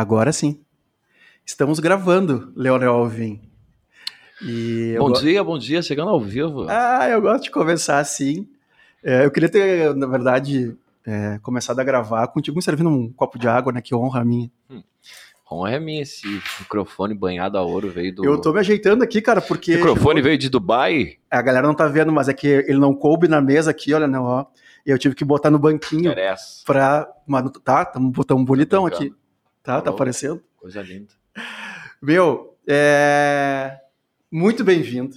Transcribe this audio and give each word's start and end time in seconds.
Agora 0.00 0.32
sim. 0.32 0.58
Estamos 1.44 1.78
gravando, 1.78 2.54
Leonel 2.56 2.94
Alvim. 2.94 3.38
Bom 4.96 5.12
dia, 5.12 5.44
bom 5.44 5.58
dia, 5.58 5.82
chegando 5.82 6.08
ao 6.08 6.18
vivo. 6.18 6.64
Ah, 6.70 7.06
eu 7.10 7.20
gosto 7.20 7.44
de 7.44 7.50
conversar 7.50 7.98
assim. 7.98 8.48
É, 9.04 9.26
eu 9.26 9.30
queria 9.30 9.50
ter, 9.50 9.94
na 9.94 10.06
verdade, 10.06 10.74
é, 11.06 11.38
começado 11.42 11.78
a 11.80 11.84
gravar 11.84 12.28
contigo 12.28 12.56
me 12.56 12.62
servindo 12.62 12.88
um 12.88 13.12
copo 13.12 13.38
de 13.38 13.46
água, 13.46 13.74
né? 13.74 13.82
Que 13.82 13.94
honra 13.94 14.22
a 14.22 14.24
minha. 14.24 14.50
Hum. 14.70 14.82
Honra 15.52 15.72
é 15.72 15.78
minha, 15.78 16.00
esse 16.00 16.26
microfone 16.60 17.12
banhado 17.12 17.58
a 17.58 17.62
ouro 17.62 17.90
veio 17.90 18.14
do. 18.14 18.24
Eu 18.24 18.40
tô 18.40 18.54
me 18.54 18.60
ajeitando 18.60 19.04
aqui, 19.04 19.20
cara, 19.20 19.42
porque. 19.42 19.74
O 19.74 19.76
microfone 19.76 20.22
veio 20.22 20.38
de 20.38 20.48
Dubai? 20.48 21.18
A 21.30 21.42
galera 21.42 21.66
não 21.66 21.74
tá 21.74 21.86
vendo, 21.86 22.10
mas 22.10 22.26
é 22.26 22.32
que 22.32 22.46
ele 22.46 22.78
não 22.78 22.94
coube 22.94 23.28
na 23.28 23.42
mesa 23.42 23.70
aqui, 23.70 23.92
olha, 23.92 24.08
não, 24.08 24.24
ó. 24.24 24.46
E 24.86 24.90
eu 24.90 24.98
tive 24.98 25.14
que 25.14 25.26
botar 25.26 25.50
no 25.50 25.58
banquinho. 25.58 26.10
Interessa. 26.10 26.62
Pra. 26.64 27.06
Mano, 27.26 27.50
tá, 27.50 27.84
tamo, 27.84 28.24
tamo 28.24 28.46
bonitão 28.46 28.88
tá 28.88 28.96
aqui. 28.96 29.12
Tá, 29.70 29.74
Falou. 29.74 29.84
tá 29.84 29.90
aparecendo. 29.90 30.42
Coisa 30.56 30.82
linda. 30.82 31.14
Meu, 32.02 32.58
é... 32.66 33.78
muito 34.28 34.64
bem-vindo. 34.64 35.14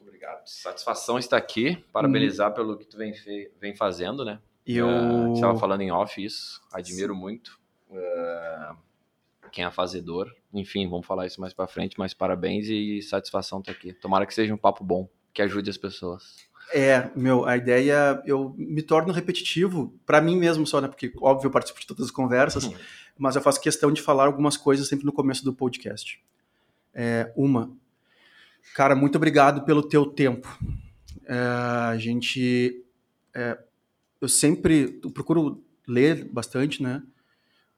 Obrigado. 0.00 0.40
Satisfação 0.46 1.18
estar 1.18 1.36
aqui. 1.36 1.84
Parabenizar 1.92 2.50
hum. 2.50 2.54
pelo 2.54 2.78
que 2.78 2.86
tu 2.86 2.96
vem, 2.96 3.12
vem 3.60 3.76
fazendo, 3.76 4.24
né? 4.24 4.38
Eu 4.66 4.86
uh, 4.86 5.34
estava 5.34 5.58
falando 5.58 5.82
em 5.82 5.90
off 5.90 6.24
isso. 6.24 6.62
Admiro 6.72 7.12
Sim. 7.12 7.20
muito. 7.20 7.60
Uh, 7.90 8.74
quem 9.52 9.66
é 9.66 9.70
fazedor. 9.70 10.34
Enfim, 10.54 10.88
vamos 10.88 11.06
falar 11.06 11.26
isso 11.26 11.38
mais 11.38 11.52
para 11.52 11.66
frente, 11.66 11.98
mas 11.98 12.14
parabéns 12.14 12.68
e 12.68 13.02
satisfação 13.02 13.58
estar 13.58 13.72
aqui. 13.72 13.92
Tomara 13.92 14.24
que 14.24 14.32
seja 14.32 14.54
um 14.54 14.58
papo 14.58 14.82
bom, 14.82 15.10
que 15.34 15.42
ajude 15.42 15.68
as 15.68 15.76
pessoas. 15.76 16.48
É, 16.72 17.10
meu, 17.16 17.44
a 17.46 17.56
ideia, 17.56 18.22
eu 18.24 18.54
me 18.56 18.82
torno 18.82 19.12
repetitivo 19.12 19.92
para 20.06 20.20
mim 20.20 20.36
mesmo 20.36 20.66
só, 20.66 20.80
né? 20.80 20.88
Porque, 20.88 21.12
óbvio, 21.20 21.48
eu 21.48 21.50
participo 21.50 21.80
de 21.80 21.86
todas 21.86 22.06
as 22.06 22.10
conversas, 22.10 22.64
uhum. 22.64 22.74
mas 23.18 23.34
eu 23.34 23.42
faço 23.42 23.60
questão 23.60 23.92
de 23.92 24.00
falar 24.00 24.26
algumas 24.26 24.56
coisas 24.56 24.86
sempre 24.86 25.04
no 25.04 25.12
começo 25.12 25.44
do 25.44 25.52
podcast. 25.52 26.22
É, 26.94 27.32
uma, 27.36 27.70
cara, 28.74 28.94
muito 28.94 29.16
obrigado 29.16 29.64
pelo 29.64 29.82
teu 29.82 30.06
tempo. 30.06 30.48
É, 31.26 31.34
a 31.34 31.96
gente, 31.98 32.84
é, 33.34 33.58
eu 34.20 34.28
sempre, 34.28 35.00
eu 35.02 35.10
procuro 35.10 35.62
ler 35.86 36.24
bastante, 36.32 36.82
né? 36.82 37.02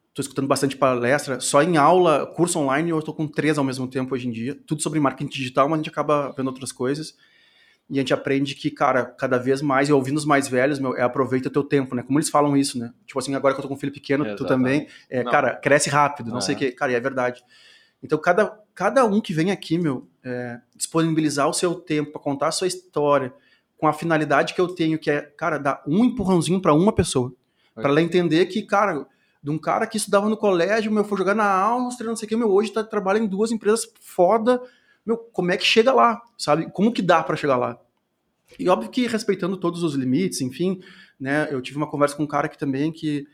Estou 0.08 0.22
escutando 0.22 0.46
bastante 0.46 0.76
palestra. 0.76 1.40
Só 1.40 1.62
em 1.62 1.78
aula, 1.78 2.26
curso 2.26 2.58
online, 2.58 2.90
eu 2.90 2.98
estou 2.98 3.14
com 3.14 3.26
três 3.26 3.56
ao 3.56 3.64
mesmo 3.64 3.88
tempo 3.88 4.14
hoje 4.14 4.28
em 4.28 4.30
dia. 4.30 4.54
Tudo 4.66 4.82
sobre 4.82 5.00
marketing 5.00 5.30
digital, 5.30 5.66
mas 5.68 5.78
a 5.78 5.82
gente 5.82 5.88
acaba 5.88 6.30
vendo 6.36 6.48
outras 6.48 6.70
coisas. 6.70 7.16
E 7.90 7.98
a 7.98 8.00
gente 8.00 8.14
aprende 8.14 8.54
que, 8.54 8.70
cara, 8.70 9.04
cada 9.04 9.38
vez 9.38 9.60
mais, 9.60 9.88
e 9.88 9.92
ouvindo 9.92 10.16
os 10.16 10.24
mais 10.24 10.48
velhos, 10.48 10.78
meu, 10.78 10.96
é 10.96 11.02
aproveita 11.02 11.48
o 11.48 11.52
teu 11.52 11.62
tempo, 11.62 11.94
né? 11.94 12.02
Como 12.02 12.18
eles 12.18 12.30
falam 12.30 12.56
isso, 12.56 12.78
né? 12.78 12.92
Tipo 13.06 13.18
assim, 13.18 13.34
agora 13.34 13.52
que 13.54 13.60
eu 13.60 13.62
tô 13.62 13.68
com 13.68 13.74
um 13.74 13.78
filho 13.78 13.92
pequeno, 13.92 14.36
tu 14.36 14.46
também, 14.46 14.86
é, 15.10 15.22
cara, 15.24 15.56
cresce 15.56 15.90
rápido, 15.90 16.30
não 16.30 16.38
é. 16.38 16.40
sei 16.40 16.54
o 16.54 16.58
que. 16.58 16.72
Cara, 16.72 16.92
e 16.92 16.94
é 16.94 17.00
verdade. 17.00 17.44
Então, 18.02 18.18
cada, 18.18 18.58
cada 18.74 19.04
um 19.04 19.20
que 19.20 19.32
vem 19.32 19.50
aqui, 19.50 19.78
meu, 19.78 20.08
é, 20.24 20.58
disponibilizar 20.74 21.48
o 21.48 21.52
seu 21.52 21.74
tempo 21.74 22.12
para 22.12 22.20
contar 22.20 22.48
a 22.48 22.52
sua 22.52 22.66
história, 22.66 23.32
com 23.76 23.86
a 23.86 23.92
finalidade 23.92 24.54
que 24.54 24.60
eu 24.60 24.68
tenho, 24.68 24.98
que 24.98 25.10
é, 25.10 25.20
cara, 25.20 25.58
dar 25.58 25.82
um 25.86 26.04
empurrãozinho 26.04 26.60
para 26.60 26.72
uma 26.72 26.92
pessoa. 26.92 27.32
Para 27.74 27.88
ela 27.88 28.02
entender 28.02 28.46
que, 28.46 28.62
cara, 28.62 29.06
de 29.42 29.50
um 29.50 29.58
cara 29.58 29.86
que 29.86 29.96
estudava 29.96 30.28
no 30.28 30.36
colégio, 30.36 30.92
meu, 30.92 31.04
foi 31.04 31.18
jogar 31.18 31.34
na 31.34 31.50
Áustria, 31.50 32.08
não 32.08 32.16
sei 32.16 32.26
o 32.26 32.28
que, 32.28 32.36
meu, 32.36 32.50
hoje 32.50 32.72
tá, 32.72 32.84
trabalha 32.84 33.18
em 33.18 33.26
duas 33.26 33.50
empresas 33.50 33.92
foda, 34.00 34.62
meu, 35.04 35.16
como 35.16 35.50
é 35.50 35.56
que 35.56 35.64
chega 35.64 35.92
lá, 35.92 36.20
sabe? 36.38 36.70
Como 36.70 36.92
que 36.92 37.02
dá 37.02 37.22
para 37.22 37.36
chegar 37.36 37.56
lá? 37.56 37.78
E 38.58 38.68
óbvio 38.68 38.90
que 38.90 39.06
respeitando 39.06 39.56
todos 39.56 39.82
os 39.82 39.94
limites, 39.94 40.40
enfim, 40.40 40.80
né, 41.18 41.48
eu 41.50 41.60
tive 41.60 41.76
uma 41.76 41.88
conversa 41.88 42.16
com 42.16 42.24
um 42.24 42.26
cara 42.26 42.48
que 42.48 42.58
também 42.58 42.92
que 42.92 43.26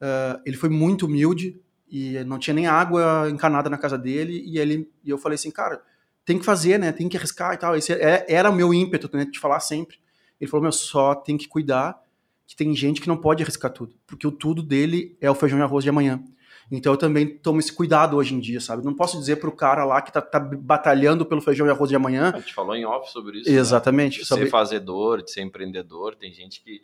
uh, 0.00 0.40
ele 0.44 0.56
foi 0.56 0.68
muito 0.68 1.06
humilde 1.06 1.60
e 1.90 2.22
não 2.24 2.38
tinha 2.38 2.54
nem 2.54 2.66
água 2.66 3.28
encanada 3.30 3.70
na 3.70 3.78
casa 3.78 3.98
dele 3.98 4.42
e 4.46 4.58
ele 4.58 4.88
e 5.04 5.10
eu 5.10 5.18
falei 5.18 5.34
assim, 5.34 5.50
cara, 5.50 5.82
tem 6.24 6.38
que 6.38 6.44
fazer, 6.44 6.78
né, 6.78 6.92
tem 6.92 7.08
que 7.08 7.16
arriscar 7.16 7.54
e 7.54 7.56
tal. 7.56 7.76
Esse 7.76 7.92
é, 7.92 8.26
era 8.28 8.50
o 8.50 8.54
meu 8.54 8.72
ímpeto, 8.72 9.08
né, 9.16 9.24
de 9.24 9.38
falar 9.38 9.60
sempre. 9.60 9.98
Ele 10.40 10.50
falou, 10.50 10.62
meu, 10.62 10.72
só 10.72 11.14
tem 11.14 11.36
que 11.36 11.48
cuidar 11.48 12.00
que 12.46 12.56
tem 12.56 12.74
gente 12.74 13.00
que 13.00 13.08
não 13.08 13.16
pode 13.16 13.42
arriscar 13.42 13.70
tudo, 13.72 13.94
porque 14.06 14.26
o 14.26 14.32
tudo 14.32 14.62
dele 14.62 15.16
é 15.20 15.30
o 15.30 15.34
feijão 15.34 15.58
e 15.58 15.62
arroz 15.62 15.84
de 15.84 15.90
amanhã. 15.90 16.22
Então 16.70 16.92
eu 16.92 16.96
também 16.96 17.26
tomo 17.26 17.58
esse 17.58 17.72
cuidado 17.72 18.16
hoje 18.16 18.34
em 18.34 18.38
dia, 18.38 18.60
sabe? 18.60 18.84
Não 18.84 18.94
posso 18.94 19.18
dizer 19.18 19.36
pro 19.36 19.50
cara 19.50 19.84
lá 19.84 20.00
que 20.00 20.12
tá, 20.12 20.22
tá 20.22 20.38
batalhando 20.38 21.26
pelo 21.26 21.40
feijão 21.40 21.66
e 21.66 21.70
arroz 21.70 21.90
de 21.90 21.96
amanhã. 21.96 22.30
A 22.32 22.38
gente 22.38 22.54
falou 22.54 22.76
em 22.76 22.84
off 22.84 23.10
sobre 23.10 23.40
isso. 23.40 23.50
Né? 23.50 23.56
Exatamente. 23.56 24.18
Né? 24.18 24.22
De 24.22 24.28
sobre... 24.28 24.44
ser 24.44 24.50
fazedor, 24.50 25.22
de 25.22 25.32
ser 25.32 25.40
empreendedor. 25.40 26.14
Tem 26.14 26.32
gente 26.32 26.62
que, 26.62 26.82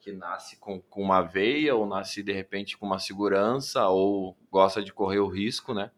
que 0.00 0.12
nasce 0.12 0.56
com, 0.56 0.80
com 0.80 1.02
uma 1.02 1.20
veia, 1.20 1.74
ou 1.74 1.86
nasce 1.86 2.22
de 2.22 2.32
repente 2.32 2.78
com 2.78 2.86
uma 2.86 2.98
segurança, 2.98 3.86
ou 3.88 4.34
gosta 4.50 4.82
de 4.82 4.92
correr 4.92 5.18
o 5.18 5.28
risco, 5.28 5.74
né? 5.74 5.90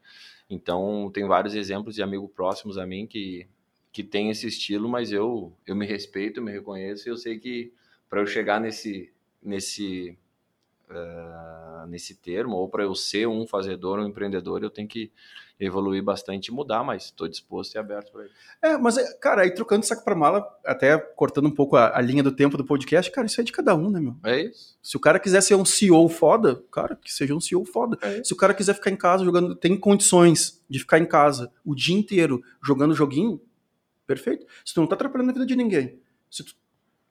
Então 0.51 1.11
tem 1.15 1.27
vários 1.27 1.55
exemplos 1.55 1.95
de 1.95 2.03
amigos 2.03 2.31
próximos 2.35 2.77
a 2.77 2.85
mim 2.85 3.07
que, 3.07 3.47
que 3.93 4.03
tem 4.03 4.31
esse 4.31 4.49
estilo, 4.49 4.89
mas 4.89 5.13
eu, 5.13 5.57
eu 5.65 5.77
me 5.77 5.87
respeito, 5.87 6.41
eu 6.41 6.45
me 6.45 6.51
reconheço 6.51 7.09
e 7.09 7.11
eu 7.11 7.17
sei 7.17 7.39
que 7.39 7.73
para 8.11 8.21
eu 8.21 8.27
chegar 8.27 8.61
nesse, 8.61 9.11
nesse, 9.43 10.19
uh, 10.91 11.87
nesse 11.87 12.15
termo, 12.15 12.57
ou 12.57 12.69
para 12.69 12.85
eu 12.85 12.95
ser 12.95 13.27
um 13.29 13.47
fazedor, 13.47 13.99
um 13.99 14.07
empreendedor, 14.07 14.63
eu 14.63 14.71
tenho 14.71 14.89
que 14.89 15.11
evoluir 15.59 16.03
bastante 16.03 16.49
e 16.49 16.53
mudar, 16.53 16.83
mas 16.83 17.05
estou 17.05 17.29
disposto 17.29 17.75
e 17.75 17.79
aberto 17.79 18.11
para 18.11 18.25
isso. 18.25 18.35
É, 18.61 18.77
mas, 18.77 18.97
é, 18.97 19.15
cara, 19.19 19.43
aí 19.43 19.55
trocando 19.55 19.87
saco 19.87 20.05
para 20.05 20.15
mala, 20.15 20.45
até 20.65 20.99
cortando 20.99 21.47
um 21.47 21.55
pouco 21.55 21.77
a, 21.77 21.97
a, 21.97 22.01
linha 22.01 22.23
do 22.23 22.33
tempo 22.33 22.57
do 22.57 22.65
podcast, 22.65 23.11
cara, 23.11 23.27
isso 23.27 23.41
é 23.41 23.45
de 23.45 23.53
cada 23.53 23.75
um, 23.75 23.91
né, 23.91 24.01
meu? 24.01 24.17
É 24.25 24.41
isso. 24.41 24.77
Se 24.83 24.97
o 24.97 25.01
cara 25.01 25.21
quiser 25.21 25.41
ser 25.41 25.55
um 25.55 25.65
CEO 25.65 26.09
foda, 26.09 26.63
cara, 26.71 26.97
que 26.97 27.13
seja 27.13 27.35
um 27.35 27.41
CEO 27.41 27.65
foda. 27.65 27.97
É 28.03 28.25
Se 28.25 28.33
o 28.33 28.37
cara 28.37 28.55
quiser 28.55 28.75
ficar 28.75 28.91
em 28.91 28.97
casa 28.97 29.25
jogando, 29.25 29.55
tem 29.55 29.79
condições 29.79 30.61
de 30.69 30.81
ficar 30.81 30.99
em 30.99 31.07
casa 31.07 31.53
o 31.65 31.75
dia 31.75 31.97
inteiro 31.97 32.43
jogando 32.63 32.95
joguinho, 32.95 33.41
perfeito. 34.07 34.47
Se 34.65 34.75
tu 34.75 34.81
não 34.81 34.89
tá 34.89 34.95
atrapalhando 34.95 35.31
a 35.31 35.35
vida 35.35 35.47
de 35.47 35.55
ninguém, 35.55 36.01
se 36.31 36.43
tu 36.43 36.55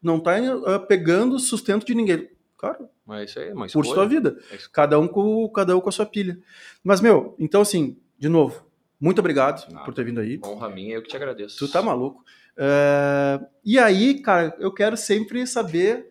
não 0.01 0.19
tá 0.19 0.35
uh, 0.37 0.85
pegando 0.87 1.39
sustento 1.39 1.85
de 1.85 1.93
ninguém. 1.93 2.29
Cara, 2.57 2.89
mas 3.11 3.29
isso 3.29 3.39
aí, 3.39 3.53
mas 3.53 3.73
curte 3.73 3.93
sua 3.93 4.07
vida. 4.07 4.37
É 4.51 4.57
cada 4.71 4.97
um, 4.97 5.05
com, 5.05 5.49
cada 5.49 5.75
um 5.75 5.81
com 5.81 5.89
a 5.89 5.91
sua 5.91 6.05
pilha. 6.05 6.39
Mas, 6.81 7.01
meu, 7.01 7.35
então 7.37 7.61
assim, 7.61 7.97
de 8.17 8.29
novo, 8.29 8.65
muito 8.97 9.19
obrigado 9.19 9.69
Nada. 9.69 9.83
por 9.83 9.93
ter 9.93 10.05
vindo 10.05 10.21
aí. 10.21 10.39
Honra 10.45 10.69
minha, 10.69 10.95
eu 10.95 11.01
que 11.01 11.09
te 11.09 11.17
agradeço. 11.17 11.57
Tu 11.57 11.69
tá 11.69 11.81
maluco. 11.81 12.23
Uh, 12.57 13.45
e 13.65 13.77
aí, 13.77 14.21
cara, 14.21 14.55
eu 14.59 14.73
quero 14.73 14.95
sempre 14.95 15.45
saber 15.45 16.09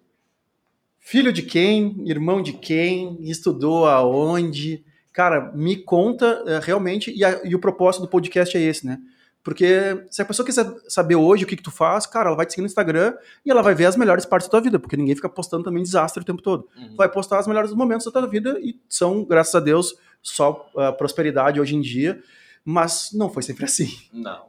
filho 0.99 1.33
de 1.33 1.43
quem, 1.43 2.07
irmão 2.07 2.43
de 2.43 2.53
quem, 2.53 3.17
estudou 3.23 3.87
aonde. 3.87 4.85
Cara, 5.11 5.51
me 5.55 5.77
conta 5.77 6.45
uh, 6.45 6.61
realmente, 6.63 7.11
e, 7.17 7.25
a, 7.25 7.41
e, 7.45 7.55
o 7.55 7.59
propósito 7.59 8.03
do 8.03 8.09
podcast 8.09 8.55
é 8.57 8.61
esse, 8.61 8.85
né? 8.85 8.99
Porque 9.43 10.07
se 10.11 10.21
a 10.21 10.25
pessoa 10.25 10.45
quiser 10.45 10.67
saber 10.87 11.15
hoje 11.15 11.45
o 11.45 11.47
que, 11.47 11.57
que 11.57 11.63
tu 11.63 11.71
faz, 11.71 12.07
cara, 12.07 12.29
ela 12.29 12.37
vai 12.37 12.45
te 12.45 12.53
seguir 12.53 12.63
no 12.63 12.67
Instagram 12.67 13.17
e 13.45 13.51
ela 13.51 13.63
vai 13.63 13.75
ver 13.75 13.87
as 13.87 13.97
melhores 13.97 14.27
partes 14.27 14.49
da 14.49 14.51
tua 14.51 14.61
vida, 14.61 14.79
porque 14.79 14.97
ninguém 14.97 15.17
fica 15.17 15.29
postando 15.31 15.65
também 15.65 15.83
desastre 15.83 16.23
o 16.23 16.27
tempo 16.27 16.43
todo. 16.43 16.69
Uhum. 16.77 16.95
Vai 16.95 17.09
postar 17.11 17.41
os 17.41 17.47
melhores 17.47 17.73
momentos 17.73 18.05
da 18.05 18.13
tua 18.13 18.29
vida 18.29 18.59
e 18.61 18.79
são, 18.89 19.25
graças 19.25 19.55
a 19.55 19.61
Deus, 19.61 19.97
só 20.23 20.69
uh, 20.75 20.93
prosperidade 20.97 21.61
hoje 21.61 21.75
em 21.75 21.81
dia. 21.81 22.23
Mas 22.63 23.11
não 23.15 23.31
foi 23.31 23.43
sempre 23.43 23.65
assim. 23.65 23.89
Não, 24.13 24.47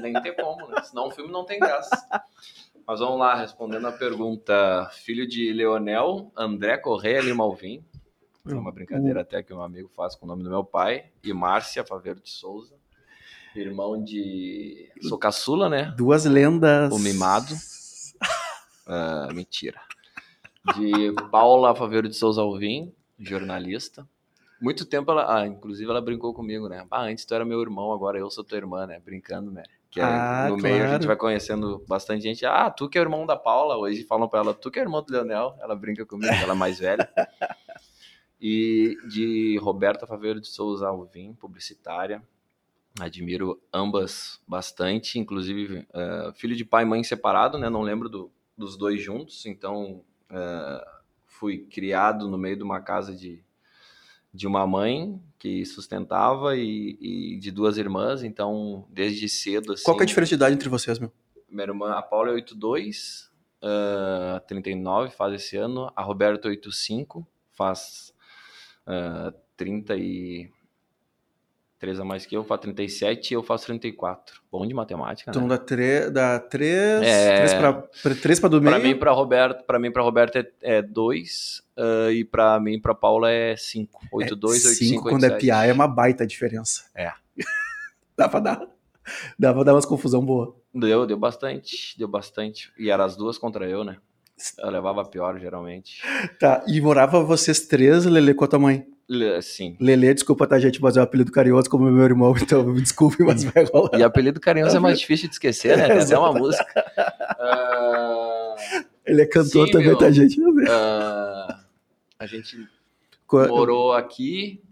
nem 0.00 0.12
tem 0.22 0.34
como, 0.36 0.68
né? 0.68 0.80
Senão 0.82 1.08
o 1.08 1.10
filme 1.10 1.32
não 1.32 1.44
tem 1.44 1.58
graça. 1.58 1.90
Mas 2.86 3.00
vamos 3.00 3.18
lá, 3.18 3.34
respondendo 3.34 3.84
a 3.88 3.92
pergunta. 3.92 4.88
Filho 4.92 5.26
de 5.26 5.52
Leonel, 5.52 6.30
André 6.36 6.78
Correia 6.78 7.20
Lima 7.20 7.42
Alvim. 7.42 7.84
É 8.48 8.54
uma 8.54 8.70
brincadeira 8.70 9.18
uhum. 9.18 9.22
até 9.22 9.42
que 9.42 9.52
um 9.52 9.60
amigo 9.60 9.88
faz 9.88 10.14
com 10.14 10.24
o 10.24 10.28
nome 10.28 10.44
do 10.44 10.50
meu 10.50 10.64
pai. 10.64 11.06
E 11.24 11.32
Márcia 11.32 11.84
Faveiro 11.84 12.20
de 12.20 12.30
Souza 12.30 12.81
irmão 13.60 14.02
de. 14.02 14.90
Sou 15.02 15.18
caçula, 15.18 15.68
né? 15.68 15.92
Duas 15.96 16.24
lendas. 16.24 16.92
O 16.92 16.98
mimado. 16.98 17.54
uh, 18.86 19.32
mentira. 19.34 19.80
De 20.76 21.12
Paula 21.30 21.74
Faveiro 21.74 22.08
de 22.08 22.14
Souza 22.14 22.40
Alvim, 22.40 22.92
jornalista. 23.18 24.06
Muito 24.60 24.86
tempo 24.86 25.10
ela. 25.10 25.40
Ah, 25.40 25.46
inclusive 25.46 25.90
ela 25.90 26.00
brincou 26.00 26.32
comigo, 26.32 26.68
né? 26.68 26.86
Ah, 26.90 27.02
antes 27.02 27.24
tu 27.24 27.34
era 27.34 27.44
meu 27.44 27.60
irmão, 27.60 27.92
agora 27.92 28.18
eu 28.18 28.30
sou 28.30 28.44
tua 28.44 28.58
irmã, 28.58 28.86
né? 28.86 29.00
Brincando, 29.04 29.50
né? 29.50 29.64
Que 29.90 30.00
é, 30.00 30.04
ah, 30.04 30.46
no 30.48 30.56
claro. 30.56 30.62
meio 30.62 30.84
a 30.84 30.92
gente 30.94 31.06
vai 31.06 31.16
conhecendo 31.16 31.84
bastante 31.88 32.22
gente. 32.22 32.46
Ah, 32.46 32.70
tu 32.70 32.88
que 32.88 32.96
é 32.96 33.00
irmão 33.00 33.26
da 33.26 33.36
Paula. 33.36 33.76
Hoje 33.76 34.04
falam 34.04 34.28
pra 34.28 34.40
ela, 34.40 34.54
tu 34.54 34.70
que 34.70 34.78
é 34.78 34.82
irmão 34.82 35.02
do 35.02 35.12
Leonel. 35.12 35.56
Ela 35.60 35.74
brinca 35.74 36.06
comigo, 36.06 36.32
ela 36.32 36.52
é 36.52 36.56
mais 36.56 36.78
velha. 36.78 37.08
E 38.44 38.96
de 39.06 39.56
Roberta 39.62 40.04
Faveiro 40.04 40.40
de 40.40 40.48
Souza 40.48 40.88
Alvim, 40.88 41.32
publicitária 41.34 42.20
admiro 43.00 43.60
ambas 43.72 44.40
bastante, 44.46 45.18
inclusive 45.18 45.86
uh, 45.90 46.32
filho 46.34 46.54
de 46.54 46.64
pai 46.64 46.84
e 46.84 46.86
mãe 46.86 47.02
separado, 47.02 47.58
né? 47.58 47.70
Não 47.70 47.82
lembro 47.82 48.08
do, 48.08 48.30
dos 48.56 48.76
dois 48.76 49.00
juntos, 49.00 49.46
então 49.46 50.04
uh, 50.30 51.02
fui 51.26 51.58
criado 51.58 52.28
no 52.28 52.36
meio 52.36 52.56
de 52.56 52.62
uma 52.62 52.80
casa 52.80 53.14
de, 53.14 53.42
de 54.32 54.46
uma 54.46 54.66
mãe 54.66 55.20
que 55.38 55.64
sustentava 55.64 56.56
e, 56.56 56.98
e 57.00 57.38
de 57.38 57.50
duas 57.50 57.78
irmãs, 57.78 58.22
então 58.22 58.86
desde 58.90 59.28
cedo 59.28 59.72
assim. 59.72 59.84
Qual 59.84 59.98
é 59.98 60.02
a 60.02 60.06
diferença 60.06 60.30
de 60.30 60.34
idade 60.34 60.54
entre 60.54 60.68
vocês, 60.68 60.98
meu? 60.98 61.12
Minha 61.48 61.64
irmã, 61.64 61.92
a 61.92 62.02
Paula 62.02 62.30
é 62.30 62.32
82, 62.34 63.30
uh, 63.62 64.40
39, 64.46 65.10
faz 65.10 65.34
esse 65.34 65.56
ano, 65.56 65.92
a 65.94 66.02
Roberta 66.02 66.48
85, 66.48 67.26
faz 67.52 68.14
uh, 68.86 69.36
30 69.56 69.96
e 69.96 70.50
3 71.82 71.98
a 71.98 72.04
mais 72.04 72.24
que 72.24 72.36
eu, 72.36 72.44
faço 72.44 72.62
37 72.62 73.32
e 73.32 73.34
eu 73.34 73.42
faço 73.42 73.66
34. 73.66 74.40
Bom 74.52 74.64
de 74.64 74.72
matemática, 74.72 75.32
Então 75.32 75.42
né? 75.42 75.48
dá 75.48 75.58
3, 75.58 76.12
dá 76.12 76.38
3, 76.38 77.02
É. 77.02 77.36
3 77.38 77.54
pra, 77.54 77.72
3 78.22 78.38
pra 78.38 78.48
do 78.48 78.62
meio. 78.62 78.76
Pra 78.76 78.84
mim, 78.84 78.96
pra 78.96 79.10
Roberto, 79.10 79.64
pra 79.66 79.80
mim, 79.80 79.90
pra 79.90 80.00
Roberto 80.00 80.46
é 80.62 80.80
2 80.80 81.60
e 82.12 82.24
pra 82.24 82.60
mim, 82.60 82.80
pra 82.80 82.94
Paula 82.94 83.32
é 83.32 83.56
5. 83.56 84.00
8, 84.12 84.36
2, 84.36 84.64
8, 84.64 84.74
5, 84.76 84.90
5 84.90 85.04
8, 85.06 85.12
quando 85.12 85.24
é 85.24 85.36
PI 85.36 85.50
é 85.50 85.72
uma 85.72 85.88
baita 85.88 86.24
diferença. 86.24 86.84
É. 86.94 87.10
dá 88.16 88.28
pra 88.28 88.38
dar. 88.38 88.62
Dá 89.36 89.52
pra 89.52 89.64
dar 89.64 89.74
umas 89.74 89.84
confusão 89.84 90.24
boa. 90.24 90.54
Deu, 90.72 91.04
deu 91.04 91.18
bastante, 91.18 91.98
deu 91.98 92.06
bastante. 92.06 92.72
E 92.78 92.90
eram 92.90 93.02
as 93.04 93.16
duas 93.16 93.36
contra 93.36 93.68
eu, 93.68 93.82
né? 93.82 93.96
Eu 94.58 94.70
levava 94.70 95.04
pior, 95.04 95.38
geralmente. 95.38 96.02
Tá, 96.38 96.64
e 96.66 96.80
morava 96.80 97.22
vocês 97.22 97.60
três, 97.66 98.04
Lele, 98.04 98.34
com 98.34 98.44
a 98.44 98.48
tua 98.48 98.58
mãe. 98.58 98.86
Le- 99.08 99.42
Sim. 99.42 99.76
Lele, 99.80 100.14
desculpa, 100.14 100.46
tá, 100.46 100.58
gente, 100.58 100.80
mas 100.80 100.96
é 100.96 101.00
um 101.00 101.02
apelido 101.04 101.30
carinhoso 101.32 101.68
como 101.68 101.90
meu 101.90 102.04
irmão, 102.04 102.34
então 102.40 102.64
me 102.64 102.80
desculpe, 102.80 103.22
mas 103.22 103.44
vai 103.44 103.64
rolar. 103.64 103.98
E 103.98 104.02
apelido 104.02 104.40
carinhoso 104.40 104.76
é 104.76 104.80
mais 104.80 104.98
difícil 105.00 105.28
de 105.28 105.34
esquecer, 105.34 105.76
né? 105.76 105.86
Tem 105.88 105.98
até 105.98 106.16
uma 106.18 106.32
música. 106.38 106.84
Ah, 107.38 108.54
Ele 109.04 109.22
é 109.22 109.26
cantor 109.26 109.66
Sim, 109.66 109.72
também, 109.72 109.88
meu. 109.88 109.98
tá, 109.98 110.10
gente? 110.10 110.40
ah, 110.68 111.60
a 112.18 112.26
gente 112.26 112.56
morou 113.30 113.92
aqui, 113.92 114.62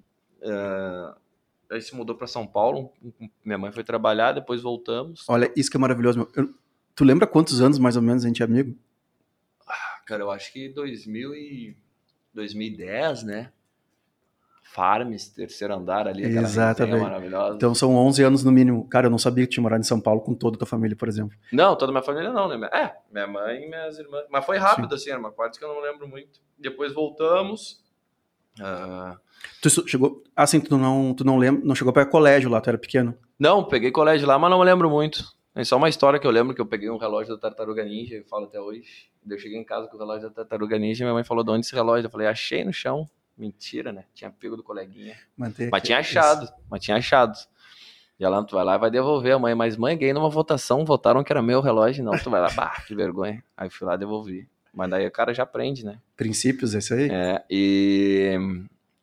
ah, 0.45 1.17
aí 1.71 1.81
se 1.83 1.95
mudou 1.95 2.15
pra 2.17 2.27
São 2.27 2.47
Paulo. 2.47 2.93
Minha 3.45 3.59
mãe 3.59 3.73
foi 3.73 3.85
trabalhar, 3.85 4.33
depois 4.33 4.63
voltamos. 4.63 5.25
Olha, 5.29 5.53
isso 5.57 5.71
que 5.71 5.77
é 5.77 5.81
maravilhoso, 5.81 6.19
meu. 6.19 6.29
Eu- 6.37 6.51
tu 6.95 7.05
lembra 7.05 7.27
quantos 7.27 7.61
anos, 7.61 7.79
mais 7.79 7.97
ou 7.97 8.03
menos, 8.03 8.25
a 8.25 8.29
gente 8.29 8.43
é 8.43 8.45
amigo? 8.45 8.75
Cara, 10.11 10.25
eu 10.25 10.31
acho 10.33 10.53
que 10.53 10.69
2000 10.69 11.37
e 11.37 11.77
2010, 12.35 13.23
né? 13.23 13.53
Farms, 14.65 15.29
terceiro 15.29 15.73
andar 15.73 16.09
ali, 16.09 16.25
aquela 16.25 16.41
Exatamente. 16.41 16.95
resenha 16.95 17.09
maravilhosa. 17.09 17.55
Então 17.55 17.73
são 17.77 17.95
11 17.95 18.25
anos 18.25 18.43
no 18.43 18.51
mínimo. 18.51 18.89
Cara, 18.89 19.07
eu 19.07 19.11
não 19.11 19.19
sabia 19.19 19.47
que 19.47 19.53
tinha 19.53 19.63
morado 19.63 19.83
em 19.83 19.85
São 19.85 20.01
Paulo 20.01 20.21
com 20.21 20.35
toda 20.35 20.57
a 20.57 20.59
tua 20.59 20.67
família, 20.67 20.97
por 20.97 21.07
exemplo. 21.07 21.39
Não, 21.53 21.77
toda 21.77 21.93
minha 21.93 22.03
família 22.03 22.33
não, 22.33 22.49
né? 22.49 22.69
É, 22.73 22.97
minha 23.09 23.29
mãe 23.29 23.63
e 23.63 23.69
minhas 23.69 24.01
irmãs. 24.01 24.25
Mas 24.29 24.45
foi 24.45 24.59
rápido, 24.59 24.93
assim, 24.97 25.11
era 25.11 25.21
uma 25.21 25.31
parte 25.31 25.61
que 25.61 25.65
eu 25.65 25.73
não 25.73 25.81
lembro 25.81 26.09
muito. 26.09 26.41
Depois 26.59 26.93
voltamos. 26.93 27.81
Ah, 28.61 29.17
Tu 29.63 29.71
chegou. 29.89 30.25
Ah, 30.35 30.45
sim, 30.45 30.59
tu 30.61 30.77
não, 30.77 31.15
tu 31.15 31.23
não 31.23 31.39
lembra, 31.39 31.65
não 31.65 31.77
chegou 31.77 31.93
para 31.93 32.05
colégio 32.05 32.51
lá, 32.51 32.61
tu 32.61 32.69
era 32.69 32.79
pequeno. 32.79 33.17
Não, 33.39 33.63
peguei 33.63 33.93
colégio 33.93 34.27
lá, 34.27 34.37
mas 34.37 34.51
não 34.51 34.61
lembro 34.61 34.91
muito. 34.91 35.25
É 35.55 35.65
só 35.65 35.77
uma 35.77 35.89
história 35.89 36.19
que 36.19 36.27
eu 36.27 36.31
lembro 36.31 36.55
que 36.55 36.61
eu 36.61 36.67
peguei 36.67 36.89
um 36.89 36.97
relógio 36.97 37.35
da 37.35 37.41
Tartaruga 37.41 37.85
Ninja, 37.85 38.17
eu 38.17 38.25
falo 38.25 38.45
até 38.45 38.61
hoje. 38.61 39.11
Eu 39.29 39.39
cheguei 39.39 39.59
em 39.59 39.65
casa 39.65 39.89
com 39.89 39.97
o 39.97 39.99
relógio 39.99 40.29
da 40.29 40.35
Tartaruga 40.35 40.79
Ninja 40.79 41.03
e 41.03 41.05
minha 41.05 41.15
mãe 41.15 41.25
falou, 41.25 41.43
de 41.43 41.51
onde 41.51 41.67
esse 41.67 41.75
relógio? 41.75 42.07
Eu 42.07 42.11
falei, 42.11 42.27
achei 42.27 42.65
no 42.65 42.73
chão. 42.73 43.09
Mentira, 43.37 43.93
né? 43.93 44.05
Tinha 44.15 44.31
pego 44.31 44.57
do 44.57 44.63
coleguinha. 44.63 45.17
Mas 45.37 45.83
tinha 45.83 45.99
achado, 45.99 46.49
mas 46.71 46.81
tinha 46.81 46.97
achado. 46.97 47.37
E 48.19 48.25
ela, 48.25 48.45
tu 48.45 48.55
vai 48.55 48.65
lá 48.65 48.75
e 48.75 48.79
vai 48.79 48.91
devolver 48.91 49.35
a 49.35 49.39
mãe. 49.39 49.55
Mas 49.55 49.79
mãe, 49.79 49.97
ganhei 49.97 50.13
numa 50.13 50.29
votação, 50.29 50.85
votaram 50.85 51.25
que 51.25 51.33
era 51.33 51.41
meu 51.41 51.61
relógio. 51.61 52.05
Não, 52.05 52.13
tu 52.13 52.31
vai 52.31 52.41
lá, 52.41 52.51
bah, 52.55 52.83
que 52.87 52.95
vergonha. 52.95 53.43
Aí 53.57 53.71
fui 53.71 53.87
lá 53.87 53.95
e 53.95 53.99
devolvi. 53.99 54.49
Mas 54.73 54.91
daí 54.91 55.07
o 55.07 55.11
cara 55.11 55.33
já 55.33 55.43
aprende, 55.43 55.85
né? 55.85 55.99
Princípios, 56.17 56.75
esse 56.75 56.93
aí? 56.93 57.09
É, 57.11 57.43
e... 57.51 58.37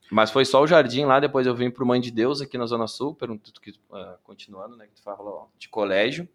Mas 0.09 0.31
foi 0.31 0.45
só 0.45 0.61
o 0.61 0.67
jardim 0.67 1.03
lá, 1.03 1.19
depois 1.19 1.45
eu 1.45 1.55
vim 1.55 1.69
pro 1.69 1.85
Mãe 1.85 1.99
de 1.99 2.11
Deus 2.11 2.39
aqui 2.41 2.57
na 2.57 2.65
Zona 2.65 2.87
Sul, 2.87 3.13
pergunto, 3.13 3.51
que, 3.59 3.73
ah, 3.91 4.17
continuando, 4.23 4.77
né, 4.77 4.85
que 4.85 4.93
tu 4.93 5.03
falou, 5.03 5.49
de 5.57 5.67
colégio. 5.67 6.29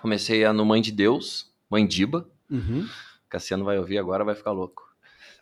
Comecei 0.00 0.44
a 0.44 0.52
no 0.52 0.64
Mãe 0.64 0.80
de 0.80 0.92
Deus, 0.92 1.52
Mãe 1.70 1.86
Diba. 1.86 2.28
Uhum. 2.50 2.86
Cassiano 3.28 3.64
vai 3.64 3.78
ouvir 3.78 3.98
agora, 3.98 4.24
vai 4.24 4.34
ficar 4.34 4.52
louco. 4.52 4.88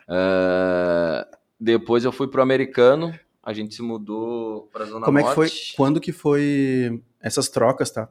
Ah, 0.07 1.27
depois 1.59 2.05
eu 2.05 2.11
fui 2.11 2.27
pro 2.27 2.41
Americano, 2.41 3.17
a 3.43 3.53
gente 3.53 3.75
se 3.75 3.81
mudou 3.81 4.69
pra 4.71 4.85
Zona 4.85 5.05
Como 5.05 5.19
é 5.19 5.23
que 5.23 5.33
foi? 5.33 5.45
Norte. 5.45 5.73
Quando 5.75 5.99
que 5.99 6.11
foi 6.11 7.01
essas 7.21 7.49
trocas, 7.49 7.91
tá? 7.91 8.09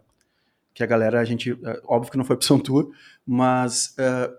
Que 0.74 0.82
a 0.82 0.86
galera, 0.86 1.20
a 1.20 1.24
gente. 1.24 1.52
é, 1.64 1.80
Óbvio 1.84 2.10
que 2.12 2.18
não 2.18 2.24
foi 2.24 2.36
opção 2.36 2.58
tua, 2.58 2.90
mas. 3.26 3.94
é, 3.98 4.30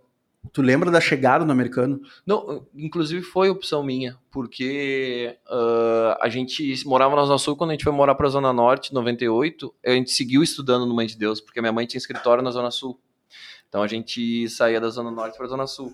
tu 0.51 0.61
lembra 0.61 0.89
da 0.91 0.99
chegada 0.99 1.45
no 1.45 1.51
americano? 1.51 2.01
Não, 2.25 2.65
inclusive 2.75 3.21
foi 3.21 3.49
opção 3.49 3.83
minha, 3.83 4.17
porque 4.31 5.37
ah, 5.47 6.17
a 6.21 6.29
gente 6.29 6.85
morava 6.85 7.15
na 7.15 7.25
Zona 7.25 7.37
Sul, 7.37 7.55
quando 7.55 7.71
a 7.71 7.73
gente 7.73 7.83
foi 7.83 7.93
morar 7.93 8.15
pra 8.15 8.29
Zona 8.29 8.51
Norte, 8.53 8.91
em 8.91 8.95
98, 8.95 9.73
a 9.85 9.91
gente 9.91 10.11
seguiu 10.11 10.43
estudando 10.43 10.85
no 10.85 10.95
Mãe 10.95 11.07
de 11.07 11.17
Deus, 11.17 11.41
porque 11.41 11.61
minha 11.61 11.73
mãe 11.73 11.85
tinha 11.85 11.99
escritório 11.99 12.43
na 12.43 12.51
Zona 12.51 12.71
Sul. 12.71 12.99
Então 13.69 13.83
a 13.83 13.87
gente 13.87 14.47
saía 14.49 14.79
da 14.79 14.89
Zona 14.89 15.11
Norte 15.11 15.37
pra 15.37 15.47
Zona 15.47 15.67
Sul. 15.67 15.93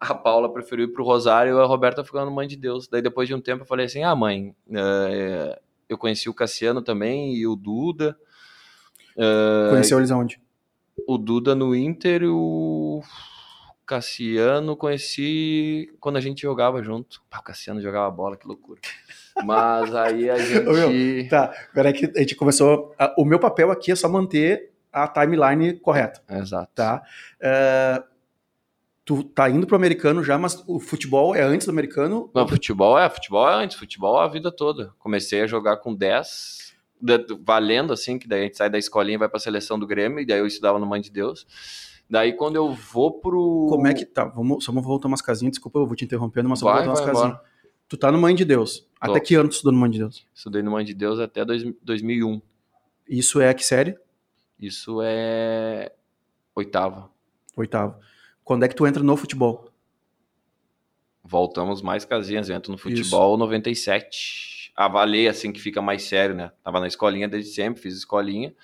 A 0.00 0.14
Paula 0.14 0.52
preferiu 0.52 0.86
ir 0.86 0.92
pro 0.92 1.04
Rosário 1.04 1.56
e 1.56 1.60
a 1.60 1.64
Roberta 1.64 2.02
ficou 2.02 2.24
no 2.24 2.30
Mãe 2.30 2.48
de 2.48 2.56
Deus. 2.56 2.88
Daí 2.88 3.00
depois 3.00 3.28
de 3.28 3.34
um 3.34 3.40
tempo 3.40 3.62
eu 3.62 3.66
falei 3.66 3.86
assim, 3.86 4.02
ah 4.02 4.16
mãe, 4.16 4.54
eh, 4.72 5.60
eu 5.88 5.96
conheci 5.96 6.28
o 6.28 6.34
Cassiano 6.34 6.82
também 6.82 7.34
e 7.36 7.46
o 7.46 7.54
Duda. 7.54 8.16
Ah, 9.16 9.68
Conheceu 9.70 9.98
eles 9.98 10.10
aonde? 10.10 10.40
o 11.06 11.18
Duda 11.18 11.54
no 11.54 11.74
Inter 11.74 12.22
e 12.22 12.28
o 12.28 13.02
Cassiano 13.96 14.76
conheci 14.76 15.92
quando 16.00 16.16
a 16.16 16.20
gente 16.20 16.40
jogava 16.42 16.82
junto. 16.82 17.22
Pá, 17.28 17.38
o 17.40 17.42
Cassiano 17.42 17.80
jogava 17.80 18.10
bola, 18.10 18.36
que 18.36 18.46
loucura. 18.46 18.80
Mas 19.44 19.94
aí 19.94 20.30
a 20.30 20.36
gente. 20.40 21.28
Tá, 21.28 21.48
peraí 21.74 21.92
que 21.92 22.06
a 22.16 22.20
gente 22.20 22.34
começou. 22.34 22.94
a- 22.98 23.14
o 23.18 23.24
meu 23.24 23.38
papel 23.38 23.70
aqui 23.70 23.92
é 23.92 23.96
só 23.96 24.08
manter 24.08 24.72
a 24.92 25.06
timeline 25.06 25.74
correta, 25.74 26.22
Exato. 26.28 26.70
tá? 26.74 27.02
É, 27.40 28.02
tu 29.04 29.22
tá 29.24 29.48
indo 29.50 29.66
pro 29.66 29.76
americano 29.76 30.22
já, 30.24 30.38
mas 30.38 30.62
o 30.66 30.78
futebol 30.80 31.34
é 31.34 31.42
antes 31.42 31.66
do 31.66 31.70
americano? 31.70 32.30
Não, 32.34 32.46
futebol 32.48 32.98
é, 32.98 33.08
futebol 33.10 33.48
é 33.50 33.54
antes, 33.54 33.76
futebol 33.76 34.20
é 34.20 34.24
a 34.24 34.28
vida 34.28 34.50
toda. 34.50 34.92
Comecei 34.98 35.42
a 35.42 35.46
jogar 35.46 35.76
com 35.78 35.94
10, 35.94 36.74
da- 37.00 37.18
valendo 37.44 37.92
assim, 37.92 38.18
que 38.18 38.28
daí 38.28 38.40
a 38.40 38.42
gente 38.44 38.56
sai 38.56 38.70
da 38.70 38.78
escolinha 38.78 39.16
e 39.16 39.18
vai 39.18 39.28
pra 39.28 39.38
seleção 39.40 39.78
do 39.78 39.86
Grêmio, 39.86 40.20
e 40.20 40.26
daí 40.26 40.38
eu 40.38 40.46
estudava 40.46 40.78
no 40.78 40.86
Mãe 40.86 41.00
de 41.00 41.10
Deus. 41.10 41.46
Daí 42.12 42.34
quando 42.34 42.56
eu 42.56 42.74
vou 42.74 43.10
pro. 43.10 43.68
Como 43.70 43.86
é 43.86 43.94
que 43.94 44.04
tá? 44.04 44.24
Vamos, 44.26 44.62
só 44.62 44.70
vamos 44.70 44.86
voltar 44.86 45.08
umas 45.08 45.22
casinhas, 45.22 45.52
desculpa, 45.52 45.78
eu 45.78 45.86
vou 45.86 45.96
te 45.96 46.04
interrompendo, 46.04 46.46
mas 46.46 46.58
só 46.58 46.66
vou 46.66 46.74
Vai, 46.74 46.84
voltar 46.84 47.00
umas 47.00 47.06
casinhas. 47.10 47.36
embora. 47.38 47.52
Tu 47.88 47.96
tá 47.96 48.12
no 48.12 48.18
Mãe 48.18 48.34
de 48.34 48.44
Deus. 48.44 48.86
Até 49.00 49.18
Tô. 49.18 49.24
que 49.24 49.34
ano 49.34 49.48
tu 49.48 49.52
estudou 49.52 49.72
no 49.72 49.78
Mãe 49.78 49.90
de 49.90 49.96
Deus? 49.98 50.26
Estudei 50.34 50.60
no 50.62 50.70
Mãe 50.72 50.84
de 50.84 50.92
Deus 50.92 51.18
até 51.18 51.42
dois- 51.42 51.64
2001. 51.82 52.42
Isso 53.08 53.40
é 53.40 53.54
que 53.54 53.64
série? 53.64 53.96
Isso 54.60 55.00
é 55.02 55.90
oitava. 56.54 57.10
Oitavo. 57.56 57.96
Quando 58.44 58.64
é 58.64 58.68
que 58.68 58.74
tu 58.74 58.86
entra 58.86 59.02
no 59.02 59.16
futebol? 59.16 59.70
Voltamos 61.24 61.80
mais 61.80 62.04
casinhas, 62.04 62.48
eu 62.50 62.56
entro 62.56 62.70
no 62.72 62.76
futebol 62.76 63.38
97. 63.38 64.51
A 64.74 64.88
valer, 64.88 65.28
assim, 65.28 65.52
que 65.52 65.60
fica 65.60 65.82
mais 65.82 66.02
sério, 66.04 66.34
né? 66.34 66.50
Tava 66.64 66.80
na 66.80 66.86
escolinha 66.86 67.28
desde 67.28 67.50
sempre, 67.52 67.80
fiz 67.82 67.94
escolinha. 67.96 68.54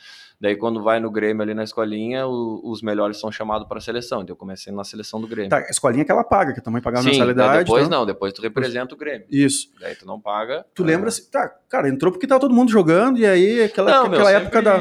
Daí 0.41 0.55
quando 0.57 0.83
vai 0.83 1.01
no 1.01 1.11
Grêmio 1.11 1.43
ali 1.43 1.53
na 1.53 1.65
escolinha, 1.65 2.27
o- 2.27 2.61
os 2.71 2.81
melhores 2.81 3.19
são 3.19 3.31
chamados 3.31 3.67
para 3.67 3.79
a 3.79 3.81
seleção. 3.81 4.23
Então 4.23 4.33
eu 4.33 4.37
comecei 4.37 4.73
na 4.73 4.85
seleção 4.85 5.21
do 5.21 5.27
Grêmio. 5.27 5.51
Tá, 5.51 5.59
a 5.59 5.69
escolinha 5.71 6.05
que 6.05 6.13
ela 6.13 6.23
paga, 6.23 6.53
que 6.55 6.71
mãe 6.71 6.81
pagava 6.81 7.03
Sim, 7.03 7.11
mensalidade. 7.11 7.59
depois 7.65 7.87
então- 7.87 7.99
não, 8.01 8.07
depois 8.07 8.33
tu 8.33 8.41
representa 8.41 8.95
o 8.95 8.97
Grêmio. 8.97 9.27
Isso. 9.29 9.69
Daí 9.81 9.97
tu 9.97 10.07
não 10.07 10.21
paga. 10.21 10.65
Tu 10.75 10.83
ah, 10.85 10.87
lembra 10.87 11.09
assim, 11.09 11.29
tá, 11.29 11.49
cara, 11.69 11.89
entrou 11.89 12.13
porque 12.13 12.27
tava 12.27 12.41
todo 12.41 12.55
mundo 12.55 12.71
jogando, 12.71 13.19
e 13.19 13.27
aí 13.27 13.65
aquela, 13.65 13.91
Não, 13.91 14.03
meu, 14.09 14.13
aquela 14.21 14.31
sempre 14.31 14.43
época 14.45 14.63
da. 14.63 14.79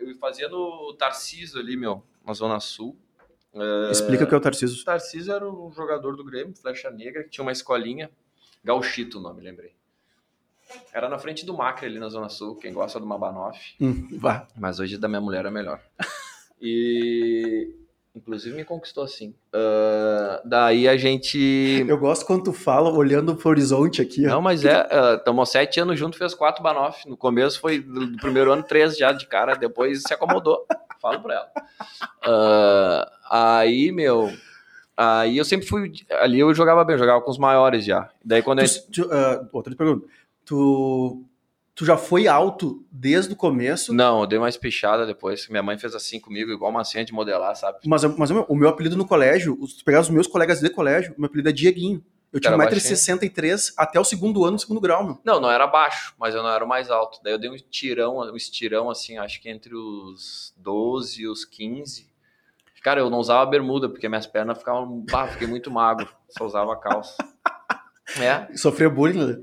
Eu 0.00 0.14
fazia 0.20 0.48
no 0.50 0.94
Tarcísio 0.98 1.58
ali, 1.58 1.76
meu, 1.78 2.04
na 2.24 2.34
Zona 2.34 2.60
Sul. 2.60 2.94
Explica 3.90 4.24
o 4.24 4.26
que 4.26 4.34
é 4.34 4.36
o 4.36 4.40
Tarcísio. 4.40 4.80
O 4.82 4.84
Tarcísio 4.84 5.32
era 5.32 5.48
um 5.48 5.72
jogador 5.72 6.14
do 6.16 6.24
Grêmio, 6.24 6.54
Flecha 6.56 6.90
Negra, 6.90 7.22
que 7.24 7.30
tinha 7.30 7.42
uma 7.44 7.52
escolinha. 7.52 8.10
Gauchito 8.62 9.18
o 9.18 9.22
nome, 9.22 9.40
lembrei. 9.42 9.72
Era 10.92 11.08
na 11.08 11.18
frente 11.18 11.44
do 11.44 11.54
Macri 11.54 11.86
ali 11.86 11.98
na 11.98 12.08
Zona 12.08 12.28
Sul, 12.28 12.56
quem 12.56 12.72
gosta 12.72 13.00
do 13.00 13.06
Mabanoff. 13.06 13.58
Hum, 13.80 14.08
vá. 14.18 14.46
Mas 14.56 14.78
hoje 14.80 14.96
da 14.98 15.08
minha 15.08 15.20
mulher 15.20 15.44
é 15.46 15.50
melhor. 15.50 15.80
E. 16.66 17.74
Inclusive 18.16 18.54
me 18.54 18.64
conquistou 18.64 19.02
assim. 19.02 19.34
Ah, 19.52 20.40
daí 20.44 20.88
a 20.88 20.96
gente. 20.96 21.84
Eu 21.86 21.98
gosto 21.98 22.24
quando 22.24 22.44
tu 22.44 22.52
fala 22.52 22.90
olhando 22.90 23.34
pro 23.34 23.50
horizonte 23.50 24.00
aqui. 24.00 24.24
ó. 24.24 24.30
Não, 24.30 24.40
mas 24.40 24.64
é. 24.64 24.86
Estamos 25.16 25.50
sete 25.50 25.80
anos 25.80 25.98
juntos, 25.98 26.18
fez 26.18 26.32
quatro 26.32 26.62
Banoff. 26.62 27.06
No 27.08 27.16
começo 27.16 27.60
foi 27.60 27.80
do, 27.80 28.16
primeiro 28.18 28.52
ano, 28.52 28.62
três 28.62 28.96
já 28.96 29.12
de 29.12 29.26
cara, 29.26 29.54
depois 29.56 30.02
se 30.02 30.14
acomodou. 30.14 30.64
Falo 31.02 31.20
pra 31.20 31.34
ela. 31.34 31.50
Ah, 32.22 33.12
aí, 33.60 33.90
meu. 33.90 34.32
Aí 34.96 35.36
eu 35.36 35.44
sempre 35.44 35.66
fui. 35.66 35.92
Ali 36.20 36.38
eu 36.38 36.54
jogava 36.54 36.84
bem, 36.84 36.94
eu 36.94 37.00
jogava 37.00 37.20
com 37.20 37.30
os 37.30 37.38
maiores 37.38 37.84
já. 37.84 38.08
Daí 38.24 38.42
quando 38.42 38.60
eu. 38.60 38.68
Tu, 38.68 39.02
tu, 39.02 39.08
ah, 39.12 39.44
outra 39.52 39.74
pergunta. 39.74 40.06
Tu, 40.44 41.24
tu 41.74 41.84
já 41.84 41.96
foi 41.96 42.26
alto 42.28 42.84
desde 42.90 43.32
o 43.32 43.36
começo, 43.36 43.92
Não, 43.92 44.20
eu 44.20 44.26
dei 44.26 44.38
uma 44.38 44.48
espichada 44.48 45.06
depois. 45.06 45.48
Minha 45.48 45.62
mãe 45.62 45.78
fez 45.78 45.94
assim 45.94 46.20
comigo, 46.20 46.50
igual 46.52 46.70
uma 46.70 46.84
senha 46.84 47.04
de 47.04 47.12
modelar, 47.12 47.54
sabe? 47.56 47.78
mas, 47.86 48.04
mas 48.04 48.30
o 48.30 48.34
meu- 48.34 48.46
o 48.48 48.54
meu 48.56 48.68
apelido 48.68 48.96
no 48.96 49.06
colégio, 49.06 49.58
se 49.66 49.78
tu 49.78 49.84
pegar 49.84 50.00
os 50.00 50.10
meus 50.10 50.26
colegas 50.26 50.60
de 50.60 50.70
colégio, 50.70 51.14
o 51.16 51.20
meu 51.20 51.26
apelido 51.26 51.48
é 51.48 51.52
Dieguinho. 51.52 52.04
Eu 52.32 52.40
tinha 52.40 52.52
Era 52.52 52.58
1,63m 52.68 53.72
até 53.76 54.00
o 54.00 54.04
segundo 54.04 54.44
ano, 54.44 54.58
segundo 54.58 54.80
grau, 54.80 55.04
meu. 55.04 55.18
Não, 55.24 55.40
não 55.40 55.48
era 55.48 55.68
baixo, 55.68 56.14
mas 56.18 56.34
eu 56.34 56.42
não 56.42 56.50
era 56.50 56.64
o 56.64 56.68
mais 56.68 56.90
alto. 56.90 57.20
Daí 57.22 57.32
eu 57.32 57.38
dei 57.38 57.48
um 57.48 57.54
tirão, 57.70 58.18
um 58.18 58.34
estirão, 58.36 58.90
assim, 58.90 59.16
acho 59.18 59.40
que 59.40 59.48
entre 59.48 59.72
os 59.74 60.52
12 60.56 61.22
e 61.22 61.28
os 61.28 61.44
15. 61.44 62.12
Cara, 62.82 63.00
eu 63.00 63.08
não 63.08 63.18
usava 63.18 63.48
bermuda, 63.48 63.88
porque 63.88 64.08
minhas 64.08 64.26
pernas 64.26 64.58
ficavam. 64.58 65.04
Bah, 65.10 65.28
fiquei 65.28 65.46
muito 65.46 65.70
magro. 65.70 66.08
Só 66.28 66.44
usava 66.44 66.76
calça. 66.76 67.16
É? 68.20 68.54
Sofria 68.56 68.90
bullying, 68.90 69.26
né? 69.26 69.38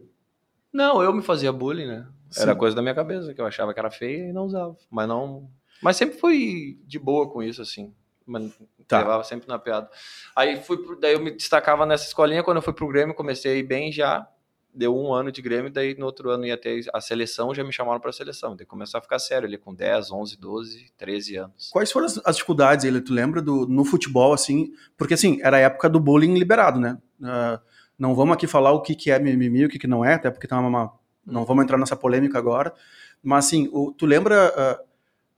Não, 0.74 1.02
eu 1.02 1.14
me 1.14 1.22
fazia 1.22 1.52
bullying, 1.52 1.88
né? 1.88 2.08
Era 2.38 2.56
coisa 2.56 2.76
da 2.76 2.82
minha 2.82 2.96
cabeça, 2.96 3.34
que 3.34 3.42
eu 3.42 3.46
achava 3.46 3.74
que 3.74 3.80
era 3.80 3.92
feia 3.92 4.30
e 4.30 4.34
não 4.34 4.46
usava. 4.46 4.76
Mas 4.90 5.08
não. 5.08 5.50
Mas 5.82 5.98
sempre 5.98 6.18
fui 6.18 6.80
de 6.86 6.98
boa 6.98 7.30
com 7.30 7.44
isso, 7.44 7.62
assim. 7.62 7.94
Mas 8.26 8.54
tá. 8.88 9.00
levava 9.00 9.24
sempre 9.24 9.48
na 9.48 9.60
piada. 9.60 9.90
Aí 10.36 10.62
fui, 10.62 10.78
daí 11.00 11.14
eu 11.14 11.20
me 11.20 11.32
destacava 11.32 11.86
nessa 11.86 12.06
escolinha. 12.06 12.44
Quando 12.44 12.58
eu 12.58 12.62
fui 12.62 12.74
pro 12.74 12.88
Grêmio, 12.88 13.14
comecei 13.14 13.54
a 13.54 13.56
ir 13.56 13.64
bem 13.64 13.92
já 13.92 14.28
deu 14.74 14.96
um 14.96 15.14
ano 15.14 15.32
de 15.32 15.42
Grêmio, 15.42 15.70
daí 15.70 15.96
no 15.98 16.06
outro 16.06 16.30
ano 16.30 16.46
ia 16.46 16.58
ter 16.58 16.86
a 16.94 17.02
seleção, 17.02 17.54
já 17.54 17.64
me 17.64 17.74
chamaram 17.74 18.00
para 18.00 18.10
a 18.10 18.14
seleção. 18.14 18.56
Daí 18.56 18.66
começou 18.66 18.98
a 18.98 19.02
ficar 19.02 19.20
sério 19.20 19.48
ali 19.48 19.58
com 19.58 19.74
10, 19.74 20.12
11, 20.12 20.38
12, 20.38 20.94
13 20.98 21.36
anos. 21.36 21.70
Quais 21.72 21.92
foram 21.92 22.06
as, 22.06 22.20
as 22.26 22.36
dificuldades, 22.38 22.86
ele 22.86 23.02
tu 23.02 23.14
lembra 23.14 23.42
do 23.42 23.68
no 23.68 23.84
futebol 23.84 24.34
assim? 24.34 24.72
Porque 24.98 25.14
assim, 25.14 25.40
era 25.42 25.58
a 25.58 25.62
época 25.62 25.90
do 25.90 26.00
bullying 26.00 26.38
liberado, 26.38 26.80
né? 26.80 26.98
Uh, 27.20 27.60
não 28.02 28.16
vamos 28.16 28.34
aqui 28.34 28.48
falar 28.48 28.72
o 28.72 28.82
que 28.82 28.96
que 28.96 29.12
é 29.12 29.20
mimimi, 29.20 29.66
o 29.66 29.70
que 29.70 29.78
que 29.78 29.88
não 29.88 30.04
é, 30.04 30.16
até 30.16 30.32
porque 30.32 30.48
tá 30.48 30.60
uma, 30.60 30.92
não 31.26 31.46
vamos 31.46 31.64
entrar 31.64 31.78
nessa 31.78 31.96
polêmica 31.96 32.38
agora. 32.38 32.74
Mas 33.22 33.46
assim, 33.46 33.70
o, 33.72 33.92
tu 33.92 34.06
lembra 34.06 34.50
uh, 34.50 34.86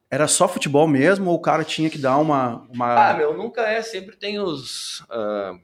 era 0.10 0.27
só 0.27 0.48
futebol 0.48 0.88
mesmo 0.88 1.29
ou 1.29 1.36
o 1.36 1.41
cara 1.41 1.63
tinha 1.63 1.89
que 1.89 1.98
dar 1.98 2.17
uma, 2.17 2.65
uma... 2.74 3.10
Ah, 3.10 3.13
meu, 3.13 3.38
nunca 3.38 3.62
é, 3.63 3.82
sempre 3.82 4.15
tem 4.15 4.39
os 4.39 5.01
uh 5.01 5.60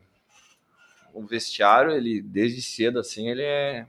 o 1.13 1.25
vestiário, 1.25 1.91
ele 1.91 2.21
desde 2.21 2.61
cedo 2.61 2.99
assim, 2.99 3.29
ele 3.29 3.41
é 3.41 3.87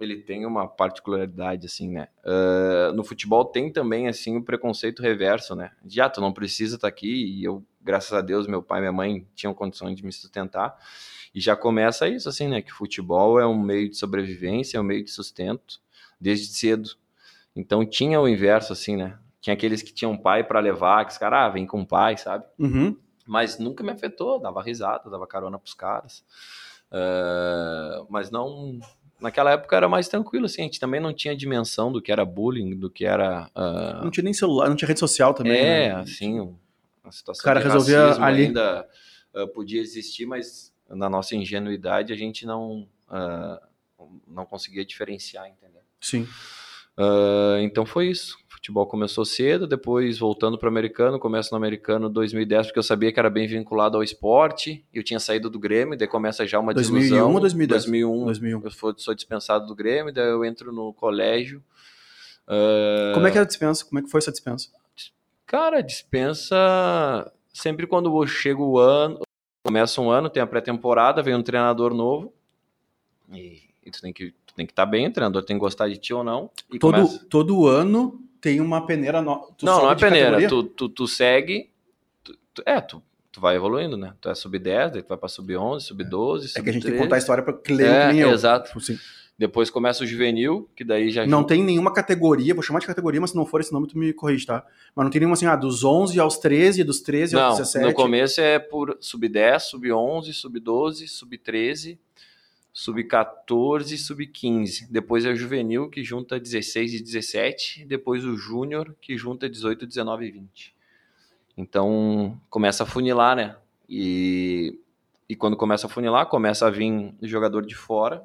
ele 0.00 0.16
tem 0.22 0.46
uma 0.46 0.68
particularidade 0.68 1.66
assim, 1.66 1.88
né? 1.88 2.08
Uh, 2.24 2.92
no 2.92 3.02
futebol 3.02 3.44
tem 3.44 3.72
também 3.72 4.06
assim 4.06 4.36
o 4.36 4.42
preconceito 4.42 5.02
reverso, 5.02 5.56
né? 5.56 5.72
Já 5.86 6.06
ah, 6.06 6.10
tu 6.10 6.20
não 6.20 6.32
precisa 6.32 6.76
estar 6.76 6.86
tá 6.86 6.88
aqui 6.88 7.08
e 7.08 7.42
eu, 7.42 7.64
graças 7.80 8.12
a 8.12 8.20
Deus, 8.20 8.46
meu 8.46 8.62
pai 8.62 8.78
e 8.78 8.82
minha 8.82 8.92
mãe 8.92 9.26
tinham 9.34 9.52
condições 9.52 9.96
de 9.96 10.04
me 10.04 10.12
sustentar. 10.12 10.78
E 11.34 11.40
já 11.40 11.54
começa 11.54 12.08
isso 12.08 12.28
assim, 12.28 12.48
né? 12.48 12.62
Que 12.62 12.72
futebol 12.72 13.38
é 13.38 13.46
um 13.46 13.60
meio 13.60 13.88
de 13.88 13.96
sobrevivência, 13.96 14.78
é 14.78 14.80
um 14.80 14.84
meio 14.84 15.04
de 15.04 15.10
sustento 15.10 15.80
desde 16.20 16.46
cedo. 16.46 16.90
Então 17.54 17.84
tinha 17.84 18.20
o 18.20 18.28
inverso 18.28 18.72
assim, 18.72 18.96
né? 18.96 19.18
Tinha 19.40 19.54
aqueles 19.54 19.82
que 19.82 19.92
tinham 19.92 20.16
pai 20.16 20.42
para 20.44 20.60
levar, 20.60 21.04
que 21.04 21.12
os 21.12 21.18
caras, 21.18 21.40
ah, 21.40 21.48
vem 21.48 21.66
com 21.66 21.80
o 21.82 21.86
pai, 21.86 22.16
sabe? 22.16 22.44
Uhum 22.58 22.96
mas 23.28 23.58
nunca 23.58 23.84
me 23.84 23.90
afetou, 23.90 24.40
dava 24.40 24.62
risada, 24.62 25.10
dava 25.10 25.26
carona 25.26 25.58
pros 25.58 25.74
caras. 25.74 26.24
Uh, 26.90 28.06
mas 28.08 28.30
não. 28.30 28.80
Naquela 29.20 29.50
época 29.50 29.76
era 29.76 29.88
mais 29.88 30.08
tranquilo, 30.08 30.46
assim, 30.46 30.62
a 30.62 30.64
gente 30.64 30.80
também 30.80 31.00
não 31.00 31.12
tinha 31.12 31.36
dimensão 31.36 31.92
do 31.92 32.00
que 32.00 32.10
era 32.10 32.24
bullying, 32.24 32.76
do 32.76 32.88
que 32.88 33.04
era. 33.04 33.50
Uh... 33.54 34.04
Não 34.04 34.10
tinha 34.10 34.24
nem 34.24 34.32
celular, 34.32 34.68
não 34.68 34.76
tinha 34.76 34.88
rede 34.88 35.00
social 35.00 35.34
também. 35.34 35.60
É, 35.60 35.88
né? 35.88 36.00
assim, 36.00 36.56
a 37.04 37.10
situação 37.10 37.40
o 37.40 37.44
cara 37.44 37.60
resolvia 37.60 38.14
ali. 38.14 38.46
ainda 38.46 38.88
uh, 39.34 39.48
podia 39.48 39.80
existir, 39.80 40.24
mas 40.24 40.67
na 40.88 41.08
nossa 41.08 41.36
ingenuidade 41.36 42.12
a 42.12 42.16
gente 42.16 42.46
não, 42.46 42.88
não 44.26 44.46
conseguia 44.46 44.84
diferenciar, 44.84 45.48
entendeu? 45.48 45.82
Sim. 46.00 46.26
então 47.60 47.84
foi 47.84 48.08
isso 48.08 48.38
futebol 48.58 48.86
começou 48.86 49.24
cedo, 49.24 49.66
depois 49.66 50.18
voltando 50.18 50.58
para 50.58 50.66
o 50.66 50.68
americano, 50.68 51.18
começo 51.18 51.50
no 51.52 51.56
americano 51.56 52.08
2010, 52.08 52.66
porque 52.66 52.78
eu 52.78 52.82
sabia 52.82 53.12
que 53.12 53.18
era 53.18 53.30
bem 53.30 53.46
vinculado 53.46 53.96
ao 53.96 54.02
esporte, 54.02 54.84
eu 54.92 55.02
tinha 55.02 55.20
saído 55.20 55.48
do 55.48 55.58
Grêmio, 55.58 55.96
daí 55.96 56.08
começa 56.08 56.46
já 56.46 56.58
uma 56.58 56.74
2001 56.74 57.00
desilusão. 57.00 57.34
ou 57.34 57.40
2010? 57.40 57.84
2001, 57.84 58.24
2001. 58.24 58.64
Eu 58.64 58.70
sou, 58.70 58.94
sou 58.98 59.14
dispensado 59.14 59.66
do 59.66 59.74
Grêmio, 59.74 60.12
daí 60.12 60.28
eu 60.28 60.44
entro 60.44 60.72
no 60.72 60.92
colégio. 60.92 61.62
Uh... 62.46 63.14
Como 63.14 63.26
é 63.26 63.30
que 63.30 63.38
era 63.38 63.44
a 63.44 63.48
dispensa? 63.48 63.84
Como 63.84 64.00
é 64.00 64.02
que 64.02 64.10
foi 64.10 64.18
essa 64.18 64.32
dispensa? 64.32 64.68
Cara, 65.46 65.80
dispensa 65.80 67.32
sempre 67.54 67.86
quando 67.86 68.26
chega 68.26 68.60
o 68.60 68.78
ano, 68.78 69.20
começa 69.68 70.00
um 70.00 70.10
ano, 70.10 70.30
tem 70.30 70.42
a 70.42 70.46
pré-temporada, 70.46 71.22
vem 71.22 71.34
um 71.34 71.42
treinador 71.42 71.92
novo, 71.92 72.32
e, 73.30 73.60
e 73.84 73.90
tu 73.90 74.00
tem 74.00 74.12
que 74.12 74.34
tem 74.56 74.66
que 74.66 74.72
estar 74.72 74.86
tá 74.86 74.90
bem, 74.90 75.06
o 75.06 75.12
treinador 75.12 75.44
tem 75.44 75.56
que 75.56 75.60
gostar 75.60 75.88
de 75.88 75.96
ti 75.96 76.12
ou 76.12 76.24
não. 76.24 76.50
todo, 76.80 76.80
começa... 76.80 77.26
todo 77.30 77.68
ano 77.68 78.20
tem 78.40 78.60
uma 78.60 78.84
peneira. 78.84 79.22
No... 79.22 79.52
não, 79.62 79.82
não 79.82 79.90
é 79.92 79.94
peneira. 79.94 80.48
Tu, 80.48 80.64
tu, 80.64 80.88
tu, 80.88 81.06
segue. 81.06 81.70
Tu, 82.24 82.36
tu, 82.54 82.62
é, 82.66 82.80
tu, 82.80 83.00
tu 83.30 83.40
vai 83.40 83.54
evoluindo, 83.54 83.96
né? 83.96 84.14
Tu 84.20 84.28
é 84.28 84.34
sub 84.34 84.58
10, 84.58 84.92
daí 84.92 85.02
tu 85.02 85.08
vai 85.08 85.18
pra 85.18 85.28
sub 85.28 85.56
11, 85.56 85.84
sub 85.84 86.02
12. 86.02 86.48
Sub 86.48 86.60
é 86.60 86.64
que 86.64 86.70
a 86.70 86.72
gente 86.72 86.82
13. 86.82 86.92
tem 86.92 86.98
que 86.98 87.06
contar 87.06 87.16
a 87.16 87.18
história 87.18 87.44
pra 87.44 87.54
ler 87.68 87.86
é, 87.86 88.06
que 88.06 88.12
nem 88.14 88.20
eu. 88.22 88.30
Exato. 88.32 88.80
Tipo 88.80 89.00
Depois 89.38 89.70
começa 89.70 90.02
o 90.02 90.06
juvenil, 90.06 90.68
que 90.74 90.82
daí 90.82 91.10
já. 91.10 91.24
Não 91.24 91.44
tem 91.44 91.62
nenhuma 91.62 91.92
categoria, 91.92 92.54
vou 92.54 92.62
chamar 92.62 92.80
de 92.80 92.86
categoria, 92.86 93.20
mas 93.20 93.30
se 93.30 93.36
não 93.36 93.46
for 93.46 93.60
esse 93.60 93.72
nome, 93.72 93.86
tu 93.86 93.96
me 93.96 94.12
corrige, 94.12 94.44
tá? 94.44 94.66
Mas 94.96 95.04
não 95.04 95.10
tem 95.10 95.20
nenhuma 95.20 95.34
assim, 95.34 95.46
ah, 95.46 95.54
dos 95.54 95.84
11 95.84 96.18
aos 96.18 96.38
13, 96.38 96.82
dos 96.82 97.00
13 97.00 97.36
não, 97.36 97.42
aos 97.42 97.58
17. 97.58 97.86
No 97.86 97.94
começo 97.94 98.40
é 98.40 98.58
por 98.58 98.96
sub 99.00 99.28
10, 99.28 99.62
sub 99.62 99.92
11, 99.92 100.34
sub 100.34 100.58
12, 100.58 101.06
sub 101.06 101.38
13 101.38 101.98
sub-14 102.78 103.92
e 103.92 103.98
sub-15. 103.98 104.86
Depois 104.88 105.24
é 105.24 105.30
o 105.30 105.36
juvenil, 105.36 105.90
que 105.90 106.04
junta 106.04 106.38
16 106.38 106.94
e 106.94 107.02
17. 107.02 107.84
Depois 107.84 108.24
o 108.24 108.36
júnior, 108.36 108.94
que 109.00 109.18
junta 109.18 109.48
18, 109.48 109.84
19 109.84 110.26
e 110.26 110.30
20. 110.30 110.74
Então, 111.56 112.40
começa 112.48 112.84
a 112.84 112.86
funilar, 112.86 113.34
né? 113.34 113.56
E, 113.88 114.78
e 115.28 115.34
quando 115.34 115.56
começa 115.56 115.88
a 115.88 115.90
funilar, 115.90 116.26
começa 116.26 116.68
a 116.68 116.70
vir 116.70 117.12
jogador 117.22 117.66
de 117.66 117.74
fora. 117.74 118.22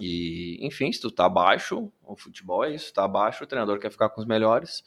E, 0.00 0.58
enfim, 0.60 0.92
se 0.92 1.00
tu 1.00 1.10
tá 1.10 1.26
abaixo, 1.26 1.90
o 2.02 2.16
futebol 2.16 2.64
é 2.64 2.74
isso, 2.74 2.92
tá 2.92 3.04
abaixo, 3.04 3.44
o 3.44 3.46
treinador 3.46 3.78
quer 3.78 3.90
ficar 3.90 4.08
com 4.08 4.20
os 4.20 4.26
melhores. 4.26 4.82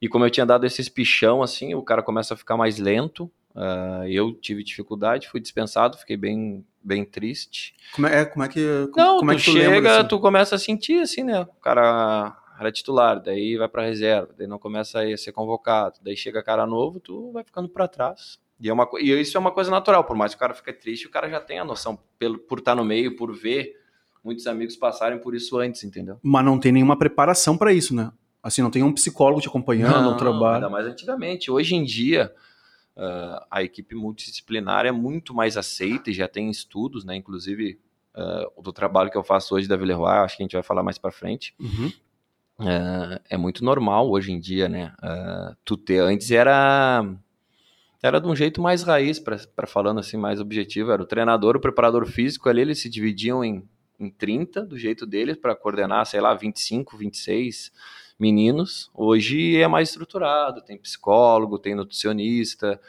E 0.00 0.08
como 0.08 0.24
eu 0.24 0.30
tinha 0.30 0.44
dado 0.44 0.66
esse 0.66 0.80
espichão, 0.80 1.42
assim, 1.42 1.74
o 1.74 1.82
cara 1.82 2.02
começa 2.02 2.34
a 2.34 2.36
ficar 2.36 2.56
mais 2.56 2.78
lento. 2.78 3.30
Uh, 3.54 4.06
eu 4.08 4.34
tive 4.34 4.62
dificuldade, 4.62 5.28
fui 5.28 5.40
dispensado, 5.40 5.96
fiquei 5.96 6.16
bem 6.16 6.64
bem 6.86 7.04
triste. 7.04 7.74
Como 7.94 8.06
é, 8.06 8.24
como 8.24 8.44
é 8.44 8.48
que. 8.48 8.60
Não, 8.94 9.18
como 9.18 9.30
tu, 9.30 9.34
é 9.34 9.36
que 9.36 9.44
tu 9.44 9.52
chega, 9.52 9.70
lembra, 9.70 9.98
assim? 9.98 10.08
tu 10.08 10.20
começa 10.20 10.54
a 10.54 10.58
sentir 10.58 11.00
assim, 11.00 11.24
né? 11.24 11.40
O 11.40 11.60
cara 11.60 12.36
era 12.58 12.70
titular, 12.70 13.20
daí 13.20 13.56
vai 13.56 13.68
para 13.68 13.84
reserva, 13.84 14.32
daí 14.36 14.46
não 14.46 14.58
começa 14.58 15.02
a 15.02 15.16
ser 15.16 15.32
convocado, 15.32 15.98
daí 16.02 16.16
chega 16.16 16.42
cara 16.42 16.66
novo, 16.66 17.00
tu 17.00 17.32
vai 17.32 17.42
ficando 17.42 17.68
para 17.68 17.88
trás. 17.88 18.38
E, 18.60 18.70
é 18.70 18.72
uma, 18.72 18.88
e 18.98 19.10
isso 19.20 19.36
é 19.36 19.40
uma 19.40 19.52
coisa 19.52 19.70
natural, 19.70 20.04
por 20.04 20.16
mais 20.16 20.32
que 20.32 20.36
o 20.36 20.40
cara 20.40 20.54
fique 20.54 20.72
triste, 20.72 21.06
o 21.06 21.10
cara 21.10 21.28
já 21.28 21.40
tem 21.40 21.58
a 21.58 21.64
noção, 21.64 21.98
pelo, 22.18 22.38
por 22.38 22.58
estar 22.58 22.74
no 22.74 22.84
meio, 22.84 23.16
por 23.16 23.34
ver 23.34 23.74
muitos 24.26 24.46
amigos 24.48 24.76
passarem 24.76 25.18
por 25.18 25.34
isso 25.34 25.56
antes, 25.58 25.84
entendeu? 25.84 26.18
Mas 26.22 26.44
não 26.44 26.58
tem 26.58 26.72
nenhuma 26.72 26.98
preparação 26.98 27.56
para 27.56 27.72
isso, 27.72 27.94
né? 27.94 28.10
Assim, 28.42 28.60
não 28.60 28.70
tem 28.70 28.82
um 28.82 28.92
psicólogo 28.92 29.40
te 29.40 29.48
acompanhando, 29.48 30.02
não, 30.02 30.14
um 30.14 30.16
trabalho. 30.16 30.56
Ainda 30.56 30.68
mais 30.68 30.86
antigamente. 30.86 31.50
Hoje 31.50 31.74
em 31.74 31.84
dia, 31.84 32.32
uh, 32.96 33.44
a 33.50 33.62
equipe 33.62 33.94
multidisciplinar 33.94 34.84
é 34.84 34.92
muito 34.92 35.32
mais 35.32 35.56
aceita 35.56 36.10
e 36.10 36.12
já 36.12 36.28
tem 36.28 36.50
estudos, 36.50 37.04
né? 37.04 37.16
Inclusive 37.16 37.78
uh, 38.14 38.62
do 38.62 38.72
trabalho 38.72 39.10
que 39.10 39.16
eu 39.16 39.24
faço 39.24 39.54
hoje 39.54 39.68
da 39.68 39.76
Villeroy, 39.76 40.18
acho 40.18 40.36
que 40.36 40.42
a 40.42 40.44
gente 40.44 40.54
vai 40.54 40.62
falar 40.62 40.82
mais 40.82 40.98
para 40.98 41.10
frente. 41.10 41.54
Uhum. 41.58 41.92
Uh, 42.58 43.20
é 43.30 43.36
muito 43.36 43.64
normal 43.64 44.10
hoje 44.10 44.32
em 44.32 44.40
dia, 44.40 44.68
né? 44.68 44.92
tu 45.64 45.76
ter 45.76 45.98
antes 45.98 46.30
era 46.30 47.04
era 48.02 48.20
de 48.20 48.28
um 48.28 48.36
jeito 48.36 48.60
mais 48.60 48.82
raiz, 48.82 49.18
para 49.18 49.66
falando 49.66 49.98
assim 49.98 50.16
mais 50.16 50.40
objetivo, 50.40 50.92
era 50.92 51.02
o 51.02 51.06
treinador, 51.06 51.56
o 51.56 51.60
preparador 51.60 52.06
físico 52.06 52.48
ali, 52.48 52.60
eles 52.60 52.80
se 52.80 52.88
dividiam 52.88 53.44
em, 53.44 53.68
em 53.98 54.10
30 54.10 54.64
do 54.64 54.78
jeito 54.78 55.06
deles 55.06 55.36
para 55.36 55.54
coordenar, 55.54 56.06
sei 56.06 56.20
lá, 56.20 56.34
25, 56.34 56.96
26 56.96 57.72
meninos. 58.18 58.90
Hoje 58.94 59.56
é 59.56 59.68
mais 59.68 59.90
estruturado, 59.90 60.62
tem 60.62 60.78
psicólogo, 60.78 61.58
tem 61.58 61.74
nutricionista, 61.74 62.80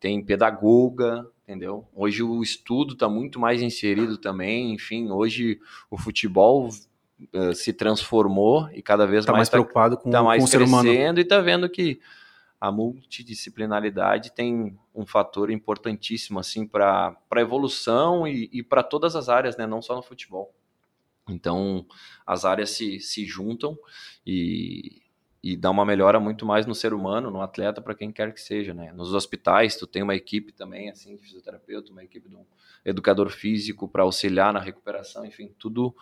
tem 0.00 0.22
pedagoga, 0.22 1.26
entendeu? 1.42 1.86
Hoje 1.94 2.22
o 2.22 2.42
estudo 2.42 2.94
está 2.94 3.08
muito 3.08 3.38
mais 3.38 3.62
inserido 3.62 4.18
também, 4.18 4.72
enfim, 4.72 5.10
hoje 5.10 5.60
o 5.90 5.96
futebol 5.96 6.68
uh, 6.68 7.54
se 7.54 7.72
transformou 7.72 8.68
e 8.72 8.82
cada 8.82 9.06
vez 9.06 9.24
tá 9.24 9.32
mais 9.32 9.46
está 9.46 9.56
mais 9.56 9.64
preocupado 9.64 9.96
com, 9.96 10.10
tá 10.10 10.22
mais 10.22 10.40
com 10.40 10.44
o 10.44 10.48
ser 10.48 10.62
humano. 10.62 10.88
e 10.90 11.20
está 11.20 11.40
vendo 11.40 11.68
que 11.68 12.00
a 12.62 12.70
multidisciplinaridade 12.70 14.30
tem 14.30 14.78
um 14.94 15.04
fator 15.04 15.50
importantíssimo 15.50 16.38
assim 16.38 16.64
para 16.64 17.16
a 17.28 17.40
evolução 17.40 18.24
e, 18.24 18.48
e 18.52 18.62
para 18.62 18.84
todas 18.84 19.16
as 19.16 19.28
áreas, 19.28 19.56
né? 19.56 19.66
não 19.66 19.82
só 19.82 19.96
no 19.96 20.02
futebol. 20.02 20.54
Então, 21.28 21.84
as 22.24 22.44
áreas 22.44 22.70
se, 22.70 23.00
se 23.00 23.26
juntam 23.26 23.76
e, 24.24 25.02
e 25.42 25.56
dá 25.56 25.72
uma 25.72 25.84
melhora 25.84 26.20
muito 26.20 26.46
mais 26.46 26.64
no 26.64 26.72
ser 26.72 26.94
humano, 26.94 27.32
no 27.32 27.42
atleta, 27.42 27.82
para 27.82 27.96
quem 27.96 28.12
quer 28.12 28.32
que 28.32 28.40
seja, 28.40 28.72
né? 28.72 28.92
Nos 28.92 29.12
hospitais, 29.12 29.76
tu 29.76 29.84
tem 29.84 30.04
uma 30.04 30.14
equipe 30.14 30.52
também, 30.52 30.88
assim, 30.88 31.16
de 31.16 31.22
fisioterapeuta, 31.22 31.90
uma 31.90 32.04
equipe 32.04 32.28
de 32.28 32.36
um 32.36 32.46
educador 32.84 33.28
físico 33.28 33.88
para 33.88 34.04
auxiliar 34.04 34.52
na 34.52 34.60
recuperação, 34.60 35.26
enfim, 35.26 35.52
tudo, 35.58 35.92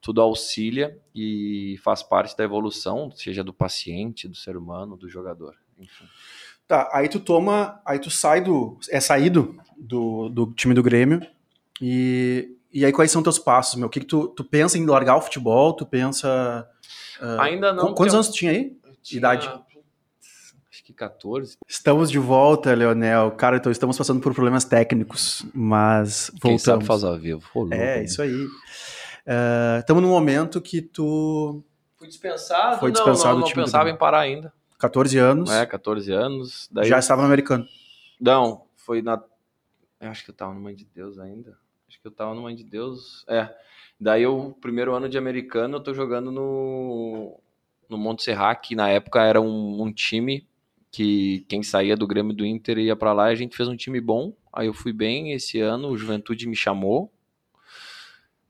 tudo 0.00 0.22
auxilia 0.22 0.98
e 1.14 1.78
faz 1.84 2.02
parte 2.02 2.34
da 2.34 2.44
evolução, 2.44 3.10
seja 3.10 3.44
do 3.44 3.52
paciente, 3.52 4.26
do 4.26 4.34
ser 4.34 4.56
humano, 4.56 4.96
do 4.96 5.10
jogador, 5.10 5.54
enfim. 5.78 6.04
Tá, 6.66 6.88
aí 6.92 7.08
tu 7.08 7.20
toma, 7.20 7.80
aí 7.84 7.98
tu 7.98 8.10
sai 8.10 8.40
do, 8.40 8.78
é 8.90 8.98
saído 9.00 9.56
do, 9.76 10.28
do 10.28 10.52
time 10.52 10.74
do 10.74 10.82
Grêmio 10.82 11.24
e 11.80 12.56
e 12.76 12.84
aí, 12.84 12.92
quais 12.92 13.10
são 13.10 13.22
teus 13.22 13.38
passos, 13.38 13.76
meu? 13.76 13.86
O 13.86 13.90
que, 13.90 14.00
que 14.00 14.06
tu, 14.06 14.28
tu 14.28 14.44
pensa 14.44 14.76
em 14.76 14.84
largar 14.84 15.16
o 15.16 15.22
futebol? 15.22 15.72
Tu 15.72 15.86
pensa. 15.86 16.68
Uh, 17.18 17.40
Ainda 17.40 17.72
não. 17.72 17.94
Quantos 17.94 18.12
anos 18.12 18.28
tu 18.28 18.34
tinha 18.34 18.50
aí? 18.50 18.76
Tinha, 19.02 19.18
Idade? 19.18 19.48
Acho 19.48 20.84
que 20.84 20.92
14. 20.92 21.56
Estamos 21.66 22.10
de 22.10 22.18
volta, 22.18 22.74
Leonel. 22.74 23.30
Cara, 23.30 23.56
então 23.56 23.72
estamos 23.72 23.96
passando 23.96 24.20
por 24.20 24.34
problemas 24.34 24.66
técnicos, 24.66 25.42
mas 25.54 26.30
voltamos. 26.32 26.42
Quem 26.42 26.58
sabe 26.58 26.84
faz 26.84 27.02
ao 27.02 27.18
vivo. 27.18 27.42
é, 27.72 28.04
isso 28.04 28.20
aí. 28.20 28.44
Uh, 28.44 29.78
estamos 29.78 30.02
num 30.02 30.10
momento 30.10 30.60
que 30.60 30.82
tu 30.82 31.64
Fui 31.96 32.08
dispensado? 32.08 32.78
Foi 32.78 32.92
dispensado 32.92 33.36
não, 33.36 33.40
não, 33.40 33.48
não 33.48 33.54
pensava 33.54 33.88
em 33.88 33.96
parar 33.96 34.20
ainda. 34.20 34.52
14 34.78 35.18
anos, 35.18 35.50
É, 35.50 35.64
14 35.66 36.12
anos. 36.12 36.68
Daí 36.70 36.88
já 36.88 36.98
estava 36.98 37.22
no 37.22 37.26
americano. 37.26 37.66
Não, 38.20 38.66
foi 38.74 39.02
na. 39.02 39.22
Eu 40.00 40.10
acho 40.10 40.24
que 40.24 40.30
eu 40.30 40.34
tava 40.34 40.54
no 40.54 40.60
Mãe 40.60 40.74
de 40.74 40.84
Deus 40.84 41.18
ainda. 41.18 41.56
Acho 41.88 42.00
que 42.00 42.06
eu 42.06 42.10
tava 42.10 42.34
no 42.34 42.42
Mãe 42.42 42.54
de 42.54 42.64
Deus. 42.64 43.24
É. 43.28 43.48
Daí 43.98 44.22
eu, 44.22 44.56
primeiro 44.60 44.94
ano 44.94 45.08
de 45.08 45.16
americano, 45.16 45.76
eu 45.76 45.82
tô 45.82 45.94
jogando 45.94 46.30
no, 46.30 47.40
no 47.88 47.96
Monte 47.96 48.22
Serrat, 48.22 48.60
que 48.60 48.74
na 48.74 48.90
época 48.90 49.22
era 49.22 49.40
um, 49.40 49.82
um 49.82 49.92
time 49.92 50.46
que 50.90 51.44
quem 51.48 51.62
saía 51.62 51.96
do 51.96 52.06
Grêmio 52.06 52.34
do 52.34 52.44
Inter 52.44 52.78
ia 52.78 52.96
pra 52.96 53.12
lá 53.12 53.30
e 53.30 53.32
a 53.32 53.36
gente 53.36 53.56
fez 53.56 53.68
um 53.68 53.76
time 53.76 54.00
bom. 54.00 54.34
Aí 54.52 54.66
eu 54.66 54.74
fui 54.74 54.92
bem 54.92 55.32
esse 55.32 55.60
ano, 55.60 55.88
o 55.88 55.96
Juventude 55.96 56.46
me 56.46 56.56
chamou. 56.56 57.12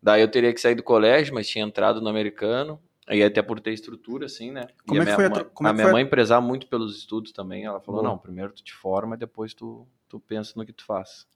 Daí 0.02 0.20
eu 0.20 0.28
teria 0.28 0.52
que 0.52 0.60
sair 0.60 0.74
do 0.74 0.82
colégio, 0.82 1.34
mas 1.34 1.48
tinha 1.48 1.64
entrado 1.64 2.00
no 2.00 2.08
americano. 2.08 2.80
Aí 3.08 3.22
até 3.22 3.40
por 3.40 3.60
ter 3.60 3.72
estrutura, 3.72 4.26
assim, 4.26 4.50
né? 4.50 4.66
Como 4.86 5.00
e 5.00 5.02
é 5.02 5.06
que 5.06 5.14
foi 5.14 5.26
a 5.26 5.30
mãe- 5.30 5.38
tro- 5.42 5.50
como 5.54 5.68
é 5.68 5.70
a 5.70 5.74
minha 5.74 5.84
foi 5.84 5.92
mãe 5.92 6.06
prezar 6.06 6.40
muito 6.42 6.66
pelos 6.66 6.96
estudos 6.98 7.30
também. 7.32 7.64
Ela 7.64 7.80
falou: 7.80 8.00
Boa. 8.02 8.12
não, 8.12 8.18
primeiro 8.18 8.52
tu 8.52 8.64
te 8.64 8.74
forma 8.74 9.14
e 9.14 9.18
depois 9.18 9.54
tu, 9.54 9.86
tu 10.08 10.18
pensa 10.18 10.52
no 10.56 10.66
que 10.66 10.72
tu 10.72 10.84
faz. 10.84 11.26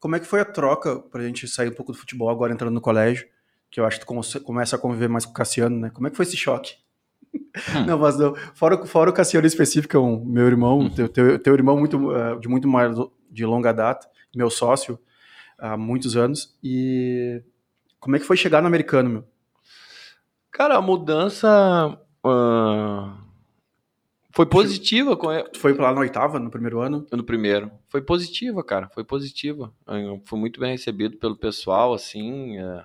Como 0.00 0.16
é 0.16 0.20
que 0.20 0.26
foi 0.26 0.40
a 0.40 0.44
troca 0.44 0.98
pra 0.98 1.22
gente 1.22 1.46
sair 1.46 1.68
um 1.68 1.74
pouco 1.74 1.92
do 1.92 1.98
futebol 1.98 2.28
agora 2.28 2.52
entrando 2.52 2.74
no 2.74 2.80
colégio? 2.80 3.28
Que 3.70 3.78
eu 3.80 3.86
acho 3.86 3.98
que 4.00 4.04
tu 4.04 4.08
come- 4.08 4.40
começa 4.44 4.76
a 4.76 4.78
conviver 4.78 5.08
mais 5.08 5.24
com 5.24 5.30
o 5.30 5.34
Cassiano, 5.34 5.78
né? 5.78 5.90
Como 5.90 6.06
é 6.06 6.10
que 6.10 6.16
foi 6.16 6.24
esse 6.26 6.36
choque? 6.36 6.76
Não, 7.86 7.98
mas 7.98 8.18
não. 8.18 8.34
Fora, 8.54 8.74
o- 8.82 8.86
fora 8.86 9.08
o 9.10 9.12
Cassiano 9.12 9.46
específico, 9.46 9.96
é 9.96 10.00
um, 10.00 10.22
meu 10.24 10.46
irmão, 10.46 10.90
teu, 10.90 11.08
teu, 11.08 11.38
teu 11.38 11.54
irmão 11.54 11.78
muito, 11.78 12.14
eh, 12.14 12.38
de 12.38 12.48
muito 12.48 12.68
mais 12.68 12.94
de 13.30 13.46
longa 13.46 13.72
data, 13.72 14.06
meu 14.34 14.50
sócio 14.50 14.98
há 15.58 15.76
muitos 15.76 16.14
anos. 16.16 16.54
E 16.62 17.42
como 18.00 18.16
é 18.16 18.18
que 18.18 18.24
foi 18.26 18.36
chegar 18.36 18.60
no 18.60 18.66
americano, 18.66 19.08
meu? 19.08 19.24
Cara, 20.52 20.76
a 20.76 20.82
mudança 20.82 21.98
ah, 22.24 23.16
foi 24.32 24.46
positiva. 24.46 25.16
Tu 25.52 25.58
foi 25.58 25.74
lá 25.74 25.92
na 25.92 26.00
oitava, 26.00 26.38
no 26.38 26.50
primeiro 26.50 26.80
ano? 26.80 27.06
no 27.12 27.24
primeiro. 27.24 27.70
Foi 27.88 28.00
positiva, 28.00 28.62
cara. 28.62 28.88
Foi 28.88 29.04
positiva. 29.04 29.72
Eu 29.86 30.22
fui 30.24 30.38
muito 30.38 30.60
bem 30.60 30.72
recebido 30.72 31.16
pelo 31.16 31.36
pessoal, 31.36 31.92
assim. 31.92 32.58
é, 32.58 32.84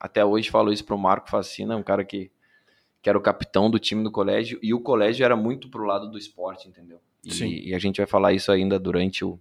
Até 0.00 0.24
hoje 0.24 0.50
falo 0.50 0.72
isso 0.72 0.84
pro 0.84 0.96
Marco 0.96 1.28
Facina, 1.30 1.76
um 1.76 1.82
cara 1.82 2.04
que, 2.04 2.30
que 3.02 3.08
era 3.08 3.18
o 3.18 3.22
capitão 3.22 3.70
do 3.70 3.78
time 3.78 4.02
do 4.02 4.10
colégio. 4.10 4.58
E 4.62 4.72
o 4.72 4.80
colégio 4.80 5.24
era 5.24 5.36
muito 5.36 5.68
pro 5.68 5.84
lado 5.84 6.10
do 6.10 6.16
esporte, 6.16 6.68
entendeu? 6.68 6.98
E, 7.24 7.34
Sim. 7.34 7.48
e 7.48 7.74
a 7.74 7.78
gente 7.78 7.98
vai 7.98 8.06
falar 8.06 8.32
isso 8.32 8.50
ainda 8.50 8.78
durante 8.78 9.24
o. 9.24 9.38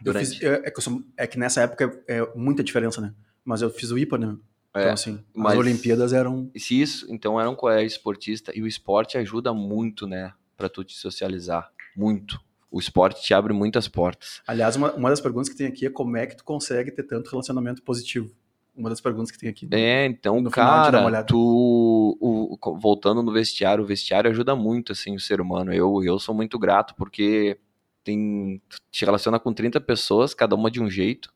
Durante... 0.00 0.30
fiz, 0.30 0.42
é, 0.42 0.62
é 0.66 0.70
que 0.70 0.80
sou- 0.82 1.02
é 1.16 1.26
que 1.26 1.38
nessa 1.38 1.62
época 1.62 2.02
é, 2.06 2.18
é 2.18 2.32
muita 2.34 2.62
diferença, 2.62 3.00
né? 3.00 3.14
Mas 3.42 3.62
eu 3.62 3.70
fiz 3.70 3.90
o 3.90 3.98
IPA, 3.98 4.18
né? 4.18 4.36
É, 4.76 4.82
Então, 4.82 4.92
assim, 4.92 5.24
mas- 5.34 5.52
as 5.54 5.58
Olimpíadas 5.58 6.12
eram. 6.12 6.50
Se 6.56 6.80
isso, 6.80 7.06
então 7.08 7.40
era 7.40 7.48
um 7.50 7.54
colégio 7.54 7.86
esportista 7.86 8.52
e 8.54 8.62
o 8.62 8.66
esporte 8.66 9.16
ajuda 9.18 9.52
muito, 9.54 10.06
né, 10.06 10.32
Pra 10.56 10.68
tu 10.70 10.82
te 10.82 10.94
socializar, 10.96 11.70
muito. 11.96 12.40
O 12.70 12.78
esporte 12.78 13.22
te 13.22 13.34
abre 13.34 13.52
muitas 13.52 13.86
portas. 13.88 14.40
Aliás, 14.46 14.74
uma, 14.76 14.92
uma 14.94 15.10
das 15.10 15.20
perguntas 15.20 15.48
que 15.50 15.56
tem 15.56 15.66
aqui 15.66 15.84
é 15.86 15.90
como 15.90 16.16
é 16.16 16.26
que 16.26 16.34
tu 16.36 16.44
consegue 16.44 16.90
ter 16.90 17.02
tanto 17.02 17.30
relacionamento 17.30 17.82
positivo? 17.82 18.30
Uma 18.74 18.88
das 18.90 19.00
perguntas 19.00 19.30
que 19.30 19.38
tem 19.38 19.48
aqui. 19.50 19.66
É, 19.70 20.06
então, 20.06 20.40
No 20.40 20.50
final 20.50 20.82
cara, 20.82 21.04
olhada. 21.04 21.26
tu 21.26 21.36
o- 22.20 22.54
o- 22.60 22.78
voltando 22.78 23.22
no 23.22 23.32
vestiário, 23.32 23.84
o 23.84 23.86
vestiário 23.86 24.30
ajuda 24.30 24.54
muito 24.56 24.92
assim 24.92 25.14
o 25.14 25.20
ser 25.20 25.40
humano. 25.42 25.72
Eu 25.74 26.02
eu 26.04 26.18
sou 26.18 26.34
muito 26.34 26.58
grato 26.58 26.94
porque 26.96 27.58
tem 28.04 28.60
tu 28.68 28.76
te 28.90 29.04
relaciona 29.04 29.38
com 29.38 29.52
30 29.52 29.78
pessoas, 29.80 30.32
cada 30.34 30.54
uma 30.54 30.70
de 30.70 30.80
um 30.82 30.88
jeito. 30.90 31.30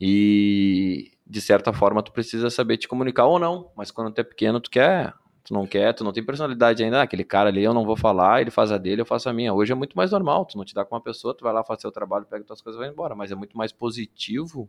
E 0.00 1.10
de 1.28 1.40
certa 1.40 1.72
forma 1.72 2.02
tu 2.02 2.10
precisa 2.12 2.48
saber 2.50 2.76
te 2.78 2.88
comunicar 2.88 3.26
ou 3.26 3.38
não, 3.38 3.70
mas 3.76 3.90
quando 3.90 4.12
tu 4.12 4.20
é 4.20 4.24
pequeno 4.24 4.60
tu 4.60 4.70
quer, 4.70 5.12
tu 5.44 5.52
não 5.52 5.66
quer, 5.66 5.92
tu 5.94 6.02
não 6.02 6.12
tem 6.12 6.24
personalidade 6.24 6.82
ainda, 6.82 7.00
ah, 7.00 7.02
aquele 7.02 7.24
cara 7.24 7.48
ali 7.50 7.62
eu 7.62 7.74
não 7.74 7.84
vou 7.84 7.96
falar, 7.96 8.40
ele 8.40 8.50
faz 8.50 8.72
a 8.72 8.78
dele, 8.78 9.02
eu 9.02 9.06
faço 9.06 9.28
a 9.28 9.32
minha. 9.32 9.52
Hoje 9.52 9.72
é 9.72 9.74
muito 9.74 9.96
mais 9.96 10.10
normal, 10.12 10.44
tu 10.46 10.56
não 10.56 10.64
te 10.64 10.74
dá 10.74 10.84
com 10.84 10.94
uma 10.94 11.00
pessoa, 11.00 11.34
tu 11.34 11.44
vai 11.44 11.52
lá 11.52 11.62
fazer 11.62 11.82
seu 11.82 11.92
trabalho, 11.92 12.24
pega 12.24 12.44
tuas 12.44 12.60
coisas 12.62 12.78
e 12.80 12.82
vai 12.84 12.90
embora, 12.92 13.14
mas 13.14 13.30
é 13.30 13.34
muito 13.34 13.56
mais 13.56 13.72
positivo 13.72 14.68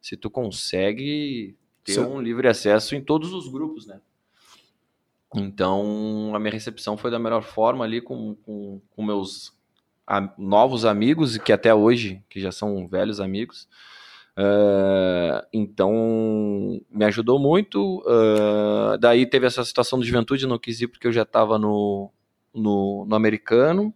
se 0.00 0.16
tu 0.16 0.30
consegue 0.30 1.56
ter 1.82 1.94
Se- 1.94 2.00
um 2.00 2.20
livre 2.20 2.46
acesso 2.48 2.94
em 2.94 3.02
todos 3.02 3.32
os 3.32 3.48
grupos, 3.48 3.86
né? 3.86 4.00
Então, 5.34 6.32
a 6.34 6.38
minha 6.38 6.52
recepção 6.52 6.96
foi 6.96 7.10
da 7.10 7.18
melhor 7.18 7.42
forma 7.42 7.84
ali 7.84 8.00
com, 8.00 8.34
com, 8.36 8.80
com 8.90 9.02
meus 9.04 9.52
a- 10.06 10.32
novos 10.38 10.84
amigos, 10.84 11.36
que 11.36 11.52
até 11.52 11.74
hoje, 11.74 12.22
que 12.30 12.40
já 12.40 12.50
são 12.50 12.88
velhos 12.88 13.20
amigos. 13.20 13.68
Eh, 14.40 15.46
então, 15.52 16.80
me 16.88 17.04
ajudou 17.06 17.40
muito. 17.40 18.04
eh, 18.06 18.98
daí 18.98 19.26
teve 19.26 19.46
essa 19.46 19.64
situação 19.64 19.98
do 19.98 20.04
juventude, 20.04 20.46
não 20.46 20.58
quis 20.58 20.80
ir 20.80 20.86
porque 20.86 21.08
eu 21.08 21.12
já 21.12 21.22
estava 21.22 21.58
no, 21.58 22.12
no, 22.54 23.04
no 23.08 23.16
americano. 23.16 23.92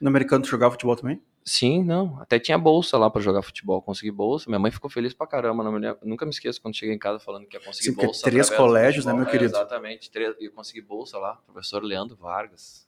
No 0.00 0.08
americano 0.08 0.42
tu 0.42 0.48
jogava 0.48 0.72
futebol 0.72 0.96
também? 0.96 1.22
Sim, 1.44 1.82
não. 1.84 2.18
Até 2.20 2.38
tinha 2.38 2.58
bolsa 2.58 2.98
lá 2.98 3.08
pra 3.08 3.22
jogar 3.22 3.40
futebol. 3.40 3.80
Consegui 3.80 4.10
bolsa. 4.10 4.50
Minha 4.50 4.58
mãe 4.58 4.70
ficou 4.70 4.90
feliz 4.90 5.14
pra 5.14 5.26
caramba. 5.26 5.62
Não 5.64 5.96
nunca 6.02 6.26
me 6.26 6.30
esqueço 6.30 6.60
quando 6.60 6.76
cheguei 6.76 6.94
em 6.94 6.98
casa 6.98 7.18
falando 7.20 7.46
que 7.46 7.56
ia 7.56 7.62
conseguir 7.64 7.90
Sim, 7.90 7.94
bolsa. 7.94 8.22
três 8.22 8.50
colégios, 8.50 9.06
né, 9.06 9.14
meu 9.14 9.24
querido? 9.24 9.56
É, 9.56 9.58
exatamente. 9.58 10.10
Três, 10.10 10.34
eu 10.40 10.52
consegui 10.52 10.82
bolsa 10.82 11.18
lá. 11.18 11.36
Professor 11.46 11.82
Leandro 11.82 12.16
Vargas. 12.16 12.87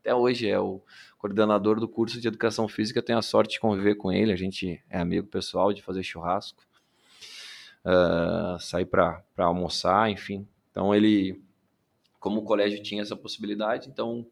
Até 0.00 0.14
hoje 0.14 0.48
é 0.48 0.58
o 0.58 0.80
coordenador 1.18 1.80
do 1.80 1.88
curso 1.88 2.20
de 2.20 2.28
Educação 2.28 2.68
Física. 2.68 3.02
Tenho 3.02 3.18
a 3.18 3.22
sorte 3.22 3.52
de 3.52 3.60
conviver 3.60 3.96
com 3.96 4.12
ele. 4.12 4.32
A 4.32 4.36
gente 4.36 4.82
é 4.88 4.98
amigo 4.98 5.26
pessoal, 5.26 5.72
de 5.72 5.82
fazer 5.82 6.02
churrasco. 6.02 6.62
ah, 7.86 8.58
sair 8.60 8.86
pra 8.86 9.22
almoçar, 9.38 10.10
enfim. 10.10 10.46
Então 10.70 10.94
ele... 10.94 11.40
Como 12.18 12.40
o 12.40 12.44
colégio 12.44 12.82
tinha 12.82 13.02
essa 13.02 13.14
possibilidade, 13.14 13.88
então... 13.88 14.26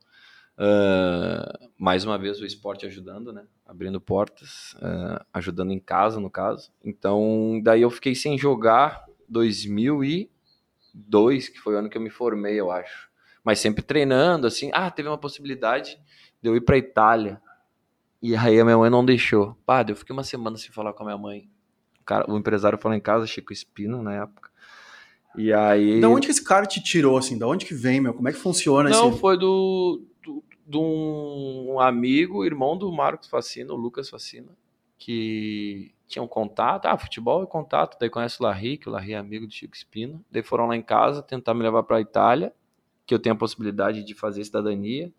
ah, 0.59 1.59
mais 1.79 2.05
uma 2.05 2.19
vez 2.19 2.41
o 2.41 2.47
esporte 2.47 2.87
ajudando, 2.87 3.33
né? 3.33 3.47
Abrindo 3.65 4.01
portas, 4.01 4.75
ah, 4.83 5.25
ajudando 5.33 5.73
em 5.73 5.79
casa, 5.79 6.19
no 6.19 6.29
caso. 6.29 6.73
Então, 6.85 7.61
daí 7.63 7.83
eu 7.83 7.91
fiquei 7.91 8.15
sem 8.15 8.37
jogar 8.37 9.05
2002, 9.29 11.49
que 11.49 11.61
foi 11.61 11.75
o 11.75 11.79
ano 11.79 11.89
que 11.89 11.97
eu 11.97 12.03
me 12.03 12.11
formei, 12.11 12.59
eu 12.59 12.73
acho. 12.73 13.09
Mas 13.45 13.61
sempre 13.61 13.83
treinando, 13.83 14.47
assim. 14.47 14.71
Ah, 14.73 14.91
teve 14.91 15.09
uma 15.09 15.19
possibilidade 15.19 16.01
de 16.43 16.49
eu 16.49 16.57
ir 16.57 16.63
pra 16.63 16.79
Itália. 16.79 17.41
E 18.23 18.35
aí 18.35 18.59
a 18.59 18.65
minha 18.65 18.79
mãe 18.79 18.89
não 18.89 19.05
deixou. 19.05 19.55
Pá, 19.67 19.85
eu 19.87 19.95
fiquei 19.95 20.15
uma 20.15 20.25
semana 20.25 20.57
sem 20.57 20.73
falar 20.73 20.95
com 20.95 21.03
a 21.03 21.07
minha 21.07 21.19
mãe. 21.19 21.49
O, 22.01 22.05
cara, 22.05 22.31
o 22.31 22.39
empresário 22.39 22.79
falou 22.79 22.97
em 22.97 23.01
casa, 23.01 23.27
Chico 23.27 23.53
Espino, 23.53 24.03
na 24.03 24.15
época. 24.15 24.51
E 25.37 25.53
aí. 25.53 26.01
Da 26.01 26.09
onde 26.09 26.27
que 26.27 26.31
esse 26.31 26.43
cara 26.43 26.65
te 26.65 26.83
tirou, 26.83 27.19
assim? 27.19 27.37
Da 27.37 27.47
onde 27.47 27.67
que 27.67 27.75
vem, 27.75 28.01
meu? 28.01 28.15
Como 28.15 28.29
é 28.29 28.33
que 28.33 28.39
funciona 28.39 28.89
Não, 28.89 29.11
esse... 29.11 29.21
foi 29.21 29.37
do, 29.37 30.03
do, 30.23 30.43
de 30.67 30.79
um 30.79 31.79
amigo, 31.81 32.45
irmão 32.45 32.79
do 32.79 32.91
Marcos 32.91 33.29
Facina, 33.29 33.73
o 33.73 33.77
Lucas 33.77 34.09
Facina, 34.09 34.57
que 34.97 35.93
tinha 36.07 36.23
um 36.23 36.29
contato, 36.29 36.87
ah, 36.87 36.97
futebol 36.97 37.43
é 37.43 37.47
contato, 37.47 37.99
daí 37.99 38.09
conhece 38.09 38.37
o 38.41 38.45
Larry, 38.45 38.77
que 38.79 38.89
o 38.89 38.93
Larry 38.93 39.15
é 39.15 39.17
amigo 39.17 39.47
do 39.47 39.53
Chico 39.53 39.75
Espino, 39.75 40.25
daí 40.31 40.43
foram 40.43 40.67
lá 40.67 40.77
em 40.77 40.83
casa 40.83 41.23
tentar 41.23 41.55
me 41.55 41.63
levar 41.63 41.83
para 41.83 41.97
a 41.97 42.01
Itália, 42.01 42.53
que 43.07 43.15
eu 43.15 43.19
tenho 43.19 43.35
a 43.35 43.39
possibilidade 43.39 44.03
de 44.03 44.15
fazer 44.15 44.45
cidadania, 44.45 45.13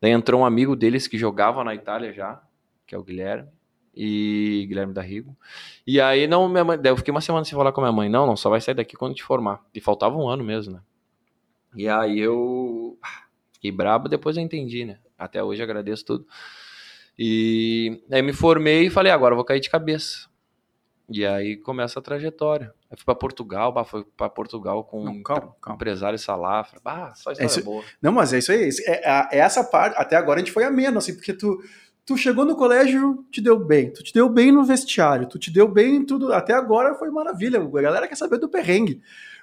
daí 0.00 0.10
entrou 0.10 0.40
um 0.40 0.44
amigo 0.44 0.74
deles 0.74 1.06
que 1.06 1.18
jogava 1.18 1.62
na 1.62 1.74
Itália 1.74 2.12
já, 2.12 2.42
que 2.86 2.94
é 2.94 2.98
o 2.98 3.02
Guilherme, 3.02 3.48
e 3.94 4.64
Guilherme 4.68 4.94
da 4.94 5.02
Rigo. 5.02 5.36
E 5.86 6.00
aí 6.00 6.26
não, 6.26 6.48
minha 6.48 6.64
mãe, 6.64 6.78
daí 6.78 6.92
eu 6.92 6.96
fiquei 6.96 7.12
uma 7.12 7.20
semana 7.20 7.44
sem 7.44 7.56
falar 7.56 7.72
com 7.72 7.80
a 7.80 7.84
minha 7.84 7.92
mãe, 7.92 8.08
não, 8.08 8.26
não, 8.26 8.36
só 8.36 8.48
vai 8.48 8.60
sair 8.60 8.74
daqui 8.74 8.96
quando 8.96 9.14
te 9.14 9.22
formar. 9.22 9.64
E 9.74 9.80
faltava 9.80 10.16
um 10.16 10.28
ano 10.28 10.44
mesmo, 10.44 10.74
né? 10.74 10.80
E 11.76 11.88
aí 11.88 12.18
eu 12.18 12.98
ah, 13.02 13.24
fiquei 13.52 13.70
brabo, 13.70 14.08
depois 14.08 14.36
eu 14.36 14.42
entendi, 14.42 14.84
né? 14.84 14.98
Até 15.18 15.42
hoje 15.42 15.62
agradeço 15.62 16.04
tudo. 16.04 16.26
E 17.18 18.02
aí 18.10 18.22
me 18.22 18.32
formei 18.32 18.86
e 18.86 18.90
falei, 18.90 19.12
agora 19.12 19.32
eu 19.32 19.36
vou 19.36 19.44
cair 19.44 19.60
de 19.60 19.68
cabeça. 19.70 20.28
E 21.08 21.26
aí 21.26 21.56
começa 21.56 21.98
a 21.98 22.02
trajetória. 22.02 22.72
Eu 22.90 22.96
fui 22.96 23.04
pra 23.04 23.14
Portugal, 23.14 23.70
bah, 23.72 23.84
fui 23.84 24.04
pra 24.16 24.28
Portugal 24.28 24.82
com 24.82 25.04
Não, 25.04 25.12
um 25.12 25.22
calma, 25.22 25.54
calma. 25.62 25.76
empresário 25.76 26.18
Salafra. 26.18 26.80
Bah, 26.82 27.12
só 27.14 27.30
história 27.30 27.46
Esse- 27.46 27.62
boa. 27.62 27.84
Não, 28.02 28.10
mas 28.10 28.32
é 28.32 28.38
isso 28.38 28.50
aí. 28.50 28.68
É, 28.86 29.10
é- 29.10 29.28
é 29.32 29.38
essa 29.38 29.62
parte, 29.62 29.94
até 29.96 30.16
agora 30.16 30.40
a 30.40 30.42
gente 30.44 30.52
foi 30.52 30.64
ameno, 30.64 30.98
assim, 30.98 31.14
porque 31.14 31.32
tu, 31.32 31.62
tu 32.04 32.16
chegou 32.16 32.44
no 32.44 32.56
colégio, 32.56 33.24
te 33.30 33.40
deu 33.40 33.56
bem. 33.58 33.92
Tu 33.92 34.02
te 34.02 34.12
deu 34.12 34.28
bem 34.28 34.50
no 34.50 34.64
vestiário, 34.64 35.28
tu 35.28 35.38
te 35.38 35.52
deu 35.52 35.68
bem 35.68 35.96
em 35.96 36.04
tudo. 36.04 36.32
Até 36.32 36.52
agora 36.52 36.94
foi 36.96 37.10
maravilha. 37.10 37.60
A 37.60 37.80
galera 37.80 38.08
quer 38.08 38.16
saber 38.16 38.38
do 38.38 38.48
perrengue. 38.48 39.00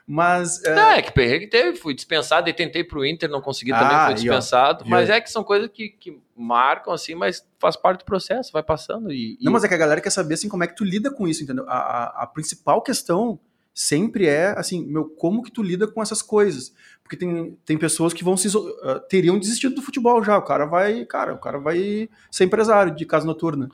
Mas. 0.07 0.63
é, 0.63 0.97
É, 0.97 1.01
que 1.01 1.11
perrengue 1.11 1.47
teve, 1.47 1.77
fui 1.77 1.93
dispensado 1.93 2.49
e 2.49 2.53
tentei 2.53 2.83
pro 2.83 3.05
Inter, 3.05 3.29
não 3.29 3.41
consegui 3.41 3.71
também, 3.71 3.87
Ah, 3.97 4.05
fui 4.05 4.11
e 4.11 4.13
ó, 4.13 4.15
dispensado. 4.15 4.85
mas 4.87 5.09
é 5.09 5.19
que 5.19 5.29
são 5.29 5.43
coisas 5.43 5.69
que, 5.71 5.89
que 5.89 6.17
marcam, 6.35 6.93
assim, 6.93 7.13
mas 7.13 7.45
faz 7.59 7.75
parte 7.75 7.99
do 7.99 8.05
processo, 8.05 8.51
vai 8.53 8.63
passando. 8.63 9.11
E, 9.11 9.33
e- 9.33 9.43
Não, 9.43 9.51
mas 9.51 9.63
é 9.65 9.67
que 9.67 9.73
a 9.73 9.77
galera 9.77 9.99
quer 9.99 10.09
saber 10.11 10.35
assim, 10.35 10.47
como 10.47 10.63
é 10.63 10.67
que 10.67 10.75
tu 10.77 10.85
lida 10.85 11.11
com 11.11 11.27
isso, 11.27 11.43
entendeu? 11.43 11.65
A, 11.67 11.77
a, 11.77 12.23
a 12.23 12.27
principal 12.27 12.81
questão 12.81 13.37
sempre 13.73 14.25
é 14.27 14.57
assim, 14.57 14.83
meu, 14.87 15.05
como 15.09 15.43
que 15.43 15.51
tu 15.51 15.61
lida 15.61 15.87
com 15.87 16.01
essas 16.01 16.21
coisas? 16.21 16.73
Porque 17.03 17.15
tem, 17.17 17.55
tem 17.65 17.77
pessoas 17.77 18.11
que 18.13 18.23
vão 18.23 18.35
se 18.37 18.47
ah, 18.83 18.99
teriam 19.09 19.37
desistido 19.37 19.75
do 19.75 19.81
futebol 19.81 20.23
já. 20.23 20.37
O 20.37 20.41
cara 20.41 20.65
vai, 20.65 21.05
cara, 21.05 21.33
o 21.33 21.37
cara 21.37 21.59
vai 21.59 22.09
ser 22.31 22.45
empresário 22.45 22.95
de 22.95 23.05
casa 23.05 23.25
noturna. 23.25 23.69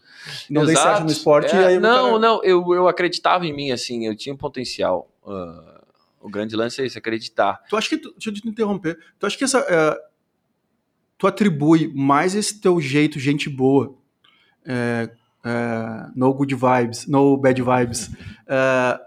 Não 0.50 0.66
dei 0.66 0.76
certo 0.76 1.04
no 1.04 1.12
esporte 1.12 1.56
É, 1.56 1.80
não, 1.80 2.06
cara- 2.06 2.20
não, 2.20 2.44
eu, 2.44 2.74
eu 2.74 2.88
acreditava 2.88 3.46
em 3.46 3.54
mim, 3.54 3.72
assim, 3.72 4.06
eu 4.08 4.16
tinha 4.16 4.34
um 4.34 4.38
potencial. 4.38 5.10
Ah, 5.26 5.83
O 6.24 6.30
grande 6.30 6.56
lance 6.56 6.82
é 6.82 6.86
isso, 6.86 6.98
acreditar. 6.98 7.62
Tu 7.70 7.76
acha 7.76 7.90
que, 7.90 7.98
tu, 7.98 8.12
deixa 8.14 8.30
eu 8.30 8.34
te 8.34 8.48
interromper, 8.48 8.98
tu 9.20 9.26
acha 9.26 9.38
que 9.38 9.44
essa, 9.44 9.60
é, 9.60 9.98
tu 11.18 11.28
atribui 11.28 11.92
mais 11.94 12.34
esse 12.34 12.60
teu 12.62 12.80
jeito 12.80 13.20
gente 13.20 13.50
boa, 13.50 13.96
é, 14.66 15.10
é, 15.44 16.08
no 16.16 16.34
good 16.34 16.56
vibes, 16.56 17.06
no 17.08 17.36
bad 17.36 17.62
vibes, 17.62 18.10
é, 18.48 19.00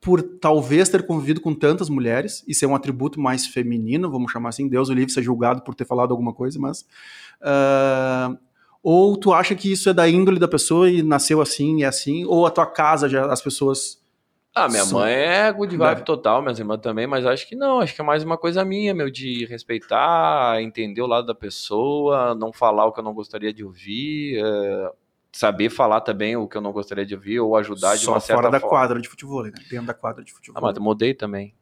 por 0.00 0.22
talvez 0.22 0.88
ter 0.88 1.04
convivido 1.04 1.40
com 1.40 1.52
tantas 1.52 1.88
mulheres 1.88 2.44
e 2.46 2.54
ser 2.54 2.66
um 2.66 2.76
atributo 2.76 3.20
mais 3.20 3.44
feminino, 3.44 4.08
vamos 4.08 4.30
chamar 4.30 4.50
assim, 4.50 4.68
Deus 4.68 4.88
o 4.88 4.94
livre 4.94 5.12
ser 5.12 5.22
julgado 5.22 5.62
por 5.62 5.74
ter 5.74 5.84
falado 5.84 6.12
alguma 6.12 6.32
coisa, 6.32 6.60
mas 6.60 6.86
é, 7.42 8.36
ou 8.80 9.16
tu 9.16 9.32
acha 9.32 9.56
que 9.56 9.72
isso 9.72 9.88
é 9.90 9.92
da 9.92 10.08
índole 10.08 10.38
da 10.38 10.46
pessoa 10.46 10.88
e 10.88 11.02
nasceu 11.02 11.40
assim 11.40 11.78
e 11.78 11.82
é 11.82 11.86
assim, 11.86 12.24
ou 12.24 12.46
a 12.46 12.50
tua 12.52 12.66
casa 12.66 13.08
já 13.08 13.26
as 13.26 13.42
pessoas 13.42 14.00
ah, 14.56 14.68
minha 14.70 14.86
mãe 14.86 15.12
é 15.12 15.52
good 15.52 15.76
vibe 15.76 16.02
total, 16.02 16.40
minhas 16.40 16.58
irmãs 16.58 16.80
também, 16.80 17.06
mas 17.06 17.26
acho 17.26 17.46
que 17.46 17.54
não, 17.54 17.80
acho 17.80 17.94
que 17.94 18.00
é 18.00 18.04
mais 18.04 18.24
uma 18.24 18.38
coisa 18.38 18.64
minha, 18.64 18.94
meu, 18.94 19.10
de 19.10 19.44
respeitar, 19.44 20.62
entender 20.62 21.02
o 21.02 21.06
lado 21.06 21.26
da 21.26 21.34
pessoa, 21.34 22.34
não 22.34 22.50
falar 22.50 22.86
o 22.86 22.92
que 22.92 22.98
eu 22.98 23.04
não 23.04 23.12
gostaria 23.12 23.52
de 23.52 23.62
ouvir, 23.62 24.42
é, 24.42 24.90
saber 25.30 25.68
falar 25.68 26.00
também 26.00 26.36
o 26.36 26.48
que 26.48 26.56
eu 26.56 26.62
não 26.62 26.72
gostaria 26.72 27.04
de 27.04 27.14
ouvir, 27.14 27.38
ou 27.38 27.54
ajudar 27.54 27.96
de 27.96 28.04
Só 28.04 28.12
uma 28.12 28.20
certa 28.20 28.40
fora 28.40 28.50
da 28.50 28.58
forma. 28.58 28.78
quadra 28.78 28.98
de 28.98 29.10
futebol, 29.10 29.42
né? 29.42 29.52
Dentro 29.70 29.86
da 29.88 29.94
quadra 29.94 30.24
de 30.24 30.32
futebol. 30.32 30.58
Ah, 30.58 30.66
mas 30.68 30.76
eu 30.76 30.82
mudei 30.82 31.12
também. 31.12 31.54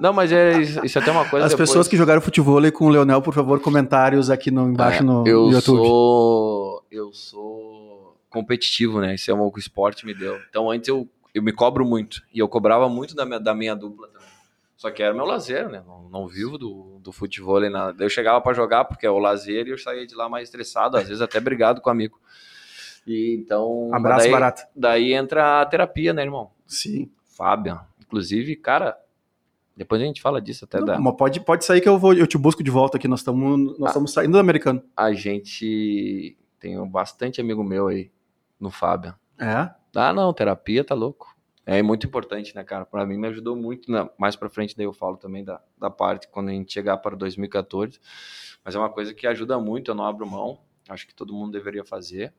Não, 0.00 0.14
mas 0.14 0.32
é, 0.32 0.58
isso 0.58 0.98
é 0.98 1.02
até 1.02 1.10
uma 1.10 1.28
coisa. 1.28 1.44
As 1.44 1.52
depois... 1.52 1.68
pessoas 1.68 1.86
que 1.86 1.98
jogaram 1.98 2.22
futebol 2.22 2.60
com 2.72 2.86
o 2.86 2.88
Leonel, 2.88 3.20
por 3.20 3.34
favor, 3.34 3.60
comentários 3.60 4.30
aqui 4.30 4.50
no, 4.50 4.70
embaixo 4.70 5.02
é, 5.02 5.04
no, 5.04 5.26
eu 5.28 5.50
YouTube. 5.50 5.86
Sou, 5.86 6.86
eu 6.90 7.12
sou 7.12 8.16
competitivo, 8.30 9.00
né? 9.00 9.14
Isso 9.14 9.30
é 9.30 9.34
o 9.34 9.50
que 9.50 9.58
o 9.58 9.60
esporte 9.60 10.06
me 10.06 10.14
deu. 10.14 10.38
Então 10.48 10.70
antes 10.70 10.88
eu 10.88 11.06
eu 11.38 11.42
me 11.42 11.52
cobro 11.52 11.84
muito. 11.84 12.22
E 12.32 12.38
eu 12.38 12.48
cobrava 12.48 12.88
muito 12.88 13.14
da 13.14 13.24
minha, 13.24 13.40
da 13.40 13.54
minha 13.54 13.74
dupla 13.74 14.08
também. 14.08 14.28
Só 14.76 14.90
que 14.92 15.02
era 15.02 15.12
meu 15.12 15.24
lazer, 15.24 15.68
né? 15.68 15.82
Não, 15.84 16.08
não 16.08 16.28
vivo 16.28 16.56
do, 16.56 17.00
do 17.00 17.10
futebol 17.10 17.60
nada. 17.68 18.04
Eu 18.04 18.08
chegava 18.08 18.40
para 18.40 18.54
jogar 18.54 18.84
porque 18.84 19.06
é 19.06 19.10
o 19.10 19.18
lazer 19.18 19.66
e 19.66 19.70
eu 19.70 19.78
saía 19.78 20.06
de 20.06 20.14
lá 20.14 20.28
mais 20.28 20.48
estressado, 20.48 20.96
às 20.96 21.08
vezes 21.08 21.20
até 21.20 21.40
brigado 21.40 21.80
com 21.80 21.88
o 21.88 21.92
amigo. 21.92 22.20
E 23.04 23.34
então. 23.34 23.90
Abraço 23.92 24.24
daí, 24.24 24.32
barato. 24.32 24.62
Daí 24.76 25.12
entra 25.12 25.60
a 25.62 25.66
terapia, 25.66 26.12
né, 26.12 26.22
irmão? 26.22 26.52
Sim. 26.64 27.10
Fábio. 27.24 27.80
Inclusive, 28.00 28.54
cara, 28.54 28.96
depois 29.76 30.00
a 30.00 30.04
gente 30.04 30.22
fala 30.22 30.40
disso 30.40 30.64
até 30.64 30.78
Não, 30.78 30.86
da. 30.86 30.98
Mas 31.00 31.16
pode, 31.16 31.40
pode 31.40 31.64
sair 31.64 31.80
que 31.80 31.88
eu 31.88 31.98
vou, 31.98 32.14
eu 32.14 32.26
te 32.26 32.38
busco 32.38 32.62
de 32.62 32.70
volta 32.70 32.98
aqui. 32.98 33.08
Nós 33.08 33.20
estamos 33.20 33.78
nós 33.78 33.90
estamos 33.90 34.12
saindo 34.12 34.32
do 34.32 34.38
americano. 34.38 34.82
A 34.96 35.12
gente 35.12 36.36
tem 36.60 36.84
bastante 36.88 37.40
amigo 37.40 37.64
meu 37.64 37.88
aí 37.88 38.10
no 38.60 38.70
Fábio. 38.70 39.14
É? 39.38 39.70
Ah, 39.94 40.12
não, 40.12 40.32
terapia 40.32 40.84
tá 40.84 40.94
louco. 40.94 41.36
É 41.64 41.82
muito 41.82 42.06
importante, 42.06 42.54
né, 42.54 42.64
cara? 42.64 42.86
Para 42.86 43.04
mim 43.04 43.18
me 43.18 43.28
ajudou 43.28 43.54
muito. 43.54 43.92
Né? 43.92 44.08
Mais 44.16 44.34
para 44.34 44.48
frente 44.48 44.76
daí 44.76 44.86
eu 44.86 44.92
falo 44.92 45.16
também 45.16 45.44
da, 45.44 45.60
da 45.76 45.90
parte 45.90 46.26
quando 46.28 46.48
a 46.48 46.52
gente 46.52 46.72
chegar 46.72 46.96
para 46.96 47.14
2014. 47.14 48.00
Mas 48.64 48.74
é 48.74 48.78
uma 48.78 48.88
coisa 48.90 49.12
que 49.12 49.26
ajuda 49.26 49.58
muito, 49.58 49.90
eu 49.90 49.94
não 49.94 50.04
abro 50.06 50.26
mão. 50.26 50.60
Acho 50.88 51.06
que 51.06 51.14
todo 51.14 51.34
mundo 51.34 51.52
deveria 51.52 51.84
fazer. 51.84 52.32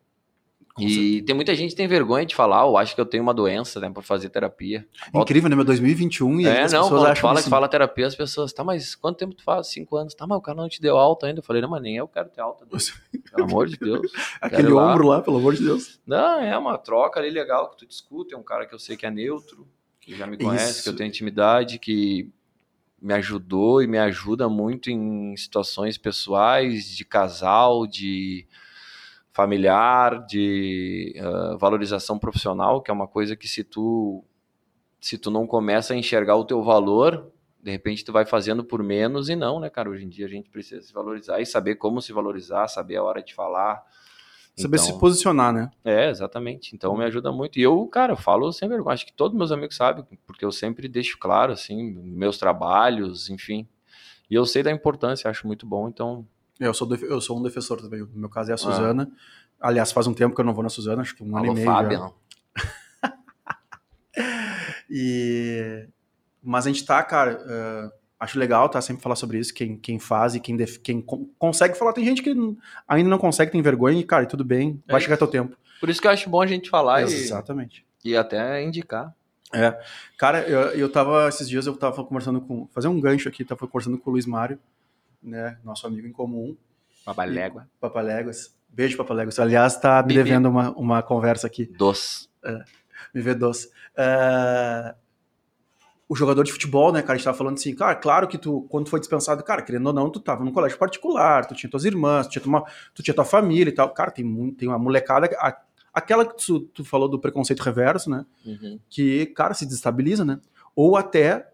E 0.86 1.22
tem 1.22 1.36
muita 1.36 1.56
gente 1.56 1.72
que 1.72 1.76
tem 1.76 1.88
vergonha 1.88 2.26
de 2.26 2.36
falar, 2.36 2.66
ou 2.66 2.78
acha 2.78 2.94
que 2.94 3.02
eu 3.02 3.06
tenho 3.06 3.24
uma 3.24 3.34
doença, 3.34 3.80
né, 3.80 3.90
para 3.90 4.02
fazer 4.04 4.30
terapia. 4.30 4.88
Incrível, 5.14 5.50
né, 5.50 5.56
meu 5.56 5.66
2021 5.66 6.42
e 6.42 6.46
é, 6.48 6.62
as 6.62 6.74
não, 6.74 6.84
pessoas 6.84 7.04
acham 7.04 7.22
fala 7.22 7.34
assim. 7.34 7.44
que 7.44 7.50
fala 7.50 7.68
terapia, 7.68 8.08
as 8.08 8.16
pessoas, 8.16 8.54
tá, 8.54 8.64
mas 8.64 8.96
quanto 8.96 9.18
tempo 9.18 9.34
tu 9.34 9.44
faz? 9.44 9.68
Cinco 9.68 9.96
anos. 9.96 10.14
Tá, 10.14 10.26
mas 10.28 10.38
o 10.38 10.42
cara 10.42 10.58
não 10.58 10.70
te 10.70 10.82
deu 10.82 10.98
alta 10.98 11.28
ainda. 11.28 11.40
Eu 11.40 11.44
falei, 11.44 11.62
não, 11.62 11.70
mas 11.70 11.82
nem 11.82 11.98
eu 11.98 12.08
quero 12.08 12.30
ter 12.30 12.42
alta. 12.42 12.66
Dele. 12.66 12.84
Pelo 13.32 13.44
amor 13.44 13.68
de 13.68 13.78
Deus. 13.78 14.12
Aquele 14.42 14.72
ombro 14.72 15.08
lá. 15.08 15.18
lá, 15.18 15.22
pelo 15.22 15.38
amor 15.38 15.56
de 15.56 15.64
Deus. 15.64 16.00
Não, 16.06 16.42
é 16.42 16.58
uma 16.58 16.78
troca 16.78 17.20
ali 17.20 17.30
legal 17.30 17.70
que 17.70 17.78
tu 17.78 17.86
discute, 17.86 18.34
é 18.34 18.38
um 18.38 18.44
cara 18.44 18.66
que 18.66 18.74
eu 18.74 18.80
sei 18.80 18.96
que 18.96 19.06
é 19.06 19.12
neutro, 19.12 19.68
que 20.00 20.16
já 20.16 20.26
me 20.26 20.38
conhece, 20.38 20.72
Isso. 20.72 20.84
que 20.84 20.90
eu 20.90 20.96
tenho 20.96 21.08
intimidade, 21.08 21.80
que 21.80 22.30
me 23.02 23.14
ajudou 23.14 23.82
e 23.82 23.88
me 23.88 23.98
ajuda 23.98 24.50
muito 24.50 24.90
em 24.90 25.36
situações 25.38 25.98
pessoais, 25.98 26.86
de 26.86 27.06
casal, 27.06 27.88
de 27.88 28.46
familiar, 29.40 30.26
de 30.26 31.16
uh, 31.18 31.58
valorização 31.58 32.20
profissional, 32.20 32.82
que 32.82 32.92
é 32.92 32.94
uma 32.94 33.08
coisa 33.08 33.38
que 33.38 33.48
se 33.48 33.64
tu 33.64 34.22
se 35.00 35.18
tu 35.18 35.32
não 35.32 35.48
começa 35.48 35.94
a 35.94 35.98
enxergar 35.98 36.36
o 36.36 36.44
teu 36.44 36.62
valor, 36.62 37.32
de 37.64 37.72
repente 37.72 38.04
tu 38.04 38.12
vai 38.12 38.26
fazendo 38.26 38.66
por 38.66 38.84
menos 38.84 39.30
e 39.30 39.38
não, 39.38 39.58
né, 39.58 39.70
cara? 39.70 39.90
Hoje 39.90 40.04
em 40.04 40.10
dia 40.10 40.26
a 40.26 40.30
gente 40.30 40.50
precisa 40.50 40.82
se 40.82 40.92
valorizar 40.92 41.40
e 41.40 41.46
saber 41.46 41.76
como 41.76 42.02
se 42.02 42.12
valorizar, 42.12 42.68
saber 42.68 42.98
a 42.98 43.04
hora 43.04 43.24
de 43.24 43.34
falar. 43.34 43.82
Saber 44.58 44.76
então, 44.76 44.88
se 44.88 45.00
posicionar, 45.00 45.54
né? 45.54 45.72
É, 45.86 46.10
exatamente. 46.10 46.76
Então 46.76 46.98
me 46.98 47.06
ajuda 47.06 47.32
muito. 47.32 47.58
E 47.58 47.62
eu, 47.62 47.88
cara, 47.88 48.12
eu 48.12 48.18
falo 48.18 48.52
sem 48.52 48.68
vergonha. 48.68 48.94
Acho 48.94 49.06
que 49.06 49.14
todos 49.14 49.38
meus 49.38 49.54
amigos 49.54 49.78
sabem, 49.78 50.04
porque 50.28 50.44
eu 50.44 50.52
sempre 50.52 50.90
deixo 50.90 51.18
claro, 51.18 51.54
assim, 51.54 51.94
meus 51.94 52.38
trabalhos, 52.38 53.30
enfim. 53.30 53.66
E 54.30 54.36
eu 54.36 54.46
sei 54.46 54.64
da 54.64 54.72
importância, 54.72 55.30
acho 55.30 55.48
muito 55.48 55.66
bom. 55.66 55.88
Então, 55.88 56.28
eu 56.60 56.74
sou, 56.74 56.94
eu 56.96 57.22
sou 57.22 57.40
um 57.40 57.44
defensor 57.44 57.82
também. 57.82 58.02
No 58.02 58.20
meu 58.20 58.30
caso 58.30 58.52
é 58.52 58.54
a 58.54 58.58
Suzana. 58.58 59.10
Ah. 59.60 59.70
Aliás, 59.70 59.92
faz 59.92 60.08
um 60.08 60.14
tempo 60.14 60.36
que 60.36 60.42
eu 60.42 60.46
não 60.46 60.54
vou 60.54 60.64
na 60.64 60.70
Suzana, 60.70 61.02
acho 61.02 61.16
que 61.16 61.24
um 61.24 61.36
Alô, 61.36 61.52
ano 61.52 61.54
e 61.54 61.56
meio. 61.56 61.66
Fábio. 61.66 62.14
e... 64.90 65.88
Mas 66.44 66.66
a 66.66 66.70
gente 66.70 66.86
tá, 66.86 67.02
cara. 67.02 67.42
Uh, 67.42 67.92
acho 68.20 68.38
legal, 68.38 68.68
tá? 68.68 68.82
Sempre 68.82 69.02
falar 69.02 69.16
sobre 69.16 69.40
isso. 69.40 69.54
Quem, 69.54 69.78
quem 69.78 70.00
faz 70.00 70.36
e 70.36 70.40
quem, 70.40 70.58
def... 70.58 70.78
quem 70.80 71.02
consegue 71.38 71.78
falar. 71.78 71.94
Tem 71.94 72.04
gente 72.04 72.22
que 72.22 72.36
ainda 72.88 73.10
não 73.10 73.18
consegue, 73.18 73.52
tem 73.52 73.62
vergonha, 73.62 74.00
e, 74.00 74.04
cara, 74.04 74.26
tudo 74.26 74.44
bem, 74.44 74.82
vai 74.88 74.98
é 74.98 75.04
chegar 75.04 75.18
teu 75.18 75.28
tempo. 75.28 75.56
Por 75.80 75.90
isso 75.90 76.02
que 76.02 76.08
eu 76.08 76.12
acho 76.12 76.30
bom 76.30 76.42
a 76.42 76.48
gente 76.48 76.70
falar 76.70 77.04
Exatamente. 77.04 77.86
E, 78.04 78.12
e 78.12 78.18
até 78.18 78.62
indicar. 78.62 79.14
É. 79.54 79.78
Cara, 80.18 80.42
eu, 80.42 80.60
eu 80.72 80.92
tava, 80.92 81.28
esses 81.28 81.48
dias 81.48 81.66
eu 81.66 81.76
tava 81.76 82.04
conversando 82.04 82.42
com. 82.42 82.68
Fazer 82.74 82.90
um 82.90 83.00
gancho 83.00 83.30
aqui, 83.30 83.46
tava 83.46 83.66
conversando 83.66 83.98
com 83.98 84.10
o 84.10 84.14
Luiz 84.14 84.26
Mário 84.26 84.60
né? 85.22 85.58
Nosso 85.64 85.88
amigo 85.88 86.08
em 86.08 86.12
comum. 86.12 86.56
Papalégua. 87.06 87.70
Papaléguas. 87.80 88.56
Beijo, 88.68 88.98
Papaléguas. 88.98 89.40
Aliás, 89.40 89.78
tá 89.78 90.04
me 90.04 90.14
devendo 90.14 90.50
uma, 90.50 90.72
uma 90.72 91.02
conversa 91.02 91.48
aqui. 91.48 91.66
Doce. 91.66 92.30
É, 92.44 92.64
me 93.14 93.22
vê 93.22 93.34
doce. 93.34 93.70
É, 93.98 94.96
o 96.10 96.16
jogador 96.16 96.44
de 96.44 96.52
futebol, 96.52 96.92
né, 96.92 97.02
cara, 97.02 97.14
a 97.14 97.16
gente 97.18 97.26
tava 97.26 97.38
falando 97.38 97.58
assim, 97.58 97.76
cara, 97.76 97.96
claro 97.96 98.28
que 98.28 98.38
tu, 98.38 98.66
quando 98.70 98.86
tu 98.86 98.90
foi 98.90 99.00
dispensado, 99.00 99.44
cara, 99.44 99.62
querendo 99.62 99.86
ou 99.86 99.94
não, 99.94 100.10
tu 100.10 100.20
tava 100.20 100.44
num 100.44 100.52
colégio 100.52 100.78
particular, 100.78 101.46
tu 101.46 101.54
tinha 101.54 101.70
tuas 101.70 101.86
irmãs, 101.86 102.28
tu 102.28 102.32
tinha, 102.32 102.46
uma, 102.46 102.64
tu 102.96 103.04
tinha 103.04 103.14
tua 103.14 103.26
família 103.26 103.70
e 103.70 103.74
tal. 103.74 103.94
Cara, 103.94 104.10
tem, 104.10 104.52
tem 104.54 104.68
uma 104.68 104.80
molecada, 104.80 105.30
a, 105.38 105.56
aquela 105.94 106.26
que 106.26 106.36
tu, 106.44 106.62
tu, 106.62 106.84
falou 106.84 107.08
do 107.08 107.20
preconceito 107.20 107.62
reverso, 107.62 108.10
né, 108.10 108.26
uhum. 108.44 108.80
que, 108.90 109.28
cara, 109.28 109.54
se 109.54 109.68
destabiliza, 109.68 110.26
né, 110.26 110.40
ou 110.76 110.98
até 110.98 111.52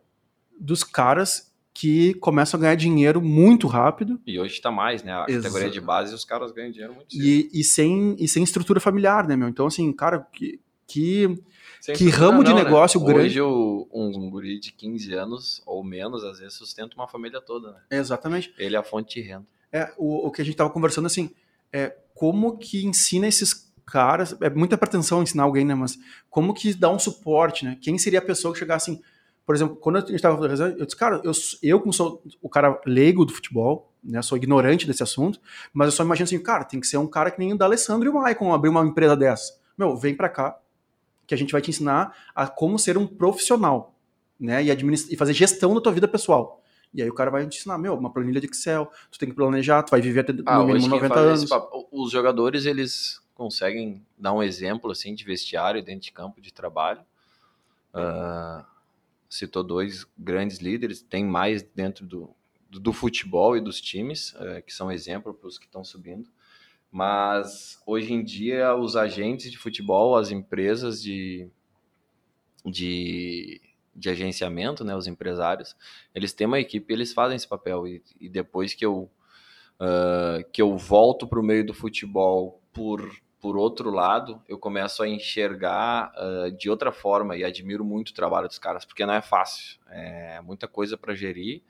dos 0.58 0.84
caras 0.86 1.54
que 1.76 2.14
começam 2.16 2.58
a 2.58 2.62
ganhar 2.62 2.76
dinheiro 2.76 3.22
muito 3.22 3.68
rápido. 3.68 4.18
E 4.26 4.40
hoje 4.40 4.54
está 4.54 4.72
mais, 4.72 5.04
né? 5.04 5.12
A 5.12 5.26
Exato. 5.28 5.44
categoria 5.44 5.70
de 5.70 5.82
base 5.82 6.16
os 6.16 6.24
caras 6.24 6.54
ganham 6.54 6.72
dinheiro 6.72 6.96
muito 6.96 7.12
cedo. 7.12 7.22
E, 7.22 7.50
e, 7.54 7.64
sem, 7.66 8.16
e 8.18 8.30
sem 8.30 8.44
estrutura 8.44 8.80
familiar, 8.80 9.28
né, 9.28 9.36
meu? 9.36 9.50
Então, 9.50 9.68
assim, 9.68 9.92
cara, 9.92 10.26
que, 10.32 10.58
que, 10.88 11.38
que 11.94 12.10
ramo 12.10 12.42
não, 12.42 12.44
de 12.44 12.54
negócio 12.54 12.98
né? 13.02 13.06
grande. 13.06 13.42
Hoje 13.42 13.42
o, 13.42 13.90
um 13.92 14.30
guri 14.30 14.58
de 14.58 14.72
15 14.72 15.14
anos 15.16 15.62
ou 15.66 15.84
menos, 15.84 16.24
às 16.24 16.40
vezes, 16.40 16.54
sustenta 16.54 16.96
uma 16.96 17.10
família 17.10 17.42
toda, 17.42 17.74
né? 17.74 17.80
Exatamente. 17.92 18.54
Ele 18.58 18.78
é 18.78 18.80
a 18.80 18.84
fonte 18.84 19.20
de 19.20 19.28
renda. 19.28 19.46
É, 19.70 19.94
o, 19.98 20.28
o 20.28 20.32
que 20.32 20.42
a 20.42 20.46
gente 20.46 20.56
tava 20.56 20.70
conversando, 20.70 21.08
assim, 21.08 21.30
é 21.74 21.94
como 22.14 22.58
que 22.58 22.86
ensina 22.86 23.28
esses 23.28 23.70
caras, 23.86 24.34
é 24.40 24.50
muita 24.50 24.78
pretensão 24.78 25.22
ensinar 25.22 25.44
alguém, 25.44 25.66
né, 25.66 25.76
mas 25.76 26.00
como 26.30 26.54
que 26.54 26.74
dá 26.74 26.90
um 26.90 26.98
suporte, 26.98 27.66
né? 27.66 27.78
Quem 27.82 27.98
seria 27.98 28.20
a 28.20 28.22
pessoa 28.22 28.54
que 28.54 28.60
chegar 28.60 28.76
assim, 28.76 29.02
por 29.46 29.54
exemplo, 29.54 29.76
quando 29.76 29.98
a 29.98 30.00
gente 30.00 30.16
estava 30.16 30.36
conversando, 30.36 30.78
eu 30.80 30.86
disse, 30.86 30.98
cara, 30.98 31.22
eu, 31.24 31.32
eu 31.62 31.80
como 31.80 31.94
sou 31.94 32.24
o 32.42 32.50
cara 32.50 32.82
leigo 32.86 33.24
do 33.24 33.34
futebol, 33.34 33.94
né, 34.04 34.22
sou 34.22 34.38
ignorante 34.38 34.88
desse 34.88 35.04
assunto, 35.04 35.40
mas 35.72 35.88
eu 35.88 35.92
só 35.92 36.04
imagino 36.04 36.26
assim, 36.26 36.40
cara, 36.40 36.64
tem 36.64 36.80
que 36.80 36.88
ser 36.88 36.98
um 36.98 37.08
cara 37.08 37.30
que 37.30 37.40
nem 37.40 37.54
o 37.54 37.58
da 37.58 37.66
Alessandro 37.66 38.08
e 38.08 38.10
o 38.10 38.14
Maicon 38.14 38.54
abrir 38.54 38.70
uma 38.70 38.84
empresa 38.84 39.16
dessa. 39.16 39.60
Meu, 39.78 39.96
vem 39.96 40.16
para 40.16 40.30
cá, 40.30 40.58
que 41.28 41.34
a 41.34 41.38
gente 41.38 41.52
vai 41.52 41.62
te 41.62 41.70
ensinar 41.70 42.16
a 42.34 42.48
como 42.48 42.80
ser 42.80 42.98
um 42.98 43.06
profissional, 43.06 43.94
né, 44.40 44.64
e, 44.64 44.72
e 44.72 45.16
fazer 45.16 45.34
gestão 45.34 45.76
da 45.76 45.82
tua 45.82 45.92
vida 45.92 46.08
pessoal. 46.08 46.62
E 46.92 47.02
aí 47.02 47.10
o 47.10 47.14
cara 47.14 47.30
vai 47.30 47.46
te 47.46 47.58
ensinar, 47.58 47.78
meu, 47.78 47.94
uma 47.94 48.10
planilha 48.10 48.42
de 48.42 48.48
Excel, 48.48 48.90
tu 49.12 49.20
tem 49.20 49.30
que 49.30 49.36
planejar, 49.36 49.84
tu 49.84 49.92
vai 49.92 50.02
viver 50.02 50.22
até 50.22 50.34
ah, 50.46 50.60
no 50.60 50.66
mínimo 50.68 50.88
90 50.88 51.20
anos. 51.20 51.50
Os 51.92 52.10
jogadores, 52.10 52.66
eles 52.66 53.22
conseguem 53.36 54.02
dar 54.18 54.32
um 54.32 54.42
exemplo, 54.42 54.90
assim, 54.90 55.14
de 55.14 55.26
vestiário 55.26 55.84
dentro 55.84 56.02
de 56.02 56.12
campo 56.12 56.40
de 56.40 56.54
trabalho. 56.54 57.02
Uh, 57.94 58.64
citou 59.30 59.64
dois 59.64 60.06
grandes 60.18 60.60
líderes, 60.60 61.02
tem 61.02 61.26
mais 61.26 61.62
dentro 61.62 62.06
do, 62.06 62.36
do, 62.70 62.80
do 62.80 62.94
futebol 62.94 63.56
e 63.58 63.62
dos 63.62 63.82
times, 63.82 64.34
é, 64.38 64.62
que 64.62 64.74
são 64.74 64.92
exemplo 64.92 65.34
para 65.34 65.48
os 65.48 65.58
que 65.58 65.66
estão 65.66 65.84
subindo. 65.84 66.30
Mas 66.92 67.82
hoje 67.86 68.14
em 68.14 68.24
dia, 68.24 68.76
os 68.76 68.96
agentes 68.96 69.52
de 69.52 69.58
futebol, 69.58 70.16
as 70.16 70.32
empresas 70.32 71.02
de, 71.02 71.50
de, 72.66 73.62
de 73.94 74.10
agenciamento, 74.10 74.84
né, 74.84 74.96
os 74.96 75.08
empresários, 75.08 75.76
eles 76.14 76.32
têm 76.32 76.48
uma 76.48 76.60
equipe 76.60 76.94
eles 76.94 77.12
fazem 77.12 77.36
esse 77.36 77.48
papel. 77.48 77.86
E, 77.88 78.02
e 78.20 78.30
depois 78.30 78.74
que 78.74 78.86
eu, 78.86 79.10
uh, 79.80 80.50
que 80.54 80.62
eu 80.62 80.78
volto 80.78 81.28
para 81.28 81.40
o 81.40 81.44
meio 81.44 81.66
do 81.66 81.74
futebol 81.74 82.62
por 82.72 83.12
por 83.46 83.58
outro 83.58 83.92
lado, 83.92 84.42
eu 84.50 84.58
começo 84.58 85.04
a 85.04 85.08
enxergar 85.08 86.12
uh, 86.18 86.52
de 86.52 86.68
outra 86.68 86.92
forma 86.92 87.38
e 87.38 87.44
admiro 87.44 87.86
muito 87.86 88.10
o 88.10 88.14
trabalho 88.16 88.48
dos 88.48 88.58
caras, 88.58 88.86
porque 88.86 89.06
não 89.06 89.14
é 89.14 89.22
fácil, 89.22 89.78
é 89.88 90.42
muita 90.42 90.68
coisa 90.68 90.98
para 90.98 91.14
gerir. 91.14 91.62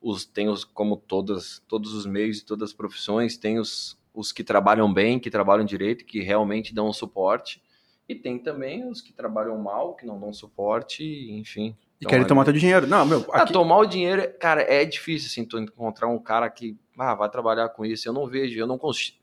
Os, 0.00 0.24
tem 0.24 0.48
os, 0.48 0.64
como 0.64 0.96
todas, 0.96 1.62
todos 1.68 1.92
os 1.92 2.06
meios 2.06 2.38
e 2.38 2.46
todas 2.46 2.70
as 2.70 2.74
profissões, 2.74 3.36
tem 3.36 3.58
os, 3.58 4.00
os 4.14 4.32
que 4.32 4.42
trabalham 4.42 4.90
bem, 4.90 5.20
que 5.20 5.28
trabalham 5.28 5.66
direito, 5.66 6.06
que 6.06 6.22
realmente 6.22 6.74
dão 6.74 6.90
suporte, 6.94 7.62
e 8.08 8.14
tem 8.14 8.38
também 8.38 8.88
os 8.88 9.02
que 9.02 9.12
trabalham 9.12 9.58
mal, 9.58 9.94
que 9.94 10.06
não 10.06 10.18
dão 10.18 10.32
suporte, 10.32 11.04
enfim. 11.30 11.76
E 12.00 12.06
querem 12.06 12.26
tomar 12.26 12.44
teu 12.44 12.54
dinheiro. 12.54 12.86
Não, 12.86 13.04
meu. 13.04 13.18
Ah, 13.34 13.42
aqui... 13.42 13.50
Ah, 13.50 13.52
tomar 13.52 13.76
o 13.76 13.84
dinheiro, 13.84 14.32
cara, 14.40 14.62
é 14.62 14.82
difícil, 14.86 15.26
assim, 15.26 15.44
tu 15.44 15.58
encontrar 15.58 16.08
um 16.08 16.18
cara 16.18 16.48
que 16.48 16.74
ah, 16.98 17.14
vai 17.14 17.28
trabalhar 17.28 17.68
com 17.68 17.84
isso. 17.84 18.08
Eu 18.08 18.14
não 18.14 18.26
vejo, 18.26 18.58
eu 18.58 18.66
não 18.66 18.78
consigo. 18.78 19.18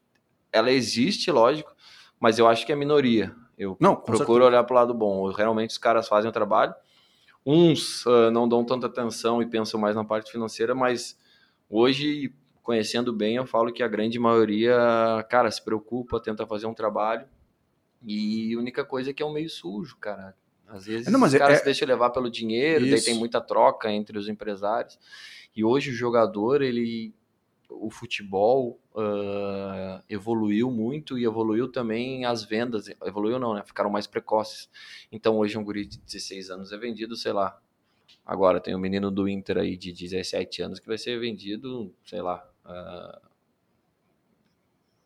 Ela 0.54 0.72
existe, 0.72 1.32
lógico, 1.32 1.76
mas 2.19 2.39
eu 2.39 2.47
acho 2.47 2.65
que 2.65 2.71
é 2.71 2.75
minoria. 2.75 3.36
Eu 3.58 3.78
não, 3.80 3.95
procuro 3.95 4.17
certeza. 4.17 4.45
olhar 4.45 4.63
para 4.63 4.73
o 4.73 4.75
lado 4.75 4.93
bom. 4.93 5.32
Realmente 5.32 5.71
os 5.71 5.78
caras 5.78 6.08
fazem 6.08 6.30
o 6.30 6.34
trabalho. 6.34 6.73
Uns 7.45 8.06
uh, 8.06 8.32
não 8.32 8.47
dão 8.47 8.65
tanta 8.65 8.88
atenção 8.88 9.41
e 9.41 9.45
pensam 9.45 9.80
mais 9.80 9.95
na 9.95 10.04
parte 10.04 10.32
financeira, 10.32 10.73
mas 10.73 11.17
hoje, 11.69 12.34
conhecendo 12.63 13.13
bem, 13.13 13.36
eu 13.36 13.45
falo 13.45 13.71
que 13.71 13.84
a 13.84 13.88
grande 13.88 14.17
maioria, 14.17 14.75
cara, 15.30 15.49
se 15.51 15.63
preocupa, 15.63 16.19
tenta 16.19 16.45
fazer 16.47 16.65
um 16.65 16.73
trabalho. 16.73 17.28
E 18.04 18.54
a 18.56 18.60
única 18.60 18.84
coisa 18.84 19.12
é 19.12 19.13
que 19.13 19.23
é 19.23 19.25
um 19.25 19.32
meio 19.32 19.49
sujo, 19.49 19.97
cara. 19.97 20.36
Às 20.67 20.86
vezes 20.88 21.08
não, 21.12 21.21
os 21.21 21.34
caras 21.36 21.58
é... 21.58 21.60
se 21.60 21.65
deixam 21.65 21.88
levar 21.88 22.10
pelo 22.10 22.30
dinheiro, 22.30 22.86
Isso. 22.86 22.95
daí 22.95 23.04
tem 23.04 23.15
muita 23.15 23.39
troca 23.39 23.91
entre 23.91 24.17
os 24.17 24.28
empresários. 24.28 24.97
E 25.56 25.63
hoje 25.63 25.91
o 25.91 25.93
jogador, 25.93 26.62
ele 26.62 27.13
o 27.69 27.89
futebol 27.89 28.80
uh, 28.93 30.04
evoluiu 30.10 30.71
muito 30.71 31.17
e 31.17 31.25
evoluiu 31.25 31.71
também 31.71 32.25
as 32.25 32.43
vendas. 32.43 32.88
Evoluiu 33.04 33.39
não, 33.39 33.54
né? 33.54 33.63
Ficaram 33.65 33.89
mais 33.89 34.08
precoces. 34.08 34.69
Então 35.12 35.38
hoje 35.38 35.58
um 35.58 35.63
guri 35.63 35.86
de 35.86 35.99
16 35.99 36.49
anos 36.49 36.71
é 36.71 36.78
vendido, 36.78 37.15
sei 37.15 37.34
lá. 37.34 37.60
Agora 38.25 38.60
tem 38.60 38.75
um 38.75 38.80
menino 38.80 39.12
do 39.12 39.28
Inter 39.28 39.58
aí 39.58 39.78
de 39.78 39.91
17 39.91 40.62
anos 40.62 40.80
que 40.80 40.88
vai 40.88 40.97
ser 40.97 41.19
vendido, 41.19 41.93
sei 42.04 42.21
lá. 42.21 42.47
Uh, 42.65 43.25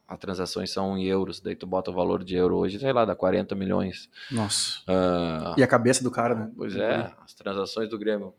as 0.08 0.17
transações 0.17 0.72
são 0.72 0.98
em 0.98 1.06
euros, 1.06 1.39
daí 1.39 1.56
tu 1.56 1.67
bota 1.67 1.91
o 1.91 1.93
valor 1.93 2.24
de 2.24 2.36
euro 2.36 2.56
hoje, 2.56 2.80
sei 2.80 2.91
lá, 2.91 3.06
dá 3.06 3.15
40 3.15 3.54
milhões. 3.56 4.10
Nossa. 4.32 4.80
Uh, 4.82 5.60
e 5.60 5.63
a 5.63 5.67
cabeça 5.67 6.04
do 6.04 6.10
cara, 6.10 6.34
né? 6.34 6.52
Pois 6.56 6.76
é, 6.76 7.13
as 7.24 7.34
transações 7.34 7.89
do 7.89 8.00
Grêmio 8.00 8.34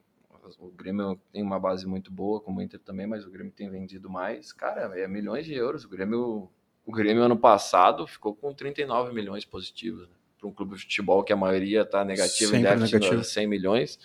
o 0.59 0.71
Grêmio 0.71 1.21
tem 1.33 1.43
uma 1.43 1.59
base 1.59 1.87
muito 1.87 2.11
boa, 2.11 2.41
como 2.41 2.59
o 2.59 2.63
Inter 2.63 2.81
também, 2.81 3.07
mas 3.07 3.25
o 3.25 3.31
Grêmio 3.31 3.53
tem 3.53 3.71
vendido 3.71 4.09
mais. 4.11 4.53
Cara, 4.53 4.99
é 4.99 5.07
milhões 5.07 5.47
de 5.47 5.55
euros. 5.55 5.85
O 5.85 5.89
Grêmio, 5.89 6.51
o 6.85 6.93
Grêmio 6.93 7.23
ano 7.23 7.37
passado 7.37 8.07
ficou 8.07 8.35
com 8.35 8.53
39 8.53 9.13
milhões 9.13 9.45
positivos. 9.45 10.09
Né? 10.09 10.15
Para 10.39 10.49
um 10.49 10.53
clube 10.53 10.75
de 10.75 10.83
futebol 10.83 11.23
que 11.23 11.33
a 11.33 11.37
maioria 11.37 11.83
está 11.83 12.05
negativa 12.05 12.57
e 12.57 12.61
negativo 12.61 13.23
100 13.23 13.47
milhões. 13.47 13.99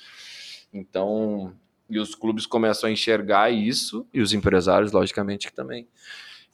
Então, 0.74 1.56
e 1.90 2.00
os 2.00 2.16
clubes 2.16 2.46
começam 2.46 2.90
a 2.90 2.92
enxergar 2.92 3.52
isso, 3.52 4.08
e 4.14 4.22
os 4.22 4.34
empresários, 4.34 4.92
logicamente, 4.92 5.48
que 5.48 5.54
também. 5.54 5.88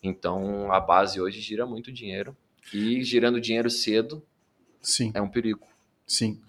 Então, 0.03 0.71
a 0.71 0.79
base 0.79 1.19
hoje 1.21 1.39
gira 1.41 1.65
muito 1.65 1.91
dinheiro. 1.91 2.35
E 2.73 3.03
girando 3.03 3.41
dinheiro 3.41 3.69
cedo 3.69 4.23
Sim. 4.81 5.11
é 5.13 5.21
um 5.21 5.29
perigo. 5.29 5.67
Sim. 6.05 6.41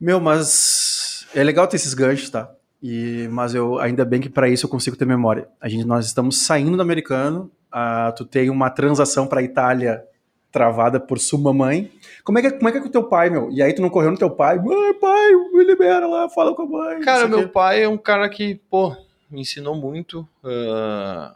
Meu, 0.00 0.20
mas 0.20 0.99
é 1.34 1.42
legal 1.42 1.66
ter 1.66 1.76
esses 1.76 1.94
ganchos, 1.94 2.30
tá? 2.30 2.50
E, 2.82 3.28
mas 3.30 3.54
eu 3.54 3.78
ainda 3.78 4.04
bem 4.04 4.20
que 4.20 4.28
para 4.28 4.48
isso 4.48 4.66
eu 4.66 4.70
consigo 4.70 4.96
ter 4.96 5.04
memória. 5.04 5.46
A 5.60 5.68
gente, 5.68 5.84
nós 5.84 6.06
estamos 6.06 6.42
saindo 6.42 6.76
do 6.76 6.82
americano, 6.82 7.50
uh, 7.72 8.14
tu 8.16 8.24
tem 8.24 8.48
uma 8.48 8.70
transação 8.70 9.26
para 9.26 9.42
Itália 9.42 10.04
travada 10.50 10.98
por 10.98 11.18
sua 11.18 11.52
mãe. 11.52 11.90
Como 12.24 12.38
é, 12.38 12.42
que, 12.42 12.50
como 12.52 12.68
é 12.68 12.72
que 12.72 12.78
é 12.78 12.80
com 12.80 12.88
o 12.88 12.92
teu 12.92 13.04
pai, 13.04 13.30
meu? 13.30 13.50
E 13.50 13.62
aí 13.62 13.72
tu 13.72 13.82
não 13.82 13.90
correu 13.90 14.10
no 14.10 14.18
teu 14.18 14.30
pai? 14.30 14.58
Mãe, 14.58 14.94
pai, 14.94 15.32
me 15.52 15.64
libera 15.64 16.06
lá, 16.06 16.28
fala 16.28 16.54
com 16.54 16.62
a 16.62 16.66
mãe. 16.66 17.00
Cara, 17.00 17.28
meu 17.28 17.48
pai 17.48 17.84
é 17.84 17.88
um 17.88 17.98
cara 17.98 18.28
que, 18.28 18.60
pô, 18.68 18.96
me 19.30 19.40
ensinou 19.40 19.74
muito. 19.74 20.26
Uh, 20.42 21.32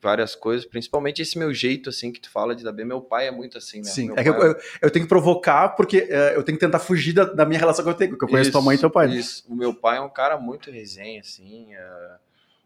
várias 0.00 0.34
coisas, 0.34 0.66
principalmente 0.66 1.22
esse 1.22 1.38
meu 1.38 1.52
jeito, 1.52 1.88
assim, 1.90 2.12
que 2.12 2.20
tu 2.20 2.30
fala 2.30 2.54
de 2.54 2.62
dar 2.62 2.72
bem. 2.72 2.84
Meu 2.84 3.00
pai 3.00 3.28
é 3.28 3.30
muito 3.30 3.58
assim, 3.58 3.78
né? 3.78 3.84
Sim, 3.84 4.12
é 4.16 4.22
que 4.22 4.28
eu, 4.28 4.34
eu, 4.34 4.56
eu, 4.82 4.90
tenho 4.90 5.04
que 5.04 5.08
provocar 5.08 5.70
porque 5.70 5.98
uh, 5.98 6.34
eu 6.34 6.42
tenho 6.42 6.58
que 6.58 6.64
tentar 6.64 6.78
fugir 6.78 7.12
da, 7.12 7.24
da, 7.24 7.44
minha 7.44 7.58
relação 7.58 7.84
que 7.84 7.90
eu 7.90 7.94
tenho, 7.94 8.10
porque 8.10 8.24
eu 8.24 8.28
conheço 8.28 8.50
isso, 8.50 8.58
tua 8.58 8.62
mãe 8.62 8.76
e 8.76 8.78
teu 8.78 8.90
pai. 8.90 9.08
Né? 9.08 9.16
Isso, 9.16 9.44
o 9.48 9.54
meu 9.54 9.74
pai 9.74 9.98
é 9.98 10.00
um 10.00 10.08
cara 10.08 10.38
muito 10.38 10.70
resenha, 10.70 11.20
assim, 11.20 11.74
uh, 11.74 12.18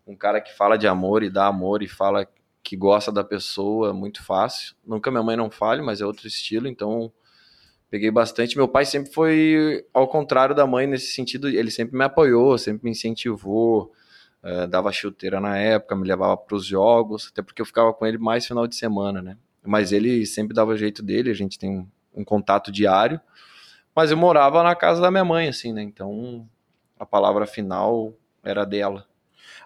um 0.07 0.17
cara 0.17 0.41
que 0.41 0.55
fala 0.57 0.77
de 0.77 0.87
amor 0.87 1.23
e 1.23 1.31
dá 1.31 1.47
amor 1.47 1.83
e 1.83 1.89
fala 1.89 2.27
que 2.63 2.77
gosta 2.77 3.11
da 3.11 3.25
pessoa 3.25 3.93
muito 3.93 4.23
fácil. 4.23 4.75
Nunca 4.87 5.11
minha 5.11 5.23
mãe 5.23 5.37
não 5.37 5.51
fale, 5.51 5.83
mas 5.83 6.01
é 6.01 6.07
outro 6.07 6.27
estilo, 6.27 6.69
então 6.69 7.13
peguei 7.91 8.11
bastante. 8.11 8.57
Meu 8.57 8.69
pai 8.69 8.85
sempre 8.85 9.13
foi 9.13 9.85
ao 9.93 10.07
contrário 10.07 10.55
da 10.55 10.67
mãe 10.67 10.87
nesse 10.87 11.13
sentido, 11.13 11.49
ele 11.49 11.71
sempre 11.71 11.97
me 11.97 12.05
apoiou, 12.05 12.57
sempre 12.59 12.85
me 12.85 12.91
incentivou, 12.91 13.93
uh, 14.43 14.67
dava 14.67 14.93
chuteira 14.93 15.41
na 15.41 15.59
época, 15.59 15.97
me 15.97 16.07
levava 16.07 16.37
para 16.37 16.57
os 16.57 16.65
jogos, 16.65 17.29
até 17.33 17.43
porque 17.43 17.63
eu 17.63 17.67
ficava 17.67 17.93
com 17.93 18.07
ele 18.07 18.19
mais 18.19 18.47
final 18.47 18.67
de 18.67 18.77
semana, 18.77 19.21
né? 19.23 19.37
Mas 19.65 19.93
ele 19.93 20.25
sempre 20.27 20.55
dava 20.55 20.73
o 20.73 20.77
jeito 20.77 21.03
dele, 21.03 21.31
a 21.31 21.35
gente 21.35 21.59
tem 21.59 21.71
um, 21.71 21.87
um 22.15 22.25
contato 22.25 22.73
diário. 22.73 23.21
Mas 23.95 24.11
eu 24.11 24.17
morava 24.17 24.63
na 24.63 24.75
casa 24.75 25.01
da 25.01 25.11
minha 25.11 25.25
mãe, 25.25 25.49
assim, 25.49 25.73
né? 25.73 25.83
Então 25.83 26.49
a 26.99 27.05
palavra 27.05 27.47
final 27.47 28.15
era 28.43 28.65
dela. 28.65 29.07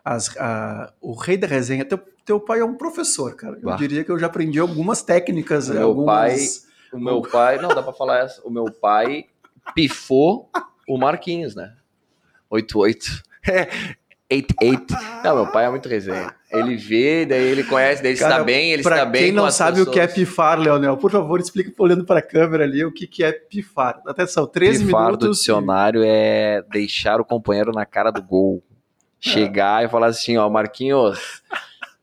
As, 0.04 0.36
a, 0.36 0.92
o 1.00 1.14
rei 1.14 1.36
da 1.36 1.46
resenha, 1.46 1.84
teu, 1.84 1.98
teu 2.24 2.40
pai 2.40 2.60
é 2.60 2.64
um 2.64 2.74
professor, 2.74 3.34
cara. 3.34 3.56
Eu 3.56 3.70
bah. 3.70 3.76
diria 3.76 4.04
que 4.04 4.10
eu 4.10 4.18
já 4.18 4.26
aprendi 4.26 4.58
algumas 4.58 5.02
técnicas. 5.02 5.68
O 5.68 5.74
meu 5.74 5.82
algumas... 5.88 6.14
pai, 6.14 6.38
o 6.92 6.98
meu 7.00 7.22
pai, 7.30 7.58
não 7.58 7.68
dá 7.68 7.82
para 7.82 7.92
falar 7.92 8.24
essa. 8.24 8.42
O 8.46 8.50
meu 8.50 8.66
pai 8.66 9.26
pifou 9.74 10.50
o 10.88 10.98
Marquinhos, 10.98 11.54
né? 11.54 11.74
88. 12.50 13.22
É, 13.46 13.68
88. 14.34 14.94
Não, 15.22 15.34
meu 15.36 15.46
pai 15.46 15.66
é 15.66 15.70
muito 15.70 15.88
resenha. 15.88 16.34
Ele 16.50 16.76
vê, 16.76 17.26
daí 17.26 17.42
ele 17.42 17.64
conhece, 17.64 18.02
daí 18.02 18.12
ele 18.12 18.18
Cara, 18.18 18.34
está 18.34 18.44
bem, 18.44 18.72
ele 18.72 18.82
está 18.82 19.04
bem. 19.04 19.22
Quem 19.24 19.32
não 19.32 19.50
sabe 19.50 19.78
pessoas. 19.78 19.88
o 19.88 19.90
que 19.90 20.00
é 20.00 20.06
pifar, 20.06 20.58
Leonel, 20.58 20.96
por 20.96 21.10
favor, 21.10 21.40
explique 21.40 21.74
olhando 21.78 22.04
para 22.04 22.20
a 22.20 22.22
câmera 22.22 22.64
ali 22.64 22.84
o 22.84 22.92
que, 22.92 23.06
que 23.06 23.24
é 23.24 23.32
pifar. 23.32 24.00
Atenção, 24.06 24.46
13 24.46 24.84
pifar 24.84 25.06
minutos. 25.06 25.16
Pifar 25.16 25.16
do 25.16 25.30
dicionário 25.34 26.02
é 26.04 26.62
deixar 26.70 27.20
o 27.20 27.24
companheiro 27.24 27.72
na 27.72 27.84
cara 27.84 28.10
do 28.10 28.22
gol. 28.22 28.62
Chegar 29.18 29.82
é. 29.82 29.86
e 29.86 29.88
falar 29.88 30.08
assim, 30.08 30.36
ó, 30.36 30.48
Marquinhos, 30.50 31.42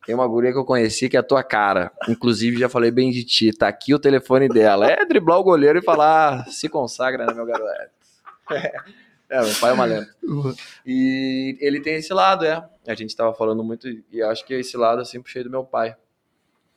tem 0.06 0.16
uma 0.16 0.28
guria 0.28 0.52
que 0.52 0.58
eu 0.58 0.66
conheci 0.66 1.08
que 1.08 1.16
é 1.16 1.20
a 1.20 1.24
tua 1.24 1.44
cara. 1.44 1.92
Inclusive, 2.10 2.60
já 2.60 2.68
falei 2.68 2.92
bem 2.92 3.12
de 3.12 3.24
ti. 3.24 3.56
Tá 3.56 3.68
aqui 3.68 3.94
o 3.94 4.00
telefone 4.00 4.50
dela. 4.50 4.88
É 4.88 5.06
driblar 5.06 5.38
o 5.40 5.44
goleiro 5.44 5.80
e 5.80 5.84
falar, 5.84 6.48
se 6.48 6.68
consagra, 6.68 7.26
né, 7.26 7.34
meu 7.34 7.46
garoto? 7.46 7.70
É. 8.52 8.74
É, 9.32 9.42
meu 9.42 9.56
pai 9.56 9.70
é 9.70 9.74
uma 9.74 9.86
lenda. 9.86 10.14
E 10.86 11.58
ele 11.62 11.80
tem 11.80 11.96
esse 11.96 12.14
lado, 12.14 12.44
é. 12.44 12.70
A 12.86 12.94
gente 12.94 13.16
tava 13.16 13.34
falando 13.34 13.64
muito, 13.64 13.88
e 14.12 14.22
acho 14.22 14.46
que 14.46 14.54
esse 14.54 14.76
lado 14.76 15.02
é 15.02 15.06
sempre 15.06 15.24
puxei 15.24 15.42
do 15.42 15.50
meu 15.50 15.64
pai. 15.64 15.96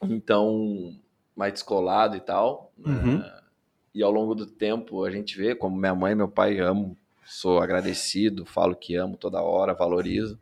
Então, 0.00 0.94
mais 1.34 1.52
descolado 1.52 2.16
e 2.16 2.20
tal. 2.20 2.72
Uhum. 2.78 3.18
Né? 3.18 3.40
E 3.92 4.04
ao 4.04 4.12
longo 4.12 4.36
do 4.36 4.46
tempo 4.46 5.04
a 5.04 5.10
gente 5.10 5.36
vê 5.36 5.52
como 5.52 5.76
minha 5.76 5.96
mãe 5.96 6.12
e 6.12 6.14
meu 6.14 6.28
pai 6.28 6.60
amo, 6.60 6.96
sou 7.26 7.58
agradecido, 7.58 8.46
falo 8.46 8.76
que 8.76 8.94
amo 8.94 9.16
toda 9.16 9.42
hora, 9.42 9.74
valorizo. 9.74 10.38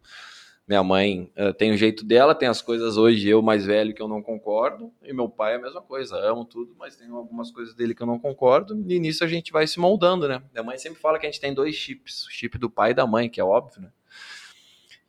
Minha 0.73 0.83
mãe 0.83 1.31
uh, 1.37 1.53
tem 1.53 1.71
o 1.71 1.77
jeito 1.77 2.03
dela, 2.03 2.35
tem 2.35 2.49
as 2.49 2.63
coisas 2.63 2.97
hoje, 2.97 3.29
eu 3.29 3.43
mais 3.43 3.67
velho, 3.67 3.93
que 3.93 4.01
eu 4.01 4.09
não 4.09 4.23
concordo, 4.23 4.91
e 5.03 5.13
meu 5.13 5.29
pai 5.29 5.53
é 5.53 5.57
a 5.57 5.59
mesma 5.59 5.83
coisa, 5.83 6.17
amo 6.17 6.47
tudo, 6.47 6.75
mas 6.79 6.97
tem 6.97 7.11
algumas 7.11 7.51
coisas 7.51 7.75
dele 7.75 7.95
que 7.95 8.03
eu 8.03 8.07
não 8.07 8.19
concordo, 8.19 8.75
e 8.89 8.99
nisso 8.99 9.23
a 9.23 9.27
gente 9.27 9.53
vai 9.53 9.67
se 9.67 9.79
moldando, 9.79 10.27
né? 10.27 10.43
Minha 10.51 10.65
mãe 10.65 10.79
sempre 10.79 10.99
fala 10.99 11.19
que 11.19 11.27
a 11.27 11.31
gente 11.31 11.43
tem 11.43 11.53
dois 11.53 11.75
chips, 11.75 12.25
o 12.25 12.31
chip 12.31 12.57
do 12.57 12.71
pai 12.71 12.93
e 12.93 12.95
da 12.95 13.07
mãe, 13.07 13.29
que 13.29 13.39
é 13.39 13.45
óbvio, 13.45 13.83
né? 13.83 13.91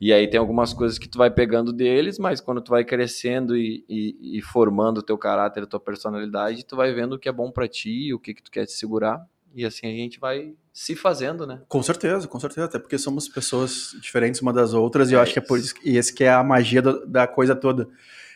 E 0.02 0.12
aí 0.12 0.28
tem 0.28 0.38
algumas 0.38 0.74
coisas 0.74 1.00
que 1.00 1.08
tu 1.08 1.18
vai 1.18 1.32
pegando 1.32 1.72
deles, 1.72 2.20
mas 2.20 2.42
quando 2.42 2.60
tu 2.60 2.72
vai 2.72 2.84
crescendo 2.84 3.56
e, 3.56 3.86
e, 3.88 4.40
e 4.40 4.42
formando 4.42 4.98
o 4.98 5.02
teu 5.02 5.18
caráter, 5.18 5.64
a 5.64 5.66
tua 5.66 5.80
personalidade, 5.80 6.66
tu 6.66 6.76
vai 6.76 6.92
vendo 6.92 7.14
o 7.14 7.18
que 7.18 7.30
é 7.30 7.32
bom 7.32 7.50
para 7.50 7.70
ti, 7.70 8.14
o 8.14 8.20
que 8.20 8.34
que 8.34 8.44
tu 8.44 8.52
quer 8.52 8.66
te 8.66 8.74
segurar, 8.74 9.26
e 9.54 9.66
assim 9.66 9.88
a 9.88 9.92
gente 9.92 10.20
vai 10.20 10.54
se 10.72 10.96
fazendo, 10.96 11.46
né? 11.46 11.62
Com 11.68 11.84
certeza, 11.84 12.28
com 12.28 12.40
certeza. 12.40 12.66
Até 12.66 12.80
porque 12.80 12.98
somos 12.98 13.28
pessoas 13.28 13.92
diferentes 14.02 14.42
uma 14.42 14.52
das 14.52 14.74
outras, 14.74 15.10
é 15.10 15.12
e 15.12 15.16
eu 15.16 15.22
acho 15.22 15.34
que 15.34 15.40
é 15.40 15.42
por 15.42 15.60
isso. 15.60 15.74
E 15.84 15.98
esse 15.98 16.14
que 16.14 16.24
é 16.24 16.32
a 16.32 16.44
magia 16.44 16.82
do, 16.82 17.06
da 17.06 17.28
coisa 17.28 17.56
toda. 17.56 17.88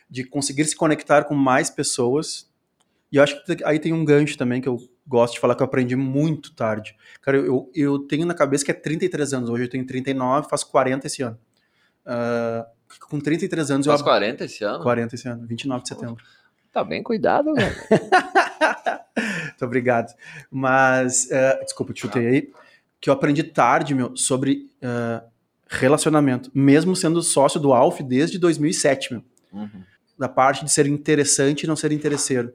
De 0.09 0.23
conseguir 0.23 0.65
se 0.65 0.75
conectar 0.75 1.23
com 1.23 1.35
mais 1.35 1.69
pessoas. 1.69 2.49
E 3.11 3.17
eu 3.17 3.23
acho 3.23 3.43
que 3.43 3.63
aí 3.63 3.79
tem 3.79 3.93
um 3.93 4.05
gancho 4.05 4.37
também 4.37 4.61
que 4.61 4.69
eu 4.69 4.77
gosto 5.05 5.35
de 5.35 5.39
falar 5.39 5.55
que 5.55 5.63
eu 5.63 5.65
aprendi 5.65 5.95
muito 5.95 6.53
tarde. 6.53 6.95
Cara, 7.21 7.37
eu, 7.37 7.71
eu 7.73 7.99
tenho 7.99 8.25
na 8.25 8.33
cabeça 8.33 8.63
que 8.63 8.71
é 8.71 8.73
33 8.73 9.33
anos. 9.33 9.49
Hoje 9.49 9.63
eu 9.63 9.69
tenho 9.69 9.85
39, 9.85 10.49
faço 10.49 10.69
40 10.69 11.07
esse 11.07 11.23
ano. 11.23 11.39
Uh, 12.05 12.65
com 13.09 13.19
33 13.19 13.71
anos 13.71 13.87
Faz 13.87 13.99
eu. 13.99 14.05
40 14.05 14.45
esse 14.45 14.63
ano? 14.63 14.83
40 14.83 15.15
esse 15.15 15.27
ano, 15.27 15.47
29 15.47 15.83
de 15.83 15.89
setembro. 15.89 16.23
Tá 16.77 16.83
bem 16.83 17.01
cuidado, 17.01 17.51
velho. 17.57 17.75
Muito 19.47 19.65
obrigado. 19.65 20.13
Mas, 20.51 21.25
uh, 21.25 21.63
desculpa, 21.63 21.91
te 21.91 22.01
chutei 22.01 22.27
aí. 22.27 22.51
Que 23.01 23.09
eu 23.09 23.15
aprendi 23.15 23.41
tarde, 23.41 23.95
meu, 23.95 24.15
sobre 24.15 24.69
uh, 24.83 25.27
relacionamento. 25.67 26.51
Mesmo 26.53 26.95
sendo 26.95 27.19
sócio 27.23 27.59
do 27.59 27.73
Alf 27.73 28.01
desde 28.01 28.37
2007, 28.37 29.11
meu. 29.11 29.23
Uhum. 29.51 29.81
Da 30.19 30.29
parte 30.29 30.63
de 30.63 30.71
ser 30.71 30.85
interessante 30.85 31.63
e 31.63 31.67
não 31.67 31.75
ser 31.75 31.91
interesseiro. 31.91 32.53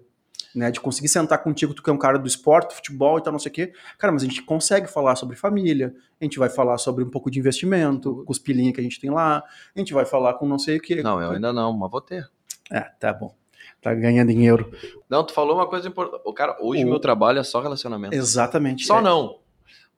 né? 0.54 0.70
De 0.70 0.78
conseguir 0.78 1.08
sentar 1.08 1.42
contigo, 1.42 1.74
tu 1.74 1.82
que 1.82 1.90
é 1.90 1.92
um 1.92 1.98
cara 1.98 2.16
do 2.16 2.28
esporte, 2.28 2.76
futebol 2.76 3.18
e 3.18 3.22
tal, 3.24 3.32
não 3.32 3.40
sei 3.40 3.50
o 3.50 3.52
quê. 3.52 3.72
Cara, 3.98 4.12
mas 4.12 4.22
a 4.22 4.26
gente 4.26 4.40
consegue 4.42 4.87
falar 4.87 5.16
sobre 5.16 5.35
família, 5.35 5.92
a 6.20 6.24
gente 6.24 6.38
vai 6.38 6.48
falar 6.48 6.78
sobre 6.78 7.02
um 7.02 7.11
pouco 7.11 7.28
de 7.28 7.40
investimento, 7.40 8.22
com 8.24 8.30
os 8.30 8.38
pilinhos 8.38 8.72
que 8.72 8.80
a 8.80 8.85
gente 8.85 9.00
tem 9.00 9.11
lá, 9.11 9.42
a 9.74 9.78
gente 9.80 9.92
vai 9.92 10.04
falar 10.04 10.35
com 10.35 10.46
não 10.46 10.61
sei 10.61 10.76
o 10.76 10.80
quê. 10.80 11.02
Não, 11.02 11.20
eu 11.20 11.32
ainda 11.32 11.52
não, 11.52 11.72
mas 11.72 11.90
vou 11.90 12.00
ter. 12.00 12.30
É, 12.70 12.82
tá 12.82 13.12
bom. 13.12 13.41
Tá 13.83 13.92
ganhando 13.92 14.29
dinheiro. 14.29 14.73
Não, 15.11 15.27
tu 15.27 15.35
falou 15.35 15.57
uma 15.57 15.66
coisa 15.66 15.88
importante. 15.88 16.23
O 16.25 16.33
cara, 16.33 16.57
hoje 16.61 16.85
o 16.85 16.88
meu 16.88 17.01
trabalho 17.01 17.40
é 17.40 17.42
só 17.42 17.61
relacionamento. 17.61 18.14
Exatamente. 18.14 18.87
Só 18.87 19.01
é. 19.01 19.03
não. 19.03 19.40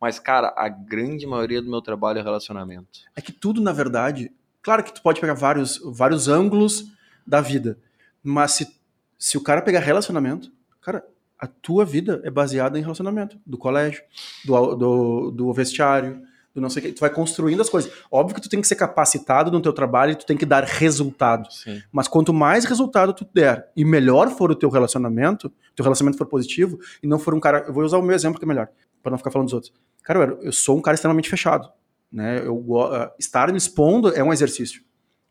Mas, 0.01 0.19
cara, 0.19 0.53
a 0.57 0.69
grande 0.69 1.27
maioria 1.27 1.61
do 1.61 1.71
meu 1.71 1.83
trabalho 1.83 2.19
é 2.19 2.23
relacionamento. 2.23 3.01
É 3.15 3.21
que 3.21 3.31
tudo, 3.31 3.61
na 3.61 3.73
verdade, 3.73 4.33
claro 4.63 4.83
que 4.83 4.93
tu 4.93 5.03
pode 5.03 5.21
pegar 5.21 5.35
vários, 5.35 5.81
vários 5.85 6.29
ângulos 6.29 6.87
da 7.27 7.43
vida, 7.43 7.79
mas 8.23 8.53
se, 8.53 8.81
se 9.19 9.37
o 9.37 9.43
cara 9.43 9.63
pegar 9.63 9.81
relacionamento, 9.81 10.51
cara, 10.81 11.07
a 11.39 11.47
tua 11.47 11.85
vida 11.85 12.23
é 12.25 12.31
baseada 12.31 12.79
em 12.79 12.83
relacionamento, 12.83 13.39
do 13.45 13.59
colégio, 13.59 14.03
do, 14.45 14.75
do, 14.75 15.31
do 15.31 15.53
vestiário, 15.53 16.23
do 16.55 16.61
não 16.61 16.71
sei 16.71 16.83
o 16.83 16.87
que. 16.87 16.93
Tu 16.93 17.01
vai 17.01 17.11
construindo 17.11 17.61
as 17.61 17.69
coisas. 17.69 17.91
Óbvio 18.11 18.37
que 18.37 18.41
tu 18.41 18.49
tem 18.49 18.61
que 18.61 18.67
ser 18.67 18.77
capacitado 18.77 19.51
no 19.51 19.61
teu 19.61 19.73
trabalho 19.73 20.13
e 20.13 20.15
tu 20.15 20.25
tem 20.25 20.37
que 20.37 20.47
dar 20.47 20.63
resultado. 20.63 21.51
Sim. 21.51 21.83
Mas 21.91 22.07
quanto 22.07 22.33
mais 22.33 22.65
resultado 22.65 23.13
tu 23.13 23.27
der 23.35 23.71
e 23.77 23.85
melhor 23.85 24.31
for 24.31 24.51
o 24.51 24.55
teu 24.55 24.71
relacionamento, 24.71 25.53
teu 25.75 25.83
relacionamento 25.83 26.17
for 26.17 26.27
positivo 26.27 26.79
e 27.03 27.07
não 27.07 27.19
for 27.19 27.35
um 27.35 27.41
cara, 27.41 27.65
eu 27.67 27.73
vou 27.73 27.83
usar 27.83 27.99
o 27.99 28.03
meu 28.03 28.15
exemplo 28.15 28.39
que 28.39 28.45
é 28.45 28.49
melhor, 28.49 28.69
para 29.03 29.11
não 29.11 29.19
ficar 29.19 29.33
falando 29.33 29.47
dos 29.47 29.55
outros. 29.55 29.73
Cara, 30.05 30.21
eu, 30.21 30.43
eu 30.43 30.53
sou 30.53 30.79
um 30.79 30.81
cara 30.81 30.95
extremamente 30.95 31.29
fechado, 31.29 31.69
né? 32.13 32.41
Eu 32.45 32.57
uh, 32.57 33.11
estar 33.19 33.51
me 33.51 33.59
expondo 33.59 34.11
é 34.11 34.23
um 34.23 34.33
exercício. 34.33 34.83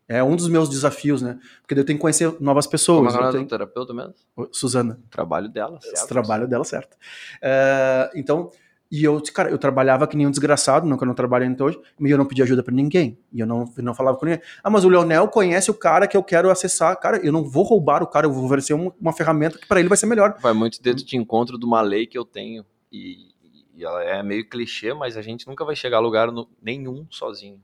É 0.07 0.21
um 0.21 0.35
dos 0.35 0.49
meus 0.49 0.67
desafios, 0.67 1.21
né? 1.21 1.39
Porque 1.61 1.79
eu 1.79 1.85
tenho 1.85 1.97
que 1.97 2.01
conhecer 2.01 2.35
novas 2.41 2.67
pessoas. 2.67 3.13
Como 3.13 3.25
é 3.25 3.29
o 3.29 3.31
tenho... 3.31 3.47
terapeuta 3.47 3.93
mesmo? 3.93 4.13
Suzana. 4.51 4.99
Trabalho 5.09 5.47
dela, 5.47 5.79
certo. 5.81 6.07
Trabalho 6.07 6.47
dela, 6.47 6.65
certo. 6.65 6.95
Uh, 6.95 8.11
então, 8.13 8.51
e 8.95 9.03
eu, 9.05 9.19
cara, 9.33 9.49
eu 9.49 9.57
trabalhava 9.57 10.05
que 10.05 10.15
nem 10.15 10.27
um 10.27 10.29
desgraçado, 10.29 10.87
eu 10.87 11.05
não 11.07 11.15
trabalho 11.15 11.45
ainda 11.45 11.63
hoje, 11.63 11.81
e 11.99 12.11
eu 12.11 12.15
não 12.15 12.27
pedia 12.27 12.43
ajuda 12.43 12.61
para 12.61 12.75
ninguém. 12.75 13.17
E 13.31 13.39
eu 13.39 13.47
não, 13.47 13.67
não 13.77 13.95
falava 13.95 14.19
com 14.19 14.25
ninguém. 14.27 14.39
Ah, 14.63 14.69
mas 14.69 14.85
o 14.85 14.87
Leonel 14.87 15.27
conhece 15.29 15.71
o 15.71 15.73
cara 15.73 16.07
que 16.07 16.15
eu 16.15 16.21
quero 16.21 16.51
acessar. 16.51 16.95
Cara, 16.99 17.17
eu 17.25 17.31
não 17.31 17.43
vou 17.43 17.63
roubar 17.63 18.03
o 18.03 18.07
cara, 18.07 18.27
eu 18.27 18.31
vou 18.31 18.45
oferecer 18.45 18.75
uma, 18.75 18.93
uma 19.01 19.11
ferramenta 19.11 19.57
que 19.57 19.65
para 19.65 19.79
ele 19.79 19.89
vai 19.89 19.97
ser 19.97 20.05
melhor. 20.05 20.37
Vai 20.39 20.53
muito 20.53 20.79
dentro 20.79 21.03
de 21.03 21.17
encontro 21.17 21.57
de 21.57 21.65
uma 21.65 21.81
lei 21.81 22.05
que 22.05 22.15
eu 22.15 22.23
tenho. 22.23 22.63
E, 22.91 23.31
e 23.73 23.83
ela 23.83 24.03
é 24.03 24.21
meio 24.21 24.47
clichê, 24.47 24.93
mas 24.93 25.17
a 25.17 25.23
gente 25.23 25.47
nunca 25.47 25.65
vai 25.65 25.75
chegar 25.75 25.97
a 25.97 25.99
lugar 25.99 26.31
no, 26.31 26.47
nenhum 26.61 27.07
sozinho. 27.09 27.59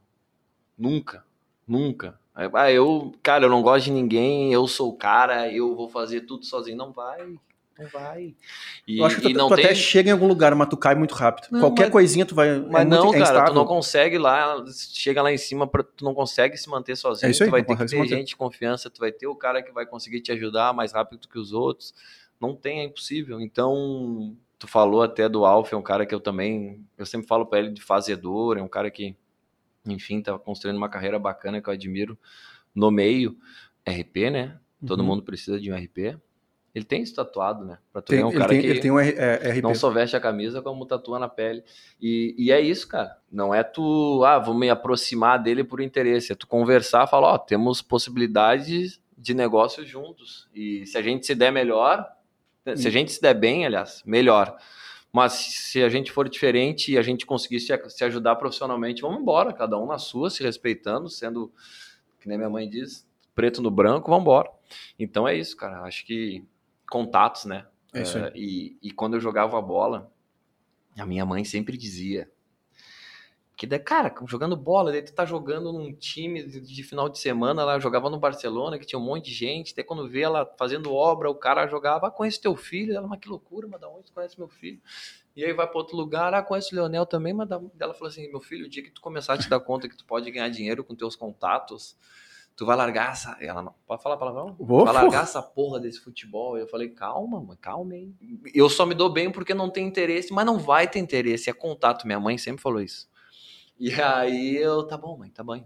Nunca. 0.75 1.23
Nunca. 1.67 2.19
Ah, 2.33 2.71
eu, 2.71 3.13
cara, 3.21 3.45
eu 3.45 3.51
não 3.51 3.61
gosto 3.61 3.85
de 3.85 3.91
ninguém, 3.91 4.51
eu 4.51 4.67
sou 4.67 4.89
o 4.89 4.97
cara, 4.97 5.53
eu 5.53 5.75
vou 5.75 5.89
fazer 5.89 6.21
tudo 6.21 6.43
sozinho. 6.43 6.75
Não 6.75 6.91
vai. 6.91 7.37
Não 7.79 7.87
vai. 7.87 8.35
E, 8.85 8.99
eu 8.99 9.05
acho 9.05 9.15
que 9.15 9.33
tu, 9.33 9.47
tu 9.47 9.55
tem... 9.55 9.65
até 9.65 9.73
chega 9.73 10.09
em 10.09 10.11
algum 10.11 10.27
lugar, 10.27 10.53
mas 10.53 10.67
tu 10.67 10.75
cai 10.75 10.95
muito 10.95 11.15
rápido. 11.15 11.47
Não, 11.49 11.61
Qualquer 11.61 11.83
mas, 11.83 11.91
coisinha 11.91 12.25
tu 12.25 12.35
vai. 12.35 12.59
Mas 12.59 12.81
é 12.81 12.85
não, 12.85 13.05
muito, 13.05 13.23
cara, 13.23 13.39
é 13.39 13.45
tu 13.45 13.53
não 13.53 13.65
consegue 13.65 14.17
lá, 14.17 14.63
chega 14.93 15.21
lá 15.21 15.31
em 15.31 15.37
cima, 15.37 15.65
pra, 15.65 15.81
tu 15.81 16.03
não 16.03 16.13
consegue 16.13 16.57
se 16.57 16.69
manter 16.69 16.97
sozinho. 16.97 17.27
É 17.27 17.31
isso 17.31 17.43
aí, 17.43 17.49
tu 17.49 17.51
vai 17.51 17.63
ter 17.63 17.77
que 17.77 17.85
ter 17.85 18.07
gente 18.07 18.27
de 18.27 18.35
confiança, 18.35 18.89
tu 18.89 18.99
vai 18.99 19.11
ter 19.11 19.27
o 19.27 19.35
cara 19.35 19.63
que 19.63 19.71
vai 19.71 19.85
conseguir 19.85 20.19
te 20.19 20.31
ajudar 20.33 20.73
mais 20.73 20.91
rápido 20.91 21.27
que 21.27 21.39
os 21.39 21.53
outros. 21.53 21.93
Não 22.39 22.53
tem, 22.55 22.81
é 22.81 22.83
impossível. 22.83 23.39
Então, 23.39 24.35
tu 24.57 24.67
falou 24.67 25.01
até 25.01 25.29
do 25.29 25.45
Alf, 25.45 25.71
é 25.71 25.77
um 25.77 25.81
cara 25.81 26.05
que 26.05 26.13
eu 26.13 26.19
também, 26.19 26.85
eu 26.97 27.05
sempre 27.05 27.27
falo 27.27 27.45
para 27.45 27.59
ele 27.59 27.71
de 27.71 27.81
fazedor, 27.81 28.57
é 28.57 28.61
um 28.61 28.67
cara 28.67 28.91
que, 28.91 29.15
enfim, 29.85 30.21
tá 30.21 30.37
construindo 30.37 30.77
uma 30.77 30.89
carreira 30.89 31.17
bacana 31.17 31.61
que 31.61 31.69
eu 31.69 31.73
admiro 31.73 32.17
no 32.75 32.91
meio. 32.91 33.37
RP, 33.87 34.29
né? 34.29 34.59
Todo 34.85 34.99
uhum. 34.99 35.05
mundo 35.05 35.23
precisa 35.23 35.59
de 35.59 35.71
um 35.71 35.75
RP. 35.75 36.19
Ele 36.73 36.85
tem 36.85 37.01
isso 37.01 37.15
tatuado, 37.15 37.65
né? 37.65 37.79
Pra 37.91 38.01
tu 38.01 38.09
tem, 38.09 38.19
ver 38.19 38.25
um 38.25 38.31
cara 38.31 38.49
tem, 38.49 38.61
que 38.61 38.67
ele 38.67 38.79
tem 38.79 38.91
um 38.91 38.99
é, 38.99 39.35
RP. 39.51 39.61
não 39.63 39.73
só 39.73 39.89
veste 39.89 40.15
a 40.15 40.19
camisa, 40.19 40.61
como 40.61 40.85
tatua 40.85 41.17
na 41.17 41.27
pele. 41.27 41.63
E, 41.99 42.35
e 42.37 42.51
é 42.51 42.61
isso, 42.61 42.87
cara. 42.87 43.17
Não 43.31 43.53
é 43.53 43.63
tu, 43.63 44.23
ah, 44.23 44.37
vou 44.37 44.53
me 44.53 44.69
aproximar 44.69 45.41
dele 45.41 45.63
por 45.63 45.81
interesse. 45.81 46.31
É 46.31 46.35
tu 46.35 46.47
conversar, 46.47 47.07
falar, 47.07 47.31
ó, 47.31 47.35
oh, 47.35 47.39
temos 47.39 47.81
possibilidades 47.81 49.01
de 49.17 49.33
negócio 49.33 49.85
juntos. 49.85 50.47
E 50.53 50.85
se 50.85 50.97
a 50.97 51.01
gente 51.01 51.25
se 51.25 51.33
der 51.33 51.51
melhor, 51.51 52.07
se 52.75 52.87
a 52.87 52.91
gente 52.91 53.11
se 53.11 53.21
der 53.21 53.33
bem, 53.33 53.65
aliás, 53.65 54.03
melhor. 54.05 54.57
Mas 55.11 55.33
se 55.33 55.81
a 55.81 55.89
gente 55.89 56.11
for 56.11 56.29
diferente 56.29 56.91
e 56.91 56.97
a 56.97 57.01
gente 57.01 57.25
conseguir 57.25 57.59
se, 57.59 57.75
se 57.89 58.03
ajudar 58.03 58.35
profissionalmente, 58.35 59.01
vamos 59.01 59.19
embora, 59.19 59.51
cada 59.51 59.77
um 59.77 59.87
na 59.87 59.97
sua, 59.97 60.29
se 60.29 60.43
respeitando, 60.43 61.09
sendo, 61.09 61.51
que 62.19 62.27
nem 62.27 62.37
minha 62.37 62.49
mãe 62.49 62.69
diz, 62.69 63.07
preto 63.33 63.61
no 63.61 63.71
branco, 63.71 64.09
vamos 64.09 64.21
embora. 64.21 64.49
Então 64.99 65.27
é 65.27 65.35
isso, 65.35 65.57
cara. 65.57 65.81
Acho 65.81 66.05
que 66.05 66.43
contatos, 66.89 67.45
né? 67.45 67.65
É 67.93 68.01
isso. 68.01 68.19
Uh, 68.19 68.31
e, 68.35 68.77
e 68.81 68.91
quando 68.91 69.15
eu 69.15 69.19
jogava 69.19 69.57
a 69.57 69.61
bola, 69.61 70.11
a 70.97 71.05
minha 71.05 71.25
mãe 71.25 71.43
sempre 71.43 71.77
dizia 71.77 72.29
que, 73.59 73.67
cara, 73.79 74.13
jogando 74.25 74.55
bola, 74.55 74.89
daí 74.89 75.01
tu 75.01 75.13
tá 75.13 75.25
jogando 75.25 75.73
num 75.73 75.93
time 75.93 76.43
de, 76.43 76.61
de, 76.61 76.81
final 76.81 77.09
de 77.09 77.19
semana, 77.19 77.61
ela 77.61 77.77
jogava 77.77 78.09
no 78.09 78.17
Barcelona, 78.17 78.79
que 78.79 78.85
tinha 78.85 78.97
um 78.97 79.03
monte 79.03 79.25
de 79.25 79.33
gente, 79.33 79.73
até 79.73 79.83
quando 79.83 80.07
vê 80.07 80.21
ela 80.21 80.49
fazendo 80.57 80.93
obra, 80.93 81.29
o 81.29 81.35
cara 81.35 81.67
jogava, 81.67 82.07
ah, 82.07 82.11
conhece 82.11 82.39
teu 82.39 82.55
filho, 82.55 82.95
ela, 82.95 83.05
mas 83.05 83.19
que 83.19 83.27
loucura, 83.27 83.67
mas 83.67 83.81
da 83.81 83.89
onde 83.89 84.05
tu 84.05 84.13
conhece 84.13 84.39
meu 84.39 84.47
filho? 84.47 84.79
E 85.35 85.43
aí 85.43 85.51
vai 85.51 85.67
para 85.67 85.77
outro 85.77 85.97
lugar, 85.97 86.33
ah, 86.33 86.41
conhece 86.41 86.71
o 86.71 86.75
Leonel 86.75 87.05
também, 87.05 87.33
mas 87.33 87.49
da... 87.49 87.61
ela 87.77 87.93
falou 87.93 88.07
assim, 88.07 88.29
meu 88.29 88.39
filho, 88.39 88.65
o 88.65 88.69
dia 88.69 88.81
que 88.81 88.91
tu 88.91 89.01
começar 89.01 89.33
a 89.33 89.37
te 89.37 89.49
dar 89.49 89.59
conta 89.59 89.89
que 89.89 89.97
tu 89.97 90.05
pode 90.05 90.31
ganhar 90.31 90.47
dinheiro 90.47 90.81
com 90.81 90.95
teus 90.95 91.17
contatos, 91.17 91.97
tu 92.59 92.65
vai 92.65 92.75
largar 92.75 93.13
essa. 93.13 93.37
Ela 93.39 93.63
não. 93.63 93.73
Pode 93.87 94.03
falar 94.03 94.17
palavrão? 94.17 94.53
Vou, 94.59 94.83
vai 94.83 94.93
largar 94.93 95.23
essa 95.23 95.41
porra 95.41 95.79
desse 95.79 96.01
futebol. 96.01 96.57
Eu 96.57 96.67
falei, 96.67 96.89
calma, 96.89 97.39
mãe, 97.39 97.57
calma 97.61 97.93
aí. 97.93 98.13
Eu 98.53 98.69
só 98.69 98.85
me 98.85 98.93
dou 98.93 99.09
bem 99.09 99.31
porque 99.31 99.53
não 99.53 99.69
tem 99.69 99.87
interesse, 99.87 100.33
mas 100.33 100.45
não 100.45 100.59
vai 100.59 100.85
ter 100.85 100.99
interesse. 100.99 101.49
É 101.49 101.53
contato. 101.53 102.05
Minha 102.05 102.19
mãe 102.19 102.37
sempre 102.37 102.61
falou 102.61 102.81
isso. 102.81 103.09
E 103.79 103.93
aí 103.93 104.57
eu, 104.57 104.83
tá 104.85 104.97
bom, 104.97 105.17
mãe, 105.17 105.29
tá 105.29 105.41
bom. 105.41 105.63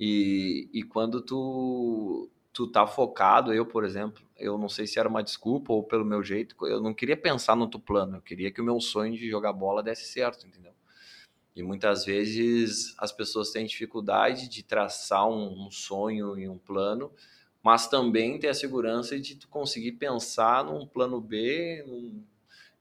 E, 0.00 0.68
e 0.72 0.82
quando 0.82 1.20
tu, 1.20 2.28
tu 2.52 2.66
tá 2.66 2.88
focado, 2.88 3.54
eu, 3.54 3.64
por 3.64 3.84
exemplo, 3.84 4.20
eu 4.36 4.58
não 4.58 4.68
sei 4.68 4.84
se 4.84 4.98
era 4.98 5.08
uma 5.08 5.22
desculpa 5.22 5.72
ou 5.72 5.84
pelo 5.84 6.04
meu 6.04 6.24
jeito, 6.24 6.56
eu 6.66 6.80
não 6.80 6.92
queria 6.92 7.16
pensar 7.16 7.54
no 7.54 7.70
teu 7.70 7.78
plano, 7.78 8.16
eu 8.16 8.20
queria 8.20 8.50
que 8.50 8.60
o 8.60 8.64
meu 8.64 8.80
sonho 8.80 9.16
de 9.16 9.30
jogar 9.30 9.52
bola 9.52 9.80
desse 9.80 10.06
certo, 10.06 10.44
entendeu? 10.44 10.72
E 11.56 11.62
muitas 11.62 12.04
vezes 12.04 12.94
as 12.98 13.10
pessoas 13.10 13.50
têm 13.50 13.64
dificuldade 13.64 14.46
de 14.46 14.62
traçar 14.62 15.26
um, 15.26 15.66
um 15.66 15.70
sonho 15.70 16.38
e 16.38 16.46
um 16.46 16.58
plano, 16.58 17.10
mas 17.62 17.88
também 17.88 18.38
ter 18.38 18.48
a 18.48 18.54
segurança 18.54 19.18
de 19.18 19.36
tu 19.36 19.48
conseguir 19.48 19.92
pensar 19.92 20.62
num 20.62 20.86
plano 20.86 21.18
B, 21.18 21.82
num, 21.88 22.22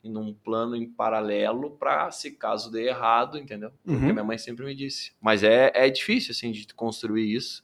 num 0.04 0.34
plano 0.34 0.76
em 0.76 0.86
paralelo 0.86 1.72
para 1.72 2.12
se 2.12 2.32
caso 2.32 2.70
dê 2.70 2.90
errado, 2.90 3.38
entendeu? 3.38 3.72
Porque 3.82 4.06
uhum. 4.06 4.12
minha 4.12 4.24
mãe 4.26 4.38
sempre 4.38 4.66
me 4.66 4.76
disse. 4.76 5.14
Mas 5.22 5.42
é, 5.42 5.72
é 5.74 5.90
difícil 5.90 6.32
assim 6.32 6.52
de 6.52 6.68
construir 6.74 7.34
isso, 7.34 7.64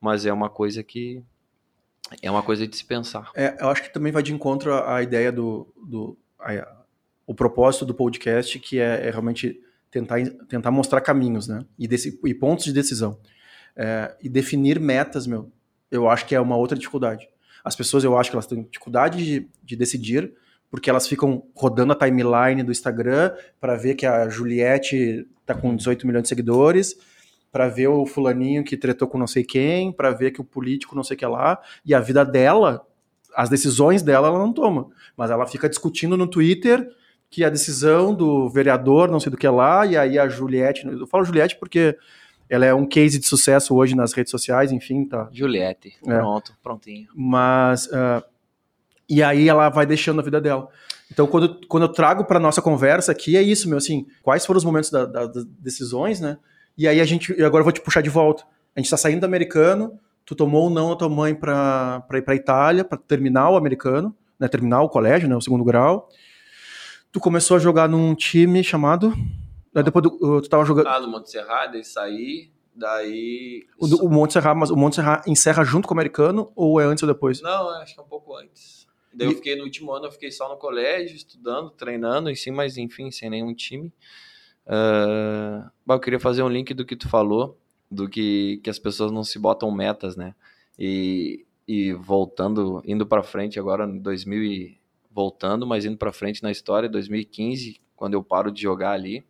mas 0.00 0.26
é 0.26 0.32
uma 0.32 0.50
coisa 0.50 0.82
que 0.82 1.22
é 2.20 2.28
uma 2.28 2.42
coisa 2.42 2.66
de 2.66 2.76
se 2.76 2.84
pensar. 2.84 3.30
É, 3.36 3.56
eu 3.60 3.68
acho 3.68 3.82
que 3.82 3.92
também 3.92 4.10
vai 4.10 4.24
de 4.24 4.32
encontro 4.32 4.74
à 4.74 5.00
ideia 5.02 5.30
do, 5.30 5.68
do 5.76 6.18
a, 6.40 6.76
o 7.24 7.34
propósito 7.34 7.84
do 7.84 7.94
podcast, 7.94 8.58
que 8.58 8.80
é, 8.80 9.06
é 9.06 9.10
realmente 9.10 9.62
tentar, 9.90 10.18
tentar 10.48 10.70
mostrar 10.70 11.00
caminhos, 11.00 11.48
né? 11.48 11.64
E, 11.78 11.86
desse, 11.88 12.18
e 12.24 12.34
pontos 12.34 12.64
de 12.64 12.72
decisão. 12.72 13.18
É, 13.76 14.14
e 14.22 14.28
definir 14.28 14.80
metas, 14.80 15.26
meu, 15.26 15.50
eu 15.90 16.08
acho 16.08 16.26
que 16.26 16.34
é 16.34 16.40
uma 16.40 16.56
outra 16.56 16.76
dificuldade. 16.76 17.28
As 17.64 17.76
pessoas, 17.76 18.04
eu 18.04 18.16
acho 18.16 18.30
que 18.30 18.36
elas 18.36 18.46
têm 18.46 18.62
dificuldade 18.62 19.24
de, 19.24 19.48
de 19.62 19.76
decidir, 19.76 20.32
porque 20.70 20.90
elas 20.90 21.06
ficam 21.06 21.44
rodando 21.54 21.92
a 21.92 21.96
timeline 21.96 22.62
do 22.62 22.72
Instagram 22.72 23.32
para 23.60 23.76
ver 23.76 23.94
que 23.94 24.06
a 24.06 24.28
Juliette 24.28 25.26
tá 25.46 25.54
com 25.54 25.74
18 25.74 26.06
milhões 26.06 26.24
de 26.24 26.28
seguidores, 26.28 26.94
para 27.50 27.68
ver 27.68 27.88
o 27.88 28.04
fulaninho 28.04 28.62
que 28.62 28.76
tretou 28.76 29.08
com 29.08 29.16
não 29.16 29.26
sei 29.26 29.42
quem, 29.42 29.90
para 29.90 30.10
ver 30.10 30.30
que 30.30 30.40
o 30.40 30.44
político 30.44 30.94
não 30.94 31.02
sei 31.02 31.14
o 31.14 31.18
que 31.18 31.26
lá, 31.26 31.58
e 31.84 31.94
a 31.94 32.00
vida 32.00 32.24
dela, 32.24 32.86
as 33.34 33.48
decisões 33.48 34.02
dela 34.02 34.28
ela 34.28 34.38
não 34.38 34.52
toma, 34.52 34.88
mas 35.16 35.30
ela 35.30 35.46
fica 35.46 35.68
discutindo 35.68 36.16
no 36.16 36.26
Twitter 36.26 36.86
que 37.30 37.44
a 37.44 37.50
decisão 37.50 38.14
do 38.14 38.48
vereador, 38.48 39.10
não 39.10 39.20
sei 39.20 39.30
do 39.30 39.36
que 39.36 39.48
lá, 39.48 39.84
e 39.86 39.96
aí 39.96 40.18
a 40.18 40.28
Juliette, 40.28 40.86
eu 40.86 41.06
falo 41.06 41.24
Juliette 41.24 41.56
porque 41.56 41.96
ela 42.48 42.64
é 42.64 42.72
um 42.72 42.86
case 42.86 43.18
de 43.18 43.26
sucesso 43.26 43.74
hoje 43.74 43.94
nas 43.94 44.12
redes 44.12 44.30
sociais, 44.30 44.72
enfim, 44.72 45.04
tá. 45.04 45.28
Juliette, 45.30 45.94
é. 46.06 46.18
pronto, 46.18 46.54
prontinho. 46.62 47.08
Mas, 47.14 47.86
uh, 47.86 48.24
e 49.08 49.22
aí 49.22 49.48
ela 49.48 49.68
vai 49.68 49.84
deixando 49.84 50.20
a 50.20 50.24
vida 50.24 50.40
dela. 50.40 50.68
Então, 51.10 51.26
quando, 51.26 51.60
quando 51.66 51.84
eu 51.84 51.92
trago 51.92 52.24
para 52.24 52.38
nossa 52.38 52.62
conversa 52.62 53.12
aqui, 53.12 53.36
é 53.36 53.42
isso, 53.42 53.68
meu, 53.68 53.78
assim, 53.78 54.06
quais 54.22 54.44
foram 54.44 54.58
os 54.58 54.64
momentos 54.64 54.90
da, 54.90 55.04
da, 55.04 55.26
das 55.26 55.44
decisões, 55.44 56.20
né? 56.20 56.38
E 56.76 56.86
aí 56.86 57.00
a 57.00 57.04
gente, 57.04 57.32
agora 57.42 57.60
eu 57.60 57.64
vou 57.64 57.72
te 57.72 57.80
puxar 57.80 58.02
de 58.02 58.10
volta. 58.10 58.44
A 58.76 58.80
gente 58.80 58.90
tá 58.90 58.96
saindo 58.96 59.20
do 59.20 59.26
americano, 59.26 59.98
tu 60.24 60.34
tomou 60.34 60.64
ou 60.64 60.70
não 60.70 60.92
a 60.92 60.96
tua 60.96 61.08
mãe 61.08 61.34
para 61.34 62.04
ir 62.14 62.22
pra 62.22 62.34
Itália, 62.34 62.84
para 62.84 62.98
terminar 62.98 63.50
o 63.50 63.56
americano, 63.56 64.14
né, 64.38 64.46
terminar 64.46 64.82
o 64.82 64.88
colégio, 64.88 65.28
né, 65.28 65.34
o 65.34 65.40
segundo 65.40 65.64
grau, 65.64 66.08
tu 67.12 67.20
começou 67.20 67.56
a 67.56 67.60
jogar 67.60 67.88
num 67.88 68.14
time 68.14 68.62
chamado. 68.62 69.12
Depois 69.72 70.02
do, 70.02 70.40
tu 70.40 70.48
tava 70.48 70.64
jogando. 70.64 70.88
Ah, 70.88 71.00
no 71.00 71.08
Monte 71.08 71.30
Serra, 71.30 71.66
daí 71.66 71.84
saí, 71.84 72.50
daí. 72.74 73.66
O, 73.78 74.06
o 74.06 74.10
Monte 74.10 74.32
Serra, 74.32 74.54
mas 74.54 74.70
o 74.70 74.76
Monte 74.76 74.96
Serra 74.96 75.22
encerra 75.26 75.64
junto 75.64 75.86
com 75.86 75.94
o 75.94 75.96
americano 75.96 76.50
ou 76.56 76.80
é 76.80 76.84
antes 76.84 77.02
ou 77.02 77.08
depois? 77.08 77.40
Não, 77.40 77.68
acho 77.80 77.94
que 77.94 78.00
é 78.00 78.02
um 78.02 78.08
pouco 78.08 78.34
antes. 78.36 78.86
Daí 79.12 79.28
e... 79.28 79.30
eu 79.30 79.36
fiquei 79.36 79.56
no 79.56 79.64
último 79.64 79.92
ano, 79.92 80.06
eu 80.06 80.12
fiquei 80.12 80.30
só 80.30 80.48
no 80.48 80.56
colégio, 80.56 81.16
estudando, 81.16 81.70
treinando, 81.70 82.34
sim, 82.34 82.50
mas 82.50 82.76
enfim, 82.76 83.10
sem 83.10 83.30
nenhum 83.30 83.54
time. 83.54 83.92
Uh, 84.66 85.70
eu 85.88 86.00
queria 86.00 86.20
fazer 86.20 86.42
um 86.42 86.48
link 86.48 86.74
do 86.74 86.84
que 86.84 86.96
tu 86.96 87.08
falou, 87.08 87.58
do 87.90 88.08
que, 88.08 88.60
que 88.62 88.68
as 88.68 88.78
pessoas 88.78 89.10
não 89.10 89.24
se 89.24 89.38
botam 89.38 89.70
metas, 89.70 90.14
né? 90.14 90.34
E, 90.78 91.46
e 91.66 91.92
voltando, 91.92 92.82
indo 92.84 93.06
para 93.06 93.22
frente 93.22 93.58
agora 93.58 93.84
em 93.84 93.98
2000 93.98 94.42
e, 94.42 94.77
voltando, 95.18 95.66
mas 95.66 95.84
indo 95.84 95.96
para 95.96 96.12
frente 96.12 96.44
na 96.44 96.50
história, 96.52 96.88
2015, 96.88 97.80
quando 97.96 98.14
eu 98.14 98.22
paro 98.22 98.52
de 98.52 98.62
jogar 98.62 98.92
ali, 98.92 99.26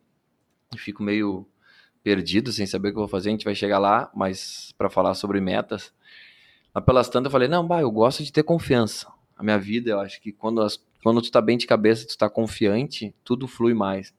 fico 0.77 1.01
meio 1.01 1.47
perdido, 2.03 2.51
sem 2.51 2.67
saber 2.67 2.89
o 2.89 2.91
que 2.91 2.97
eu 2.97 3.01
vou 3.01 3.07
fazer, 3.07 3.29
a 3.29 3.31
gente 3.31 3.43
vai 3.43 3.55
chegar 3.55 3.79
lá, 3.79 4.11
mas 4.13 4.71
para 4.77 4.87
falar 4.87 5.15
sobre 5.15 5.41
metas, 5.41 5.91
mas 6.71 6.85
pelas 6.85 7.09
tantas 7.09 7.25
eu 7.25 7.31
falei, 7.31 7.47
não, 7.47 7.65
bah, 7.65 7.81
eu 7.81 7.89
gosto 7.89 8.23
de 8.23 8.31
ter 8.31 8.43
confiança. 8.43 9.11
A 9.35 9.41
minha 9.41 9.57
vida, 9.57 9.89
eu 9.89 9.99
acho 9.99 10.21
que 10.21 10.31
quando, 10.31 10.61
as, 10.61 10.79
quando 11.03 11.23
tu 11.23 11.31
tá 11.31 11.41
bem 11.41 11.57
de 11.57 11.65
cabeça, 11.65 12.05
tu 12.05 12.15
tá 12.15 12.29
confiante, 12.29 13.15
tudo 13.23 13.47
flui 13.47 13.73
mais 13.73 14.13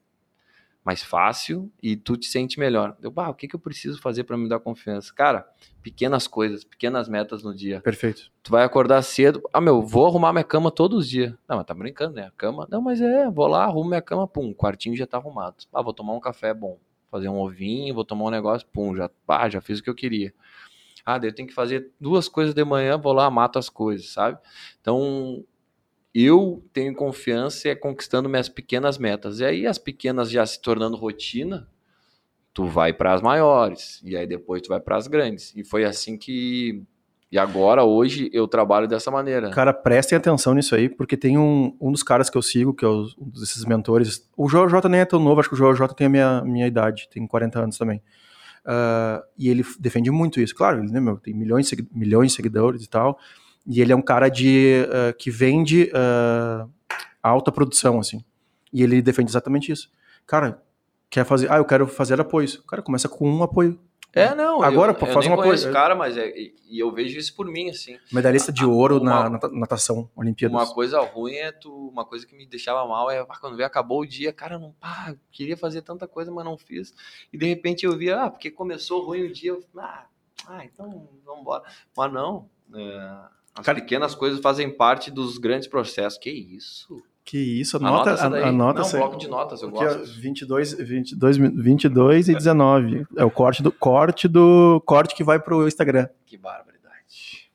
mais 0.84 1.02
fácil 1.02 1.70
e 1.82 1.94
tu 1.96 2.16
te 2.16 2.26
sente 2.26 2.58
melhor. 2.58 2.96
Eu, 3.02 3.10
bah, 3.10 3.28
o 3.28 3.34
que, 3.34 3.46
que 3.46 3.54
eu 3.54 3.60
preciso 3.60 4.00
fazer 4.00 4.24
para 4.24 4.36
me 4.36 4.48
dar 4.48 4.58
confiança? 4.58 5.12
Cara, 5.14 5.46
pequenas 5.82 6.26
coisas, 6.26 6.64
pequenas 6.64 7.08
metas 7.08 7.42
no 7.42 7.54
dia. 7.54 7.80
Perfeito. 7.80 8.30
Tu 8.42 8.50
vai 8.50 8.64
acordar 8.64 9.02
cedo, 9.02 9.42
ah, 9.52 9.60
meu, 9.60 9.82
vou 9.82 10.06
arrumar 10.06 10.32
minha 10.32 10.44
cama 10.44 10.70
todos 10.70 11.00
os 11.00 11.08
dias. 11.08 11.32
Não, 11.48 11.56
mas 11.56 11.66
tá 11.66 11.74
brincando, 11.74 12.14
né? 12.14 12.26
A 12.26 12.30
cama, 12.30 12.66
não, 12.70 12.80
mas 12.80 13.00
é, 13.00 13.30
vou 13.30 13.46
lá, 13.46 13.64
arrumo 13.64 13.90
minha 13.90 14.02
cama, 14.02 14.26
pum, 14.26 14.50
o 14.50 14.54
quartinho 14.54 14.96
já 14.96 15.06
tá 15.06 15.18
arrumado. 15.18 15.56
Ah, 15.72 15.82
vou 15.82 15.92
tomar 15.92 16.14
um 16.14 16.20
café 16.20 16.54
bom, 16.54 16.78
fazer 17.10 17.28
um 17.28 17.38
ovinho, 17.38 17.94
vou 17.94 18.04
tomar 18.04 18.24
um 18.24 18.30
negócio, 18.30 18.66
pum, 18.72 18.96
já, 18.96 19.10
já 19.50 19.60
fiz 19.60 19.80
o 19.80 19.82
que 19.82 19.90
eu 19.90 19.94
queria. 19.94 20.32
Ah, 21.04 21.18
daí 21.18 21.30
eu 21.30 21.34
tenho 21.34 21.48
que 21.48 21.54
fazer 21.54 21.90
duas 22.00 22.28
coisas 22.28 22.54
de 22.54 22.64
manhã, 22.64 22.96
vou 22.96 23.12
lá, 23.12 23.30
mato 23.30 23.58
as 23.58 23.68
coisas, 23.68 24.10
sabe? 24.10 24.38
Então, 24.80 25.44
eu 26.14 26.64
tenho 26.72 26.94
confiança 26.94 27.68
é 27.68 27.74
conquistando 27.74 28.28
minhas 28.28 28.48
pequenas 28.48 28.98
metas. 28.98 29.40
E 29.40 29.44
aí 29.44 29.66
as 29.66 29.78
pequenas 29.78 30.30
já 30.30 30.44
se 30.44 30.60
tornando 30.60 30.96
rotina, 30.96 31.68
tu 32.52 32.66
vai 32.66 32.92
para 32.92 33.14
as 33.14 33.22
maiores 33.22 34.00
e 34.04 34.16
aí 34.16 34.26
depois 34.26 34.62
tu 34.62 34.68
vai 34.68 34.80
para 34.80 34.96
as 34.96 35.06
grandes. 35.06 35.54
E 35.54 35.64
foi 35.64 35.84
assim 35.84 36.16
que 36.16 36.82
e 37.32 37.38
agora 37.38 37.84
hoje 37.84 38.28
eu 38.32 38.48
trabalho 38.48 38.88
dessa 38.88 39.08
maneira. 39.08 39.50
Cara, 39.50 39.72
prestem 39.72 40.18
atenção 40.18 40.52
nisso 40.52 40.74
aí, 40.74 40.88
porque 40.88 41.16
tem 41.16 41.38
um, 41.38 41.76
um 41.80 41.92
dos 41.92 42.02
caras 42.02 42.28
que 42.28 42.36
eu 42.36 42.42
sigo, 42.42 42.74
que 42.74 42.84
é 42.84 42.88
um 42.88 43.06
desses 43.32 43.64
mentores. 43.64 44.28
O 44.36 44.48
JJ 44.48 44.88
nem 44.90 45.00
é 45.00 45.04
tão 45.04 45.20
novo, 45.20 45.38
acho 45.38 45.48
que 45.48 45.54
o 45.54 45.74
JJ 45.74 45.94
tem 45.94 46.08
a 46.08 46.10
minha, 46.10 46.42
minha 46.44 46.66
idade, 46.66 47.08
tem 47.08 47.24
40 47.28 47.60
anos 47.60 47.78
também. 47.78 48.02
Uh, 48.64 49.22
e 49.38 49.48
ele 49.48 49.64
defende 49.78 50.10
muito 50.10 50.40
isso. 50.40 50.54
Claro, 50.56 50.80
ele 50.80 50.90
né, 50.90 50.98
meu, 50.98 51.18
tem 51.18 51.32
milhões, 51.32 51.70
milhões 51.92 52.32
de 52.32 52.36
seguidores 52.36 52.82
e 52.82 52.90
tal. 52.90 53.16
E 53.70 53.80
ele 53.80 53.92
é 53.92 53.96
um 53.96 54.02
cara 54.02 54.28
de 54.28 54.84
uh, 54.88 55.16
que 55.16 55.30
vende 55.30 55.92
uh, 55.94 56.68
alta 57.22 57.52
produção, 57.52 58.00
assim. 58.00 58.24
E 58.72 58.82
ele 58.82 59.00
defende 59.00 59.30
exatamente 59.30 59.70
isso. 59.70 59.88
Cara, 60.26 60.60
quer 61.08 61.24
fazer. 61.24 61.48
Ah, 61.48 61.58
eu 61.58 61.64
quero 61.64 61.86
fazer 61.86 62.20
apoios. 62.20 62.56
O 62.56 62.66
cara 62.66 62.82
começa 62.82 63.08
com 63.08 63.30
um 63.30 63.44
apoio. 63.44 63.78
É, 64.12 64.34
não. 64.34 64.60
Agora, 64.60 64.90
eu, 64.90 65.06
faz 65.12 65.24
eu 65.24 65.30
um 65.30 65.34
apoio. 65.34 65.54
esse 65.54 65.70
cara, 65.70 65.94
mas 65.94 66.16
é, 66.16 66.32
e 66.36 66.82
eu 66.82 66.90
vejo 66.92 67.16
isso 67.16 67.32
por 67.36 67.46
mim, 67.46 67.70
assim. 67.70 67.96
Medalhista 68.12 68.52
de 68.52 68.64
ouro 68.64 68.98
uma, 68.98 69.30
na 69.30 69.38
natação, 69.52 70.10
Olimpíadas. 70.16 70.60
Uma 70.60 70.74
coisa 70.74 71.00
ruim 71.00 71.36
é 71.36 71.52
tu. 71.52 71.72
Uma 71.72 72.04
coisa 72.04 72.26
que 72.26 72.34
me 72.34 72.46
deixava 72.46 72.84
mal 72.88 73.08
é 73.08 73.24
quando 73.40 73.56
veio, 73.56 73.68
acabou 73.68 74.00
o 74.00 74.06
dia, 74.06 74.32
cara, 74.32 74.58
não, 74.58 74.72
pá, 74.80 75.14
queria 75.30 75.56
fazer 75.56 75.82
tanta 75.82 76.08
coisa, 76.08 76.28
mas 76.32 76.44
não 76.44 76.58
fiz. 76.58 76.92
E 77.32 77.38
de 77.38 77.46
repente 77.46 77.86
eu 77.86 77.96
via, 77.96 78.24
ah, 78.24 78.30
porque 78.30 78.50
começou 78.50 79.06
ruim 79.06 79.22
o 79.22 79.32
dia, 79.32 79.50
eu, 79.50 79.62
ah, 79.78 80.06
ah 80.48 80.64
então 80.64 81.08
vamos 81.24 81.42
embora. 81.42 81.62
Mas 81.96 82.12
não. 82.12 82.50
É, 82.74 83.39
Cara, 83.54 83.80
pequenas 83.80 84.14
coisas 84.14 84.40
fazem 84.40 84.70
parte 84.70 85.10
dos 85.10 85.38
grandes 85.38 85.68
processos. 85.68 86.18
Que 86.18 86.30
isso? 86.30 87.02
Que 87.24 87.38
isso, 87.38 87.76
anota, 87.76 88.10
anota, 88.10 88.44
a, 88.44 88.48
anota 88.48 88.80
Não, 88.82 88.90
bloco 88.90 89.16
de 89.16 89.28
notas, 89.28 89.62
eu 89.62 89.68
Aqui, 89.68 89.78
gosto. 89.78 90.20
22, 90.20 90.74
22, 90.74 91.36
22 91.36 92.28
e 92.28 92.34
19. 92.34 93.06
É 93.16 93.24
o 93.24 93.30
corte 93.30 93.62
do 93.62 93.70
corte 93.70 94.26
do 94.26 94.82
corte 94.86 95.14
que 95.14 95.22
vai 95.22 95.38
pro 95.38 95.68
Instagram. 95.68 96.08
Que 96.26 96.36
barbaridade. 96.36 97.50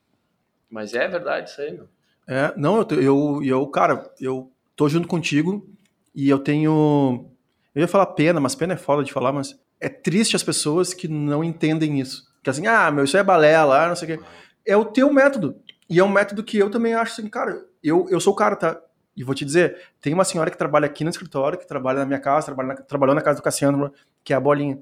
Mas 0.69 0.93
é 0.93 1.07
verdade 1.07 1.49
isso 1.49 1.61
aí, 1.61 1.73
meu. 1.73 1.89
É, 2.27 2.53
não, 2.55 2.85
eu, 2.89 3.01
eu, 3.01 3.43
eu, 3.43 3.67
cara, 3.67 4.09
eu 4.19 4.51
tô 4.75 4.87
junto 4.87 5.07
contigo 5.07 5.67
e 6.13 6.29
eu 6.29 6.39
tenho. 6.39 7.29
Eu 7.73 7.81
ia 7.81 7.87
falar 7.87 8.05
pena, 8.07 8.39
mas 8.39 8.55
pena 8.55 8.73
é 8.73 8.77
foda 8.77 9.03
de 9.03 9.11
falar, 9.11 9.33
mas 9.33 9.59
é 9.79 9.89
triste 9.89 10.35
as 10.35 10.43
pessoas 10.43 10.93
que 10.93 11.07
não 11.07 11.43
entendem 11.43 11.99
isso. 11.99 12.23
Que 12.43 12.49
assim, 12.49 12.65
ah, 12.67 12.89
meu, 12.91 13.03
isso 13.03 13.17
é 13.17 13.23
balela, 13.23 13.87
não 13.87 13.95
sei 13.95 14.15
o 14.15 14.17
quê. 14.17 14.25
É 14.65 14.77
o 14.77 14.85
teu 14.85 15.11
método. 15.11 15.59
E 15.89 15.99
é 15.99 16.03
um 16.03 16.09
método 16.09 16.43
que 16.43 16.57
eu 16.57 16.69
também 16.69 16.93
acho 16.93 17.13
assim, 17.13 17.29
cara, 17.29 17.65
eu, 17.83 18.07
eu 18.09 18.19
sou 18.19 18.33
o 18.33 18.35
cara, 18.35 18.55
tá? 18.55 18.81
E 19.15 19.23
vou 19.23 19.33
te 19.33 19.45
dizer, 19.45 19.77
tem 20.01 20.13
uma 20.13 20.25
senhora 20.25 20.51
que 20.51 20.57
trabalha 20.57 20.85
aqui 20.85 21.03
no 21.03 21.09
escritório, 21.09 21.57
que 21.57 21.67
trabalha 21.67 21.99
na 21.99 22.05
minha 22.05 22.19
casa, 22.19 22.47
trabalha 22.47 22.69
na, 22.69 22.75
trabalhou 22.75 23.15
na 23.15 23.21
casa 23.21 23.39
do 23.39 23.43
Cassiano, 23.43 23.93
que 24.23 24.33
é 24.33 24.35
a 24.35 24.39
Bolinha. 24.39 24.79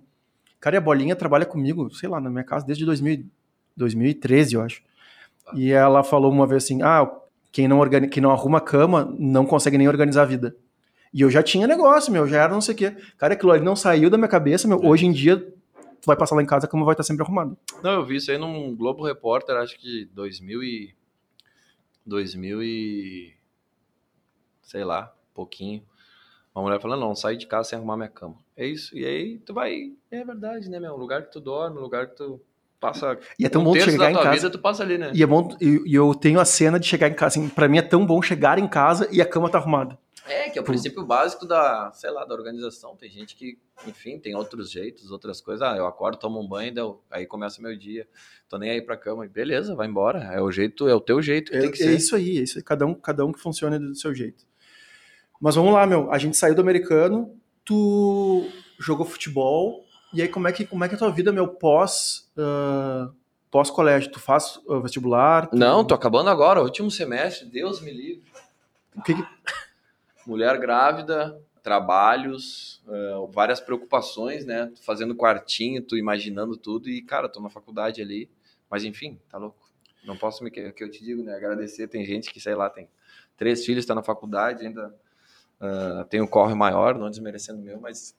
Cara, 0.59 0.75
e 0.75 0.77
a 0.77 0.81
Bolinha 0.81 1.15
trabalha 1.15 1.45
comigo, 1.45 1.93
sei 1.93 2.09
lá, 2.09 2.19
na 2.19 2.29
minha 2.29 2.43
casa 2.43 2.65
desde 2.65 2.85
2000, 2.85 3.25
2013, 3.75 4.55
eu 4.55 4.61
acho. 4.61 4.81
E 5.53 5.71
ela 5.71 6.03
falou 6.03 6.31
uma 6.31 6.47
vez 6.47 6.63
assim, 6.63 6.81
ah, 6.81 7.09
quem 7.51 7.67
não, 7.67 7.79
organiza, 7.79 8.09
quem 8.09 8.23
não 8.23 8.31
arruma 8.31 8.59
cama 8.59 9.13
não 9.19 9.45
consegue 9.45 9.77
nem 9.77 9.87
organizar 9.87 10.23
a 10.23 10.25
vida. 10.25 10.55
E 11.13 11.21
eu 11.21 11.29
já 11.29 11.43
tinha 11.43 11.67
negócio, 11.67 12.11
meu, 12.11 12.27
já 12.27 12.41
era 12.41 12.51
não 12.51 12.61
sei 12.61 12.73
o 12.73 12.77
quê. 12.77 12.95
Cara, 13.17 13.33
aquilo 13.33 13.51
ali 13.51 13.63
não 13.63 13.75
saiu 13.75 14.09
da 14.09 14.17
minha 14.17 14.27
cabeça, 14.27 14.67
meu. 14.67 14.83
Hoje 14.83 15.05
em 15.05 15.11
dia, 15.11 15.45
tu 16.03 16.07
vai 16.07 16.17
passar 16.17 16.35
lá 16.35 16.43
em 16.43 16.45
casa, 16.45 16.65
a 16.65 16.69
cama 16.69 16.83
vai 16.83 16.91
estar 16.91 17.03
sempre 17.03 17.23
arrumada. 17.23 17.55
Não, 17.81 17.91
eu 17.93 18.05
vi 18.05 18.17
isso 18.17 18.29
aí 18.29 18.37
num 18.37 18.75
Globo 18.75 19.05
Repórter, 19.05 19.55
acho 19.55 19.79
que 19.79 20.03
2000 20.13 20.61
e... 20.61 20.93
2000 22.05 22.61
e 22.61 23.33
sei 24.61 24.83
lá, 24.83 25.13
pouquinho. 25.33 25.81
Uma 26.53 26.63
mulher 26.63 26.81
falando, 26.81 26.99
não, 26.99 27.15
sai 27.15 27.37
de 27.37 27.47
casa 27.47 27.69
sem 27.69 27.77
arrumar 27.77 27.95
minha 27.95 28.09
cama. 28.09 28.35
É 28.57 28.65
isso. 28.67 28.97
E 28.97 29.05
aí 29.05 29.37
tu 29.39 29.53
vai. 29.53 29.93
É 30.11 30.25
verdade, 30.25 30.69
né, 30.69 30.77
meu? 30.77 30.93
O 30.93 30.97
lugar 30.97 31.23
que 31.23 31.31
tu 31.31 31.39
dorme, 31.39 31.77
o 31.77 31.81
lugar 31.81 32.07
que 32.07 32.17
tu 32.17 32.41
passa. 32.81 33.17
E 33.39 33.45
é 33.45 33.49
tão 33.49 33.61
um 33.61 33.63
bom 33.63 33.73
chegar 33.75 34.11
em 34.11 34.13
casa. 34.13 34.31
Vida, 34.31 34.49
tu 34.49 34.59
passa 34.59 34.83
ali, 34.83 34.97
né? 34.97 35.09
E 35.15 35.23
é 35.23 35.25
bom. 35.25 35.55
E, 35.61 35.95
eu 35.95 36.13
tenho 36.13 36.37
a 36.37 36.45
cena 36.45 36.77
de 36.77 36.85
chegar 36.85 37.07
em 37.07 37.13
casa. 37.13 37.39
Assim, 37.39 37.47
pra 37.47 37.69
mim 37.69 37.77
é 37.77 37.81
tão 37.81 38.05
bom 38.05 38.21
chegar 38.21 38.59
em 38.59 38.67
casa 38.67 39.07
e 39.09 39.21
a 39.21 39.25
cama 39.25 39.49
tá 39.49 39.57
arrumada. 39.57 39.97
É, 40.25 40.49
que 40.49 40.57
é 40.57 40.61
o 40.61 40.63
princípio 40.63 41.05
básico 41.05 41.45
da, 41.45 41.91
sei 41.93 42.09
lá, 42.09 42.23
da 42.23 42.33
organização. 42.33 42.95
Tem 42.95 43.09
gente 43.09 43.35
que, 43.35 43.59
enfim, 43.85 44.17
tem 44.17 44.35
outros 44.35 44.71
jeitos, 44.71 45.11
outras 45.11 45.41
coisas. 45.41 45.61
Ah, 45.61 45.75
eu 45.75 45.85
acordo, 45.85 46.17
tomo 46.17 46.39
um 46.39 46.47
banho, 46.47 46.99
aí 47.11 47.25
começa 47.25 47.61
meu 47.61 47.77
dia. 47.77 48.07
Tô 48.47 48.57
nem 48.57 48.69
aí 48.69 48.81
pra 48.81 48.95
cama. 48.95 49.27
Beleza, 49.27 49.75
vai 49.75 49.87
embora. 49.87 50.19
É 50.33 50.41
o 50.41 50.49
jeito, 50.49 50.87
é 50.87 50.95
o 50.95 51.01
teu 51.01 51.21
jeito 51.21 51.51
que 51.51 51.57
é, 51.57 51.61
tem 51.61 51.71
que 51.71 51.83
é 51.83 51.85
ser. 51.85 51.91
É 51.91 51.95
isso 51.95 52.15
aí, 52.15 52.37
é 52.37 52.41
isso 52.41 52.57
aí. 52.57 52.63
Cada 52.63 52.85
um, 52.85 52.93
cada 52.93 53.25
um 53.25 53.33
que 53.33 53.39
funciona 53.39 53.77
do 53.77 53.95
seu 53.95 54.13
jeito. 54.15 54.45
Mas 55.41 55.55
vamos 55.55 55.73
lá, 55.73 55.85
meu. 55.85 56.09
A 56.09 56.17
gente 56.17 56.37
saiu 56.37 56.55
do 56.55 56.61
americano, 56.61 57.37
tu 57.65 58.47
jogou 58.79 59.05
futebol, 59.05 59.83
e 60.13 60.21
aí 60.21 60.29
como 60.29 60.47
é 60.47 60.53
que, 60.53 60.65
como 60.65 60.85
é, 60.85 60.87
que 60.87 60.93
é 60.93 60.97
a 60.97 60.99
tua 60.99 61.11
vida, 61.11 61.31
meu, 61.31 61.47
pós... 61.47 62.31
Uh, 62.37 63.13
pós-colégio? 63.51 64.11
Tu 64.11 64.19
faz 64.19 64.59
uh, 64.65 64.81
vestibular? 64.81 65.47
Tu... 65.47 65.55
Não, 65.55 65.85
tô 65.85 65.93
acabando 65.93 66.29
agora, 66.29 66.61
último 66.61 66.89
semestre, 66.89 67.45
Deus 67.45 67.81
me 67.81 67.91
livre. 67.91 68.23
O 68.95 69.01
que, 69.01 69.13
que... 69.13 69.21
Mulher 70.25 70.57
grávida, 70.57 71.39
trabalhos, 71.61 72.81
uh, 72.87 73.27
várias 73.27 73.59
preocupações, 73.59 74.45
né? 74.45 74.71
Fazendo 74.85 75.15
quartinho, 75.15 75.81
tu 75.81 75.97
imaginando 75.97 76.57
tudo 76.57 76.89
e, 76.89 77.01
cara, 77.01 77.29
tô 77.29 77.39
na 77.39 77.49
faculdade 77.49 78.01
ali. 78.01 78.29
Mas 78.69 78.83
enfim, 78.83 79.19
tá 79.29 79.37
louco. 79.37 79.71
Não 80.03 80.17
posso 80.17 80.43
me 80.43 80.51
que 80.51 80.73
eu 80.83 80.91
te 80.91 81.03
digo, 81.03 81.23
né? 81.23 81.35
Agradecer. 81.35 81.87
Tem 81.87 82.03
gente 82.03 82.31
que, 82.31 82.39
sei 82.39 82.55
lá, 82.55 82.69
tem 82.69 82.89
três 83.37 83.65
filhos, 83.65 83.83
está 83.83 83.95
na 83.95 84.03
faculdade, 84.03 84.65
ainda 84.65 84.93
Uh, 85.63 86.03
tem 86.09 86.19
um 86.19 86.27
corre 86.27 86.53
maior, 86.53 86.97
não 86.97 87.09
desmerecendo 87.09 87.59
o 87.59 87.63
meu, 87.63 87.79
mas 87.79 88.13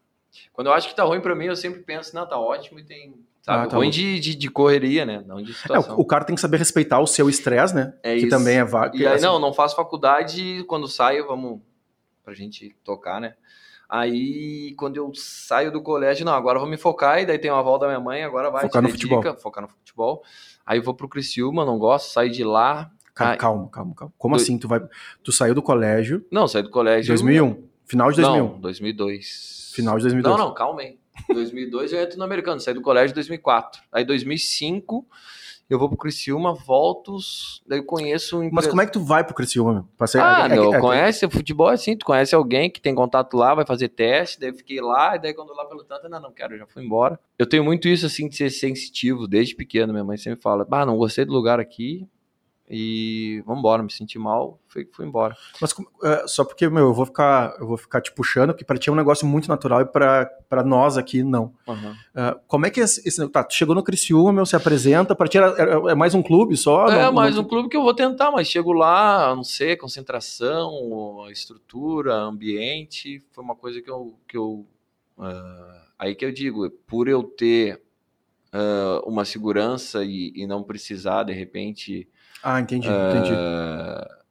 quando 0.50 0.68
eu 0.68 0.72
acho 0.72 0.88
que 0.88 0.96
tá 0.96 1.04
ruim 1.04 1.20
para 1.20 1.34
mim, 1.34 1.44
eu 1.44 1.54
sempre 1.54 1.80
penso, 1.80 2.14
não, 2.14 2.26
tá 2.26 2.38
ótimo 2.38 2.78
e 2.78 2.84
tem. 2.84 3.14
Sabe, 3.42 3.66
ah, 3.66 3.66
tá 3.66 3.76
ruim 3.76 3.90
de, 3.90 4.18
de, 4.18 4.34
de, 4.34 4.50
correria, 4.50 5.04
né? 5.04 5.22
Não 5.26 5.42
de 5.42 5.52
situação. 5.52 5.94
É, 5.94 6.00
o, 6.00 6.04
cara 6.06 6.24
tem 6.24 6.34
que 6.34 6.40
saber 6.40 6.56
respeitar 6.56 7.00
o 7.00 7.06
seu 7.06 7.28
estresse, 7.28 7.74
né? 7.74 7.92
É 8.02 8.14
que 8.14 8.20
isso. 8.20 8.30
também 8.30 8.56
é 8.56 8.64
vago. 8.64 8.96
E 8.96 9.06
aí, 9.06 9.14
assim... 9.14 9.26
não, 9.26 9.38
não 9.38 9.52
faço 9.52 9.76
faculdade, 9.76 10.64
quando 10.66 10.88
saio, 10.88 11.26
vamos 11.26 11.60
pra 12.24 12.34
gente 12.34 12.74
tocar, 12.82 13.20
né? 13.20 13.34
Aí, 13.88 14.74
quando 14.76 14.96
eu 14.96 15.12
saio 15.14 15.70
do 15.70 15.82
colégio, 15.82 16.24
não, 16.24 16.32
agora 16.32 16.56
eu 16.56 16.60
vou 16.60 16.70
me 16.70 16.76
focar, 16.76 17.20
e 17.20 17.26
daí 17.26 17.38
tem 17.38 17.50
uma 17.50 17.62
volta 17.62 17.86
da 17.86 17.92
minha 17.92 18.00
mãe, 18.00 18.24
agora 18.24 18.50
vai, 18.50 18.62
focar 18.62 18.82
no 18.82 18.88
dedica, 18.88 19.16
futebol. 19.16 19.36
focar 19.36 19.62
no 19.62 19.68
futebol. 19.68 20.22
Aí 20.64 20.78
eu 20.78 20.82
vou 20.82 20.94
pro 20.94 21.08
Criciúma, 21.08 21.64
não 21.64 21.78
gosto, 21.78 22.10
saio 22.10 22.30
de 22.30 22.42
lá, 22.42 22.90
Cara, 23.14 23.36
calma, 23.36 23.68
calma, 23.68 23.94
calma. 23.94 24.12
Como 24.18 24.36
do... 24.36 24.42
assim? 24.42 24.58
Tu 24.58 24.66
vai. 24.66 24.80
Tu 25.22 25.30
saiu 25.30 25.54
do 25.54 25.62
colégio. 25.62 26.26
Não, 26.30 26.48
saí 26.48 26.64
do 26.64 26.70
colégio. 26.70 27.08
2001. 27.08 27.68
Final 27.84 28.10
de 28.10 28.20
2001. 28.20 28.48
Não, 28.48 28.60
2002. 28.60 29.72
Final 29.72 29.96
de 29.98 30.02
2002. 30.02 30.36
Não, 30.36 30.46
não, 30.46 30.54
calma 30.54 30.80
aí. 30.80 30.98
2002 31.32 31.92
eu 31.92 32.00
entro 32.00 32.18
no 32.18 32.24
americano, 32.24 32.60
saí 32.60 32.74
do 32.74 32.82
colégio 32.82 33.12
em 33.12 33.14
2004. 33.14 33.82
Aí 33.92 34.04
2005 34.04 35.06
eu 35.68 35.78
vou 35.78 35.88
pro 35.88 35.96
Criciúma, 35.96 36.54
volto, 36.54 37.16
daí 37.66 37.82
conheço 37.82 38.40
um 38.40 38.50
Mas 38.52 38.66
como 38.66 38.82
é 38.82 38.86
que 38.86 38.92
tu 38.92 39.00
vai 39.00 39.24
pro 39.24 39.34
Criciúma? 39.34 39.88
Passei... 39.96 40.20
Ah, 40.20 40.46
é, 40.46 40.48
meu, 40.48 40.74
é, 40.74 40.76
é, 40.76 40.80
conhece 40.80 41.24
o 41.24 41.30
futebol 41.30 41.68
assim, 41.68 41.96
tu 41.96 42.04
conhece 42.04 42.34
alguém 42.34 42.70
que 42.70 42.80
tem 42.80 42.94
contato 42.94 43.36
lá, 43.36 43.54
vai 43.54 43.66
fazer 43.66 43.88
teste, 43.88 44.38
daí 44.38 44.50
eu 44.50 44.54
fiquei 44.54 44.80
lá, 44.80 45.16
e 45.16 45.18
daí 45.18 45.34
quando 45.34 45.54
lá 45.54 45.64
pelo 45.64 45.84
tanto, 45.84 46.08
não, 46.08 46.20
não 46.20 46.32
quero, 46.32 46.56
já 46.58 46.66
fui 46.66 46.84
embora. 46.84 47.18
Eu 47.38 47.46
tenho 47.46 47.64
muito 47.64 47.88
isso 47.88 48.06
assim 48.06 48.28
de 48.28 48.36
ser 48.36 48.50
sensitivo 48.50 49.26
desde 49.26 49.54
pequeno, 49.54 49.92
minha 49.92 50.04
mãe 50.04 50.16
sempre 50.16 50.40
fala: 50.40 50.66
"Ah, 50.70 50.86
não 50.86 50.96
gostei 50.96 51.24
do 51.24 51.32
lugar 51.32 51.58
aqui, 51.58 52.06
E 52.68 53.42
vamos 53.44 53.58
embora, 53.58 53.82
me 53.82 53.92
senti 53.92 54.18
mal, 54.18 54.58
fui, 54.68 54.88
fui 54.90 55.04
embora. 55.04 55.36
Mas 55.60 55.72
uh, 55.72 56.26
só 56.26 56.44
porque, 56.44 56.66
meu, 56.68 56.84
eu 56.84 56.94
vou 56.94 57.04
ficar, 57.04 57.54
eu 57.60 57.66
vou 57.66 57.76
ficar 57.76 58.00
te 58.00 58.10
puxando, 58.10 58.50
porque 58.52 58.64
para 58.64 58.78
ti 58.78 58.88
é 58.88 58.92
um 58.92 58.96
negócio 58.96 59.26
muito 59.26 59.48
natural 59.48 59.82
e 59.82 59.84
para 59.84 60.64
nós 60.64 60.96
aqui 60.96 61.22
não. 61.22 61.52
Uhum. 61.68 61.92
Uh, 61.92 62.40
como 62.46 62.64
é 62.64 62.70
que 62.70 62.80
é 62.80 62.84
esse, 62.84 63.28
tá, 63.28 63.44
tu 63.44 63.54
chegou 63.54 63.74
no 63.74 63.82
Criciúma, 63.82 64.32
meu, 64.32 64.46
se 64.46 64.56
apresenta, 64.56 65.14
para 65.14 65.28
ti 65.28 65.36
era, 65.36 65.48
é, 65.62 65.92
é 65.92 65.94
mais 65.94 66.14
um 66.14 66.22
clube 66.22 66.56
só? 66.56 66.88
É, 66.88 67.02
não, 67.04 67.12
mais 67.12 67.36
não... 67.36 67.42
um 67.42 67.46
clube 67.46 67.68
que 67.68 67.76
eu 67.76 67.82
vou 67.82 67.94
tentar, 67.94 68.30
mas 68.30 68.48
chego 68.48 68.72
lá, 68.72 69.36
não 69.36 69.44
sei, 69.44 69.76
concentração, 69.76 71.26
estrutura, 71.30 72.14
ambiente, 72.14 73.22
foi 73.32 73.44
uma 73.44 73.54
coisa 73.54 73.82
que 73.82 73.90
eu, 73.90 74.18
que 74.26 74.38
eu 74.38 74.66
uh, 75.18 75.84
aí 75.98 76.14
que 76.14 76.24
eu 76.24 76.32
digo, 76.32 76.70
por 76.86 77.08
eu 77.08 77.22
ter 77.22 77.82
uma 79.04 79.24
segurança 79.24 80.04
e, 80.04 80.32
e 80.32 80.46
não 80.46 80.62
precisar 80.62 81.24
de 81.24 81.32
repente 81.32 82.08
ah, 82.44 82.60
entendi, 82.60 82.88
entendi. 82.88 83.32
Uh, 83.32 84.24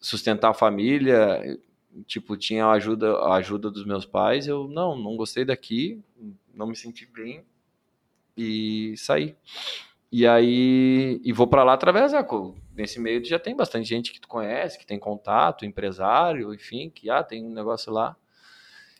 sustentar 0.00 0.50
a 0.50 0.54
família, 0.54 1.58
tipo, 2.06 2.36
tinha 2.36 2.66
a 2.66 2.72
ajuda, 2.72 3.12
a 3.18 3.34
ajuda 3.34 3.70
dos 3.70 3.84
meus 3.84 4.06
pais, 4.06 4.46
eu 4.46 4.68
não, 4.68 4.96
não 4.96 5.16
gostei 5.16 5.44
daqui, 5.44 6.00
não 6.54 6.66
me 6.66 6.76
senti 6.76 7.06
bem 7.06 7.44
e 8.36 8.94
saí. 8.96 9.36
E 10.12 10.26
aí, 10.26 11.20
e 11.22 11.32
vou 11.32 11.46
para 11.46 11.62
lá 11.62 11.74
através, 11.74 12.12
é, 12.12 12.26
nesse 12.74 12.98
meio 12.98 13.24
já 13.24 13.38
tem 13.38 13.54
bastante 13.54 13.88
gente 13.88 14.12
que 14.12 14.20
tu 14.20 14.26
conhece, 14.26 14.78
que 14.78 14.86
tem 14.86 14.98
contato, 14.98 15.64
empresário, 15.64 16.52
enfim, 16.54 16.90
que 16.90 17.10
ah, 17.10 17.22
tem 17.22 17.44
um 17.44 17.52
negócio 17.52 17.92
lá. 17.92 18.16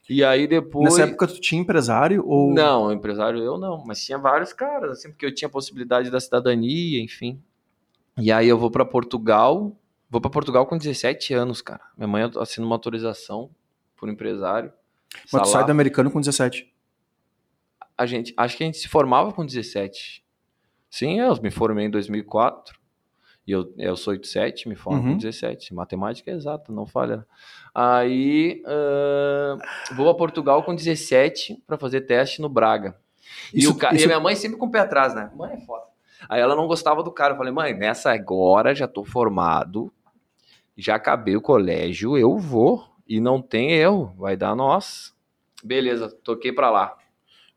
E 0.08 0.24
aí 0.24 0.46
depois. 0.46 0.84
Nessa 0.84 1.08
época 1.08 1.28
tu 1.28 1.40
tinha 1.40 1.60
empresário 1.60 2.24
ou. 2.26 2.52
Não, 2.52 2.92
empresário 2.92 3.40
eu 3.40 3.58
não, 3.58 3.84
mas 3.84 4.04
tinha 4.04 4.18
vários 4.18 4.52
caras, 4.52 4.90
assim, 4.90 5.10
porque 5.10 5.24
eu 5.24 5.34
tinha 5.34 5.48
possibilidade 5.48 6.10
da 6.10 6.20
cidadania, 6.20 7.02
enfim. 7.02 7.40
E 8.18 8.30
aí 8.32 8.48
eu 8.48 8.58
vou 8.58 8.70
para 8.70 8.84
Portugal. 8.84 9.76
Vou 10.08 10.20
para 10.20 10.30
Portugal 10.30 10.66
com 10.66 10.76
17 10.76 11.34
anos, 11.34 11.62
cara. 11.62 11.82
Minha 11.96 12.08
mãe 12.08 12.30
assina 12.38 12.66
uma 12.66 12.74
autorização 12.74 13.50
por 13.96 14.08
empresário. 14.08 14.72
Mas 15.32 15.42
tu 15.42 15.48
sai 15.48 15.64
do 15.64 15.70
americano 15.70 16.10
com 16.10 16.20
17? 16.20 16.72
A 17.96 18.06
gente, 18.06 18.32
acho 18.36 18.56
que 18.56 18.62
a 18.62 18.66
gente 18.66 18.78
se 18.78 18.88
formava 18.88 19.32
com 19.32 19.44
17. 19.44 20.24
Sim, 20.88 21.20
eu 21.20 21.40
me 21.42 21.50
formei 21.50 21.86
em 21.86 21.90
2004. 21.90 22.80
E 23.46 23.52
eu, 23.52 23.72
eu 23.78 23.96
sou 23.96 24.12
87, 24.12 24.68
me 24.68 24.76
formo 24.76 25.00
uhum. 25.00 25.12
com 25.12 25.18
17. 25.18 25.74
Matemática 25.74 26.30
é 26.30 26.34
exata, 26.34 26.72
não 26.72 26.86
falha. 26.86 27.26
Aí 27.74 28.62
uh, 28.64 29.94
vou 29.94 30.08
a 30.08 30.14
Portugal 30.14 30.62
com 30.62 30.74
17 30.74 31.62
para 31.66 31.78
fazer 31.78 32.02
teste 32.02 32.40
no 32.40 32.48
Braga. 32.48 32.96
Isso, 33.52 33.70
e, 33.70 33.72
o, 33.72 33.94
isso... 33.94 34.04
e 34.04 34.06
minha 34.06 34.20
mãe 34.20 34.36
sempre 34.36 34.58
com 34.58 34.66
o 34.66 34.70
pé 34.70 34.80
atrás, 34.80 35.14
né? 35.14 35.30
Mãe 35.34 35.54
é 35.54 35.60
foda. 35.66 35.89
Aí 36.28 36.40
ela 36.40 36.56
não 36.56 36.66
gostava 36.66 37.02
do 37.02 37.10
cara. 37.10 37.34
Eu 37.34 37.38
falei, 37.38 37.52
mãe, 37.52 37.74
nessa 37.74 38.12
agora 38.12 38.74
já 38.74 38.86
tô 38.86 39.04
formado, 39.04 39.92
já 40.76 40.94
acabei 40.94 41.36
o 41.36 41.42
colégio, 41.42 42.16
eu 42.16 42.36
vou. 42.38 42.88
E 43.06 43.20
não 43.20 43.42
tem 43.42 43.72
erro, 43.72 44.14
vai 44.16 44.36
dar 44.36 44.54
nós. 44.54 45.12
Beleza, 45.64 46.08
toquei 46.22 46.52
pra 46.52 46.70
lá. 46.70 46.96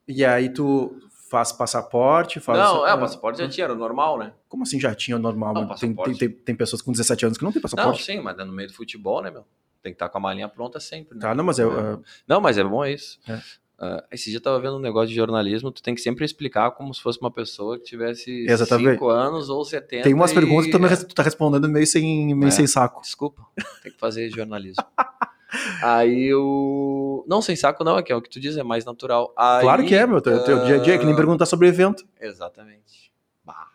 E 0.07 0.25
aí 0.25 0.49
tu 0.49 0.99
faz 1.29 1.51
passaporte? 1.51 2.39
Faz 2.39 2.59
não, 2.59 2.85
é, 2.85 2.93
o 2.93 2.99
passaporte 2.99 3.39
já 3.39 3.47
tinha, 3.47 3.65
era 3.65 3.75
normal, 3.75 4.17
né? 4.17 4.33
Como 4.47 4.63
assim 4.63 4.79
já 4.79 4.93
tinha 4.93 5.17
normal? 5.17 5.53
Não, 5.53 5.67
tem, 5.75 5.95
tem, 5.95 6.15
tem, 6.15 6.29
tem, 6.29 6.55
pessoas 6.55 6.81
com 6.81 6.91
17 6.91 7.25
anos 7.25 7.37
que 7.37 7.43
não 7.43 7.51
tem 7.51 7.61
passaporte? 7.61 7.87
Não, 7.87 7.95
sim, 7.97 8.19
mas 8.19 8.37
é 8.37 8.43
no 8.43 8.51
meio 8.51 8.67
do 8.67 8.73
futebol, 8.75 9.21
né, 9.21 9.31
meu? 9.31 9.45
Tem 9.81 9.91
que 9.91 9.95
estar 9.95 10.09
com 10.09 10.17
a 10.17 10.21
malinha 10.21 10.47
pronta 10.47 10.79
sempre, 10.79 11.15
né? 11.15 11.21
Tá, 11.21 11.35
não, 11.35 11.43
mas 11.43 11.59
é... 11.59 11.65
Uh... 11.65 12.01
Não, 12.27 12.39
mas 12.39 12.57
é 12.57 12.63
bom 12.63 12.85
isso. 12.85 13.19
É. 13.27 13.41
Uh, 13.83 14.01
esse 14.11 14.29
dia 14.29 14.37
eu 14.37 14.41
tava 14.41 14.57
vendo 14.61 14.77
um 14.77 14.79
negócio 14.79 15.09
de 15.09 15.15
jornalismo, 15.15 15.69
tu 15.69 15.83
tem 15.83 15.93
que 15.93 15.99
sempre 15.99 16.23
explicar 16.23 16.71
como 16.71 16.93
se 16.93 17.01
fosse 17.01 17.19
uma 17.19 17.29
pessoa 17.29 17.77
que 17.77 17.83
tivesse 17.83 18.45
5 18.47 19.09
anos 19.09 19.49
ou 19.49 19.65
70. 19.65 20.03
Tem 20.03 20.13
umas 20.13 20.31
e... 20.31 20.33
perguntas 20.33 20.67
que 20.67 20.71
tu, 20.71 20.85
é... 20.85 20.95
tu 20.95 21.13
tá 21.13 21.21
respondendo 21.21 21.67
meio 21.67 21.85
sem, 21.85 22.33
meio 22.33 22.47
é, 22.47 22.51
sem 22.51 22.65
saco. 22.65 23.01
Desculpa, 23.01 23.45
tem 23.81 23.91
que 23.91 23.99
fazer 23.99 24.29
jornalismo. 24.29 24.85
Aí 25.83 26.33
o. 26.33 27.25
Não, 27.27 27.41
sem 27.41 27.57
saco 27.57 27.83
não, 27.83 27.97
é 27.97 28.03
que 28.03 28.11
é 28.11 28.15
o 28.15 28.21
que 28.21 28.29
tu 28.29 28.39
diz, 28.39 28.55
é 28.55 28.63
mais 28.63 28.85
natural. 28.85 29.33
Aí, 29.37 29.61
claro 29.61 29.85
que 29.85 29.93
é, 29.93 30.07
meu. 30.07 30.21
Teu, 30.21 30.43
teu 30.43 30.63
dia 30.65 30.75
a 30.75 30.79
dia, 30.79 30.95
é 30.95 30.97
que 30.97 31.05
nem 31.05 31.15
perguntar 31.15 31.45
sobre 31.45 31.67
o 31.67 31.69
evento. 31.69 32.07
Exatamente. 32.19 33.11
Bah, 33.43 33.67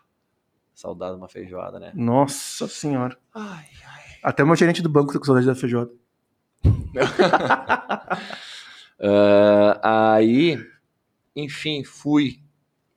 saudade 0.73 1.13
de 1.13 1.17
uma 1.19 1.29
feijoada, 1.29 1.79
né? 1.79 1.91
Nossa 1.93 2.67
senhora. 2.67 3.15
Ai, 3.33 3.65
ai. 3.85 4.03
Até 4.23 4.43
uma 4.43 4.55
gerente 4.55 4.81
do 4.81 4.89
banco 4.89 5.13
tá 5.13 5.19
com 5.19 5.25
saudade 5.25 5.45
da 5.45 5.55
feijoada. 5.55 5.91
Uh, 8.99 9.79
aí, 9.81 10.59
enfim, 11.35 11.83
fui. 11.83 12.39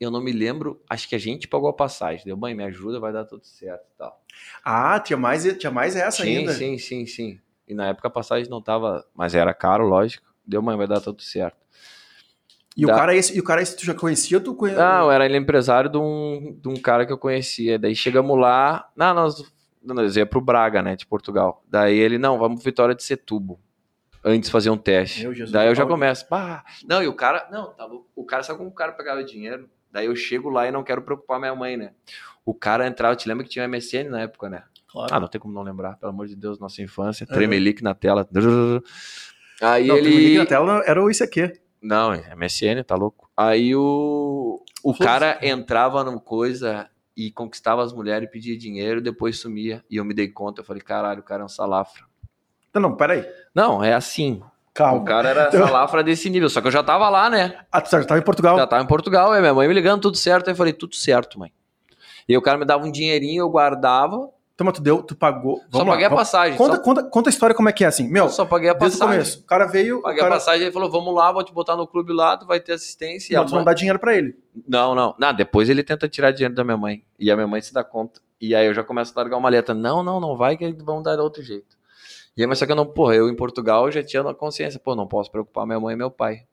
Eu 0.01 0.11
não 0.11 0.21
me 0.21 0.33
lembro, 0.33 0.83
acho 0.91 1.09
que 1.09 1.15
a 1.15 1.19
gente 1.19 1.47
pagou 1.47 1.69
a 1.69 1.73
passagem. 1.73 2.25
Deu, 2.25 2.37
mãe, 2.37 2.55
me 2.55 2.65
ajuda, 2.65 2.99
vai 2.99 3.13
dar 3.13 3.25
tudo 3.25 3.47
certo 3.47 3.85
e 3.95 3.99
tal. 3.99 4.21
Ah, 4.65 4.99
tinha 4.99 5.17
mais, 5.17 5.45
tinha 5.57 5.71
mais 5.71 5.95
essa 5.95 6.25
sim, 6.25 6.39
ainda? 6.39 6.53
Sim, 6.53 6.77
sim, 6.77 7.07
sim. 7.07 7.41
E 7.69 7.75
na 7.75 7.87
época 7.87 8.09
a 8.09 8.11
passagem 8.11 8.51
não 8.51 8.61
tava, 8.61 9.07
mas 9.15 9.33
era 9.33 9.55
caro, 9.55 9.87
lógico. 9.87 10.27
Deu, 10.45 10.61
mãe, 10.61 10.77
vai 10.77 10.89
dar 10.89 11.01
tudo 11.01 11.23
certo. 11.23 11.57
E, 12.77 12.85
da... 12.85 12.93
o 12.93 12.97
cara 12.97 13.15
esse, 13.15 13.37
e 13.37 13.41
o 13.41 13.45
cara 13.45 13.63
esse 13.63 13.77
tu 13.77 13.85
já 13.85 13.95
conhecia 13.95 14.41
tu 14.41 14.55
conhecia? 14.55 14.83
Não, 14.83 15.13
era 15.13 15.25
ele 15.25 15.37
empresário 15.37 15.89
de 15.89 15.99
um, 15.99 16.59
de 16.61 16.69
um 16.69 16.75
cara 16.75 17.07
que 17.07 17.13
eu 17.13 17.19
conhecia. 17.19 17.79
Daí 17.79 17.95
chegamos 17.95 18.37
lá, 18.37 18.91
não, 18.97 19.15
nós, 19.15 19.55
nós 19.81 20.17
ia 20.17 20.27
pro 20.27 20.41
Braga, 20.41 20.83
né, 20.83 20.97
de 20.97 21.07
Portugal. 21.07 21.63
Daí 21.69 21.97
ele, 21.97 22.19
não, 22.19 22.39
vamos 22.39 22.65
Vitória 22.65 22.95
de 22.95 23.05
Setúbal 23.05 23.61
antes 24.25 24.51
fazer 24.51 24.71
um 24.71 24.77
teste. 24.77 25.21
Jesus, 25.21 25.51
Daí 25.51 25.69
eu 25.69 25.75
já 25.75 25.87
começo. 25.87 26.27
Não, 26.87 27.03
e 27.03 27.09
o 27.09 27.15
cara, 27.15 27.49
não, 27.51 27.73
tá 27.73 27.85
louco. 27.85 28.09
O 28.15 28.25
cara 28.25 28.43
sabe 28.43 28.59
como 28.59 28.71
o 28.71 28.75
cara 28.75 28.93
pegava 28.93 29.23
dinheiro? 29.25 29.69
Daí 29.91 30.07
eu 30.07 30.17
chego 30.17 30.49
lá 30.49 30.67
e 30.67 30.73
não 30.73 30.83
quero 30.83 31.03
preocupar 31.03 31.39
minha 31.39 31.55
mãe, 31.55 31.77
né? 31.77 31.93
O 32.45 32.55
cara 32.55 32.87
entrava, 32.87 33.15
te 33.15 33.29
lembra 33.29 33.45
que 33.45 33.51
tinha 33.51 33.69
MSN 33.69 34.09
na 34.09 34.21
época, 34.23 34.49
né? 34.49 34.65
Claro. 34.89 35.15
Ah, 35.15 35.21
não 35.21 35.29
tem 35.29 35.41
como 35.41 35.55
não 35.55 35.63
lembrar, 35.63 35.97
pelo 35.97 36.11
amor 36.11 36.27
de 36.27 36.37
Deus, 36.37 36.59
nossa 36.59 36.83
infância. 36.83 37.27
Uhum. 37.29 37.35
Tremelique 37.35 37.83
na 37.83 37.95
tela. 37.95 38.29
Aí 39.61 39.87
não, 39.87 39.97
ele. 39.97 40.11
Tremelique 40.11 40.39
na 40.39 40.47
tela 40.47 40.83
era 40.87 41.03
o 41.03 41.11
ICQ. 41.11 41.61
Não, 41.81 42.13
MSN, 42.13 42.85
tá 42.87 42.95
louco. 42.95 43.31
Aí 43.37 43.75
o, 43.75 44.63
o 44.85 44.95
cara 44.97 45.39
entrava 45.43 46.05
numa 46.05 46.21
coisa 46.21 46.89
e 47.17 47.31
conquistava 47.31 47.83
as 47.83 47.93
mulheres 47.93 48.29
e 48.29 48.31
pedia 48.31 48.57
dinheiro, 48.57 49.01
depois 49.01 49.39
sumia. 49.39 49.85
E 49.91 49.97
eu 49.97 50.05
me 50.05 50.15
dei 50.15 50.29
conta, 50.29 50.61
eu 50.61 50.65
falei, 50.65 50.83
caralho, 50.83 51.21
o 51.21 51.25
cara 51.25 51.43
é 51.43 51.45
um 51.45 51.49
salafra. 51.49 52.05
Não, 52.75 52.83
não, 52.83 52.97
peraí. 52.97 53.27
Não, 53.55 53.83
é 53.83 53.93
assim. 53.93 54.43
Calma. 54.75 55.03
O 55.03 55.05
cara 55.05 55.29
era 55.29 55.49
então... 55.49 55.67
salafra 55.67 56.03
desse 56.03 56.31
nível, 56.31 56.49
só 56.49 56.61
que 56.61 56.69
eu 56.69 56.73
já 56.73 56.83
tava 56.83 57.09
lá, 57.09 57.29
né? 57.29 57.59
Ah, 57.71 57.81
tu 57.81 57.91
já 57.91 58.03
tava 58.05 58.21
em 58.21 58.25
Portugal? 58.25 58.57
Já 58.57 58.67
tava 58.67 58.83
em 58.83 58.87
Portugal, 58.87 59.35
é 59.35 59.41
minha 59.41 59.53
mãe 59.53 59.69
me 59.69 59.75
ligando, 59.75 60.01
tudo 60.01 60.17
certo. 60.17 60.49
Aí 60.49 60.53
eu 60.53 60.57
falei, 60.57 60.73
tudo 60.73 60.97
certo, 60.97 61.39
mãe. 61.39 61.53
E 62.29 62.37
o 62.37 62.43
cara 62.43 62.57
me 62.57 62.65
dava 62.65 62.85
um 62.85 62.91
dinheirinho, 62.91 63.43
eu 63.43 63.51
guardava. 63.51 64.31
Então, 64.55 64.67
mas 64.67 64.75
tu 64.75 64.83
deu, 64.83 65.03
tu 65.03 65.15
pagou. 65.15 65.61
Vamos 65.71 65.79
só 65.79 65.85
paguei 65.85 66.07
lá, 66.07 66.15
a 66.15 66.17
passagem. 66.17 66.57
Conta, 66.57 66.77
só... 66.77 66.83
conta, 66.83 67.03
conta 67.03 67.29
a 67.29 67.33
história 67.33 67.55
como 67.55 67.69
é 67.69 67.73
que 67.73 67.85
é 67.85 67.87
assim. 67.87 68.09
Meu, 68.09 68.25
eu 68.25 68.31
só 68.31 68.45
paguei 68.45 68.71
a 68.71 68.75
passagem. 68.75 68.99
Desde 68.99 69.05
o 69.05 69.09
começo. 69.09 69.41
O 69.41 69.47
cara 69.47 69.67
veio. 69.67 70.03
Paguei 70.03 70.21
cara... 70.21 70.35
a 70.35 70.37
passagem, 70.37 70.63
ele 70.63 70.73
falou: 70.73 70.91
vamos 70.91 71.15
lá, 71.15 71.33
vou 71.33 71.43
te 71.43 71.53
botar 71.53 71.75
no 71.75 71.87
clube 71.87 72.13
lá, 72.13 72.37
tu 72.37 72.47
vai 72.47 72.61
ter 72.61 72.73
assistência. 72.73 73.37
Não, 73.37 73.45
tu 73.45 73.51
mãe... 73.51 73.59
não 73.59 73.65
dá 73.65 73.75
dinheiro 73.75 73.99
pra 73.99 74.15
ele. 74.15 74.37
Não, 74.69 74.95
não. 74.95 75.15
Não, 75.19 75.35
depois 75.35 75.69
ele 75.69 75.83
tenta 75.83 76.09
tirar 76.09 76.31
dinheiro 76.31 76.55
da 76.55 76.65
minha 76.65 76.77
mãe. 76.77 77.03
E 77.19 77.31
a 77.31 77.35
minha 77.35 77.47
mãe 77.47 77.61
se 77.61 77.75
dá 77.75 77.83
conta. 77.83 78.21
E 78.41 78.55
aí 78.55 78.67
eu 78.67 78.75
já 78.75 78.85
começo 78.85 79.13
a 79.15 79.21
largar 79.21 79.37
uma 79.37 79.49
letra. 79.49 79.75
Não, 79.75 80.03
não, 80.03 80.21
não 80.21 80.37
vai, 80.37 80.57
que 80.57 80.71
vão 80.73 81.03
dar 81.03 81.19
outro 81.19 81.43
jeito. 81.43 81.77
E 82.37 82.43
aí, 82.43 82.47
mas 82.47 82.59
só 82.59 82.67
que 82.67 82.73
eu 82.73 82.77
não, 82.77 82.87
porra, 82.87 83.15
eu 83.15 83.29
em 83.29 83.37
Portugal 83.37 83.91
já 83.91 84.03
tinha 84.03 84.23
na 84.23 84.35
consciência, 84.35 84.81
pô, 84.81 84.95
não 84.95 85.07
posso 85.07 85.31
preocupar 85.31 85.67
minha 85.67 85.79
mãe 85.79 85.95
e 85.95 85.97
meu 85.97 86.11
pai. 86.11 86.47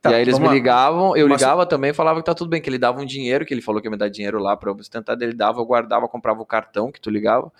Tá, 0.00 0.10
e 0.10 0.14
aí 0.14 0.22
eles 0.22 0.38
me 0.38 0.48
ligavam, 0.48 1.16
eu 1.16 1.28
mas... 1.28 1.40
ligava 1.40 1.64
também 1.64 1.94
falava 1.94 2.20
que 2.20 2.26
tá 2.26 2.34
tudo 2.34 2.50
bem, 2.50 2.60
que 2.60 2.68
ele 2.68 2.78
dava 2.78 3.00
um 3.00 3.06
dinheiro, 3.06 3.46
que 3.46 3.54
ele 3.54 3.62
falou 3.62 3.80
que 3.80 3.86
ia 3.86 3.90
me 3.90 3.96
dar 3.96 4.08
dinheiro 4.08 4.38
lá 4.38 4.56
pra 4.56 4.70
eu 4.70 4.76
sustentar, 4.76 5.20
ele 5.20 5.32
dava, 5.32 5.60
eu 5.60 5.64
guardava, 5.64 6.08
comprava 6.08 6.42
o 6.42 6.46
cartão 6.46 6.92
que 6.92 7.00
tu 7.00 7.08
ligava. 7.08 7.50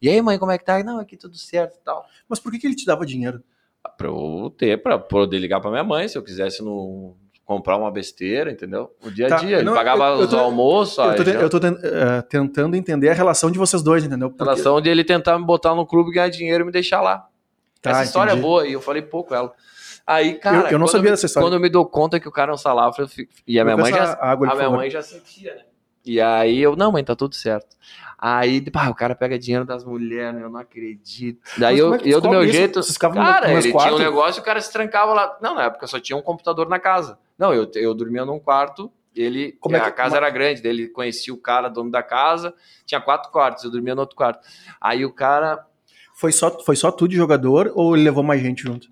E 0.00 0.08
aí, 0.08 0.20
mãe, 0.20 0.38
como 0.38 0.52
é 0.52 0.58
que 0.58 0.64
tá? 0.64 0.82
Não, 0.82 0.98
aqui 0.98 1.16
tudo 1.16 1.36
certo 1.36 1.76
e 1.76 1.80
tal. 1.80 2.04
Mas 2.28 2.40
por 2.40 2.50
que, 2.52 2.58
que 2.58 2.66
ele 2.66 2.74
te 2.74 2.84
dava 2.84 3.06
dinheiro? 3.06 3.42
Pra 3.96 4.08
eu 4.08 4.52
ter, 4.56 4.82
pra 4.82 4.98
poder 4.98 5.38
ligar 5.38 5.60
pra 5.60 5.70
minha 5.70 5.84
mãe, 5.84 6.08
se 6.08 6.18
eu 6.18 6.22
quisesse 6.22 6.62
no, 6.62 7.16
comprar 7.52 7.76
uma 7.76 7.90
besteira, 7.90 8.50
entendeu? 8.50 8.90
O 9.04 9.10
dia 9.10 9.26
a 9.26 9.28
tá, 9.30 9.36
dia. 9.36 9.56
Ele 9.56 9.64
não, 9.64 9.74
pagava 9.74 10.04
eu, 10.08 10.20
eu 10.22 10.28
tô, 10.28 10.36
os 10.36 10.42
almoços. 10.42 10.98
Eu 10.98 11.24
tô, 11.24 11.30
eu 11.30 11.50
tô 11.50 11.58
uh, 11.58 12.22
tentando 12.28 12.74
entender 12.76 13.10
a 13.10 13.14
relação 13.14 13.50
de 13.50 13.58
vocês 13.58 13.82
dois, 13.82 14.04
entendeu? 14.04 14.30
Porque... 14.30 14.42
A 14.42 14.46
relação 14.46 14.80
de 14.80 14.88
ele 14.88 15.04
tentar 15.04 15.38
me 15.38 15.44
botar 15.44 15.74
no 15.74 15.86
clube, 15.86 16.12
ganhar 16.12 16.28
dinheiro 16.28 16.64
e 16.64 16.66
me 16.66 16.72
deixar 16.72 17.02
lá. 17.02 17.26
Tá, 17.80 17.90
Essa 17.90 18.04
história 18.04 18.30
é 18.30 18.32
entendi. 18.32 18.46
é 18.46 18.48
boa 18.48 18.66
e 18.66 18.72
eu 18.72 18.80
falei 18.80 19.02
pouco 19.02 19.34
ela. 19.34 19.52
Aí, 20.06 20.34
cara, 20.34 20.70
eu, 20.70 20.78
não 20.78 20.86
sabia 20.86 21.10
dessa 21.10 21.26
história. 21.26 21.46
Quando 21.46 21.54
eu 21.54 21.60
me 21.60 21.68
dou 21.68 21.86
conta 21.86 22.18
que 22.18 22.28
o 22.28 22.32
cara 22.32 22.50
é 22.50 22.54
um 22.54 22.58
salafra, 22.58 23.06
e 23.46 23.60
a 23.60 23.64
minha 23.64 23.76
mãe 23.76 23.92
já, 23.92 24.18
água, 24.20 24.50
a 24.50 24.54
minha 24.54 24.70
mãe 24.70 24.90
já 24.90 25.02
sentia, 25.02 25.54
né? 25.54 25.62
E 26.04 26.20
aí 26.20 26.60
eu, 26.60 26.74
não, 26.74 26.90
mãe, 26.90 27.04
tá 27.04 27.14
tudo 27.14 27.34
certo. 27.34 27.76
Aí, 28.18 28.60
pá, 28.70 28.88
o 28.88 28.94
cara 28.94 29.14
pega 29.14 29.38
dinheiro 29.38 29.64
das 29.64 29.84
mulheres, 29.84 30.40
eu 30.40 30.48
não 30.48 30.60
acredito. 30.60 31.40
Daí 31.58 31.78
eu, 31.78 31.94
é 31.94 32.00
eu 32.04 32.20
do 32.20 32.30
meu 32.30 32.44
isso? 32.44 32.52
jeito. 32.52 32.82
Vocês 32.82 32.96
cara, 32.96 33.48
no, 33.48 33.58
ele 33.58 33.72
tinha 33.72 33.94
um 33.94 33.98
negócio 33.98 34.40
e 34.40 34.42
o 34.42 34.44
cara 34.44 34.60
se 34.60 34.72
trancava 34.72 35.12
lá. 35.12 35.38
Não, 35.40 35.54
na 35.54 35.64
época 35.64 35.86
só 35.86 35.98
tinha 35.98 36.16
um 36.16 36.22
computador 36.22 36.68
na 36.68 36.78
casa. 36.78 37.18
Não, 37.36 37.52
eu, 37.52 37.68
eu 37.74 37.94
dormia 37.94 38.24
num 38.24 38.38
quarto, 38.38 38.92
ele. 39.14 39.52
Como 39.60 39.74
é 39.74 39.80
que, 39.80 39.86
a 39.86 39.90
casa 39.90 40.16
era 40.16 40.30
grande, 40.30 40.66
ele 40.66 40.88
conhecia 40.88 41.34
o 41.34 41.36
cara, 41.36 41.68
dono 41.68 41.90
da 41.90 42.02
casa, 42.02 42.54
tinha 42.86 43.00
quatro 43.00 43.30
quartos, 43.32 43.64
eu 43.64 43.70
dormia 43.70 43.94
no 43.94 44.02
outro 44.02 44.16
quarto. 44.16 44.46
Aí 44.80 45.04
o 45.04 45.12
cara 45.12 45.66
foi 46.14 46.30
só, 46.30 46.56
foi 46.60 46.76
só 46.76 46.92
tu 46.92 47.08
de 47.08 47.16
jogador 47.16 47.72
ou 47.74 47.96
ele 47.96 48.04
levou 48.04 48.22
mais 48.22 48.40
gente 48.40 48.62
junto? 48.62 48.88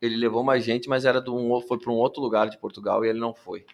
Ele 0.00 0.16
levou 0.16 0.42
mais 0.42 0.64
gente, 0.64 0.88
mas 0.88 1.04
era 1.04 1.20
de 1.20 1.30
um, 1.30 1.60
foi 1.60 1.78
para 1.78 1.92
um 1.92 1.96
outro 1.96 2.22
lugar 2.22 2.48
de 2.48 2.58
Portugal 2.58 3.04
e 3.04 3.08
ele 3.08 3.20
não 3.20 3.34
foi. 3.34 3.66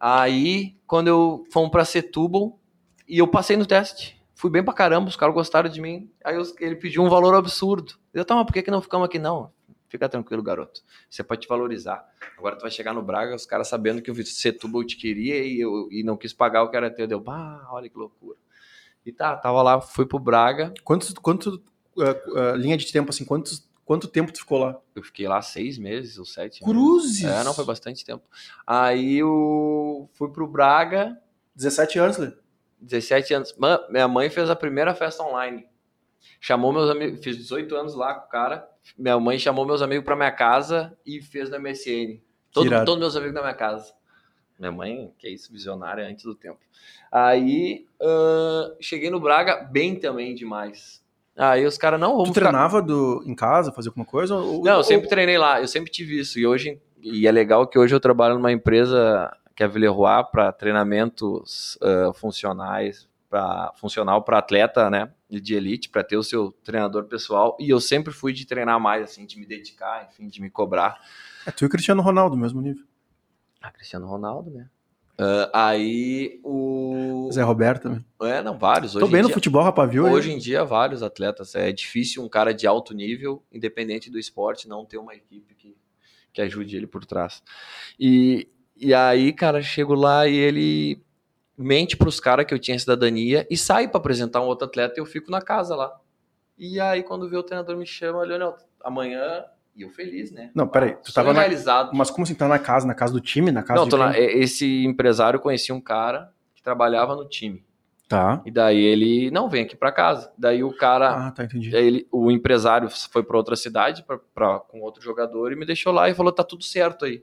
Aí, 0.00 0.78
quando 0.86 1.08
eu 1.08 1.44
fomos 1.52 1.70
para 1.70 1.84
Setúbal 1.84 2.58
e 3.06 3.18
eu 3.18 3.28
passei 3.28 3.54
no 3.54 3.66
teste, 3.66 4.18
fui 4.34 4.50
bem 4.50 4.64
pra 4.64 4.72
caramba, 4.72 5.10
os 5.10 5.16
caras 5.16 5.34
gostaram 5.34 5.68
de 5.68 5.78
mim. 5.78 6.10
Aí 6.24 6.36
eu, 6.36 6.42
ele 6.58 6.76
pediu 6.76 7.02
um 7.02 7.10
valor 7.10 7.34
absurdo. 7.34 7.92
Eu, 8.14 8.24
tá, 8.24 8.34
mas 8.34 8.46
por 8.46 8.54
que, 8.54 8.62
que 8.62 8.70
não 8.70 8.80
ficamos 8.80 9.04
aqui? 9.04 9.18
Não, 9.18 9.52
fica 9.90 10.08
tranquilo, 10.08 10.42
garoto. 10.42 10.80
Você 11.10 11.22
pode 11.22 11.42
te 11.42 11.48
valorizar. 11.48 12.08
Agora 12.38 12.56
tu 12.56 12.62
vai 12.62 12.70
chegar 12.70 12.94
no 12.94 13.02
Braga, 13.02 13.36
os 13.36 13.44
caras 13.44 13.68
sabendo 13.68 14.00
que 14.00 14.10
o 14.10 14.26
Setúbal 14.26 14.84
te 14.84 14.96
queria 14.96 15.44
e, 15.44 15.60
eu, 15.60 15.88
e 15.90 16.02
não 16.02 16.16
quis 16.16 16.32
pagar 16.32 16.62
o 16.62 16.70
que 16.70 16.76
era 16.78 16.90
teu. 16.90 17.06
Deu, 17.06 17.20
bah, 17.20 17.68
olha 17.70 17.90
que 17.90 17.98
loucura. 17.98 18.38
E 19.04 19.12
tá, 19.12 19.36
tava 19.36 19.60
lá, 19.60 19.82
fui 19.82 20.06
pro 20.06 20.18
Braga. 20.18 20.72
Quantos, 20.82 21.12
quanto, 21.12 21.62
uh, 21.96 22.02
uh, 22.02 22.56
linha 22.56 22.78
de 22.78 22.90
tempo, 22.90 23.10
assim, 23.10 23.26
quantos, 23.26 23.68
quanto 23.90 24.06
tempo 24.06 24.32
tu 24.32 24.38
ficou 24.38 24.58
lá? 24.58 24.80
Eu 24.94 25.02
fiquei 25.02 25.26
lá 25.26 25.42
seis 25.42 25.76
meses 25.76 26.16
ou 26.16 26.24
sete. 26.24 26.60
Cruzes! 26.62 27.24
É, 27.24 27.42
não, 27.42 27.52
foi 27.52 27.64
bastante 27.64 28.04
tempo. 28.04 28.22
Aí 28.64 29.16
eu 29.16 30.08
fui 30.12 30.30
pro 30.30 30.46
Braga. 30.46 31.20
17 31.56 31.98
anos, 31.98 32.18
né? 32.18 32.32
17 32.80 33.34
anos. 33.34 33.56
Minha 33.88 34.06
mãe 34.06 34.30
fez 34.30 34.48
a 34.48 34.54
primeira 34.54 34.94
festa 34.94 35.24
online. 35.24 35.66
Chamou 36.40 36.72
meus 36.72 36.88
amigos, 36.88 37.18
fiz 37.20 37.36
18 37.36 37.74
anos 37.74 37.96
lá 37.96 38.14
com 38.14 38.28
o 38.28 38.30
cara. 38.30 38.70
Minha 38.96 39.18
mãe 39.18 39.40
chamou 39.40 39.66
meus 39.66 39.82
amigos 39.82 40.04
para 40.04 40.14
minha 40.14 40.30
casa 40.30 40.96
e 41.04 41.20
fez 41.20 41.50
no 41.50 41.58
MSN. 41.58 42.20
Todo, 42.52 42.70
todos 42.84 43.00
meus 43.00 43.16
amigos 43.16 43.34
na 43.34 43.40
minha 43.40 43.54
casa. 43.54 43.92
Minha 44.56 44.70
mãe, 44.70 45.12
que 45.18 45.26
é 45.26 45.30
isso, 45.30 45.52
visionária 45.52 46.06
antes 46.06 46.24
do 46.24 46.36
tempo. 46.36 46.60
Aí 47.10 47.88
uh, 48.00 48.76
cheguei 48.80 49.10
no 49.10 49.18
Braga 49.18 49.64
bem 49.64 49.98
também 49.98 50.32
demais. 50.32 51.04
Aí 51.40 51.64
os 51.64 51.78
caras, 51.78 51.98
não, 51.98 52.12
vamos 52.12 52.28
Tu 52.28 52.34
treinava 52.34 52.82
do, 52.82 53.22
em 53.24 53.34
casa, 53.34 53.72
fazia 53.72 53.88
alguma 53.88 54.04
coisa? 54.04 54.36
Ou, 54.36 54.62
não, 54.62 54.76
eu 54.76 54.84
sempre 54.84 55.08
treinei 55.08 55.38
lá, 55.38 55.58
eu 55.58 55.66
sempre 55.66 55.90
tive 55.90 56.20
isso. 56.20 56.38
E 56.38 56.46
hoje, 56.46 56.78
e 57.02 57.26
é 57.26 57.32
legal 57.32 57.66
que 57.66 57.78
hoje 57.78 57.94
eu 57.94 58.00
trabalho 58.00 58.34
numa 58.34 58.52
empresa 58.52 59.34
que 59.56 59.62
é 59.62 59.66
a 59.66 59.68
Villeroy 59.68 60.22
para 60.30 60.52
treinamentos 60.52 61.76
uh, 61.76 62.12
funcionais, 62.12 63.08
para 63.30 63.72
funcional 63.76 64.22
para 64.22 64.36
atleta, 64.36 64.90
né, 64.90 65.10
de 65.30 65.54
elite, 65.54 65.88
para 65.88 66.04
ter 66.04 66.18
o 66.18 66.22
seu 66.22 66.52
treinador 66.62 67.04
pessoal. 67.04 67.56
E 67.58 67.70
eu 67.70 67.80
sempre 67.80 68.12
fui 68.12 68.34
de 68.34 68.46
treinar 68.46 68.78
mais, 68.78 69.02
assim, 69.02 69.24
de 69.24 69.38
me 69.38 69.46
dedicar, 69.46 70.08
enfim, 70.10 70.28
de 70.28 70.42
me 70.42 70.50
cobrar. 70.50 71.00
É 71.46 71.50
tu 71.50 71.64
e 71.64 71.66
o 71.66 71.70
Cristiano 71.70 72.02
Ronaldo, 72.02 72.36
mesmo 72.36 72.60
nível. 72.60 72.84
Ah, 73.62 73.70
Cristiano 73.70 74.06
Ronaldo, 74.06 74.50
né? 74.50 74.68
Uh, 75.20 75.50
aí 75.52 76.40
o. 76.42 77.28
Zé 77.30 77.42
Roberto 77.42 77.82
também. 77.82 78.02
É, 78.22 78.42
não, 78.42 78.56
vários. 78.56 78.96
Hoje 78.96 79.04
Tô 79.04 79.12
bem 79.12 79.20
no 79.20 79.28
futebol, 79.28 79.62
rapaz, 79.62 79.90
viu? 79.90 80.06
Hoje 80.06 80.32
em 80.32 80.38
dia, 80.38 80.64
vários 80.64 81.02
atletas. 81.02 81.54
É 81.54 81.70
difícil 81.70 82.24
um 82.24 82.28
cara 82.28 82.54
de 82.54 82.66
alto 82.66 82.94
nível, 82.94 83.44
independente 83.52 84.10
do 84.10 84.18
esporte, 84.18 84.66
não 84.66 84.86
ter 84.86 84.96
uma 84.96 85.14
equipe 85.14 85.54
que, 85.54 85.76
que 86.32 86.40
ajude 86.40 86.74
ele 86.74 86.86
por 86.86 87.04
trás. 87.04 87.42
E, 87.98 88.48
e 88.74 88.94
aí, 88.94 89.30
cara, 89.34 89.60
chego 89.60 89.92
lá 89.92 90.26
e 90.26 90.34
ele 90.34 91.02
mente 91.54 91.98
pros 91.98 92.18
caras 92.18 92.46
que 92.46 92.54
eu 92.54 92.58
tinha 92.58 92.78
cidadania 92.78 93.46
e 93.50 93.58
sai 93.58 93.88
para 93.88 93.98
apresentar 93.98 94.40
um 94.40 94.46
outro 94.46 94.66
atleta 94.66 94.94
e 94.96 95.02
eu 95.02 95.06
fico 95.06 95.30
na 95.30 95.42
casa 95.42 95.76
lá. 95.76 95.94
E 96.56 96.80
aí, 96.80 97.02
quando 97.02 97.28
vê 97.28 97.36
o 97.36 97.42
treinador 97.42 97.76
me 97.76 97.84
chama, 97.84 98.22
Leonel, 98.22 98.56
amanhã 98.82 99.44
e 99.74 99.82
eu 99.82 99.90
feliz, 99.90 100.30
né? 100.30 100.50
Não, 100.54 100.66
peraí, 100.66 100.96
tu 101.02 101.12
tava 101.12 101.32
realizado. 101.32 101.92
Na... 101.92 101.98
Mas 101.98 102.10
como 102.10 102.24
assim, 102.24 102.34
tá 102.34 102.48
na 102.48 102.58
casa, 102.58 102.86
na 102.86 102.94
casa 102.94 103.12
do 103.12 103.20
time, 103.20 103.50
na 103.50 103.62
casa 103.62 103.80
Não, 103.80 103.88
tô 103.88 103.96
na... 103.96 104.18
esse 104.18 104.84
empresário 104.84 105.40
conhecia 105.40 105.74
um 105.74 105.80
cara 105.80 106.32
que 106.54 106.62
trabalhava 106.62 107.14
no 107.14 107.28
time. 107.28 107.64
Tá. 108.10 108.42
E 108.44 108.50
daí 108.50 108.76
ele, 108.76 109.30
não, 109.30 109.48
vem 109.48 109.62
aqui 109.62 109.76
para 109.76 109.92
casa. 109.92 110.32
Daí 110.36 110.64
o 110.64 110.76
cara, 110.76 111.28
ah, 111.28 111.30
tá, 111.30 111.44
entendi. 111.44 111.74
Ele, 111.74 112.08
o 112.10 112.28
empresário 112.28 112.90
foi 112.90 113.22
para 113.22 113.36
outra 113.36 113.54
cidade 113.54 114.02
pra, 114.02 114.18
pra, 114.34 114.58
com 114.58 114.80
outro 114.80 115.00
jogador 115.00 115.52
e 115.52 115.56
me 115.56 115.64
deixou 115.64 115.92
lá 115.92 116.10
e 116.10 116.14
falou, 116.14 116.32
tá 116.32 116.42
tudo 116.42 116.64
certo 116.64 117.04
aí. 117.04 117.22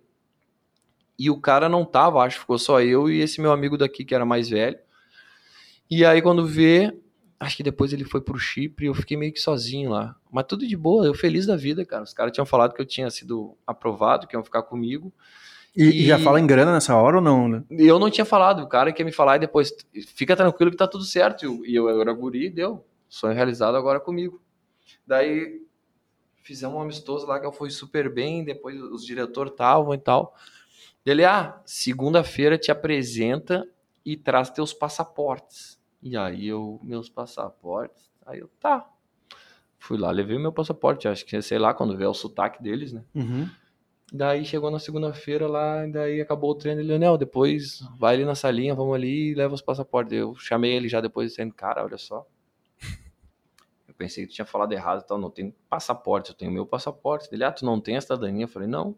E 1.19 1.29
o 1.29 1.41
cara 1.41 1.67
não 1.67 1.83
tava, 1.83 2.23
acho, 2.23 2.39
ficou 2.39 2.57
só 2.57 2.79
eu 2.79 3.09
e 3.09 3.19
esse 3.19 3.41
meu 3.41 3.51
amigo 3.51 3.77
daqui 3.77 4.05
que 4.05 4.15
era 4.15 4.25
mais 4.25 4.49
velho. 4.49 4.79
E 5.91 6.05
aí 6.05 6.21
quando 6.21 6.45
vê, 6.45 6.97
acho 7.39 7.57
que 7.57 7.63
depois 7.63 7.93
ele 7.93 8.03
foi 8.03 8.21
pro 8.21 8.37
Chipre, 8.37 8.87
eu 8.87 8.93
fiquei 8.93 9.15
meio 9.15 9.31
que 9.31 9.39
sozinho 9.39 9.91
lá. 9.91 10.15
Mas 10.31 10.45
tudo 10.45 10.67
de 10.67 10.75
boa, 10.75 11.05
eu 11.05 11.13
feliz 11.13 11.45
da 11.45 11.55
vida, 11.55 11.85
cara. 11.85 12.03
Os 12.03 12.13
caras 12.13 12.31
tinham 12.31 12.45
falado 12.45 12.73
que 12.73 12.81
eu 12.81 12.85
tinha 12.85 13.09
sido 13.09 13.55
aprovado, 13.65 14.27
que 14.27 14.35
iam 14.35 14.43
ficar 14.43 14.63
comigo. 14.63 15.13
E, 15.75 16.03
e, 16.03 16.05
já 16.07 16.17
fala 16.17 16.39
em 16.39 16.47
grana 16.47 16.73
nessa 16.73 16.95
hora 16.95 17.17
ou 17.17 17.21
não, 17.21 17.47
né? 17.47 17.63
Eu 17.69 17.99
não 17.99 18.09
tinha 18.09 18.25
falado, 18.25 18.63
o 18.63 18.67
cara 18.67 18.91
quer 18.91 19.03
me 19.03 19.11
falar 19.11 19.35
e 19.35 19.39
depois 19.39 19.71
fica 20.15 20.35
tranquilo 20.35 20.71
que 20.71 20.77
tá 20.77 20.87
tudo 20.87 21.03
certo. 21.03 21.63
E 21.65 21.75
eu, 21.75 21.87
eu 21.87 22.01
era 22.01 22.11
guri, 22.13 22.49
deu. 22.49 22.83
Sonho 23.07 23.35
realizado 23.35 23.77
agora 23.77 23.99
comigo. 23.99 24.41
Daí 25.05 25.61
fizemos 26.41 26.75
um 26.75 26.81
amistoso 26.81 27.27
lá 27.27 27.39
que 27.39 27.45
eu 27.45 27.51
fui 27.51 27.69
super 27.69 28.11
bem, 28.11 28.43
depois 28.43 28.81
os 28.81 29.05
diretores 29.05 29.51
estavam 29.51 29.93
e 29.93 29.97
tal. 29.97 30.35
Ele, 31.05 31.23
ah, 31.23 31.61
segunda-feira 31.65 32.57
te 32.57 32.71
apresenta 32.71 33.67
e 34.03 34.17
traz 34.17 34.49
teus 34.49 34.73
passaportes. 34.73 35.76
E 36.01 36.15
aí 36.15 36.47
eu, 36.47 36.79
meus 36.83 37.09
passaportes, 37.09 38.11
aí 38.25 38.39
eu, 38.39 38.49
tá. 38.59 38.87
Fui 39.79 39.97
lá, 39.97 40.11
levei 40.11 40.37
meu 40.37 40.51
passaporte, 40.51 41.07
acho 41.07 41.25
que, 41.25 41.41
sei 41.41 41.59
lá, 41.59 41.73
quando 41.73 41.95
vê 41.95 42.05
o 42.05 42.13
sotaque 42.13 42.61
deles, 42.61 42.93
né? 42.93 43.03
Uhum. 43.13 43.49
Daí 44.11 44.45
chegou 44.45 44.71
na 44.71 44.79
segunda-feira 44.79 45.47
lá, 45.47 45.85
daí 45.85 46.21
acabou 46.21 46.51
o 46.51 46.55
treino. 46.55 46.79
Ele, 46.79 46.87
Leonel, 46.87 47.17
depois 47.17 47.81
vai 47.99 48.15
ali 48.15 48.23
na 48.23 48.35
salinha, 48.35 48.73
vamos 48.73 48.95
ali 48.95 49.31
e 49.31 49.35
leva 49.35 49.53
os 49.53 49.61
passaportes. 49.61 50.13
Eu 50.13 50.33
chamei 50.35 50.73
ele 50.73 50.87
já 50.87 51.01
depois, 51.01 51.31
dizendo, 51.31 51.53
cara, 51.53 51.83
olha 51.83 51.97
só. 51.97 52.25
Eu 53.87 53.93
pensei 53.97 54.23
que 54.25 54.31
tu 54.31 54.35
tinha 54.35 54.45
falado 54.45 54.71
errado 54.71 55.01
e 55.01 55.07
tal, 55.07 55.17
não 55.17 55.29
tenho 55.29 55.53
passaporte, 55.69 56.29
eu 56.29 56.35
tenho 56.35 56.51
meu 56.51 56.65
passaporte. 56.65 57.27
Ele, 57.31 57.43
ah, 57.43 57.51
tu 57.51 57.65
não 57.65 57.81
tem 57.81 57.97
a 57.97 58.01
cidadania? 58.01 58.45
Eu 58.45 58.49
falei, 58.49 58.67
não. 58.67 58.95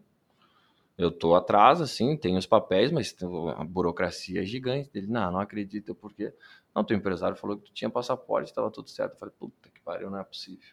Eu 0.96 1.10
tô 1.10 1.34
atrás, 1.34 1.80
assim, 1.80 2.16
tenho 2.16 2.38
os 2.38 2.46
papéis, 2.46 2.92
mas 2.92 3.16
a 3.56 3.64
burocracia 3.64 4.42
é 4.42 4.44
gigante. 4.44 4.90
Ele, 4.94 5.08
não, 5.08 5.32
não 5.32 5.40
acredita, 5.40 5.92
por 5.92 6.12
quê? 6.12 6.32
Não, 6.74 6.84
teu 6.84 6.96
empresário 6.96 7.36
falou 7.36 7.56
que 7.56 7.64
tu 7.64 7.72
tinha 7.72 7.90
passaporte, 7.90 8.50
estava 8.50 8.70
tudo 8.70 8.88
certo. 8.88 9.12
Eu 9.12 9.18
falei, 9.18 9.34
puta 9.38 9.68
que 9.68 9.80
pariu, 9.80 10.10
não 10.10 10.18
é 10.18 10.24
possível. 10.24 10.68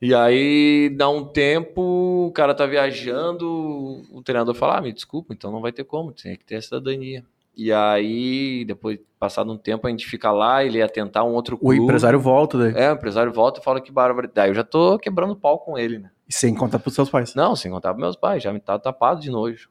E 0.00 0.14
aí, 0.14 0.90
dá 0.90 1.08
um 1.08 1.24
tempo, 1.24 2.26
o 2.26 2.32
cara 2.32 2.54
tá 2.54 2.66
viajando, 2.66 4.02
o 4.12 4.22
treinador 4.22 4.54
fala, 4.54 4.78
ah, 4.78 4.80
me 4.82 4.92
desculpa, 4.92 5.32
então 5.32 5.50
não 5.50 5.60
vai 5.60 5.72
ter 5.72 5.84
como, 5.84 6.12
tem 6.12 6.36
que 6.36 6.44
ter 6.44 6.56
a 6.56 6.62
cidadania. 6.62 7.24
E 7.56 7.72
aí, 7.72 8.64
depois, 8.64 8.98
passado 9.18 9.52
um 9.52 9.56
tempo, 9.56 9.86
a 9.86 9.90
gente 9.90 10.06
fica 10.06 10.32
lá, 10.32 10.64
ele 10.64 10.78
ia 10.78 10.88
tentar 10.88 11.22
um 11.22 11.32
outro 11.32 11.56
clube. 11.56 11.78
O 11.78 11.84
empresário 11.84 12.18
volta 12.18 12.58
daí. 12.58 12.74
É, 12.74 12.90
o 12.90 12.96
empresário 12.96 13.32
volta 13.32 13.60
e 13.60 13.64
fala 13.64 13.80
que 13.80 13.92
bárbaro. 13.92 14.28
Daí 14.32 14.50
eu 14.50 14.54
já 14.54 14.64
tô 14.64 14.98
quebrando 14.98 15.36
pau 15.36 15.58
com 15.60 15.78
ele, 15.78 15.98
né? 15.98 16.10
E 16.28 16.34
sem 16.34 16.54
contar 16.54 16.80
pros 16.80 16.94
seus 16.94 17.08
pais? 17.08 17.34
Não, 17.34 17.54
sem 17.54 17.70
contar 17.70 17.94
pros 17.94 18.02
meus 18.02 18.16
pais, 18.16 18.42
já 18.42 18.52
me 18.52 18.58
tá 18.58 18.78
tapado 18.78 19.20
de 19.20 19.30
nojo. 19.30 19.70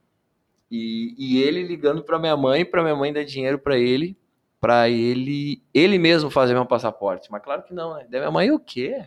E, 0.71 1.13
e 1.17 1.41
ele 1.43 1.61
ligando 1.61 2.01
pra 2.03 2.17
minha 2.17 2.37
mãe, 2.37 2.63
pra 2.63 2.81
minha 2.81 2.95
mãe 2.95 3.11
dar 3.11 3.23
dinheiro 3.23 3.59
pra 3.59 3.77
ele, 3.77 4.17
pra 4.63 4.87
ele, 4.87 5.61
ele 5.73 5.99
mesmo 5.99 6.29
fazer 6.29 6.53
meu 6.53 6.65
passaporte. 6.65 7.29
Mas 7.29 7.43
claro 7.43 7.63
que 7.63 7.73
não, 7.73 7.95
né? 7.95 8.07
Minha 8.09 8.31
mãe, 8.31 8.49
o 8.49 8.57
quê? 8.57 9.03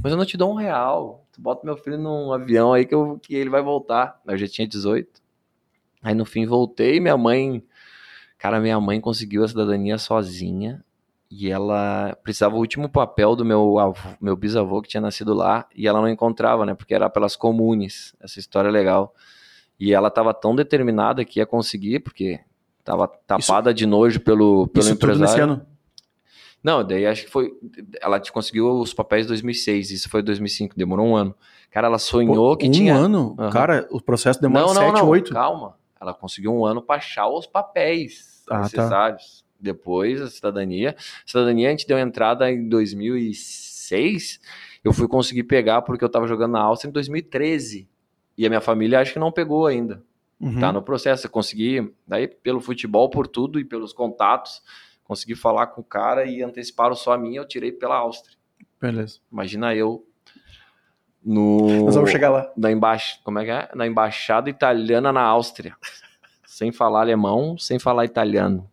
Mas 0.00 0.12
eu 0.12 0.16
não 0.16 0.24
te 0.24 0.36
dou 0.36 0.52
um 0.52 0.54
real. 0.54 1.26
Tu 1.32 1.40
bota 1.40 1.66
meu 1.66 1.76
filho 1.76 1.98
num 1.98 2.32
avião 2.32 2.72
aí 2.72 2.86
que, 2.86 2.94
eu, 2.94 3.18
que 3.20 3.34
ele 3.34 3.50
vai 3.50 3.60
voltar. 3.60 4.20
Eu 4.24 4.38
já 4.38 4.46
tinha 4.46 4.64
18. 4.64 5.20
Aí 6.00 6.14
no 6.14 6.24
fim 6.24 6.46
voltei, 6.46 7.00
minha 7.00 7.16
mãe. 7.16 7.64
Cara, 8.38 8.60
minha 8.60 8.80
mãe 8.80 9.00
conseguiu 9.00 9.42
a 9.42 9.48
cidadania 9.48 9.98
sozinha 9.98 10.84
e 11.28 11.50
ela 11.50 12.16
precisava 12.22 12.54
o 12.54 12.60
último 12.60 12.88
papel 12.88 13.34
do 13.34 13.44
meu 13.44 13.80
avô, 13.80 14.10
meu 14.20 14.36
bisavô 14.36 14.80
que 14.80 14.88
tinha 14.88 15.00
nascido 15.00 15.34
lá 15.34 15.66
e 15.74 15.88
ela 15.88 16.00
não 16.00 16.08
encontrava, 16.08 16.64
né? 16.64 16.76
Porque 16.76 16.94
era 16.94 17.10
pelas 17.10 17.34
comunes. 17.34 18.14
Essa 18.20 18.38
história 18.38 18.68
é 18.68 18.70
legal. 18.70 19.12
E 19.80 19.92
ela 19.92 20.06
estava 20.06 20.32
tão 20.32 20.54
determinada 20.54 21.24
que 21.24 21.40
ia 21.40 21.44
conseguir, 21.44 21.98
porque 21.98 22.38
estava 22.86 23.08
tapada 23.08 23.70
isso, 23.70 23.76
de 23.76 23.86
nojo 23.86 24.20
pelo, 24.20 24.68
pelo 24.68 24.84
isso 24.84 24.94
empresário. 24.94 25.26
Tudo 25.26 25.30
nesse 25.30 25.40
ano? 25.40 25.66
Não, 26.62 26.84
daí 26.84 27.06
acho 27.06 27.24
que 27.24 27.30
foi. 27.30 27.52
Ela 28.00 28.20
conseguiu 28.30 28.68
os 28.80 28.94
papéis 28.94 29.26
em 29.26 29.28
2006, 29.28 29.90
isso 29.90 30.08
foi 30.08 30.22
2005, 30.22 30.76
demorou 30.76 31.06
um 31.06 31.16
ano. 31.16 31.34
Cara, 31.70 31.88
ela 31.88 31.98
sonhou 31.98 32.50
Pô, 32.50 32.56
que 32.56 32.68
um 32.68 32.70
tinha. 32.70 32.94
Um 32.94 32.98
ano? 32.98 33.36
Uhum. 33.38 33.50
Cara, 33.50 33.86
o 33.90 34.00
processo 34.00 34.40
demorou 34.40 34.68
não, 34.68 34.74
não, 34.74 34.90
7, 34.90 35.00
não, 35.00 35.08
8. 35.08 35.32
Calma. 35.32 35.76
Ela 36.00 36.14
conseguiu 36.14 36.54
um 36.54 36.64
ano 36.64 36.80
para 36.80 36.96
achar 36.96 37.28
os 37.28 37.46
papéis 37.46 38.44
ah, 38.48 38.54
tá. 38.54 38.62
necessários. 38.62 39.40
Tá 39.40 39.46
depois 39.58 40.20
a 40.20 40.28
cidadania. 40.28 40.94
A 40.98 41.28
cidadania 41.28 41.68
a 41.68 41.70
gente 41.70 41.86
deu 41.86 41.98
entrada 41.98 42.50
em 42.50 42.68
2006. 42.68 44.40
Eu 44.84 44.92
fui 44.92 45.08
conseguir 45.08 45.44
pegar 45.44 45.82
porque 45.82 46.04
eu 46.04 46.08
estava 46.08 46.26
jogando 46.26 46.52
na 46.52 46.60
Áustria 46.60 46.88
em 46.88 46.92
2013. 46.92 47.88
E 48.36 48.46
a 48.46 48.48
minha 48.48 48.60
família 48.60 49.00
acho 49.00 49.14
que 49.14 49.18
não 49.18 49.32
pegou 49.32 49.66
ainda. 49.66 50.02
Uhum. 50.40 50.60
Tá 50.60 50.72
no 50.72 50.82
processo. 50.82 51.26
Eu 51.26 51.30
consegui, 51.30 51.92
daí 52.06 52.28
pelo 52.28 52.60
futebol, 52.60 53.08
por 53.08 53.26
tudo 53.26 53.58
e 53.58 53.64
pelos 53.64 53.92
contatos, 53.92 54.62
consegui 55.04 55.34
falar 55.34 55.68
com 55.68 55.80
o 55.80 55.84
cara 55.84 56.24
e 56.26 56.42
anteciparam 56.42 56.94
só 56.94 57.12
a 57.12 57.18
minha, 57.18 57.40
eu 57.40 57.48
tirei 57.48 57.72
pela 57.72 57.96
Áustria. 57.96 58.36
Beleza. 58.80 59.20
Imagina 59.32 59.74
eu 59.74 60.06
no 61.24 61.84
Nós 61.84 61.94
vamos 61.94 62.10
chegar 62.10 62.30
lá. 62.30 62.52
Na 62.56 62.70
embaixada, 62.70 63.20
como 63.24 63.38
é 63.38 63.44
que 63.44 63.50
é? 63.50 63.68
Na 63.74 63.86
embaixada 63.86 64.48
italiana 64.48 65.12
na 65.12 65.22
Áustria. 65.22 65.76
sem 66.46 66.70
falar 66.70 67.00
alemão, 67.00 67.58
sem 67.58 67.78
falar 67.78 68.04
italiano. 68.04 68.70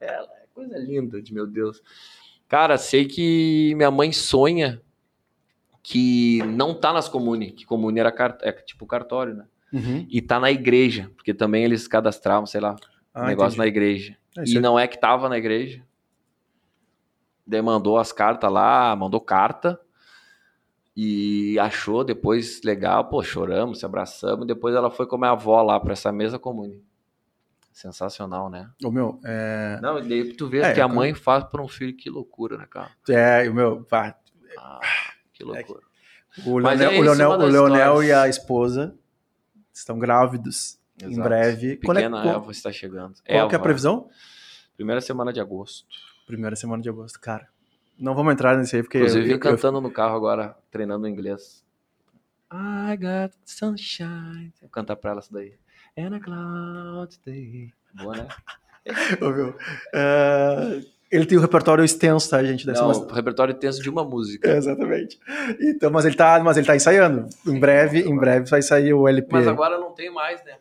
É 0.00 0.40
coisa 0.54 0.76
linda 0.78 1.22
de 1.22 1.32
meu 1.32 1.46
Deus. 1.46 1.82
Cara, 2.46 2.76
sei 2.76 3.06
que 3.06 3.74
minha 3.76 3.90
mãe 3.90 4.12
sonha 4.12 4.82
que 5.82 6.42
não 6.42 6.74
tá 6.74 6.92
nas 6.92 7.08
comunes, 7.08 7.52
que 7.52 7.64
comune 7.64 7.98
era 7.98 8.12
cart 8.12 8.38
é 8.42 8.52
tipo 8.52 8.86
cartório, 8.86 9.34
né? 9.34 9.46
Uhum. 9.72 10.06
E 10.08 10.20
tá 10.20 10.40
na 10.40 10.50
igreja, 10.50 11.10
porque 11.16 11.32
também 11.32 11.64
eles 11.64 11.86
cadastravam, 11.86 12.46
sei 12.46 12.60
lá, 12.60 12.76
ah, 13.14 13.26
negócio 13.26 13.56
entendi. 13.56 13.58
na 13.58 13.66
igreja. 13.66 14.16
É, 14.36 14.44
e 14.46 14.56
é... 14.56 14.60
não 14.60 14.78
é 14.78 14.86
que 14.86 14.98
tava 14.98 15.28
na 15.28 15.38
igreja. 15.38 15.82
Daí 17.46 17.62
mandou 17.62 17.98
as 17.98 18.12
cartas 18.12 18.50
lá, 18.50 18.94
mandou 18.94 19.20
carta 19.20 19.80
e 20.96 21.58
achou 21.58 22.04
depois 22.04 22.62
legal, 22.62 23.08
pô, 23.08 23.22
choramos, 23.22 23.80
se 23.80 23.86
abraçamos, 23.86 24.46
depois 24.46 24.74
ela 24.74 24.90
foi 24.90 25.06
com 25.06 25.16
a 25.16 25.18
minha 25.18 25.30
avó 25.32 25.62
lá 25.62 25.78
para 25.80 25.92
essa 25.92 26.12
mesa 26.12 26.38
comune. 26.38 26.84
Sensacional, 27.72 28.50
né? 28.50 28.68
O 28.84 28.90
meu, 28.90 29.18
é... 29.24 29.78
Não, 29.80 29.98
e 29.98 30.02
daí 30.02 30.32
tu 30.34 30.48
vê 30.48 30.60
É, 30.60 30.74
que 30.74 30.80
a 30.80 30.88
mãe 30.88 31.14
faz 31.14 31.44
por 31.44 31.60
um 31.60 31.68
filho, 31.68 31.96
que 31.96 32.10
loucura, 32.10 32.58
né, 32.58 32.66
cara? 32.68 32.90
É, 33.08 33.48
o 33.48 33.54
meu, 33.54 33.82
pá, 33.84 34.16
Ah, 34.58 34.80
que 35.32 35.42
loucura. 35.42 35.80
o 36.44 36.60
Mas 36.60 36.78
Leonel, 36.78 36.92
é 36.92 36.98
o 36.98 37.02
Leonel, 37.02 37.30
o 37.30 37.46
Leonel 37.46 38.02
e 38.02 38.12
a 38.12 38.28
esposa 38.28 38.96
estão 39.72 39.98
grávidos 39.98 40.78
em 41.02 41.12
Exato. 41.12 41.28
breve. 41.28 41.76
Quando 41.84 41.98
é, 41.98 42.02
Pequena 42.02 42.26
Elva 42.26 42.50
está 42.52 42.70
chegando. 42.72 43.14
qual 43.14 43.24
que 43.24 43.32
é 43.32 43.36
a 43.36 43.40
Elva, 43.42 43.58
previsão? 43.60 44.08
Primeira 44.76 45.00
semana 45.00 45.32
de 45.32 45.40
agosto. 45.40 45.86
Primeira 46.26 46.54
semana 46.56 46.82
de 46.82 46.88
agosto, 46.88 47.18
cara. 47.20 47.48
Não 47.98 48.14
vamos 48.14 48.32
entrar 48.32 48.56
nesse 48.56 48.76
aí, 48.76 48.82
porque 48.82 48.98
Inclusive, 48.98 49.20
eu, 49.22 49.26
vim 49.26 49.32
eu- 49.34 49.40
cantando 49.40 49.80
no 49.80 49.90
carro 49.90 50.16
agora, 50.16 50.56
treinando 50.70 51.06
inglês. 51.06 51.64
I 52.52 52.96
got 52.96 53.32
sunshine. 53.44 54.52
Vou 54.60 54.70
cantar 54.70 54.96
pra 54.96 55.10
ela 55.12 55.20
isso 55.20 55.32
daí. 55.32 55.54
And 55.96 56.16
a 56.16 56.20
cloud 56.20 57.18
day. 57.24 57.72
Boa, 57.94 58.16
né? 58.16 58.28
Meu, 59.20 59.56
é, 59.92 60.80
ele 61.10 61.26
tem 61.26 61.36
um 61.38 61.40
repertório 61.40 61.84
extenso, 61.84 62.30
tá, 62.30 62.42
gente? 62.44 62.64
Deve 62.66 62.78
ser 62.78 62.82
Não, 62.84 62.88
umas- 62.92 62.98
o 63.10 63.12
repertório 63.14 63.52
tenso 63.54 63.82
de 63.82 63.90
uma 63.90 64.04
música. 64.04 64.48
É, 64.50 64.56
exatamente. 64.56 65.18
Então, 65.60 65.90
mas 65.90 66.04
ele 66.04 66.14
tá, 66.16 66.38
mas 66.42 66.56
ele 66.56 66.66
tá 66.66 66.76
ensaiando. 66.76 67.26
Em 67.46 67.58
breve, 67.58 68.00
em 68.00 68.16
breve 68.16 68.48
vai 68.48 68.62
sair 68.62 68.92
o 68.94 69.06
LP. 69.08 69.28
Mas 69.32 69.48
agora 69.48 69.78
não 69.78 69.92
tem 69.92 70.12
mais, 70.12 70.44
né? 70.44 70.56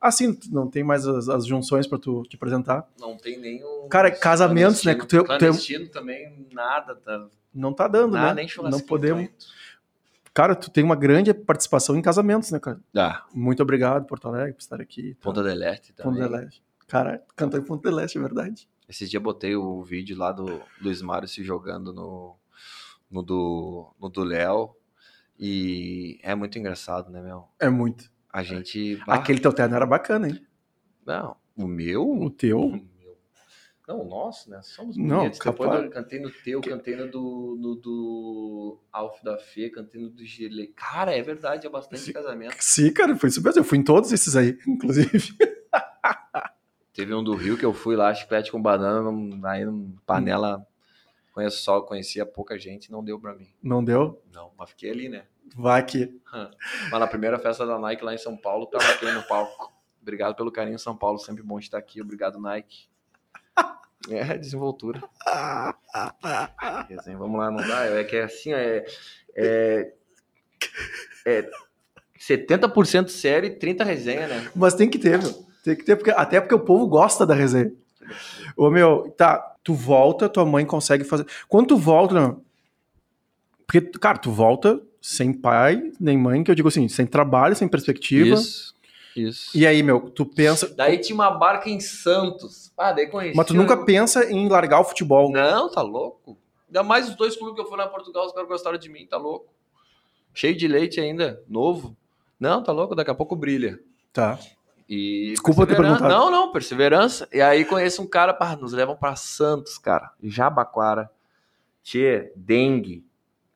Assim, 0.00 0.36
não 0.50 0.68
tem 0.68 0.82
mais 0.82 1.06
as, 1.06 1.28
as 1.28 1.46
junções 1.46 1.86
pra 1.86 1.96
tu 1.98 2.22
te 2.24 2.34
apresentar. 2.36 2.88
Não 2.98 3.16
tem 3.16 3.38
nenhum. 3.38 3.86
Cara, 3.88 4.10
casamentos, 4.10 4.82
né, 4.84 4.94
que 4.96 5.06
tu- 5.06 5.18
tu- 5.18 5.24
Clandestino 5.24 5.86
também, 5.88 6.46
nada. 6.52 6.96
Tá, 6.96 7.26
Não 7.54 7.72
tá 7.72 7.86
dando, 7.86 8.12
nada, 8.14 8.34
né? 8.34 8.46
nem. 8.56 8.70
Não 8.70 8.80
podemos. 8.80 9.22
tô 9.22 9.28
indo. 9.28 9.62
Cara, 10.34 10.54
tu 10.56 10.70
tem 10.70 10.82
uma 10.82 10.96
grande 10.96 11.32
participação 11.34 11.94
em 11.96 12.02
casamentos, 12.02 12.50
né, 12.50 12.58
cara? 12.58 12.80
Ah, 12.96 13.22
Muito 13.34 13.62
obrigado, 13.62 14.06
Porto 14.06 14.26
Alegre, 14.28 14.54
por 14.54 14.60
estar 14.60 14.80
aqui. 14.80 15.14
Ponta 15.20 15.42
del 15.42 15.62
Este 15.62 15.92
também. 15.92 16.20
Ponta 16.20 16.28
del 16.28 16.48
Este. 16.48 16.62
Cara, 16.88 17.22
cantou 17.36 17.60
em 17.60 17.62
Ponta 17.62 17.88
del 17.88 18.00
Este, 18.00 18.18
é 18.18 18.20
verdade. 18.20 18.66
Esses 18.92 19.08
dias 19.08 19.22
botei 19.22 19.56
o 19.56 19.82
vídeo 19.82 20.14
lá 20.18 20.30
do 20.32 20.60
Luiz 20.78 21.00
Mário 21.00 21.26
se 21.26 21.42
jogando 21.42 21.94
no, 21.94 22.36
no 23.10 23.22
do 23.22 23.90
no 23.98 24.10
do 24.10 24.22
Léo. 24.22 24.76
E 25.38 26.20
é 26.22 26.34
muito 26.34 26.58
engraçado, 26.58 27.10
né, 27.10 27.22
meu? 27.22 27.48
É 27.58 27.70
muito. 27.70 28.12
A 28.30 28.42
gente. 28.42 28.96
bah, 29.06 29.14
Aquele 29.14 29.40
teu 29.40 29.50
terno 29.50 29.74
era 29.74 29.86
bacana, 29.86 30.28
hein? 30.28 30.46
Não, 31.06 31.34
o 31.56 31.66
meu? 31.66 32.06
O 32.06 32.28
teu? 32.28 32.60
O 32.60 32.70
meu. 32.70 33.16
Não, 33.88 34.02
o 34.02 34.04
nosso, 34.04 34.50
né? 34.50 34.60
Somos 34.62 34.94
Não. 34.98 35.22
Depois 35.22 35.38
capaz. 35.38 35.84
eu 35.84 35.90
cantei 35.90 36.20
no 36.20 36.30
teu, 36.30 36.60
cantei 36.60 36.94
no 36.94 37.10
do, 37.10 37.56
no 37.58 37.74
do 37.74 38.78
Alf 38.92 39.22
da 39.24 39.38
Fê, 39.38 39.70
cantei 39.70 40.02
no 40.02 40.10
do 40.10 40.22
Gile. 40.22 40.66
Cara, 40.76 41.16
é 41.16 41.22
verdade, 41.22 41.66
é 41.66 41.70
bastante 41.70 42.02
Sim. 42.02 42.12
casamento. 42.12 42.56
Sim, 42.60 42.92
cara, 42.92 43.16
foi 43.16 43.30
isso 43.30 43.42
mesmo. 43.42 43.60
Eu 43.60 43.64
fui 43.64 43.78
em 43.78 43.82
todos 43.82 44.12
esses 44.12 44.36
aí, 44.36 44.58
inclusive. 44.68 45.34
Teve 46.92 47.14
um 47.14 47.24
do 47.24 47.34
Rio 47.34 47.56
que 47.56 47.64
eu 47.64 47.72
fui 47.72 47.96
lá, 47.96 48.12
chiclete 48.14 48.52
com 48.52 48.60
banana, 48.60 49.10
aí 49.48 49.64
num 49.64 49.96
panela. 50.06 50.66
Conheço 51.32 51.62
só, 51.62 51.80
conhecia 51.80 52.26
pouca 52.26 52.58
gente, 52.58 52.92
não 52.92 53.02
deu 53.02 53.18
pra 53.18 53.34
mim. 53.34 53.48
Não 53.62 53.82
deu? 53.82 54.22
Não, 54.30 54.52
mas 54.58 54.70
fiquei 54.70 54.90
ali, 54.90 55.08
né? 55.08 55.24
Vai 55.56 55.80
aqui. 55.80 56.20
Mas 56.90 57.00
na 57.00 57.06
primeira 57.06 57.38
festa 57.38 57.64
da 57.64 57.78
Nike 57.78 58.04
lá 58.04 58.14
em 58.14 58.18
São 58.18 58.36
Paulo, 58.36 58.66
tava 58.66 58.84
aqui 58.90 59.10
no 59.10 59.22
palco. 59.22 59.72
Obrigado 60.02 60.34
pelo 60.34 60.52
carinho, 60.52 60.78
São 60.78 60.96
Paulo. 60.96 61.18
Sempre 61.18 61.42
bom 61.42 61.58
estar 61.58 61.78
aqui. 61.78 62.02
Obrigado, 62.02 62.38
Nike. 62.38 62.90
É, 64.10 64.36
desenvoltura. 64.36 65.02
Resenha, 66.88 67.16
Vamos 67.16 67.38
lá, 67.38 67.50
não 67.50 67.66
dá. 67.66 67.84
É 67.86 68.04
que 68.04 68.16
é 68.16 68.24
assim, 68.24 68.52
é. 68.52 68.84
É, 69.34 69.92
é 71.24 71.50
70% 72.18 73.08
série 73.08 73.46
e 73.48 73.58
30% 73.58 73.84
resenha, 73.84 74.28
né? 74.28 74.50
Mas 74.54 74.74
tem 74.74 74.90
que 74.90 74.98
ter, 74.98 75.22
meu. 75.22 75.51
Tem 75.62 75.76
que 75.76 75.84
ter, 75.84 75.96
porque, 75.96 76.10
até 76.10 76.40
porque 76.40 76.54
o 76.54 76.60
povo 76.60 76.86
gosta 76.86 77.24
da 77.24 77.34
resenha. 77.34 77.72
Ô, 78.56 78.68
meu, 78.70 79.14
tá, 79.16 79.38
tu 79.62 79.74
volta, 79.74 80.28
tua 80.28 80.44
mãe 80.44 80.66
consegue 80.66 81.04
fazer. 81.04 81.26
Quando 81.48 81.68
tu 81.68 81.76
volta, 81.76 82.14
não. 82.14 82.42
Porque, 83.66 83.80
cara, 83.98 84.18
tu 84.18 84.30
volta 84.30 84.80
sem 85.00 85.32
pai, 85.32 85.92
nem 86.00 86.18
mãe, 86.18 86.42
que 86.44 86.50
eu 86.50 86.54
digo 86.54 86.68
assim, 86.68 86.88
sem 86.88 87.06
trabalho, 87.06 87.56
sem 87.56 87.68
perspectiva. 87.68 88.34
Isso. 88.34 88.72
Isso. 89.14 89.56
E 89.56 89.66
aí, 89.66 89.82
meu, 89.82 90.00
tu 90.10 90.24
pensa. 90.24 90.72
Daí 90.74 90.98
tinha 90.98 91.14
uma 91.14 91.30
barca 91.30 91.68
em 91.68 91.80
Santos. 91.80 92.72
Ah, 92.76 92.92
daí 92.92 93.08
conheci. 93.08 93.36
Mas 93.36 93.46
tu 93.46 93.54
nunca 93.54 93.76
pensa 93.84 94.30
em 94.30 94.48
largar 94.48 94.80
o 94.80 94.84
futebol. 94.84 95.30
Não, 95.30 95.70
tá 95.70 95.82
louco. 95.82 96.38
Ainda 96.66 96.82
mais 96.82 97.10
os 97.10 97.14
dois 97.14 97.36
clubes 97.36 97.54
que 97.54 97.60
eu 97.60 97.66
fui 97.66 97.76
lá 97.76 97.84
em 97.84 97.90
Portugal, 97.90 98.26
os 98.26 98.32
caras 98.32 98.48
gostaram 98.48 98.78
de 98.78 98.88
mim, 98.88 99.06
tá 99.06 99.18
louco. 99.18 99.52
Cheio 100.32 100.56
de 100.56 100.66
leite 100.66 100.98
ainda, 100.98 101.42
novo. 101.46 101.94
Não, 102.40 102.62
tá 102.62 102.72
louco, 102.72 102.94
daqui 102.94 103.10
a 103.10 103.14
pouco 103.14 103.36
brilha. 103.36 103.78
Tá. 104.12 104.38
E 104.94 105.30
Desculpa. 105.30 105.64
Não, 106.00 106.30
não, 106.30 106.52
perseverança. 106.52 107.26
E 107.32 107.40
aí 107.40 107.64
conheço 107.64 108.02
um 108.02 108.06
cara, 108.06 108.34
pá, 108.34 108.54
nos 108.54 108.74
levam 108.74 108.94
pra 108.94 109.16
Santos, 109.16 109.78
cara. 109.78 110.12
Jabaquara. 110.22 111.10
Tchê, 111.82 112.30
dengue. 112.36 113.02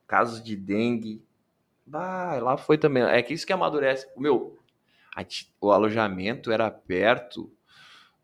Casos 0.06 0.42
de 0.42 0.56
dengue. 0.56 1.22
Bah, 1.84 2.38
lá 2.40 2.56
foi 2.56 2.78
também. 2.78 3.02
É 3.02 3.20
que 3.20 3.34
isso 3.34 3.46
que 3.46 3.52
amadurece. 3.52 4.08
O 4.16 4.20
meu, 4.20 4.58
a 5.14 5.22
o 5.60 5.72
alojamento 5.72 6.50
era 6.50 6.70
perto 6.70 7.52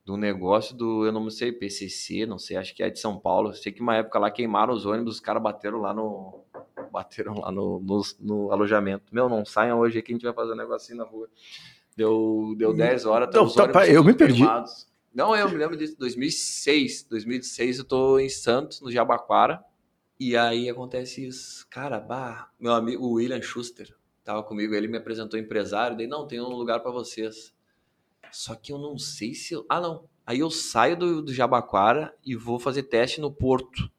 do 0.07 0.17
negócio 0.17 0.75
do, 0.75 1.05
eu 1.05 1.13
não 1.13 1.29
sei, 1.29 1.53
PCC, 1.53 2.25
não 2.25 2.39
sei, 2.39 2.57
acho 2.57 2.75
que 2.75 2.83
é 2.83 2.89
de 2.89 2.99
São 2.99 3.19
Paulo. 3.19 3.53
Sei 3.53 3.71
que 3.71 3.83
uma 3.83 3.97
época 3.97 4.19
lá 4.19 4.31
queimaram 4.31 4.73
os 4.73 4.87
ônibus, 4.87 5.17
os 5.17 5.21
caras 5.21 5.43
bateram 5.43 5.83
lá 5.83 5.93
no. 5.93 6.41
Bateram 6.91 7.41
lá 7.41 7.53
no, 7.53 7.79
no, 7.79 8.03
no 8.21 8.53
alojamento. 8.53 9.15
Meu, 9.15 9.29
não 9.29 9.45
saiam 9.45 9.79
hoje 9.81 10.01
que 10.01 10.13
a 10.13 10.15
gente 10.15 10.25
vai 10.25 10.33
fazer 10.33 10.53
um 10.53 10.57
negocinho 10.57 10.97
na 10.97 11.05
rua. 11.05 11.29
Deu, 11.97 12.55
deu 12.57 12.73
10 12.75 13.05
horas, 13.05 13.31
tá 13.31 13.39
Não, 13.39 13.49
tá, 13.53 13.69
pá, 13.69 13.87
eu 13.87 13.97
tudo 13.97 14.07
me 14.07 14.15
perdi. 14.15 14.43
Não, 15.15 15.37
eu 15.37 15.49
me 15.51 15.57
lembro 15.57 15.77
disso, 15.77 15.97
2006. 15.99 17.05
2006 17.05 17.79
eu 17.79 17.85
tô 17.85 18.19
em 18.19 18.29
Santos, 18.29 18.81
no 18.81 18.91
Jabaquara. 18.91 19.63
E 20.19 20.37
aí 20.37 20.71
acontece 20.71 21.27
isso. 21.27 21.67
Cara, 21.69 22.01
bah, 22.01 22.49
meu 22.59 22.73
amigo 22.73 23.05
o 23.05 23.13
William 23.15 23.43
Schuster 23.43 23.95
tava 24.25 24.43
comigo, 24.43 24.73
ele 24.75 24.87
me 24.89 24.97
apresentou 24.97 25.39
empresário, 25.39 25.97
daí 25.97 26.07
não, 26.07 26.27
tem 26.27 26.41
um 26.41 26.49
lugar 26.49 26.81
pra 26.81 26.91
vocês. 26.93 27.53
Só 28.31 28.55
que 28.55 28.73
eu 28.73 28.79
não 28.79 28.97
sei 28.97 29.35
se. 29.35 29.53
eu- 29.53 29.67
Ah, 29.69 29.81
não. 29.81 30.05
Aí 30.25 30.39
eu 30.39 30.51
saio 30.51 30.97
do, 30.97 31.21
do 31.23 31.35
Jabaquara 31.35 32.15
e 32.25 32.35
vou 32.37 32.59
fazer 32.59 32.85
teste 32.85 33.21
no 33.21 33.31
Porto, 33.33 33.91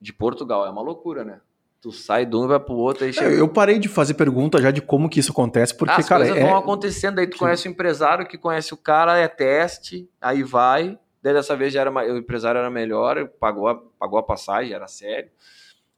de 0.00 0.12
Portugal. 0.12 0.66
É 0.66 0.70
uma 0.70 0.82
loucura, 0.82 1.24
né? 1.24 1.40
Tu 1.80 1.90
sai 1.92 2.26
de 2.26 2.36
um 2.36 2.44
e 2.44 2.48
vai 2.48 2.60
pro 2.60 2.74
outro, 2.74 3.04
aí 3.04 3.12
chega. 3.12 3.34
Eu 3.34 3.48
parei 3.48 3.78
de 3.78 3.88
fazer 3.88 4.12
pergunta 4.14 4.60
já 4.60 4.70
de 4.70 4.82
como 4.82 5.08
que 5.08 5.18
isso 5.18 5.32
acontece, 5.32 5.74
porque, 5.74 5.94
As 5.94 6.06
cara, 6.06 6.24
coisas 6.24 6.38
é, 6.38 6.46
vão 6.46 6.56
acontecendo, 6.56 7.18
aí 7.18 7.26
tu 7.26 7.38
conhece 7.38 7.66
o 7.66 7.70
empresário, 7.70 8.26
que 8.26 8.36
conhece 8.36 8.74
o 8.74 8.76
cara, 8.76 9.16
é 9.16 9.26
teste, 9.26 10.08
aí 10.20 10.42
vai. 10.42 10.98
Daí 11.22 11.32
dessa 11.32 11.56
vez 11.56 11.72
já 11.72 11.80
era, 11.80 11.90
o 11.90 12.18
empresário 12.18 12.58
era 12.58 12.70
melhor, 12.70 13.28
pagou 13.40 13.68
a, 13.68 13.74
pagou 13.74 14.18
a 14.18 14.22
passagem, 14.22 14.74
era 14.74 14.86
sério. 14.86 15.30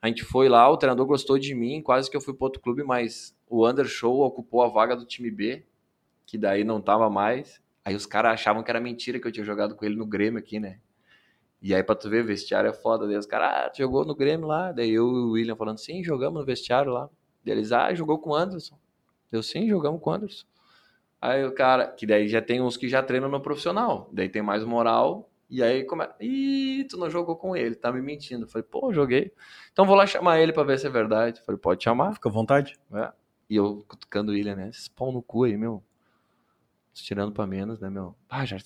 A 0.01 0.07
gente 0.07 0.25
foi 0.25 0.49
lá, 0.49 0.69
o 0.69 0.77
treinador 0.77 1.07
gostou 1.07 1.39
de 1.39 1.55
mim, 1.55 1.83
quase 1.83 2.11
que 2.11 2.17
eu 2.17 2.21
fui 2.21 2.35
para 2.35 2.47
outro 2.47 2.61
clube, 2.61 2.85
mas 2.85 3.35
o 3.49 3.69
Undershow 3.69 4.21
ocupou 4.21 4.63
a 4.63 4.69
vaga 4.69 4.97
do 4.97 5.05
time 5.05 5.31
B, 5.31 5.65
que 6.27 6.39
daí 6.39 6.65
não 6.65 6.81
tava 6.81 7.11
mais. 7.11 7.61
Aí 7.85 7.95
os 7.95 8.07
caras 8.07 8.33
achavam 8.33 8.63
que 8.63 8.71
era 8.71 8.81
mentira 8.81 9.19
que 9.19 9.27
eu 9.27 9.33
tinha 9.33 9.45
jogado 9.45 9.75
com 9.75 9.85
ele 9.85 9.97
no 9.97 10.07
Grêmio 10.07 10.39
aqui, 10.39 10.61
né? 10.61 10.79
E 11.63 11.73
aí 11.73 11.83
pra 11.83 11.95
tu 11.95 12.11
ver, 12.11 12.25
vestiário 12.25 12.69
é 12.69 12.73
foda. 12.73 13.07
Daí 13.07 13.17
os 13.17 13.25
caras, 13.25 13.67
ah, 13.67 13.71
tu 13.71 13.79
jogou 13.79 14.05
no 14.05 14.17
Grêmio 14.17 14.49
lá. 14.49 14.73
Daí 14.73 14.91
eu 14.91 15.07
e 15.07 15.15
o 15.15 15.31
William 15.31 15.55
falando, 15.55 15.79
sim, 15.79 16.03
jogamos 16.03 16.41
no 16.41 16.45
vestiário 16.45 16.93
lá. 16.93 17.09
Daí 17.45 17.55
eles, 17.55 17.71
ah, 17.71 17.95
jogou 17.95 18.19
com 18.19 18.31
o 18.31 18.35
Anderson. 18.35 18.77
Eu, 19.31 19.43
sim, 19.45 19.69
jogamos 19.69 20.01
com 20.01 20.11
o 20.11 20.13
Anderson. 20.13 20.45
Aí 21.21 21.45
o 21.45 21.55
cara, 21.55 21.87
que 21.87 22.05
daí 22.05 22.27
já 22.27 22.43
tem 22.43 22.61
uns 22.61 22.77
que 22.77 22.89
já 22.89 23.01
treinam 23.01 23.29
no 23.29 23.41
profissional. 23.41 24.11
Daí 24.13 24.29
tem 24.29 24.43
mais 24.43 24.65
moral. 24.65 25.31
E 25.49 25.63
aí 25.63 25.85
começa, 25.85 26.17
ih, 26.21 26.85
tu 26.91 26.97
não 26.97 27.09
jogou 27.09 27.37
com 27.37 27.55
ele, 27.55 27.77
tá 27.77 27.93
me 27.93 28.03
mentindo. 28.03 28.45
Eu 28.45 28.49
falei, 28.49 28.67
pô, 28.69 28.93
joguei. 28.93 29.33
Então 29.73 29.85
vou 29.85 29.95
lá 29.95 30.05
chamar 30.05 30.41
ele 30.41 30.53
pra 30.53 30.65
ver 30.65 30.81
se 30.81 30.87
é 30.89 30.91
verdade. 30.91 31.39
Eu 31.39 31.45
falei, 31.45 31.61
pode 31.61 31.85
chamar. 31.85 32.15
Fica 32.15 32.29
à 32.29 32.33
vontade. 32.33 32.77
É. 32.93 33.13
E 33.49 33.55
eu 33.55 33.85
cutucando 33.87 34.33
o 34.33 34.35
William, 34.35 34.57
né? 34.57 34.69
Esses 34.69 34.89
pau 34.89 35.13
no 35.13 35.23
cu 35.23 35.45
aí, 35.45 35.57
meu. 35.57 35.81
Tirando 36.93 37.33
pra 37.33 37.47
menos, 37.47 37.79
né, 37.79 37.89
meu? 37.89 38.17
Ah, 38.29 38.45
já 38.45 38.59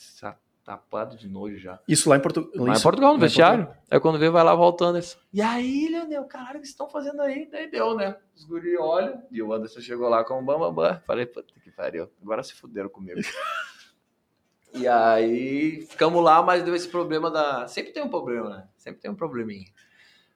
tapado 0.67 1.17
de 1.17 1.29
nojo 1.29 1.57
já. 1.57 1.79
Isso 1.87 2.11
lá 2.11 2.17
em 2.17 2.21
Portugal. 2.21 2.51
Lá 2.57 2.77
em 2.77 2.83
Portugal, 2.83 3.15
no 3.15 3.21
vestiário. 3.21 3.69
Aí 3.89 4.01
quando 4.01 4.19
vê, 4.19 4.29
vai 4.29 4.43
lá 4.43 4.53
voltando. 4.53 4.97
Eles, 4.97 5.17
e 5.33 5.41
aí, 5.41 5.89
Leonel, 5.89 6.25
caralho, 6.25 6.59
o 6.59 6.61
que 6.61 6.67
vocês 6.67 6.71
estão 6.71 6.91
fazendo 6.91 7.23
aí? 7.23 7.49
Daí 7.49 7.71
deu, 7.71 7.95
né? 7.95 8.17
Os 8.35 8.45
guri 8.45 8.77
olham. 8.77 9.23
E 9.31 9.41
o 9.41 9.53
Anderson 9.53 9.81
chegou 9.81 10.09
lá 10.09 10.25
com 10.25 10.41
o 10.41 10.43
bam, 10.43 10.59
bam, 10.59 10.75
bam. 10.75 11.01
Falei, 11.07 11.25
puta 11.25 11.55
que 11.63 11.71
pariu. 11.71 12.11
Agora 12.21 12.43
se 12.43 12.53
fuderam 12.53 12.89
comigo. 12.89 13.21
e 14.75 14.89
aí, 14.89 15.87
ficamos 15.89 16.23
lá, 16.23 16.43
mas 16.43 16.65
deu 16.65 16.75
esse 16.75 16.89
problema 16.89 17.31
da... 17.31 17.69
Sempre 17.69 17.93
tem 17.93 18.03
um 18.03 18.11
problema, 18.11 18.51
né? 18.51 18.69
Sempre 18.77 19.01
tem 19.01 19.11
um 19.11 19.15
probleminha. 19.15 19.69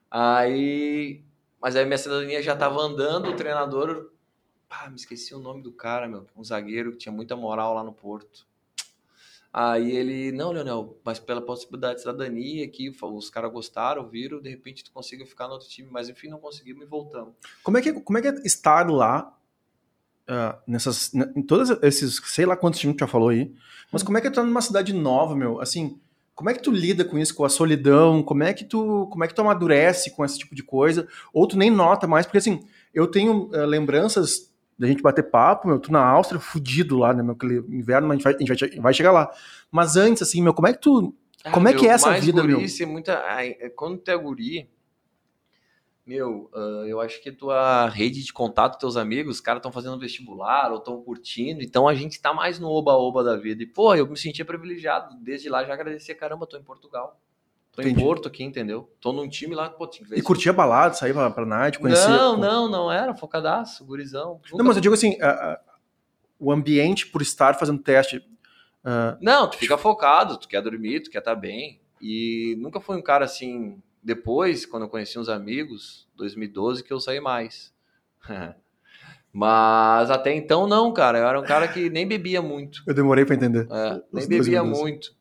Aí... 0.08 1.24
Mas 1.60 1.74
aí 1.74 1.84
minha 1.84 1.98
cidadania 1.98 2.40
já 2.40 2.54
tava 2.54 2.80
andando, 2.80 3.30
o 3.30 3.36
treinador... 3.36 4.12
Ah, 4.70 4.88
me 4.88 4.94
esqueci 4.94 5.34
o 5.34 5.40
nome 5.40 5.60
do 5.60 5.72
cara, 5.72 6.06
meu. 6.06 6.24
Um 6.36 6.44
zagueiro 6.44 6.92
que 6.92 6.98
tinha 6.98 7.12
muita 7.12 7.34
moral 7.34 7.74
lá 7.74 7.82
no 7.82 7.92
Porto. 7.92 8.48
Aí 9.52 9.90
ele, 9.90 10.30
não, 10.30 10.52
Leonel, 10.52 10.96
mas 11.04 11.18
pela 11.18 11.42
possibilidade 11.42 11.96
de 11.96 12.00
cidadania 12.02 12.64
aqui, 12.64 12.94
os 13.02 13.30
caras 13.30 13.52
gostaram, 13.52 14.08
viram, 14.08 14.40
de 14.40 14.48
repente 14.48 14.84
tu 14.84 14.92
conseguiu 14.92 15.26
ficar 15.26 15.48
no 15.48 15.54
outro 15.54 15.68
time, 15.68 15.88
mas 15.90 16.08
enfim, 16.08 16.28
não 16.28 16.38
conseguimos 16.38 16.84
e 16.84 16.86
voltamos. 16.86 17.34
Como 17.64 17.76
é 17.76 17.82
que, 17.82 17.92
como 17.92 18.16
é, 18.16 18.22
que 18.22 18.28
é 18.28 18.34
estar 18.44 18.88
lá, 18.88 19.36
uh, 20.28 20.56
nessas, 20.66 21.12
em 21.14 21.42
todos 21.42 21.70
esses, 21.82 22.20
sei 22.26 22.46
lá 22.46 22.56
quantos 22.56 22.78
times 22.78 22.96
tu 22.96 23.00
já 23.00 23.08
falou 23.08 23.30
aí, 23.30 23.52
mas 23.90 24.04
como 24.04 24.16
é 24.18 24.20
que 24.20 24.28
é 24.28 24.30
estar 24.30 24.44
numa 24.44 24.60
cidade 24.60 24.92
nova, 24.92 25.34
meu, 25.34 25.60
assim, 25.60 25.98
como 26.32 26.48
é 26.48 26.54
que 26.54 26.62
tu 26.62 26.70
lida 26.70 27.04
com 27.04 27.18
isso, 27.18 27.34
com 27.34 27.44
a 27.44 27.48
solidão, 27.48 28.22
como 28.22 28.44
é 28.44 28.54
que 28.54 28.64
tu, 28.64 29.08
como 29.10 29.24
é 29.24 29.26
que 29.26 29.34
tu 29.34 29.40
amadurece 29.40 30.12
com 30.12 30.24
esse 30.24 30.38
tipo 30.38 30.54
de 30.54 30.62
coisa, 30.62 31.08
ou 31.34 31.44
tu 31.48 31.58
nem 31.58 31.72
nota 31.72 32.06
mais, 32.06 32.24
porque 32.24 32.38
assim, 32.38 32.64
eu 32.94 33.08
tenho 33.08 33.48
uh, 33.48 33.66
lembranças 33.66 34.49
da 34.80 34.86
gente 34.86 35.02
bater 35.02 35.24
papo, 35.24 35.68
meu, 35.68 35.78
tu 35.78 35.92
na 35.92 36.02
Áustria, 36.02 36.40
fudido 36.40 36.96
lá, 36.96 37.12
né, 37.12 37.22
meu, 37.22 37.34
aquele 37.34 37.58
inverno, 37.68 38.08
mas 38.08 38.24
a 38.24 38.30
gente 38.30 38.48
vai, 38.48 38.56
a 38.56 38.66
gente 38.66 38.80
vai 38.80 38.94
chegar 38.94 39.12
lá. 39.12 39.30
Mas 39.70 39.94
antes, 39.94 40.22
assim, 40.22 40.42
meu, 40.42 40.54
como 40.54 40.68
é 40.68 40.72
que 40.72 40.80
tu, 40.80 41.14
ah, 41.44 41.50
como 41.50 41.68
é 41.68 41.74
que 41.74 41.86
é 41.86 41.90
essa 41.90 42.18
vida, 42.18 42.40
guri, 42.40 42.54
meu? 42.56 42.66
É 42.66 42.86
muita, 42.86 43.12
é, 43.12 43.68
quando 43.68 43.98
tu 43.98 44.10
é 44.10 44.16
guri, 44.16 44.70
meu, 46.06 46.50
uh, 46.54 46.86
eu 46.86 46.98
acho 46.98 47.22
que 47.22 47.30
tua 47.30 47.90
rede 47.90 48.24
de 48.24 48.32
contato, 48.32 48.78
teus 48.78 48.96
amigos, 48.96 49.36
os 49.36 49.40
caras 49.42 49.58
estão 49.58 49.70
fazendo 49.70 50.00
vestibular 50.00 50.72
ou 50.72 50.78
estão 50.78 51.02
curtindo, 51.02 51.62
então 51.62 51.86
a 51.86 51.94
gente 51.94 52.18
tá 52.18 52.32
mais 52.32 52.58
no 52.58 52.70
oba-oba 52.70 53.22
da 53.22 53.36
vida. 53.36 53.62
E, 53.62 53.66
pô, 53.66 53.94
eu 53.94 54.06
me 54.06 54.16
sentia 54.16 54.46
privilegiado, 54.46 55.14
desde 55.20 55.50
lá 55.50 55.62
já 55.62 55.74
agradecia, 55.74 56.14
caramba, 56.14 56.46
tô 56.46 56.56
em 56.56 56.64
Portugal. 56.64 57.20
Tô 57.72 57.82
Entendi. 57.82 58.00
em 58.00 58.04
Porto 58.04 58.28
aqui, 58.28 58.42
entendeu? 58.42 58.92
Tô 59.00 59.12
num 59.12 59.28
time 59.28 59.54
lá, 59.54 59.70
pô, 59.70 59.86
tinha 59.86 60.04
que 60.04 60.10
ver 60.10 60.18
E 60.18 60.22
curtia 60.22 60.52
balada, 60.52 60.94
sair 60.94 61.12
pra, 61.12 61.30
pra 61.30 61.46
night, 61.46 61.78
conhecer... 61.78 62.08
Não, 62.08 62.34
pô. 62.34 62.40
não, 62.40 62.68
não 62.68 62.92
era, 62.92 63.14
focadaço, 63.14 63.84
gurizão. 63.84 64.34
Nunca... 64.34 64.56
Não, 64.56 64.64
mas 64.64 64.76
eu 64.76 64.82
digo 64.82 64.94
assim, 64.94 65.16
a, 65.20 65.30
a, 65.30 65.60
o 66.38 66.50
ambiente 66.50 67.06
por 67.06 67.22
estar 67.22 67.54
fazendo 67.54 67.80
teste... 67.80 68.18
Uh... 68.84 69.16
Não, 69.20 69.48
tu 69.48 69.56
fica 69.56 69.78
focado, 69.78 70.36
tu 70.36 70.48
quer 70.48 70.60
dormir, 70.62 71.00
tu 71.00 71.10
quer 71.10 71.18
estar 71.18 71.34
tá 71.34 71.40
bem. 71.40 71.80
E 72.00 72.56
nunca 72.58 72.80
foi 72.80 72.96
um 72.96 73.02
cara 73.02 73.24
assim... 73.24 73.80
Depois, 74.02 74.64
quando 74.64 74.84
eu 74.84 74.88
conheci 74.88 75.18
uns 75.18 75.28
amigos, 75.28 76.08
2012, 76.16 76.82
que 76.82 76.92
eu 76.92 76.98
saí 76.98 77.20
mais. 77.20 77.72
Mas 79.32 80.10
até 80.10 80.34
então 80.34 80.66
não, 80.66 80.92
cara. 80.92 81.18
Eu 81.18 81.26
era 81.26 81.40
um 81.40 81.44
cara 81.44 81.68
que 81.68 81.88
nem 81.88 82.06
bebia 82.06 82.42
muito. 82.42 82.82
Eu 82.86 82.94
demorei 82.94 83.24
para 83.24 83.36
entender. 83.36 83.68
É, 83.70 84.02
nem 84.12 84.26
bebia 84.26 84.64
muito. 84.64 85.14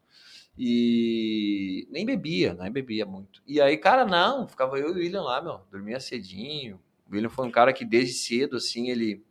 E 0.62 1.88
nem 1.90 2.06
bebia, 2.06 2.54
nem 2.54 2.70
bebia 2.70 3.06
muito. 3.06 3.42
E 3.48 3.62
aí, 3.62 3.78
cara, 3.78 4.04
não, 4.04 4.46
ficava 4.46 4.78
eu 4.78 4.90
e 4.90 4.92
o 4.92 4.96
William 4.96 5.22
lá, 5.22 5.42
meu, 5.42 5.62
dormia 5.72 6.02
cedinho. 6.02 6.82
O 7.10 7.16
William 7.16 7.30
foi 7.30 7.48
um 7.48 7.52
cara 7.52 7.72
que 7.72 7.86
desde 7.86 8.14
cedo, 8.14 8.58
assim, 8.58 8.90
ele 8.90 9.24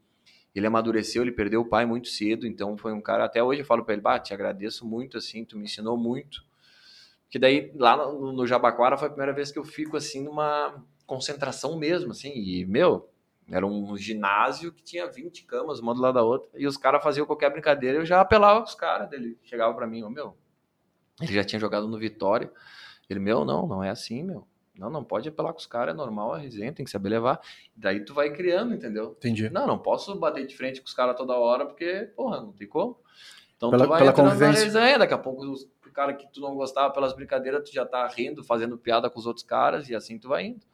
ele 0.55 0.66
amadureceu, 0.66 1.22
ele 1.22 1.31
perdeu 1.31 1.61
o 1.61 1.68
pai 1.68 1.85
muito 1.85 2.09
cedo, 2.09 2.47
então 2.47 2.79
foi 2.79 2.95
um 2.95 3.01
cara, 3.01 3.26
até 3.26 3.43
hoje 3.43 3.61
eu 3.61 3.66
falo 3.66 3.85
para 3.85 3.93
ele, 3.93 4.03
bah, 4.03 4.18
te 4.18 4.33
agradeço 4.33 4.87
muito, 4.87 5.18
assim, 5.18 5.45
tu 5.45 5.59
me 5.59 5.64
ensinou 5.64 5.99
muito. 5.99 6.43
Que 7.29 7.39
daí, 7.39 7.70
lá 7.76 7.95
no, 7.95 8.33
no 8.33 8.47
Jabaquara, 8.47 8.97
foi 8.97 9.09
a 9.09 9.11
primeira 9.11 9.35
vez 9.35 9.53
que 9.53 9.59
eu 9.59 9.64
fico, 9.64 9.99
assim, 9.99 10.24
numa 10.24 10.83
concentração 11.07 11.79
mesmo, 11.79 12.12
assim, 12.12 12.33
e, 12.35 12.64
meu, 12.64 13.09
era 13.51 13.66
um 13.66 13.97
ginásio 13.99 14.72
que 14.72 14.83
tinha 14.83 15.07
20 15.07 15.45
camas, 15.45 15.79
uma 15.79 15.95
do 15.95 16.01
lado 16.01 16.14
da 16.14 16.22
outra, 16.22 16.49
e 16.59 16.66
os 16.66 16.79
caras 16.79 17.03
faziam 17.03 17.26
qualquer 17.26 17.51
brincadeira, 17.51 17.99
eu 17.99 18.07
já 18.07 18.20
apelava 18.20 18.64
os 18.64 18.74
caras 18.74 19.09
dele, 19.11 19.39
chegava 19.43 19.74
para 19.74 19.87
mim, 19.87 20.03
ô, 20.03 20.07
oh, 20.07 20.11
meu, 20.11 20.37
ele 21.21 21.33
já 21.33 21.45
tinha 21.45 21.59
jogado 21.59 21.89
no 21.89 21.99
Vitória. 21.99 22.51
Ele, 23.09 23.21
meu, 23.21 23.45
não, 23.45 23.66
não 23.66 23.83
é 23.83 23.91
assim, 23.91 24.23
meu. 24.23 24.47
Não, 24.79 24.89
não 24.89 25.03
pode 25.03 25.29
apelar 25.29 25.53
com 25.53 25.59
os 25.59 25.66
caras, 25.66 25.93
é 25.93 25.97
normal, 25.97 26.37
é 26.37 26.41
resenha, 26.41 26.73
tem 26.73 26.85
que 26.85 26.91
saber 26.91 27.09
levar. 27.09 27.41
Daí 27.75 28.05
tu 28.05 28.14
vai 28.14 28.31
criando, 28.31 28.73
entendeu? 28.75 29.16
Entendi. 29.19 29.51
Não, 29.51 29.66
não 29.66 29.79
posso 29.79 30.14
bater 30.14 30.47
de 30.47 30.57
frente 30.57 30.81
com 30.81 30.87
os 30.87 30.95
caras 30.95 31.16
toda 31.16 31.35
hora, 31.35 31.66
porque, 31.66 32.12
porra, 32.14 32.41
não 32.41 32.53
tem 32.53 32.69
como. 32.69 32.97
Então 33.57 33.71
pela, 33.71 33.85
tu 33.85 33.89
vai 33.89 33.99
pela 33.99 34.12
convivência. 34.12 34.64
resenha, 34.64 34.99
daqui 34.99 35.12
a 35.12 35.19
pouco 35.19 35.45
o 35.45 35.93
cara 35.93 36.14
que 36.14 36.31
tu 36.33 36.41
não 36.41 36.55
gostava 36.55 36.93
pelas 36.93 37.12
brincadeiras, 37.12 37.69
tu 37.69 37.75
já 37.75 37.85
tá 37.85 38.07
rindo, 38.07 38.45
fazendo 38.45 38.79
piada 38.79 39.11
com 39.11 39.19
os 39.19 39.27
outros 39.27 39.45
caras, 39.45 39.89
e 39.89 39.97
assim 39.97 40.16
tu 40.16 40.29
vai 40.29 40.47
indo. 40.47 40.64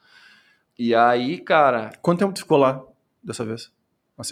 E 0.79 0.95
aí, 0.95 1.39
cara... 1.39 1.93
Quanto 2.03 2.19
tempo 2.19 2.35
tu 2.35 2.41
ficou 2.41 2.59
lá 2.59 2.85
dessa 3.23 3.43
vez? 3.43 3.73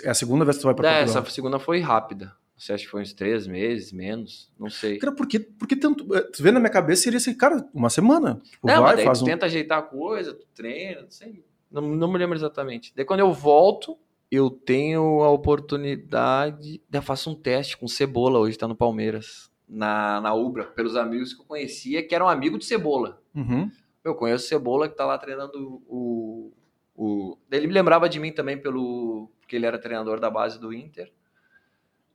É 0.04 0.10
a 0.10 0.14
segunda 0.14 0.44
vez 0.44 0.58
que 0.58 0.62
tu 0.62 0.66
vai 0.66 0.74
pra 0.74 0.90
é, 0.90 0.98
Portugal? 0.98 1.22
Essa 1.22 1.30
segunda 1.30 1.58
foi 1.58 1.80
rápida. 1.80 2.36
Você 2.62 2.74
acha 2.74 2.84
que 2.84 2.90
foi 2.90 3.02
uns 3.02 3.12
três 3.12 3.48
meses, 3.48 3.90
menos? 3.90 4.48
Não 4.56 4.70
sei. 4.70 4.96
Cara, 4.98 5.12
por 5.12 5.26
que, 5.26 5.40
por 5.40 5.66
que 5.66 5.74
tanto. 5.74 6.14
Eh, 6.14 6.20
tu 6.20 6.44
vê 6.44 6.52
na 6.52 6.60
minha 6.60 6.70
cabeça 6.70 7.02
seria 7.02 7.16
assim, 7.16 7.34
cara, 7.34 7.68
uma 7.74 7.90
semana. 7.90 8.40
Tipo, 8.44 8.68
não, 8.68 8.80
vai, 8.80 8.94
mas 8.94 9.04
faz 9.04 9.18
tu 9.18 9.24
um... 9.24 9.26
tenta 9.26 9.46
ajeitar 9.46 9.80
a 9.80 9.82
coisa, 9.82 10.32
tu 10.32 10.46
treina, 10.54 11.02
não 11.02 11.10
sei. 11.10 11.44
Não, 11.68 11.82
não 11.82 12.12
me 12.12 12.16
lembro 12.16 12.36
exatamente. 12.36 12.92
Daí 12.94 13.04
quando 13.04 13.18
eu 13.18 13.32
volto, 13.32 13.98
eu 14.30 14.48
tenho 14.48 15.24
a 15.24 15.30
oportunidade. 15.30 16.80
Eu 16.92 17.02
faço 17.02 17.30
um 17.30 17.34
teste 17.34 17.76
com 17.76 17.88
Cebola, 17.88 18.38
hoje 18.38 18.56
tá 18.56 18.68
no 18.68 18.76
Palmeiras, 18.76 19.50
na, 19.68 20.20
na 20.20 20.32
Ubra, 20.32 20.66
pelos 20.66 20.94
amigos 20.94 21.34
que 21.34 21.40
eu 21.40 21.46
conhecia, 21.46 22.06
que 22.06 22.14
eram 22.14 22.28
amigos 22.28 22.60
de 22.60 22.66
Cebola. 22.66 23.20
Uhum. 23.34 23.68
Eu 24.04 24.14
conheço 24.14 24.46
Cebola, 24.46 24.88
que 24.88 24.94
tá 24.96 25.04
lá 25.04 25.18
treinando 25.18 25.82
o. 25.88 26.52
o... 26.94 27.36
Ele 27.50 27.66
me 27.66 27.72
lembrava 27.72 28.08
de 28.08 28.20
mim 28.20 28.30
também 28.30 28.56
pelo. 28.56 29.28
Porque 29.40 29.56
ele 29.56 29.66
era 29.66 29.80
treinador 29.80 30.20
da 30.20 30.30
base 30.30 30.60
do 30.60 30.72
Inter. 30.72 31.12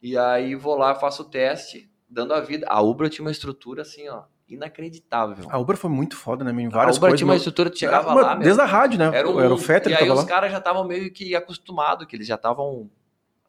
E 0.02 0.18
aí 0.18 0.56
vou 0.56 0.76
lá, 0.76 0.96
faço 0.96 1.24
o 1.24 1.26
teste, 1.26 1.90
dando 2.10 2.34
a 2.34 2.40
vida. 2.40 2.66
A 2.70 2.82
Ubra 2.82 3.10
tinha 3.10 3.26
uma 3.26 3.32
estrutura 3.32 3.82
assim, 3.82 4.08
ó, 4.08 4.24
inacreditável. 4.48 5.46
A 5.50 5.58
Ubra 5.58 5.76
foi 5.76 5.90
muito 5.90 6.16
foda, 6.16 6.44
né? 6.44 6.52
Em 6.52 6.70
várias 6.70 6.96
a 6.96 7.00
Ubra 7.00 7.10
coisas, 7.10 7.20
tinha 7.20 7.28
uma 7.28 7.36
estrutura, 7.36 7.70
tu 7.70 7.78
chegava 7.78 8.14
lá, 8.14 8.36
meu, 8.36 8.44
Desde 8.44 8.62
a 8.62 8.66
rádio, 8.66 9.00
né? 9.00 9.12
Era, 9.14 9.30
um, 9.30 9.40
era 9.40 9.54
o 9.54 9.58
Fetter 9.58 9.92
E 9.92 9.96
aí 9.96 10.10
os 10.10 10.24
caras 10.24 10.52
já 10.52 10.60
estavam 10.60 10.86
meio 10.86 11.12
que 11.12 11.36
acostumados, 11.36 12.06
que 12.06 12.16
eles 12.16 12.28
já 12.28 12.36
estavam 12.36 12.90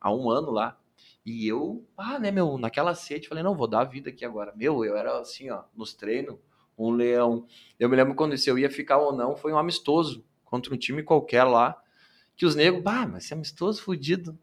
há 0.00 0.12
um 0.12 0.30
ano 0.30 0.50
lá. 0.50 0.76
E 1.24 1.46
eu, 1.46 1.84
ah, 1.96 2.18
né, 2.18 2.30
meu, 2.30 2.56
naquela 2.56 2.94
sede, 2.94 3.28
falei, 3.28 3.44
não, 3.44 3.54
vou 3.54 3.68
dar 3.68 3.80
a 3.80 3.84
vida 3.84 4.08
aqui 4.08 4.24
agora. 4.24 4.52
Meu, 4.56 4.84
eu 4.84 4.96
era 4.96 5.18
assim, 5.18 5.50
ó, 5.50 5.62
nos 5.76 5.92
treinos, 5.92 6.36
um 6.76 6.90
leão. 6.90 7.46
Eu 7.78 7.88
me 7.88 7.96
lembro 7.96 8.14
quando 8.14 8.36
se 8.38 8.48
eu 8.48 8.58
ia 8.58 8.70
ficar 8.70 8.96
ou 8.98 9.12
não, 9.12 9.36
foi 9.36 9.52
um 9.52 9.58
amistoso 9.58 10.24
contra 10.44 10.72
um 10.72 10.78
time 10.78 11.02
qualquer 11.02 11.44
lá, 11.44 11.78
que 12.34 12.46
os 12.46 12.54
negros, 12.54 12.82
bah, 12.82 13.06
mas 13.06 13.24
esse 13.24 13.34
amistoso 13.34 13.82
fudido 13.82 14.38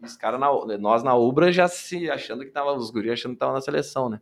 os 0.00 0.16
caras, 0.16 0.40
nós 0.80 1.02
na 1.02 1.14
Ubra 1.14 1.50
já 1.50 1.68
se 1.68 2.10
achando 2.10 2.44
que 2.44 2.50
tava, 2.50 2.72
os 2.74 2.90
guris 2.90 3.12
achando 3.12 3.32
que 3.32 3.38
tava 3.38 3.52
na 3.52 3.60
seleção, 3.60 4.08
né? 4.08 4.20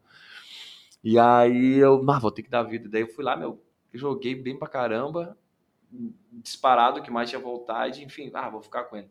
E 1.03 1.19
aí 1.19 1.77
eu, 1.79 2.03
ah, 2.09 2.19
vou 2.19 2.31
ter 2.31 2.43
que 2.43 2.51
dar 2.51 2.63
vida. 2.63 2.89
Daí 2.89 3.03
eu 3.03 3.09
fui 3.09 3.25
lá, 3.25 3.37
meu, 3.37 3.63
joguei 3.93 4.35
bem 4.35 4.59
pra 4.59 4.69
caramba, 4.69 5.37
disparado 6.33 7.03
que 7.03 7.11
mais 7.11 7.29
tinha 7.29 7.41
vontade, 7.41 8.03
enfim, 8.03 8.31
ah, 8.33 8.49
vou 8.49 8.63
ficar 8.63 8.85
com 8.85 8.97
ele. 8.97 9.11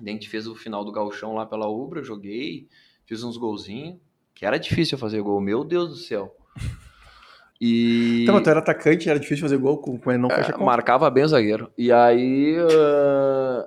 Daí 0.00 0.10
a 0.10 0.12
gente 0.12 0.28
fez 0.28 0.46
o 0.46 0.54
final 0.54 0.84
do 0.84 0.92
galchão 0.92 1.34
lá 1.34 1.44
pela 1.44 1.68
Ubra, 1.68 2.02
joguei, 2.02 2.68
fiz 3.04 3.22
uns 3.22 3.36
golzinhos, 3.36 3.98
que 4.34 4.46
era 4.46 4.58
difícil 4.58 4.96
fazer 4.96 5.20
gol, 5.20 5.40
meu 5.40 5.64
Deus 5.64 5.90
do 5.90 5.96
céu. 5.96 6.34
E... 7.60 8.22
Então, 8.22 8.42
tu 8.42 8.50
era 8.50 8.60
atacante, 8.60 9.10
era 9.10 9.18
difícil 9.18 9.42
fazer 9.42 9.56
gol 9.56 9.78
com, 9.78 9.98
com 9.98 10.10
ele 10.10 10.20
não 10.20 10.30
fecha 10.30 10.52
é, 10.52 10.56
Marcava 10.56 11.10
bem 11.10 11.24
o 11.24 11.28
zagueiro. 11.28 11.72
E 11.76 11.90
aí, 11.90 12.56
uh, 12.60 13.64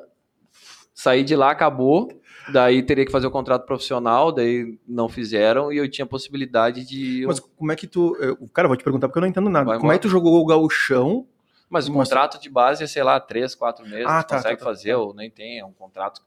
saí 0.93 1.23
de 1.23 1.35
lá, 1.35 1.51
acabou. 1.51 2.20
Daí 2.51 2.83
teria 2.83 3.05
que 3.05 3.11
fazer 3.11 3.27
o 3.27 3.31
contrato 3.31 3.65
profissional, 3.65 4.31
daí 4.31 4.77
não 4.87 5.07
fizeram 5.07 5.71
e 5.71 5.77
eu 5.77 5.89
tinha 5.89 6.05
possibilidade 6.05 6.85
de. 6.85 7.23
Mas 7.27 7.39
como 7.39 7.71
é 7.71 7.75
que 7.75 7.87
tu. 7.87 8.15
Eu, 8.17 8.37
cara, 8.53 8.67
vou 8.67 8.77
te 8.77 8.83
perguntar 8.83 9.07
porque 9.07 9.19
eu 9.19 9.21
não 9.21 9.27
entendo 9.27 9.49
nada. 9.49 9.65
Vai 9.65 9.79
como 9.79 9.91
é 9.91 9.95
que 9.95 10.01
tu 10.01 10.09
jogou 10.09 10.41
o 10.41 10.45
gauchão? 10.45 11.27
Mas 11.69 11.87
o 11.87 11.93
contrato 11.93 12.39
de 12.39 12.49
base 12.49 12.83
é, 12.83 12.87
sei 12.87 13.01
lá, 13.01 13.17
três, 13.17 13.55
quatro 13.55 13.87
meses, 13.87 14.05
ah, 14.05 14.21
tá, 14.21 14.35
consegue 14.35 14.57
tá, 14.57 14.65
tá, 14.65 14.65
fazer, 14.65 14.93
ou 14.95 15.13
nem 15.13 15.29
tem, 15.29 15.59
é 15.59 15.65
um 15.65 15.71
contrato. 15.71 16.21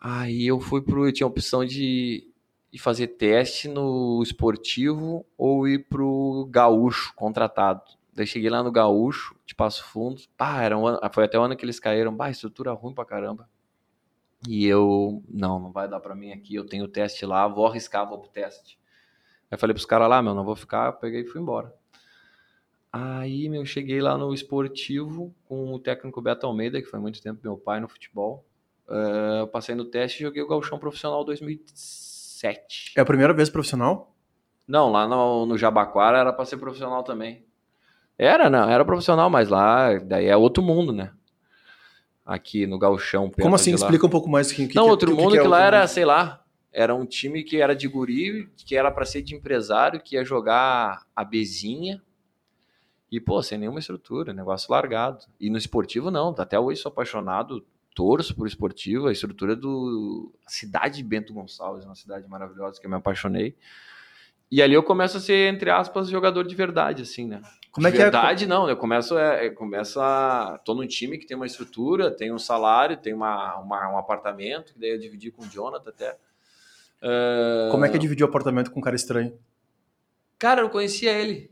Aí 0.00 0.46
eu 0.46 0.58
fui 0.60 0.80
pro. 0.80 1.06
Eu 1.06 1.12
tinha 1.12 1.26
a 1.26 1.28
opção 1.28 1.64
de 1.64 2.26
ir 2.72 2.78
fazer 2.78 3.08
teste 3.08 3.68
no 3.68 4.22
esportivo 4.22 5.26
ou 5.36 5.68
ir 5.68 5.86
pro 5.90 6.48
gaúcho 6.50 7.12
contratado. 7.14 7.82
Daí 8.14 8.26
cheguei 8.26 8.48
lá 8.48 8.62
no 8.62 8.72
gaúcho, 8.72 9.34
de 9.44 9.54
Passo 9.54 9.84
Fundo. 9.84 10.20
Pá, 10.36 10.62
era 10.62 10.76
um 10.76 10.86
ano, 10.86 11.00
foi 11.12 11.24
até 11.24 11.38
o 11.38 11.42
ano 11.42 11.56
que 11.56 11.64
eles 11.64 11.78
caíram. 11.78 12.14
Bah, 12.14 12.30
estrutura 12.30 12.72
ruim 12.72 12.94
pra 12.94 13.04
caramba. 13.04 13.48
E 14.48 14.66
eu, 14.66 15.22
não, 15.28 15.58
não 15.58 15.70
vai 15.70 15.88
dar 15.88 16.00
para 16.00 16.14
mim 16.14 16.32
aqui, 16.32 16.54
eu 16.54 16.66
tenho 16.66 16.84
o 16.84 16.88
teste 16.88 17.24
lá, 17.24 17.46
vou 17.46 17.66
arriscar, 17.66 18.08
vou 18.08 18.18
pro 18.18 18.28
teste. 18.28 18.78
Aí 19.50 19.56
falei 19.58 19.74
pros 19.74 19.86
caras 19.86 20.08
lá, 20.08 20.20
meu, 20.22 20.34
não 20.34 20.44
vou 20.44 20.56
ficar, 20.56 20.92
peguei 20.94 21.20
e 21.20 21.26
fui 21.26 21.40
embora. 21.40 21.72
Aí, 22.92 23.48
meu, 23.48 23.64
cheguei 23.64 24.00
lá 24.00 24.18
no 24.18 24.34
esportivo 24.34 25.34
com 25.44 25.72
o 25.72 25.78
técnico 25.78 26.20
Beto 26.20 26.46
Almeida, 26.46 26.80
que 26.80 26.88
foi 26.88 27.00
muito 27.00 27.22
tempo 27.22 27.40
meu 27.42 27.56
pai 27.56 27.80
no 27.80 27.88
futebol. 27.88 28.44
Uh, 28.86 29.46
passei 29.46 29.74
no 29.74 29.84
teste 29.84 30.22
e 30.22 30.26
joguei 30.26 30.42
o 30.42 30.48
Galchão 30.48 30.78
Profissional 30.78 31.24
2007. 31.24 32.92
É 32.96 33.00
a 33.00 33.04
primeira 33.04 33.32
vez 33.32 33.48
profissional? 33.48 34.14
Não, 34.66 34.90
lá 34.90 35.06
no, 35.06 35.46
no 35.46 35.56
Jabaquara 35.56 36.18
era 36.18 36.32
para 36.32 36.44
ser 36.44 36.58
profissional 36.58 37.02
também. 37.02 37.46
Era, 38.18 38.50
não, 38.50 38.68
era 38.68 38.84
profissional, 38.84 39.30
mas 39.30 39.48
lá 39.48 39.98
daí 39.98 40.26
é 40.26 40.36
outro 40.36 40.62
mundo, 40.62 40.92
né? 40.92 41.12
Aqui 42.24 42.66
no 42.66 42.78
Galchão. 42.78 43.30
Como 43.30 43.54
assim? 43.54 43.74
Explica 43.74 44.06
um 44.06 44.10
pouco 44.10 44.28
mais 44.28 44.50
o 44.50 44.54
que, 44.54 44.68
que 44.68 44.76
Não, 44.76 44.88
outro 44.88 45.14
que, 45.14 45.22
mundo 45.22 45.32
que, 45.32 45.40
que, 45.40 45.46
é 45.46 45.48
lá 45.48 45.64
era, 45.64 45.80
mundo? 45.80 45.88
sei 45.88 46.04
lá, 46.04 46.44
era 46.72 46.94
um 46.94 47.04
time 47.04 47.42
que 47.42 47.60
era 47.60 47.74
de 47.74 47.86
guri, 47.86 48.48
que 48.56 48.76
era 48.76 48.90
para 48.90 49.04
ser 49.04 49.22
de 49.22 49.34
empresário, 49.34 50.00
que 50.00 50.16
ia 50.16 50.24
jogar 50.24 51.04
a 51.14 51.24
bezinha. 51.24 52.02
E, 53.10 53.20
pô, 53.20 53.42
sem 53.42 53.58
nenhuma 53.58 53.78
estrutura, 53.78 54.32
negócio 54.32 54.72
largado. 54.72 55.26
E 55.38 55.50
no 55.50 55.58
esportivo, 55.58 56.10
não. 56.10 56.34
Até 56.38 56.58
hoje 56.58 56.80
sou 56.80 56.90
apaixonado. 56.90 57.62
torço 57.94 58.34
por 58.34 58.46
esportivo, 58.46 59.06
a 59.06 59.12
estrutura 59.12 59.54
do 59.54 60.32
a 60.46 60.50
cidade 60.50 60.96
de 60.96 61.04
Bento 61.04 61.34
Gonçalves, 61.34 61.84
uma 61.84 61.94
cidade 61.94 62.26
maravilhosa 62.26 62.80
que 62.80 62.86
eu 62.86 62.90
me 62.90 62.96
apaixonei. 62.96 63.54
E 64.50 64.62
ali 64.62 64.72
eu 64.72 64.82
começo 64.82 65.18
a 65.18 65.20
ser, 65.20 65.52
entre 65.52 65.70
aspas, 65.70 66.08
jogador 66.08 66.46
de 66.46 66.54
verdade, 66.54 67.02
assim, 67.02 67.26
né? 67.26 67.42
Como 67.72 67.86
é 67.86 67.90
que 67.90 67.96
é? 67.96 68.02
verdade, 68.02 68.46
não. 68.46 68.68
Eu 68.68 68.76
começo, 68.76 69.16
é, 69.18 69.46
é, 69.46 69.50
começo 69.50 69.98
a... 70.00 70.60
Tô 70.64 70.74
num 70.74 70.86
time 70.86 71.16
que 71.18 71.26
tem 71.26 71.36
uma 71.36 71.46
estrutura, 71.46 72.10
tem 72.10 72.30
um 72.32 72.38
salário, 72.38 72.96
tem 72.98 73.14
uma, 73.14 73.56
uma- 73.56 73.88
um 73.94 73.98
apartamento, 73.98 74.74
que 74.74 74.78
daí 74.78 74.90
eu 74.90 74.98
dividi 74.98 75.30
com 75.30 75.42
o 75.42 75.48
Jonathan 75.48 75.88
até. 75.90 76.16
Ah, 77.02 77.68
Como 77.70 77.84
é 77.84 77.88
que 77.88 77.96
é 77.96 77.98
dividir 77.98 78.24
o 78.24 78.28
apartamento 78.28 78.70
com 78.70 78.78
um 78.78 78.82
cara 78.82 78.94
estranho? 78.94 79.36
Cara, 80.38 80.60
eu 80.60 80.70
conhecia 80.70 81.12
ele. 81.12 81.50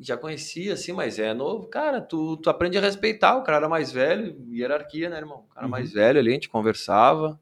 Já 0.00 0.16
conhecia, 0.16 0.72
assim, 0.72 0.92
mas 0.92 1.18
é 1.18 1.32
novo. 1.34 1.66
Cara, 1.68 2.00
tu, 2.00 2.36
tu 2.38 2.50
aprende 2.50 2.76
a 2.76 2.80
respeitar. 2.80 3.36
O 3.36 3.44
cara 3.44 3.58
era 3.58 3.68
mais 3.68 3.92
velho, 3.92 4.36
hierarquia, 4.50 5.08
né, 5.08 5.18
irmão? 5.18 5.44
O 5.48 5.54
cara 5.54 5.66
Uhum. 5.66 5.70
mais 5.70 5.92
velho 5.92 6.18
ali, 6.18 6.30
a 6.30 6.34
gente 6.34 6.48
conversava. 6.48 7.38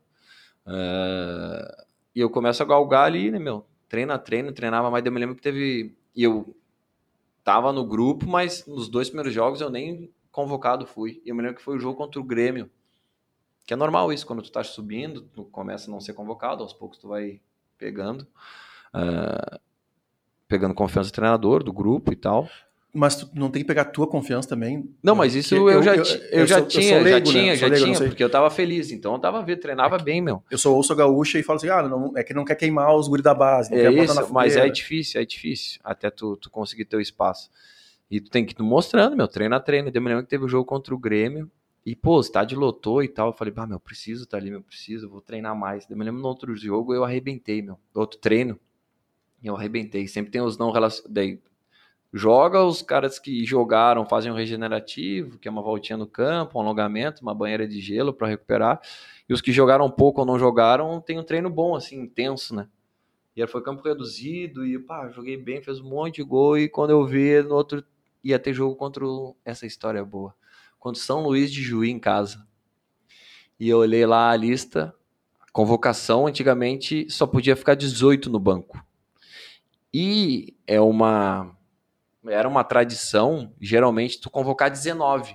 É, 0.67 1.85
E 2.15 2.21
eu 2.21 2.29
começo 2.29 2.63
a 2.63 2.67
galgar 2.67 3.07
ali, 3.07 3.31
né, 3.31 3.39
meu? 3.39 3.65
Treino 3.89 4.13
a 4.13 4.19
treino, 4.19 4.53
treinava 4.53 4.91
mais. 4.91 5.05
Eu 5.07 5.13
me 5.13 5.21
lembro 5.21 5.35
que 5.37 5.43
teve. 5.43 5.95
E 6.15 6.23
eu 6.25 6.55
tava 7.45 7.73
no 7.73 7.85
grupo, 7.85 8.27
mas 8.27 8.67
nos 8.67 8.89
dois 8.89 9.09
primeiros 9.09 9.33
jogos 9.33 9.61
eu 9.61 9.71
nem 9.71 10.13
convocado 10.31 10.87
fui. 10.87 11.23
E 11.25 11.31
eu 11.31 11.35
me 11.35 11.43
lembro 11.43 11.57
que 11.57 11.63
foi 11.63 11.77
o 11.77 11.81
jogo 11.81 11.97
contra 11.97 12.21
o 12.21 12.25
Grêmio. 12.25 12.71
Que 13.67 13.75
é 13.75 13.77
normal 13.77 14.13
isso, 14.13 14.27
quando 14.27 14.43
tu 14.43 14.51
tá 14.51 14.65
subindo, 14.65 15.23
tu 15.23 15.45
começa 15.45 15.89
a 15.89 15.93
não 15.93 16.01
ser 16.01 16.13
convocado, 16.13 16.63
aos 16.63 16.73
poucos 16.73 16.99
tu 16.99 17.09
vai 17.09 17.41
pegando. 17.79 18.27
É, 18.95 19.61
pegando 20.49 20.75
confiança 20.75 21.11
do 21.11 21.15
treinador, 21.15 21.63
do 21.63 21.73
grupo 21.73 22.13
e 22.13 22.17
tal. 22.17 22.49
Mas 22.93 23.15
tu 23.17 23.31
não 23.35 23.51
tem 23.51 23.63
que 23.63 23.69
pegar 23.69 23.83
a 23.83 23.85
tua 23.85 24.07
confiança 24.07 24.49
também. 24.49 24.93
Não, 25.01 25.15
mas 25.15 25.35
isso 25.37 25.55
Porque 25.55 25.75
eu, 25.75 25.83
já, 25.83 26.03
ti- 26.03 26.21
eu, 26.33 26.47
já 26.47 26.59
sou- 26.59 26.67
tinha, 26.67 27.01
leigo, 27.01 27.27
já 27.27 27.33
né? 27.35 27.41
tinha, 27.41 27.53
Sou 27.57 27.61
já 27.61 27.69
leigo, 27.69 27.85
tinha, 27.87 28.09
porque 28.09 28.25
eu 28.25 28.31
tava 28.31 28.51
feliz, 28.51 28.91
então 28.91 29.13
eu 29.13 29.19
tava 29.21 29.41
vendo, 29.43 29.61
treinava 29.61 29.97
bem, 29.97 30.21
meu. 30.21 30.43
Eu 30.51 30.59
sou 30.59 30.75
ouço 30.75 30.95
gaúcha 30.97 31.39
e 31.39 31.43
falo 31.45 31.59
assim, 31.59 31.69
ah, 31.69 31.83
não, 31.85 32.13
é 32.17 32.25
que 32.25 32.35
não 32.35 32.45
quer 32.45 32.57
queimar 32.57 32.93
os 32.97 33.07
guri 33.07 33.23
da 33.23 33.33
base, 33.33 33.71
não 33.71 33.79
É 33.79 33.83
quer 33.83 33.91
botar 33.93 34.13
isso, 34.13 34.23
na 34.23 34.29
mas 34.29 34.57
é 34.57 34.69
difícil, 34.69 35.21
é 35.21 35.25
difícil, 35.25 35.81
até 35.85 36.11
tu, 36.11 36.37
tu 36.37 36.51
conseguir 36.51 36.85
teu 36.85 37.01
espaço. 37.01 37.49
E 38.11 38.21
tu 38.21 38.29
tem 38.29 38.45
que 38.45 38.61
ir 38.61 38.65
mostrando, 38.65 39.17
meu, 39.17 39.29
treino 39.29 39.55
a 39.55 39.61
treino. 39.61 39.89
Eu 39.95 40.03
me 40.03 40.09
lembro 40.09 40.25
que 40.25 40.29
teve 40.31 40.45
o 40.45 40.49
jogo 40.49 40.65
contra 40.65 40.93
o 40.93 40.99
Grêmio, 40.99 41.49
e, 41.87 41.95
pô, 41.95 42.17
o 42.17 42.21
estádio 42.21 42.59
lotou 42.59 43.05
e 43.05 43.09
tal. 43.09 43.29
Eu 43.29 43.33
falei, 43.35 43.55
ah, 43.57 43.67
meu, 43.69 43.79
preciso 43.79 44.25
estar 44.25 44.37
ali, 44.39 44.51
meu, 44.51 44.63
preciso, 44.63 45.09
vou 45.09 45.21
treinar 45.21 45.55
mais. 45.57 45.89
Eu 45.89 45.97
me 45.97 46.05
lembro 46.05 46.21
no 46.21 46.27
outro 46.27 46.57
jogo 46.57 46.93
eu 46.93 47.05
arrebentei, 47.05 47.63
meu, 47.63 47.79
no 47.95 48.01
outro 48.01 48.19
treino, 48.19 48.59
eu 49.43 49.57
arrebentei. 49.57 50.09
Sempre 50.09 50.33
tem 50.33 50.41
os 50.41 50.59
não 50.59 50.73
relacionados. 50.73 51.39
Joga 52.13 52.65
os 52.65 52.83
caras 52.83 53.21
que 53.21 53.45
jogaram, 53.45 54.05
fazem 54.05 54.33
um 54.33 54.35
regenerativo, 54.35 55.39
que 55.39 55.47
é 55.47 55.51
uma 55.51 55.63
voltinha 55.63 55.97
no 55.97 56.07
campo, 56.07 56.59
um 56.59 56.63
alongamento, 56.63 57.23
uma 57.23 57.35
banheira 57.35 57.69
de 57.69 57.81
gelo 57.81 58.13
para 58.13 58.27
recuperar. 58.27 58.81
E 59.29 59.33
os 59.33 59.41
que 59.41 59.53
jogaram 59.53 59.89
pouco 59.89 60.21
ou 60.21 60.27
não 60.27 60.39
jogaram, 60.39 61.01
tem 61.01 61.19
um 61.21 61.23
treino 61.23 61.49
bom, 61.49 61.77
assim, 61.77 62.01
intenso, 62.01 62.55
né? 62.55 62.69
E 63.37 63.47
foi 63.47 63.63
campo 63.63 63.83
reduzido, 63.87 64.67
e 64.67 64.77
pá, 64.79 65.09
joguei 65.09 65.37
bem, 65.37 65.63
fez 65.63 65.81
um 65.81 65.89
monte 65.89 66.17
de 66.17 66.25
gol, 66.25 66.59
e 66.59 66.69
quando 66.69 66.91
eu 66.91 67.07
vi 67.07 67.41
no 67.43 67.55
outro, 67.55 67.83
ia 68.25 68.39
ter 68.39 68.53
jogo 68.53 68.75
contra 68.75 69.07
o... 69.07 69.37
essa 69.45 69.65
história 69.65 70.05
boa, 70.05 70.35
contra 70.79 71.01
São 71.01 71.23
Luís 71.23 71.51
de 71.53 71.63
Juí 71.63 71.91
em 71.91 71.99
casa. 71.99 72.45
E 73.59 73.69
eu 73.69 73.79
olhei 73.79 74.05
lá 74.05 74.31
a 74.31 74.37
lista, 74.37 74.93
convocação, 75.53 76.27
antigamente 76.27 77.09
só 77.09 77.27
podia 77.27 77.55
ficar 77.55 77.77
18 77.77 78.29
no 78.29 78.41
banco. 78.41 78.85
E 79.95 80.57
é 80.67 80.81
uma 80.81 81.57
era 82.27 82.49
uma 82.49 82.63
tradição, 82.65 83.53
geralmente, 83.61 84.21
tu 84.21 84.29
convocar 84.31 84.71
19. 84.71 85.35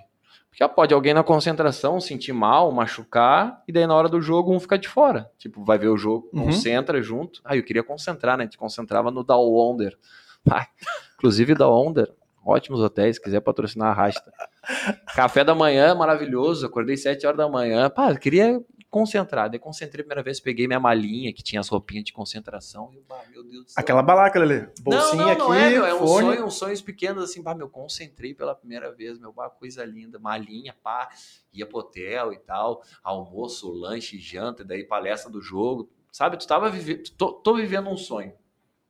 Porque 0.50 0.64
ah, 0.64 0.70
pode 0.70 0.94
alguém 0.94 1.14
na 1.14 1.24
concentração 1.24 2.00
sentir 2.00 2.32
mal, 2.32 2.72
machucar, 2.72 3.62
e 3.68 3.74
daí 3.74 3.86
na 3.86 3.94
hora 3.96 4.08
do 4.08 4.22
jogo 4.22 4.54
um 4.54 4.60
fica 4.60 4.78
de 4.78 4.88
fora. 4.88 5.30
Tipo, 5.38 5.64
vai 5.66 5.78
ver 5.78 5.90
o 5.90 5.98
jogo, 5.98 6.30
Uhum. 6.34 6.46
concentra 6.46 7.02
junto. 7.02 7.42
Ah, 7.44 7.58
eu 7.58 7.64
queria 7.64 7.84
concentrar, 7.84 8.38
né? 8.38 8.44
A 8.44 8.46
gente 8.46 8.58
concentrava 8.58 9.12
no 9.12 9.24
Da 9.24 9.36
Wonder. 9.36 9.98
Ah, 10.50 10.68
inclusive, 11.16 11.56
Da 11.56 11.68
Wonder, 11.68 12.14
ótimos 12.46 12.80
hotéis, 12.80 13.16
se 13.16 13.22
quiser 13.22 13.42
patrocinar, 13.42 13.90
arrasta. 13.90 14.32
Café 15.16 15.44
da 15.44 15.56
manhã, 15.56 15.96
maravilhoso. 15.96 16.66
Acordei 16.68 16.96
7 16.96 17.26
horas 17.26 17.38
da 17.38 17.50
manhã. 17.50 17.90
Pá, 17.90 18.12
eu 18.12 18.18
queria 18.20 18.62
concentrar. 18.96 19.50
Daí 19.50 19.60
concentrei 19.60 20.00
a 20.02 20.06
primeira 20.06 20.24
vez, 20.24 20.39
peguei 20.39 20.68
minha 20.68 20.80
malinha, 20.80 21.34
que 21.34 21.43
tinha 21.43 21.60
as 21.60 21.68
roupinhas 21.68 22.06
de 22.06 22.14
concentração. 22.14 22.93
E, 22.93 23.02
bah, 23.02 23.22
meu 23.30 23.43
Deus 23.43 23.66
do 23.66 23.70
céu. 23.72 23.82
Aquela 23.82 24.02
balaca, 24.02 24.39
Lelê. 24.39 24.70
Bolsinha 24.80 25.18
não, 25.18 25.26
não, 25.26 25.32
aqui, 25.32 25.41
não 25.41 25.54
é, 25.54 25.70
meu, 25.70 25.86
é 25.86 25.93
um 25.93 26.08
sonho, 26.08 26.46
uns 26.46 26.54
sonhos 26.54 26.82
pequenos, 26.82 27.22
assim, 27.22 27.41
bah, 27.43 27.54
meu, 27.54 27.68
concentrei 27.68 28.34
pela 28.34 28.56
primeira 28.56 28.93
vez, 28.93 29.20
meu, 29.20 29.34
bah, 29.34 29.50
coisa 29.50 29.84
linda, 29.84 30.18
malinha, 30.18 30.74
pá, 30.82 31.10
ia 31.52 31.66
pro 31.66 31.80
hotel 31.80 32.32
e 32.32 32.38
tal, 32.38 32.84
almoço, 33.04 33.70
lanche, 33.70 34.18
janta, 34.18 34.64
daí 34.64 34.86
palestra 34.86 35.30
do 35.30 35.41
jogo, 35.41 35.89
sabe, 36.10 36.38
tu 36.38 36.48
tava 36.48 36.70
vivendo, 36.70 37.04
tô, 37.18 37.34
tô 37.34 37.54
vivendo 37.56 37.89
um 37.89 37.98
sonho, 37.98 38.32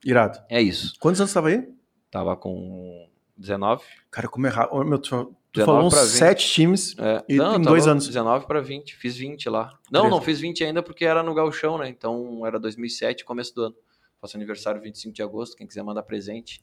Irado. 0.04 0.38
é 0.48 0.62
isso, 0.62 0.94
Quantos 1.00 1.20
anos 1.20 1.32
tava 1.32 1.48
aí? 1.48 1.68
tava 2.12 2.36
com 2.36 3.08
19, 3.36 3.82
Cara, 4.08 4.28
como. 4.28 4.46
Ô, 4.70 4.84
Meu, 4.84 5.00
tu, 5.00 5.35
tu 5.56 5.66
19 5.66 5.66
falou 5.66 5.86
uns 5.86 5.94
pra 5.94 6.02
20. 6.02 6.10
sete 6.12 6.46
times. 6.50 6.96
é, 6.98 7.24
E 7.28 7.36
não, 7.36 7.50
em 7.50 7.52
tava 7.52 7.64
dois 7.64 7.86
anos? 7.86 8.06
19 8.06 8.46
para 8.46 8.60
20, 8.60 8.96
fiz 8.96 9.16
20 9.16 9.48
lá, 9.48 9.70
não, 9.90 10.02
Beleza. 10.02 10.10
não 10.16 10.20
fiz 10.22 10.40
20 10.40 10.64
ainda 10.64 10.82
porque 10.82 11.04
era 11.04 11.22
no 11.22 11.34
gauchão, 11.34 11.78
né, 11.78 11.88
então 11.88 12.46
era 12.46 12.58
2007, 12.58 13.24
começo 13.24 13.54
do 13.54 13.62
ano, 13.64 13.76
faço 14.20 14.36
aniversário 14.36 14.80
25 14.80 15.14
de 15.14 15.22
agosto, 15.22 15.56
quem 15.56 15.66
quiser 15.66 15.82
mandar 15.82 16.02
presente, 16.02 16.62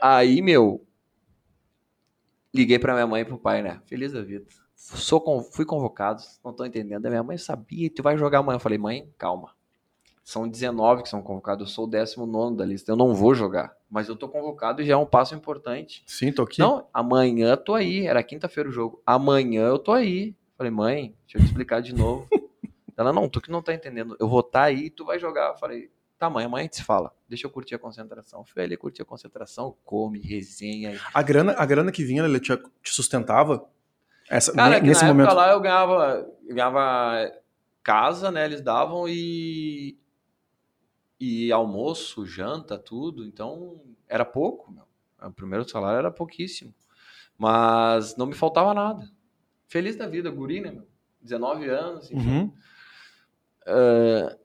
Ah, 0.00 0.16
aí, 0.16 0.42
meu, 0.42 0.84
liguei 2.54 2.78
pra 2.78 2.92
minha 2.94 3.06
mãe 3.06 3.22
e 3.22 3.24
pro 3.24 3.38
pai, 3.38 3.62
né? 3.62 3.80
Feliz 3.86 4.12
da 4.12 4.22
vida. 4.22 4.46
Sou 4.74 5.22
fui 5.52 5.64
convocado, 5.64 6.22
não 6.44 6.52
tô 6.52 6.64
entendendo. 6.64 7.04
A 7.06 7.10
minha 7.10 7.22
mãe 7.22 7.36
sabia, 7.38 7.90
tu 7.90 8.02
vai 8.02 8.16
jogar 8.16 8.38
amanhã. 8.38 8.56
Eu 8.56 8.60
falei, 8.60 8.78
mãe, 8.78 9.08
calma. 9.18 9.50
São 10.24 10.48
19 10.48 11.02
que 11.02 11.08
são 11.08 11.22
convocados, 11.22 11.68
eu 11.68 11.72
sou 11.74 11.84
o 11.84 11.88
19 11.88 12.56
da 12.56 12.64
lista, 12.64 12.92
eu 12.92 12.96
não 12.96 13.14
vou 13.14 13.34
jogar. 13.34 13.76
Mas 13.90 14.08
eu 14.08 14.16
tô 14.16 14.28
convocado 14.28 14.82
e 14.82 14.84
já 14.84 14.94
é 14.94 14.96
um 14.96 15.06
passo 15.06 15.34
importante. 15.34 16.02
Sim, 16.06 16.30
tô 16.30 16.42
aqui. 16.42 16.60
Não, 16.60 16.86
amanhã 16.92 17.50
eu 17.50 17.56
tô 17.56 17.74
aí. 17.74 18.06
Era 18.06 18.22
quinta-feira 18.22 18.68
o 18.68 18.72
jogo. 18.72 19.02
Amanhã 19.06 19.62
eu 19.66 19.78
tô 19.78 19.92
aí. 19.92 20.34
Falei, 20.56 20.70
mãe, 20.70 21.14
deixa 21.24 21.38
eu 21.38 21.40
te 21.40 21.46
explicar 21.46 21.80
de 21.80 21.94
novo. 21.94 22.28
Ela, 22.96 23.12
não, 23.12 23.28
tu 23.28 23.40
que 23.40 23.50
não 23.50 23.62
tá 23.62 23.72
entendendo. 23.72 24.16
Eu 24.18 24.28
vou 24.28 24.40
estar 24.40 24.64
aí 24.64 24.86
e 24.86 24.90
tu 24.90 25.04
vai 25.04 25.18
jogar. 25.18 25.52
Eu 25.52 25.56
falei, 25.56 25.88
tá, 26.18 26.28
mãe, 26.28 26.44
amanhã 26.44 26.62
a 26.62 26.64
gente 26.64 26.76
se 26.76 26.82
fala. 26.82 27.14
Deixa 27.28 27.46
eu 27.46 27.50
curtir 27.50 27.76
a 27.76 27.78
concentração. 27.78 28.44
Fui 28.44 28.62
ali 28.62 28.76
curtir 28.76 29.02
a 29.02 29.04
concentração, 29.04 29.76
come, 29.84 30.18
resenha. 30.18 31.00
A 31.14 31.22
grana, 31.22 31.54
a 31.56 31.64
grana 31.64 31.92
que 31.92 32.04
vinha, 32.04 32.22
Lelê, 32.24 32.40
te, 32.40 32.56
te 32.56 32.92
sustentava? 32.92 33.64
Essa, 34.28 34.52
Cara, 34.52 34.80
nesse 34.80 35.02
na 35.04 35.08
momento. 35.14 35.32
lá 35.32 35.52
eu 35.52 35.60
ganhava, 35.60 36.28
eu 36.46 36.54
ganhava 36.54 37.32
casa, 37.82 38.30
né? 38.30 38.44
Eles 38.44 38.60
davam 38.60 39.08
e 39.08 39.96
e 41.20 41.50
almoço, 41.52 42.26
janta, 42.26 42.78
tudo. 42.78 43.24
Então 43.24 43.80
era 44.08 44.24
pouco. 44.24 44.72
Meu. 44.72 44.84
O 45.22 45.32
primeiro 45.32 45.68
salário 45.68 45.98
era 45.98 46.10
pouquíssimo, 46.10 46.72
mas 47.36 48.16
não 48.16 48.26
me 48.26 48.34
faltava 48.34 48.72
nada. 48.72 49.10
Feliz 49.66 49.96
da 49.96 50.06
vida, 50.06 50.30
guri, 50.30 50.60
né? 50.60 50.70
Meu? 50.70 50.86
19 51.20 51.68
anos. 51.68 52.10
enfim. 52.10 52.28
Uhum. 52.28 52.52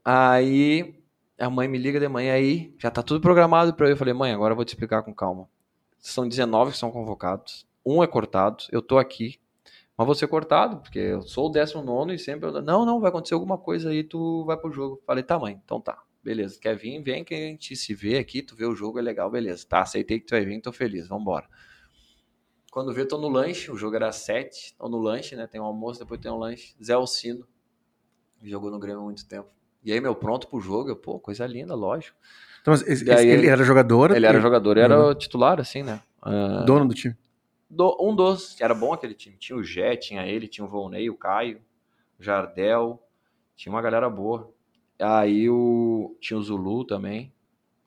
Aí 0.03 1.03
a 1.39 1.49
mãe 1.49 1.67
me 1.67 1.77
liga 1.77 1.99
de 1.99 2.07
manhã 2.07 2.33
aí, 2.33 2.73
já 2.77 2.89
tá 2.91 3.01
tudo 3.01 3.21
programado 3.21 3.73
para 3.73 3.87
eu. 3.87 3.91
Eu 3.91 3.97
falei, 3.97 4.13
mãe, 4.13 4.31
agora 4.31 4.53
eu 4.53 4.55
vou 4.55 4.65
te 4.65 4.69
explicar 4.69 5.03
com 5.03 5.13
calma. 5.13 5.47
São 5.99 6.27
19 6.27 6.71
que 6.71 6.77
são 6.77 6.91
convocados, 6.91 7.65
um 7.85 8.03
é 8.03 8.07
cortado, 8.07 8.65
eu 8.71 8.81
tô 8.81 8.97
aqui, 8.97 9.39
mas 9.97 10.05
vou 10.05 10.15
ser 10.15 10.27
cortado, 10.27 10.77
porque 10.77 10.99
eu 10.99 11.21
sou 11.21 11.47
o 11.47 11.51
19 11.51 12.13
e 12.13 12.19
sempre. 12.19 12.49
Eu... 12.49 12.61
Não, 12.61 12.85
não, 12.85 12.99
vai 12.99 13.09
acontecer 13.09 13.33
alguma 13.33 13.57
coisa 13.57 13.89
aí, 13.89 14.03
tu 14.03 14.43
vai 14.45 14.57
pro 14.57 14.71
jogo. 14.71 15.01
Falei, 15.05 15.23
tá, 15.23 15.39
mãe, 15.39 15.59
então 15.63 15.79
tá, 15.79 16.01
beleza. 16.23 16.59
Quer 16.59 16.75
vir? 16.75 17.01
Vem 17.01 17.23
que 17.23 17.33
a 17.33 17.37
gente 17.37 17.75
se 17.75 17.93
vê 17.93 18.17
aqui, 18.17 18.41
tu 18.41 18.55
vê 18.55 18.65
o 18.65 18.75
jogo, 18.75 18.99
é 18.99 19.01
legal, 19.01 19.29
beleza. 19.29 19.65
Tá, 19.67 19.81
aceitei 19.81 20.19
que 20.19 20.25
tu 20.25 20.31
vai 20.31 20.45
vir, 20.45 20.61
tô 20.61 20.71
feliz, 20.71 21.07
vambora. 21.07 21.47
Quando 22.71 22.93
vê, 22.93 23.05
tô 23.05 23.17
no 23.19 23.27
lanche, 23.29 23.69
o 23.71 23.77
jogo 23.77 23.95
era 23.95 24.11
7, 24.11 24.73
tô 24.77 24.89
no 24.89 24.97
lanche, 24.97 25.35
né? 25.35 25.45
Tem 25.45 25.61
um 25.61 25.65
almoço, 25.65 25.99
depois 25.99 26.19
tem 26.19 26.31
um 26.31 26.37
lanche. 26.37 26.75
Zé 26.83 26.93
Alcino, 26.93 27.45
jogou 28.41 28.71
no 28.71 28.79
Grêmio 28.79 29.01
há 29.01 29.03
muito 29.03 29.27
tempo. 29.27 29.49
E 29.83 29.91
aí, 29.91 29.99
meu, 30.01 30.15
pronto 30.15 30.47
pro 30.47 30.59
jogo, 30.59 30.89
eu, 30.89 30.95
pô, 30.95 31.19
coisa 31.19 31.45
linda, 31.45 31.75
lógico. 31.75 32.17
Então, 32.61 32.71
mas 32.71 32.81
esse- 32.81 33.03
esse- 33.03 33.27
ele 33.27 33.33
ele- 33.41 33.47
era 33.47 33.63
jogador? 33.63 34.11
Ele 34.15 34.25
era 34.25 34.39
jogador, 34.39 34.71
ele 34.77 34.85
era 34.85 34.97
Uhum. 34.99 35.09
o 35.09 35.15
titular, 35.15 35.59
assim, 35.59 35.83
né? 35.83 36.01
Ah, 36.21 36.63
Dono 36.65 36.87
do 36.87 36.93
time. 36.93 37.15
do- 37.69 37.97
um 37.99 38.15
dos, 38.15 38.59
era 38.61 38.73
bom 38.73 38.93
aquele 38.93 39.13
time. 39.13 39.35
Tinha 39.37 39.57
o 39.57 39.63
Jé, 39.63 39.95
tinha 39.97 40.25
ele, 40.25 40.47
tinha 40.47 40.63
o 40.63 40.67
Volney, 40.67 41.09
o 41.09 41.15
Caio, 41.17 41.61
o 42.19 42.23
Jardel, 42.23 43.01
tinha 43.55 43.73
uma 43.73 43.81
galera 43.81 44.09
boa. 44.09 44.52
Aí 45.03 45.49
o, 45.49 46.15
tinha 46.21 46.37
o 46.37 46.41
Zulu 46.41 46.85
também. 46.85 47.33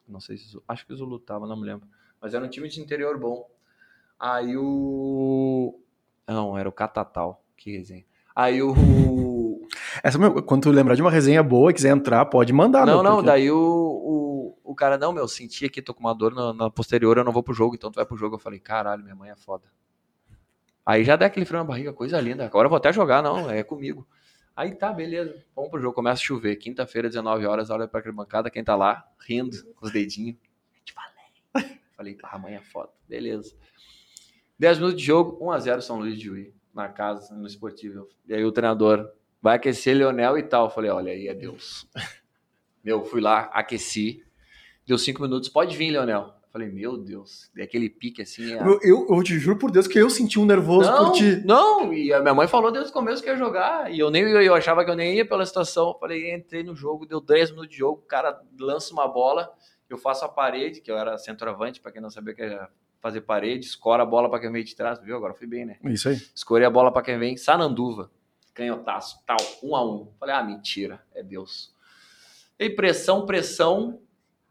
Não 0.07 0.21
sei 0.21 0.37
se. 0.37 0.59
Acho 0.69 0.87
que 0.87 0.93
o 0.93 0.97
Zulu 0.97 1.19
tava, 1.19 1.47
não 1.47 1.57
me 1.57 1.65
lembro. 1.67 1.89
Mas 2.21 2.35
era 2.35 2.45
um 2.45 2.49
time 2.49 2.69
de 2.69 2.81
interior 2.81 3.19
bom. 3.19 3.49
Aí 4.21 4.57
o. 4.57 5.79
Não, 6.29 6.57
era 6.59 6.69
o 6.69 6.73
Catatal. 6.73 7.43
Que 7.57 7.77
resenha. 7.79 8.05
Aí 8.35 8.63
o. 8.63 8.75
Essa, 10.03 10.19
meu, 10.19 10.43
quando 10.43 10.63
tu 10.65 10.71
lembrar 10.71 10.95
de 10.95 11.03
uma 11.03 11.11
resenha 11.11 11.43
boa 11.43 11.71
e 11.71 11.75
quiser 11.75 11.91
entrar, 11.91 12.25
pode 12.27 12.53
mandar. 12.53 12.85
não, 12.87 12.95
meu, 12.95 13.03
não, 13.03 13.11
porque- 13.17 13.27
daí 13.27 13.51
o, 13.51 13.57
o, 13.59 14.59
o 14.63 14.75
cara, 14.75 14.99
não, 14.99 15.13
meu, 15.13 15.27
senti 15.27 15.65
aqui, 15.65 15.81
tô 15.81 15.95
com 15.95 16.01
uma 16.01 16.15
dor 16.15 16.35
na, 16.35 16.53
na 16.53 16.71
posterior, 16.71 17.17
eu 17.17 17.25
não 17.25 17.33
vou 17.33 17.43
pro 17.43 17.55
jogo, 17.55 17.75
então 17.75 17.91
tu 17.91 17.97
vai 17.97 18.05
pro 18.05 18.17
jogo. 18.17 18.37
Eu 18.37 18.39
falei, 18.39 18.61
caralho, 18.61 19.03
minha 19.03 19.15
mãe 19.17 19.31
é 19.31 19.37
foda. 19.37 19.65
Aí 20.85 21.03
já 21.03 21.17
dá 21.17 21.27
aquele 21.27 21.47
frio 21.47 21.59
na 21.59 21.65
barriga, 21.65 21.93
coisa 21.93 22.21
linda. 22.21 22.45
Agora 22.45 22.67
eu 22.67 22.71
vou 22.71 22.77
até 22.77 22.93
jogar, 22.93 23.23
não, 23.23 23.51
é 23.51 23.63
comigo. 23.65 24.07
Aí 24.57 24.75
tá, 24.75 24.91
beleza. 24.91 25.45
Vamos 25.55 25.71
pro 25.71 25.81
jogo, 25.81 25.95
começa 25.95 26.23
a 26.23 26.25
chover. 26.25 26.57
Quinta-feira, 26.57 27.09
19 27.09 27.45
horas, 27.45 27.69
olha 27.69 27.87
pra 27.87 28.01
bancada, 28.11 28.51
quem 28.51 28.65
tá 28.65 28.75
lá, 28.75 29.07
rindo, 29.21 29.55
com 29.75 29.85
os 29.85 29.93
dedinhos. 29.93 30.37
Te 30.83 30.95
falei. 30.95 31.79
Falei, 31.95 32.19
ah, 32.23 32.37
amanhã 32.37 32.59
é 32.59 32.63
foda. 32.63 32.91
Beleza. 33.07 33.55
10 34.59 34.79
minutos 34.79 34.99
de 34.99 35.07
jogo, 35.07 35.39
1x0 35.45 35.81
São 35.83 35.99
Luís 35.99 36.19
de 36.19 36.25
Juí, 36.25 36.55
na 36.75 36.89
casa, 36.89 37.35
no 37.35 37.47
esportivo. 37.47 38.09
E 38.27 38.35
aí 38.35 38.45
o 38.45 38.53
treinador, 38.53 39.11
vai 39.43 39.57
aquecer 39.57 39.97
Leonel 39.97 40.39
e 40.39 40.43
tal. 40.43 40.67
Eu 40.67 40.71
falei, 40.71 40.91
olha 40.91 41.13
aí, 41.13 41.29
é 41.29 41.35
Deus. 41.35 41.87
Meu, 42.83 43.05
fui 43.05 43.21
lá, 43.21 43.51
aqueci. 43.53 44.25
Deu 44.87 44.97
cinco 44.97 45.23
minutos, 45.23 45.49
pode 45.49 45.77
vir, 45.77 45.91
Leonel. 45.91 46.35
Falei, 46.57 46.71
meu 46.71 46.97
Deus, 46.97 47.51
e 47.55 47.61
aquele 47.61 47.91
pique 47.91 48.23
assim. 48.23 48.55
A... 48.55 48.65
Eu, 48.65 48.81
eu, 48.83 49.07
eu, 49.11 49.23
te 49.23 49.39
juro 49.39 49.59
por 49.59 49.71
Deus 49.71 49.87
que 49.87 49.99
eu 49.99 50.09
senti 50.09 50.39
um 50.39 50.47
nervoso 50.47 50.91
não, 50.91 51.05
por 51.05 51.13
ti. 51.13 51.43
Não, 51.45 51.93
e 51.93 52.11
a 52.15 52.23
minha 52.23 52.33
mãe 52.33 52.49
falou 52.49 52.73
desde 52.73 52.89
o 52.89 52.95
começo 52.95 53.23
que 53.23 53.29
ia 53.29 53.37
jogar, 53.37 53.93
e 53.93 53.99
eu 53.99 54.11
nem 54.11 54.23
eu, 54.23 54.41
eu 54.41 54.55
achava 54.55 54.83
que 54.83 54.91
eu 54.91 54.97
nem 54.97 55.17
ia 55.17 55.29
pela 55.29 55.45
situação. 55.45 55.95
Falei, 56.01 56.35
entrei 56.35 56.63
no 56.63 56.75
jogo, 56.75 57.05
deu 57.05 57.21
10 57.21 57.51
minutos 57.51 57.73
de 57.73 57.77
jogo, 57.77 58.01
o 58.03 58.07
cara 58.07 58.41
lança 58.59 58.91
uma 58.95 59.07
bola, 59.07 59.53
eu 59.87 59.99
faço 59.99 60.25
a 60.25 60.31
parede, 60.31 60.81
que 60.81 60.91
eu 60.91 60.97
era 60.97 61.19
centroavante, 61.19 61.79
para 61.79 61.93
quem 61.93 62.01
não 62.01 62.09
sabia 62.09 62.33
que 62.33 62.41
era 62.41 62.71
fazer 63.03 63.21
parede, 63.21 63.67
escora 63.67 64.03
a 64.03 64.07
bola 64.07 64.31
para 64.31 64.41
quem 64.41 64.51
vem 64.51 64.65
de 64.65 64.75
trás, 64.75 64.99
viu? 64.99 65.15
Agora 65.15 65.35
fui 65.35 65.47
bem, 65.47 65.67
né? 65.67 65.77
Isso 65.85 66.09
aí. 66.09 66.17
Escorei 66.35 66.67
a 66.67 66.71
bola 66.71 66.91
para 66.91 67.03
quem 67.03 67.19
vem, 67.19 67.37
Sananduva, 67.37 68.11
canhotaço, 68.55 69.23
tal, 69.27 69.37
um 69.63 69.77
a 69.77 69.85
um. 69.85 70.11
Falei, 70.19 70.35
ah, 70.35 70.43
mentira, 70.43 71.05
é 71.15 71.23
Deus. 71.23 71.77
E 72.59 72.71
pressão, 72.71 73.27
pressão, 73.27 74.01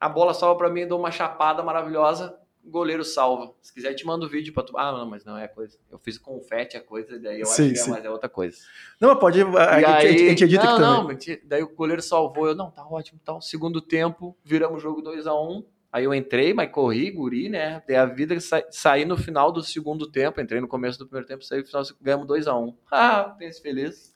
a 0.06 0.10
bola 0.10 0.36
salva 0.36 0.56
para 0.56 0.70
mim, 0.70 0.88
dou 0.88 1.00
uma 1.00 1.10
chapada 1.10 1.64
maravilhosa, 1.64 2.38
goleiro 2.64 3.04
salva. 3.04 3.54
Se 3.60 3.74
quiser, 3.74 3.96
te 3.96 4.06
mando 4.06 4.28
o 4.28 4.30
vídeo 4.30 4.54
para 4.54 4.64
tu. 4.64 4.78
Ah, 4.78 4.92
não, 4.92 5.10
mas 5.10 5.26
não 5.26 5.36
é 5.36 5.48
coisa. 5.48 5.80
Eu 5.92 5.98
fiz 5.98 6.20
confete 6.20 6.78
a 6.78 6.82
coisa, 6.82 7.18
daí 7.20 7.40
eu 7.40 7.48
sim, 7.48 7.72
acho 7.72 7.84
que 7.84 7.90
é, 7.90 7.94
mas 7.94 8.06
é 8.06 8.10
outra 8.10 8.30
coisa. 8.30 8.58
Não, 9.02 9.16
pode. 9.16 9.42
A, 9.42 9.46
a, 9.46 9.76
aí, 9.76 9.86
a, 9.86 10.30
gente 10.30 10.44
edita 10.44 10.64
não, 10.64 10.80
não, 10.80 11.08
também. 11.08 11.42
daí 11.44 11.64
o 11.64 11.76
goleiro 11.76 12.04
salvou. 12.04 12.48
Eu, 12.48 12.56
não, 12.56 12.70
tá 12.70 12.86
ótimo, 12.86 13.20
tal. 13.26 13.42
Segundo 13.42 13.82
tempo, 13.82 14.38
viramos 14.44 14.78
o 14.78 14.80
jogo 14.80 15.02
2 15.02 15.26
a 15.26 15.34
1 15.34 15.38
um, 15.38 15.66
Aí 15.92 16.04
eu 16.04 16.14
entrei, 16.14 16.54
mas 16.54 16.70
corri, 16.70 17.10
guri, 17.10 17.48
né? 17.50 17.82
Dei 17.88 17.96
a 17.96 18.06
vida 18.06 18.38
sa 18.40 18.62
saí 18.70 19.06
no 19.06 19.18
final 19.18 19.52
do 19.52 19.64
segundo 19.64 20.12
tempo, 20.12 20.42
entrei 20.42 20.60
no 20.60 20.68
começo 20.68 21.00
do 21.00 21.08
primeiro 21.08 21.26
tempo, 21.26 21.44
saí 21.44 21.62
no 21.62 21.66
final, 21.66 21.84
ganhamos 22.02 22.28
2 22.28 22.48
a 22.48 22.56
1 22.56 22.64
um. 22.64 22.78
Ah, 22.92 23.36
pense 23.40 23.62
feliz. 23.62 24.14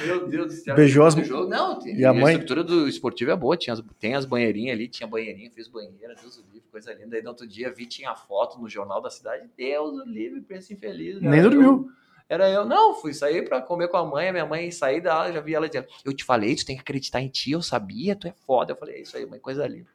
Meu 0.00 0.26
Deus 0.26 0.46
do 0.46 0.52
céu. 0.52 0.74
Beijou 0.74 1.04
as... 1.06 1.14
jogo. 1.14 1.48
Não, 1.48 1.78
e 1.86 2.04
a, 2.04 2.12
mãe? 2.12 2.34
a 2.34 2.38
estrutura 2.38 2.64
do 2.64 2.88
esportivo 2.88 3.30
é 3.30 3.36
boa. 3.36 3.56
Tinha 3.56 3.74
as, 3.74 3.82
tem 3.98 4.14
as 4.14 4.24
banheirinhas 4.24 4.74
ali, 4.74 4.88
tinha 4.88 5.06
banheirinha, 5.06 5.50
fez 5.50 5.68
banheira, 5.68 6.14
Deus 6.20 6.38
o 6.38 6.44
livre, 6.52 6.68
coisa 6.70 6.92
linda. 6.92 7.16
Aí 7.16 7.22
no 7.22 7.30
outro 7.30 7.46
dia 7.46 7.72
vi, 7.72 7.86
tinha 7.86 8.14
foto 8.14 8.58
no 8.58 8.68
jornal 8.68 9.00
da 9.00 9.10
cidade. 9.10 9.48
Deus 9.56 9.94
o 9.94 10.04
livre, 10.04 10.40
pensa 10.40 10.72
infeliz. 10.72 11.20
Nem 11.20 11.42
dormiu. 11.42 11.62
Eu, 11.62 11.88
era 12.28 12.48
eu, 12.48 12.64
não, 12.64 12.94
fui 12.94 13.12
sair 13.12 13.46
para 13.46 13.60
comer 13.60 13.88
com 13.88 13.98
a 13.98 14.04
mãe, 14.04 14.28
a 14.28 14.32
minha 14.32 14.46
mãe 14.46 14.70
sair 14.70 15.00
da 15.00 15.30
já 15.30 15.40
vi 15.40 15.54
ela 15.54 15.68
dizendo, 15.68 15.88
eu 16.04 16.12
te 16.12 16.24
falei, 16.24 16.56
tu 16.56 16.64
tem 16.64 16.74
que 16.74 16.80
acreditar 16.80 17.20
em 17.20 17.28
ti, 17.28 17.50
eu 17.50 17.60
sabia, 17.60 18.16
tu 18.16 18.26
é 18.26 18.32
foda. 18.46 18.72
Eu 18.72 18.76
falei, 18.76 18.96
é 18.96 19.00
isso 19.02 19.16
aí, 19.16 19.26
mãe, 19.26 19.38
coisa 19.38 19.66
linda. 19.66 19.90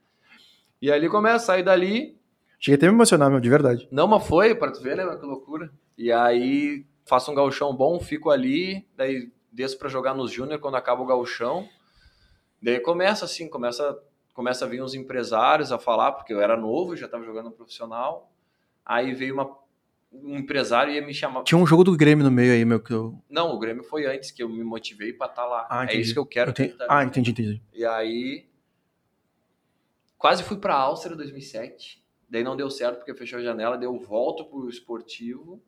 E 0.81 0.91
ali 0.91 1.09
começa 1.09 1.45
sair 1.45 1.63
dali. 1.63 2.17
Cheguei 2.59 2.75
até 2.75 2.87
a 2.87 2.89
me 2.89 2.95
emocionar, 2.95 3.29
meu, 3.29 3.39
de 3.39 3.49
verdade. 3.49 3.87
Não, 3.91 4.07
mas 4.07 4.25
foi, 4.25 4.53
para 4.53 4.71
tu 4.71 4.81
ver, 4.81 4.95
né, 4.95 5.05
que 5.17 5.25
loucura. 5.25 5.71
E 5.97 6.11
aí 6.11 6.85
faço 7.05 7.31
um 7.31 7.35
galchão 7.35 7.75
bom, 7.75 7.99
fico 7.99 8.29
ali, 8.29 8.85
daí 8.95 9.31
desço 9.51 9.77
para 9.77 9.89
jogar 9.89 10.13
nos 10.13 10.31
Júnior 10.31 10.59
quando 10.59 10.75
acaba 10.75 11.01
o 11.01 11.05
gauchão. 11.05 11.67
Daí 12.61 12.79
começa 12.79 13.25
assim, 13.25 13.49
começa, 13.49 13.97
começa 14.33 14.65
a 14.65 14.67
vir 14.67 14.81
uns 14.81 14.93
empresários 14.93 15.71
a 15.71 15.79
falar, 15.79 16.11
porque 16.13 16.33
eu 16.33 16.41
era 16.41 16.57
novo, 16.57 16.95
já 16.95 17.05
estava 17.05 17.23
jogando 17.23 17.51
profissional. 17.51 18.31
Aí 18.85 19.13
veio 19.13 19.33
uma, 19.33 19.57
um 20.11 20.37
empresário 20.37 20.91
e 20.91 20.95
ia 20.95 21.05
me 21.05 21.13
chamar. 21.13 21.43
Tinha 21.43 21.57
um 21.57 21.65
jogo 21.65 21.83
do 21.83 21.95
Grêmio 21.95 22.25
no 22.25 22.31
meio 22.31 22.51
aí, 22.51 22.65
meu, 22.65 22.79
que 22.79 22.91
eu... 22.91 23.21
Não, 23.29 23.53
o 23.53 23.59
Grêmio 23.59 23.83
foi 23.83 24.05
antes, 24.05 24.31
que 24.31 24.43
eu 24.43 24.49
me 24.49 24.63
motivei 24.63 25.13
para 25.13 25.27
estar 25.27 25.43
tá 25.43 25.47
lá. 25.47 25.67
Ah, 25.69 25.85
é 25.85 25.95
isso 25.95 26.13
que 26.13 26.19
eu 26.19 26.25
quero. 26.25 26.53
Eu 26.57 26.75
Ah, 26.89 27.03
entendi, 27.03 27.31
entendi. 27.31 27.61
E 27.73 27.85
aí, 27.85 28.49
quase 30.17 30.43
fui 30.43 30.57
para 30.57 30.73
a 30.73 30.79
Áustria 30.79 31.13
em 31.13 31.17
2007. 31.17 32.03
Daí 32.29 32.43
não 32.43 32.55
deu 32.55 32.69
certo 32.69 32.97
porque 32.97 33.13
fechou 33.15 33.39
a 33.39 33.41
janela, 33.41 33.77
deu 33.77 33.97
volto 33.97 34.45
pro 34.45 34.69
esportivo. 34.69 35.63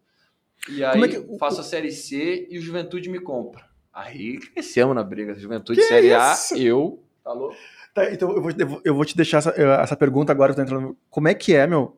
E 0.70 0.84
aí 0.84 1.02
é 1.02 1.08
que... 1.08 1.38
faço 1.40 1.62
a 1.62 1.64
Série 1.64 1.92
C 1.92 2.48
e 2.50 2.60
o 2.60 2.62
Juventude 2.62 3.10
me 3.10 3.20
compra. 3.20 3.71
Aí 3.94 4.40
crescemos 4.40 4.96
na 4.96 5.04
briga. 5.04 5.36
Juventude 5.36 5.80
que 5.80 5.88
Série 5.88 6.08
isso? 6.08 6.54
A, 6.54 6.58
eu. 6.58 7.04
Tá 7.24 7.34
louco? 7.34 7.56
Tá, 7.94 8.12
então 8.12 8.32
eu 8.32 8.42
vou, 8.42 8.82
eu 8.86 8.96
vou 8.96 9.06
te 9.06 9.16
deixar 9.16 9.40
essa, 9.40 9.50
essa 9.52 9.96
pergunta 9.96 10.32
agora. 10.32 10.54
Entrando, 10.54 10.98
como 11.10 11.28
é 11.28 11.34
que 11.34 11.54
é, 11.56 11.68
meu? 11.68 11.98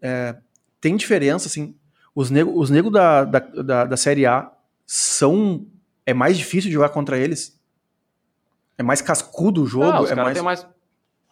É, 0.00 0.36
tem 0.80 0.96
diferença, 0.96 1.48
assim? 1.48 1.76
Os 2.14 2.30
negros 2.30 2.56
os 2.56 2.70
nego 2.70 2.90
da, 2.90 3.24
da, 3.24 3.38
da, 3.38 3.84
da 3.84 3.96
Série 3.96 4.26
A 4.26 4.50
são. 4.86 5.66
É 6.06 6.14
mais 6.14 6.38
difícil 6.38 6.68
de 6.68 6.74
jogar 6.74 6.88
contra 6.88 7.18
eles? 7.18 7.60
É 8.78 8.82
mais 8.82 9.02
cascudo 9.02 9.62
o 9.62 9.66
jogo? 9.66 9.92
Não, 9.92 10.02
os 10.02 10.10
é 10.10 10.14
mais... 10.14 10.34
tem 10.34 10.42
mais 10.42 10.66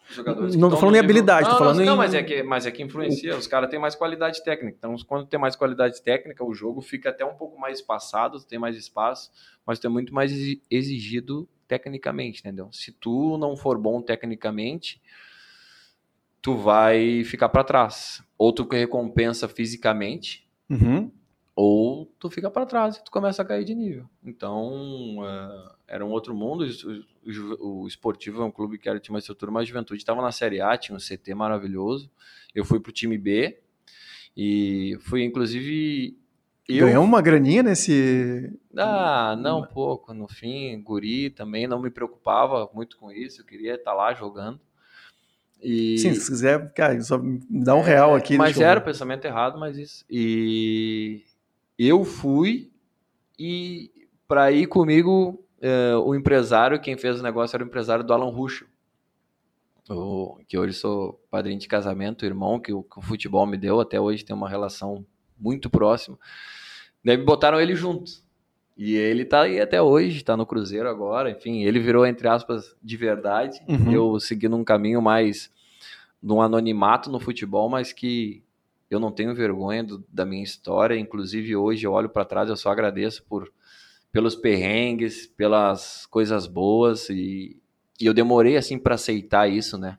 jogadores. 0.08 0.56
Não 0.56 0.70
tô 0.70 0.76
falando 0.76 0.96
em 0.96 0.98
habilidade, 0.98 1.44
não, 1.44 1.52
tô 1.52 1.58
falando 1.58 1.76
não, 1.76 1.82
em. 1.82 1.86
Não, 1.86 1.96
mas 1.96 2.14
é, 2.14 2.22
que, 2.22 2.42
mas 2.42 2.66
é 2.66 2.70
que 2.70 2.82
influencia. 2.82 3.36
Os 3.36 3.46
caras 3.46 3.68
têm 3.70 3.78
mais 3.78 3.94
qualidade 3.94 4.42
técnica. 4.44 4.76
Então, 4.78 4.96
quando 5.06 5.26
tem 5.26 5.38
mais 5.38 5.56
qualidade 5.56 6.02
técnica, 6.02 6.44
o 6.44 6.54
jogo 6.54 6.80
fica 6.80 7.10
até 7.10 7.24
um 7.24 7.34
pouco 7.34 7.58
mais 7.58 7.78
espaçado, 7.78 8.40
tem 8.40 8.58
mais 8.58 8.76
espaço, 8.76 9.30
mas 9.66 9.78
tem 9.78 9.90
muito 9.90 10.14
mais 10.14 10.32
exigido 10.70 11.48
tecnicamente, 11.66 12.40
entendeu? 12.40 12.68
Se 12.72 12.92
tu 12.92 13.36
não 13.38 13.56
for 13.56 13.78
bom 13.78 14.00
tecnicamente, 14.00 15.00
tu 16.40 16.56
vai 16.56 17.24
ficar 17.24 17.48
para 17.48 17.64
trás. 17.64 18.22
Ou 18.38 18.52
tu 18.52 18.68
recompensa 18.70 19.48
fisicamente, 19.48 20.48
uhum. 20.70 21.10
ou 21.54 22.06
tu 22.18 22.30
fica 22.30 22.50
para 22.50 22.66
trás 22.66 22.96
e 22.96 23.04
tu 23.04 23.10
começa 23.10 23.42
a 23.42 23.44
cair 23.44 23.64
de 23.64 23.74
nível. 23.74 24.08
Então, 24.22 25.18
uh, 25.18 25.75
era 25.88 26.04
um 26.04 26.10
outro 26.10 26.34
mundo. 26.34 26.66
O, 27.24 27.82
o, 27.82 27.86
Esportivo 27.86 28.42
é 28.42 28.44
um 28.44 28.50
clube 28.50 28.78
que 28.78 28.88
era, 28.88 28.98
tinha 28.98 29.14
uma 29.14 29.18
estrutura, 29.18 29.52
mas 29.52 29.62
a 29.62 29.66
Juventude 29.66 30.00
estava 30.00 30.20
na 30.20 30.32
Série 30.32 30.60
A, 30.60 30.76
tinha 30.76 30.96
um 30.96 31.00
CT 31.00 31.34
maravilhoso. 31.34 32.10
Eu 32.54 32.64
fui 32.64 32.80
para 32.80 32.90
o 32.90 32.92
time 32.92 33.16
B 33.16 33.58
e 34.36 34.98
fui, 35.00 35.22
inclusive. 35.24 36.18
Eu... 36.68 36.86
Ganhou 36.86 37.04
uma 37.04 37.22
graninha 37.22 37.62
nesse. 37.62 38.52
Ah, 38.76 39.36
não, 39.38 39.64
pouco. 39.64 40.12
No 40.12 40.26
fim, 40.26 40.82
guri 40.82 41.30
também 41.30 41.68
não 41.68 41.80
me 41.80 41.90
preocupava 41.90 42.68
muito 42.74 42.96
com 42.98 43.12
isso. 43.12 43.40
Eu 43.40 43.46
queria 43.46 43.74
estar 43.76 43.94
lá 43.94 44.12
jogando. 44.12 44.60
E... 45.62 45.96
Sim, 45.98 46.12
se 46.14 46.30
quiser, 46.30 46.72
cara, 46.74 47.00
só 47.00 47.18
me 47.18 47.40
dá 47.48 47.74
um 47.74 47.82
real 47.82 48.14
aqui. 48.14 48.34
É, 48.34 48.38
mas 48.38 48.60
era 48.60 48.80
o 48.80 48.84
pensamento 48.84 49.24
errado, 49.24 49.58
mas 49.58 49.78
isso. 49.78 50.04
E 50.10 51.22
eu 51.78 52.04
fui 52.04 52.70
e 53.38 53.90
para 54.26 54.50
ir 54.50 54.66
comigo 54.66 55.45
uh, 55.66 56.00
o 56.00 56.14
empresário, 56.14 56.80
quem 56.80 56.96
fez 56.96 57.20
o 57.20 57.22
negócio 57.22 57.56
era 57.56 57.64
o 57.64 57.66
empresário 57.66 58.04
do 58.04 58.12
Alan 58.12 58.30
Ruschel, 58.30 58.66
o, 59.88 60.38
que 60.48 60.58
hoje 60.58 60.72
sou 60.72 61.20
padrinho 61.30 61.58
de 61.58 61.68
casamento, 61.68 62.24
irmão 62.24 62.58
que 62.58 62.72
o, 62.72 62.82
que 62.82 62.98
o, 62.98 63.02
futebol 63.02 63.46
me 63.46 63.56
deu, 63.56 63.80
até 63.80 64.00
hoje 64.00 64.24
tem 64.24 64.34
uma 64.34 64.48
relação 64.48 65.04
muito 65.38 65.70
próxima. 65.70 66.18
Daí 67.04 67.16
me 67.16 67.24
botaram 67.24 67.60
ele 67.60 67.74
junto. 67.74 68.10
E 68.76 68.94
ele 68.94 69.24
tá 69.24 69.42
aí 69.42 69.60
até 69.60 69.80
hoje, 69.80 70.22
tá 70.22 70.36
no 70.36 70.44
Cruzeiro 70.44 70.88
agora, 70.88 71.30
enfim, 71.30 71.62
ele 71.62 71.78
virou, 71.78 72.04
entre 72.04 72.28
aspas, 72.28 72.76
de 72.82 72.96
verdade. 72.96 73.60
Uhum. 73.66 73.92
Eu 73.92 74.20
segui 74.20 74.48
num 74.48 74.64
caminho 74.64 75.00
mais 75.00 75.50
num 76.22 76.42
anonimato 76.42 77.10
no 77.10 77.20
futebol, 77.20 77.70
mas 77.70 77.92
que 77.92 78.42
eu 78.90 79.00
não 79.00 79.10
tenho 79.10 79.34
vergonha 79.34 79.82
do, 79.82 80.04
da 80.12 80.26
minha 80.26 80.42
história. 80.42 80.98
Inclusive, 80.98 81.56
hoje 81.56 81.86
eu 81.86 81.92
olho 81.92 82.08
para 82.08 82.24
trás, 82.24 82.48
eu 82.48 82.56
só 82.56 82.70
agradeço 82.70 83.24
por 83.24 83.50
pelos 84.16 84.34
perrengues, 84.34 85.26
pelas 85.26 86.06
coisas 86.06 86.46
boas 86.46 87.10
e, 87.10 87.60
e 88.00 88.06
eu 88.06 88.14
demorei 88.14 88.56
assim 88.56 88.78
para 88.78 88.94
aceitar 88.94 89.46
isso, 89.46 89.76
né? 89.76 89.98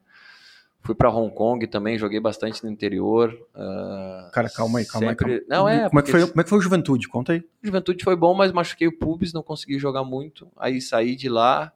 Fui 0.79 0.95
para 0.95 1.11
Hong 1.11 1.31
Kong 1.35 1.67
também, 1.67 1.99
joguei 1.99 2.19
bastante 2.19 2.63
no 2.63 2.71
interior. 2.71 3.31
Uh, 3.53 4.31
Cara, 4.31 4.49
calma 4.49 4.79
aí, 4.79 4.87
calma 4.87 5.09
sempre... 5.09 5.33
aí. 5.33 5.39
Calma. 5.41 5.55
Não, 5.55 5.69
é, 5.69 5.87
como, 5.87 5.99
é 5.99 6.01
que 6.01 6.09
foi, 6.09 6.27
como 6.27 6.41
é 6.41 6.43
que 6.43 6.49
foi 6.49 6.57
o 6.57 6.61
Juventude? 6.61 7.07
Conta 7.07 7.33
aí. 7.33 7.43
Juventude 7.61 8.03
foi 8.03 8.15
bom, 8.15 8.33
mas 8.33 8.51
machuquei 8.51 8.87
o 8.87 8.97
pubis, 8.97 9.33
não 9.33 9.43
consegui 9.43 9.77
jogar 9.77 10.03
muito. 10.03 10.47
Aí 10.57 10.81
saí 10.81 11.15
de 11.15 11.29
lá, 11.29 11.71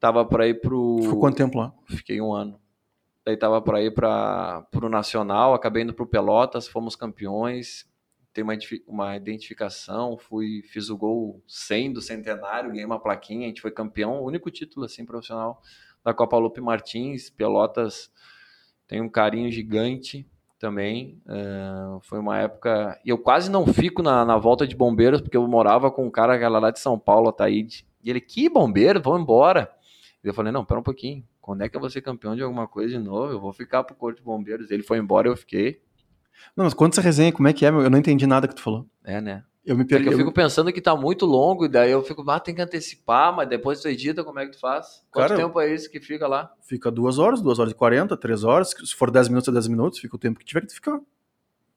tava 0.00 0.24
para 0.24 0.48
ir 0.48 0.60
pro. 0.60 0.98
Ficou 1.02 1.20
quanto 1.20 1.36
tempo 1.36 1.56
lá? 1.56 1.72
Fiquei 1.86 2.20
um 2.20 2.32
ano. 2.32 2.58
Daí 3.24 3.36
tava 3.36 3.62
para 3.62 3.80
ir 3.80 3.94
para 3.94 4.66
o 4.74 4.88
Nacional, 4.88 5.54
acabei 5.54 5.84
indo 5.84 5.94
pro 5.94 6.04
Pelotas, 6.04 6.66
fomos 6.66 6.96
campeões 6.96 7.86
tem 8.34 8.42
uma, 8.44 8.54
uma 8.86 9.16
identificação, 9.16 10.18
fui, 10.18 10.62
fiz 10.64 10.90
o 10.90 10.96
gol 10.96 11.40
100 11.46 11.92
do 11.94 12.02
centenário, 12.02 12.70
ganhei 12.70 12.84
uma 12.84 13.00
plaquinha, 13.00 13.46
a 13.46 13.48
gente 13.48 13.62
foi 13.62 13.70
campeão, 13.70 14.20
o 14.20 14.26
único 14.26 14.50
título 14.50 14.84
assim 14.84 15.06
profissional 15.06 15.62
da 16.04 16.12
Copa 16.12 16.36
Lupe 16.36 16.60
Martins, 16.60 17.30
Pelotas 17.30 18.10
tem 18.86 19.00
um 19.00 19.08
carinho 19.08 19.50
gigante 19.50 20.28
também, 20.58 21.22
uh, 21.26 22.00
foi 22.02 22.18
uma 22.18 22.38
época, 22.38 23.00
e 23.04 23.08
eu 23.08 23.18
quase 23.18 23.50
não 23.50 23.66
fico 23.66 24.02
na, 24.02 24.24
na 24.24 24.36
volta 24.36 24.66
de 24.66 24.76
bombeiros, 24.76 25.20
porque 25.20 25.36
eu 25.36 25.46
morava 25.46 25.90
com 25.90 26.06
um 26.06 26.10
cara 26.10 26.36
que 26.36 26.44
era 26.44 26.58
lá 26.58 26.70
de 26.70 26.80
São 26.80 26.98
Paulo, 26.98 27.28
Ataíde, 27.28 27.86
e 28.02 28.10
ele, 28.10 28.20
que 28.20 28.48
bombeiro, 28.48 29.00
vamos 29.00 29.22
embora, 29.22 29.70
e 30.22 30.28
eu 30.28 30.34
falei, 30.34 30.52
não, 30.52 30.64
pera 30.64 30.80
um 30.80 30.82
pouquinho, 30.82 31.24
quando 31.44 31.60
é 31.60 31.68
que 31.68 31.76
eu 31.76 31.80
vou 31.80 31.90
ser 31.90 32.00
campeão 32.00 32.34
de 32.34 32.42
alguma 32.42 32.66
coisa 32.66 32.98
de 32.98 32.98
novo? 32.98 33.30
Eu 33.30 33.38
vou 33.38 33.52
ficar 33.52 33.84
pro 33.84 33.94
Corpo 33.94 34.18
de 34.18 34.24
Bombeiros. 34.24 34.70
Ele 34.70 34.82
foi 34.82 34.96
embora, 34.96 35.28
eu 35.28 35.36
fiquei. 35.36 35.82
Não, 36.56 36.64
mas 36.64 36.74
quando 36.74 36.94
você 36.94 37.00
resenha, 37.00 37.32
como 37.32 37.48
é 37.48 37.52
que 37.52 37.64
é? 37.64 37.68
Eu 37.68 37.90
não 37.90 37.98
entendi 37.98 38.26
nada 38.26 38.46
que 38.48 38.54
tu 38.54 38.62
falou. 38.62 38.86
É, 39.04 39.20
né? 39.20 39.42
Eu 39.64 39.76
me 39.76 39.82
É 39.82 39.86
perdi. 39.86 40.08
que 40.08 40.14
eu 40.14 40.18
fico 40.18 40.30
pensando 40.32 40.70
que 40.72 40.80
tá 40.80 40.94
muito 40.94 41.24
longo, 41.24 41.64
e 41.64 41.68
daí 41.68 41.90
eu 41.90 42.02
fico, 42.02 42.22
ah, 42.30 42.38
tem 42.38 42.54
que 42.54 42.60
antecipar, 42.60 43.34
mas 43.34 43.48
depois 43.48 43.80
tu 43.80 43.88
edita, 43.88 44.22
como 44.22 44.38
é 44.38 44.44
que 44.46 44.52
tu 44.52 44.60
faz? 44.60 45.02
Quanto 45.10 45.28
Cara, 45.28 45.40
tempo 45.40 45.58
é 45.60 45.72
esse 45.72 45.88
que 45.90 45.98
fica 46.00 46.26
lá? 46.28 46.52
Fica 46.68 46.90
duas 46.90 47.18
horas, 47.18 47.40
duas 47.40 47.58
horas 47.58 47.72
e 47.72 47.74
quarenta, 47.74 48.14
três 48.16 48.44
horas. 48.44 48.74
Se 48.84 48.94
for 48.94 49.10
dez 49.10 49.26
minutos, 49.28 49.48
é 49.48 49.52
dez 49.52 49.66
minutos. 49.66 49.98
Fica 49.98 50.14
o 50.16 50.18
tempo 50.18 50.38
que 50.38 50.44
tiver 50.44 50.60
que 50.66 50.74
ficar. 50.74 51.00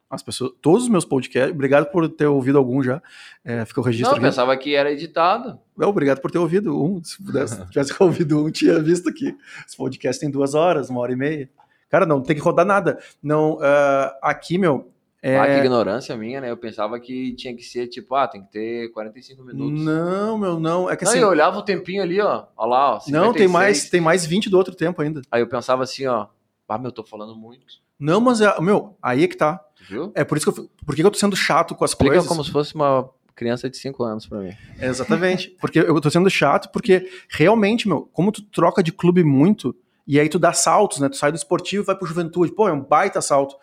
As 0.09 0.23
pessoas, 0.23 0.51
todos 0.61 0.83
os 0.83 0.89
meus 0.89 1.03
podcasts, 1.03 1.51
obrigado 1.53 1.91
por 1.91 2.07
ter 2.09 2.27
ouvido 2.27 2.57
algum 2.57 2.81
já. 2.81 3.01
É, 3.43 3.65
fica 3.65 3.81
o 3.81 3.83
Não, 3.83 3.87
registro 3.89 4.13
eu 4.13 4.17
aqui. 4.17 4.25
pensava 4.25 4.55
que 4.55 4.73
era 4.73 4.89
editado. 4.91 5.59
Não, 5.77 5.89
obrigado 5.89 6.21
por 6.21 6.31
ter 6.31 6.37
ouvido 6.39 6.81
um. 6.81 7.03
Se 7.03 7.21
pudesse, 7.21 7.65
tivesse 7.71 7.93
ouvido 7.99 8.45
um, 8.45 8.49
tinha 8.51 8.81
visto 8.81 9.09
aqui. 9.09 9.35
Esse 9.67 9.75
podcast 9.75 10.19
tem 10.19 10.29
duas 10.31 10.53
horas, 10.53 10.89
uma 10.89 11.01
hora 11.01 11.11
e 11.11 11.15
meia. 11.17 11.49
Cara, 11.89 12.05
não 12.05 12.21
tem 12.21 12.35
que 12.35 12.41
rodar 12.41 12.65
nada. 12.65 12.99
Não, 13.21 13.57
ah, 13.61 14.17
aqui, 14.21 14.57
meu. 14.57 14.91
É... 15.21 15.37
Ah, 15.37 15.47
que 15.47 15.59
ignorância 15.65 16.15
minha, 16.15 16.39
né? 16.39 16.51
Eu 16.51 16.57
pensava 16.57 16.99
que 16.99 17.33
tinha 17.33 17.55
que 17.55 17.63
ser 17.63 17.87
tipo, 17.87 18.13
ah, 18.15 18.27
tem 18.27 18.41
que 18.43 18.51
ter 18.51 18.91
45 18.91 19.43
minutos. 19.43 19.83
Não, 19.83 20.37
meu, 20.37 20.59
não. 20.59 20.89
É 20.89 20.95
que 20.95 21.03
Não, 21.03 21.11
assim. 21.11 21.21
eu 21.21 21.27
olhava 21.27 21.57
o 21.57 21.63
tempinho 21.63 22.03
ali, 22.03 22.21
ó. 22.21 22.45
Olha 22.55 22.69
lá, 22.69 22.95
ó. 22.95 22.99
não, 23.09 23.33
tem 23.33 23.47
56. 23.47 23.51
mais, 23.51 23.89
tem 23.89 24.01
mais 24.01 24.25
20 24.25 24.49
do 24.49 24.57
outro 24.57 24.75
tempo 24.75 25.01
ainda. 25.01 25.21
Aí 25.31 25.41
eu 25.41 25.47
pensava 25.47 25.83
assim, 25.83 26.05
ó. 26.05 26.27
Ah, 26.69 26.77
meu, 26.77 26.89
eu 26.89 26.91
tô 26.91 27.03
falando 27.03 27.35
muito. 27.35 27.65
Não, 27.99 28.21
mas, 28.21 28.41
é, 28.41 28.61
meu, 28.61 28.95
aí 29.01 29.23
é 29.23 29.27
que 29.27 29.35
tá. 29.35 29.57
Tu 29.75 29.83
viu? 29.89 30.11
É 30.13 30.23
por 30.23 30.37
isso 30.37 30.51
que 30.51 30.59
eu, 30.59 30.69
por 30.85 30.95
que 30.95 31.01
eu 31.01 31.11
tô 31.11 31.17
sendo 31.17 31.35
chato 31.35 31.73
com 31.73 31.83
as 31.83 31.91
Explica 31.91 32.13
coisas? 32.13 32.29
como 32.29 32.43
se 32.43 32.51
fosse 32.51 32.75
uma 32.75 33.09
criança 33.35 33.69
de 33.69 33.77
5 33.77 34.03
anos 34.03 34.27
pra 34.27 34.39
mim. 34.39 34.51
Exatamente. 34.79 35.49
Porque 35.61 35.79
eu 35.79 35.99
tô 35.99 36.09
sendo 36.09 36.29
chato, 36.29 36.69
porque 36.71 37.09
realmente, 37.29 37.87
meu, 37.87 38.07
como 38.13 38.31
tu 38.31 38.41
troca 38.43 38.83
de 38.83 38.91
clube 38.91 39.23
muito, 39.23 39.75
e 40.07 40.19
aí 40.19 40.29
tu 40.29 40.39
dá 40.39 40.53
saltos, 40.53 40.99
né? 40.99 41.09
Tu 41.09 41.17
sai 41.17 41.31
do 41.31 41.35
esportivo 41.35 41.83
e 41.83 41.85
vai 41.85 41.95
pro 41.95 42.07
juventude. 42.07 42.51
Pô, 42.53 42.67
é 42.69 42.73
um 42.73 42.81
baita 42.81 43.21
salto. 43.21 43.55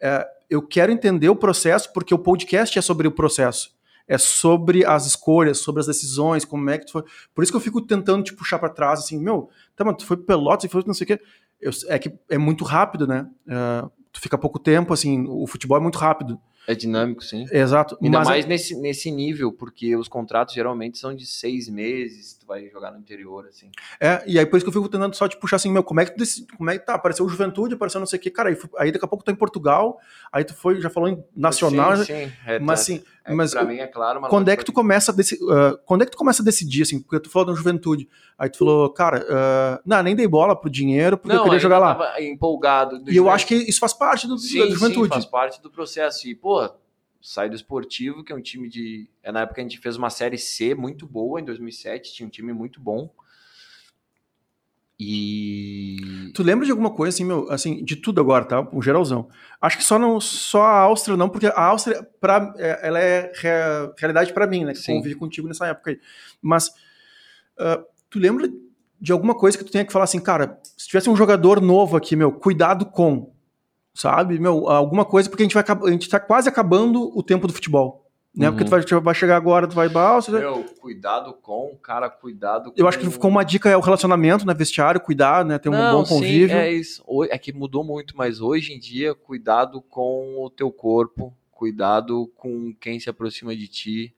É, 0.00 0.26
eu 0.50 0.60
quero 0.60 0.90
entender 0.92 1.28
o 1.28 1.36
processo, 1.36 1.92
porque 1.92 2.14
o 2.14 2.18
podcast 2.18 2.78
é 2.78 2.82
sobre 2.82 3.06
o 3.06 3.12
processo. 3.12 3.72
É 4.06 4.18
sobre 4.18 4.84
as 4.84 5.06
escolhas, 5.06 5.58
sobre 5.58 5.80
as 5.80 5.86
decisões, 5.86 6.44
como 6.44 6.68
é 6.68 6.76
que 6.78 6.86
tu 6.86 6.92
foi. 6.92 7.04
Por 7.34 7.42
isso 7.42 7.52
que 7.52 7.56
eu 7.56 7.60
fico 7.60 7.80
tentando 7.80 8.22
te 8.24 8.34
puxar 8.34 8.58
pra 8.58 8.68
trás, 8.68 9.00
assim, 9.00 9.18
meu, 9.18 9.48
tá, 9.74 9.84
mas 9.84 9.96
tu 9.96 10.04
foi 10.04 10.16
Pelotas 10.16 10.64
e 10.64 10.68
foi 10.68 10.82
não 10.86 10.92
sei 10.92 11.04
o 11.04 11.06
quê. 11.08 11.20
Eu- 11.60 11.70
é 11.88 11.98
que 11.98 12.12
é 12.28 12.36
muito 12.36 12.64
rápido, 12.64 13.06
né? 13.06 13.26
É, 13.48 13.84
tu 14.12 14.20
fica 14.20 14.36
pouco 14.36 14.58
tempo, 14.58 14.92
assim, 14.92 15.24
o 15.28 15.46
futebol 15.46 15.78
é 15.78 15.80
muito 15.80 15.96
rápido. 15.98 16.38
É 16.66 16.74
dinâmico, 16.74 17.22
sim. 17.22 17.46
Exato. 17.52 17.98
Ainda 18.02 18.18
mas 18.18 18.28
mais 18.28 18.46
nesse, 18.46 18.74
nesse 18.74 19.10
nível, 19.10 19.52
porque 19.52 19.94
os 19.96 20.08
contratos 20.08 20.54
geralmente 20.54 20.98
são 20.98 21.14
de 21.14 21.26
seis 21.26 21.68
meses, 21.68 22.34
tu 22.34 22.46
vai 22.46 22.68
jogar 22.70 22.90
no 22.90 22.98
interior, 22.98 23.46
assim. 23.46 23.70
É, 24.00 24.22
e 24.26 24.38
aí 24.38 24.46
por 24.46 24.56
isso 24.56 24.64
que 24.64 24.68
eu 24.70 24.72
fico 24.72 24.88
tentando 24.88 25.14
só 25.14 25.28
te 25.28 25.36
puxar 25.36 25.56
assim, 25.56 25.70
meu, 25.70 25.82
como 25.84 26.00
é 26.00 26.04
que 26.04 26.12
tu 26.12 26.18
decidi, 26.18 26.46
como 26.56 26.70
é 26.70 26.78
que 26.78 26.86
tá? 26.86 26.94
Apareceu 26.94 27.28
Juventude, 27.28 27.74
apareceu 27.74 28.00
não 28.00 28.06
sei 28.06 28.18
o 28.18 28.22
que, 28.22 28.30
cara, 28.30 28.48
aí, 28.48 28.58
aí 28.78 28.92
daqui 28.92 29.04
a 29.04 29.08
pouco 29.08 29.22
tu 29.22 29.26
tá 29.26 29.32
em 29.32 29.36
Portugal, 29.36 29.98
aí 30.32 30.44
tu 30.44 30.54
foi, 30.54 30.80
já 30.80 30.88
falou 30.88 31.08
em 31.08 31.22
nacional, 31.36 31.96
Sim, 31.98 32.04
sim. 32.04 32.32
É, 32.46 32.58
mas 32.58 32.66
tá- 32.66 32.82
assim, 32.82 32.96
é 32.96 33.13
mas 33.32 33.52
pra 33.52 33.64
mim 33.64 33.76
é 33.76 33.86
claro, 33.86 34.20
mas 34.20 34.28
quando 34.28 34.46
não 34.48 34.52
é 34.52 34.56
que 34.56 34.64
tu 34.64 34.72
começa 34.72 35.12
a 35.12 35.14
deci- 35.14 35.38
ah, 35.50 35.78
quando 35.86 36.02
é 36.02 36.04
que 36.04 36.10
tu 36.10 36.18
começa 36.18 36.42
a 36.42 36.44
decidir, 36.44 36.82
assim, 36.82 37.00
porque 37.00 37.20
tu 37.20 37.30
falou 37.30 37.46
da 37.46 37.54
Juventude, 37.54 38.08
aí 38.36 38.50
tu 38.50 38.58
falou, 38.58 38.90
cara, 38.90 39.24
ah, 39.30 39.80
não, 39.86 40.02
nem 40.02 40.14
dei 40.16 40.26
bola 40.26 40.54
pro 40.54 40.68
dinheiro, 40.68 41.16
porque 41.16 41.34
eu 41.36 41.42
queria 41.44 41.58
jogar 41.58 41.78
lá. 41.78 41.94
tava 41.94 42.20
empolgado. 42.20 42.98
do 42.98 43.10
E 43.10 43.16
eu 43.16 43.30
acho 43.30 43.46
que 43.46 43.54
isso 43.54 43.78
faz 43.80 43.92
parte 43.94 44.26
do, 44.26 44.36
sim, 44.36 44.58
da 44.58 44.64
sim, 44.66 44.72
Juventude. 44.72 45.08
faz 45.08 45.24
parte 45.24 45.62
do 45.62 45.70
processo. 45.70 46.26
E, 46.28 46.34
pô, 46.34 46.68
sai 47.20 47.48
do 47.48 47.54
esportivo, 47.56 48.22
que 48.22 48.32
é 48.32 48.36
um 48.36 48.42
time 48.42 48.68
de. 48.68 49.08
É 49.22 49.32
na 49.32 49.40
época 49.42 49.60
a 49.60 49.64
gente 49.64 49.78
fez 49.78 49.96
uma 49.96 50.10
série 50.10 50.36
C 50.36 50.74
muito 50.74 51.06
boa, 51.06 51.40
em 51.40 51.44
2007, 51.44 52.12
tinha 52.12 52.26
um 52.26 52.30
time 52.30 52.52
muito 52.52 52.78
bom. 52.80 53.08
E. 54.98 56.30
Tu 56.34 56.42
lembra 56.42 56.64
de 56.64 56.70
alguma 56.70 56.90
coisa, 56.90 57.14
assim, 57.14 57.24
meu, 57.24 57.50
assim, 57.50 57.84
de 57.84 57.96
tudo 57.96 58.20
agora, 58.20 58.44
tá? 58.44 58.60
Um 58.72 58.80
geralzão. 58.80 59.28
Acho 59.60 59.78
que 59.78 59.84
só, 59.84 59.98
não, 59.98 60.20
só 60.20 60.62
a 60.62 60.78
Áustria 60.80 61.16
não, 61.16 61.28
porque 61.28 61.46
a 61.46 61.60
Áustria, 61.64 62.06
pra, 62.20 62.52
é- 62.58 62.80
ela 62.86 63.00
é 63.00 63.32
rea- 63.34 63.92
realidade 63.98 64.32
pra 64.32 64.46
mim, 64.46 64.64
né? 64.64 64.72
Que 64.72 64.78
Sim. 64.78 64.96
convivi 64.96 65.14
contigo 65.14 65.48
nessa 65.48 65.66
época 65.66 65.90
aí. 65.90 65.98
Mas, 66.40 66.70
ah, 67.58 67.82
tu 68.08 68.18
lembra 68.18 68.48
de 69.00 69.12
alguma 69.12 69.34
coisa 69.34 69.58
que 69.58 69.64
tu 69.64 69.72
tenha 69.72 69.84
que 69.84 69.92
falar 69.92 70.04
assim, 70.04 70.20
cara, 70.20 70.58
se 70.76 70.86
tivesse 70.86 71.10
um 71.10 71.16
jogador 71.16 71.60
novo 71.60 71.96
aqui, 71.96 72.14
meu, 72.16 72.32
cuidado 72.32 72.86
com, 72.86 73.32
sabe? 73.92 74.38
Meu, 74.38 74.68
alguma 74.68 75.04
coisa, 75.04 75.28
porque 75.28 75.42
a 75.42 75.46
gente 75.46 75.54
vai 75.54 75.64
a 75.68 75.90
gente 75.90 76.08
tá 76.08 76.18
quase 76.20 76.48
acabando 76.48 77.16
o 77.16 77.22
tempo 77.22 77.46
do 77.46 77.52
futebol. 77.52 78.03
Né? 78.36 78.50
Porque 78.50 78.64
Uhum. 78.64 78.68
tu 78.68 78.70
vai, 78.70 78.82
tu 78.84 79.00
vai 79.00 79.14
chegar 79.14 79.36
agora, 79.36 79.68
tu 79.68 79.74
vai. 79.76 79.86
Ah, 79.94 80.14
você- 80.16 80.32
Meu, 80.32 80.64
cuidado 80.80 81.32
com, 81.34 81.76
cara, 81.80 82.10
cuidado 82.10 82.72
com. 82.72 82.76
eu 82.76 82.88
acho 82.88 82.98
que 82.98 83.08
ficou 83.08 83.30
uma 83.30 83.44
dica 83.44 83.70
é 83.70 83.76
o 83.76 83.80
relacionamento, 83.80 84.44
né? 84.44 84.52
Vestiário, 84.52 85.00
cuidar, 85.00 85.44
né? 85.44 85.56
Ter 85.58 85.68
um 85.68 85.72
Não, 85.72 86.02
bom 86.02 86.04
convívio. 86.08 86.48
Sim, 86.48 86.54
é 86.54 86.72
isso. 86.72 87.04
É 87.30 87.38
que 87.38 87.52
mudou 87.52 87.84
muito, 87.84 88.16
mas 88.16 88.40
hoje 88.40 88.72
em 88.72 88.78
dia, 88.80 89.14
cuidado 89.14 89.80
com 89.80 90.42
o 90.44 90.50
teu 90.50 90.72
corpo, 90.72 91.32
cuidado 91.52 92.26
com 92.34 92.74
quem 92.80 92.98
se 92.98 93.08
aproxima 93.08 93.54
de 93.54 93.68
ti, 93.68 94.14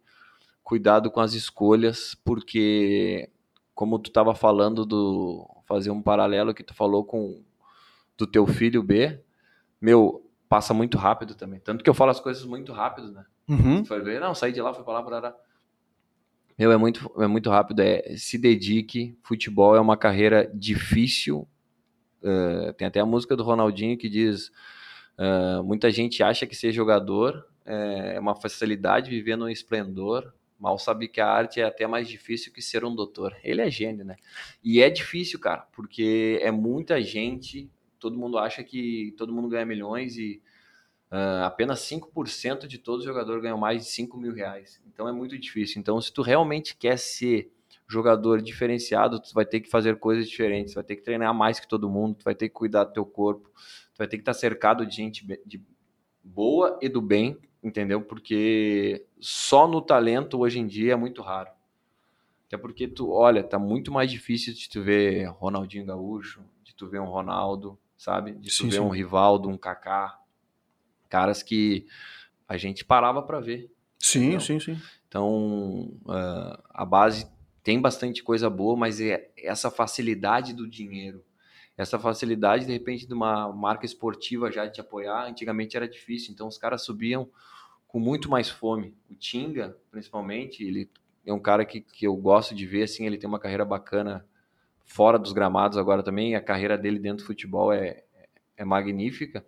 cuidado 0.65 1.11
com 1.11 1.21
as 1.21 1.35
escolhas, 1.35 2.17
porque 2.25 3.29
como 3.75 3.99
tu 3.99 4.09
estava 4.09 4.35
falando 4.35 4.87
do 4.87 5.47
fazer 5.67 5.91
um 5.91 6.01
paralelo 6.01 6.55
que 6.55 6.63
tu 6.63 6.73
falou 6.73 7.05
com 7.05 7.43
do 8.17 8.27
teu 8.27 8.47
filho 8.47 8.83
B, 8.83 9.21
meu, 9.79 10.25
passa 10.49 10.73
muito 10.73 10.97
rápido 10.97 11.35
também. 11.35 11.61
Tanto 11.61 11.85
que 11.85 11.91
eu 11.91 11.95
falo 11.95 12.11
as 12.13 12.19
coisas 12.21 12.47
muito 12.47 12.73
rápido, 12.73 13.13
né? 13.13 13.27
Uhum. 13.49 13.85
Foi 13.85 14.01
ver, 14.01 14.21
não, 14.21 14.35
saí 14.35 14.53
de 14.53 14.61
lá, 14.61 14.75
fui 14.75 14.85
pra 14.85 15.01
lá, 15.01 15.21
lá. 15.21 15.37
Meu, 16.59 16.73
é 16.73 16.77
muito, 16.77 17.13
é 17.19 17.27
muito 17.27 17.51
rápido. 17.51 17.81
É, 17.81 18.17
se 18.17 18.39
dedique. 18.39 19.17
Futebol 19.23 19.77
é 19.77 19.81
uma 19.81 19.97
carreira 19.97 20.51
difícil. 20.55 21.47
É, 22.23 22.73
tem 22.73 22.87
até 22.89 23.01
a 23.01 23.07
música 23.07 23.37
do 23.37 23.43
Ronaldinho 23.43 23.99
que 23.99 24.09
diz: 24.09 24.51
é, 25.19 25.61
muita 25.63 25.91
gente 25.91 26.23
acha 26.23 26.47
que 26.47 26.57
ser 26.57 26.73
jogador 26.73 27.47
é 27.65 28.19
uma 28.19 28.35
facilidade, 28.37 29.11
viver 29.11 29.37
num 29.37 29.49
esplendor. 29.49 30.33
Mal 30.59 30.79
sabe 30.79 31.09
que 31.09 31.21
a 31.21 31.29
arte 31.29 31.61
é 31.61 31.65
até 31.65 31.87
mais 31.87 32.09
difícil 32.09 32.53
que 32.53 32.63
ser 32.63 32.85
um 32.85 32.95
doutor. 32.95 33.37
Ele 33.45 33.61
é 33.61 33.71
gênio, 33.71 34.05
né? 34.05 34.17
E 34.65 34.81
é 34.81 34.89
difícil, 34.89 35.39
cara, 35.39 35.67
porque 35.73 36.39
é 36.41 36.51
muita 36.51 37.03
gente. 37.03 37.69
Todo 37.99 38.17
mundo 38.17 38.39
acha 38.39 38.63
que 38.63 39.15
todo 39.19 39.33
mundo 39.33 39.49
ganha 39.49 39.67
milhões 39.67 40.17
e 40.17 40.41
ah, 41.11 41.47
apenas 41.47 41.81
5% 41.81 42.67
de 42.67 42.79
todos 42.79 43.01
os 43.01 43.07
jogadores 43.07 43.43
ganham 43.43 43.59
mais 43.59 43.85
de 43.85 43.91
5 43.91 44.17
mil 44.19 44.33
reais. 44.33 44.81
Então 44.87 45.09
é 45.09 45.13
muito 45.13 45.39
difícil. 45.39 45.81
Então, 45.81 46.01
se 46.01 46.13
tu 46.13 46.23
realmente 46.23 46.77
quer 46.77 46.99
ser 46.99 47.51
jogador 47.89 48.43
diferenciado, 48.43 49.21
tu 49.21 49.33
vai 49.33 49.47
ter 49.47 49.61
que 49.61 49.71
fazer 49.71 49.97
coisas 49.99 50.29
diferentes, 50.29 50.73
tu 50.73 50.77
vai 50.77 50.85
ter 50.85 50.97
que 50.97 51.03
treinar 51.03 51.33
mais 51.33 51.61
que 51.61 51.69
todo 51.69 51.89
mundo, 51.89 52.17
tu 52.17 52.25
vai 52.25 52.35
ter 52.35 52.49
que 52.49 52.55
cuidar 52.55 52.85
do 52.85 52.93
teu 52.93 53.07
corpo, 53.07 53.49
tu 53.95 53.99
vai 53.99 54.09
ter 54.09 54.17
que 54.17 54.23
estar 54.23 54.35
cercado 54.35 54.85
de 54.85 54.97
gente 54.97 55.25
de 55.47 55.63
boa 56.23 56.79
e 56.83 56.89
do 56.89 57.01
bem, 57.01 57.39
entendeu? 57.63 58.03
Porque 58.03 59.07
só 59.21 59.69
no 59.69 59.81
talento 59.81 60.39
hoje 60.41 60.59
em 60.59 60.67
dia 60.67 60.95
é 60.95 60.97
muito 60.97 61.23
raro. 61.23 61.51
Até 62.49 62.57
porque 62.57 62.87
tu, 62.87 63.11
olha, 63.11 63.43
tá 63.43 63.59
muito 63.59 63.93
mais 63.93 64.11
difícil 64.11 64.55
de 64.55 64.69
tu 64.69 64.83
ver 64.83 65.27
Ronaldinho 65.31 65.87
Gaúcho, 65.87 66.45
de 66.65 66.75
tu 66.75 66.89
ver 66.89 67.01
um 67.01 67.07
Ronaldo, 67.07 67.79
sabe? 67.97 68.33
De 68.33 68.49
tu 68.49 68.65
Sim, 68.65 68.69
ver 68.69 68.77
sim. 68.77 68.81
um 68.81 68.89
Rivaldo, 68.89 69.49
um 69.49 69.57
Kaká, 69.59 70.19
caras 71.09 71.43
que 71.43 71.87
a 72.49 72.57
gente 72.57 72.85
parava 72.85 73.23
para 73.23 73.41
ver. 73.41 73.71
Sim, 73.99 74.39
sim, 74.39 74.61
sim. 74.61 74.79
Então, 75.09 75.93
ah, 76.09 76.63
a 76.71 76.85
base 76.85 77.27
tem 77.63 77.81
bastante 77.81 78.23
coisa 78.23 78.49
boa, 78.49 78.77
mas 78.77 79.01
é 79.01 79.31
essa 79.37 79.71
facilidade 79.71 80.53
do 80.53 80.69
dinheiro, 80.69 81.25
essa 81.77 81.99
facilidade, 81.99 82.65
de 82.65 82.73
repente, 82.73 83.07
de 83.07 83.13
uma 83.13 83.53
marca 83.53 83.85
esportiva 83.85 84.53
já 84.53 84.69
te 84.69 84.81
apoiar, 84.81 85.27
antigamente 85.27 85.77
era 85.77 85.89
difícil, 85.89 86.33
então 86.33 86.47
os 86.47 86.57
caras 86.57 86.83
subiam 86.83 87.29
com 87.89 87.99
muito 87.99 88.31
mais 88.31 88.49
fome. 88.49 88.95
O 89.11 89.15
Tinga, 89.15 89.77
principalmente, 89.91 90.63
ele 90.63 90.89
é 91.25 91.33
um 91.33 91.41
cara 91.41 91.65
que, 91.65 91.81
que 91.81 92.07
eu 92.07 92.15
gosto 92.17 92.55
de 92.55 92.65
ver, 92.65 92.85
assim, 92.85 93.05
ele 93.05 93.19
tem 93.19 93.29
uma 93.29 93.41
carreira 93.41 93.65
bacana 93.65 94.25
fora 94.85 95.19
dos 95.19 95.33
gramados 95.33 95.77
agora 95.77 96.03
também, 96.03 96.37
a 96.37 96.41
carreira 96.41 96.79
dele 96.79 96.99
dentro 96.99 97.25
do 97.25 97.27
futebol 97.27 97.73
é, 97.73 98.05
é 98.57 98.65
magnífica. 98.65 99.45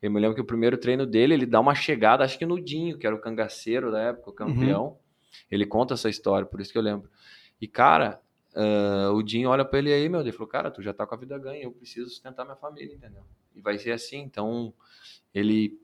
Eu 0.00 0.10
me 0.10 0.20
lembro 0.20 0.34
que 0.34 0.40
o 0.40 0.44
primeiro 0.44 0.76
treino 0.76 1.06
dele, 1.06 1.34
ele 1.34 1.46
dá 1.46 1.60
uma 1.60 1.74
chegada, 1.74 2.24
acho 2.24 2.38
que 2.38 2.46
no 2.46 2.60
Dinho, 2.60 2.98
que 2.98 3.06
era 3.06 3.14
o 3.14 3.20
cangaceiro 3.20 3.90
da 3.90 4.00
época, 4.00 4.30
o 4.30 4.32
campeão. 4.32 4.98
Ele 5.50 5.66
conta 5.66 5.94
essa 5.94 6.08
história, 6.08 6.46
por 6.46 6.60
isso 6.60 6.72
que 6.72 6.78
eu 6.78 6.82
lembro. 6.82 7.10
E, 7.60 7.66
cara, 7.66 8.20
ah, 8.54 9.10
o 9.12 9.22
Dinho 9.22 9.50
olha 9.50 9.64
pra 9.64 9.78
ele 9.78 9.92
aí, 9.92 10.08
meu 10.08 10.22
Deus, 10.22 10.34
falou, 10.34 10.48
cara, 10.48 10.70
tu 10.70 10.82
já 10.82 10.92
tá 10.92 11.06
com 11.06 11.14
a 11.14 11.18
vida 11.18 11.38
ganha, 11.38 11.62
eu 11.62 11.70
preciso 11.70 12.08
sustentar 12.08 12.44
minha 12.44 12.56
família, 12.56 12.94
entendeu? 12.94 13.22
E 13.54 13.60
vai 13.60 13.78
ser 13.78 13.92
assim, 13.92 14.18
então 14.18 14.72
ele 15.32 15.78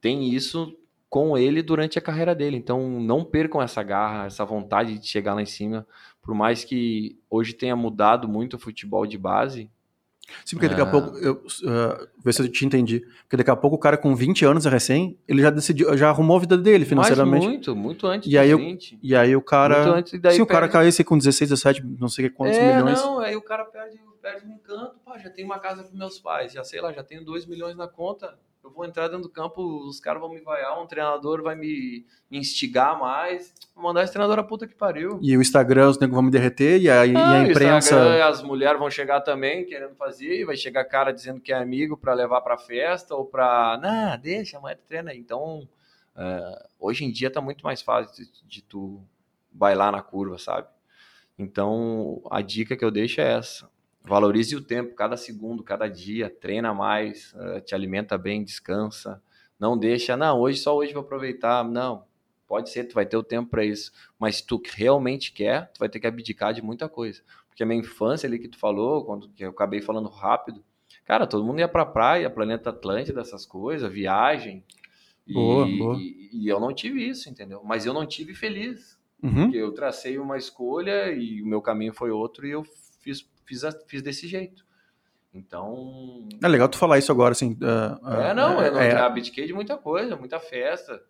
tem 0.00 0.32
isso 0.32 0.76
com 1.08 1.38
ele 1.38 1.62
durante 1.62 1.98
a 1.98 2.02
carreira 2.02 2.34
dele. 2.34 2.56
Então 2.56 3.00
não 3.00 3.24
percam 3.24 3.62
essa 3.62 3.82
garra, 3.82 4.26
essa 4.26 4.44
vontade 4.44 4.98
de 4.98 5.06
chegar 5.06 5.34
lá 5.34 5.42
em 5.42 5.46
cima. 5.46 5.86
Por 6.22 6.34
mais 6.34 6.64
que 6.64 7.18
hoje 7.30 7.52
tenha 7.54 7.74
mudado 7.74 8.28
muito 8.28 8.54
o 8.54 8.58
futebol 8.58 9.06
de 9.06 9.16
base, 9.16 9.70
Sim, 10.44 10.56
porque 10.56 10.68
daqui 10.68 10.80
a 10.80 10.84
Ah. 10.84 10.90
pouco, 10.90 11.16
eu, 11.18 11.34
uh, 11.34 12.08
ver 12.24 12.32
se 12.34 12.42
eu 12.42 12.48
te 12.48 12.64
entendi. 12.66 13.00
Porque 13.22 13.36
daqui 13.36 13.50
a 13.50 13.56
pouco 13.56 13.76
o 13.76 13.78
cara 13.78 13.96
com 13.96 14.14
20 14.14 14.44
anos 14.44 14.66
é 14.66 14.68
recém, 14.70 15.18
ele 15.26 15.40
já 15.42 15.50
decidiu, 15.50 15.96
já 15.96 16.08
arrumou 16.10 16.36
a 16.36 16.40
vida 16.40 16.56
dele 16.58 16.84
financeiramente. 16.84 17.44
mas 17.46 17.52
muito, 17.52 17.76
muito 17.76 18.06
antes 18.06 18.30
E 18.30 18.36
aí 18.36 18.50
dos 18.50 18.60
eu- 18.60 18.66
20. 18.66 18.98
E 19.02 19.14
aí 19.16 19.34
o 19.34 19.40
cara. 19.42 19.82
Muito 19.84 19.96
antes, 19.98 20.20
daí 20.20 20.34
se 20.36 20.42
o 20.42 20.46
cara 20.46 20.60
perde- 20.68 20.72
caísse 20.74 21.02
com 21.04 21.16
16, 21.16 21.48
17, 21.50 21.82
não 21.98 22.08
sei 22.08 22.28
quantos 22.28 22.56
é, 22.58 22.76
milhões. 22.76 23.00
não, 23.00 23.18
aí 23.20 23.34
o 23.36 23.42
cara 23.42 23.64
perde, 23.64 23.98
perde 24.20 24.46
um 24.46 24.52
encanto, 24.52 24.96
pá, 25.04 25.16
já 25.18 25.30
tenho 25.30 25.46
uma 25.48 25.58
casa 25.58 25.82
para 25.82 25.96
meus 25.96 26.18
pais, 26.18 26.52
já 26.52 26.62
sei 26.64 26.80
lá, 26.80 26.92
já 26.92 27.02
tenho 27.02 27.24
2 27.24 27.46
milhões 27.46 27.76
na 27.76 27.88
conta, 27.88 28.34
eu 28.68 28.74
vou 28.74 28.84
entrar 28.84 29.08
dentro 29.08 29.22
do 29.22 29.28
campo, 29.30 29.62
os 29.86 29.98
caras 29.98 30.20
vão 30.20 30.30
me 30.30 30.40
vaiar, 30.40 30.80
um 30.80 30.86
treinador 30.86 31.42
vai 31.42 31.56
me, 31.56 32.04
me 32.30 32.38
instigar 32.38 32.98
mais. 32.98 33.52
Vou 33.74 33.82
mandar 33.84 34.02
esse 34.04 34.12
treinador 34.12 34.38
a 34.38 34.42
puta 34.42 34.66
que 34.66 34.74
pariu. 34.74 35.18
E 35.22 35.36
o 35.36 35.40
Instagram, 35.40 35.88
os 35.88 35.98
negros 35.98 36.14
vão 36.14 36.22
me 36.22 36.30
derreter, 36.30 36.80
e 36.80 36.90
a, 36.90 37.06
e 37.06 37.16
a 37.16 37.28
Ah, 37.28 37.42
o 37.42 37.50
imprensa. 37.50 37.94
Instagram, 37.96 38.24
as 38.26 38.42
mulheres 38.42 38.78
vão 38.78 38.90
chegar 38.90 39.20
também 39.22 39.64
querendo 39.64 39.94
fazer, 39.94 40.40
e 40.40 40.44
vai 40.44 40.56
chegar 40.56 40.84
cara 40.84 41.12
dizendo 41.12 41.40
que 41.40 41.52
é 41.52 41.56
amigo 41.56 41.96
pra 41.96 42.12
levar 42.14 42.40
pra 42.42 42.58
festa 42.58 43.14
ou 43.14 43.24
pra. 43.24 43.78
Não, 43.82 44.18
deixa, 44.18 44.58
tu 44.60 44.84
treina. 44.86 45.10
aí." 45.10 45.18
Então, 45.18 45.66
é, 46.16 46.66
hoje 46.78 47.04
em 47.04 47.10
dia 47.10 47.30
tá 47.30 47.40
muito 47.40 47.62
mais 47.64 47.80
fácil 47.80 48.14
de, 48.24 48.30
de 48.46 48.62
tu 48.62 49.00
bailar 49.50 49.90
na 49.90 50.02
curva, 50.02 50.38
sabe? 50.38 50.68
Então, 51.38 52.20
a 52.30 52.42
dica 52.42 52.76
que 52.76 52.84
eu 52.84 52.90
deixo 52.90 53.20
é 53.20 53.32
essa. 53.38 53.70
Valorize 54.08 54.56
o 54.56 54.62
tempo, 54.62 54.94
cada 54.94 55.16
segundo, 55.16 55.62
cada 55.62 55.86
dia, 55.88 56.30
treina 56.30 56.72
mais, 56.72 57.34
eh, 57.38 57.60
te 57.60 57.74
alimenta 57.74 58.16
bem, 58.16 58.42
descansa. 58.42 59.22
Não 59.58 59.76
deixa, 59.76 60.16
não, 60.16 60.40
hoje 60.40 60.58
só 60.58 60.74
hoje 60.76 60.92
vou 60.92 61.02
aproveitar. 61.02 61.62
Não, 61.64 62.04
pode 62.46 62.70
ser, 62.70 62.84
tu 62.84 62.94
vai 62.94 63.04
ter 63.06 63.16
o 63.16 63.22
tempo 63.22 63.50
para 63.50 63.64
isso. 63.64 63.92
Mas 64.18 64.36
se 64.36 64.46
tu 64.46 64.60
realmente 64.74 65.32
quer, 65.32 65.70
tu 65.72 65.78
vai 65.80 65.88
ter 65.88 66.00
que 66.00 66.06
abdicar 66.06 66.54
de 66.54 66.62
muita 66.62 66.88
coisa. 66.88 67.20
Porque 67.48 67.62
a 67.62 67.66
minha 67.66 67.80
infância 67.80 68.26
ali 68.26 68.38
que 68.38 68.48
tu 68.48 68.58
falou, 68.58 69.04
quando 69.04 69.28
que 69.28 69.44
eu 69.44 69.50
acabei 69.50 69.80
falando 69.82 70.08
rápido, 70.08 70.64
cara, 71.04 71.26
todo 71.26 71.44
mundo 71.44 71.58
ia 71.58 71.68
pra 71.68 71.84
praia, 71.84 72.30
Planeta 72.30 72.70
Atlântida, 72.70 73.20
essas 73.20 73.44
coisas, 73.44 73.92
viagem. 73.92 74.64
E, 75.26 75.34
Boa, 75.34 75.66
boa. 75.66 75.96
e- 75.98 76.30
e 76.32 76.48
eu 76.48 76.58
não 76.58 76.72
tive 76.72 77.06
isso, 77.06 77.28
entendeu? 77.28 77.60
Mas 77.64 77.84
eu 77.84 77.92
não 77.92 78.06
tive 78.06 78.34
feliz. 78.34 78.96
Uhum. 79.22 79.42
Porque 79.44 79.56
eu 79.56 79.72
tracei 79.74 80.16
uma 80.18 80.38
escolha 80.38 81.10
e 81.12 81.42
o 81.42 81.46
meu 81.46 81.60
caminho 81.60 81.92
foi 81.92 82.10
outro 82.10 82.46
e 82.46 82.50
eu 82.52 82.64
fiz, 83.00 83.28
fiz, 83.48 83.64
a- 83.64 83.72
fiz 83.86 84.02
desse 84.02 84.28
jeito. 84.28 84.64
Então. 85.34 86.28
É 86.42 86.48
legal 86.48 86.68
tu 86.68 86.78
falar 86.78 86.98
isso 86.98 87.10
agora, 87.12 87.32
assim. 87.32 87.56
ah, 87.62 87.98
ah, 88.02 88.28
É, 88.28 88.34
não, 88.34 88.62
eu 88.62 88.72
não 88.72 88.80
é, 88.80 88.92
abdiquei 88.92 89.46
de 89.46 89.52
muita 89.52 89.76
coisa, 89.76 90.16
muita 90.16 90.38
festa. 90.38 91.02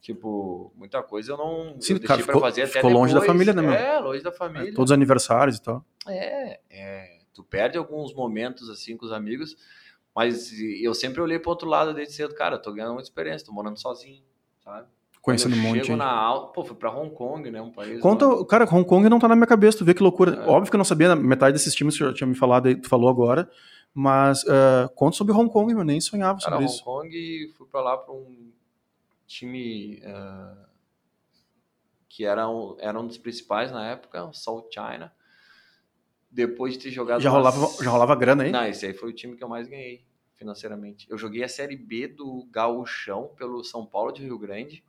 Tipo, 0.00 0.70
muita 0.76 1.02
coisa 1.02 1.32
eu 1.32 1.36
não 1.38 1.80
Sim, 1.80 1.94
eu 1.94 2.00
cara, 2.02 2.20
ficou- 2.22 2.40
fazer 2.40 2.62
até 2.62 2.72
ficou 2.72 2.90
longe 2.90 3.14
da 3.14 3.22
família, 3.22 3.54
né, 3.54 3.62
meu? 3.62 3.72
É, 3.72 3.98
longe 3.98 4.22
da 4.22 4.30
família. 4.30 4.74
todos 4.74 4.90
os 4.90 4.94
aniversários 4.94 5.56
e 5.56 5.62
tal. 5.62 5.82
É, 6.06 6.60
é, 6.68 7.20
tu 7.32 7.42
perde 7.42 7.78
alguns 7.78 8.12
momentos 8.14 8.68
assim 8.68 8.98
com 8.98 9.06
os 9.06 9.12
amigos, 9.12 9.56
mas 10.14 10.52
eu 10.60 10.92
sempre 10.94 11.22
olhei 11.22 11.38
pro 11.38 11.50
outro 11.50 11.66
lado 11.68 11.94
desde 11.94 12.12
cedo, 12.14 12.34
cara, 12.34 12.58
tô 12.58 12.70
ganhando 12.72 12.92
muita 12.92 13.08
experiência, 13.08 13.46
tô 13.46 13.52
morando 13.52 13.80
sozinho, 13.80 14.22
sabe? 14.62 14.86
Conhecendo 15.24 15.56
um 15.56 15.58
monte. 15.58 15.86
Chego 15.86 15.96
na 15.96 16.10
aula, 16.10 16.52
pô, 16.52 16.62
fui 16.62 16.76
pra 16.76 16.94
Hong 16.94 17.08
Kong, 17.14 17.50
né, 17.50 17.62
um 17.62 17.72
país... 17.72 17.98
Conta, 17.98 18.26
cara, 18.44 18.64
Hong 18.66 18.84
Kong 18.84 19.08
não 19.08 19.18
tá 19.18 19.26
na 19.26 19.34
minha 19.34 19.46
cabeça, 19.46 19.78
tu 19.78 19.84
vê 19.84 19.94
que 19.94 20.02
loucura. 20.02 20.34
É. 20.34 20.46
Óbvio 20.46 20.70
que 20.70 20.76
eu 20.76 20.78
não 20.78 20.84
sabia, 20.84 21.16
metade 21.16 21.54
desses 21.54 21.74
times 21.74 21.96
que 21.96 22.04
eu 22.04 22.12
tinha 22.12 22.26
me 22.26 22.34
falado, 22.34 22.66
aí, 22.66 22.76
tu 22.76 22.86
falou 22.90 23.08
agora, 23.08 23.50
mas 23.94 24.44
ah, 24.46 24.90
conta 24.94 25.16
sobre 25.16 25.32
Hong 25.32 25.50
Kong, 25.50 25.72
eu 25.72 25.82
nem 25.82 25.98
sonhava 25.98 26.38
Cara, 26.40 26.56
sobre 26.56 26.66
Hong 26.66 26.74
isso. 26.74 26.84
Kong, 26.84 27.54
fui 27.56 27.66
pra 27.66 27.80
lá 27.80 27.96
pra 27.96 28.12
um 28.12 28.52
time 29.26 30.02
ah, 30.04 30.66
que 32.06 32.26
era 32.26 32.46
um, 32.46 32.76
era 32.78 33.00
um 33.00 33.06
dos 33.06 33.16
principais 33.16 33.72
na 33.72 33.92
época, 33.92 34.22
o 34.26 34.34
South 34.34 34.68
China. 34.70 35.10
Depois 36.30 36.74
de 36.74 36.80
ter 36.80 36.90
jogado... 36.90 37.22
Já 37.22 37.32
umas- 37.32 37.54
rolava, 37.54 37.82
já 37.82 37.90
rolava 37.90 38.14
grana 38.14 38.42
aí? 38.42 38.52
Não, 38.52 38.66
esse 38.66 38.84
aí 38.84 38.92
foi 38.92 39.08
o 39.08 39.12
time 39.14 39.36
que 39.36 39.42
eu 39.42 39.48
mais 39.48 39.66
ganhei 39.68 40.04
financeiramente. 40.34 41.06
Eu 41.08 41.16
joguei 41.16 41.42
a 41.42 41.48
Série 41.48 41.76
B 41.76 42.08
do 42.08 42.46
Gauchão 42.50 43.30
pelo 43.38 43.64
São 43.64 43.86
Paulo 43.86 44.12
de 44.12 44.22
Rio 44.22 44.38
Grande 44.38 44.84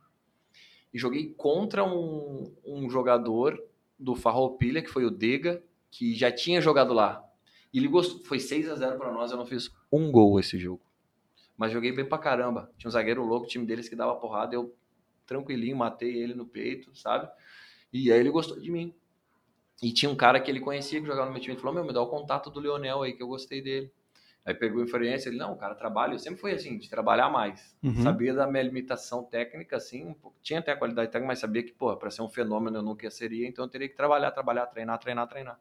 e 0.96 0.98
joguei 0.98 1.34
contra 1.36 1.84
um, 1.84 2.50
um 2.64 2.88
jogador 2.88 3.62
do 3.98 4.16
Farroupilha, 4.16 4.80
que 4.80 4.88
foi 4.88 5.04
o 5.04 5.10
Dega, 5.10 5.62
que 5.90 6.14
já 6.14 6.32
tinha 6.32 6.58
jogado 6.58 6.94
lá. 6.94 7.22
E 7.70 7.76
ele 7.76 7.86
gostou, 7.86 8.24
foi 8.24 8.40
6 8.40 8.70
a 8.70 8.74
0 8.76 8.96
para 8.96 9.12
nós, 9.12 9.30
eu 9.30 9.36
não 9.36 9.44
fiz 9.44 9.70
um 9.92 10.10
gol 10.10 10.40
esse 10.40 10.58
jogo. 10.58 10.80
Mas 11.54 11.70
joguei 11.70 11.92
bem 11.92 12.08
pra 12.08 12.16
caramba. 12.16 12.72
Tinha 12.78 12.88
um 12.88 12.92
zagueiro 12.92 13.22
louco, 13.22 13.46
time 13.46 13.66
deles 13.66 13.90
que 13.90 13.94
dava 13.94 14.14
porrada, 14.14 14.54
eu 14.54 14.74
tranquilinho, 15.26 15.76
matei 15.76 16.16
ele 16.16 16.32
no 16.32 16.46
peito, 16.46 16.96
sabe? 16.96 17.28
E 17.92 18.10
aí 18.10 18.18
ele 18.18 18.30
gostou 18.30 18.58
de 18.58 18.70
mim. 18.70 18.94
E 19.82 19.92
tinha 19.92 20.10
um 20.10 20.16
cara 20.16 20.40
que 20.40 20.50
ele 20.50 20.60
conhecia 20.60 20.98
que 20.98 21.06
jogava 21.06 21.26
no 21.26 21.32
meu 21.32 21.42
time. 21.42 21.52
Ele 21.52 21.60
falou: 21.60 21.74
Meu, 21.74 21.84
me 21.84 21.92
dá 21.92 22.00
o 22.00 22.08
contato 22.08 22.48
do 22.48 22.58
Leonel 22.58 23.02
aí, 23.02 23.12
que 23.12 23.22
eu 23.22 23.28
gostei 23.28 23.60
dele. 23.60 23.92
Aí 24.46 24.54
pegou 24.54 24.80
inferência. 24.82 25.28
Ele: 25.28 25.36
Não, 25.38 25.52
o 25.52 25.56
cara 25.56 25.74
trabalha. 25.74 26.12
Eu 26.14 26.18
sempre 26.20 26.40
fui 26.40 26.52
assim, 26.52 26.78
de 26.78 26.88
trabalhar 26.88 27.28
mais. 27.28 27.76
Uhum. 27.82 28.00
Sabia 28.02 28.32
da 28.32 28.46
minha 28.46 28.62
limitação 28.62 29.24
técnica, 29.24 29.76
assim. 29.76 30.04
um 30.06 30.14
pouco- 30.14 30.38
tinha 30.40 30.60
até 30.60 30.70
a 30.72 30.76
qualidade 30.76 31.10
técnica, 31.10 31.26
mas 31.26 31.40
sabia 31.40 31.62
que, 31.64 31.72
pô, 31.72 31.94
pra 31.96 32.10
ser 32.10 32.22
um 32.22 32.28
fenômeno 32.28 32.76
eu 32.78 32.82
nunca 32.82 33.10
seria. 33.10 33.46
Então 33.48 33.64
eu 33.64 33.68
teria 33.68 33.88
que 33.88 33.96
trabalhar, 33.96 34.30
trabalhar, 34.30 34.66
treinar, 34.66 34.98
treinar, 35.00 35.26
treinar. 35.26 35.58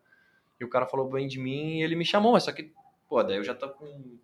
E 0.59 0.63
o 0.63 0.69
cara 0.69 0.85
falou 0.85 1.09
bem 1.09 1.27
de 1.27 1.39
mim 1.39 1.79
e 1.79 1.83
ele 1.83 1.95
me 1.95 2.05
chamou. 2.05 2.39
Só 2.39 2.51
que, 2.51 2.71
pô, 3.09 3.23
daí 3.23 3.37
eu 3.37 3.43
já 3.43 3.55
tô 3.55 3.69
com. 3.69 4.17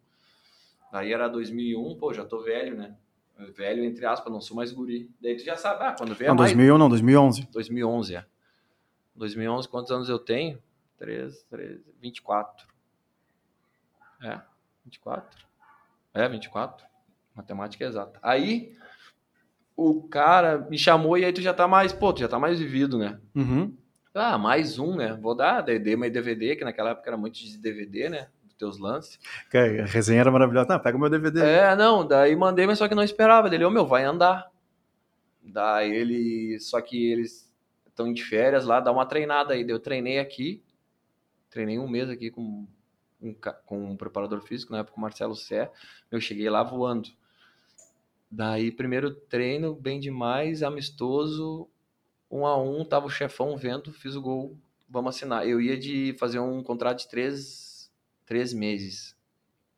Aí 0.92 1.12
era 1.12 1.28
2001, 1.28 1.98
pô, 1.98 2.14
já 2.14 2.24
tô 2.24 2.44
velho, 2.44 2.78
né? 2.78 2.96
Velho, 3.56 3.84
entre 3.84 4.06
aspas, 4.06 4.32
não 4.32 4.40
sou 4.40 4.56
mais 4.56 4.72
guri. 4.72 5.10
Daí 5.20 5.36
tu 5.36 5.44
já 5.44 5.56
sabe, 5.58 5.84
ah, 5.84 5.96
quando 5.98 6.14
vem 6.14 6.28
a 6.28 6.32
Não, 6.32 6.36
mais 6.38 6.52
2001 6.52 6.78
não, 6.78 6.88
2011. 6.88 7.48
2011, 7.52 8.16
é. 8.18 8.26
2011, 9.16 9.68
quantos 9.68 9.92
anos 9.92 10.08
eu 10.10 10.20
tenho? 10.20 10.62
13, 10.98 11.44
13, 11.48 11.84
24. 12.00 12.68
É, 14.22 14.40
24. 14.86 15.46
É, 16.14 16.28
24. 16.28 16.86
Matemática 17.36 17.86
exata. 17.86 18.20
Aí, 18.22 18.76
o 19.76 20.04
cara 20.04 20.60
me 20.70 20.78
chamou 20.78 21.18
e 21.18 21.26
aí 21.26 21.34
tu 21.34 21.42
já 21.42 21.54
tá 21.54 21.68
mais, 21.68 21.94
pô, 21.94 22.14
tu 22.14 22.20
já 22.20 22.28
tá 22.28 22.38
mais 22.38 22.60
vivido, 22.60 22.98
né? 22.98 23.20
Uhum. 23.36 23.76
Ah, 24.14 24.38
mais 24.38 24.78
um, 24.78 24.96
né? 24.98 25.18
Vou 25.22 25.34
dar, 25.34 25.62
daí 25.62 25.80
dei 25.80 25.96
mais 25.96 26.12
DVD, 26.12 26.56
que 26.56 26.66
naquela 26.66 26.92
época 26.92 27.10
era 27.10 27.18
muito 27.18 27.36
de 27.36 27.58
DVD, 27.58 28.10
né? 28.10 28.28
Dos 28.44 28.56
teus 28.56 28.78
lances. 28.78 29.18
Cara, 29.50 29.84
a 29.84 29.86
resenha 29.86 30.20
era 30.20 30.32
maravilhosa. 30.32 30.68
Não, 30.68 30.80
pega 30.80 30.98
o 30.98 31.00
meu 31.00 31.10
DVD. 31.10 31.42
É, 31.42 31.76
não, 31.76 32.06
daí 32.06 32.36
mandei, 32.36 32.68
mas 32.68 32.78
só 32.78 32.88
que 32.88 32.96
não 32.96 33.04
esperava. 33.04 33.50
Dele, 33.50 33.64
ô 33.64 33.70
meu, 33.70 33.86
vai 33.86 34.04
andar. 34.04 34.52
Daí 35.42 35.90
ele, 35.96 36.60
só 36.60 36.82
que 36.82 37.12
eles 37.12 37.50
estão 37.88 38.12
de 38.14 38.24
férias 38.24 38.66
lá, 38.66 38.80
dá 38.80 38.92
uma 38.92 39.06
treinada 39.06 39.54
aí. 39.54 39.64
Daí 39.64 39.74
eu 39.74 39.80
treinei 39.80 40.20
aqui, 40.20 40.62
treinei 41.50 41.80
um 41.80 41.88
mês 41.88 42.10
aqui 42.10 42.30
com 42.30 42.68
um, 43.22 43.34
com 43.66 43.92
um 43.92 43.98
preparador 43.98 44.42
físico, 44.42 44.72
na 44.72 44.80
época 44.80 44.98
o 44.98 45.02
Marcelo 45.02 45.36
Sé. 45.36 45.72
Eu 46.10 46.20
cheguei 46.22 46.50
lá 46.50 46.64
voando. 46.64 47.10
Daí, 48.30 48.72
primeiro 48.72 49.14
treino, 49.14 49.76
bem 49.76 50.00
demais, 50.00 50.64
amistoso, 50.64 51.70
um 52.32 52.46
a 52.46 52.58
um, 52.58 52.86
tava 52.86 53.08
o 53.08 53.10
chefão 53.10 53.58
vendo, 53.58 53.92
fiz 53.94 54.16
o 54.16 54.22
gol, 54.22 54.58
vamos 54.90 55.16
assinar. 55.16 55.48
Eu 55.48 55.62
ia 55.62 55.78
de 55.78 56.14
fazer 56.20 56.40
um 56.40 56.64
contrato 56.64 57.00
de 57.00 57.10
três, 57.10 57.92
três 58.26 58.54
meses, 58.54 59.18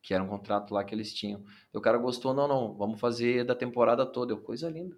que 0.02 0.14
era 0.14 0.22
um 0.24 0.28
contrato 0.28 0.74
lá 0.74 0.84
que 0.84 0.94
eles 0.94 1.12
tinham. 1.14 1.44
O 1.72 1.80
cara 1.80 1.98
gostou, 1.98 2.34
não, 2.34 2.48
não, 2.48 2.74
vamos 2.74 3.00
fazer 3.00 3.44
da 3.44 3.54
temporada 3.56 4.06
toda. 4.06 4.32
Eu, 4.32 4.38
coisa 4.40 4.70
linda. 4.70 4.96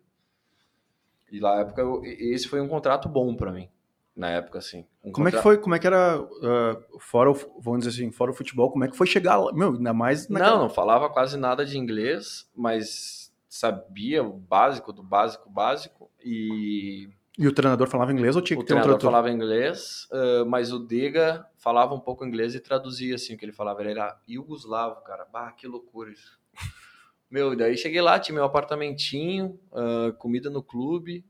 E 1.31 1.39
na 1.39 1.60
época, 1.60 1.81
eu- 1.82 2.02
esse 2.05 2.48
foi 2.48 2.60
um 2.60 2.66
contrato 2.68 3.09
bom 3.09 3.35
pra 3.36 3.52
mim. 3.52 3.68
Na 4.16 4.30
época, 4.30 4.59
assim. 4.59 4.86
Um 5.05 5.12
Como 5.12 5.28
é 5.28 5.30
que 5.30 5.38
foi, 5.43 5.59
como 5.59 5.74
é 5.74 5.78
que 5.78 5.86
era, 5.86 6.18
ah, 6.18 6.76
fora 6.98 7.30
o, 7.30 7.34
vamos 7.60 7.84
dizer 7.84 7.90
assim, 8.02 8.10
fora 8.10 8.30
o 8.30 8.34
futebol, 8.34 8.70
como 8.70 8.82
é 8.84 8.88
que 8.88 8.97
foi 8.97 9.06
chegar 9.06 9.36
lá? 9.36 9.52
Meu, 9.52 9.74
ainda 9.74 9.93
mais 9.93 10.26
naquela... 10.28 10.52
Não, 10.52 10.62
não 10.62 10.70
falava 10.70 11.10
quase 11.10 11.36
nada 11.36 11.66
de 11.66 11.76
inglês, 11.76 12.48
mas 12.56 13.30
sabia 13.47 14.22
o 14.24 14.32
básico 14.32 14.90
do 14.93 15.02
básico 15.02 15.51
básico. 15.51 16.10
E 16.24 17.09
E 17.38 17.47
o 17.47 17.52
treinador 17.52 17.88
falava 17.88 18.10
inglês 18.10 18.34
ou 18.36 18.40
tinha 18.43 18.59
o 18.59 18.62
que 18.62 18.66
ter 18.66 18.72
um 18.72 18.76
treinador 18.80 18.98
tradutor? 18.98 19.10
falava 19.10 19.30
inglês, 19.30 20.09
ah, 20.10 20.44
mas 20.47 20.72
o 20.72 20.78
Dega 20.78 21.47
falava 21.59 21.94
um 21.94 22.01
pouco 22.01 22.24
inglês 22.24 22.55
e 22.55 22.60
traduzia 22.60 23.16
assim 23.16 23.34
o 23.34 23.38
que 23.38 23.44
ele 23.44 23.52
falava. 23.52 23.82
Ele 23.82 23.90
era 23.90 24.18
iugoslavo, 24.26 25.02
cara. 25.02 25.26
Bah, 25.30 25.52
que 25.52 25.66
loucura 25.66 26.10
isso. 26.10 26.38
Meu, 27.30 27.52
e 27.52 27.56
daí 27.56 27.76
cheguei 27.76 28.01
lá, 28.01 28.18
tinha 28.18 28.34
meu 28.34 28.44
apartamentinho, 28.44 29.60
ah, 29.74 30.12
comida 30.18 30.48
no 30.48 30.62
clube, 30.62 31.22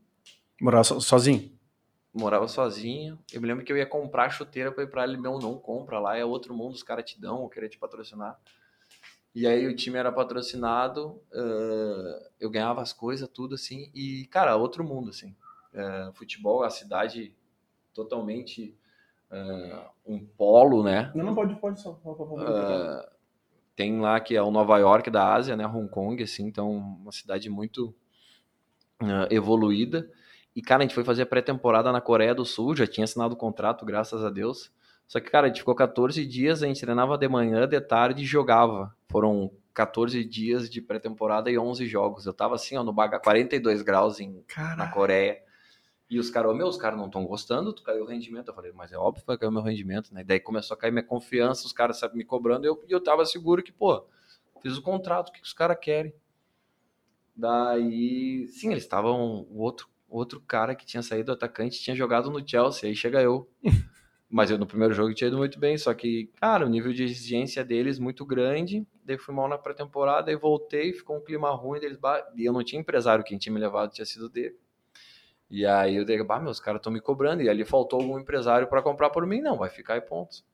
Morava 0.61 0.85
so- 0.85 1.01
sozinho? 1.01 1.56
Morava 2.17 2.49
sozinho. 2.49 3.19
Eu 3.33 3.41
me 3.41 3.47
lembro 3.47 3.65
que 3.65 3.73
eu 3.73 3.77
ia 3.77 3.87
comprar 3.87 4.31
chuteira 4.31 4.73
pra 4.73 4.85
ir 4.85 4.91
pra 4.91 5.05
ele, 5.05 5.17
não, 5.17 5.39
não 5.39 5.59
compra 5.59 5.99
lá, 5.99 6.17
é 6.17 6.25
outro 6.25 6.55
mundo, 6.55 6.75
os 6.75 6.83
caras 6.83 7.05
te 7.05 7.21
dão, 7.21 7.43
eu 7.43 7.49
queria 7.49 7.69
te 7.69 7.79
patrocinar. 7.79 8.39
E 9.35 9.47
aí 9.47 9.67
o 9.67 9.77
time 9.77 9.99
era 9.99 10.11
patrocinado, 10.11 11.21
ah, 11.31 12.31
eu 12.41 12.49
ganhava 12.49 12.81
as 12.81 12.93
coisas, 12.93 13.29
tudo 13.29 13.55
assim, 13.55 13.91
e, 13.95 14.27
cara, 14.31 14.57
outro 14.57 14.83
mundo, 14.83 15.11
assim. 15.11 15.37
Ah, 15.75 16.11
futebol, 16.15 16.63
a 16.63 16.71
cidade 16.71 17.35
totalmente 17.93 18.75
ah, 19.31 19.91
um 20.07 20.25
polo, 20.25 20.83
né? 20.83 21.13
Não, 21.15 21.27
não 21.27 21.35
pode, 21.35 21.55
pode 21.57 21.81
só. 21.81 22.01
Ah, 22.39 23.11
tem 23.75 24.01
lá 24.01 24.19
que 24.21 24.35
é 24.35 24.43
o 24.43 24.51
Nova 24.51 24.79
York 24.79 25.11
da 25.11 25.35
Ásia, 25.35 25.55
né? 25.55 25.67
Hong 25.67 25.91
Kong, 25.91 26.23
assim, 26.23 26.47
então 26.47 26.71
uma 26.71 27.13
cidade 27.13 27.51
muito 27.51 27.95
evoluída. 29.31 30.11
E, 30.57 30.63
cara, 30.63 30.83
a 30.83 30.87
gente 30.87 30.95
foi 30.95 31.05
fazer 31.05 31.21
a 31.21 31.27
pré-temporada 31.27 31.93
na 31.93 32.01
Coreia 32.01 32.35
do 32.35 32.43
Sul, 32.43 32.75
já 32.75 32.87
tinha 32.87 33.05
assinado 33.05 33.35
o 33.35 33.37
contrato, 33.37 33.85
graças 33.85 34.25
a 34.25 34.31
Deus. 34.31 34.73
Só 35.07 35.21
que, 35.21 35.31
cara, 35.31 35.45
a 35.45 35.49
gente 35.49 35.59
ficou 35.59 35.75
14 35.75 36.25
dias, 36.25 36.63
a 36.63 36.67
gente 36.67 36.81
treinava 36.81 37.19
de 37.19 37.29
manhã, 37.29 37.69
de 37.69 37.79
tarde 37.79 38.23
e 38.23 38.27
jogava. 38.27 38.97
Foram 39.11 39.53
14 39.75 40.25
dias 40.25 40.71
de 40.71 40.81
pré-temporada 40.81 41.51
e 41.51 41.59
11 41.59 41.87
jogos. 41.87 42.25
Eu 42.25 42.33
tava 42.33 42.55
assim, 42.55 42.75
ó, 42.75 42.83
no 42.83 42.91
baga 42.91 43.21
42 43.21 43.83
graus 43.83 44.19
em, 44.19 44.43
na 44.79 44.89
Coreia. 44.91 45.43
E 46.09 46.19
os 46.19 46.31
caras, 46.31 46.57
meu, 46.57 46.69
os 46.69 46.79
caras 46.79 46.99
não 46.99 47.07
estão 47.07 47.27
gostando, 47.27 47.75
tu 47.75 47.83
caiu 47.83 48.05
o 48.05 48.07
rendimento. 48.07 48.49
Eu 48.49 48.55
falei, 48.55 48.73
mas 48.73 48.91
é 48.93 48.97
óbvio 48.97 49.21
que 49.21 49.27
vai 49.27 49.37
cair 49.37 49.51
o 49.51 49.53
meu 49.53 49.63
rendimento, 49.63 50.15
né? 50.15 50.25
Daí 50.25 50.41
começou 50.41 50.75
a 50.75 50.79
cair 50.79 50.91
minha 50.91 51.05
confiança, 51.05 51.67
os 51.67 51.73
caras 51.75 52.01
me 52.15 52.25
cobrando, 52.25 52.65
e 52.65 52.69
eu, 52.69 52.83
eu 52.89 53.01
tava 53.01 53.27
seguro 53.27 53.63
que, 53.63 53.73
pô, 53.73 54.07
fiz 54.63 54.79
o 54.79 54.83
contrato, 54.83 55.29
o 55.29 55.33
que 55.33 55.41
que 55.41 55.47
os 55.47 55.53
caras 55.53 55.77
querem? 55.79 56.15
Daí, 57.37 58.47
sim, 58.49 58.71
eles 58.71 58.85
estavam. 58.85 59.47
O 59.51 59.59
outro, 59.61 59.89
outro 60.17 60.41
cara 60.41 60.75
que 60.75 60.87
tinha 60.87 61.03
saído 61.03 61.27
do 61.27 61.33
atacante 61.33 61.81
tinha 61.81 61.95
jogado 61.95 62.31
no 62.31 62.47
Chelsea. 62.47 62.89
Aí 62.89 62.95
chega 62.95 63.23
eu. 63.23 63.49
Mas 64.29 64.51
eu 64.51 64.59
no 64.59 64.67
primeiro 64.67 64.93
jogo 64.93 65.15
tinha 65.15 65.29
ido 65.29 65.37
muito 65.37 65.59
bem. 65.59 65.79
Só 65.79 65.95
que, 65.95 66.31
cara, 66.41 66.67
o 66.67 66.69
nível 66.69 66.93
de 66.93 67.05
exigência 67.05 67.65
deles 67.65 67.99
muito 67.99 68.25
grande. 68.25 68.87
Daí 69.05 69.17
fui 69.17 69.35
mal 69.35 69.49
na 69.49 69.57
pré-temporada. 69.57 70.31
Aí 70.31 70.37
voltei, 70.37 70.93
ficou 70.93 71.17
um 71.17 71.21
clima 71.21 71.51
ruim 71.51 71.79
deles. 71.79 71.99
E 72.35 72.45
eu 72.45 72.53
não 72.53 72.65
tinha 72.65 72.81
empresário, 72.81 73.25
quem 73.25 73.39
tinha 73.39 73.53
me 73.53 73.61
levado 73.61 73.93
tinha 73.93 74.05
sido 74.05 74.29
dele. 74.29 74.59
E 75.49 75.65
aí 75.65 75.95
eu 75.95 76.05
dei, 76.05 76.21
bah, 76.25 76.41
meus 76.41 76.59
caras 76.59 76.81
estão 76.81 76.93
me 76.93 77.01
cobrando. 77.01 77.43
E 77.43 77.49
ali 77.49 77.65
faltou 77.65 78.01
algum 78.01 78.19
empresário 78.19 78.67
para 78.67 78.83
comprar 78.83 79.11
por 79.11 79.25
mim. 79.27 79.41
Não, 79.41 79.57
vai 79.57 79.71
ficar 79.71 79.95
aí 79.95 80.01
pontos. 80.01 80.45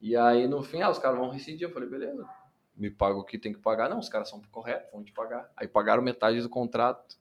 E 0.00 0.16
aí 0.16 0.48
no 0.48 0.62
fim, 0.62 0.80
ah, 0.80 0.90
os 0.90 0.98
caras 0.98 1.18
vão 1.18 1.28
rescindir. 1.28 1.68
Eu 1.68 1.72
falei, 1.72 1.88
beleza, 1.88 2.26
me 2.74 2.90
paga 2.90 3.18
o 3.18 3.24
que 3.24 3.38
tem 3.38 3.52
que 3.52 3.58
pagar. 3.58 3.90
Não, 3.90 3.98
os 3.98 4.08
caras 4.08 4.30
são 4.30 4.40
corretos, 4.50 4.90
vão 4.90 5.04
te 5.04 5.12
pagar. 5.12 5.50
Aí 5.54 5.68
pagaram 5.68 6.02
metade 6.02 6.40
do 6.40 6.48
contrato. 6.48 7.16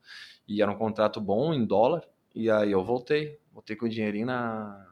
E 0.49 0.63
era 0.63 0.71
um 0.71 0.75
contrato 0.75 1.21
bom 1.21 1.53
em 1.53 1.63
dólar. 1.63 2.03
E 2.33 2.49
aí 2.49 2.71
eu 2.71 2.83
voltei. 2.83 3.39
Voltei 3.53 3.75
com 3.75 3.85
o 3.85 3.89
dinheirinho 3.89 4.25
na, 4.25 4.83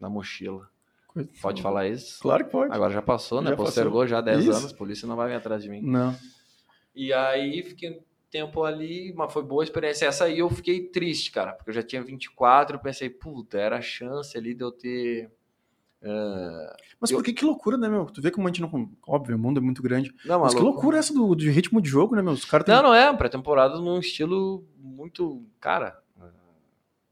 na 0.00 0.08
mochila. 0.08 0.70
Coisa 1.06 1.28
pode 1.42 1.60
falar 1.60 1.88
isso? 1.88 2.18
Claro 2.22 2.44
que 2.46 2.50
pode. 2.50 2.72
Agora 2.72 2.90
já 2.90 3.02
passou, 3.02 3.42
né? 3.42 3.50
Já 3.50 3.56
Postergou 3.56 4.00
passou. 4.00 4.06
já 4.06 4.20
10 4.22 4.38
isso. 4.40 4.50
anos, 4.50 4.72
a 4.72 4.76
polícia 4.76 5.06
não 5.06 5.14
vai 5.14 5.28
vir 5.28 5.34
atrás 5.34 5.62
de 5.62 5.68
mim. 5.68 5.82
Não. 5.82 6.16
E 6.94 7.12
aí 7.12 7.62
fiquei 7.62 8.02
tempo 8.30 8.62
ali, 8.64 9.12
mas 9.14 9.30
foi 9.30 9.42
boa 9.42 9.62
experiência. 9.62 10.06
Essa 10.06 10.24
aí 10.24 10.38
eu 10.38 10.48
fiquei 10.48 10.86
triste, 10.86 11.30
cara, 11.32 11.52
porque 11.52 11.68
eu 11.70 11.74
já 11.74 11.82
tinha 11.82 12.02
24, 12.02 12.76
eu 12.76 12.80
pensei, 12.80 13.10
puta, 13.10 13.58
era 13.58 13.76
a 13.76 13.82
chance 13.82 14.38
ali 14.38 14.54
de 14.54 14.64
eu 14.64 14.72
ter 14.72 15.30
Uh, 16.02 16.74
mas 16.98 17.10
eu... 17.10 17.18
por 17.18 17.24
que 17.24 17.32
que 17.32 17.44
loucura, 17.44 17.76
né, 17.76 17.88
meu? 17.88 18.06
Tu 18.06 18.22
vê 18.22 18.30
como 18.30 18.48
a 18.48 18.50
gente 18.50 18.62
não. 18.62 18.90
Óbvio, 19.06 19.36
o 19.36 19.38
mundo 19.38 19.58
é 19.58 19.62
muito 19.62 19.82
grande. 19.82 20.14
Não, 20.24 20.40
mas 20.40 20.54
que 20.54 20.60
loucura 20.60 20.98
essa 20.98 21.12
do, 21.12 21.34
do 21.34 21.44
ritmo 21.44 21.80
de 21.80 21.88
jogo, 21.88 22.16
né, 22.16 22.22
meu? 22.22 22.32
Os 22.32 22.44
caras 22.44 22.66
Não, 22.66 22.82
não 22.82 22.94
é. 22.94 23.14
Pré-temporada 23.14 23.78
num 23.78 23.98
estilo 23.98 24.64
muito. 24.76 25.44
Cara. 25.60 26.02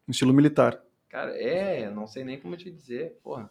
Um 0.06 0.10
estilo 0.10 0.32
militar. 0.32 0.82
Cara, 1.08 1.30
é. 1.36 1.90
Não 1.90 2.06
sei 2.06 2.24
nem 2.24 2.40
como 2.40 2.56
te 2.56 2.70
dizer, 2.70 3.18
porra. 3.22 3.50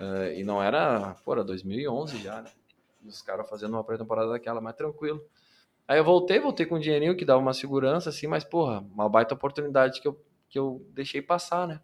Uh, 0.00 0.32
e 0.34 0.44
não 0.44 0.62
era. 0.62 1.14
Porra, 1.24 1.44
2011 1.44 2.18
já, 2.18 2.40
né? 2.40 2.50
Os 3.04 3.20
caras 3.20 3.48
fazendo 3.48 3.74
uma 3.74 3.84
pré-temporada 3.84 4.30
daquela, 4.30 4.60
mais 4.60 4.76
tranquilo. 4.76 5.22
Aí 5.86 5.98
eu 5.98 6.04
voltei, 6.04 6.38
voltei 6.38 6.66
com 6.66 6.76
um 6.76 6.80
dinheirinho 6.80 7.16
que 7.16 7.24
dava 7.24 7.40
uma 7.40 7.54
segurança, 7.54 8.10
assim, 8.10 8.26
mas, 8.26 8.44
porra, 8.44 8.80
uma 8.92 9.08
baita 9.08 9.34
oportunidade 9.34 10.02
que 10.02 10.08
eu, 10.08 10.22
que 10.48 10.58
eu 10.58 10.86
deixei 10.90 11.22
passar, 11.22 11.66
né? 11.66 11.80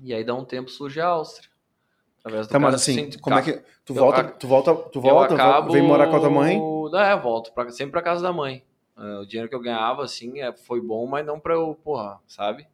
E 0.00 0.12
aí 0.12 0.22
dá 0.22 0.34
um 0.34 0.44
tempo 0.44 0.70
surge 0.70 1.00
a 1.00 1.06
Áustria. 1.06 1.50
Através 2.28 2.46
do 2.46 2.50
tá, 2.50 2.58
mas 2.58 2.74
assim, 2.74 3.10
como 3.20 3.38
é 3.38 3.42
que. 3.42 3.62
Tu 3.84 3.94
volta, 3.94 4.24
tu 4.24 4.46
volta, 4.46 4.74
tu 4.74 5.00
volta, 5.00 5.34
acabo... 5.34 5.72
vem 5.72 5.82
morar 5.82 6.08
com 6.08 6.16
a 6.16 6.20
tua 6.20 6.30
mãe? 6.30 6.58
Não, 6.58 7.00
é, 7.00 7.18
volto 7.18 7.52
pra, 7.52 7.70
sempre 7.70 7.92
pra 7.92 8.02
casa 8.02 8.22
da 8.22 8.32
mãe. 8.32 8.62
Uh, 8.96 9.20
o 9.20 9.26
dinheiro 9.26 9.48
que 9.48 9.54
eu 9.54 9.60
ganhava, 9.60 10.04
assim, 10.04 10.40
é, 10.40 10.52
foi 10.52 10.80
bom, 10.80 11.06
mas 11.06 11.24
não 11.24 11.40
pra 11.40 11.54
eu, 11.54 11.74
porra, 11.82 12.20
sabe? 12.26 12.66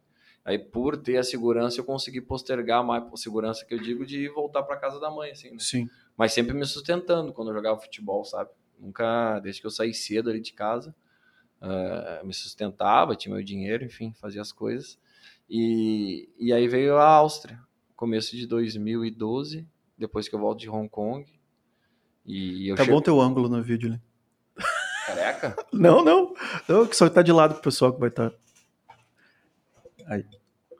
Aí, 0.43 0.59
por 0.59 0.97
ter 0.97 1.17
a 1.17 1.23
segurança, 1.23 1.79
eu 1.79 1.85
consegui 1.85 2.19
postergar 2.19 2.83
mais 2.83 3.03
a 3.11 3.17
segurança 3.17 3.65
que 3.65 3.73
eu 3.73 3.79
digo 3.79 4.05
de 4.05 4.27
voltar 4.29 4.63
para 4.63 4.77
casa 4.77 4.99
da 4.99 5.09
mãe, 5.09 5.31
assim. 5.31 5.51
Né? 5.51 5.57
Sim. 5.59 5.89
Mas 6.17 6.33
sempre 6.33 6.53
me 6.53 6.65
sustentando 6.65 7.31
quando 7.31 7.49
eu 7.49 7.55
jogava 7.55 7.79
futebol, 7.79 8.23
sabe? 8.25 8.49
Nunca, 8.77 9.39
desde 9.39 9.61
que 9.61 9.67
eu 9.67 9.71
saí 9.71 9.93
cedo 9.93 10.29
ali 10.29 10.41
de 10.41 10.53
casa, 10.53 10.93
uh, 11.61 12.25
me 12.25 12.33
sustentava, 12.33 13.15
tinha 13.15 13.33
meu 13.33 13.43
dinheiro, 13.43 13.85
enfim, 13.85 14.13
fazia 14.19 14.41
as 14.41 14.51
coisas. 14.51 14.99
E, 15.49 16.29
e 16.37 16.51
aí 16.51 16.67
veio 16.67 16.97
a 16.97 17.07
Áustria 17.07 17.64
começo 17.95 18.35
de 18.35 18.45
2012, 18.45 19.67
depois 19.97 20.27
que 20.27 20.35
eu 20.35 20.39
volto 20.39 20.59
de 20.59 20.69
Hong 20.69 20.89
Kong. 20.89 21.25
E 22.25 22.69
eu 22.69 22.75
tá 22.75 22.83
chego... 22.83 22.95
bom 22.95 23.01
teu 23.01 23.21
ângulo 23.21 23.47
no 23.47 23.61
vídeo, 23.61 23.89
né? 23.89 24.01
Careca? 25.05 25.55
não, 25.71 26.03
não. 26.03 26.33
Não, 26.67 26.87
que 26.87 26.95
só 26.95 27.07
tá 27.09 27.21
de 27.21 27.31
lado 27.31 27.53
pro 27.53 27.63
pessoal 27.63 27.93
que 27.93 27.99
vai 27.99 28.09
estar. 28.09 28.31
Tá... 28.31 28.37
Aí, 30.07 30.25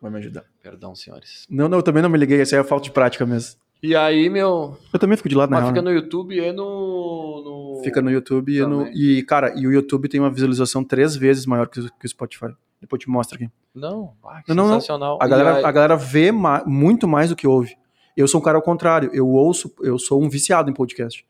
vai 0.01 0.11
me 0.11 0.17
ajudar. 0.17 0.45
Perdão, 0.61 0.95
senhores. 0.95 1.45
Não, 1.49 1.69
não, 1.69 1.77
eu 1.77 1.83
também 1.83 2.01
não 2.01 2.09
me 2.09 2.17
liguei, 2.17 2.41
isso 2.41 2.55
aí 2.55 2.61
é 2.61 2.63
falta 2.63 2.85
de 2.85 2.91
prática 2.91 3.25
mesmo. 3.25 3.59
E 3.81 3.95
aí, 3.95 4.29
meu. 4.29 4.77
Eu 4.91 4.99
também 4.99 5.15
fico 5.15 5.29
de 5.29 5.35
lado, 5.35 5.51
na 5.51 5.59
Mas 5.59 5.69
fica 5.69 5.81
né? 5.81 5.91
no 5.91 5.95
YouTube 5.95 6.35
e 6.35 6.51
no, 6.51 7.75
no. 7.75 7.81
Fica 7.83 8.01
no 8.01 8.09
YouTube 8.09 8.55
e 8.55 8.65
no. 8.65 8.87
E, 8.87 9.21
cara, 9.23 9.53
e 9.55 9.67
o 9.67 9.71
YouTube 9.71 10.09
tem 10.09 10.19
uma 10.19 10.31
visualização 10.31 10.83
três 10.83 11.15
vezes 11.15 11.45
maior 11.45 11.67
que 11.67 11.79
o 11.79 12.07
Spotify. 12.07 12.55
Depois 12.81 12.99
eu 12.99 13.05
te 13.05 13.09
mostro 13.09 13.35
aqui. 13.35 13.49
Não, 13.73 14.13
ah, 14.23 14.41
não, 14.49 14.69
sensacional. 14.69 15.17
A, 15.21 15.27
galera, 15.27 15.55
aí... 15.57 15.65
a 15.65 15.71
galera 15.71 15.95
vê 15.95 16.31
ma 16.31 16.63
muito 16.65 17.07
mais 17.07 17.29
do 17.29 17.35
que 17.35 17.47
ouve. 17.47 17.75
Eu 18.15 18.27
sou 18.27 18.39
um 18.39 18.43
cara 18.43 18.57
ao 18.57 18.61
contrário. 18.61 19.09
Eu 19.13 19.27
ouço, 19.27 19.73
eu 19.81 19.99
sou 19.99 20.23
um 20.23 20.29
viciado 20.29 20.69
em 20.69 20.73
podcast. 20.73 21.25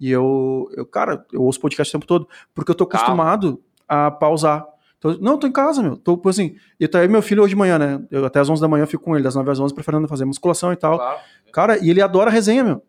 E 0.00 0.10
eu, 0.10 0.68
eu 0.76 0.84
cara, 0.84 1.24
eu 1.32 1.42
ouço 1.42 1.60
podcast 1.60 1.90
o 1.90 1.98
tempo 1.98 2.06
todo. 2.06 2.28
Porque 2.54 2.70
eu 2.70 2.74
tô 2.74 2.84
acostumado 2.84 3.62
Calma. 3.86 4.06
a 4.06 4.10
pausar. 4.10 4.66
Tô, 4.98 5.12
não, 5.18 5.38
tô 5.38 5.46
em 5.46 5.52
casa, 5.52 5.82
meu. 5.82 5.96
Tô, 5.96 6.20
assim, 6.26 6.56
e 6.80 6.88
tá 6.88 7.00
aí 7.00 7.08
meu 7.08 7.22
filho 7.22 7.42
hoje 7.42 7.50
de 7.50 7.56
manhã, 7.56 7.78
né? 7.78 8.02
Eu, 8.10 8.24
até 8.24 8.40
às 8.40 8.48
11 8.48 8.60
da 8.60 8.66
manhã 8.66 8.84
eu 8.84 8.88
fico 8.88 9.04
com 9.04 9.14
ele, 9.14 9.22
das 9.22 9.34
9 9.34 9.50
às 9.50 9.60
11, 9.60 9.74
preferendo 9.74 10.08
fazer 10.08 10.24
musculação 10.24 10.72
e 10.72 10.76
tal. 10.76 10.96
Claro. 10.96 11.20
Cara, 11.52 11.78
e 11.78 11.90
ele 11.90 12.02
adora 12.02 12.30
resenha, 12.30 12.64
meu. 12.64 12.82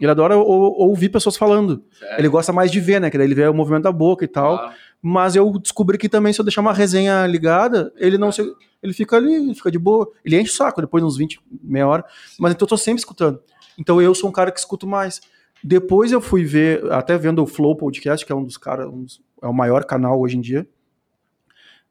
Ele 0.00 0.10
adora 0.10 0.36
ouvir 0.36 1.08
pessoas 1.08 1.36
falando. 1.36 1.82
Sério? 1.92 2.16
Ele 2.18 2.28
gosta 2.28 2.52
mais 2.52 2.70
de 2.70 2.80
ver, 2.80 3.00
né? 3.00 3.08
Que 3.08 3.16
daí 3.16 3.26
ele 3.26 3.34
vê 3.34 3.46
o 3.46 3.54
movimento 3.54 3.84
da 3.84 3.92
boca 3.92 4.24
e 4.24 4.28
tal. 4.28 4.58
Claro. 4.58 4.74
Mas 5.04 5.34
eu 5.34 5.58
descobri 5.58 5.98
que 5.98 6.08
também, 6.08 6.32
se 6.32 6.40
eu 6.40 6.44
deixar 6.44 6.60
uma 6.60 6.72
resenha 6.72 7.26
ligada, 7.26 7.92
ele 7.96 8.16
não 8.16 8.30
se, 8.30 8.40
Ele 8.80 8.92
fica 8.92 9.16
ali, 9.16 9.52
fica 9.52 9.68
de 9.68 9.78
boa. 9.78 10.08
Ele 10.24 10.40
enche 10.40 10.52
o 10.52 10.54
saco 10.54 10.80
depois, 10.80 11.02
uns 11.02 11.16
20, 11.16 11.40
meia 11.60 11.88
hora. 11.88 12.04
Mas 12.38 12.52
então 12.52 12.64
eu 12.64 12.68
tô 12.68 12.76
sempre 12.76 13.00
escutando. 13.00 13.42
Então 13.76 14.00
eu 14.00 14.14
sou 14.14 14.30
um 14.30 14.32
cara 14.32 14.52
que 14.52 14.60
escuto 14.60 14.86
mais. 14.86 15.20
Depois 15.62 16.12
eu 16.12 16.20
fui 16.20 16.44
ver, 16.44 16.90
até 16.92 17.18
vendo 17.18 17.42
o 17.42 17.46
Flow 17.46 17.74
Podcast, 17.74 18.24
que 18.24 18.30
é 18.30 18.34
um 18.34 18.44
dos 18.44 18.56
caras, 18.56 18.86
um 18.86 19.04
é 19.42 19.46
o 19.48 19.52
maior 19.52 19.84
canal 19.84 20.20
hoje 20.20 20.36
em 20.36 20.40
dia. 20.40 20.68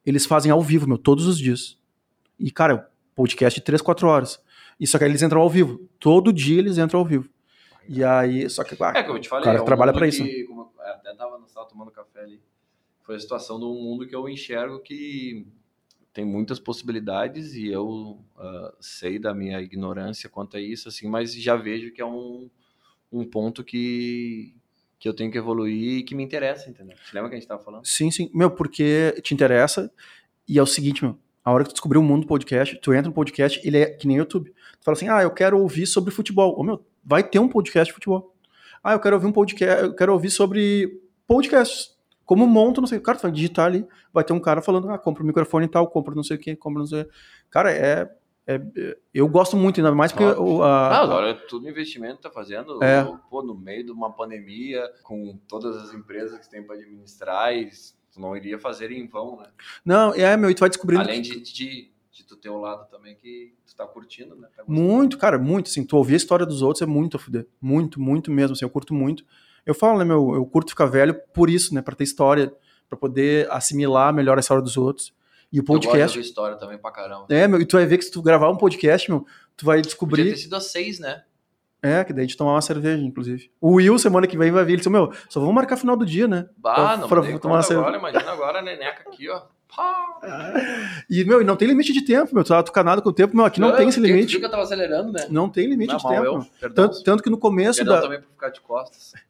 Eles 0.06 0.26
fazem 0.26 0.50
ao 0.50 0.62
vivo, 0.62 0.88
meu, 0.88 0.98
todos 0.98 1.28
os 1.28 1.38
dias. 1.38 1.78
E, 2.40 2.50
cara, 2.50 2.90
podcast 3.14 3.60
de 3.60 3.66
3, 3.66 3.82
4 3.82 4.08
horas. 4.08 4.42
E 4.80 4.88
só 4.88 4.98
que 4.98 5.04
eles 5.04 5.22
entram 5.22 5.42
ao 5.42 5.50
vivo. 5.50 5.82
Todo 6.00 6.32
dia 6.32 6.60
eles 6.60 6.78
entram 6.78 7.02
ao 7.02 7.06
vivo. 7.06 7.30
E 7.90 8.04
aí, 8.06 8.50
só 8.50 8.64
que, 8.64 8.76
ah, 8.82 8.94
é, 8.96 9.04
como 9.04 9.18
eu 9.18 9.22
te 9.22 9.28
falei, 9.28 9.44
o 9.44 9.46
cara 9.46 9.58
é 9.58 9.62
um 9.62 9.66
trabalha 9.66 9.92
para 9.92 10.08
isso. 10.08 10.24
Como, 10.48 10.72
até 10.80 11.14
tava 11.14 11.38
no 11.38 11.48
sala 11.48 11.68
tomando 11.68 11.92
café 11.92 12.22
ali 12.22 12.40
foi 13.02 13.16
a 13.16 13.20
situação 13.20 13.58
um 13.58 13.82
mundo 13.82 14.08
que 14.08 14.16
eu 14.16 14.28
enxergo 14.30 14.80
que 14.80 15.46
tem 16.14 16.26
muitas 16.26 16.60
possibilidades 16.60 17.54
e 17.54 17.68
eu 17.68 18.20
uh, 18.38 18.74
sei 18.80 19.18
da 19.18 19.34
minha 19.34 19.62
ignorância 19.62 20.30
quanto 20.30 20.58
a 20.58 20.62
isso, 20.62 20.90
assim, 20.90 21.08
mas 21.08 21.34
já 21.34 21.56
vejo 21.56 21.92
que 21.92 22.02
é 22.02 22.06
um, 22.06 22.50
um 23.12 23.24
ponto 23.24 23.64
que, 23.64 24.54
que 25.00 25.08
eu 25.08 25.14
tenho 25.14 25.32
que 25.32 25.38
evoluir 25.38 26.00
e 26.00 26.04
que 26.04 26.14
me 26.14 26.24
interessa, 26.24 26.70
entendeu? 26.70 26.98
Você 26.98 27.16
lembra 27.16 27.30
que 27.30 27.36
a 27.36 27.38
gente 27.38 27.46
estava 27.46 27.64
falando? 27.64 27.86
Sim, 27.86 28.12
sim. 28.12 28.30
Meu, 28.34 28.52
porque 28.52 29.16
te 29.22 29.34
interessa 29.34 29.92
e 30.48 30.60
é 30.60 30.62
o 30.62 30.66
seguinte, 30.66 31.04
meu, 31.04 31.18
a 31.44 31.52
hora 31.52 31.64
que 31.64 31.70
tu 31.70 31.74
descobrir 31.74 31.98
o 31.98 32.04
mundo 32.04 32.22
do 32.22 32.28
podcast, 32.28 32.78
tu 32.82 32.94
entra 32.94 33.08
no 33.08 33.14
podcast, 33.14 33.66
ele 33.66 33.78
é 33.78 33.86
que 33.86 34.06
nem 34.06 34.18
YouTube. 34.18 34.50
Tu 34.50 34.84
fala 34.84 34.98
assim, 34.98 35.08
ah, 35.08 35.24
eu 35.24 35.32
quero 35.32 35.60
ouvir 35.60 35.88
sobre 35.88 36.14
futebol. 36.14 36.60
Ô, 36.60 36.64
meu, 36.64 36.86
vai 37.04 37.24
ter 37.24 37.40
um 37.40 37.48
podcast 37.48 37.90
de 37.90 37.94
futebol. 37.94 38.36
Ah, 38.84 38.94
eu 38.94 39.00
quero 39.00 39.16
ouvir 39.16 39.28
um 39.28 39.32
podcast, 39.32 39.84
eu 39.84 39.96
quero 39.96 40.12
ouvir 40.12 40.30
sobre 40.30 41.02
podcasts 41.26 42.01
como 42.32 42.48
monta, 42.48 42.80
não 42.80 42.88
sei 42.88 42.98
o 42.98 43.02
cara, 43.02 43.18
tu 43.18 43.24
vai 43.24 43.32
digitar 43.34 43.66
ali, 43.66 43.86
vai 44.14 44.24
ter 44.24 44.32
um 44.32 44.40
cara 44.40 44.62
falando, 44.62 44.90
ah, 44.90 44.98
compra 44.98 45.22
o 45.22 45.26
microfone 45.26 45.66
e 45.66 45.68
tal, 45.68 45.86
compra 45.90 46.16
não 46.16 46.24
sei 46.24 46.38
o 46.38 46.40
que, 46.40 46.56
compra 46.56 46.80
não 46.80 46.88
sei 46.88 47.02
o 47.02 47.08
Cara, 47.50 47.70
é, 47.74 48.10
é, 48.48 48.98
eu 49.14 49.28
gosto 49.28 49.58
muito, 49.58 49.82
ainda 49.82 49.94
mais 49.94 50.14
porque. 50.14 50.40
O, 50.40 50.64
a, 50.64 50.88
ah, 50.88 51.02
agora 51.02 51.32
é 51.32 51.34
tudo 51.34 51.68
investimento 51.68 52.22
tá 52.22 52.32
fazendo 52.32 52.82
é. 52.82 53.04
pô, 53.30 53.44
no 53.44 53.54
meio 53.54 53.84
de 53.84 53.92
uma 53.92 54.14
pandemia, 54.14 54.82
com 55.04 55.38
todas 55.46 55.76
as 55.76 55.94
empresas 55.94 56.40
que 56.40 56.50
tem 56.50 56.64
para 56.64 56.78
administrar, 56.78 57.54
e 57.54 57.70
tu 58.14 58.22
não 58.22 58.34
iria 58.34 58.58
fazer 58.58 58.94
em 58.94 59.06
vão, 59.06 59.36
né? 59.36 59.48
Não, 59.84 60.14
é, 60.14 60.38
meu, 60.38 60.50
e 60.50 60.56
tu 60.56 60.62
vai 60.62 60.70
descobrindo. 60.70 61.04
Além 61.04 61.22
de, 61.22 61.38
de, 61.42 61.92
de 62.14 62.24
tu 62.24 62.38
ter 62.38 62.48
o 62.48 62.62
lado 62.62 62.90
também 62.90 63.14
que 63.14 63.54
tu 63.68 63.76
tá 63.76 63.86
curtindo, 63.86 64.38
né? 64.38 64.48
Tá 64.56 64.64
muito, 64.66 65.18
cara, 65.18 65.38
muito, 65.38 65.68
assim, 65.70 65.86
tu 65.86 65.98
ouvir 65.98 66.14
a 66.14 66.18
história 66.18 66.46
dos 66.46 66.62
outros 66.62 66.82
é 66.82 66.86
muito 66.86 67.18
a 67.18 67.20
fuder. 67.20 67.46
Muito, 67.60 68.00
muito 68.00 68.32
mesmo, 68.32 68.54
assim, 68.54 68.64
eu 68.64 68.70
curto 68.70 68.94
muito. 68.94 69.26
Eu 69.66 69.74
falo, 69.74 70.00
né, 70.00 70.06
meu, 70.06 70.34
eu 70.34 70.46
curto 70.46 70.70
ficar 70.70 70.86
velho 70.86 71.14
por 71.34 71.50
isso, 71.50 71.74
né, 71.74 71.82
para 71.82 71.96
ter 71.96 72.04
história, 72.04 72.54
para 72.90 72.98
poder 72.98 73.50
assimilar 73.52 74.14
melhor 74.14 74.38
a 74.38 74.42
história 74.42 74.64
dos 74.64 74.78
outros. 74.78 75.14
E 75.52 75.60
o 75.60 75.64
podcast. 75.64 76.18
Eu 76.18 76.22
gosto 76.22 76.30
história 76.30 76.58
também 76.58 76.78
pra 76.78 76.92
caramba. 76.92 77.26
É, 77.30 77.48
meu, 77.48 77.60
e 77.60 77.66
tu 77.66 77.76
vai 77.76 77.86
ver 77.86 77.98
que 77.98 78.06
se 78.06 78.12
tu 78.12 78.22
gravar 78.22 78.50
um 78.50 78.58
podcast, 78.58 79.10
meu, 79.12 79.26
tu 79.58 79.66
vai 79.66 79.82
descobrir. 79.82 80.24
Podia 80.24 80.34
ter 80.36 80.40
sido 80.40 80.56
a 80.56 80.62
seis, 80.62 81.00
né? 81.00 81.24
É, 81.84 82.04
que 82.04 82.14
daí 82.14 82.24
a 82.24 82.28
gente 82.28 82.38
tomar 82.38 82.54
uma 82.54 82.62
cerveja, 82.62 83.04
inclusive. 83.04 83.52
O 83.60 83.74
Will, 83.74 83.98
semana 83.98 84.28
que 84.28 84.38
vem, 84.38 84.52
vai 84.52 84.64
vir. 84.64 84.74
Ele 84.74 84.78
disse, 84.78 84.90
meu, 84.90 85.12
só 85.28 85.40
vamos 85.40 85.56
marcar 85.56 85.78
final 85.78 85.98
do 85.98 86.06
dia, 86.06 86.28
né? 86.28 86.48
Bah, 86.56 86.76
pra, 86.76 86.98
não, 86.98 87.08
pra, 87.10 87.40
tomar 87.40 87.56
uma 87.56 87.64
cerveja. 87.64 87.88
Agora, 87.88 87.98
imagina 87.98 88.32
agora 88.32 88.60
a 88.60 88.62
neneca 88.62 89.10
aqui, 89.10 89.28
ó. 89.30 89.42
E, 91.10 91.24
meu, 91.24 91.42
e 91.42 91.46
não 91.46 91.56
tem 91.56 91.68
limite 91.68 91.94
de 91.94 92.02
tempo, 92.02 92.34
meu. 92.34 92.44
Tu 92.44 92.50
tá 92.50 92.62
tucanado 92.62 93.02
com 93.02 93.10
o 93.10 93.14
tempo, 93.14 93.36
meu. 93.36 93.46
Aqui 93.46 93.60
não, 93.60 93.70
não 93.70 93.78
tem 93.78 93.88
esse 93.88 94.00
limite. 94.00 94.38
Que 94.38 94.46
eu 94.46 94.52
tava 94.52 94.64
acelerando, 94.64 95.12
né? 95.12 95.28
Não 95.30 95.50
tem 95.50 95.68
limite 95.68 95.94
não, 95.94 95.98
de 95.98 96.08
tempo. 96.08 96.26
Eu, 96.62 96.70
tanto, 96.70 97.04
tanto 97.04 97.24
que 97.24 97.30
no 97.30 97.38
começo. 97.38 97.78
Perdão 97.80 97.96
da... 97.96 98.02
também 98.02 98.22
por 98.22 98.30
ficar 98.30 98.50
de 98.50 98.62
costas. 98.62 99.14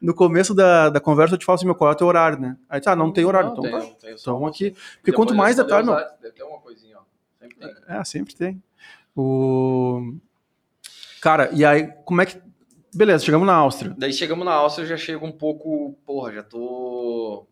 No 0.00 0.14
começo 0.14 0.54
da, 0.54 0.88
da 0.88 0.98
conversa 0.98 1.34
eu 1.34 1.38
te 1.38 1.44
falo 1.44 1.56
assim, 1.56 1.66
meu, 1.66 1.74
qual 1.74 1.90
é 1.90 1.92
o 1.92 1.94
teu 1.94 2.06
horário, 2.06 2.40
né? 2.40 2.56
Aí 2.70 2.80
tá, 2.80 2.96
não 2.96 3.12
tem 3.12 3.26
horário, 3.26 3.50
não, 3.50 3.58
então 3.58 3.70
tem, 3.70 3.90
tá. 3.90 3.96
Tem 4.00 4.14
então 4.14 4.46
aqui. 4.46 4.74
Porque 4.94 5.12
quanto 5.12 5.34
mais 5.34 5.56
detalhe, 5.56 5.84
meu. 5.84 5.94
Deve 5.94 6.34
ter 6.34 6.42
uma 6.42 6.58
coisinha, 6.58 6.96
ó. 6.96 7.02
Sempre 7.38 7.56
tem. 7.58 7.74
É, 7.86 8.04
sempre 8.04 8.34
tem. 8.34 8.62
O. 9.14 10.14
Cara, 11.20 11.50
e 11.52 11.66
aí, 11.66 11.92
como 12.06 12.22
é 12.22 12.24
que. 12.24 12.40
beleza, 12.94 13.26
chegamos 13.26 13.46
na 13.46 13.56
Áustria. 13.56 13.94
Daí 13.98 14.10
chegamos 14.10 14.46
na 14.46 14.54
Áustria, 14.54 14.84
eu 14.84 14.88
já 14.88 14.96
chego 14.96 15.26
um 15.26 15.32
pouco, 15.32 15.98
porra, 16.06 16.32
já 16.32 16.42
tô 16.42 17.46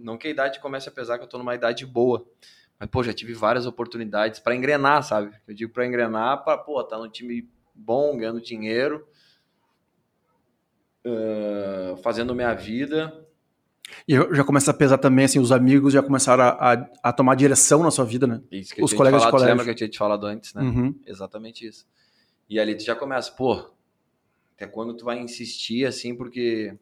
não 0.00 0.18
que 0.18 0.26
a 0.26 0.30
idade 0.30 0.60
comece 0.60 0.88
a 0.88 0.92
pesar 0.92 1.18
que 1.18 1.24
eu 1.24 1.28
tô 1.28 1.38
numa 1.38 1.54
idade 1.54 1.86
boa. 1.86 2.26
Mas, 2.78 2.88
pô, 2.88 3.02
já 3.02 3.12
tive 3.12 3.34
várias 3.34 3.66
oportunidades 3.66 4.40
para 4.40 4.56
engrenar, 4.56 5.02
sabe? 5.02 5.32
Eu 5.46 5.54
digo 5.54 5.72
para 5.72 5.86
engrenar, 5.86 6.42
para, 6.42 6.56
pô, 6.56 6.82
tá 6.82 6.96
num 6.96 7.10
time 7.10 7.48
bom, 7.74 8.16
ganhando 8.16 8.40
dinheiro, 8.40 9.06
uh, 11.04 11.96
fazendo 11.98 12.34
minha 12.34 12.54
vida. 12.54 13.26
E 14.08 14.14
já 14.14 14.44
começa 14.44 14.70
a 14.70 14.74
pesar 14.74 14.98
também, 14.98 15.24
assim, 15.24 15.38
os 15.38 15.52
amigos 15.52 15.92
já 15.92 16.02
começaram 16.02 16.44
a, 16.44 16.72
a, 16.72 16.90
a 17.02 17.12
tomar 17.12 17.34
direção 17.34 17.82
na 17.82 17.90
sua 17.90 18.04
vida, 18.04 18.26
né? 18.26 18.40
Isso 18.50 18.74
que 18.74 18.82
os 18.82 18.94
colegas 18.94 19.22
falado, 19.22 19.26
de 19.26 19.30
colégio. 19.32 19.50
lembra 19.50 19.64
que 19.64 19.70
eu 19.70 19.74
tinha 19.74 19.88
te 19.88 19.98
falado 19.98 20.26
antes, 20.26 20.54
né? 20.54 20.62
Uhum. 20.62 20.98
Exatamente 21.06 21.66
isso. 21.66 21.86
E 22.48 22.58
ali 22.58 22.74
tu 22.76 22.82
já 22.82 22.94
começa, 22.94 23.30
pô, 23.32 23.70
até 24.54 24.66
quando 24.66 24.94
tu 24.94 25.04
vai 25.04 25.18
insistir, 25.18 25.86
assim, 25.86 26.14
porque 26.14 26.76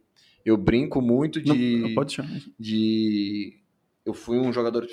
eu 0.48 0.56
brinco 0.56 1.00
muito 1.00 1.40
de. 1.40 1.48
Não, 1.48 1.88
não 1.88 1.94
pode 1.94 2.14
chamar. 2.14 2.40
De. 2.58 3.56
Eu 4.04 4.14
fui 4.14 4.38
um 4.38 4.52
jogador 4.52 4.86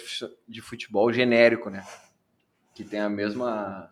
de 0.48 0.62
futebol 0.62 1.12
genérico, 1.12 1.70
né? 1.70 1.86
Que 2.74 2.84
tem 2.84 3.00
a 3.00 3.10
mesma 3.10 3.92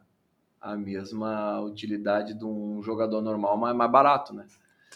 a 0.60 0.78
mesma 0.78 1.60
utilidade 1.60 2.34
de 2.34 2.46
um 2.46 2.82
jogador 2.82 3.22
normal, 3.22 3.58
mas 3.58 3.76
mais 3.76 3.92
barato, 3.92 4.34
né? 4.34 4.46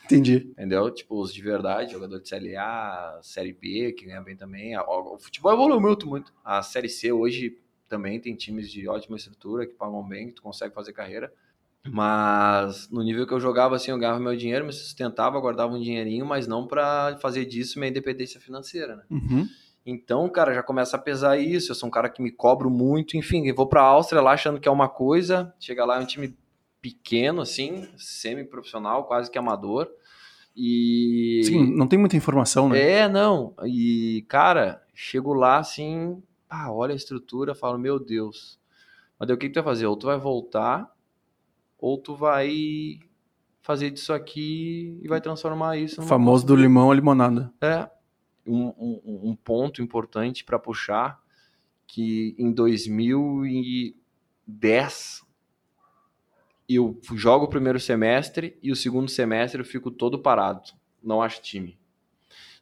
Entendi. 0.05 0.47
Entendeu? 0.51 0.89
Tipo, 0.89 1.19
os 1.21 1.33
de 1.33 1.41
verdade, 1.41 1.91
jogador 1.91 2.19
de 2.21 2.29
Série 2.29 2.55
A, 2.55 3.19
Série 3.21 3.51
B, 3.51 3.91
que 3.91 4.05
ganha 4.05 4.21
bem 4.21 4.37
também. 4.37 4.77
O 4.77 5.17
futebol 5.17 5.51
evoluiu 5.51 5.81
muito, 5.81 6.07
muito. 6.07 6.33
A 6.43 6.61
Série 6.61 6.87
C 6.87 7.11
hoje 7.11 7.57
também 7.89 8.17
tem 8.19 8.33
times 8.33 8.71
de 8.71 8.87
ótima 8.87 9.17
estrutura, 9.17 9.65
que 9.65 9.73
pagam 9.73 10.07
bem, 10.07 10.27
que 10.27 10.35
tu 10.35 10.41
consegue 10.41 10.73
fazer 10.73 10.93
carreira. 10.93 11.33
Mas 11.91 12.89
no 12.89 13.03
nível 13.03 13.25
que 13.25 13.33
eu 13.33 13.39
jogava, 13.39 13.75
assim, 13.75 13.91
eu 13.91 13.97
ganhava 13.97 14.19
meu 14.19 14.35
dinheiro, 14.35 14.65
me 14.65 14.73
sustentava, 14.73 15.39
guardava 15.39 15.73
um 15.73 15.81
dinheirinho, 15.81 16.25
mas 16.25 16.47
não 16.47 16.67
para 16.67 17.17
fazer 17.21 17.45
disso 17.45 17.79
minha 17.79 17.89
independência 17.89 18.39
financeira, 18.39 18.97
né? 18.97 19.03
Uhum. 19.09 19.47
Então, 19.85 20.27
cara, 20.27 20.53
já 20.53 20.61
começa 20.61 20.97
a 20.97 20.99
pesar 20.99 21.37
isso. 21.37 21.71
Eu 21.71 21.75
sou 21.75 21.87
um 21.87 21.91
cara 21.91 22.09
que 22.09 22.21
me 22.21 22.29
cobro 22.29 22.69
muito. 22.69 23.15
Enfim, 23.15 23.47
eu 23.47 23.55
vou 23.55 23.67
pra 23.67 23.81
Áustria 23.81 24.21
lá 24.21 24.33
achando 24.33 24.59
que 24.59 24.67
é 24.67 24.71
uma 24.71 24.89
coisa. 24.89 25.53
Chega 25.59 25.85
lá, 25.85 25.97
é 25.97 26.01
um 26.01 26.05
time 26.05 26.35
pequeno, 26.81 27.41
assim, 27.41 27.87
semi-profissional, 27.97 29.05
quase 29.05 29.31
que 29.31 29.37
amador. 29.37 29.89
E. 30.55 31.41
Sim, 31.45 31.73
não 31.73 31.87
tem 31.87 31.97
muita 31.97 32.17
informação, 32.17 32.67
né? 32.67 32.81
É, 32.81 33.07
não. 33.07 33.53
E, 33.63 34.25
cara, 34.27 34.83
chego 34.93 35.33
lá 35.33 35.57
assim, 35.57 36.21
pá, 36.49 36.69
olha 36.69 36.93
a 36.93 36.95
estrutura, 36.95 37.55
falo, 37.55 37.77
meu 37.77 37.99
Deus. 37.99 38.59
Mas 39.19 39.27
daí 39.27 39.35
o 39.35 39.39
que, 39.39 39.47
que 39.47 39.53
tu 39.53 39.63
vai 39.63 39.73
fazer? 39.73 39.85
Ou 39.85 39.95
tu 39.95 40.07
vai 40.07 40.17
voltar, 40.17 40.91
ou 41.77 41.97
tu 41.97 42.15
vai 42.15 42.99
fazer 43.61 43.91
disso 43.91 44.13
aqui 44.13 44.97
e 45.01 45.07
vai 45.07 45.21
transformar 45.21 45.77
isso. 45.77 46.01
O 46.01 46.05
famoso 46.05 46.45
do 46.45 46.55
limão 46.55 46.91
à 46.91 46.95
limonada. 46.95 47.53
É 47.61 47.89
um, 48.45 48.67
um, 48.77 49.29
um 49.29 49.35
ponto 49.35 49.81
importante 49.81 50.43
para 50.43 50.57
puxar 50.57 51.21
que 51.85 52.35
em 52.37 52.51
2010 52.51 55.25
eu 56.69 56.99
jogo 57.13 57.45
o 57.45 57.49
primeiro 57.49 57.79
semestre 57.79 58.59
e 58.61 58.71
o 58.71 58.75
segundo 58.75 59.09
semestre 59.09 59.61
eu 59.61 59.65
fico 59.65 59.89
todo 59.89 60.19
parado, 60.19 60.73
não 61.01 61.21
acho 61.21 61.41
time. 61.41 61.79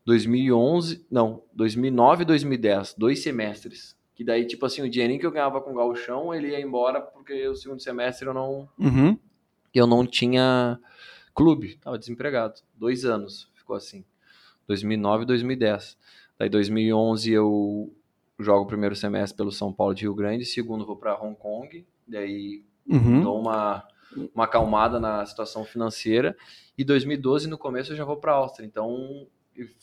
2011, 0.05 1.07
não, 1.09 1.41
2009 1.53 2.21
e 2.21 2.25
2010, 2.25 2.93
dois 2.95 3.23
semestres. 3.23 3.97
Que 4.15 4.23
daí, 4.23 4.47
tipo 4.47 4.65
assim, 4.65 4.81
o 4.81 4.89
dinheirinho 4.89 5.19
que 5.19 5.25
eu 5.25 5.31
ganhava 5.31 5.61
com 5.61 5.71
o 5.71 5.75
gauchão, 5.75 6.33
ele 6.33 6.49
ia 6.49 6.61
embora 6.61 7.01
porque 7.01 7.47
o 7.47 7.55
segundo 7.55 7.81
semestre 7.81 8.27
eu 8.27 8.33
não... 8.33 8.67
Uhum. 8.79 9.17
Eu 9.73 9.85
não 9.85 10.07
tinha 10.07 10.79
clube, 11.33 11.77
tava 11.81 11.99
desempregado. 11.99 12.61
Dois 12.73 13.03
anos 13.03 13.51
ficou 13.53 13.75
assim. 13.75 14.05
2009 14.67 15.23
e 15.23 15.27
2010. 15.27 15.97
Daí 16.39 16.49
2011 16.49 17.31
eu 17.31 17.93
jogo 18.39 18.63
o 18.63 18.67
primeiro 18.67 18.95
semestre 18.95 19.37
pelo 19.37 19.51
São 19.51 19.71
Paulo 19.71 19.93
de 19.93 20.03
Rio 20.03 20.15
Grande, 20.15 20.45
segundo 20.45 20.85
vou 20.85 20.95
para 20.95 21.21
Hong 21.21 21.35
Kong, 21.35 21.85
daí 22.07 22.63
uhum. 22.87 23.21
dou 23.21 23.39
uma 23.39 23.87
uma 24.33 24.45
acalmada 24.45 24.97
na 24.97 25.25
situação 25.25 25.65
financeira 25.65 26.37
e 26.77 26.85
2012 26.85 27.49
no 27.49 27.57
começo 27.57 27.91
eu 27.91 27.97
já 27.97 28.05
vou 28.05 28.17
para 28.17 28.31
a 28.31 28.35
Áustria. 28.35 28.65
Então, 28.65 29.27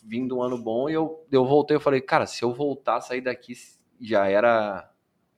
vindo 0.02 0.38
um 0.38 0.42
ano 0.42 0.56
bom 0.56 0.88
e 0.88 0.94
eu 0.94 1.26
eu 1.30 1.44
voltei, 1.44 1.76
eu 1.76 1.80
falei, 1.80 2.00
cara, 2.00 2.26
se 2.26 2.42
eu 2.42 2.52
voltar, 2.52 3.00
sair 3.00 3.20
daqui 3.20 3.52
já 4.02 4.26
era 4.26 4.88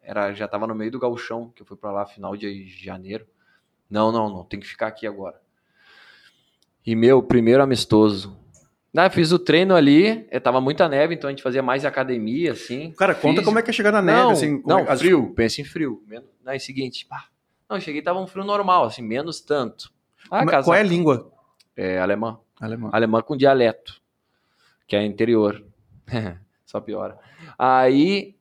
era 0.03 0.32
já 0.32 0.49
tava 0.49 0.66
no 0.66 0.74
meio 0.74 0.91
do 0.91 0.99
gauchão, 0.99 1.51
que 1.55 1.62
eu 1.62 1.66
fui 1.66 1.77
para 1.77 1.93
lá 1.93 2.07
final 2.07 2.36
de 2.36 2.66
janeiro. 2.66 3.27
Não, 3.89 4.11
não, 4.11 4.28
não, 4.28 4.45
tem 4.45 4.59
que 4.59 4.66
ficar 4.66 4.86
aqui 4.86 5.07
agora. 5.07 5.41
E 6.85 6.95
meu 6.95 7.23
primeiro 7.23 7.62
amistoso, 7.62 8.36
não, 8.95 9.11
fiz 9.11 9.32
o 9.32 9.41
treino 9.41 9.74
ali, 9.74 10.24
eh, 10.31 10.39
tava 10.39 10.61
muita 10.61 10.89
neve, 10.89 11.15
então 11.15 11.27
a 11.27 11.32
gente 11.32 11.43
fazia 11.43 11.61
mais 11.61 11.85
academia, 11.85 12.53
assim. 12.53 12.93
Cara, 12.93 13.12
conta 13.12 13.43
como 13.43 13.59
é 13.59 13.62
que 13.62 13.70
é 13.70 13.73
chegar 13.73 13.91
na 13.91 14.01
neve, 14.01 14.23
não, 14.23 14.31
assim. 14.31 14.62
Não, 14.65 14.78
é... 14.78 14.97
frio, 14.97 15.35
pensa 15.35 15.61
em 15.61 15.65
frio. 15.65 16.01
Não, 16.45 16.53
é 16.53 16.57
o 16.57 16.61
seguinte, 16.61 17.05
pá. 17.05 17.24
Não, 17.69 17.81
cheguei 17.81 18.01
tava 18.01 18.20
um 18.20 18.27
frio 18.28 18.45
normal, 18.45 18.85
assim, 18.85 19.03
menos 19.03 19.41
tanto. 19.41 19.93
Ah, 20.31 20.47
casa... 20.47 20.69
Qual 20.69 20.77
é 20.77 20.81
a 20.81 20.85
língua? 20.85 21.32
É 21.77 21.99
alemã. 21.99 22.39
Alemã. 22.61 22.91
Alemã 22.93 23.20
com 23.20 23.36
dialeto, 23.36 24.01
que 24.86 24.95
é 24.95 25.05
interior. 25.05 25.65
Só 26.65 26.81
piora. 26.81 27.19
Aí, 27.59 28.36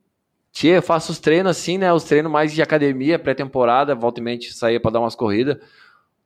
tia, 0.54 0.76
eu 0.76 0.82
faço 0.82 1.12
os 1.12 1.20
treinos 1.20 1.52
assim, 1.52 1.78
né? 1.78 1.92
Os 1.92 2.06
treinos 2.06 2.32
mais 2.32 2.54
de 2.54 2.62
academia, 2.62 3.20
pré-temporada, 3.20 3.94
volta 3.94 4.22
e 4.22 4.24
mente 4.24 4.54
saía 4.54 4.80
pra 4.80 4.92
dar 4.92 5.02
umas 5.02 5.16
corridas. 5.16 5.58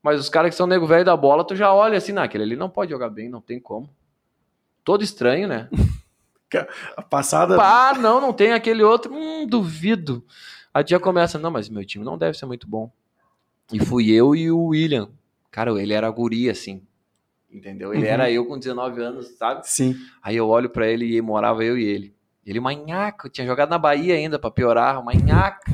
Mas 0.04 0.20
os 0.20 0.30
caras 0.30 0.52
que 0.52 0.56
são 0.56 0.68
nego 0.68 0.86
velho 0.86 1.04
da 1.04 1.18
bola, 1.18 1.44
tu 1.44 1.56
já 1.56 1.74
olha 1.74 1.98
assim, 1.98 2.12
naquele 2.12 2.44
ali 2.44 2.56
não 2.56 2.70
pode 2.70 2.92
jogar 2.92 3.10
bem, 3.10 3.30
não 3.30 3.42
tem 3.42 3.60
como 3.60 3.90
todo 4.88 5.04
estranho, 5.04 5.50
né? 5.50 5.68
A 6.96 7.02
passada. 7.02 7.58
Ah, 7.62 7.94
não, 8.00 8.22
não 8.22 8.32
tem 8.32 8.54
aquele 8.54 8.82
outro. 8.82 9.14
Hum, 9.14 9.46
duvido. 9.46 10.24
A 10.74 10.82
dia 10.82 10.98
começa, 10.98 11.38
não, 11.38 11.52
mas 11.52 11.68
meu 11.68 11.84
time 11.84 12.06
não 12.06 12.18
deve 12.18 12.38
ser 12.38 12.46
muito 12.46 12.66
bom. 12.66 12.90
E 13.74 13.84
fui 13.84 14.12
eu 14.12 14.34
e 14.34 14.50
o 14.50 14.68
William. 14.68 15.10
Cara, 15.52 15.72
ele 15.82 15.92
era 15.92 16.10
guri, 16.10 16.50
assim. 16.50 16.82
Entendeu? 17.52 17.94
Ele 17.94 18.06
uhum. 18.06 18.12
era 18.14 18.32
eu 18.32 18.46
com 18.46 18.58
19 18.58 19.02
anos, 19.02 19.28
sabe? 19.38 19.68
Sim. 19.68 19.98
Aí 20.24 20.38
eu 20.38 20.48
olho 20.48 20.70
para 20.70 20.88
ele 20.88 21.18
e 21.18 21.22
morava 21.22 21.66
eu 21.66 21.78
e 21.78 21.84
ele. 21.84 22.16
Ele, 22.48 22.62
manhaco, 22.62 23.30
tinha 23.30 23.46
jogado 23.46 23.70
na 23.70 23.78
Bahia 23.78 24.16
ainda 24.16 24.40
para 24.40 24.50
piorar, 24.50 25.04
manhaco. 25.04 25.66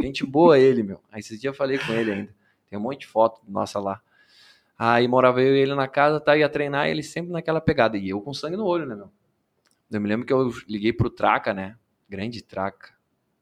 Gente 0.00 0.24
boa 0.24 0.56
ele, 0.56 0.84
meu. 0.84 1.00
Aí 1.10 1.18
esses 1.18 1.40
dias 1.40 1.52
eu 1.52 1.58
falei 1.58 1.76
com 1.76 1.92
ele 1.92 2.12
ainda. 2.12 2.34
Tem 2.70 2.78
um 2.78 2.82
monte 2.82 3.00
de 3.00 3.08
foto 3.08 3.40
nossa 3.48 3.80
lá. 3.80 4.00
Aí 4.78 5.08
morava 5.08 5.42
eu 5.42 5.56
e 5.56 5.58
ele 5.58 5.74
na 5.74 5.88
casa, 5.88 6.20
tá, 6.20 6.36
ia 6.36 6.48
treinar, 6.48 6.86
ele 6.86 7.02
sempre 7.02 7.32
naquela 7.32 7.60
pegada. 7.60 7.98
E 7.98 8.08
eu 8.08 8.20
com 8.20 8.32
sangue 8.32 8.56
no 8.56 8.64
olho, 8.64 8.86
né, 8.86 8.94
meu? 8.94 9.10
Eu 9.90 10.00
me 10.00 10.08
lembro 10.08 10.24
que 10.24 10.32
eu 10.32 10.50
liguei 10.68 10.92
pro 10.92 11.10
Traca, 11.10 11.52
né? 11.52 11.74
Grande 12.08 12.40
Traca. 12.42 12.90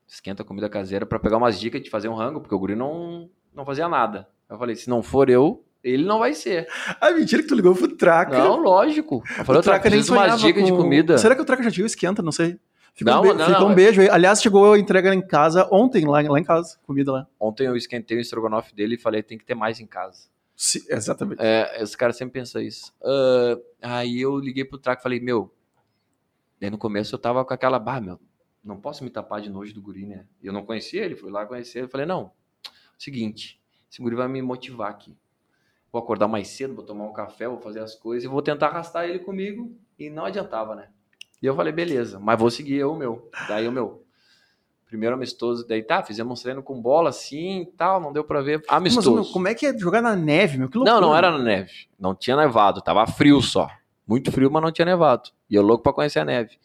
Esquenta 0.07 0.43
comida 0.43 0.67
caseira 0.71 1.05
para 1.05 1.19
pegar 1.19 1.37
umas 1.37 1.61
dicas 1.61 1.83
de 1.83 1.91
fazer 1.91 2.09
um 2.09 2.15
rango, 2.15 2.41
porque 2.41 2.55
o 2.55 2.59
guri 2.59 2.75
não, 2.75 3.29
não 3.55 3.67
fazia 3.67 3.87
nada. 3.87 4.27
Eu 4.49 4.57
falei, 4.57 4.75
se 4.75 4.89
não 4.89 5.03
for 5.03 5.29
eu, 5.29 5.63
ele 5.85 6.07
não 6.07 6.19
vai 6.19 6.33
ser. 6.33 6.67
Ah, 6.99 7.11
mentira 7.11 7.43
que 7.43 7.49
tu 7.49 7.55
ligou 7.55 7.75
pro 7.75 7.97
Traca. 7.97 8.39
Não, 8.39 8.57
lógico. 8.57 9.23
Eu 9.37 9.45
falei, 9.45 9.61
o 9.61 9.63
Traca 9.63 9.91
nem 9.91 10.01
umas 10.01 10.41
dicas 10.41 10.63
com... 10.63 10.71
de 10.71 10.73
comida. 10.73 11.19
Será 11.19 11.35
que 11.35 11.43
o 11.43 11.45
Traca 11.45 11.63
já 11.63 11.71
tinha 11.71 11.87
esquenta? 11.87 12.23
Não 12.23 12.33
sei. 12.33 12.59
Fica, 12.99 13.13
não, 13.13 13.21
um, 13.21 13.23
be... 13.23 13.29
não, 13.29 13.47
Fica 13.47 13.61
não, 13.61 13.69
um 13.69 13.75
beijo 13.77 14.01
aí. 14.01 14.11
Aliás, 14.11 14.43
chegou 14.43 14.73
a 14.73 14.79
entrega 14.79 15.15
em 15.15 15.25
casa 15.25 15.69
ontem, 15.71 16.05
lá, 16.05 16.21
lá 16.21 16.41
em 16.41 16.43
casa, 16.43 16.77
comida 16.83 17.13
lá. 17.13 17.29
Ontem 17.39 17.69
eu 17.69 17.77
esquentei 17.77 18.19
o 18.19 18.21
estrogonofe 18.21 18.75
dele 18.75 18.97
e 18.97 18.99
falei, 18.99 19.23
tem 19.23 19.39
que 19.39 19.45
ter 19.45 19.55
mais 19.55 19.79
em 19.79 19.87
casa. 19.87 20.29
Sim, 20.57 20.81
exatamente. 20.89 21.41
É, 21.41 21.81
os 21.81 21.95
caras 21.95 22.17
sempre 22.17 22.41
pensam 22.41 22.61
isso. 22.61 22.93
Uh, 23.01 23.63
aí 23.81 24.21
eu 24.21 24.37
liguei 24.37 24.65
pro 24.65 24.79
Traco 24.79 25.01
e 25.01 25.05
falei, 25.05 25.21
meu. 25.21 25.55
Daí 26.61 26.71
no 26.71 26.77
começo 26.77 27.15
eu 27.15 27.21
tava 27.21 27.45
com 27.45 27.55
aquela, 27.55 27.79
bah, 27.79 28.01
meu, 28.01 28.19
não 28.65 28.81
posso 28.81 29.05
me 29.05 29.11
tapar 29.11 29.41
de 29.41 29.49
nojo 29.49 29.73
do 29.73 29.81
guri, 29.81 30.05
né? 30.05 30.27
Eu 30.43 30.53
não 30.53 30.67
conhecia 30.67 31.05
ele, 31.05 31.15
fui 31.15 31.31
lá 31.31 31.47
conhecer. 31.47 31.85
Eu 31.85 31.89
falei, 31.89 32.05
não, 32.05 32.33
seguinte, 32.99 33.63
esse 33.89 34.03
guri 34.03 34.17
vai 34.17 34.27
me 34.27 34.43
motivar 34.43 34.91
aqui. 34.91 35.17
Vou 35.93 36.03
acordar 36.03 36.27
mais 36.27 36.49
cedo, 36.49 36.75
vou 36.75 36.85
tomar 36.85 37.05
um 37.05 37.13
café, 37.13 37.47
vou 37.47 37.61
fazer 37.61 37.79
as 37.79 37.95
coisas 37.95 38.25
e 38.25 38.27
vou 38.27 38.43
tentar 38.43 38.67
arrastar 38.67 39.09
ele 39.09 39.21
comigo. 39.21 39.73
E 39.97 40.11
não 40.11 40.25
adiantava, 40.25 40.75
né? 40.75 40.89
E 41.41 41.47
eu 41.47 41.55
falei, 41.55 41.73
beleza, 41.73 42.19
mas 42.19 42.39
vou 42.39 42.51
seguir 42.51 42.77
eu 42.77 42.93
o 42.93 42.97
meu. 42.97 43.31
Daí 43.49 43.69
o 43.69 43.73
meu, 43.73 44.05
Primeiro 44.89 45.15
amistoso, 45.15 45.69
daí 45.69 45.83
tá, 45.83 46.03
fizemos 46.03 46.41
um 46.41 46.43
treino 46.43 46.63
com 46.63 46.81
bola 46.81 47.11
assim 47.11 47.61
e 47.61 47.67
tal, 47.67 48.01
não 48.01 48.11
deu 48.11 48.25
pra 48.25 48.41
ver. 48.41 48.65
Amistoso. 48.67 49.17
Mas, 49.17 49.27
meu, 49.27 49.33
como 49.35 49.47
é 49.47 49.55
que 49.55 49.67
é 49.67 49.79
jogar 49.79 50.01
na 50.01 50.17
neve, 50.17 50.57
meu? 50.57 50.67
Que 50.71 50.79
loucura. 50.79 50.99
Não, 50.99 51.09
não 51.09 51.17
era 51.17 51.31
na 51.31 51.39
neve. 51.39 51.71
Não 52.01 52.15
tinha 52.15 52.35
nevado, 52.35 52.81
tava 52.81 53.07
frio 53.07 53.43
só. 53.43 53.69
Muito 54.07 54.33
frio, 54.33 54.51
mas 54.51 54.63
não 54.63 54.73
tinha 54.73 54.87
nevado. 54.87 55.29
E 55.51 55.55
eu 55.55 55.63
louco 55.63 55.83
pra 55.83 55.93
conhecer 55.93 56.21
a 56.21 56.25
neve. 56.25 56.57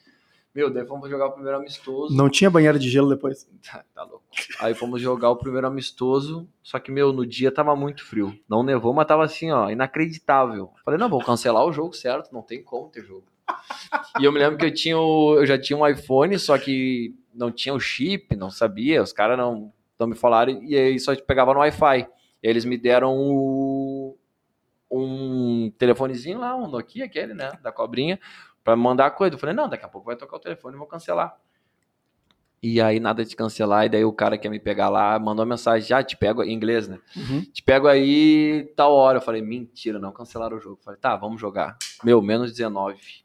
Meu, 0.56 0.72
daí 0.72 0.86
fomos 0.86 1.10
jogar 1.10 1.26
o 1.28 1.32
primeiro 1.32 1.58
amistoso. 1.58 2.16
Não 2.16 2.30
tinha 2.30 2.50
banheiro 2.50 2.80
de 2.80 2.90
gelo 2.90 3.10
depois? 3.10 3.45
Tá, 3.70 3.84
tá 3.94 4.04
louco. 4.04 4.24
Aí 4.62 4.74
fomos 4.74 5.02
jogar 5.02 5.30
o 5.30 5.36
primeiro 5.36 5.68
amistoso, 5.68 6.48
só 6.62 6.80
que, 6.80 6.91
meu, 6.91 7.12
no 7.12 7.26
dia 7.26 7.52
tava 7.52 7.76
muito 7.76 8.06
frio. 8.06 8.34
Não 8.48 8.64
nevou, 8.64 8.94
mas 8.94 9.06
tava 9.06 9.26
assim, 9.26 9.52
ó, 9.52 9.70
inacreditável. 9.70 10.72
Falei, 10.86 10.98
não, 10.98 11.10
vou 11.10 11.22
cancelar 11.22 11.66
o 11.66 11.74
jogo, 11.74 11.94
certo? 11.94 12.32
Não 12.32 12.41
tem 12.41 12.64
como 12.64 12.88
ter 12.88 13.04
jogo. 13.04 13.26
E 14.20 14.26
eu 14.26 14.32
me 14.32 14.40
lembro 14.40 14.58
que 14.58 14.66
eu 14.66 14.74
tinha 14.74 14.98
o, 14.98 15.38
eu 15.38 15.46
já 15.46 15.58
tinha 15.58 15.78
um 15.78 15.88
iPhone, 15.88 16.38
só 16.38 16.58
que 16.58 17.16
não 17.34 17.52
tinha 17.52 17.74
o 17.74 17.80
chip, 17.80 18.36
não 18.36 18.50
sabia, 18.50 19.02
os 19.02 19.12
caras 19.12 19.38
não, 19.38 19.74
não 20.00 20.08
me 20.08 20.16
falaram, 20.16 20.62
e 20.64 20.76
aí 20.76 21.00
só 21.00 21.16
pegava 21.16 21.54
no 21.54 21.60
Wi-Fi. 21.60 22.08
Eles 22.42 22.66
me 22.66 22.78
deram 22.78 23.16
o, 23.18 24.18
um 24.92 25.72
telefonezinho 25.78 26.40
lá, 26.40 26.56
um 26.56 26.68
Nokia, 26.68 27.06
aquele, 27.06 27.34
né, 27.34 27.52
da 27.62 27.72
cobrinha, 27.72 28.20
para 28.64 28.76
mandar 28.76 29.12
coisa. 29.12 29.36
Eu 29.36 29.40
falei, 29.40 29.56
não, 29.56 29.68
daqui 29.68 29.86
a 29.86 29.90
pouco 29.90 30.06
vai 30.06 30.16
tocar 30.16 30.38
o 30.38 30.40
telefone, 30.40 30.78
vou 30.78 30.88
cancelar. 30.88 31.36
E 32.62 32.80
aí 32.80 32.98
nada 32.98 33.26
de 33.26 33.36
cancelar, 33.36 33.86
e 33.86 33.90
daí 33.90 34.06
o 34.06 34.14
cara 34.14 34.38
quer 34.38 34.48
me 34.48 34.60
pegar 34.60 34.88
lá, 34.88 35.20
mandou 35.20 35.44
uma 35.44 35.54
mensagem, 35.54 35.86
já 35.86 36.02
te 36.02 36.16
pego, 36.16 36.42
em 36.44 36.54
inglês, 36.54 36.88
né? 36.88 36.98
Uhum. 37.14 37.42
Te 37.42 37.62
pego 37.62 37.90
aí 37.90 38.72
tal 38.74 38.94
hora. 38.94 39.18
Eu 39.18 39.22
falei, 39.22 39.42
mentira, 39.42 40.00
não 40.00 40.14
cancelaram 40.14 40.56
o 40.56 40.60
jogo. 40.62 40.78
Eu 40.80 40.84
falei, 40.84 40.98
tá, 40.98 41.14
vamos 41.18 41.42
jogar. 41.42 41.78
Meu, 42.06 42.22
menos 42.22 42.52
19. 42.52 43.23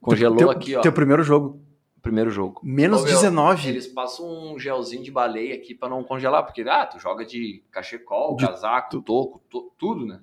Congelou 0.00 0.36
teu, 0.38 0.50
aqui, 0.50 0.76
ó. 0.76 0.80
Teu 0.80 0.92
primeiro 0.92 1.22
jogo. 1.22 1.60
Primeiro 2.02 2.30
jogo. 2.30 2.60
Menos 2.62 3.00
Ô, 3.02 3.04
meu, 3.04 3.12
19. 3.14 3.68
Eles 3.68 3.86
passam 3.88 4.26
um 4.52 4.58
gelzinho 4.58 5.02
de 5.02 5.10
baleia 5.10 5.54
aqui 5.56 5.74
pra 5.74 5.88
não 5.88 6.04
congelar, 6.04 6.44
porque, 6.44 6.62
ah, 6.62 6.86
tu 6.86 7.00
joga 7.00 7.24
de 7.24 7.64
cachecol, 7.72 8.36
De 8.36 8.46
casaco, 8.46 9.02
toco, 9.02 9.40
to- 9.50 9.72
tudo, 9.76 10.06
né? 10.06 10.20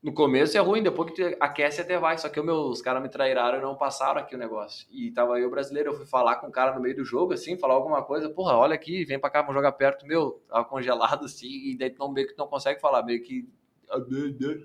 No 0.00 0.12
começo 0.12 0.56
é 0.56 0.60
ruim, 0.60 0.82
depois 0.82 1.10
que 1.12 1.16
tu 1.30 1.36
aquece 1.40 1.80
até 1.80 1.96
vai. 1.98 2.18
Só 2.18 2.28
que 2.28 2.38
o 2.38 2.44
meu, 2.44 2.56
os 2.66 2.82
caras 2.82 3.00
me 3.02 3.08
trairaram 3.08 3.58
e 3.58 3.62
não 3.62 3.76
passaram 3.76 4.20
aqui 4.20 4.34
o 4.34 4.38
negócio. 4.38 4.86
E 4.90 5.10
tava 5.12 5.38
eu 5.38 5.48
brasileiro, 5.50 5.90
eu 5.90 5.96
fui 5.96 6.06
falar 6.06 6.36
com 6.36 6.48
o 6.48 6.50
cara 6.52 6.74
no 6.74 6.80
meio 6.80 6.94
do 6.96 7.04
jogo, 7.04 7.32
assim, 7.32 7.56
falar 7.56 7.74
alguma 7.74 8.02
coisa. 8.02 8.28
Porra, 8.28 8.56
olha 8.56 8.74
aqui, 8.74 9.04
vem 9.04 9.18
pra 9.18 9.30
cá, 9.30 9.40
vamos 9.42 9.54
jogar 9.54 9.72
perto. 9.72 10.04
Meu, 10.06 10.42
tava 10.48 10.64
congelado 10.64 11.24
assim, 11.24 11.48
e 11.70 11.76
daí 11.76 11.90
tu 11.90 11.98
não, 12.00 12.10
meio 12.12 12.26
que 12.26 12.34
tu 12.34 12.38
não 12.38 12.48
consegue 12.48 12.80
falar, 12.80 13.02
meio 13.04 13.22
que. 13.22 13.48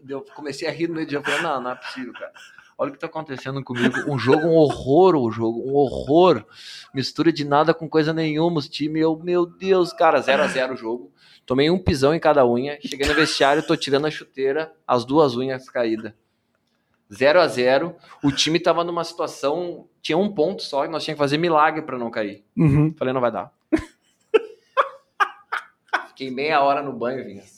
Eu 0.09 0.23
comecei 0.35 0.68
a 0.68 0.72
rir 0.72 0.88
no 0.88 0.95
meio 0.95 1.05
do 1.05 1.11
jogo. 1.14 1.26
Falei, 1.26 1.41
não, 1.41 1.61
não 1.61 1.72
é 1.72 1.76
possível, 1.76 2.14
cara. 2.14 2.31
Olha 2.78 2.90
o 2.90 2.94
que 2.94 2.99
tá 2.99 3.08
acontecendo 3.08 3.64
comigo. 3.64 3.95
Um 4.08 4.20
jogo, 4.20 4.45
um 4.45 4.54
horror, 4.54 5.16
o 5.16 5.32
jogo, 5.32 5.68
um 5.68 5.74
horror. 5.74 6.45
Mistura 6.94 7.34
de 7.34 7.44
nada 7.44 7.74
com 7.74 7.90
coisa 7.90 8.14
nenhuma. 8.14 8.60
Os 8.60 8.70
times, 8.70 9.02
eu, 9.02 9.18
meu 9.18 9.48
Deus, 9.48 9.91
cara, 9.91 10.22
0 10.22 10.44
a 10.44 10.48
0 10.48 10.74
o 10.76 10.78
jogo. 10.78 11.12
Tomei 11.44 11.72
um 11.72 11.80
pisão 11.80 12.14
em 12.14 12.20
cada 12.20 12.45
unha. 12.45 12.78
Cheguei 12.86 13.08
no 13.08 13.16
vestiário, 13.16 13.66
tô 13.66 13.76
tirando 13.76 14.06
a 14.06 14.12
chuteira, 14.12 14.72
as 14.86 15.06
duas 15.06 15.36
unhas 15.36 15.68
caídas. 15.70 16.14
0 17.12 17.40
a 17.40 17.48
0 17.48 17.95
O 18.24 18.32
time 18.32 18.60
tava 18.60 18.84
numa 18.84 19.04
situação. 19.04 19.88
Tinha 19.99 20.18
um 20.18 20.32
ponto 20.32 20.62
só 20.62 20.86
e 20.86 20.88
nós 20.88 21.04
tínhamos 21.04 21.18
que 21.18 21.24
fazer 21.24 21.38
milagre 21.40 21.82
para 21.82 21.98
não 21.98 22.12
cair. 22.12 22.44
Uhum. 22.56 22.94
Falei, 22.95 23.14
não 23.14 23.22
vai 23.22 23.32
dar. 23.32 23.52
Fiquei 26.10 26.30
meia 26.30 26.62
hora 26.62 26.84
no 26.84 26.94
banho, 26.94 27.26
Vinhas. 27.26 27.57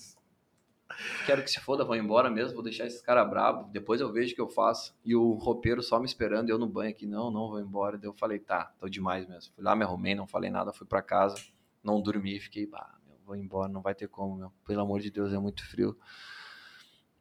Quero 1.26 1.44
que 1.44 1.50
se 1.50 1.60
foda, 1.60 1.86
vou 1.86 1.96
embora 1.96 2.30
mesmo, 2.30 2.56
vou 2.56 2.64
deixar 2.64 2.86
esses 2.86 3.02
caras 3.02 3.30
bravos. 3.30 3.72
Depois 3.72 4.02
eu 4.02 4.12
vejo 4.12 4.34
o 4.34 4.36
que 4.36 4.42
eu 4.42 4.50
faço. 4.50 4.96
E 5.04 5.16
o 5.16 5.34
roupeiro 5.34 5.82
só 5.82 6.00
me 6.00 6.06
esperando, 6.06 6.50
eu 6.50 6.58
no 6.58 6.68
banho 6.68 6.90
aqui, 6.90 7.06
não, 7.06 7.32
não 7.32 7.50
vou 7.50 7.60
embora. 7.60 7.98
Daí 7.98 8.10
eu 8.10 8.14
falei, 8.14 8.40
tá, 8.40 8.74
tô 8.80 8.88
demais 8.88 9.28
mesmo. 9.28 9.54
Fui 9.54 9.64
lá, 9.64 9.76
me 9.76 9.84
arrumei, 9.84 10.16
não 10.16 10.28
falei 10.28 10.50
nada, 10.50 10.74
fui 10.74 10.88
para 10.88 11.02
casa, 11.02 11.36
não 11.84 12.02
dormi, 12.02 12.40
fiquei, 12.40 12.66
bah, 12.66 12.98
meu, 13.06 13.18
vou 13.26 13.36
embora, 13.36 13.72
não 13.72 13.82
vai 13.82 13.96
ter 13.96 14.08
como, 14.08 14.36
meu. 14.36 14.52
Pelo 14.66 14.82
amor 14.82 15.00
de 15.00 15.12
Deus, 15.12 15.34
é 15.34 15.40
muito 15.40 15.66
frio. 15.66 15.98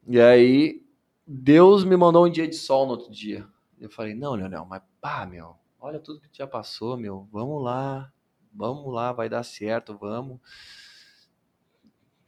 E 0.06 0.20
aí, 0.20 0.82
Deus 1.26 1.84
me 1.84 1.96
mandou 1.96 2.26
um 2.26 2.30
dia 2.30 2.48
de 2.48 2.56
sol 2.56 2.86
no 2.86 2.92
outro 2.92 3.10
dia. 3.10 3.46
Eu 3.78 3.90
falei, 3.90 4.14
não, 4.14 4.34
Leonel, 4.34 4.64
mas 4.64 4.82
pá, 5.00 5.26
meu, 5.26 5.56
olha 5.78 6.00
tudo 6.00 6.20
que 6.20 6.28
já 6.32 6.46
passou, 6.46 6.96
meu, 6.96 7.28
vamos 7.30 7.62
lá, 7.62 8.12
vamos 8.52 8.92
lá, 8.92 9.12
vai 9.12 9.28
dar 9.28 9.42
certo, 9.42 9.96
vamos. 9.96 10.40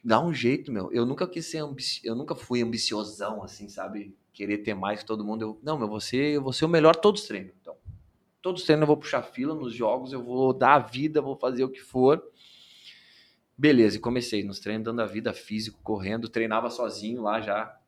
Dá 0.02 0.20
um 0.20 0.32
jeito, 0.32 0.72
meu. 0.72 0.90
Eu 0.92 1.04
nunca 1.04 1.26
quis 1.26 1.46
ser 1.46 1.58
ambici... 1.58 2.00
eu 2.04 2.14
nunca 2.14 2.34
fui 2.34 2.62
ambiciosão, 2.62 3.42
assim, 3.42 3.68
sabe? 3.68 4.16
Querer 4.32 4.58
ter 4.58 4.74
mais 4.74 5.00
que 5.00 5.06
todo 5.06 5.24
mundo. 5.24 5.42
Eu... 5.42 5.60
Não, 5.62 5.78
meu, 5.78 5.88
você, 5.88 6.36
eu 6.36 6.42
vou 6.42 6.52
ser 6.52 6.64
o 6.64 6.68
melhor 6.68 6.96
todos 6.96 7.22
os 7.22 7.28
treinos. 7.28 7.52
Então, 7.60 7.76
todos 8.40 8.62
os 8.62 8.66
treinos 8.66 8.82
eu 8.82 8.86
vou 8.86 8.96
puxar 8.96 9.22
fila 9.22 9.54
nos 9.54 9.74
jogos, 9.74 10.12
eu 10.12 10.22
vou 10.22 10.52
dar 10.52 10.74
a 10.74 10.78
vida, 10.78 11.20
vou 11.20 11.36
fazer 11.36 11.64
o 11.64 11.68
que 11.68 11.80
for. 11.80 12.22
Beleza, 13.56 13.98
e 13.98 14.00
comecei 14.00 14.42
nos 14.42 14.58
treinos 14.58 14.86
dando 14.86 15.02
a 15.02 15.06
vida 15.06 15.34
físico, 15.34 15.80
correndo, 15.82 16.30
treinava 16.30 16.70
sozinho 16.70 17.22
lá 17.22 17.42
já. 17.42 17.78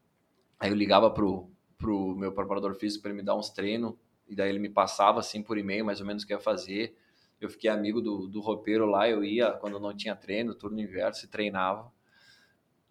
Aí 0.61 0.71
eu 0.71 0.77
ligava 0.77 1.11
pro, 1.11 1.51
pro 1.79 2.15
meu 2.15 2.31
preparador 2.31 2.75
físico 2.75 3.03
para 3.03 3.11
ele 3.11 3.21
me 3.21 3.25
dar 3.25 3.35
uns 3.35 3.49
treinos, 3.49 3.95
e 4.29 4.37
daí 4.37 4.51
ele 4.51 4.59
me 4.59 4.69
passava 4.69 5.19
assim 5.19 5.43
por 5.43 5.57
e-mail 5.57 5.85
mais 5.85 5.99
ou 6.01 6.07
menos 6.07 6.25
o 6.25 6.27
que 6.27 6.33
ia 6.35 6.39
fazer. 6.39 6.95
Eu 7.41 7.49
fiquei 7.49 7.71
amigo 7.71 8.03
do, 8.03 8.29
do 8.29 8.41
roupeiro 8.41 8.85
lá, 8.85 9.09
eu 9.09 9.25
ia 9.25 9.51
quando 9.51 9.81
não 9.81 9.97
tinha 9.97 10.15
treino, 10.15 10.55
turno 10.55 10.79
inverso, 10.79 11.25
e 11.25 11.29
treinava. 11.29 11.91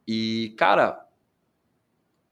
E, 0.07 0.53
cara, 0.57 1.05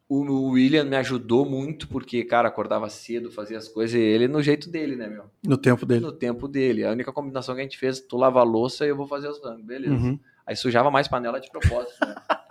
o 0.07 0.49
William 0.49 0.83
me 0.83 0.95
ajudou 0.97 1.45
muito, 1.45 1.87
porque, 1.87 2.23
cara, 2.23 2.47
acordava 2.47 2.89
cedo, 2.89 3.31
fazia 3.31 3.57
as 3.57 3.67
coisas, 3.67 3.95
e 3.95 4.01
ele 4.01 4.27
no 4.27 4.41
jeito 4.41 4.69
dele, 4.69 4.95
né, 4.95 5.07
meu? 5.07 5.25
No 5.43 5.55
tempo 5.57 5.85
dele. 5.85 6.01
No 6.01 6.11
tempo 6.11 6.47
dele. 6.47 6.83
A 6.83 6.91
única 6.91 7.13
combinação 7.13 7.53
que 7.53 7.61
a 7.61 7.63
gente 7.63 7.77
fez, 7.77 7.99
tu 7.99 8.17
lava 8.17 8.39
a 8.39 8.43
louça 8.43 8.85
e 8.85 8.89
eu 8.89 8.95
vou 8.95 9.07
fazer 9.07 9.27
os 9.27 9.39
rangos, 9.43 9.63
beleza. 9.63 9.93
Uhum. 9.93 10.19
Aí 10.47 10.55
sujava 10.55 10.89
mais 10.89 11.07
panela 11.07 11.39
de 11.39 11.49
propósito, 11.51 12.03
né? 12.05 12.15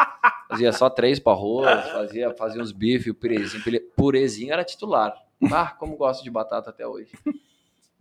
Fazia 0.49 0.73
só 0.73 0.89
três 0.89 1.19
para 1.19 1.33
arroz, 1.33 1.91
fazia, 1.91 2.35
fazia 2.35 2.63
uns 2.63 2.73
bifes, 2.73 3.09
o 3.09 3.15
purezinho. 3.15 3.63
Purezinho 3.95 4.53
era 4.53 4.65
titular. 4.65 5.15
Ah, 5.53 5.67
como 5.79 5.95
gosto 5.95 6.25
de 6.25 6.31
batata 6.31 6.71
até 6.71 6.87
hoje. 6.87 7.13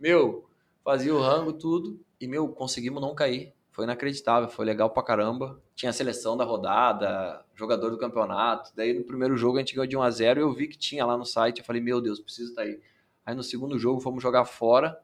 Meu, 0.00 0.48
fazia 0.82 1.14
o 1.14 1.20
rango, 1.20 1.52
tudo, 1.52 2.00
e, 2.18 2.26
meu, 2.26 2.48
conseguimos 2.48 3.02
não 3.02 3.14
cair. 3.14 3.52
Foi 3.78 3.84
inacreditável, 3.84 4.48
foi 4.48 4.66
legal 4.66 4.90
pra 4.90 5.04
caramba. 5.04 5.62
Tinha 5.76 5.90
a 5.90 5.92
seleção 5.92 6.36
da 6.36 6.42
rodada, 6.42 7.44
jogador 7.54 7.90
do 7.90 7.96
campeonato. 7.96 8.72
Daí 8.74 8.92
no 8.92 9.04
primeiro 9.04 9.36
jogo 9.36 9.56
a 9.56 9.60
gente 9.60 9.72
ganhou 9.72 9.86
de 9.86 9.96
1 9.96 10.02
a 10.02 10.10
0 10.10 10.40
e 10.40 10.42
eu 10.42 10.52
vi 10.52 10.66
que 10.66 10.76
tinha 10.76 11.06
lá 11.06 11.16
no 11.16 11.24
site. 11.24 11.60
Eu 11.60 11.64
falei, 11.64 11.80
meu 11.80 12.00
Deus, 12.00 12.18
preciso 12.18 12.48
estar 12.48 12.62
aí. 12.62 12.80
Aí 13.24 13.36
no 13.36 13.42
segundo 13.44 13.78
jogo 13.78 14.00
fomos 14.00 14.20
jogar 14.20 14.44
fora, 14.46 14.98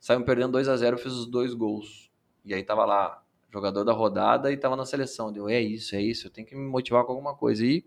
saímos 0.00 0.24
perdendo 0.24 0.52
2 0.52 0.66
a 0.66 0.78
0 0.78 0.96
eu 0.96 0.98
fiz 0.98 1.12
os 1.12 1.26
dois 1.26 1.52
gols. 1.52 2.10
E 2.42 2.54
aí 2.54 2.62
tava 2.62 2.86
lá, 2.86 3.22
jogador 3.52 3.84
da 3.84 3.92
rodada 3.92 4.50
e 4.50 4.56
tava 4.56 4.76
na 4.76 4.86
seleção. 4.86 5.30
Deu, 5.30 5.46
é 5.46 5.60
isso, 5.60 5.94
é 5.94 6.00
isso, 6.00 6.26
eu 6.26 6.30
tenho 6.30 6.46
que 6.46 6.54
me 6.56 6.66
motivar 6.66 7.04
com 7.04 7.12
alguma 7.12 7.34
coisa. 7.34 7.66
E, 7.66 7.84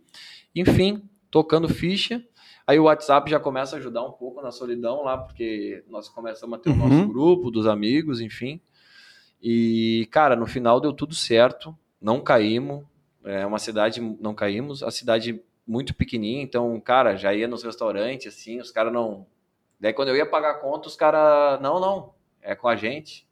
enfim, 0.55 1.09
tocando 1.31 1.67
ficha. 1.67 2.23
Aí 2.67 2.77
o 2.77 2.83
WhatsApp 2.83 3.31
já 3.31 3.39
começa 3.39 3.75
a 3.75 3.79
ajudar 3.79 4.03
um 4.05 4.11
pouco 4.11 4.43
na 4.43 4.51
solidão 4.51 5.01
lá, 5.03 5.17
porque 5.17 5.83
nós 5.87 6.07
começamos 6.07 6.59
a 6.59 6.61
ter 6.61 6.69
o 6.69 6.73
Uhum. 6.73 6.87
nosso 6.87 7.07
grupo 7.07 7.49
dos 7.49 7.65
amigos, 7.65 8.21
enfim. 8.21 8.61
E, 9.45 10.07
cara, 10.09 10.37
no 10.37 10.47
final 10.47 10.79
deu 10.79 10.93
tudo 10.93 11.13
certo, 11.13 11.77
não 12.01 12.21
caímos. 12.21 12.85
É 13.25 13.45
uma 13.45 13.59
cidade, 13.59 13.99
não 14.21 14.33
caímos, 14.33 14.81
a 14.81 14.89
cidade 14.89 15.43
muito 15.67 15.93
pequenininha, 15.93 16.41
então, 16.41 16.79
cara, 16.79 17.15
já 17.17 17.33
ia 17.33 17.47
nos 17.47 17.63
restaurantes, 17.63 18.33
assim, 18.33 18.59
os 18.59 18.71
caras 18.71 18.91
não. 18.91 19.25
Daí 19.79 19.93
quando 19.93 20.09
eu 20.09 20.15
ia 20.15 20.25
pagar 20.25 20.51
a 20.51 20.53
conta, 20.55 20.87
os 20.87 20.95
caras, 20.95 21.61
não, 21.61 21.79
não, 21.79 22.13
é 22.41 22.55
com 22.55 22.67
a 22.69 22.75
gente. 22.75 23.27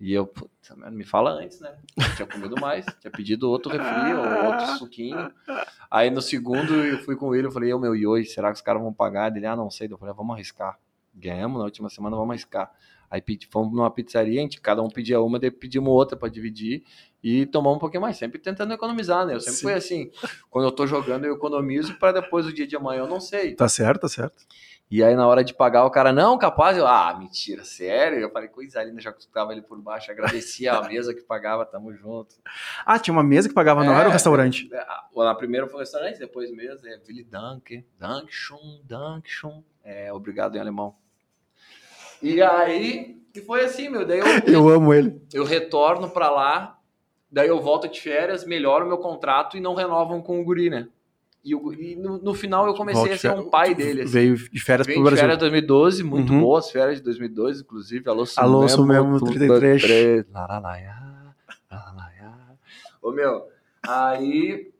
E 0.00 0.12
eu, 0.12 0.26
puta, 0.26 0.50
me 0.90 1.04
fala 1.04 1.30
antes, 1.30 1.60
né? 1.60 1.76
Eu 1.96 2.16
tinha 2.16 2.26
comido 2.26 2.60
mais, 2.60 2.84
tinha 3.00 3.10
pedido 3.10 3.48
outro 3.48 3.70
refri 3.70 4.12
ou 4.12 4.50
outro 4.50 4.66
suquinho. 4.76 5.32
Aí 5.90 6.10
no 6.10 6.20
segundo 6.20 6.74
eu 6.74 6.98
fui 7.04 7.14
com 7.16 7.34
ele, 7.34 7.46
eu 7.46 7.52
falei, 7.52 7.72
ô 7.72 7.78
meu, 7.78 7.94
e 7.94 8.06
hoje, 8.06 8.28
será 8.28 8.48
que 8.48 8.56
os 8.56 8.60
caras 8.60 8.82
vão 8.82 8.92
pagar? 8.92 9.34
Ele, 9.34 9.46
ah, 9.46 9.56
não 9.56 9.70
sei. 9.70 9.88
Eu 9.90 9.96
falei, 9.96 10.12
ah, 10.12 10.16
vamos 10.16 10.34
arriscar. 10.34 10.78
Ganhamos 11.14 11.58
na 11.58 11.64
última 11.64 11.88
semana, 11.88 12.16
vamos 12.16 12.32
arriscar. 12.32 12.72
Aí 13.10 13.22
fomos 13.50 13.72
numa 13.72 13.90
pizzaria, 13.90 14.40
a 14.40 14.42
gente, 14.42 14.60
cada 14.60 14.82
um 14.82 14.88
pedia 14.88 15.20
uma, 15.20 15.38
daí 15.38 15.50
pedimos 15.50 15.90
outra 15.90 16.16
para 16.16 16.28
dividir 16.28 16.84
e 17.22 17.46
tomamos 17.46 17.76
um 17.76 17.80
pouquinho 17.80 18.02
mais, 18.02 18.16
sempre 18.16 18.38
tentando 18.38 18.74
economizar, 18.74 19.24
né? 19.24 19.34
Eu 19.34 19.40
sempre 19.40 19.56
Sim. 19.56 19.62
fui 19.62 19.72
assim, 19.72 20.10
quando 20.50 20.66
eu 20.66 20.72
tô 20.72 20.86
jogando 20.86 21.24
eu 21.24 21.34
economizo 21.34 21.94
para 21.98 22.20
depois 22.20 22.46
o 22.46 22.52
dia 22.52 22.66
de 22.66 22.76
amanhã 22.76 23.00
eu 23.00 23.08
não 23.08 23.20
sei. 23.20 23.54
Tá 23.54 23.68
certo, 23.68 24.02
tá 24.02 24.08
certo. 24.08 24.44
E 24.90 25.02
aí 25.02 25.16
na 25.16 25.26
hora 25.26 25.42
de 25.42 25.54
pagar 25.54 25.86
o 25.86 25.90
cara, 25.90 26.12
não, 26.12 26.36
capaz, 26.36 26.76
eu, 26.76 26.86
ah, 26.86 27.16
mentira, 27.18 27.64
sério? 27.64 28.18
Eu 28.18 28.30
falei, 28.30 28.48
coisa 28.48 28.82
linda, 28.84 29.00
já 29.00 29.10
escutava 29.10 29.52
ele 29.52 29.62
por 29.62 29.80
baixo, 29.80 30.10
agradecia 30.10 30.74
a 30.74 30.86
mesa 30.86 31.14
que 31.14 31.22
pagava, 31.22 31.64
tamo 31.64 31.94
junto. 31.94 32.36
Ah, 32.84 32.98
tinha 32.98 33.12
uma 33.12 33.22
mesa 33.24 33.48
que 33.48 33.54
pagava, 33.54 33.82
não 33.82 33.94
É, 33.94 34.00
era 34.00 34.08
o 34.08 34.12
restaurante. 34.12 34.68
É, 34.70 34.84
Na 35.16 35.34
primeira 35.34 35.66
foi 35.66 35.76
o 35.76 35.80
restaurante, 35.80 36.18
depois 36.18 36.52
mesa, 36.52 36.86
é 36.88 37.00
Willy 37.08 37.24
Danke, 37.24 37.86
Dankschun, 37.98 38.82
Dankschun, 38.84 39.64
é, 39.82 40.12
obrigado 40.12 40.56
em 40.56 40.60
alemão. 40.60 40.94
E 42.24 42.40
aí, 42.42 43.20
e 43.34 43.40
foi 43.40 43.64
assim, 43.64 43.88
meu, 43.88 44.06
daí 44.06 44.18
eu, 44.20 44.24
Eu 44.48 44.68
amo 44.68 44.94
ele. 44.94 45.20
eu 45.32 45.44
retorno 45.44 46.08
pra 46.08 46.30
lá, 46.30 46.78
daí 47.30 47.48
eu 47.48 47.60
volto 47.60 47.86
de 47.88 48.00
férias, 48.00 48.44
melhoro 48.46 48.84
o 48.84 48.88
meu 48.88 48.98
contrato 48.98 49.56
e 49.56 49.60
não 49.60 49.74
renovam 49.74 50.22
com 50.22 50.40
o 50.40 50.44
guri, 50.44 50.70
né? 50.70 50.88
E, 51.44 51.54
o- 51.54 51.74
e 51.74 51.94
no, 51.96 52.16
no 52.16 52.32
final 52.32 52.66
eu 52.66 52.72
comecei 52.74 52.98
Volta 53.00 53.12
a 53.12 53.16
de 53.16 53.20
ser 53.20 53.32
um 53.32 53.50
pai 53.50 53.74
dele. 53.74 54.00
Assim. 54.02 54.10
Veio 54.12 54.36
de 54.36 54.60
férias 54.60 54.86
Vem 54.86 54.94
pro 54.96 55.02
de 55.04 55.10
Brasil. 55.10 55.22
férias 55.24 55.38
2012, 55.38 56.02
muito 56.02 56.32
Uhum. 56.32 56.40
boas 56.40 56.70
férias 56.70 56.96
de 56.96 57.02
2012, 57.04 57.60
inclusive. 57.60 58.08
Alô, 58.08 58.24
Alô, 58.36 58.66
Sumemo, 58.68 59.18
tudo 59.18 59.30
33. 59.32 59.82
três, 59.82 60.24
laralaiá, 60.32 61.34
laralaiá. 61.70 62.32
Ô, 63.02 63.10
meu, 63.12 63.46
aí 63.86 64.72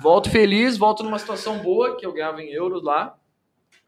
volto 0.00 0.30
feliz, 0.30 0.76
volto 0.76 1.02
numa 1.02 1.18
situação 1.18 1.58
boa, 1.58 1.96
que 1.96 2.06
eu 2.06 2.12
ganhava 2.12 2.40
em 2.40 2.50
euros 2.52 2.84
lá. 2.84 3.18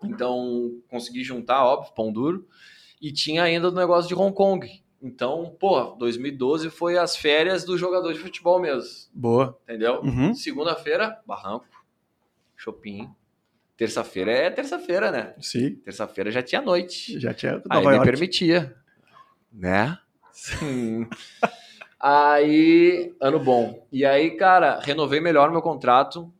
Então, 0.03 0.73
consegui 0.91 1.23
juntar, 1.23 1.65
óbvio, 1.65 1.93
pão 1.95 2.11
duro. 2.13 2.45
E 3.01 3.13
tinha 3.13 3.43
ainda 3.45 3.69
o 3.69 3.73
negócio 3.73 4.09
de 4.09 4.15
Hong 4.15 4.35
Kong. 4.35 4.83
Então, 5.01 5.55
pô, 5.61 5.95
2012 5.99 6.71
foi 6.71 6.99
as 6.99 7.17
férias 7.17 7.65
do 7.65 7.79
jogador 7.79 8.13
de 8.13 8.19
futebol 8.19 8.59
mesmo, 8.61 9.09
Boa. 9.15 9.57
entendeu? 9.63 10.01
Uhum. 10.03 10.35
Segunda-feira, 10.35 11.21
barranco, 11.25 11.67
shopping. 12.57 13.09
Terça-feira 13.77 14.33
é 14.33 14.51
terça-feira, 14.51 15.13
né? 15.13 15.35
Sim. 15.41 15.77
Terça-feira 15.77 16.33
já 16.33 16.43
tinha 16.43 16.61
noite. 16.61 17.21
Já 17.21 17.33
tinha 17.33 17.63
Aí 17.71 17.77
Nova 17.77 17.91
me 17.91 17.97
York. 17.97 18.11
permitia. 18.11 18.77
Né? 19.53 19.97
Hum. 20.63 21.07
aí, 22.01 23.15
ano 23.21 23.39
bom. 23.39 23.87
E 23.93 24.05
aí, 24.05 24.33
cara, 24.33 24.81
renovei 24.81 25.21
melhor 25.21 25.51
meu 25.53 25.63
contrato. 25.63 26.33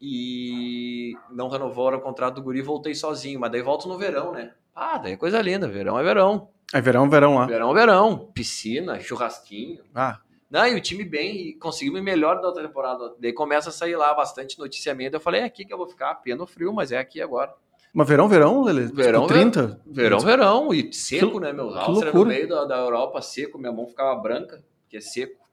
e 0.00 1.14
não 1.30 1.48
renovou 1.48 1.92
o 1.92 2.00
contrato 2.00 2.34
do 2.36 2.42
guri, 2.42 2.60
voltei 2.62 2.94
sozinho, 2.94 3.40
mas 3.40 3.50
daí 3.50 3.62
volto 3.62 3.88
no 3.88 3.96
verão, 3.98 4.30
né? 4.32 4.52
Ah, 4.76 4.98
daí 4.98 5.12
é 5.14 5.16
coisa 5.16 5.40
linda, 5.40 5.66
verão 5.66 5.98
é 5.98 6.02
verão. 6.02 6.50
É 6.74 6.80
verão, 6.80 7.08
verão 7.08 7.34
lá. 7.36 7.46
Verão, 7.46 7.72
verão, 7.72 8.30
piscina, 8.34 9.00
churrasquinho. 9.00 9.82
Ah, 9.94 10.18
Não, 10.50 10.66
e 10.66 10.74
o 10.74 10.80
time 10.80 11.04
bem, 11.04 11.34
e 11.48 11.54
conseguimos 11.54 12.02
melhor 12.02 12.40
da 12.40 12.48
outra 12.48 12.62
temporada. 12.66 13.14
Daí 13.18 13.32
começa 13.32 13.70
a 13.70 13.72
sair 13.72 13.96
lá 13.96 14.12
bastante 14.14 14.58
noticiamento. 14.58 15.16
Eu 15.16 15.20
falei, 15.20 15.40
é 15.40 15.44
aqui 15.44 15.64
que 15.64 15.72
eu 15.72 15.78
vou 15.78 15.88
ficar, 15.88 16.14
piano 16.16 16.46
frio, 16.46 16.72
mas 16.72 16.92
é 16.92 16.98
aqui 16.98 17.20
agora. 17.22 17.52
mas 17.94 18.06
verão, 18.06 18.28
verão, 18.28 18.62
Lele? 18.62 18.86
Verão, 18.92 19.22
tipo 19.22 19.32
30? 19.34 19.80
Verão, 19.86 20.20
verão, 20.20 20.74
e 20.74 20.92
seco, 20.92 21.32
Que- 21.32 21.40
né, 21.40 21.52
meu? 21.52 21.68
que 21.68 21.74
no 21.90 21.90
loucura. 22.00 22.28
meio 22.28 22.48
da, 22.48 22.64
da 22.64 22.76
Europa, 22.78 23.22
seco, 23.22 23.58
minha 23.58 23.72
mão 23.72 23.86
ficava 23.88 24.14
branca, 24.20 24.62
que 24.88 24.96
é 24.98 25.00
seco. 25.00 25.45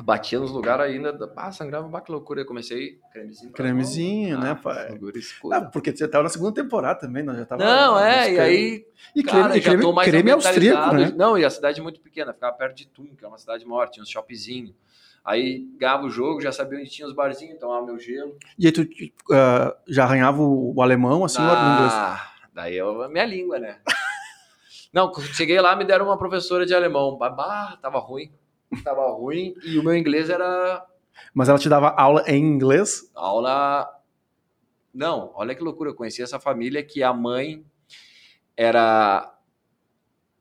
Batia 0.00 0.40
nos 0.40 0.50
lugares 0.50 0.86
ainda, 0.86 1.32
ah, 1.36 1.52
sangrava, 1.52 1.86
bah, 1.86 2.00
que 2.00 2.10
loucura. 2.10 2.40
Eu 2.40 2.46
comecei, 2.46 2.98
cremezinho. 3.12 3.52
Cremezinho, 3.52 4.40
né, 4.40 4.52
Ah, 4.52 4.54
pai? 4.54 4.98
escura. 5.14 5.58
Ah, 5.58 5.60
porque 5.62 5.94
você 5.94 6.08
tava 6.08 6.24
na 6.24 6.30
segunda 6.30 6.54
temporada 6.54 6.98
também, 7.00 7.22
né? 7.22 7.34
Já 7.34 7.44
tava 7.44 7.62
Não, 7.62 7.98
é, 7.98 8.32
e 8.32 8.40
aí, 8.40 8.86
E 9.14 9.22
cara, 9.22 9.42
creme, 9.44 9.58
e 9.58 9.60
já 9.60 9.70
creme, 9.72 10.04
creme 10.04 10.30
austríaco, 10.30 10.94
né? 10.94 11.12
Não, 11.14 11.36
e 11.36 11.44
a 11.44 11.50
cidade 11.50 11.78
é 11.78 11.82
muito 11.82 12.00
pequena, 12.00 12.32
ficava 12.32 12.56
perto 12.56 12.76
de 12.76 12.86
Tum, 12.86 13.14
que 13.14 13.22
é 13.22 13.28
uma 13.28 13.36
cidade 13.36 13.66
maior, 13.66 13.88
tinha 13.90 14.02
uns 14.02 14.08
shoppingzinhos. 14.08 14.74
Aí 15.22 15.68
ganhava 15.78 16.04
o 16.06 16.10
jogo, 16.10 16.40
já 16.40 16.50
sabia 16.50 16.78
onde 16.78 16.88
tinha 16.90 17.06
os 17.06 17.14
barzinhos, 17.14 17.60
tomava 17.60 17.84
meu 17.84 17.98
gelo. 17.98 18.34
E 18.58 18.66
aí 18.66 18.72
tu 18.72 18.86
ah, 19.30 19.76
já 19.86 20.04
arranhava 20.04 20.40
o, 20.40 20.74
o 20.74 20.82
alemão, 20.82 21.22
assim, 21.22 21.42
ou? 21.42 21.52
Ah, 21.52 22.32
daí 22.54 22.76
eu, 22.76 23.08
minha 23.10 23.26
língua, 23.26 23.58
né? 23.58 23.78
Não, 24.92 25.12
cheguei 25.14 25.60
lá, 25.60 25.76
me 25.76 25.84
deram 25.84 26.06
uma 26.06 26.18
professora 26.18 26.64
de 26.64 26.74
alemão. 26.74 27.16
Bah, 27.16 27.78
tava 27.80 27.98
ruim. 27.98 28.32
Tava 28.84 29.10
ruim. 29.12 29.54
E 29.64 29.78
o 29.78 29.82
meu 29.82 29.94
inglês 29.96 30.28
era 30.30 30.84
Mas 31.34 31.48
ela 31.48 31.58
te 31.58 31.68
dava 31.68 31.88
aula 31.90 32.22
em 32.26 32.42
inglês? 32.42 33.10
aula. 33.14 33.88
Não, 34.92 35.32
olha 35.34 35.54
que 35.54 35.62
loucura. 35.62 35.90
Eu 35.90 35.94
conheci 35.94 36.22
essa 36.22 36.38
família 36.38 36.82
que 36.82 37.02
a 37.02 37.12
mãe 37.12 37.64
era 38.56 39.32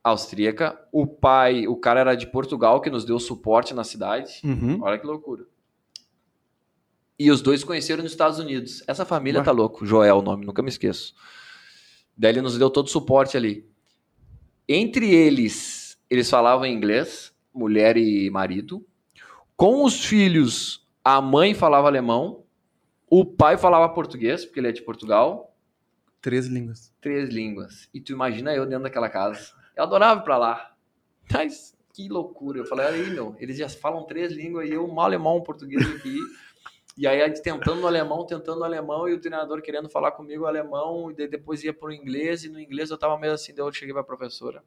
austríaca, 0.04 0.80
o 0.92 1.06
pai, 1.06 1.68
o 1.68 1.76
cara 1.76 2.00
era 2.00 2.16
de 2.16 2.26
Portugal, 2.28 2.82
que 2.82 2.90
nos 2.90 3.06
deu 3.06 3.20
suporte 3.20 3.74
na 3.74 3.84
cidade. 3.84 4.42
Uhum. 4.44 4.80
Olha 4.82 4.98
que 4.98 5.06
loucura. 5.06 5.46
E 7.20 7.30
os 7.30 7.42
dois 7.42 7.64
conheceram 7.64 8.02
nos 8.02 8.12
Estados 8.12 8.40
Unidos. 8.40 8.84
Essa 8.88 9.06
família 9.06 9.40
Ué. 9.42 9.46
tá 9.46 9.52
louco. 9.52 9.86
Joel, 9.86 10.18
o 10.18 10.22
nome, 10.24 10.44
nunca 10.46 10.64
me 10.64 10.70
esqueço. 10.70 11.14
Daí 12.18 12.32
ele 12.32 12.42
nos 12.42 12.58
deu 12.58 12.70
todo 12.70 12.88
o 12.88 12.90
suporte 12.90 13.38
ali. 13.38 13.70
Entre 14.68 15.14
eles, 15.14 16.00
eles 16.10 16.30
falavam 16.30 16.66
inglês, 16.66 17.32
mulher 17.54 17.98
e 17.98 18.30
marido. 18.30 18.86
Com 19.56 19.84
os 19.84 20.04
filhos, 20.06 20.88
a 21.04 21.22
mãe 21.22 21.54
falava 21.54 21.88
alemão, 21.88 22.44
o 23.10 23.26
pai 23.26 23.58
falava 23.58 23.94
português, 23.94 24.46
porque 24.46 24.60
ele 24.60 24.70
é 24.70 24.72
de 24.72 24.82
Portugal. 24.82 25.56
Três 26.22 26.48
línguas. 26.48 26.94
Três 27.02 27.30
línguas. 27.30 27.90
E 27.94 28.00
tu 28.00 28.12
imagina 28.12 28.54
eu 28.54 28.66
dentro 28.66 28.84
daquela 28.84 29.10
casa. 29.10 29.54
Eu 29.76 29.84
adorava 29.84 30.22
ir 30.22 30.24
pra 30.24 30.38
lá. 30.38 30.76
Mas 31.32 31.78
que 31.94 32.08
loucura. 32.08 32.60
Eu 32.60 32.66
falei, 32.66 32.86
aí, 32.86 33.10
meu, 33.10 33.36
eles 33.40 33.58
já 33.58 33.68
falam 33.68 34.06
três 34.06 34.32
línguas 34.32 34.70
e 34.70 34.74
eu 34.74 34.86
um 34.88 35.00
alemão, 35.00 35.38
um 35.38 35.44
português 35.44 35.86
aqui. 35.96 36.18
E 36.98 37.08
aí, 37.08 37.22
a 37.22 37.28
gente 37.28 37.42
tentando 37.42 37.82
no 37.82 37.88
alemão, 37.88 38.26
tentando 38.26 38.60
no 38.60 38.66
alemão, 38.66 39.08
e 39.08 39.14
o 39.14 39.20
treinador 39.20 39.62
querendo 39.62 39.90
falar 39.90 40.12
comigo 40.12 40.46
alemão, 40.46 41.10
e 41.10 41.28
depois 41.28 41.64
ia 41.64 41.74
pro 41.74 41.92
inglês, 41.92 42.44
e 42.44 42.50
no 42.50 42.60
inglês 42.60 42.92
eu 42.92 42.98
tava 42.98 43.18
meio 43.18 43.34
assim, 43.34 43.54
daí 43.54 43.66
eu 43.66 43.72
cheguei 43.72 43.94
pra 43.94 44.04
professora 44.04 44.64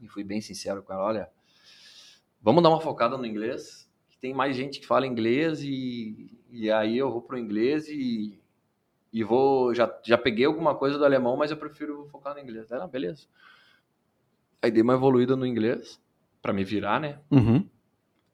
e 0.00 0.08
fui 0.08 0.24
bem 0.24 0.40
sincero 0.40 0.82
com 0.82 0.92
ela, 0.92 1.04
olha, 1.04 1.30
vamos 2.42 2.62
dar 2.62 2.70
uma 2.70 2.80
focada 2.80 3.16
no 3.16 3.26
inglês, 3.26 3.90
que 4.08 4.18
tem 4.18 4.34
mais 4.34 4.56
gente 4.56 4.80
que 4.80 4.86
fala 4.86 5.06
inglês, 5.06 5.62
e, 5.62 6.38
e 6.50 6.70
aí 6.70 6.98
eu 6.98 7.10
vou 7.10 7.22
pro 7.22 7.38
inglês 7.38 7.88
e, 7.88 8.40
e 9.12 9.22
vou, 9.24 9.74
já, 9.74 9.92
já 10.04 10.18
peguei 10.18 10.44
alguma 10.44 10.74
coisa 10.74 10.98
do 10.98 11.04
alemão, 11.04 11.36
mas 11.36 11.50
eu 11.50 11.56
prefiro 11.56 12.06
focar 12.10 12.34
no 12.34 12.40
inglês. 12.40 12.70
Ela, 12.70 12.86
beleza. 12.86 13.26
Aí 14.62 14.70
dei 14.70 14.82
uma 14.82 14.94
evoluída 14.94 15.36
no 15.36 15.46
inglês, 15.46 16.00
pra 16.42 16.52
me 16.52 16.64
virar, 16.64 17.00
né? 17.00 17.18
Uhum. 17.30 17.66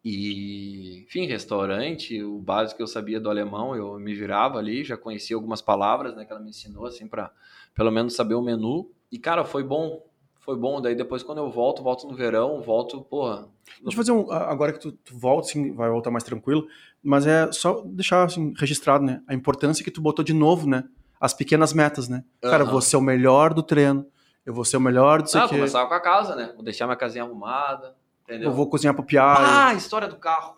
E, 0.09 1.03
enfim, 1.03 1.27
restaurante, 1.27 2.23
o 2.23 2.39
básico 2.39 2.77
que 2.77 2.83
eu 2.85 2.87
sabia 2.87 3.19
do 3.19 3.29
alemão, 3.29 3.75
eu 3.75 3.99
me 3.99 4.15
virava 4.15 4.57
ali, 4.57 4.85
já 4.85 4.97
conhecia 4.97 5.35
algumas 5.35 5.61
palavras, 5.61 6.15
né, 6.15 6.25
que 6.25 6.31
ela 6.31 6.41
me 6.41 6.51
ensinou, 6.51 6.87
assim, 6.87 7.09
para 7.09 7.33
pelo 7.75 7.91
menos 7.91 8.15
saber 8.15 8.35
o 8.35 8.43
menu. 8.43 8.89
E, 9.11 9.19
cara, 9.19 9.45
foi 9.45 9.65
bom, 9.65 10.05
foi 10.47 10.57
bom. 10.57 10.81
Daí 10.81 10.95
depois, 10.95 11.23
quando 11.25 11.39
eu 11.39 11.51
volto, 11.51 11.83
volto 11.83 12.07
no 12.07 12.15
verão, 12.15 12.63
volto, 12.63 13.03
porra. 13.03 13.49
Deixa 13.83 13.89
eu 13.89 13.93
fazer 13.93 14.13
um. 14.13 14.31
Agora 14.31 14.73
que 14.73 14.79
tu, 14.79 14.93
tu 14.93 15.19
volta, 15.19 15.49
assim, 15.49 15.75
vai 15.75 15.91
voltar 15.91 16.11
mais 16.11 16.23
tranquilo, 16.25 16.67
mas 17.03 17.27
é 17.27 17.51
só 17.51 17.83
deixar 17.85 18.25
assim, 18.25 18.55
registrado, 18.57 19.05
né? 19.05 19.21
A 19.27 19.35
importância 19.35 19.85
que 19.85 19.91
tu 19.91 20.01
botou 20.01 20.25
de 20.25 20.33
novo, 20.33 20.69
né? 20.69 20.85
As 21.21 21.35
pequenas 21.35 21.73
metas, 21.73 22.09
né? 22.09 22.25
Cara, 22.41 22.59
eu 22.59 22.67
Aham. 22.67 22.73
vou 22.73 22.81
ser 22.81 22.97
o 22.97 23.01
melhor 23.01 23.53
do 23.53 23.63
treino, 23.63 24.07
eu 24.45 24.55
vou 24.55 24.65
ser 24.65 24.77
o 24.77 24.81
melhor 24.81 25.21
do 25.21 25.29
sei 25.29 25.41
Ah, 25.41 25.49
começava 25.49 25.89
com 25.89 25.95
a 25.95 26.01
casa, 26.01 26.37
né? 26.37 26.53
Vou 26.55 26.63
deixar 26.63 26.87
minha 26.87 26.97
casinha 26.97 27.25
arrumada, 27.25 27.97
entendeu? 28.23 28.51
eu 28.51 28.55
vou 28.55 28.69
cozinhar 28.71 28.95
pro 28.95 29.05
Piá. 29.05 29.25
Ah, 29.25 29.69
a 29.69 29.75
história 29.75 30.07
do 30.07 30.17
carro. 30.17 30.57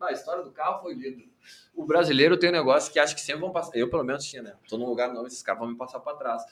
Ah, 0.00 0.06
a 0.08 0.12
história 0.12 0.42
do 0.42 0.50
carro 0.50 0.82
foi 0.82 0.94
linda. 0.94 1.22
O 1.74 1.84
brasileiro 1.86 2.36
tem 2.36 2.50
um 2.50 2.52
negócio 2.52 2.92
que 2.92 2.98
acha 2.98 3.14
que 3.14 3.20
sempre 3.20 3.40
vão 3.42 3.52
passar. 3.52 3.76
Eu, 3.76 3.88
pelo 3.88 4.02
menos, 4.02 4.24
tinha, 4.24 4.42
né? 4.42 4.54
Tô 4.68 4.76
num 4.76 4.86
lugar 4.86 5.12
novo, 5.12 5.26
esses 5.26 5.42
caras 5.42 5.60
vão 5.60 5.68
me 5.70 5.76
passar 5.76 6.00
pra 6.00 6.14
trás. 6.14 6.42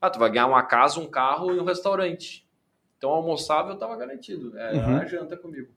Ah, 0.00 0.10
tu 0.10 0.18
vai 0.18 0.30
ganhar 0.30 0.46
uma 0.46 0.62
casa, 0.62 1.00
um 1.00 1.06
carro 1.08 1.54
e 1.54 1.58
um 1.60 1.64
restaurante. 1.64 2.46
Então, 2.98 3.10
almoçável 3.10 3.72
eu 3.72 3.78
tava 3.78 3.96
garantido. 3.96 4.56
Era 4.58 4.76
Uhum. 4.88 4.96
a 4.98 5.04
janta 5.04 5.36
comigo. 5.36 5.68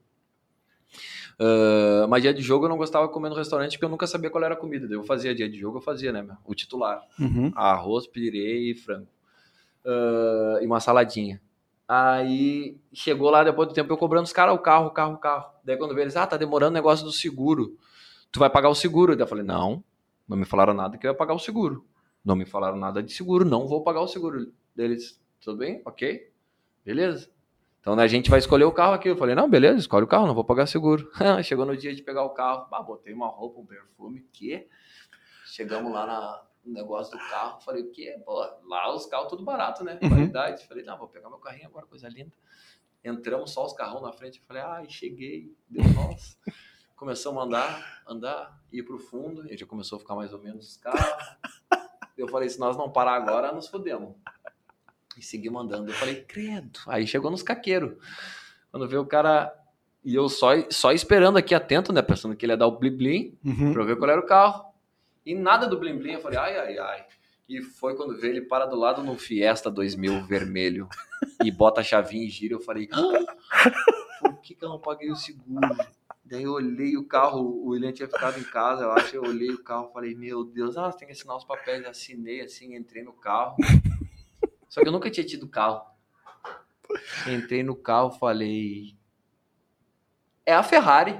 Ah, 1.40 2.06
mas 2.10 2.22
dia 2.22 2.34
de 2.34 2.42
jogo 2.42 2.66
eu 2.66 2.70
não 2.70 2.78
gostava 2.78 3.08
de 3.08 3.14
comer 3.14 3.30
no 3.30 3.36
restaurante 3.36 3.74
porque 3.74 3.86
eu 3.86 3.90
nunca 3.90 4.08
sabia 4.08 4.30
qual 4.30 4.44
era 4.44 4.54
a 4.54 4.58
comida. 4.58 4.88
Eu 4.94 5.04
fazia 5.04 5.34
dia 5.34 5.50
de 5.50 5.58
jogo, 5.58 5.78
eu 5.78 5.82
fazia, 5.82 6.12
né? 6.12 6.26
O 6.46 6.54
titular 6.54 7.02
Uhum. 7.20 7.52
arroz, 7.56 8.08
pirê 8.08 8.72
e 8.72 8.76
frango. 8.76 9.08
Ah, 9.86 10.60
e 10.62 10.66
uma 10.66 10.80
saladinha. 10.80 11.42
Aí 11.88 12.78
chegou 12.94 13.30
lá 13.32 13.44
depois 13.44 13.68
do 13.68 13.74
tempo 13.74 13.92
eu 13.92 13.98
cobrando 13.98 14.26
os 14.26 14.34
caras 14.34 14.54
o 14.54 14.60
carro, 14.60 14.88
o 14.88 14.92
carro, 14.92 15.14
o 15.16 15.18
carro. 15.18 15.50
Daí 15.64 15.76
quando 15.78 15.94
veio 15.96 16.04
eles, 16.04 16.16
ah, 16.16 16.28
tá 16.28 16.38
demorando 16.38 16.72
o 16.72 16.74
negócio 16.74 17.04
do 17.06 17.12
seguro. 17.12 17.78
Tu 18.32 18.40
vai 18.40 18.50
pagar 18.50 18.70
o 18.70 18.76
seguro. 18.76 19.16
Daí 19.16 19.24
eu 19.24 19.28
falei, 19.28 19.44
não, 19.44 19.84
não 20.28 20.38
me 20.38 20.46
falaram 20.46 20.74
nada 20.74 20.98
que 20.98 21.08
eu 21.08 21.12
ia 21.12 21.18
pagar 21.18 21.34
o 21.34 21.40
seguro. 21.40 21.84
Não 22.24 22.36
me 22.36 22.46
falaram 22.46 22.78
nada 22.78 23.02
de 23.02 23.14
seguro, 23.14 23.46
não 23.46 23.68
vou 23.68 23.84
pagar 23.84 24.02
o 24.02 24.08
seguro. 24.08 24.52
Daí 24.76 24.86
eles, 24.86 25.22
tudo 25.42 25.58
bem? 25.58 25.82
Ok? 25.86 26.32
Beleza. 26.84 27.30
Então 27.80 27.96
né, 27.96 28.04
a 28.04 28.08
gente 28.08 28.30
vai 28.30 28.40
escolher 28.40 28.66
o 28.66 28.72
carro 28.72 28.94
aqui. 28.94 29.10
Eu 29.10 29.18
falei, 29.18 29.36
não, 29.36 29.50
beleza, 29.50 29.80
escolhe 29.80 30.04
o 30.04 30.08
carro, 30.08 30.28
não 30.28 30.36
vou 30.36 30.44
pagar 30.44 30.68
seguro. 30.68 31.10
Chegou 31.44 31.66
no 31.66 31.76
dia 31.76 31.94
de 31.94 32.04
pegar 32.04 32.24
o 32.24 32.32
carro, 32.32 32.68
bah, 32.70 32.82
botei 32.82 33.14
uma 33.14 33.28
roupa, 33.28 33.60
um 33.60 33.66
perfume, 33.66 34.22
que? 34.32 34.68
Chegamos 35.46 35.92
lá 35.92 36.06
na, 36.06 36.44
no 36.66 36.74
negócio 36.74 37.18
do 37.18 37.30
carro, 37.30 37.62
falei, 37.62 37.84
o 37.84 37.92
quê? 37.92 38.22
Pô, 38.26 38.46
lá 38.68 38.94
os 38.94 39.06
carros 39.06 39.30
tudo 39.30 39.44
barato, 39.44 39.84
né? 39.84 39.98
Uhum. 40.02 40.10
Qualidade. 40.10 40.68
Falei, 40.68 40.84
não, 40.84 40.98
vou 40.98 41.08
pegar 41.08 41.30
meu 41.30 41.40
carrinho 41.40 41.68
agora, 41.68 41.86
coisa 41.86 42.08
linda. 42.10 42.32
Entramos 43.04 43.52
só 43.52 43.66
os 43.66 43.74
carrão 43.74 44.02
na 44.02 44.12
frente, 44.12 44.40
eu 44.40 44.46
falei, 44.46 44.62
ai, 44.62 44.90
cheguei, 44.90 45.56
deu 45.70 45.86
nós. 45.94 46.38
Começamos 46.96 47.42
a 47.42 47.46
andar, 47.46 48.04
andar, 48.06 48.62
ir 48.74 48.84
pro 48.84 49.00
fundo, 49.00 49.52
e 49.52 49.58
já 49.58 49.66
começou 49.66 49.96
a 49.96 50.00
ficar 50.00 50.16
mais 50.16 50.34
ou 50.34 50.40
menos 50.40 50.68
os 50.68 50.78
carros. 50.78 51.38
Eu 52.20 52.28
falei, 52.28 52.50
se 52.50 52.60
nós 52.60 52.76
não 52.78 52.90
parar 52.92 53.14
agora, 53.14 53.52
nos 53.52 53.68
fodemos. 53.68 54.14
E 55.18 55.24
seguimos 55.24 55.62
andando. 55.64 55.88
Eu 55.90 55.94
falei, 55.96 56.22
credo. 56.24 56.80
Aí 56.88 57.06
chegou 57.08 57.32
nos 57.32 57.44
caqueiros. 57.44 57.94
Quando 58.72 58.88
veio 58.88 59.02
o 59.02 59.06
cara. 59.06 59.54
E 60.04 60.16
eu 60.16 60.30
só, 60.30 60.50
só 60.70 60.92
esperando 60.92 61.38
aqui 61.38 61.54
atento, 61.54 61.92
né? 61.92 62.02
Pensando 62.02 62.36
que 62.36 62.46
ele 62.46 62.54
ia 62.54 62.58
dar 62.58 62.68
o 62.68 62.78
blim 62.78 62.96
blim 62.96 63.38
Uhum. 63.44 63.74
pra 63.74 63.82
eu 63.82 63.86
ver 63.86 63.98
qual 63.98 64.10
era 64.10 64.20
o 64.22 64.26
carro. 64.26 64.66
E 65.26 65.36
nada 65.36 65.68
do 65.68 65.78
blim 65.78 65.98
blim. 65.98 66.14
Eu 66.14 66.22
falei, 66.22 66.38
ai, 66.38 66.58
ai, 66.58 66.78
ai. 66.78 67.06
E 67.50 67.62
foi 67.62 67.96
quando 67.96 68.16
veio 68.18 68.34
ele 68.34 68.42
para 68.42 68.66
do 68.66 68.76
lado 68.78 69.04
no 69.04 69.18
Fiesta 69.18 69.72
2000 69.72 70.24
vermelho 70.26 70.88
e 71.44 71.50
bota 71.52 71.82
a 71.82 71.84
chavinha 71.84 72.24
e 72.26 72.30
gira. 72.30 72.54
Eu 72.54 72.62
falei, 72.62 72.88
ah, 72.92 73.36
por 74.22 74.40
que, 74.42 74.54
que 74.56 74.64
eu 74.64 74.70
não 74.70 74.80
paguei 74.80 75.12
o 75.12 75.16
seguro? 75.16 75.68
Daí 76.30 76.44
eu 76.44 76.54
olhei 76.54 76.96
o 76.96 77.08
carro, 77.08 77.42
o 77.42 77.70
William 77.70 77.92
tinha 77.92 78.08
ficado 78.08 78.40
em 78.40 78.44
casa, 78.44 78.84
eu 78.84 78.92
acho. 78.92 79.16
Eu 79.16 79.24
olhei 79.24 79.50
o 79.50 79.64
carro 79.64 79.90
falei, 79.92 80.14
meu 80.14 80.44
Deus, 80.44 80.78
ah, 80.78 80.92
tem 80.94 81.08
que 81.08 81.14
assinar 81.14 81.36
os 81.36 81.44
papéis. 81.44 81.84
Assinei 81.88 82.42
assim, 82.42 82.76
entrei 82.76 83.04
no 83.04 83.14
carro. 83.14 83.56
Só 84.70 84.82
que 84.82 84.88
eu 84.88 84.92
nunca 84.92 85.10
tinha 85.10 85.26
tido 85.26 85.48
carro. 85.48 85.82
Entrei 87.28 87.64
no 87.64 87.76
carro, 87.76 88.12
falei. 88.12 88.96
É 90.46 90.54
a 90.54 90.62
Ferrari. 90.62 91.20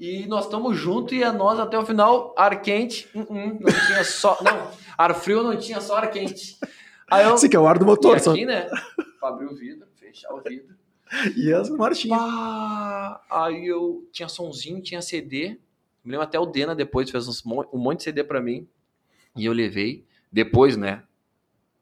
E 0.00 0.26
nós 0.26 0.46
estamos 0.46 0.74
juntos 0.74 1.12
e 1.12 1.22
é 1.22 1.30
nós 1.30 1.60
até 1.60 1.78
o 1.78 1.84
final, 1.84 2.34
ar 2.36 2.62
quente. 2.62 3.06
uh, 3.14 3.20
uh, 3.20 3.60
não 3.60 3.86
tinha 3.86 4.04
só. 4.04 4.38
Não, 4.42 4.70
ar 4.96 5.14
frio 5.14 5.42
não 5.42 5.56
tinha 5.58 5.82
só 5.82 5.96
ar 5.96 6.10
quente. 6.10 6.58
Aí 7.10 7.24
eu. 7.24 7.34
Esse 7.34 7.46
que 7.46 7.56
é 7.56 7.60
o 7.60 7.66
ar 7.66 7.78
do 7.78 7.84
motor, 7.84 8.18
só. 8.18 8.32
aqui, 8.32 8.46
né? 8.46 8.70
Pra 9.20 9.28
abrir 9.28 9.46
o 9.46 9.54
vidro, 9.54 9.86
fechar 9.96 10.32
o 10.32 10.40
vidro. 10.40 10.74
E 11.36 11.52
as 11.52 11.70
marchinhas. 11.70 12.18
Pá! 12.18 13.20
Aí 13.30 13.66
eu 13.66 14.08
tinha 14.12 14.28
sonzinho, 14.28 14.82
tinha 14.82 15.00
CD. 15.02 15.58
Me 16.04 16.12
lembro 16.12 16.24
até 16.24 16.38
o 16.38 16.46
Dena 16.46 16.74
depois 16.74 17.10
fez 17.10 17.28
uns 17.28 17.44
um 17.46 17.78
monte 17.78 17.98
de 17.98 18.04
CD 18.04 18.24
pra 18.24 18.40
mim. 18.40 18.66
E 19.36 19.44
eu 19.44 19.52
levei. 19.52 20.04
Depois, 20.30 20.76
né? 20.76 21.02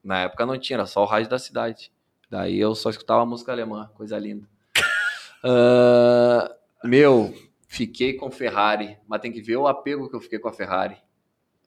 Na 0.02 0.22
época 0.22 0.44
não 0.44 0.58
tinha, 0.58 0.76
era 0.76 0.86
só 0.86 1.02
o 1.02 1.06
rádio 1.06 1.30
da 1.30 1.38
cidade. 1.38 1.92
Daí 2.28 2.58
eu 2.58 2.74
só 2.74 2.90
escutava 2.90 3.24
música 3.26 3.52
alemã, 3.52 3.90
coisa 3.94 4.18
linda. 4.18 4.46
Ah, 5.44 6.54
meu, 6.84 7.34
fiquei 7.66 8.12
com 8.12 8.30
Ferrari, 8.30 8.96
mas 9.08 9.20
tem 9.20 9.32
que 9.32 9.42
ver 9.42 9.56
o 9.56 9.66
apego 9.66 10.08
que 10.08 10.14
eu 10.14 10.20
fiquei 10.20 10.38
com 10.38 10.48
a 10.48 10.52
Ferrari. 10.52 10.96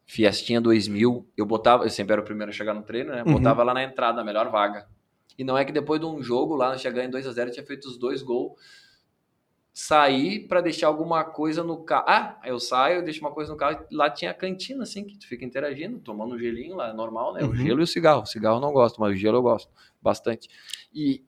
Fiestinha 0.06 0.62
2000, 0.62 1.28
eu 1.36 1.46
botava, 1.46 1.84
eu 1.84 1.90
sempre 1.90 2.14
era 2.14 2.22
o 2.22 2.24
primeiro 2.24 2.52
a 2.52 2.54
chegar 2.54 2.74
no 2.74 2.84
treino, 2.84 3.12
né? 3.12 3.22
Uhum. 3.24 3.34
Botava 3.34 3.64
lá 3.64 3.74
na 3.74 3.84
entrada, 3.84 4.22
a 4.22 4.24
melhor 4.24 4.50
vaga. 4.50 4.88
E 5.38 5.44
não 5.44 5.58
é 5.58 5.66
que 5.66 5.72
depois 5.72 6.00
de 6.00 6.06
um 6.06 6.22
jogo 6.22 6.56
lá, 6.56 6.78
chegar 6.78 7.04
em 7.04 7.10
2 7.10 7.28
a 7.28 7.32
0 7.32 7.52
tinha 7.52 7.66
feito 7.66 7.86
os 7.86 7.98
dois 7.98 8.22
gols, 8.22 8.54
sair 9.74 10.48
para 10.48 10.62
deixar 10.62 10.88
alguma 10.88 11.24
coisa 11.26 11.62
no 11.64 11.84
carro. 11.84 12.06
Ah, 12.08 12.40
eu 12.46 12.60
saio, 12.60 13.04
deixo 13.04 13.20
uma 13.20 13.32
coisa 13.32 13.52
no 13.52 13.58
carro, 13.58 13.86
lá 13.92 14.10
tinha 14.10 14.32
a 14.32 14.34
cantina, 14.34 14.84
assim, 14.84 15.04
que 15.04 15.18
tu 15.18 15.28
fica 15.28 15.44
interagindo, 15.44 16.00
tomando 16.00 16.36
um 16.36 16.40
gelinho 16.40 16.76
lá, 16.78 16.94
normal, 16.94 17.34
né? 17.34 17.44
O 17.44 17.48
Uhum. 17.50 17.56
gelo 17.56 17.82
e 17.82 17.84
o 17.84 17.88
cigarro. 17.88 18.22
O 18.22 18.26
cigarro 18.26 18.58
eu 18.58 18.62
não 18.62 18.72
gosto, 18.72 19.02
mas 19.02 19.12
o 19.12 19.16
gelo 19.18 19.38
eu 19.38 19.42
gosto 19.42 19.70
bastante. 20.02 20.48
E, 20.94 21.26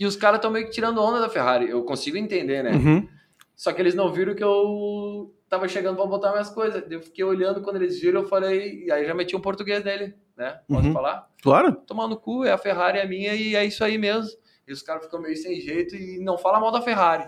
e 0.00 0.04
os 0.04 0.16
caras 0.16 0.38
estão 0.38 0.50
meio 0.50 0.66
que 0.66 0.72
tirando 0.72 1.00
onda 1.00 1.20
da 1.20 1.28
Ferrari. 1.28 1.70
Eu 1.70 1.84
consigo 1.84 2.16
entender, 2.16 2.64
né? 2.64 2.72
Uhum. 2.72 3.08
Só 3.54 3.72
que 3.72 3.80
eles 3.80 3.94
não 3.94 4.12
viram 4.12 4.34
que 4.34 4.42
eu 4.42 5.32
tava 5.48 5.68
chegando 5.68 5.96
para 5.96 6.06
botar 6.06 6.32
minhas 6.32 6.50
coisas. 6.50 6.82
Eu 6.90 7.00
fiquei 7.00 7.24
olhando 7.24 7.62
quando 7.62 7.76
eles 7.76 8.00
viram, 8.00 8.22
eu 8.22 8.28
falei, 8.28 8.84
e 8.84 8.90
aí 8.90 9.06
já 9.06 9.14
meti 9.14 9.36
um 9.36 9.40
português 9.40 9.84
nele, 9.84 10.12
né? 10.36 10.60
Posso 10.68 10.86
Uhum. 10.88 10.92
falar? 10.92 11.28
Claro. 11.42 11.72
Tomar 11.86 12.08
no 12.08 12.16
cu, 12.16 12.44
é 12.44 12.52
a 12.52 12.58
Ferrari, 12.58 12.98
é 12.98 13.06
minha 13.06 13.34
e 13.34 13.54
é 13.56 13.64
isso 13.64 13.82
aí 13.84 13.96
mesmo. 13.98 14.30
E 14.66 14.72
os 14.72 14.82
caras 14.82 15.04
ficam 15.04 15.20
meio 15.20 15.36
sem 15.36 15.60
jeito 15.60 15.94
e 15.94 16.18
não 16.24 16.36
fala 16.36 16.58
mal 16.60 16.70
da 16.72 16.82
Ferrari. 16.82 17.24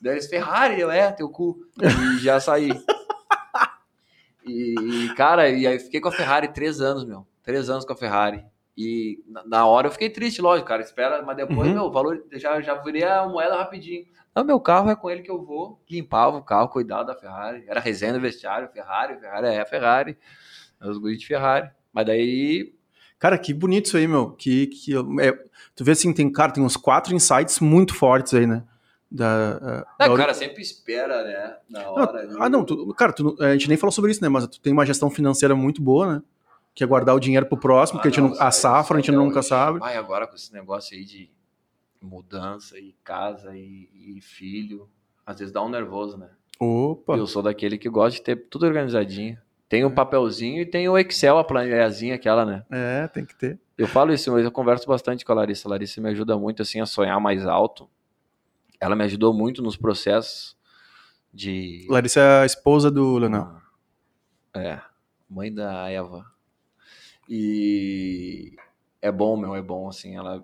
Daí 0.00 0.14
eles, 0.14 0.26
Ferrari, 0.28 0.80
eu 0.80 0.90
é, 0.90 1.10
teu 1.12 1.28
cu. 1.28 1.58
E 2.14 2.18
já 2.18 2.40
saí. 2.40 2.70
E, 4.46 5.12
cara, 5.16 5.48
e 5.50 5.66
aí 5.66 5.78
fiquei 5.78 6.00
com 6.00 6.08
a 6.08 6.12
Ferrari 6.12 6.48
três 6.48 6.80
anos, 6.80 7.04
meu. 7.04 7.26
Três 7.42 7.68
anos 7.68 7.84
com 7.84 7.92
a 7.92 7.96
Ferrari. 7.96 8.44
E 8.76 9.22
na- 9.44 9.66
hora 9.66 9.88
eu 9.88 9.92
fiquei 9.92 10.08
triste, 10.08 10.40
lógico, 10.40 10.68
cara. 10.68 10.80
Espera, 10.82 11.20
mas 11.22 11.36
depois, 11.36 11.68
Uhum. 11.68 11.74
meu, 11.74 11.90
valor 11.90 12.24
já, 12.32 12.60
já 12.60 12.74
virei 12.74 13.04
a 13.04 13.26
moeda 13.26 13.56
rapidinho. 13.56 14.06
Não, 14.34 14.44
meu 14.44 14.60
carro 14.60 14.88
é 14.88 14.94
com 14.96 15.10
ele 15.10 15.22
que 15.22 15.30
eu 15.30 15.44
vou. 15.44 15.82
Limpava 15.90 16.36
o 16.36 16.42
carro, 16.42 16.68
cuidava 16.68 17.04
da 17.04 17.14
Ferrari. 17.16 17.64
Era 17.66 17.80
resenha 17.80 18.12
no 18.12 18.20
vestiário, 18.20 18.68
Ferrari, 18.68 19.18
Ferrari 19.18 19.46
é 19.48 19.64
Ferrari. 19.64 20.16
Os 20.80 20.96
guris 20.96 21.18
de 21.18 21.26
Ferrari. 21.26 21.68
Mas 21.98 22.06
daí 22.06 22.72
Cara, 23.18 23.36
que 23.36 23.52
bonito 23.52 23.86
isso 23.86 23.96
aí, 23.96 24.06
meu. 24.06 24.30
Que, 24.30 24.68
que, 24.68 24.94
é, 25.20 25.32
tu 25.74 25.82
vê 25.84 25.90
assim, 25.90 26.12
tem, 26.12 26.30
cara, 26.30 26.52
tem 26.52 26.62
uns 26.62 26.76
quatro 26.76 27.12
insights 27.12 27.58
muito 27.58 27.92
fortes 27.92 28.32
aí, 28.32 28.46
né? 28.46 28.62
Da, 29.10 29.84
uh, 29.84 29.94
Ah, 29.98 30.06
da 30.06 30.14
o 30.14 30.16
cara 30.16 30.32
sempre 30.32 30.62
espera, 30.62 31.24
né? 31.24 31.56
Na 31.68 31.90
hora. 31.90 32.24
Não, 32.28 32.42
ah, 32.42 32.48
não, 32.48 32.64
tu- 32.64 32.94
cara, 32.94 33.12
tu- 33.12 33.36
a 33.40 33.52
gente 33.54 33.66
nem 33.68 33.76
falou 33.76 33.90
sobre 33.90 34.12
isso, 34.12 34.22
né? 34.22 34.28
Mas 34.28 34.46
tu 34.46 34.60
tem 34.60 34.72
uma 34.72 34.86
gestão 34.86 35.10
financeira 35.10 35.56
muito 35.56 35.82
boa, 35.82 36.14
né? 36.14 36.22
Que 36.72 36.84
é 36.84 36.86
guardar 36.86 37.16
o 37.16 37.18
dinheiro 37.18 37.44
pro 37.46 37.58
próximo, 37.58 37.98
Ah, 37.98 38.02
porque 38.02 38.08
a, 38.08 38.22
gente 38.22 38.30
não, 38.30 38.38
não, 38.38 38.46
a 38.46 38.50
safra 38.52 38.96
a 38.98 39.00
gente 39.00 39.10
nunca 39.10 39.40
hoje. 39.40 39.48
sabe. 39.48 39.80
Ai, 39.82 39.96
agora 39.96 40.24
com 40.28 40.36
esse 40.36 40.52
negócio 40.52 40.96
aí 40.96 41.04
de 41.04 41.28
mudança 42.00 42.78
e 42.78 42.94
casa 43.02 43.56
e, 43.56 43.88
e 44.16 44.20
filho, 44.20 44.88
às 45.26 45.40
vezes 45.40 45.52
dá 45.52 45.60
um 45.64 45.68
nervoso, 45.68 46.16
né? 46.16 46.28
Opa! 46.60 47.16
Eu 47.16 47.26
sou 47.26 47.42
daquele 47.42 47.76
que 47.78 47.88
gosta 47.88 48.16
de 48.18 48.22
ter 48.22 48.36
tudo 48.48 48.64
organizadinho. 48.66 49.36
Tem 49.68 49.84
o 49.84 49.90
papelzinho 49.90 50.62
e 50.62 50.66
tem 50.66 50.88
o 50.88 50.96
Excel, 50.96 51.36
a 51.36 51.44
planilhazinha 51.44 52.14
aquela, 52.14 52.44
né? 52.46 52.64
É, 52.70 53.06
tem 53.08 53.24
que 53.24 53.34
ter. 53.34 53.60
Eu 53.76 53.86
falo 53.86 54.12
isso, 54.12 54.32
mas 54.32 54.44
eu 54.44 54.50
converso 54.50 54.86
bastante 54.88 55.24
com 55.24 55.32
a 55.32 55.34
Larissa. 55.36 55.68
A 55.68 55.70
Larissa 55.70 56.00
me 56.00 56.08
ajuda 56.08 56.38
muito, 56.38 56.62
assim, 56.62 56.80
a 56.80 56.86
sonhar 56.86 57.20
mais 57.20 57.46
alto. 57.46 57.88
Ela 58.80 58.96
me 58.96 59.04
ajudou 59.04 59.34
muito 59.34 59.62
nos 59.62 59.76
processos 59.76 60.56
de... 61.32 61.86
Larissa 61.90 62.20
é 62.20 62.42
a 62.42 62.46
esposa 62.46 62.90
do 62.90 63.18
Leonel. 63.18 63.56
É, 64.54 64.80
mãe 65.28 65.52
da 65.52 65.90
Eva. 65.90 66.24
E 67.28 68.56
é 69.02 69.12
bom, 69.12 69.36
meu, 69.36 69.54
é 69.54 69.60
bom, 69.60 69.88
assim, 69.88 70.16
ela... 70.16 70.42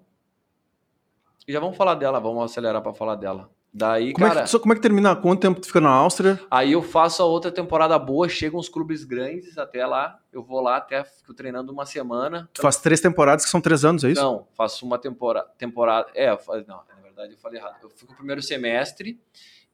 Já 1.48 1.60
vamos 1.60 1.76
falar 1.76 1.94
dela, 1.94 2.20
vamos 2.20 2.44
acelerar 2.44 2.82
pra 2.82 2.92
falar 2.92 3.16
dela. 3.16 3.50
Daí, 3.76 4.12
Como, 4.12 4.24
cara, 4.28 4.40
é 4.40 4.42
que, 4.44 4.50
só 4.50 4.60
como 4.60 4.72
é 4.72 4.76
que 4.76 4.82
termina? 4.82 5.16
Quanto 5.16 5.40
tempo 5.40 5.60
tu 5.60 5.66
fica 5.66 5.80
na 5.80 5.90
Áustria? 5.90 6.40
aí 6.48 6.70
eu 6.70 6.80
faço 6.80 7.20
a 7.20 7.26
outra 7.26 7.50
temporada 7.50 7.98
boa, 7.98 8.28
chegam 8.28 8.60
uns 8.60 8.68
clubes 8.68 9.02
grandes 9.02 9.58
até 9.58 9.84
lá, 9.84 10.20
eu 10.32 10.44
vou 10.44 10.60
lá 10.60 10.76
até, 10.76 11.02
fico 11.02 11.34
treinando 11.34 11.72
uma 11.72 11.84
semana. 11.84 12.48
Tu 12.54 12.62
faz 12.62 12.76
três 12.76 13.00
temporadas 13.00 13.44
que 13.44 13.50
são 13.50 13.60
três 13.60 13.84
anos, 13.84 14.04
é 14.04 14.12
isso? 14.12 14.22
Não, 14.22 14.46
faço 14.54 14.86
uma 14.86 14.96
temporada, 14.96 15.48
temporada, 15.58 16.08
é, 16.14 16.30
não, 16.68 16.82
na 16.88 17.02
verdade 17.02 17.32
eu 17.32 17.38
falei 17.38 17.58
errado. 17.58 17.78
Eu 17.82 17.90
fico 17.90 18.12
o 18.12 18.16
primeiro 18.16 18.40
semestre, 18.40 19.20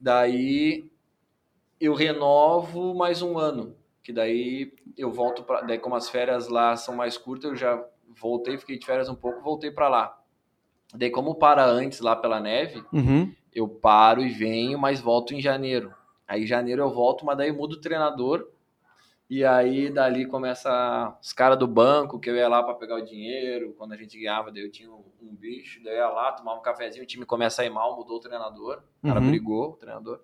daí 0.00 0.90
eu 1.78 1.92
renovo 1.92 2.94
mais 2.94 3.20
um 3.20 3.36
ano, 3.36 3.76
que 4.02 4.14
daí 4.14 4.72
eu 4.96 5.12
volto 5.12 5.42
para, 5.42 5.60
daí 5.60 5.78
como 5.78 5.94
as 5.94 6.08
férias 6.08 6.48
lá 6.48 6.74
são 6.74 6.96
mais 6.96 7.18
curtas, 7.18 7.50
eu 7.50 7.56
já 7.56 7.84
voltei, 8.18 8.56
fiquei 8.56 8.78
de 8.78 8.86
férias 8.86 9.10
um 9.10 9.14
pouco, 9.14 9.42
voltei 9.42 9.70
para 9.70 9.90
lá. 9.90 10.16
Daí 10.94 11.10
como 11.10 11.34
para 11.34 11.64
antes 11.66 12.00
lá 12.00 12.16
pela 12.16 12.40
neve, 12.40 12.82
Uhum. 12.92 13.32
Eu 13.54 13.68
paro 13.68 14.22
e 14.22 14.28
venho, 14.28 14.78
mas 14.78 15.00
volto 15.00 15.34
em 15.34 15.40
janeiro. 15.40 15.94
Aí 16.26 16.44
em 16.44 16.46
janeiro 16.46 16.82
eu 16.82 16.90
volto, 16.90 17.24
mas 17.24 17.36
daí 17.36 17.52
mudo 17.52 17.74
o 17.74 17.80
treinador. 17.80 18.48
E 19.28 19.44
aí 19.44 19.90
dali 19.90 20.26
começa 20.26 21.16
os 21.22 21.32
caras 21.32 21.56
do 21.58 21.66
banco, 21.66 22.18
que 22.18 22.28
eu 22.28 22.34
ia 22.36 22.48
lá 22.48 22.62
para 22.64 22.74
pegar 22.74 22.96
o 22.96 23.04
dinheiro, 23.04 23.72
quando 23.78 23.92
a 23.92 23.96
gente 23.96 24.18
ganhava, 24.18 24.50
daí 24.50 24.62
eu 24.64 24.70
tinha 24.72 24.90
um, 24.90 25.04
um 25.22 25.34
bicho, 25.34 25.80
daí 25.84 25.94
eu 25.94 25.98
ia 25.98 26.08
lá, 26.08 26.32
tomava 26.32 26.58
um 26.58 26.62
cafezinho, 26.62 27.04
o 27.04 27.06
time 27.06 27.24
começa 27.24 27.62
a 27.62 27.64
ir 27.64 27.70
mal, 27.70 27.96
mudou 27.96 28.16
o 28.16 28.20
treinador, 28.20 28.82
o 29.02 29.06
cara 29.06 29.20
Uhum. 29.20 29.28
brigou, 29.28 29.70
o 29.70 29.76
treinador. 29.76 30.20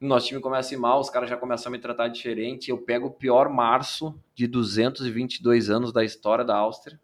Nosso 0.00 0.28
time 0.28 0.40
começa 0.40 0.74
a 0.74 0.76
ir 0.76 0.78
mal, 0.78 0.98
os 0.98 1.10
caras 1.10 1.28
já 1.28 1.36
começam 1.36 1.70
a 1.70 1.72
me 1.72 1.78
tratar 1.78 2.08
diferente. 2.08 2.70
Eu 2.70 2.78
pego 2.78 3.08
o 3.08 3.10
pior 3.12 3.48
março 3.48 4.18
de 4.34 4.46
222 4.46 5.68
anos 5.70 5.92
da 5.92 6.02
história 6.02 6.44
da 6.44 6.56
Áustria, 6.56 6.98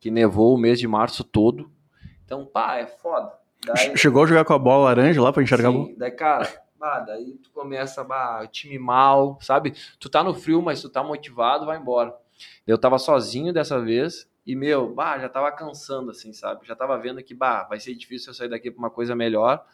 que 0.00 0.10
nevou 0.10 0.52
o 0.54 0.58
mês 0.58 0.78
de 0.80 0.88
março 0.88 1.22
todo. 1.22 1.70
Então, 2.24 2.44
pá, 2.44 2.76
é 2.78 2.86
foda. 2.86 3.32
Daí- 3.64 3.96
Chegou 3.96 4.24
a 4.24 4.26
jogar 4.26 4.44
com 4.44 4.52
a 4.54 4.58
bola 4.58 4.84
laranja 4.86 5.20
lá 5.22 5.32
pra 5.32 5.42
enxergar 5.42 5.68
a 5.68 5.72
bola? 5.72 5.86
Sim, 5.86 5.94
daí, 5.96 6.10
cara, 6.10 6.62
bah, 6.78 7.00
daí 7.00 7.34
tu 7.42 7.50
começa, 7.50 8.02
bah, 8.02 8.46
time 8.50 8.78
mal, 8.78 9.38
sabe? 9.40 9.74
Tu 10.00 10.08
tá 10.08 10.22
no 10.24 10.34
frio, 10.34 10.60
mas 10.60 10.80
tu 10.82 10.88
tá 10.88 11.02
motivado, 11.02 11.66
vai 11.66 11.78
embora. 11.78 12.14
Eu 12.66 12.76
tava 12.76 12.98
sozinho 12.98 13.52
dessa 13.52 13.80
vez 13.80 14.28
e, 14.44 14.56
meu, 14.56 14.92
bah, 14.92 15.18
já 15.18 15.28
tava 15.28 15.52
cansando, 15.52 16.10
assim, 16.10 16.32
sabe? 16.32 16.66
Já 16.66 16.74
tava 16.74 16.98
vendo 16.98 17.22
que, 17.22 17.34
bah, 17.34 17.64
vai 17.64 17.78
ser 17.78 17.94
difícil 17.94 18.30
eu 18.30 18.34
sair 18.34 18.48
daqui 18.48 18.70
pra 18.70 18.78
uma 18.80 18.90
coisa 18.90 19.14
melhor. 19.14 19.64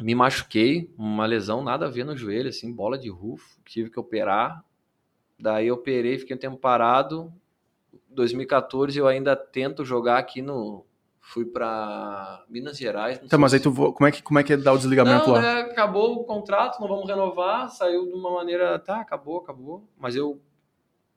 Me 0.00 0.14
machuquei, 0.14 0.90
uma 0.96 1.26
lesão 1.26 1.62
nada 1.62 1.86
a 1.86 1.90
ver 1.90 2.04
no 2.04 2.16
joelho, 2.16 2.48
assim, 2.48 2.72
bola 2.72 2.96
de 2.96 3.10
rufo, 3.10 3.60
tive 3.66 3.90
que 3.90 4.00
operar. 4.00 4.64
Daí 5.38 5.66
eu 5.66 5.74
operei, 5.74 6.18
fiquei 6.18 6.34
um 6.36 6.38
tempo 6.38 6.56
parado. 6.56 7.30
2014 8.08 8.98
eu 8.98 9.06
ainda 9.06 9.36
tento 9.36 9.84
jogar 9.84 10.16
aqui 10.18 10.40
no. 10.40 10.86
Fui 11.32 11.44
pra 11.44 12.44
Minas 12.48 12.76
Gerais. 12.76 13.20
sei 13.24 13.38
mas 13.38 13.54
aí 13.54 13.60
tu 13.60 13.72
como 13.72 14.04
é 14.04 14.10
que 14.10 14.20
como 14.20 14.40
é 14.40 14.42
que 14.42 14.56
dá 14.56 14.72
o 14.72 14.76
desligamento 14.76 15.28
não, 15.28 15.34
lá? 15.34 15.44
é, 15.44 15.60
acabou 15.60 16.16
o 16.16 16.24
contrato, 16.24 16.80
não 16.80 16.88
vamos 16.88 17.08
renovar, 17.08 17.70
saiu 17.70 18.04
de 18.04 18.12
uma 18.14 18.32
maneira, 18.32 18.76
tá, 18.80 19.00
acabou, 19.00 19.38
acabou. 19.38 19.84
Mas 19.96 20.16
eu, 20.16 20.40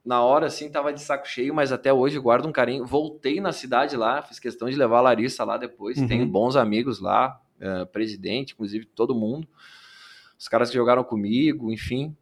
na 0.05 0.21
hora, 0.21 0.45
assim, 0.45 0.69
tava 0.69 0.93
de 0.93 1.01
saco 1.01 1.27
cheio, 1.27 1.51
mas 1.51 1.71
até 1.71 1.91
hoje 1.91 2.19
guardo 2.19 2.47
um 2.47 2.51
carinho. 2.51 2.85
Voltei 2.85 3.41
na 3.41 3.51
cidade 3.51 3.97
lá, 3.97 4.21
fiz 4.21 4.37
questão 4.37 4.69
de 4.69 4.75
levar 4.75 4.99
a 4.99 5.01
Larissa 5.01 5.43
lá 5.43 5.57
depois, 5.57 5.97
Uhum. 5.97 6.07
tenho 6.07 6.27
bons 6.27 6.55
amigos 6.55 6.99
lá, 6.99 7.41
é, 7.59 7.83
presidente, 7.85 8.53
inclusive 8.53 8.85
todo 8.85 9.15
mundo. 9.15 9.47
Os 10.37 10.47
caras 10.47 10.69
que 10.69 10.75
jogaram 10.75 11.03
comigo, 11.03 11.71
enfim. 11.71 12.15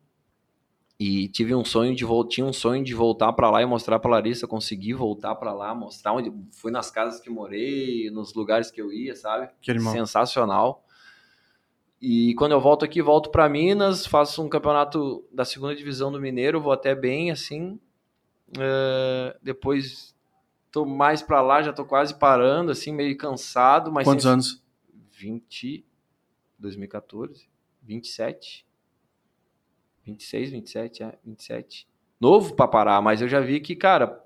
E 1.03 1.28
tive 1.30 1.56
um 1.56 1.65
sonho 1.65 1.95
de 1.95 2.06
voltar, 2.06 2.30
tinha 2.30 2.45
um 2.45 2.53
sonho 2.53 2.84
de 2.84 2.94
voltar 2.94 3.34
para 3.34 3.49
lá 3.49 3.60
e 3.60 3.65
mostrar 3.65 3.98
para 3.98 4.11
Larissa, 4.11 4.45
consegui 4.45 4.94
voltar 4.94 5.34
para 5.34 5.52
lá, 5.52 5.73
mostrar 5.73 6.14
onde 6.14 6.32
fui 6.52 6.72
nas 6.72 6.91
casas 6.91 7.19
que 7.19 7.28
morei, 7.28 8.11
nos 8.11 8.36
lugares 8.36 8.69
que 8.69 8.80
eu 8.80 8.94
ia, 8.94 9.15
sabe? 9.15 9.49
Que 9.60 9.72
animal. 9.72 9.94
sensacional. 9.94 10.86
E 11.99 12.36
quando 12.36 12.52
eu 12.52 12.61
volto 12.61 12.86
aqui, 12.86 13.02
volto 13.02 13.32
para 13.32 13.49
Minas, 13.49 14.06
faço 14.06 14.44
um 14.44 14.49
campeonato 14.49 15.26
da 15.34 15.44
segunda 15.44 15.76
divisão 15.76 16.11
do 16.11 16.22
Mineiro, 16.22 16.61
vou 16.61 16.72
até 16.72 16.94
bem 16.94 17.32
assim. 17.32 17.80
É, 18.60 19.36
depois 19.41 20.15
tô 20.72 20.86
mais 20.86 21.23
para 21.23 21.41
lá, 21.41 21.64
já 21.64 21.73
tô 21.73 21.84
quase 21.84 22.14
parando, 22.14 22.72
assim, 22.72 22.91
meio 22.94 23.18
cansado, 23.18 23.91
mas 23.91 24.06
Quantos 24.07 24.23
sem- 24.23 24.32
anos? 24.34 24.64
20 25.11 25.84
2014, 26.60 27.49
27 27.82 28.68
26, 30.06 30.49
27, 30.52 31.03
é, 31.03 31.18
27. 31.26 31.88
Novo 32.19 32.56
para 32.56 32.68
parar, 32.68 33.02
mas 33.02 33.22
eu 33.22 33.28
já 33.28 33.40
vi 33.40 33.60
que, 33.60 33.76
cara, 33.76 34.23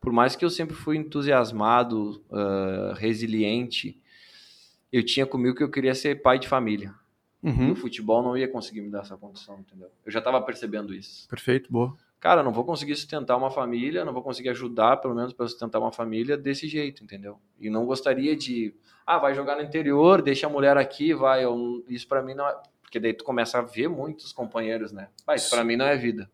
por 0.00 0.12
mais 0.12 0.36
que 0.36 0.44
eu 0.44 0.50
sempre 0.50 0.74
fui 0.74 0.96
entusiasmado, 0.96 2.24
ah, 2.30 2.94
resiliente, 2.96 4.00
eu 4.92 5.04
tinha 5.04 5.26
comigo 5.26 5.56
que 5.56 5.62
eu 5.62 5.70
queria 5.70 5.94
ser 5.94 6.22
pai 6.22 6.38
de 6.38 6.48
família. 6.48 6.94
E 7.42 7.48
Uhum. 7.48 7.72
o 7.72 7.76
futebol 7.76 8.22
não 8.22 8.36
ia 8.36 8.48
conseguir 8.48 8.80
me 8.80 8.90
dar 8.90 9.02
essa 9.02 9.16
condição, 9.16 9.58
entendeu? 9.60 9.88
Eu 10.04 10.10
já 10.10 10.20
tava 10.20 10.40
percebendo 10.42 10.92
isso. 10.94 11.28
Perfeito, 11.28 11.70
boa. 11.70 11.94
Cara, 12.18 12.42
não 12.42 12.50
vou 12.52 12.64
conseguir 12.64 12.96
sustentar 12.96 13.36
uma 13.36 13.50
família, 13.50 14.04
não 14.04 14.12
vou 14.12 14.22
conseguir 14.22 14.48
ajudar, 14.48 14.96
pelo 14.96 15.14
menos, 15.14 15.32
para 15.32 15.46
sustentar 15.46 15.78
uma 15.78 15.92
família 15.92 16.36
desse 16.36 16.66
jeito, 16.66 17.04
entendeu? 17.04 17.38
E 17.60 17.68
não 17.70 17.84
gostaria 17.86 18.34
de, 18.34 18.74
ah, 19.06 19.18
vai 19.18 19.34
jogar 19.34 19.56
no 19.56 19.62
interior, 19.62 20.22
deixa 20.22 20.46
a 20.46 20.50
mulher 20.50 20.76
aqui, 20.76 21.12
vai. 21.14 21.44
eu- 21.44 21.84
isso 21.88 22.08
para 22.08 22.22
mim 22.22 22.34
não 22.34 22.48
é. 22.48 22.56
Porque 22.96 23.00
daí 23.00 23.12
tu 23.12 23.24
começa 23.24 23.58
a 23.58 23.60
ver 23.60 23.88
muitos 23.88 24.32
companheiros, 24.32 24.90
né? 24.90 25.10
Mas 25.26 25.42
isso 25.42 25.50
para 25.50 25.62
mim 25.62 25.76
não 25.76 25.84
é 25.84 25.98
vida. 25.98 26.30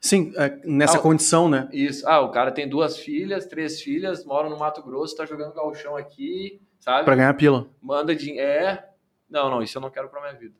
Sim, 0.00 0.32
é, 0.36 0.60
nessa 0.64 0.96
Ah, 0.96 1.00
condição, 1.00 1.48
né? 1.48 1.68
Isso, 1.72 2.08
ah, 2.08 2.20
o 2.20 2.30
cara 2.30 2.52
tem 2.52 2.68
duas 2.68 2.96
filhas, 2.96 3.46
três 3.46 3.82
filhas, 3.82 4.24
mora 4.24 4.48
no 4.48 4.56
Mato 4.56 4.80
Grosso, 4.80 5.16
tá 5.16 5.26
jogando 5.26 5.52
galchão 5.52 5.96
aqui, 5.96 6.62
sabe? 6.78 7.04
Pra 7.04 7.16
ganhar 7.16 7.34
pila. 7.34 7.68
Manda 7.82 8.14
dinheiro. 8.14 8.48
É. 8.48 8.88
Não, 9.28 9.50
não, 9.50 9.60
isso 9.60 9.76
eu 9.76 9.82
não 9.82 9.90
quero 9.90 10.08
pra 10.08 10.20
minha 10.20 10.34
vida. 10.34 10.54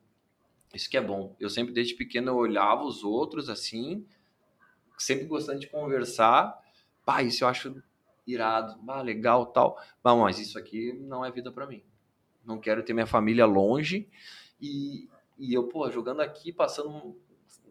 Isso 0.73 0.89
que 0.89 0.97
é 0.97 1.01
bom. 1.01 1.33
Eu 1.39 1.49
sempre, 1.49 1.73
desde 1.73 1.93
pequeno, 1.93 2.31
eu 2.31 2.35
olhava 2.35 2.83
os 2.83 3.01
outros 3.01 3.49
assim, 3.49 4.05
sempre 4.97 5.23
gostando 5.23 5.59
de 5.59 5.67
conversar. 5.67 6.53
Pá, 7.05 7.23
isso 7.23 7.45
eu 7.45 7.47
acho 7.47 7.81
irado, 8.27 8.77
ah, 8.89 9.01
legal, 9.01 9.45
tal. 9.45 9.81
Mas 10.03 10.37
isso 10.37 10.59
aqui 10.59 10.91
não 10.91 11.23
é 11.23 11.31
vida 11.31 11.49
para 11.49 11.65
mim. 11.65 11.81
Não 12.43 12.59
quero 12.59 12.83
ter 12.83 12.93
minha 12.93 13.07
família 13.07 13.45
longe 13.45 14.09
e, 14.61 15.07
e 15.37 15.53
eu, 15.53 15.63
pô, 15.63 15.89
jogando 15.91 16.21
aqui, 16.21 16.51
passando. 16.51 17.15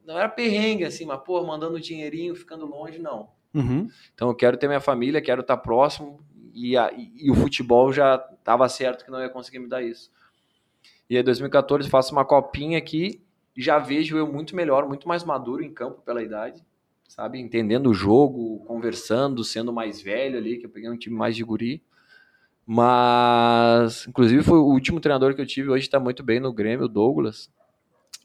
Não 0.04 0.18
era 0.18 0.28
perrengue 0.28 0.84
assim, 0.84 1.04
mas, 1.04 1.20
pô, 1.22 1.42
mandando 1.44 1.80
dinheirinho, 1.80 2.34
ficando 2.34 2.66
longe, 2.66 2.98
não. 2.98 3.30
Uhum. 3.54 3.88
Então 4.14 4.28
eu 4.28 4.34
quero 4.34 4.56
ter 4.56 4.66
minha 4.66 4.80
família, 4.80 5.22
quero 5.22 5.40
estar 5.40 5.56
próximo 5.56 6.20
e, 6.52 6.76
a, 6.76 6.92
e, 6.92 7.26
e 7.26 7.30
o 7.30 7.34
futebol 7.34 7.92
já 7.92 8.16
estava 8.38 8.68
certo 8.68 9.04
que 9.04 9.10
não 9.10 9.20
ia 9.20 9.28
conseguir 9.28 9.58
me 9.58 9.68
dar 9.68 9.82
isso. 9.82 10.10
E 11.08 11.16
aí, 11.16 11.22
2014, 11.22 11.88
faço 11.88 12.12
uma 12.12 12.24
copinha 12.24 12.78
aqui, 12.78 13.22
já 13.56 13.78
vejo 13.78 14.16
eu 14.16 14.26
muito 14.26 14.56
melhor, 14.56 14.86
muito 14.86 15.06
mais 15.06 15.22
maduro 15.22 15.62
em 15.62 15.72
campo 15.72 16.02
pela 16.02 16.22
idade 16.22 16.64
sabe? 17.08 17.38
Entendendo 17.38 17.90
o 17.90 17.94
jogo, 17.94 18.64
conversando, 18.66 19.44
sendo 19.44 19.72
mais 19.72 20.00
velho 20.00 20.36
ali, 20.36 20.58
que 20.58 20.66
eu 20.66 20.70
peguei 20.70 20.90
um 20.90 20.96
time 20.96 21.14
mais 21.14 21.36
de 21.36 21.44
guri. 21.44 21.82
Mas, 22.66 24.06
inclusive, 24.06 24.42
foi 24.42 24.58
o 24.58 24.64
último 24.64 25.00
treinador 25.00 25.34
que 25.34 25.40
eu 25.40 25.46
tive 25.46 25.68
hoje, 25.68 25.84
está 25.84 26.00
muito 26.00 26.22
bem 26.22 26.40
no 26.40 26.52
Grêmio, 26.52 26.86
o 26.86 26.88
Douglas. 26.88 27.50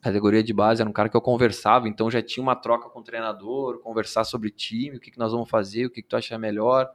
Categoria 0.02 0.42
de 0.42 0.54
base, 0.54 0.82
era 0.82 0.90
um 0.90 0.94
cara 0.94 1.10
que 1.10 1.18
eu 1.18 1.22
conversava, 1.22 1.90
então 1.90 2.10
já 2.10 2.22
tinha 2.22 2.42
uma 2.42 2.56
troca 2.56 2.90
com 2.90 3.02
o 3.02 3.04
treinador, 3.04 3.80
conversar 3.80 4.24
sobre 4.24 4.50
time, 4.50 4.96
o 4.96 5.00
que, 5.00 5.12
que 5.12 5.20
nós 5.20 5.34
vamos 5.34 5.50
fazer, 5.50 5.86
o 5.86 5.90
que, 5.90 6.02
que 6.02 6.08
tu 6.08 6.16
acha 6.16 6.38
melhor. 6.38 6.90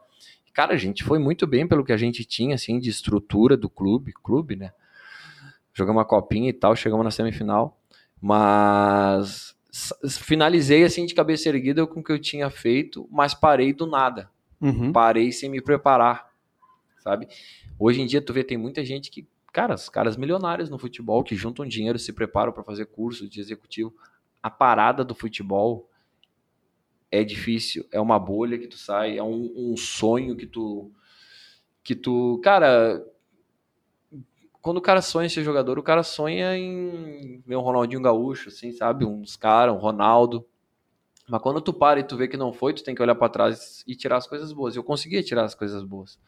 Cara, 0.55 0.73
a 0.73 0.79
gente 0.79 1.05
foi 1.05 1.19
muito 1.19 1.47
bem 1.47 1.67
pelo 1.67 1.85
que 1.85 1.93
a 1.93 1.97
gente 1.97 2.25
tinha, 2.25 2.55
assim, 2.55 2.79
de 2.79 2.89
estrutura 2.89 3.57
do 3.57 3.69
clube, 3.69 4.13
clube, 4.13 4.57
né? 4.57 4.73
Jogamos 5.75 5.99
uma 5.99 6.05
copinha 6.07 6.49
e 6.49 6.53
tal, 6.53 6.75
chegamos 6.77 7.05
na 7.05 7.11
semifinal. 7.11 7.77
Mas 8.21 9.55
finalizei 10.21 10.85
assim 10.85 11.05
de 11.05 11.15
cabeça 11.15 11.49
erguida 11.49 11.87
com 11.87 12.01
o 12.01 12.05
que 12.05 12.13
eu 12.13 12.19
tinha 12.19 12.49
feito, 12.49 13.09
mas 13.11 13.35
parei 13.35 13.73
do 13.73 13.87
nada. 13.87 14.31
Uhum. 14.61 14.93
Parei 14.93 15.33
sem 15.33 15.51
me 15.51 15.61
preparar, 15.61 16.31
sabe? 17.05 17.29
Hoje 17.79 18.01
em 18.01 18.07
dia 18.07 18.23
tu 18.23 18.33
vê 18.33 18.43
tem 18.43 18.57
muita 18.57 18.83
gente 18.85 19.11
que, 19.11 19.29
cara, 19.53 19.75
os 19.75 19.91
caras 19.91 20.17
milionários 20.17 20.71
no 20.71 20.79
futebol 20.79 21.23
que 21.23 21.37
juntam 21.37 21.67
dinheiro, 21.67 21.99
se 21.99 22.13
preparam 22.13 22.51
para 22.51 22.65
fazer 22.65 22.87
curso 22.87 23.29
de 23.29 23.39
executivo. 23.39 23.95
A 24.43 24.51
parada 24.51 25.05
do 25.05 25.15
futebol 25.15 25.89
é 27.11 27.23
difícil, 27.23 27.87
é 27.93 28.01
uma 28.01 28.19
bolha 28.19 28.59
que 28.59 28.67
tu 28.67 28.77
sai, 28.77 29.19
é 29.19 29.23
um, 29.23 29.53
um 29.55 29.77
sonho 29.77 30.35
que 30.35 30.47
tu 30.47 30.91
que 31.85 31.95
tu, 31.95 32.41
cara, 32.43 33.05
quando 34.63 34.79
o 34.79 34.81
cara 34.81 35.03
sonha 35.03 35.29
ser 35.29 35.45
jogador, 35.45 35.79
o 35.79 35.83
cara 35.83 36.03
sonha 36.03 36.57
em 36.57 37.43
ver 37.47 37.57
um 37.57 37.61
Ronaldinho 37.61 38.01
Gaúcho, 38.01 38.49
assim, 38.49 38.73
sabe? 38.73 39.05
Uns 39.05 39.37
caras, 39.37 39.75
um 39.75 39.79
Ronaldo. 39.79 40.47
Mas 41.29 41.43
quando 41.43 41.61
tu 41.61 41.75
para 41.75 42.01
e 42.01 42.03
tu 42.03 42.17
vê 42.17 42.27
que 42.27 42.39
não 42.39 42.55
foi, 42.55 42.73
tu 42.73 42.83
tem 42.83 42.95
que 42.95 43.03
olhar 43.03 43.15
para 43.15 43.29
trás 43.29 43.85
e 43.87 43.95
tirar 43.95 44.17
as 44.17 44.27
coisas 44.27 44.51
boas. 44.55 44.75
Eu 44.75 44.83
conseguia 44.83 45.23
tirar 45.23 45.45
as 45.45 45.55
coisas 45.55 45.83
boas. 45.83 46.19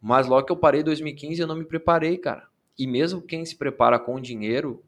Mas 0.00 0.26
logo 0.26 0.46
que 0.46 0.52
eu 0.52 0.56
parei 0.56 0.80
em 0.80 0.84
2015, 0.84 1.40
eu 1.40 1.46
não 1.46 1.56
me 1.56 1.64
preparei, 1.64 2.16
cara. 2.16 2.48
E 2.78 2.86
mesmo 2.86 3.20
quem 3.20 3.44
se 3.44 3.56
prepara 3.56 3.98
com 3.98 4.20
dinheiro, 4.20 4.82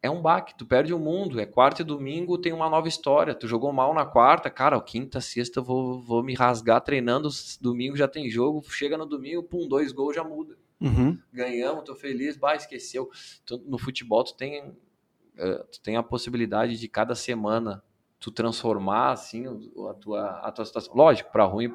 é 0.00 0.10
um 0.10 0.20
baque. 0.20 0.54
Tu 0.56 0.66
perde 0.66 0.92
o 0.92 0.98
mundo. 0.98 1.40
É 1.40 1.46
quarta 1.46 1.82
e 1.82 1.84
domingo, 1.84 2.38
tem 2.38 2.52
uma 2.52 2.68
nova 2.68 2.86
história. 2.86 3.34
Tu 3.34 3.48
jogou 3.48 3.72
mal 3.72 3.94
na 3.94 4.04
quarta, 4.04 4.50
cara, 4.50 4.80
quinta, 4.80 5.20
sexta, 5.20 5.60
eu 5.60 5.64
vou, 5.64 6.00
vou 6.00 6.22
me 6.22 6.34
rasgar 6.34 6.80
treinando. 6.82 7.28
Domingo 7.60 7.96
já 7.96 8.06
tem 8.06 8.28
jogo. 8.28 8.62
Chega 8.70 8.98
no 8.98 9.06
domingo, 9.06 9.42
pum, 9.42 9.66
dois 9.66 9.92
gols 9.92 10.14
já 10.14 10.22
muda. 10.22 10.56
Uhum. 10.80 11.18
Ganhamos, 11.32 11.84
tô 11.84 11.94
feliz, 11.94 12.36
bah, 12.36 12.54
esqueceu. 12.54 13.10
Tu, 13.46 13.56
no 13.66 13.78
futebol 13.78 14.22
tu 14.22 14.36
tem, 14.36 14.68
uh, 14.68 15.64
tu 15.72 15.80
tem 15.82 15.96
a 15.96 16.02
possibilidade 16.02 16.78
de 16.78 16.88
cada 16.88 17.14
semana 17.14 17.82
tu 18.20 18.30
transformar 18.30 19.12
assim 19.12 19.46
a 19.88 19.94
tua, 19.94 20.30
a 20.40 20.52
tua 20.52 20.64
situação. 20.64 20.94
Lógico, 20.94 21.32
para 21.32 21.44
ruim, 21.44 21.70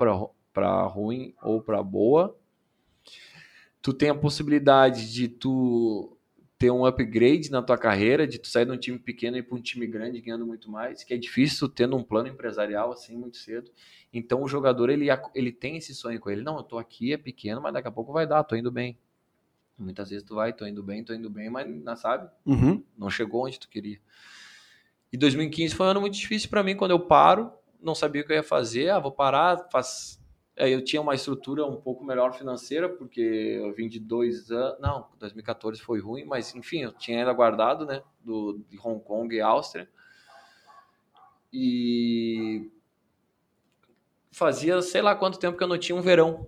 para 0.53 0.83
ruim 0.83 1.33
ou 1.41 1.61
para 1.61 1.81
boa. 1.81 2.37
Tu 3.81 3.93
tem 3.93 4.09
a 4.09 4.15
possibilidade 4.15 5.11
de 5.11 5.27
tu 5.27 6.17
ter 6.59 6.69
um 6.69 6.85
upgrade 6.85 7.49
na 7.49 7.61
tua 7.61 7.77
carreira, 7.77 8.27
de 8.27 8.37
tu 8.37 8.49
sair 8.49 8.65
de 8.65 8.71
um 8.73 8.77
time 8.77 8.99
pequeno 8.99 9.37
e 9.37 9.39
ir 9.39 9.43
para 9.43 9.57
um 9.57 9.61
time 9.61 9.87
grande 9.87 10.19
ganhando 10.19 10.45
muito 10.45 10.69
mais, 10.69 11.05
que 11.05 11.13
é 11.13 11.17
difícil 11.17 11.69
tendo 11.69 11.95
um 11.95 12.03
plano 12.03 12.27
empresarial 12.27 12.91
assim 12.91 13.15
muito 13.15 13.37
cedo. 13.37 13.71
Então 14.11 14.43
o 14.43 14.47
jogador 14.47 14.89
ele, 14.89 15.07
ele 15.33 15.53
tem 15.53 15.77
esse 15.77 15.95
sonho 15.95 16.19
com 16.19 16.29
ele, 16.29 16.43
não, 16.43 16.57
eu 16.57 16.63
tô 16.63 16.77
aqui, 16.77 17.13
é 17.13 17.17
pequeno, 17.17 17.61
mas 17.61 17.71
daqui 17.71 17.87
a 17.87 17.91
pouco 17.91 18.11
vai 18.11 18.27
dar, 18.27 18.43
tô 18.43 18.57
indo 18.57 18.69
bem. 18.69 18.97
Muitas 19.77 20.09
vezes 20.09 20.25
tu 20.25 20.35
vai, 20.35 20.51
tô 20.51 20.67
indo 20.67 20.83
bem, 20.83 21.01
tô 21.01 21.13
indo 21.13 21.29
bem, 21.29 21.49
mas 21.49 21.65
não 21.65 21.95
sabe, 21.95 22.29
uhum. 22.45 22.83
não 22.97 23.09
chegou 23.09 23.45
onde 23.45 23.57
tu 23.57 23.69
queria. 23.69 23.97
E 25.13 25.17
2015 25.17 25.73
foi 25.73 25.87
um 25.87 25.89
ano 25.91 26.01
muito 26.01 26.15
difícil 26.15 26.49
para 26.49 26.61
mim 26.61 26.75
quando 26.75 26.91
eu 26.91 26.99
paro, 26.99 27.53
não 27.81 27.95
sabia 27.95 28.21
o 28.21 28.25
que 28.25 28.33
eu 28.33 28.35
ia 28.35 28.43
fazer, 28.43 28.89
ah, 28.89 28.99
vou 28.99 29.13
parar, 29.13 29.69
faz 29.71 30.18
Aí 30.18 30.18
eu 30.67 30.83
tinha 30.83 31.01
uma 31.01 31.15
estrutura 31.15 31.65
um 31.65 31.77
pouco 31.77 32.03
melhor 32.03 32.33
financeira, 32.33 32.89
porque 32.89 33.21
eu 33.21 33.73
vim 33.73 33.87
de 33.87 33.99
dois 33.99 34.51
anos. 34.51 34.79
Não, 34.81 35.07
2014 35.17 35.81
foi 35.81 36.01
ruim, 36.01 36.25
mas 36.25 36.53
enfim, 36.53 36.81
eu 36.81 36.91
tinha 36.91 37.19
ainda 37.19 37.31
guardado, 37.31 37.85
né? 37.85 38.03
Do, 38.19 38.59
de 38.67 38.77
Hong 38.77 39.01
Kong 39.01 39.33
e 39.33 39.39
Áustria. 39.39 39.89
E 41.51 42.69
fazia 44.31 44.81
sei 44.81 45.01
lá 45.01 45.15
quanto 45.15 45.39
tempo 45.39 45.57
que 45.57 45.63
eu 45.63 45.67
não 45.67 45.77
tinha 45.77 45.97
um 45.97 46.01
verão. 46.01 46.47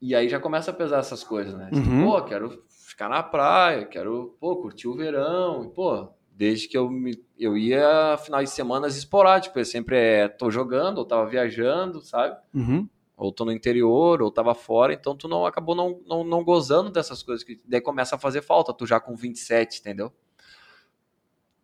E 0.00 0.14
aí 0.14 0.28
já 0.28 0.40
começa 0.40 0.70
a 0.70 0.74
pesar 0.74 0.98
essas 0.98 1.24
coisas, 1.24 1.54
né? 1.54 1.70
Tipo, 1.72 1.88
uhum. 1.88 2.04
pô, 2.04 2.22
quero 2.22 2.64
ficar 2.68 3.08
na 3.08 3.22
praia, 3.22 3.84
quero, 3.84 4.36
pô, 4.38 4.56
curtir 4.56 4.88
o 4.88 4.96
verão. 4.96 5.64
E, 5.64 5.68
pô, 5.70 6.08
desde 6.42 6.66
que 6.66 6.76
eu, 6.76 6.90
me, 6.90 7.24
eu 7.38 7.56
ia 7.56 8.18
finais 8.18 8.48
de 8.48 8.56
semanas 8.56 8.96
esporádicos, 8.96 9.56
eu 9.56 9.64
sempre 9.64 9.96
é, 9.96 10.26
tô 10.26 10.50
jogando, 10.50 10.98
ou 10.98 11.04
tava 11.04 11.24
viajando, 11.24 12.00
sabe? 12.00 12.36
Uhum. 12.52 12.88
Ou 13.16 13.30
tô 13.30 13.44
no 13.44 13.52
interior, 13.52 14.20
ou 14.20 14.28
tava 14.28 14.52
fora, 14.52 14.92
então 14.92 15.16
tu 15.16 15.28
não 15.28 15.46
acabou 15.46 15.76
não, 15.76 16.00
não, 16.04 16.24
não 16.24 16.42
gozando 16.42 16.90
dessas 16.90 17.22
coisas, 17.22 17.44
que 17.44 17.60
daí 17.64 17.80
começa 17.80 18.16
a 18.16 18.18
fazer 18.18 18.42
falta, 18.42 18.74
tu 18.74 18.84
já 18.84 18.98
com 18.98 19.14
27, 19.14 19.78
entendeu? 19.78 20.12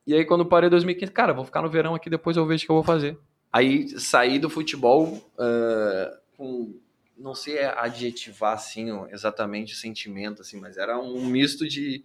E 0.07 0.15
aí 0.15 0.25
quando 0.25 0.47
parei 0.47 0.69
em 0.69 0.71
2015, 0.71 1.11
cara, 1.11 1.33
vou 1.33 1.45
ficar 1.45 1.61
no 1.61 1.69
verão 1.69 1.97
aqui, 1.97 2.09
depois 2.09 2.37
eu 2.37 2.47
vejo 2.47 2.63
o 2.63 2.67
que 2.67 2.71
eu 2.71 2.77
vou 2.77 2.85
fazer. 2.85 3.19
Aí 3.53 3.89
saí 3.99 4.39
do 4.39 4.49
futebol 4.49 5.07
uh, 5.07 6.19
com, 6.37 6.79
não 7.17 7.35
sei 7.35 7.65
adjetivar 7.65 8.53
assim 8.53 8.91
exatamente 9.11 9.75
o 9.75 9.77
sentimento, 9.77 10.43
assim, 10.43 10.61
mas 10.61 10.77
era 10.77 10.97
um 10.97 11.27
misto 11.27 11.67
de 11.67 12.05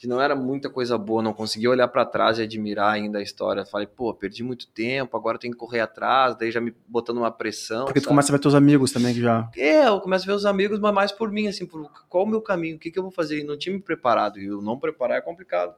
que 0.00 0.06
não 0.06 0.18
era 0.18 0.34
muita 0.34 0.70
coisa 0.70 0.96
boa, 0.96 1.22
não 1.22 1.34
conseguia 1.34 1.68
olhar 1.68 1.86
para 1.86 2.06
trás 2.06 2.38
e 2.38 2.42
admirar 2.42 2.90
ainda 2.90 3.18
a 3.18 3.22
história. 3.22 3.66
Falei, 3.66 3.86
pô, 3.86 4.14
perdi 4.14 4.42
muito 4.42 4.66
tempo, 4.66 5.14
agora 5.14 5.38
tem 5.38 5.50
que 5.50 5.58
correr 5.58 5.80
atrás, 5.80 6.34
daí 6.36 6.50
já 6.50 6.58
me 6.58 6.74
botando 6.88 7.18
uma 7.18 7.30
pressão. 7.30 7.84
Porque 7.84 8.00
sabe? 8.00 8.06
tu 8.06 8.08
começa 8.08 8.32
a 8.32 8.34
ver 8.34 8.38
teus 8.38 8.54
amigos 8.54 8.92
também 8.92 9.12
que 9.12 9.20
já. 9.20 9.50
É, 9.54 9.88
eu 9.88 10.00
começo 10.00 10.24
a 10.24 10.28
ver 10.28 10.32
os 10.32 10.46
amigos, 10.46 10.78
mas 10.78 10.94
mais 10.94 11.12
por 11.12 11.30
mim, 11.30 11.48
assim, 11.48 11.66
por 11.66 11.92
qual 12.08 12.24
o 12.24 12.26
meu 12.26 12.40
caminho, 12.40 12.76
o 12.76 12.78
que, 12.78 12.90
que 12.90 12.98
eu 12.98 13.02
vou 13.02 13.12
fazer? 13.12 13.40
E 13.40 13.44
não 13.44 13.58
tinha 13.58 13.74
me 13.74 13.82
preparado, 13.82 14.38
e 14.38 14.46
eu 14.46 14.62
não 14.62 14.78
preparar 14.78 15.18
é 15.18 15.20
complicado. 15.20 15.74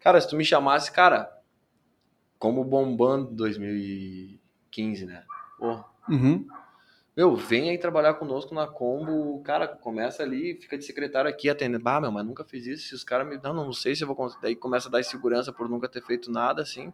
Cara, 0.00 0.20
se 0.20 0.28
tu 0.28 0.34
me 0.34 0.44
chamasse, 0.44 0.90
cara, 0.90 1.30
como 2.40 2.64
bombando 2.64 3.30
2015, 3.36 5.06
né? 5.06 5.22
Pô. 5.60 5.84
Uhum 6.08 6.44
meu, 7.18 7.34
vem 7.34 7.68
aí 7.68 7.76
trabalhar 7.76 8.14
conosco 8.14 8.54
na 8.54 8.64
Combo, 8.64 9.42
cara, 9.42 9.66
começa 9.66 10.22
ali, 10.22 10.54
fica 10.54 10.78
de 10.78 10.84
secretário 10.84 11.28
aqui 11.28 11.50
atendendo. 11.50 11.82
Ah, 11.88 12.00
meu, 12.00 12.12
mas 12.12 12.24
nunca 12.24 12.44
fiz 12.44 12.64
isso. 12.64 12.86
Se 12.86 12.94
os 12.94 13.02
caras 13.02 13.26
me. 13.26 13.36
Não, 13.42 13.52
não 13.52 13.72
sei 13.72 13.96
se 13.96 14.04
eu 14.04 14.06
vou 14.06 14.14
conseguir. 14.14 14.42
Daí 14.42 14.54
começa 14.54 14.88
a 14.88 14.92
dar 14.92 15.02
segurança 15.02 15.52
por 15.52 15.68
nunca 15.68 15.88
ter 15.88 16.00
feito 16.00 16.30
nada, 16.30 16.62
assim. 16.62 16.92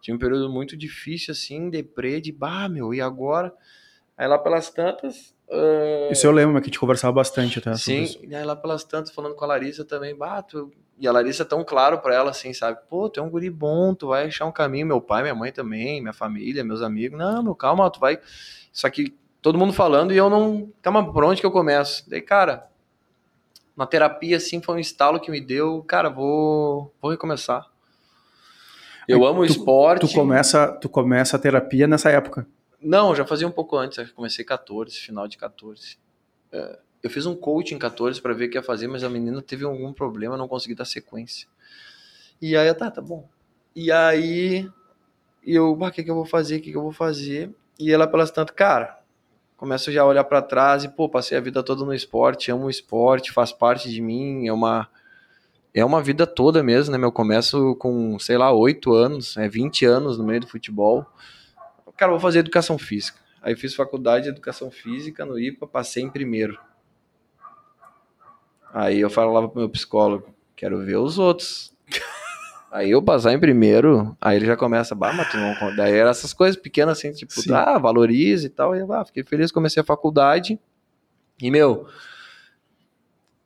Tinha 0.00 0.14
um 0.14 0.20
período 0.20 0.48
muito 0.48 0.76
difícil, 0.76 1.32
assim, 1.32 1.68
deprê, 1.68 2.20
de 2.20 2.30
bah, 2.30 2.68
meu, 2.68 2.94
e 2.94 3.00
agora? 3.00 3.52
Aí 4.16 4.28
lá 4.28 4.38
pelas 4.38 4.70
tantas. 4.70 5.34
Uh... 5.48 6.12
Isso 6.12 6.24
eu 6.24 6.30
lembro, 6.30 6.54
que 6.60 6.66
a 6.66 6.66
gente 6.66 6.78
conversava 6.78 7.14
bastante 7.14 7.58
até. 7.58 7.74
Sim, 7.74 8.06
e 8.22 8.36
aí 8.36 8.44
lá 8.44 8.54
pelas 8.54 8.84
tantas, 8.84 9.10
falando 9.10 9.34
com 9.34 9.44
a 9.44 9.48
Larissa 9.48 9.84
também, 9.84 10.14
bah, 10.14 10.42
tu... 10.42 10.70
e 10.96 11.08
a 11.08 11.12
Larissa 11.12 11.44
tão 11.44 11.64
claro 11.64 11.98
pra 11.98 12.14
ela, 12.14 12.30
assim, 12.30 12.52
sabe? 12.52 12.78
Pô, 12.88 13.10
tu 13.10 13.18
é 13.18 13.22
um 13.22 13.28
guri 13.28 13.50
bom, 13.50 13.96
tu 13.96 14.06
vai 14.06 14.26
achar 14.26 14.46
um 14.46 14.52
caminho, 14.52 14.86
meu 14.86 15.00
pai, 15.00 15.22
minha 15.22 15.34
mãe 15.34 15.50
também, 15.50 16.00
minha 16.00 16.12
família, 16.12 16.62
meus 16.62 16.82
amigos. 16.82 17.18
Não, 17.18 17.42
meu, 17.42 17.54
calma, 17.56 17.90
tu 17.90 17.98
vai. 17.98 18.20
Só 18.70 18.88
que 18.88 19.12
todo 19.46 19.56
mundo 19.56 19.72
falando 19.72 20.12
e 20.12 20.16
eu 20.16 20.28
não. 20.28 20.72
Calma, 20.82 21.12
por 21.12 21.22
onde 21.22 21.40
que 21.40 21.46
eu 21.46 21.52
começo? 21.52 22.02
Daí, 22.10 22.20
cara, 22.20 22.68
na 23.76 23.86
terapia, 23.86 24.38
assim, 24.38 24.60
foi 24.60 24.74
um 24.74 24.80
estalo 24.80 25.20
que 25.20 25.30
me 25.30 25.40
deu. 25.40 25.84
Cara, 25.84 26.10
vou, 26.10 26.92
vou 27.00 27.12
recomeçar. 27.12 27.64
Eu 29.06 29.24
amo 29.24 29.42
o 29.42 29.44
esporte. 29.44 30.00
Tu 30.00 30.12
começa, 30.12 30.72
tu 30.72 30.88
começa 30.88 31.36
a 31.36 31.38
terapia 31.38 31.86
nessa 31.86 32.10
época? 32.10 32.44
Não, 32.80 33.14
já 33.14 33.24
fazia 33.24 33.46
um 33.46 33.52
pouco 33.52 33.76
antes. 33.76 33.98
Eu 33.98 34.12
comecei 34.16 34.44
14, 34.44 34.96
final 34.96 35.28
de 35.28 35.38
14. 35.38 35.96
É, 36.50 36.80
eu 37.00 37.08
fiz 37.08 37.24
um 37.24 37.36
coaching 37.36 37.76
em 37.76 37.78
14 37.78 38.20
para 38.20 38.34
ver 38.34 38.46
o 38.46 38.50
que 38.50 38.58
ia 38.58 38.64
fazer, 38.64 38.88
mas 38.88 39.04
a 39.04 39.08
menina 39.08 39.40
teve 39.40 39.64
algum 39.64 39.92
problema, 39.92 40.36
não 40.36 40.48
consegui 40.48 40.74
dar 40.74 40.84
sequência. 40.84 41.46
E 42.42 42.56
aí, 42.56 42.74
tá, 42.74 42.90
tá 42.90 43.00
bom. 43.00 43.28
E 43.76 43.92
aí, 43.92 44.68
eu, 45.46 45.70
o 45.70 45.90
que, 45.92 46.02
que 46.02 46.10
eu 46.10 46.16
vou 46.16 46.26
fazer? 46.26 46.56
O 46.56 46.60
que, 46.60 46.72
que 46.72 46.76
eu 46.76 46.82
vou 46.82 46.92
fazer? 46.92 47.54
E 47.78 47.92
ela, 47.92 48.08
pelas 48.08 48.32
tantas, 48.32 48.56
cara, 48.56 49.05
começo 49.56 49.90
já 49.90 50.02
a 50.02 50.06
olhar 50.06 50.24
para 50.24 50.42
trás 50.42 50.84
e, 50.84 50.88
pô, 50.88 51.08
passei 51.08 51.36
a 51.36 51.40
vida 51.40 51.62
toda 51.62 51.84
no 51.84 51.94
esporte, 51.94 52.50
amo 52.50 52.66
o 52.66 52.70
esporte, 52.70 53.32
faz 53.32 53.52
parte 53.52 53.90
de 53.90 54.00
mim, 54.00 54.46
é 54.46 54.52
uma 54.52 54.88
é 55.72 55.84
uma 55.84 56.02
vida 56.02 56.26
toda 56.26 56.62
mesmo, 56.62 56.90
né? 56.92 56.96
Meu 56.96 57.12
começo 57.12 57.74
com, 57.76 58.18
sei 58.18 58.38
lá, 58.38 58.50
8 58.50 58.94
anos, 58.94 59.36
é 59.36 59.46
20 59.46 59.84
anos 59.84 60.16
no 60.16 60.24
meio 60.24 60.40
do 60.40 60.48
futebol. 60.48 61.04
Cara, 61.98 62.12
vou 62.12 62.20
fazer 62.20 62.38
educação 62.38 62.78
física. 62.78 63.18
Aí 63.42 63.54
fiz 63.54 63.74
faculdade 63.74 64.24
de 64.24 64.30
educação 64.30 64.70
física 64.70 65.26
no 65.26 65.38
IPA, 65.38 65.66
passei 65.66 66.02
em 66.02 66.10
primeiro. 66.10 66.58
Aí 68.72 69.00
eu 69.00 69.10
falava 69.10 69.48
pro 69.48 69.60
meu 69.60 69.68
psicólogo, 69.68 70.34
quero 70.56 70.82
ver 70.82 70.96
os 70.96 71.18
outros. 71.18 71.75
Aí 72.70 72.90
eu 72.90 73.02
passar 73.02 73.32
em 73.32 73.38
primeiro, 73.38 74.16
aí 74.20 74.36
ele 74.36 74.46
já 74.46 74.56
começa, 74.56 74.94
bah, 74.94 75.12
mas 75.12 75.30
tu 75.30 75.36
não. 75.36 75.76
Daí 75.76 75.94
eram 75.94 76.10
essas 76.10 76.32
coisas 76.32 76.60
pequenas 76.60 76.98
assim, 76.98 77.12
tipo, 77.12 77.32
Sim. 77.32 77.52
ah, 77.52 77.78
valorize 77.78 78.46
e 78.46 78.50
tal. 78.50 78.74
E 78.74 78.80
eu, 78.80 78.92
ah, 78.92 79.04
fiquei 79.04 79.22
feliz, 79.22 79.52
comecei 79.52 79.80
a 79.80 79.84
faculdade. 79.84 80.58
E, 81.40 81.50
meu, 81.50 81.86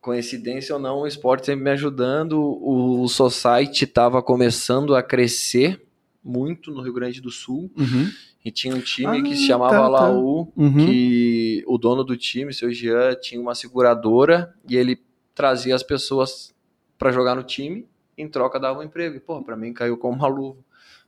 coincidência 0.01 0.75
ou 0.75 0.81
não, 0.81 1.01
o 1.01 1.07
esporte 1.07 1.47
sempre 1.47 1.65
me 1.65 1.71
ajudando. 1.71 2.41
O, 2.41 3.07
Society 3.09 3.85
estava 3.85 4.23
começando 4.23 4.95
a 4.95 5.03
crescer 5.03 5.83
muito 6.25 6.71
no 6.71 6.83
Rio 6.83 6.93
Grande 6.93 7.21
do 7.21 7.31
Sul. 7.31 7.71
Uhum. 7.77 8.11
E 8.45 8.51
tinha 8.51 8.75
um 8.75 8.81
time 8.81 9.19
ah, 9.19 9.23
que 9.23 9.37
se 9.37 9.47
chamava 9.47 9.75
tá, 9.75 9.89
Laú, 9.89 10.47
tá. 10.47 10.63
uhum. 10.63 10.87
que 10.87 11.63
o 11.67 11.77
dono 11.77 12.03
do 12.03 12.17
time, 12.17 12.55
seu 12.55 12.73
Jean, 12.73 13.15
tinha 13.21 13.41
uma 13.41 13.55
seguradora 13.55 14.55
e 14.67 14.77
ele 14.77 14.99
trazia 15.35 15.75
as 15.75 15.83
pessoas 15.83 16.55
para 16.99 17.13
jogar 17.13 17.35
no 17.35 17.43
time, 17.43 17.87
em 18.21 18.29
troca 18.29 18.61
dava 18.61 18.81
um 18.81 18.83
emprego. 18.83 19.17
E, 19.17 19.21
pô, 19.21 19.43
para 19.43 19.57
mim 19.57 19.73
caiu 19.73 19.97
como 19.97 20.17
uma 20.17 20.29
luva. 20.29 20.61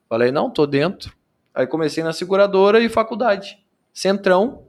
Falei, 0.09 0.31
não, 0.31 0.51
tô 0.51 0.67
dentro. 0.67 1.15
Aí 1.55 1.67
comecei 1.67 2.03
na 2.03 2.13
seguradora 2.13 2.81
e 2.81 2.89
faculdade. 2.89 3.65
Centrão. 3.93 4.67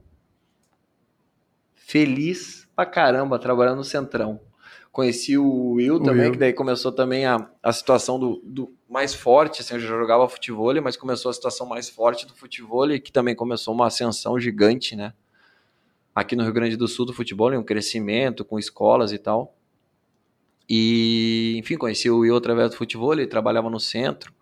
Feliz 1.74 2.68
pra 2.74 2.86
caramba 2.86 3.38
trabalhando 3.38 3.78
no 3.78 3.84
Centrão. 3.84 4.40
Conheci 4.90 5.36
o 5.36 5.72
Will 5.72 5.96
o 5.96 6.00
também, 6.02 6.26
Will. 6.26 6.32
que 6.32 6.38
daí 6.38 6.52
começou 6.52 6.92
também 6.92 7.26
a, 7.26 7.50
a 7.62 7.72
situação 7.72 8.18
do, 8.18 8.40
do 8.44 8.72
mais 8.88 9.12
forte, 9.12 9.60
assim, 9.60 9.74
eu 9.74 9.80
já 9.80 9.88
jogava 9.88 10.28
futebol, 10.28 10.72
mas 10.80 10.96
começou 10.96 11.30
a 11.30 11.34
situação 11.34 11.66
mais 11.66 11.88
forte 11.88 12.24
do 12.26 12.34
futebol, 12.34 12.88
que 13.00 13.10
também 13.10 13.34
começou 13.34 13.74
uma 13.74 13.88
ascensão 13.88 14.38
gigante, 14.38 14.94
né? 14.94 15.12
Aqui 16.14 16.36
no 16.36 16.44
Rio 16.44 16.52
Grande 16.52 16.76
do 16.76 16.86
Sul 16.86 17.04
do 17.04 17.12
futebol, 17.12 17.52
um 17.54 17.64
crescimento 17.64 18.44
com 18.44 18.56
escolas 18.56 19.10
e 19.10 19.18
tal. 19.18 19.56
E, 20.68 21.56
enfim, 21.58 21.76
conheci 21.76 22.10
o 22.10 22.18
Will 22.18 22.36
através 22.36 22.70
do 22.70 22.76
futebol, 22.76 23.12
ele 23.12 23.26
trabalhava 23.26 23.68
no 23.68 23.78
centro. 23.78 24.32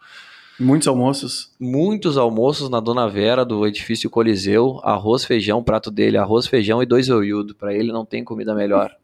Muitos 0.59 0.87
almoços? 0.87 1.53
Muitos 1.59 2.17
almoços 2.17 2.69
na 2.69 2.79
Dona 2.79 3.09
Vera, 3.09 3.45
do 3.45 3.67
edifício 3.67 4.09
Coliseu. 4.09 4.81
Arroz, 4.85 5.25
feijão, 5.25 5.63
prato 5.63 5.91
dele, 5.91 6.17
arroz, 6.17 6.47
feijão 6.47 6.83
e 6.83 6.87
dois 6.87 7.09
oiudo. 7.09 7.55
Para 7.55 7.75
ele 7.75 7.93
não 7.93 8.05
tem 8.05 8.23
comida 8.23 8.55
melhor. 8.55 8.97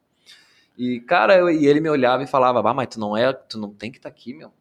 E, 0.76 1.00
cara, 1.00 1.36
eu, 1.36 1.50
e 1.50 1.66
ele 1.66 1.80
me 1.80 1.90
olhava 1.90 2.22
e 2.22 2.26
falava, 2.26 2.60
ah, 2.68 2.74
mas 2.74 2.88
tu 2.88 3.00
não 3.00 3.16
é, 3.16 3.32
tu 3.32 3.58
não 3.58 3.70
tem 3.70 3.90
que 3.90 3.98
estar 3.98 4.08
tá 4.08 4.14
aqui, 4.14 4.32
meu. 4.32 4.52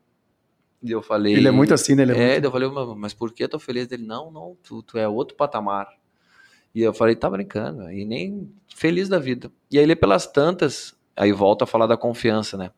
E 0.82 0.92
eu 0.92 1.02
falei. 1.02 1.34
Ele 1.36 1.48
é 1.48 1.52
muito 1.52 1.74
assim, 1.74 1.94
né? 1.94 2.04
Ele 2.04 2.14
é, 2.14 2.16
é 2.16 2.32
muito... 2.34 2.46
eu 2.46 2.52
falei, 2.52 2.96
mas 2.96 3.14
por 3.14 3.32
que 3.32 3.44
eu 3.44 3.50
tô 3.50 3.60
feliz 3.60 3.88
dele? 3.88 4.06
Não, 4.06 4.32
não, 4.32 4.58
tu, 4.64 4.82
tu 4.82 4.98
é 4.98 5.08
outro 5.08 5.36
patamar. 5.36 5.88
E 6.74 6.82
eu 6.82 6.94
falei, 6.94 7.16
tá 7.16 7.30
brincando, 7.30 7.92
e 7.92 8.06
nem 8.06 8.52
feliz 8.76 9.10
da 9.10 9.20
vida. 9.20 9.52
E 9.70 9.78
aí 9.78 9.84
ele 9.84 9.96
pelas 9.96 10.28
tantas, 10.28 10.96
aí 11.18 11.32
volta 11.32 11.64
a 11.64 11.68
falar 11.68 11.88
da 11.88 11.98
confiança, 11.98 12.56
né? 12.56 12.72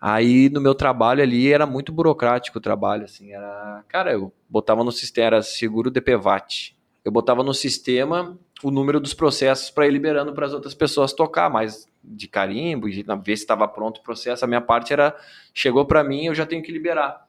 Aí 0.00 0.48
no 0.48 0.60
meu 0.60 0.74
trabalho 0.74 1.22
ali 1.22 1.52
era 1.52 1.66
muito 1.66 1.92
burocrático 1.92 2.58
o 2.58 2.60
trabalho, 2.60 3.04
assim, 3.04 3.32
era, 3.32 3.84
cara, 3.86 4.12
eu 4.12 4.32
botava 4.48 4.82
no 4.82 4.90
sistema, 4.90 5.26
era 5.26 5.42
seguro 5.42 5.90
DPVAT. 5.90 6.76
Eu 7.04 7.12
botava 7.12 7.42
no 7.42 7.54
sistema 7.54 8.38
o 8.62 8.70
número 8.70 9.00
dos 9.00 9.14
processos 9.14 9.70
para 9.70 9.86
ir 9.86 9.90
liberando 9.90 10.32
para 10.32 10.46
as 10.46 10.52
outras 10.52 10.74
pessoas 10.74 11.12
tocar, 11.12 11.50
mas 11.50 11.86
de 12.02 12.28
carimbo, 12.28 12.90
de 12.90 13.02
ver 13.02 13.36
se 13.36 13.42
estava 13.42 13.66
pronto 13.68 13.98
o 13.98 14.02
processo, 14.02 14.44
a 14.44 14.48
minha 14.48 14.60
parte 14.60 14.92
era, 14.92 15.14
chegou 15.52 15.84
para 15.84 16.02
mim, 16.02 16.26
eu 16.26 16.34
já 16.34 16.46
tenho 16.46 16.62
que 16.62 16.72
liberar. 16.72 17.26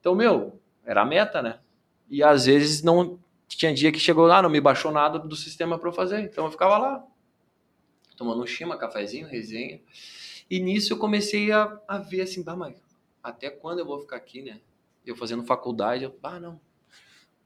Então, 0.00 0.14
meu, 0.14 0.60
era 0.84 1.02
a 1.02 1.04
meta, 1.04 1.40
né? 1.40 1.58
E 2.10 2.22
às 2.22 2.46
vezes 2.46 2.82
não 2.82 3.18
tinha 3.48 3.72
dia 3.72 3.92
que 3.92 3.98
chegou 3.98 4.26
lá, 4.26 4.42
não 4.42 4.50
me 4.50 4.60
baixou 4.60 4.90
nada 4.90 5.18
do 5.18 5.36
sistema 5.36 5.78
para 5.78 5.88
eu 5.88 5.92
fazer, 5.92 6.20
então 6.20 6.44
eu 6.44 6.50
ficava 6.50 6.78
lá, 6.78 7.04
tomando 8.16 8.42
um 8.42 8.46
chima, 8.46 8.76
cafezinho, 8.76 9.26
resenha. 9.26 9.80
E 10.50 10.60
nisso 10.60 10.92
eu 10.92 10.98
comecei 10.98 11.50
a, 11.52 11.80
a 11.88 11.98
ver 11.98 12.22
assim, 12.22 12.42
bah, 12.42 12.56
mas 12.56 12.76
até 13.22 13.50
quando 13.50 13.78
eu 13.78 13.86
vou 13.86 14.00
ficar 14.00 14.16
aqui, 14.16 14.42
né? 14.42 14.60
Eu 15.04 15.16
fazendo 15.16 15.44
faculdade, 15.44 16.04
eu, 16.04 16.16
ah, 16.22 16.38
não. 16.38 16.60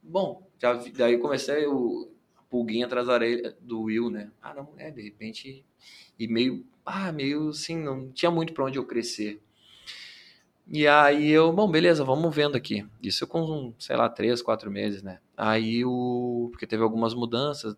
Bom, 0.03 0.47
já, 0.59 0.75
daí 0.75 1.19
comecei 1.19 1.67
o 1.67 2.11
pulguinha 2.51 2.87
atrás 2.87 3.07
da 3.07 3.15
orelha 3.15 3.57
do 3.61 3.83
Will, 3.83 4.11
né? 4.11 4.31
Ah, 4.41 4.55
não, 4.55 4.73
é, 4.77 4.91
de 4.91 5.03
repente, 5.03 5.65
e 6.19 6.29
meio, 6.29 6.65
ah, 6.85 7.13
meio 7.13 7.49
assim, 7.49 7.77
não 7.77 8.11
tinha 8.11 8.31
muito 8.31 8.53
para 8.53 8.65
onde 8.65 8.79
eu 8.79 8.87
crescer. 8.87 9.41
E 10.69 10.87
aí 10.89 11.31
eu, 11.31 11.53
bom, 11.53 11.71
beleza, 11.71 12.03
vamos 12.05 12.35
vendo 12.35 12.57
aqui. 12.57 12.85
Isso 13.01 13.27
com, 13.27 13.73
sei 13.79 13.97
lá, 13.97 14.09
três, 14.09 14.43
quatro 14.43 14.71
meses, 14.71 15.01
né? 15.01 15.21
Aí 15.37 15.85
o. 15.85 16.49
Porque 16.51 16.67
teve 16.67 16.83
algumas 16.83 17.15
mudanças. 17.15 17.77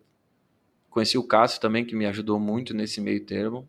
Conheci 0.90 1.18
o 1.18 1.22
Cássio 1.22 1.60
também, 1.60 1.84
que 1.84 1.94
me 1.94 2.06
ajudou 2.06 2.38
muito 2.40 2.74
nesse 2.74 3.00
meio 3.00 3.24
termo 3.24 3.68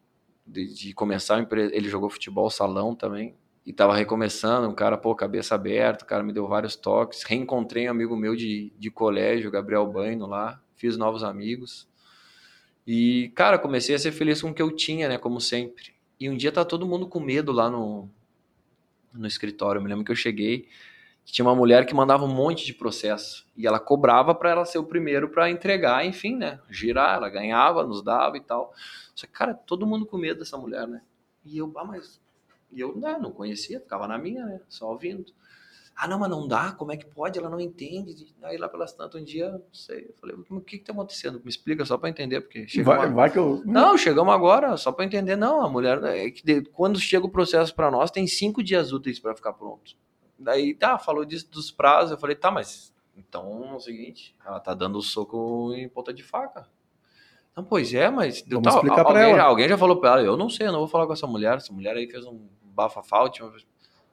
de, 0.50 0.74
de 0.74 0.94
começar, 0.94 1.48
ele 1.72 1.90
jogou 1.90 2.10
futebol 2.10 2.50
salão 2.50 2.96
também, 2.96 3.36
e 3.66 3.72
tava 3.72 3.96
recomeçando, 3.96 4.68
um 4.68 4.74
cara, 4.74 4.98
pô, 4.98 5.14
cabeça 5.14 5.54
aberta, 5.54 6.04
o 6.04 6.08
cara 6.08 6.24
me 6.24 6.34
deu 6.34 6.48
vários 6.48 6.76
toques, 6.76 7.24
reencontrei 7.24 7.88
um 7.88 7.92
amigo 7.92 8.16
meu 8.16 8.36
de, 8.36 8.74
de 8.78 8.90
colégio, 8.90 9.52
Gabriel 9.52 9.86
Baino 9.86 10.26
lá, 10.26 10.60
fiz 10.76 10.98
novos 10.98 11.24
amigos, 11.24 11.88
e, 12.88 13.32
cara, 13.36 13.60
comecei 13.60 13.94
a 13.94 14.00
ser 14.00 14.12
feliz 14.12 14.42
com 14.42 14.50
o 14.50 14.54
que 14.54 14.62
eu 14.62 14.72
tinha, 14.72 15.08
né, 15.08 15.18
como 15.20 15.40
sempre. 15.40 15.94
E 16.20 16.28
um 16.28 16.36
dia 16.36 16.52
tá 16.52 16.66
todo 16.66 16.88
mundo 16.88 17.08
com 17.08 17.20
medo 17.20 17.52
lá 17.52 17.70
no, 17.70 18.10
no 19.14 19.28
escritório, 19.28 19.78
eu 19.78 19.84
me 19.84 19.90
lembro 19.90 20.04
que 20.04 20.12
eu 20.12 20.16
cheguei, 20.16 20.68
tinha 21.32 21.46
uma 21.46 21.56
mulher 21.56 21.86
que 21.86 21.94
mandava 21.94 22.24
um 22.26 22.34
monte 22.34 22.66
de 22.66 22.74
processo 22.74 23.46
e 23.56 23.68
ela 23.68 23.80
cobrava 23.80 24.34
para 24.34 24.52
ela 24.52 24.66
ser 24.66 24.78
o 24.78 24.84
primeiro 24.84 25.30
para 25.30 25.50
entregar, 25.50 26.06
enfim, 26.06 26.36
né? 26.36 26.60
Girar, 26.70 27.18
ela 27.18 27.30
ganhava, 27.30 27.86
nos 27.86 28.02
dava 28.02 28.38
e 28.38 28.42
tal. 28.42 28.74
Só 29.14 29.28
que, 29.28 29.34
cara, 29.34 29.54
todo 29.54 29.86
mundo 29.86 30.06
com 30.06 30.18
medo 30.18 30.40
dessa 30.40 30.58
mulher, 30.58 30.88
né? 30.88 31.02
E 31.46 31.58
eu, 31.58 31.72
ah, 31.76 31.86
mas. 31.86 32.20
E 32.72 32.80
eu 32.80 32.96
né, 32.96 33.18
não 33.20 33.32
conhecia, 33.32 33.80
ficava 33.80 34.08
na 34.08 34.18
minha, 34.18 34.46
né? 34.46 34.62
Só 34.70 34.90
ouvindo. 34.90 35.26
Ah, 35.96 36.08
não, 36.08 36.18
mas 36.18 36.30
não 36.30 36.48
dá, 36.48 36.72
como 36.72 36.94
é 36.94 36.98
que 36.98 37.06
pode? 37.06 37.38
Ela 37.38 37.50
não 37.50 37.60
entende. 37.60 38.34
Aí 38.44 38.58
lá 38.58 38.70
pelas 38.70 38.94
tantas, 38.94 39.20
um 39.20 39.24
dia, 39.24 39.52
não 39.52 39.62
sei, 39.74 40.06
eu 40.08 40.14
falei, 40.14 40.34
o 40.50 40.62
que 40.62 40.78
que 40.78 40.86
tá 40.86 40.94
acontecendo? 40.94 41.42
Me 41.44 41.50
explica 41.50 41.84
só 41.84 41.98
para 41.98 42.10
entender, 42.10 42.40
porque 42.40 42.66
chegamos 42.70 42.98
vai, 42.98 43.12
vai 43.12 43.30
que 43.30 43.38
eu... 43.38 43.62
Não, 43.66 43.98
chegamos 43.98 44.34
agora, 44.34 44.78
só 44.78 44.94
para 44.94 45.04
entender. 45.04 45.36
Não, 45.36 45.62
a 45.62 45.70
mulher, 45.70 46.02
é 46.06 46.32
que 46.32 46.62
quando 46.72 46.98
chega 46.98 47.26
o 47.26 47.30
processo 47.30 47.76
para 47.76 47.92
nós, 47.92 48.12
tem 48.12 48.26
cinco 48.28 48.64
dias 48.64 48.94
úteis 48.94 49.20
para 49.20 49.36
ficar 49.36 49.52
pronto. 49.52 49.98
Daí, 50.40 50.74
tá, 50.74 50.98
falou 50.98 51.26
disso 51.26 51.50
dos 51.52 51.70
prazos, 51.70 52.12
eu 52.12 52.18
falei, 52.18 52.36
tá, 52.36 52.50
mas 52.50 52.94
então 53.16 53.72
é 53.72 53.76
o 53.76 53.80
seguinte, 53.80 54.36
ela 54.46 54.60
tá 54.60 54.74
dando 54.74 55.02
soco 55.02 55.74
em 55.76 55.90
ponta 55.90 56.14
de 56.14 56.24
faca. 56.24 56.68
Não, 57.56 57.64
pois 57.64 57.94
é, 57.94 58.10
mas 58.10 58.42
Vamos 58.48 58.64
tá, 58.64 58.76
explicar 58.76 59.06
alguém, 59.06 59.32
ela. 59.32 59.44
alguém 59.44 59.68
já 59.68 59.78
falou 59.78 60.00
para 60.00 60.12
ela, 60.12 60.22
eu 60.22 60.38
não 60.38 60.50
sei, 60.50 60.68
eu 60.68 60.72
não 60.72 60.80
vou 60.80 60.88
falar 60.88 61.06
com 61.06 61.14
essa 61.14 61.28
mulher, 61.28 61.58
essa 61.58 61.74
mulher 61.74 61.96
aí 61.98 62.10
fez 62.10 62.26
um 62.26 62.48
bafafá 62.62 63.22
última. 63.22 63.52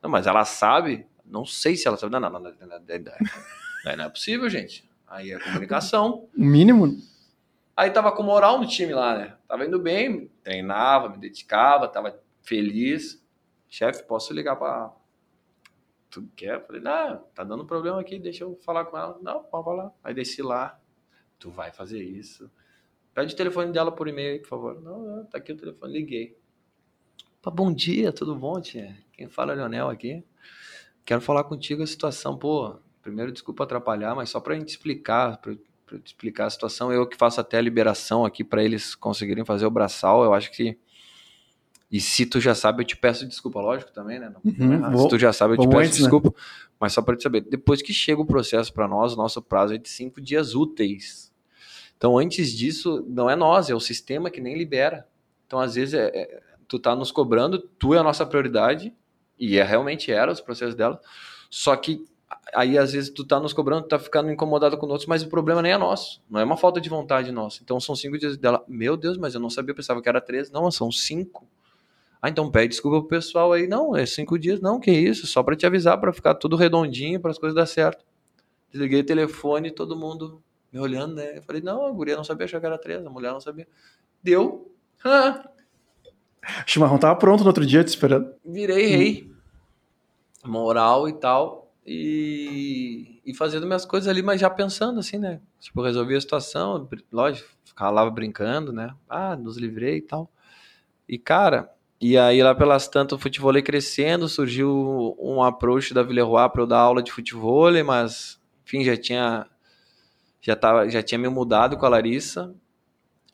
Não, 0.02 0.10
mas 0.10 0.26
ela 0.26 0.44
sabe, 0.44 1.06
não 1.24 1.46
sei 1.46 1.76
se 1.76 1.86
ela 1.86 1.96
sabe. 1.96 2.12
Não, 2.12 2.18
não, 2.18 2.30
não, 2.30 2.40
não, 2.40 2.50
não, 2.50 2.68
não, 2.68 3.96
não 3.96 4.04
é 4.04 4.08
possível, 4.08 4.50
gente. 4.50 4.88
Aí 5.06 5.30
é 5.30 5.38
comunicação. 5.38 6.28
O 6.36 6.44
mínimo. 6.44 6.96
Aí 7.76 7.90
tava 7.90 8.10
com 8.10 8.22
moral 8.22 8.58
no 8.58 8.66
time 8.66 8.94
lá, 8.94 9.16
né? 9.16 9.36
Tava 9.46 9.64
indo 9.66 9.78
bem, 9.78 10.30
treinava, 10.42 11.10
me 11.10 11.18
dedicava, 11.18 11.86
tava 11.86 12.18
feliz. 12.42 13.22
Chefe, 13.68 14.02
posso 14.04 14.32
ligar 14.32 14.56
para 14.56 14.90
tu 16.16 16.28
quer? 16.34 16.64
falei, 16.66 16.80
não, 16.80 17.18
tá 17.34 17.44
dando 17.44 17.66
problema 17.66 18.00
aqui, 18.00 18.18
deixa 18.18 18.44
eu 18.44 18.58
falar 18.64 18.86
com 18.86 18.96
ela. 18.96 19.18
Não, 19.20 19.42
pode 19.44 19.64
falar. 19.64 19.92
Aí 20.02 20.14
desci 20.14 20.42
lá, 20.42 20.80
tu 21.38 21.50
vai 21.50 21.70
fazer 21.70 22.02
isso. 22.02 22.50
Pede 23.12 23.34
o 23.34 23.36
telefone 23.36 23.70
dela 23.70 23.92
por 23.92 24.08
e-mail 24.08 24.32
aí, 24.32 24.38
por 24.38 24.48
favor. 24.48 24.80
Não, 24.80 25.16
não, 25.16 25.26
tá 25.26 25.38
aqui 25.38 25.52
o 25.52 25.56
telefone, 25.56 25.92
liguei. 25.92 26.38
Pô, 27.42 27.50
bom 27.50 27.72
dia, 27.72 28.12
tudo 28.12 28.34
bom, 28.34 28.58
tia? 28.60 28.96
Quem 29.12 29.28
fala 29.28 29.52
é 29.52 29.56
Leonel 29.56 29.90
aqui. 29.90 30.24
Quero 31.04 31.20
falar 31.20 31.44
contigo 31.44 31.82
a 31.82 31.86
situação, 31.86 32.38
pô. 32.38 32.76
Primeiro, 33.02 33.30
desculpa 33.30 33.64
atrapalhar, 33.64 34.14
mas 34.14 34.30
só 34.30 34.40
pra 34.40 34.54
gente 34.54 34.70
explicar, 34.70 35.36
pra, 35.36 35.54
pra 35.84 35.98
explicar 36.04 36.46
a 36.46 36.50
situação, 36.50 36.90
eu 36.90 37.06
que 37.06 37.16
faço 37.16 37.40
até 37.40 37.58
a 37.58 37.62
liberação 37.62 38.24
aqui 38.24 38.42
para 38.42 38.64
eles 38.64 38.94
conseguirem 38.94 39.44
fazer 39.44 39.66
o 39.66 39.70
braçal, 39.70 40.24
eu 40.24 40.34
acho 40.34 40.50
que 40.50 40.76
e 41.90 42.00
se 42.00 42.26
tu 42.26 42.40
já 42.40 42.54
sabe, 42.54 42.82
eu 42.82 42.86
te 42.86 42.96
peço 42.96 43.26
desculpa, 43.26 43.60
lógico 43.60 43.92
também, 43.92 44.18
né? 44.18 44.28
Não, 44.28 44.40
uhum, 44.44 44.78
não 44.78 44.92
é 44.92 44.96
se 44.98 45.08
tu 45.08 45.18
já 45.18 45.32
sabe, 45.32 45.54
eu 45.54 45.58
te 45.58 45.68
peço 45.68 45.78
antes, 45.78 45.92
né? 45.92 45.98
desculpa. 45.98 46.28
Né? 46.30 46.34
Mas 46.80 46.92
só 46.92 47.00
para 47.00 47.16
te 47.16 47.22
saber, 47.22 47.42
depois 47.42 47.80
que 47.80 47.92
chega 47.92 48.20
o 48.20 48.26
processo 48.26 48.72
para 48.72 48.88
nós, 48.88 49.14
o 49.14 49.16
nosso 49.16 49.40
prazo 49.40 49.74
é 49.74 49.78
de 49.78 49.88
cinco 49.88 50.20
dias 50.20 50.54
úteis. 50.54 51.32
Então, 51.96 52.18
antes 52.18 52.52
disso, 52.52 53.04
não 53.08 53.30
é 53.30 53.36
nós, 53.36 53.70
é 53.70 53.74
o 53.74 53.80
sistema 53.80 54.30
que 54.30 54.40
nem 54.40 54.58
libera. 54.58 55.06
Então, 55.46 55.58
às 55.58 55.76
vezes, 55.76 55.94
é, 55.94 56.08
é, 56.08 56.42
tu 56.68 56.78
tá 56.78 56.94
nos 56.94 57.10
cobrando, 57.10 57.58
tu 57.78 57.94
é 57.94 57.98
a 57.98 58.02
nossa 58.02 58.26
prioridade, 58.26 58.92
e 59.38 59.58
é, 59.58 59.62
realmente 59.62 60.10
era 60.10 60.30
os 60.30 60.40
processos 60.40 60.74
dela, 60.74 61.00
só 61.48 61.74
que 61.76 62.04
aí 62.54 62.76
às 62.76 62.92
vezes 62.92 63.10
tu 63.10 63.24
tá 63.24 63.38
nos 63.38 63.52
cobrando, 63.52 63.82
tu 63.82 63.88
tá 63.88 63.98
ficando 63.98 64.30
incomodado 64.30 64.76
com 64.76 64.86
outros, 64.86 65.06
mas 65.06 65.22
o 65.22 65.28
problema 65.28 65.62
nem 65.62 65.72
é 65.72 65.78
nosso, 65.78 66.22
não 66.28 66.40
é 66.40 66.44
uma 66.44 66.56
falta 66.56 66.80
de 66.80 66.88
vontade 66.88 67.30
nossa. 67.30 67.60
Então 67.62 67.78
são 67.78 67.94
cinco 67.94 68.18
dias 68.18 68.36
dela, 68.36 68.64
meu 68.66 68.96
Deus, 68.96 69.16
mas 69.16 69.34
eu 69.34 69.40
não 69.40 69.50
sabia, 69.50 69.70
eu 69.70 69.76
pensava 69.76 70.02
que 70.02 70.08
era 70.08 70.20
três, 70.20 70.50
não, 70.50 70.70
são 70.70 70.90
cinco. 70.90 71.46
Ah, 72.20 72.28
então 72.28 72.50
pede 72.50 72.68
desculpa 72.68 73.00
pro 73.00 73.08
pessoal 73.08 73.52
aí. 73.52 73.66
Não, 73.66 73.94
é 73.96 74.06
cinco 74.06 74.38
dias. 74.38 74.60
Não, 74.60 74.80
que 74.80 74.90
isso, 74.90 75.26
só 75.26 75.42
para 75.42 75.56
te 75.56 75.66
avisar, 75.66 76.00
para 76.00 76.12
ficar 76.12 76.34
tudo 76.34 76.56
redondinho, 76.56 77.20
para 77.20 77.30
as 77.30 77.38
coisas 77.38 77.54
dar 77.54 77.66
certo. 77.66 78.04
Desliguei 78.70 79.00
o 79.00 79.06
telefone, 79.06 79.70
todo 79.70 79.96
mundo 79.96 80.42
me 80.72 80.80
olhando, 80.80 81.14
né? 81.14 81.38
Eu 81.38 81.42
falei, 81.42 81.62
não, 81.62 81.86
a 81.86 81.90
guria 81.90 82.16
não 82.16 82.24
sabia 82.24 82.44
achar 82.44 82.60
que 82.60 82.66
era 82.66 82.78
três, 82.78 83.04
a 83.04 83.10
mulher 83.10 83.32
não 83.32 83.40
sabia. 83.40 83.66
Deu. 84.22 84.70
O 86.64 86.70
chimarrão 86.70 86.96
tava 86.96 87.16
pronto 87.16 87.40
no 87.40 87.48
outro 87.48 87.66
dia 87.66 87.82
te 87.82 87.88
esperando. 87.88 88.32
Virei 88.44 88.86
rei. 88.86 89.32
Moral 90.44 91.08
e 91.08 91.12
tal. 91.14 91.72
E, 91.84 93.20
e 93.24 93.34
fazendo 93.34 93.66
minhas 93.66 93.84
coisas 93.84 94.08
ali, 94.08 94.22
mas 94.22 94.40
já 94.40 94.48
pensando 94.48 95.00
assim, 95.00 95.18
né? 95.18 95.40
Tipo, 95.58 95.82
resolvi 95.82 96.14
a 96.14 96.20
situação, 96.20 96.88
lógico, 97.12 97.48
ficava 97.64 97.90
lá 97.90 98.10
brincando, 98.10 98.72
né? 98.72 98.94
Ah, 99.08 99.36
nos 99.36 99.56
livrei 99.56 99.98
e 99.98 100.02
tal. 100.02 100.30
E, 101.08 101.18
cara, 101.18 101.70
e 102.00 102.16
aí 102.18 102.42
lá 102.42 102.54
pelas 102.54 102.88
tantas 102.88 103.18
o 103.18 103.22
futebol 103.22 103.52
crescendo, 103.62 104.28
surgiu 104.28 105.16
um 105.18 105.42
approach 105.42 105.94
da 105.94 106.02
Villeroy 106.02 106.48
para 106.50 106.62
eu 106.62 106.66
dar 106.66 106.80
aula 106.80 107.02
de 107.02 107.12
futebol, 107.12 107.72
mas, 107.84 108.40
enfim, 108.64 108.84
já 108.84 108.96
tinha 108.96 109.46
já 110.40 110.54
tava, 110.54 110.88
já 110.88 111.02
tinha 111.02 111.18
me 111.18 111.28
mudado 111.28 111.76
com 111.76 111.86
a 111.86 111.88
Larissa 111.88 112.54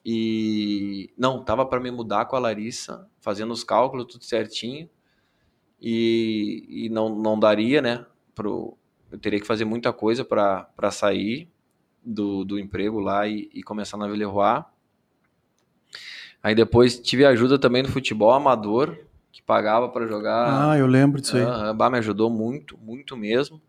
e 0.05 1.13
não, 1.17 1.45
tava 1.45 1.67
para 1.67 1.81
me 1.81 1.91
mudar 1.91 2.25
com 2.25 2.37
a 2.37 2.39
Larissa, 2.39 3.09
fazendo 3.21 3.53
os 3.53 3.63
cálculos 3.63 4.07
tudo 4.07 4.25
certinho. 4.25 4.89
E, 5.81 6.87
e 6.87 6.89
não, 6.89 7.09
não 7.09 7.39
daria, 7.39 7.83
né, 7.83 8.07
pro 8.35 8.77
eu 9.11 9.19
teria 9.19 9.39
que 9.39 9.47
fazer 9.47 9.67
muita 9.67 9.93
coisa 9.93 10.25
para 10.25 10.91
sair 10.91 11.51
do, 12.03 12.45
do 12.45 12.59
emprego 12.59 12.99
lá 12.99 13.29
e, 13.29 13.51
e 13.53 13.63
começar 13.63 13.99
na 13.99 14.09
Villeroy. 14.09 14.65
Aí 16.43 16.55
depois 16.55 16.99
tive 16.99 17.25
ajuda 17.25 17.59
também 17.59 17.83
no 17.83 17.89
futebol 17.89 18.33
amador, 18.33 18.97
que 19.31 19.41
pagava 19.43 19.89
para 19.89 20.07
jogar. 20.07 20.71
Ah, 20.71 20.79
eu 20.79 20.87
lembro 20.87 21.21
disso 21.21 21.37
aí. 21.37 21.45
Uh, 21.45 21.73
bah, 21.73 21.89
me 21.89 21.99
ajudou 21.99 22.29
muito, 22.29 22.77
muito 22.83 23.17
mesmo. 23.17 23.61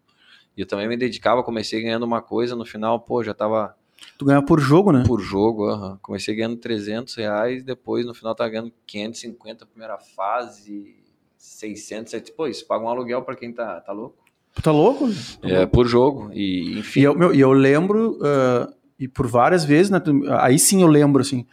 E 0.57 0.61
eu 0.61 0.67
também 0.67 0.87
me 0.87 0.97
dedicava, 0.97 1.43
comecei 1.43 1.81
ganhando 1.81 2.03
uma 2.03 2.21
coisa, 2.21 2.55
no 2.55 2.65
final, 2.65 2.99
pô, 2.99 3.23
já 3.23 3.33
tava... 3.33 3.75
Tu 4.17 4.25
ganhava 4.25 4.45
por 4.45 4.59
jogo, 4.59 4.91
né? 4.91 5.03
Por 5.07 5.21
jogo, 5.21 5.71
uh 5.71 5.77
-huh. 5.77 5.99
comecei 6.01 6.35
ganhando 6.35 6.57
300 6.57 7.15
reais, 7.15 7.63
depois 7.63 8.05
no 8.05 8.13
final 8.13 8.35
tava 8.35 8.49
ganhando 8.49 8.71
550 8.85 9.65
primeira 9.65 9.97
fase, 9.97 10.95
600, 11.37 12.29
pô, 12.31 12.47
isso 12.47 12.67
paga 12.67 12.83
um 12.83 12.89
aluguel 12.89 13.21
para 13.21 13.35
quem 13.35 13.51
tá, 13.51 13.79
tá 13.81 13.91
louco. 13.91 14.17
Tá 14.61 14.71
louco? 14.71 15.09
É, 15.41 15.65
por 15.65 15.87
jogo, 15.87 16.29
e 16.33 16.79
enfim. 16.79 16.99
E 16.99 17.03
eu, 17.03 17.15
meu, 17.17 17.33
eu 17.33 17.51
lembro, 17.51 18.19
uh, 18.19 18.71
e 18.99 19.07
por 19.07 19.25
várias 19.25 19.65
vezes, 19.65 19.89
né, 19.89 20.01
aí 20.39 20.59
sim 20.59 20.81
eu 20.81 20.87
lembro, 20.87 21.21
assim, 21.21 21.47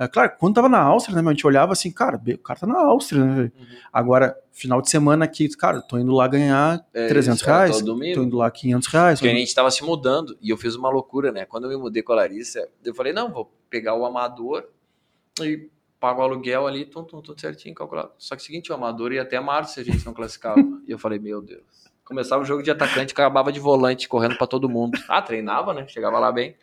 é, 0.00 0.08
claro, 0.08 0.32
quando 0.38 0.54
tava 0.54 0.68
na 0.68 0.80
Áustria, 0.80 1.14
né, 1.20 1.28
a 1.28 1.30
gente 1.30 1.46
olhava 1.46 1.72
assim, 1.72 1.90
cara, 1.90 2.16
o 2.16 2.38
cara 2.38 2.58
tá 2.58 2.66
na 2.66 2.80
Áustria, 2.80 3.22
né, 3.22 3.42
uhum. 3.42 3.66
Agora, 3.92 4.34
final 4.50 4.80
de 4.80 4.88
semana 4.88 5.26
aqui, 5.26 5.46
cara, 5.50 5.82
tô 5.82 5.98
indo 5.98 6.14
lá 6.14 6.26
ganhar 6.26 6.82
é, 6.94 7.06
300 7.06 7.38
isso, 7.38 7.46
reais, 7.46 7.82
tô, 7.82 7.98
tô 7.98 8.22
indo 8.22 8.38
lá 8.38 8.50
500 8.50 8.88
reais. 8.88 9.20
Porque 9.20 9.30
a 9.30 9.38
gente 9.38 9.54
tava 9.54 9.70
se 9.70 9.84
mudando, 9.84 10.38
e 10.40 10.48
eu 10.48 10.56
fiz 10.56 10.74
uma 10.74 10.88
loucura, 10.88 11.30
né, 11.30 11.44
quando 11.44 11.64
eu 11.64 11.70
me 11.70 11.76
mudei 11.76 12.02
com 12.02 12.12
a 12.14 12.16
Larissa, 12.16 12.66
eu 12.82 12.94
falei, 12.94 13.12
não, 13.12 13.30
vou 13.30 13.52
pegar 13.68 13.94
o 13.94 14.06
amador 14.06 14.64
e 15.42 15.68
pago 16.00 16.22
o 16.22 16.24
aluguel 16.24 16.66
ali, 16.66 16.86
tum, 16.86 17.04
tum, 17.04 17.20
tudo 17.20 17.38
certinho, 17.38 17.74
calculado. 17.74 18.12
Só 18.16 18.34
que 18.34 18.40
é 18.40 18.42
o 18.42 18.46
seguinte, 18.46 18.72
o 18.72 18.74
amador 18.74 19.12
ia 19.12 19.20
até 19.20 19.38
março 19.38 19.74
se 19.74 19.80
a 19.80 19.84
gente 19.84 20.04
não 20.06 20.14
classificava. 20.14 20.56
e 20.88 20.90
eu 20.90 20.98
falei, 20.98 21.18
meu 21.18 21.42
Deus. 21.42 21.90
Começava 22.02 22.42
o 22.42 22.44
jogo 22.46 22.62
de 22.62 22.70
atacante, 22.70 23.12
acabava 23.12 23.52
de 23.52 23.60
volante, 23.60 24.08
correndo 24.08 24.38
para 24.38 24.46
todo 24.46 24.66
mundo. 24.66 24.98
Ah, 25.06 25.20
treinava, 25.20 25.74
né, 25.74 25.86
chegava 25.86 26.18
lá 26.18 26.32
bem. 26.32 26.56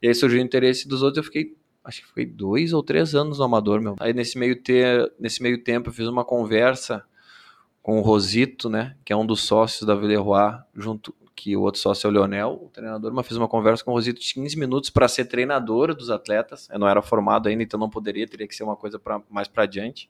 E 0.00 0.06
aí 0.06 0.14
surgiu 0.14 0.38
o 0.38 0.44
interesse 0.44 0.86
dos 0.86 1.02
outros, 1.02 1.18
eu 1.18 1.24
fiquei 1.24 1.56
acho 1.84 2.02
que 2.02 2.08
foi 2.08 2.24
dois 2.24 2.72
ou 2.72 2.82
três 2.82 3.14
anos 3.14 3.38
no 3.38 3.44
Amador, 3.44 3.80
meu. 3.80 3.94
Aí 4.00 4.12
nesse 4.14 4.38
meio, 4.38 4.60
ter, 4.60 5.12
nesse 5.20 5.42
meio 5.42 5.62
tempo 5.62 5.90
eu 5.90 5.92
fiz 5.92 6.08
uma 6.08 6.24
conversa 6.24 7.04
com 7.82 7.98
o 7.98 8.00
Rosito, 8.00 8.70
né, 8.70 8.96
que 9.04 9.12
é 9.12 9.16
um 9.16 9.26
dos 9.26 9.42
sócios 9.42 9.86
da 9.86 9.94
Villeroy, 9.94 10.58
junto 10.74 11.14
que 11.36 11.54
o 11.54 11.60
outro 11.60 11.80
sócio 11.80 12.06
é 12.06 12.10
o 12.10 12.12
Leonel, 12.12 12.60
o 12.62 12.70
treinador, 12.70 13.12
mas 13.12 13.26
fiz 13.26 13.36
uma 13.36 13.48
conversa 13.48 13.84
com 13.84 13.90
o 13.90 13.94
Rosito 13.94 14.20
de 14.20 14.32
15 14.32 14.58
minutos 14.58 14.88
para 14.88 15.06
ser 15.08 15.26
treinador 15.26 15.94
dos 15.94 16.08
atletas. 16.08 16.68
Eu 16.70 16.78
não 16.78 16.88
era 16.88 17.02
formado 17.02 17.48
ainda, 17.48 17.62
então 17.62 17.78
não 17.78 17.90
poderia, 17.90 18.26
teria 18.26 18.46
que 18.46 18.54
ser 18.54 18.62
uma 18.62 18.76
coisa 18.76 18.98
pra, 18.98 19.20
mais 19.28 19.48
para 19.48 19.64
adiante. 19.64 20.08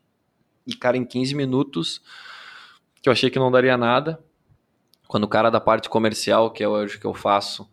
E 0.66 0.74
cara, 0.74 0.96
em 0.96 1.04
15 1.04 1.34
minutos, 1.34 2.00
que 3.02 3.08
eu 3.08 3.12
achei 3.12 3.30
que 3.30 3.38
não 3.38 3.50
daria 3.50 3.76
nada, 3.76 4.22
quando 5.08 5.24
o 5.24 5.28
cara 5.28 5.50
da 5.50 5.60
parte 5.60 5.88
comercial, 5.88 6.50
que 6.50 6.62
é 6.62 6.68
hoje 6.68 6.98
que 6.98 7.06
eu 7.06 7.14
faço, 7.14 7.68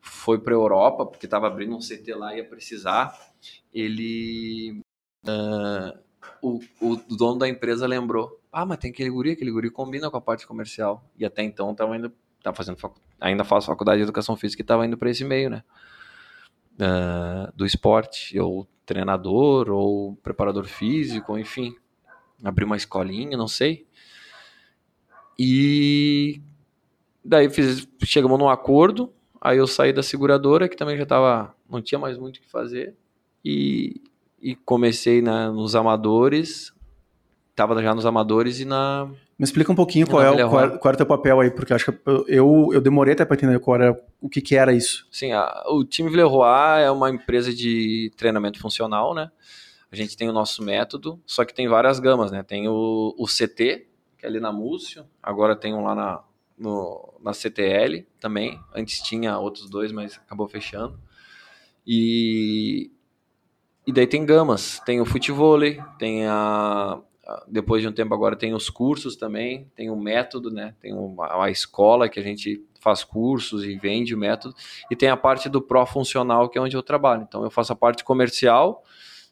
foi 0.00 0.38
para 0.38 0.54
Europa, 0.54 1.06
porque 1.06 1.26
estava 1.26 1.46
abrindo 1.46 1.74
um 1.74 1.80
CT 1.80 2.14
lá 2.14 2.34
e 2.34 2.38
ia 2.38 2.44
precisar 2.44 3.29
ele. 3.72 4.80
Uh, 5.26 5.98
o, 6.42 6.60
o 6.80 6.96
dono 7.16 7.38
da 7.38 7.48
empresa 7.48 7.86
lembrou: 7.86 8.40
ah, 8.52 8.66
mas 8.66 8.78
tem 8.78 8.90
aquele 8.90 9.10
guri, 9.10 9.32
aquele 9.32 9.50
guri 9.50 9.70
combina 9.70 10.10
com 10.10 10.16
a 10.16 10.20
parte 10.20 10.46
comercial. 10.46 11.04
E 11.16 11.24
até 11.24 11.42
então 11.42 11.70
estava 11.70 11.96
indo, 11.96 12.12
tava 12.42 12.56
fazendo 12.56 12.78
facu... 12.78 13.00
ainda 13.20 13.44
faço 13.44 13.66
faculdade 13.66 13.98
de 13.98 14.04
educação 14.04 14.36
física 14.36 14.62
e 14.62 14.64
estava 14.64 14.86
indo 14.86 14.96
para 14.96 15.10
esse 15.10 15.24
meio, 15.24 15.50
né? 15.50 15.62
Uh, 16.74 17.52
do 17.54 17.66
esporte, 17.66 18.38
ou 18.38 18.66
treinador, 18.86 19.70
ou 19.70 20.16
preparador 20.16 20.64
físico, 20.64 21.38
enfim, 21.38 21.76
abrir 22.42 22.64
uma 22.64 22.76
escolinha, 22.76 23.36
não 23.36 23.46
sei. 23.46 23.86
E 25.38 26.42
daí 27.24 27.48
fiz, 27.48 27.86
chegamos 28.04 28.38
num 28.38 28.48
acordo, 28.48 29.12
aí 29.40 29.58
eu 29.58 29.66
saí 29.66 29.92
da 29.92 30.02
seguradora, 30.02 30.68
que 30.68 30.76
também 30.76 30.96
já 30.96 31.06
tava, 31.06 31.54
não 31.68 31.80
tinha 31.80 31.98
mais 31.98 32.18
muito 32.18 32.38
o 32.38 32.40
que 32.40 32.50
fazer, 32.50 32.96
e, 33.44 34.00
e 34.40 34.54
comecei 34.54 35.20
na, 35.22 35.50
nos 35.50 35.74
amadores, 35.74 36.72
estava 37.50 37.80
já 37.82 37.94
nos 37.94 38.06
amadores 38.06 38.60
e 38.60 38.64
na. 38.64 39.08
Me 39.38 39.44
explica 39.44 39.72
um 39.72 39.74
pouquinho 39.74 40.06
qual 40.06 40.22
é, 40.22 40.30
o, 40.30 40.50
qual, 40.50 40.78
qual 40.78 40.90
era 40.90 40.94
o 40.94 40.96
teu 40.96 41.06
papel 41.06 41.40
aí, 41.40 41.50
porque 41.50 41.72
acho 41.72 41.90
que 41.90 41.98
eu, 42.28 42.70
eu 42.72 42.80
demorei 42.80 43.14
até 43.14 43.24
para 43.24 43.36
entender 43.36 43.58
qual 43.58 43.80
era, 43.80 44.04
o 44.20 44.28
que, 44.28 44.40
que 44.40 44.54
era 44.54 44.72
isso. 44.72 45.06
Sim, 45.10 45.32
a, 45.32 45.64
o 45.68 45.84
time 45.84 46.10
Villeroy 46.10 46.82
é 46.82 46.90
uma 46.90 47.08
empresa 47.08 47.52
de 47.52 48.12
treinamento 48.16 48.58
funcional, 48.58 49.14
né? 49.14 49.30
A 49.90 49.96
gente 49.96 50.16
tem 50.16 50.28
o 50.28 50.32
nosso 50.32 50.62
método, 50.62 51.20
só 51.26 51.44
que 51.44 51.54
tem 51.54 51.66
várias 51.68 51.98
gamas, 51.98 52.30
né? 52.30 52.42
Tem 52.42 52.68
o, 52.68 53.14
o 53.18 53.26
CT, 53.26 53.86
que 54.18 54.24
é 54.24 54.28
ali 54.28 54.38
na 54.38 54.52
Múcio, 54.52 55.04
agora 55.22 55.56
tem 55.56 55.74
um 55.74 55.82
lá 55.82 55.94
na, 55.94 56.22
no, 56.56 57.14
na 57.20 57.32
CTL 57.32 58.06
também. 58.20 58.60
Antes 58.74 59.00
tinha 59.00 59.38
outros 59.38 59.68
dois, 59.68 59.90
mas 59.90 60.16
acabou 60.16 60.46
fechando. 60.46 61.00
E 61.86 62.92
e 63.90 63.92
daí 63.92 64.06
tem 64.06 64.24
gamas, 64.24 64.80
tem 64.86 65.00
o 65.00 65.04
futevôlei, 65.04 65.82
tem 65.98 66.24
a 66.24 67.00
depois 67.48 67.82
de 67.82 67.88
um 67.88 67.92
tempo 67.92 68.14
agora 68.14 68.36
tem 68.36 68.54
os 68.54 68.70
cursos 68.70 69.16
também, 69.16 69.68
tem 69.74 69.90
o 69.90 69.96
método, 69.96 70.48
né? 70.48 70.74
Tem 70.80 70.94
uma, 70.94 71.44
a 71.44 71.50
escola 71.50 72.08
que 72.08 72.20
a 72.20 72.22
gente 72.22 72.64
faz 72.80 73.02
cursos 73.02 73.64
e 73.64 73.76
vende 73.76 74.14
o 74.14 74.18
método 74.18 74.54
e 74.88 74.94
tem 74.94 75.08
a 75.08 75.16
parte 75.16 75.48
do 75.48 75.60
pró 75.60 75.84
funcional 75.84 76.48
que 76.48 76.56
é 76.56 76.60
onde 76.60 76.76
eu 76.76 76.84
trabalho. 76.84 77.24
Então 77.28 77.42
eu 77.42 77.50
faço 77.50 77.72
a 77.72 77.76
parte 77.76 78.04
comercial, 78.04 78.84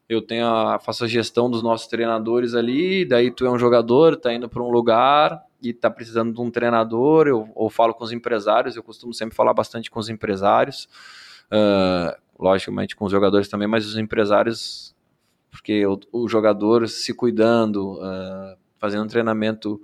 eu 0.09 0.21
tenho 0.21 0.45
a, 0.45 0.81
faço 0.81 1.05
a 1.05 1.09
gestão 1.09 1.49
dos 1.49 1.63
nossos 1.63 1.87
treinadores 1.87 2.53
ali, 2.53 3.05
daí 3.05 3.31
tu 3.31 3.47
é 3.47 3.51
um 3.51 3.59
jogador, 3.59 4.17
tá 4.17 4.35
indo 4.35 4.49
para 4.49 4.63
um 4.63 4.71
lugar 4.71 5.41
e 5.63 5.73
tá 5.73 5.89
precisando 5.89 6.35
de 6.35 6.41
um 6.41 6.51
treinador, 6.51 7.29
eu 7.29 7.49
ou 7.55 7.71
falo 7.71 7.95
com 7.95 8.03
os 8.03 8.11
empresários, 8.11 8.75
eu 8.75 8.83
costumo 8.83 9.15
sempre 9.15 9.37
falar 9.37 9.55
bastante 9.55 9.89
com 9.89 10.01
os 10.01 10.09
empresários. 10.09 10.89
Uh, 11.47 12.28
logicamente 12.39 12.95
com 12.95 13.05
os 13.05 13.11
jogadores 13.11 13.49
também, 13.49 13.67
mas 13.67 13.87
os 13.87 13.97
empresários, 13.97 14.95
porque 15.51 15.85
o, 15.87 15.99
o 16.13 16.29
jogador 16.29 16.89
se 16.89 17.13
cuidando, 17.13 17.95
uh, 17.95 18.57
fazendo 18.79 19.05
um 19.05 19.09
treinamento 19.09 19.75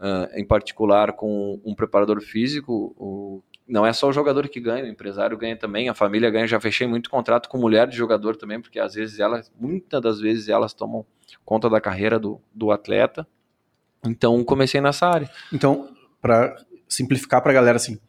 uh, 0.00 0.28
em 0.34 0.44
particular 0.44 1.12
com 1.12 1.60
um 1.64 1.74
preparador 1.74 2.20
físico, 2.20 2.94
o, 2.98 3.42
não 3.70 3.86
é 3.86 3.92
só 3.92 4.08
o 4.08 4.12
jogador 4.12 4.48
que 4.48 4.58
ganha, 4.58 4.84
o 4.84 4.88
empresário 4.88 5.38
ganha 5.38 5.56
também, 5.56 5.88
a 5.88 5.94
família 5.94 6.28
ganha. 6.28 6.46
Já 6.46 6.58
fechei 6.58 6.86
muito 6.86 7.08
contrato 7.08 7.48
com 7.48 7.56
mulher 7.56 7.86
de 7.86 7.96
jogador 7.96 8.34
também, 8.36 8.60
porque 8.60 8.80
às 8.80 8.94
vezes 8.94 9.20
elas, 9.20 9.52
muitas 9.58 10.02
das 10.02 10.20
vezes 10.20 10.48
elas 10.48 10.74
tomam 10.74 11.06
conta 11.44 11.70
da 11.70 11.80
carreira 11.80 12.18
do, 12.18 12.40
do 12.52 12.72
atleta. 12.72 13.26
Então 14.04 14.42
comecei 14.42 14.80
nessa 14.80 15.06
área. 15.06 15.30
Então, 15.52 15.88
para 16.20 16.56
simplificar 16.88 17.40
para 17.40 17.52
a 17.52 17.54
galera 17.54 17.76
assim, 17.76 18.00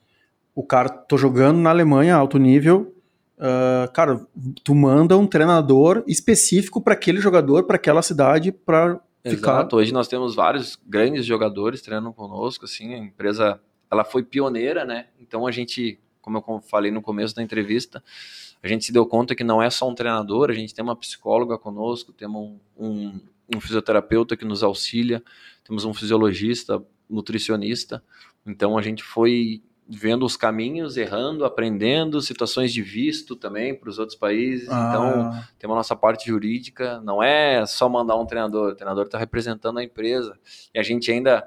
o 0.56 0.66
cara 0.66 0.90
tô 0.90 1.16
jogando 1.16 1.60
na 1.60 1.70
Alemanha 1.70 2.16
alto 2.16 2.40
nível, 2.40 2.96
uh, 3.42 3.92
cara, 3.92 4.26
tu 4.64 4.76
manda 4.76 5.18
um 5.18 5.26
treinador 5.26 6.04
específico 6.08 6.80
para 6.80 6.94
aquele 6.94 7.20
jogador, 7.20 7.64
para 7.64 7.76
aquela 7.76 8.02
cidade, 8.02 8.52
para 8.52 9.00
ficar. 9.28 9.68
Hoje 9.74 9.92
nós 9.92 10.08
temos 10.08 10.36
vários 10.36 10.78
grandes 10.88 11.26
jogadores 11.26 11.82
treinando 11.82 12.14
conosco, 12.14 12.66
assim, 12.66 12.94
a 12.94 12.98
empresa, 12.98 13.60
ela 13.90 14.04
foi 14.04 14.24
pioneira, 14.24 14.86
né? 14.86 15.08
Então 15.20 15.48
a 15.48 15.52
gente, 15.52 16.00
como 16.22 16.38
eu 16.38 16.62
falei 16.62 16.92
no 16.92 17.02
começo 17.02 17.36
da 17.36 17.42
entrevista, 17.42 18.04
a 18.64 18.68
gente 18.68 18.86
se 18.86 18.94
deu 18.94 19.06
conta 19.06 19.34
que 19.34 19.44
não 19.44 19.62
é 19.62 19.70
só 19.70 19.90
um 19.90 19.96
treinador, 19.96 20.52
a 20.52 20.54
gente 20.54 20.74
tem 20.74 20.84
uma 20.84 20.96
psicóloga 20.96 21.58
conosco, 21.58 22.14
temos 22.14 22.42
um, 22.42 22.60
um, 22.78 23.20
um 23.56 23.60
fisioterapeuta 23.60 24.38
que 24.38 24.46
nos 24.46 24.62
auxilia, 24.62 25.24
temos 25.64 25.84
um 25.84 25.94
fisiologista, 25.94 26.82
nutricionista. 27.10 28.04
Então 28.46 28.78
a 28.78 28.82
gente 28.82 29.04
foi 29.04 29.62
vendo 29.94 30.26
os 30.26 30.38
caminhos, 30.38 30.96
errando, 30.96 31.44
aprendendo, 31.44 32.22
situações 32.22 32.72
de 32.72 32.82
visto 32.82 33.36
também 33.36 33.76
para 33.76 33.90
os 33.90 34.00
outros 34.00 34.18
países. 34.18 34.70
Ah. 34.70 34.88
Então, 34.90 35.44
tem 35.60 35.70
uma 35.70 35.76
nossa 35.76 35.96
parte 35.96 36.28
jurídica, 36.28 37.02
não 37.02 37.22
é 37.22 37.66
só 37.66 37.90
mandar 37.90 38.16
um 38.16 38.26
treinador, 38.26 38.72
o 38.72 38.76
treinador 38.76 39.06
está 39.06 39.18
representando 39.18 39.80
a 39.80 39.84
empresa. 39.84 40.40
E 40.74 40.80
a 40.80 40.84
gente 40.84 41.12
ainda 41.12 41.46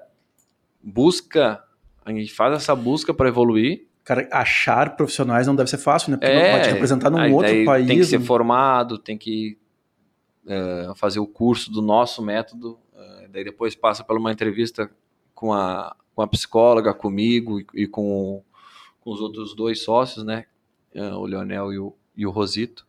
busca, 0.82 1.64
a 2.04 2.12
gente 2.12 2.32
faz 2.32 2.54
essa 2.54 2.74
busca 2.76 3.14
para 3.14 3.28
evoluir. 3.28 3.86
Cara, 4.04 4.28
achar 4.30 4.94
profissionais 4.96 5.46
não 5.46 5.56
deve 5.56 5.70
ser 5.70 5.78
fácil, 5.78 6.10
né? 6.10 6.18
Porque 6.18 6.30
é, 6.30 6.52
não 6.52 6.58
pode 6.58 6.70
representar 6.70 7.08
num 7.08 7.32
outro 7.32 7.64
país. 7.64 7.86
Tem 7.86 7.96
que 7.96 8.04
ser 8.04 8.18
né? 8.18 8.26
formado, 8.26 8.98
tem 8.98 9.16
que 9.16 9.56
é, 10.46 10.92
fazer 10.96 11.18
o 11.18 11.26
curso 11.26 11.72
do 11.72 11.80
nosso 11.80 12.22
método, 12.22 12.78
é, 12.94 13.28
daí 13.28 13.44
depois 13.44 13.74
passa 13.74 14.04
por 14.04 14.18
uma 14.18 14.30
entrevista 14.30 14.90
com 15.34 15.54
a 15.54 15.96
com 16.14 16.22
a 16.22 16.26
psicóloga, 16.26 16.94
comigo 16.94 17.60
e, 17.60 17.66
e 17.74 17.86
com, 17.86 18.42
com, 19.00 19.10
os 19.10 19.20
outros 19.20 19.54
dois 19.54 19.82
sócios, 19.82 20.24
né? 20.24 20.46
É, 20.94 21.12
o 21.14 21.24
Leonel 21.26 21.72
e 21.72 21.78
o, 21.78 21.94
e 22.16 22.26
o 22.26 22.30
Rosito. 22.30 22.86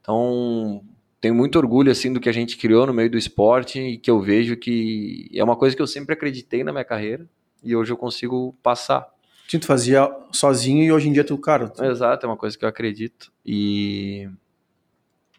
Então, 0.00 0.84
tenho 1.20 1.34
muito 1.34 1.56
orgulho 1.56 1.90
assim 1.90 2.12
do 2.12 2.20
que 2.20 2.28
a 2.28 2.32
gente 2.32 2.56
criou 2.56 2.86
no 2.86 2.92
meio 2.92 3.10
do 3.10 3.18
esporte 3.18 3.80
e 3.80 3.98
que 3.98 4.10
eu 4.10 4.20
vejo 4.20 4.56
que 4.56 5.30
é 5.34 5.42
uma 5.42 5.56
coisa 5.56 5.74
que 5.74 5.82
eu 5.82 5.86
sempre 5.86 6.12
acreditei 6.14 6.62
na 6.62 6.72
minha 6.72 6.84
carreira 6.84 7.26
e 7.62 7.74
hoje 7.74 7.92
eu 7.92 7.96
consigo 7.96 8.54
passar. 8.62 9.08
Sim, 9.48 9.58
tu 9.58 9.66
fazia 9.66 10.08
sozinho 10.32 10.82
e 10.82 10.92
hoje 10.92 11.08
em 11.08 11.12
dia 11.12 11.24
tu, 11.24 11.36
cara. 11.38 11.68
Tu... 11.68 11.82
Exato, 11.84 12.26
é 12.26 12.28
uma 12.28 12.36
coisa 12.36 12.56
que 12.58 12.64
eu 12.64 12.68
acredito. 12.68 13.32
E... 13.44 14.28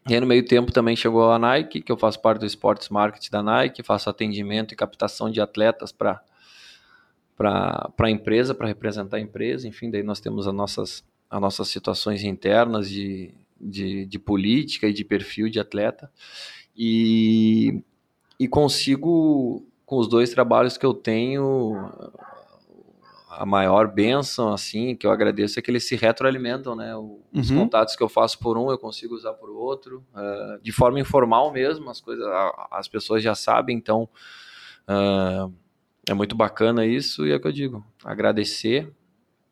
e 0.10 0.14
aí 0.14 0.20
no 0.20 0.28
meio 0.28 0.46
tempo 0.46 0.72
também 0.72 0.96
chegou 0.96 1.32
a 1.32 1.38
Nike, 1.38 1.82
que 1.82 1.92
eu 1.92 1.98
faço 1.98 2.20
parte 2.22 2.40
do 2.40 2.46
Esportes 2.46 2.90
Marketing 2.90 3.32
da 3.32 3.44
Nike, 3.44 3.84
faço 3.84 4.10
atendimento 4.10 4.74
e 4.74 4.78
captação 4.78 5.30
de 5.30 5.40
atletas 5.40 5.92
para 5.92 6.22
para 7.38 7.94
a 8.00 8.10
empresa, 8.10 8.56
para 8.56 8.68
representar 8.68 9.18
a 9.18 9.22
empresa, 9.22 9.68
enfim, 9.68 9.92
daí 9.92 10.02
nós 10.02 10.20
temos 10.20 10.48
as 10.48 10.54
nossas, 10.54 11.06
as 11.30 11.40
nossas 11.40 11.68
situações 11.68 12.24
internas 12.24 12.90
de, 12.90 13.32
de, 13.62 14.06
de 14.08 14.20
política 14.20 14.88
e 14.88 14.94
de 14.94 15.06
perfil 15.06 15.48
de 15.48 15.60
atleta, 15.60 16.12
e, 16.76 17.84
e 18.40 18.48
consigo, 18.48 19.64
com 19.86 19.98
os 19.98 20.08
dois 20.08 20.32
trabalhos 20.32 20.78
que 20.78 20.86
eu 20.86 20.96
tenho, 20.96 21.92
a 23.30 23.46
maior 23.46 23.88
benção, 23.88 24.52
assim, 24.52 24.96
que 24.96 25.06
eu 25.06 25.12
agradeço 25.12 25.60
é 25.60 25.62
que 25.62 25.70
eles 25.70 25.88
se 25.88 25.96
retroalimentam, 25.96 26.76
né? 26.76 26.96
Os 26.98 27.52
uhum. 27.52 27.58
contatos 27.60 27.96
que 27.96 28.02
eu 28.02 28.10
faço 28.10 28.40
por 28.40 28.58
um, 28.58 28.72
eu 28.72 28.80
consigo 28.80 29.14
usar 29.14 29.34
por 29.34 29.52
outro, 29.52 30.04
uh, 30.16 30.60
de 30.64 30.72
forma 30.72 31.00
informal 31.00 31.52
mesmo, 31.52 31.88
as 31.92 32.02
coisas, 32.02 32.26
as 32.72 32.88
pessoas 32.88 33.22
já 33.22 33.36
sabem, 33.36 33.78
então... 33.78 34.10
Uh, 34.90 35.54
é 36.10 36.14
muito 36.14 36.36
bacana 36.36 36.86
isso 36.86 37.26
e 37.26 37.32
é 37.32 37.36
o 37.36 37.40
que 37.40 37.48
eu 37.48 37.52
digo, 37.52 37.86
agradecer 38.04 38.90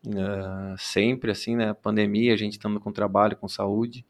uh, 0.06 0.76
sempre, 0.78 1.30
assim, 1.30 1.56
né, 1.56 1.74
pandemia, 1.74 2.32
a 2.32 2.36
gente 2.36 2.52
estando 2.52 2.80
com 2.80 2.92
trabalho, 2.92 3.36
com 3.36 3.48
saúde 3.48 4.04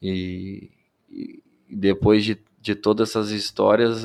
e, 0.00 0.70
e 1.08 1.42
depois 1.68 2.24
de, 2.24 2.38
de 2.60 2.74
todas 2.74 3.10
essas 3.10 3.30
histórias, 3.30 4.04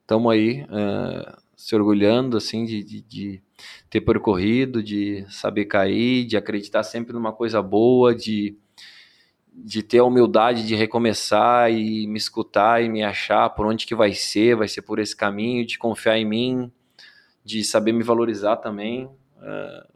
estamos 0.00 0.32
é, 0.32 0.36
aí 0.36 0.62
uh, 0.62 1.40
se 1.56 1.74
orgulhando, 1.74 2.36
assim, 2.36 2.64
de, 2.64 2.82
de, 2.82 3.00
de, 3.02 3.42
ter 3.90 4.00
percorrido, 4.00 4.82
de 4.82 5.26
saber 5.28 5.66
cair, 5.66 6.24
de 6.24 6.36
acreditar 6.36 6.82
sempre 6.82 7.12
numa 7.12 7.32
coisa 7.32 7.60
boa, 7.60 8.14
de 8.14 8.56
de 9.52 9.82
ter 9.82 9.98
a 9.98 10.04
humildade 10.04 10.66
de 10.66 10.74
recomeçar 10.74 11.70
e 11.70 12.06
me 12.06 12.16
escutar 12.16 12.82
e 12.82 12.88
me 12.88 13.02
achar 13.02 13.50
por 13.50 13.66
onde 13.66 13.84
que 13.84 13.94
vai 13.94 14.14
ser, 14.14 14.56
vai 14.56 14.68
ser 14.68 14.82
por 14.82 14.98
esse 14.98 15.14
caminho, 15.14 15.66
de 15.66 15.76
confiar 15.76 16.16
em 16.16 16.24
mim, 16.24 16.72
de 17.44 17.64
saber 17.64 17.92
me 17.92 18.02
valorizar 18.02 18.56
também. 18.56 19.06
Uh, 19.06 19.90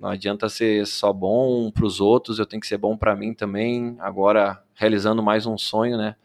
não 0.00 0.08
adianta 0.08 0.48
ser 0.48 0.86
só 0.86 1.12
bom 1.12 1.70
para 1.70 1.84
os 1.84 2.00
outros, 2.00 2.38
eu 2.38 2.46
tenho 2.46 2.60
que 2.60 2.66
ser 2.66 2.78
bom 2.78 2.96
para 2.96 3.14
mim 3.14 3.34
também. 3.34 3.96
Agora, 3.98 4.62
realizando 4.74 5.22
mais 5.22 5.44
um 5.44 5.58
sonho, 5.58 5.98
né? 5.98 6.16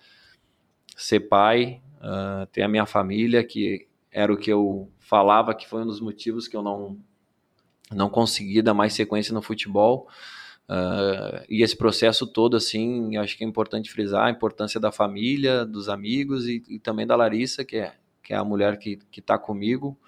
Ser 0.96 1.22
pai, 1.22 1.82
uh, 1.98 2.46
ter 2.48 2.62
a 2.62 2.70
minha 2.70 2.86
família, 2.86 3.44
que 3.44 3.88
era 4.12 4.32
o 4.32 4.38
que 4.38 4.50
eu 4.50 4.90
falava 4.98 5.54
que 5.54 5.68
foi 5.68 5.82
um 5.84 5.88
dos 5.88 6.00
motivos 6.00 6.48
que 6.48 6.56
eu 6.56 6.64
não, 6.64 6.98
não 7.92 8.10
consegui 8.10 8.62
dar 8.62 8.74
mais 8.74 8.94
sequência 8.94 9.34
no 9.34 9.42
futebol. 9.42 10.08
Uh, 10.70 11.44
e 11.50 11.62
esse 11.62 11.76
processo 11.76 12.26
todo, 12.26 12.56
assim, 12.56 13.18
acho 13.18 13.38
que 13.38 13.44
é 13.44 13.48
importante 13.48 13.92
frisar 13.92 14.28
a 14.28 14.32
importância 14.32 14.80
da 14.80 14.92
família, 14.92 15.66
dos 15.66 15.90
amigos 15.90 16.48
e, 16.48 16.64
e 16.70 16.80
também 16.80 17.06
da 17.06 17.16
Larissa, 17.16 17.66
que 17.66 17.76
é, 17.76 17.94
que 18.24 18.34
é 18.34 18.38
a 18.38 18.44
mulher 18.44 18.80
que 18.80 19.00
está 19.18 19.38
comigo 19.38 20.00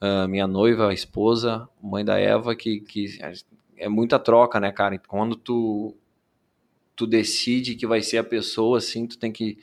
uh, 0.00 0.28
minha 0.28 0.46
noiva, 0.46 0.92
esposa, 0.92 1.68
mãe 1.82 2.04
da 2.04 2.18
Eva, 2.18 2.54
que, 2.54 2.80
que 2.80 3.18
é 3.76 3.88
muita 3.88 4.18
troca, 4.18 4.58
né, 4.60 4.72
cara? 4.72 4.98
Quando 4.98 5.36
tu, 5.36 5.94
tu 6.96 7.06
decide 7.06 7.74
que 7.74 7.86
vai 7.86 8.02
ser 8.02 8.18
a 8.18 8.24
pessoa, 8.24 8.78
assim, 8.78 9.06
tu 9.06 9.18
tem 9.18 9.32
que 9.32 9.58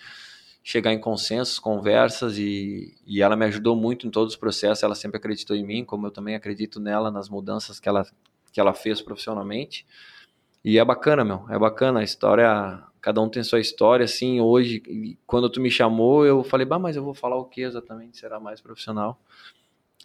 chegar 0.63 0.91
em 0.91 0.99
consensos, 0.99 1.59
conversas 1.59 2.39
e, 2.39 2.95
e 3.05 3.21
ela 3.21 3.35
me 3.35 3.45
ajudou 3.45 3.75
muito 3.75 4.07
em 4.07 4.09
todos 4.09 4.33
os 4.33 4.39
processos, 4.39 4.83
ela 4.83 4.95
sempre 4.95 5.17
acreditou 5.17 5.55
em 5.55 5.63
mim, 5.63 5.85
como 5.85 6.07
eu 6.07 6.11
também 6.11 6.33
acredito 6.33 6.79
nela 6.79 7.11
nas 7.11 7.29
mudanças 7.29 7.79
que 7.79 7.87
ela, 7.87 8.03
que 8.51 8.59
ela 8.59 8.73
fez 8.73 8.99
profissionalmente. 8.99 9.85
E 10.63 10.79
é 10.79 10.83
bacana, 10.83 11.23
meu, 11.23 11.45
é 11.51 11.59
bacana 11.59 11.99
a 11.99 12.03
história, 12.03 12.81
cada 12.99 13.21
um 13.21 13.29
tem 13.29 13.43
sua 13.43 13.59
história, 13.59 14.03
assim, 14.03 14.41
hoje, 14.41 14.81
quando 15.27 15.47
tu 15.47 15.61
me 15.61 15.69
chamou, 15.69 16.25
eu 16.25 16.43
falei, 16.43 16.65
bah, 16.65 16.79
mas 16.79 16.95
eu 16.95 17.03
vou 17.03 17.13
falar 17.13 17.35
o 17.35 17.45
que 17.45 17.61
exatamente, 17.61 18.17
será 18.17 18.39
mais 18.39 18.59
profissional. 18.59 19.19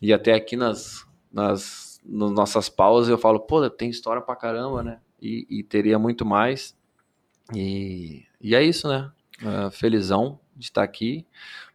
E 0.01 0.13
até 0.13 0.35
aqui 0.35 0.57
nas, 0.57 1.07
nas, 1.33 2.01
nas 2.05 2.31
nossas 2.31 2.69
pausas 2.69 3.11
eu 3.11 3.19
falo, 3.19 3.41
pô, 3.41 3.69
tem 3.69 3.91
história 3.91 4.23
pra 4.23 4.37
caramba, 4.37 4.83
né? 4.83 5.01
E, 5.21 5.47
e 5.51 5.63
teria 5.63 5.99
muito 5.99 6.25
mais. 6.25 6.77
E, 7.55 8.25
e 8.41 8.55
é 8.55 8.63
isso, 8.63 8.89
né? 8.89 9.11
Uh, 9.43 9.71
felizão 9.71 10.39
de 10.57 10.67
estar 10.67 10.83
aqui, 10.83 11.27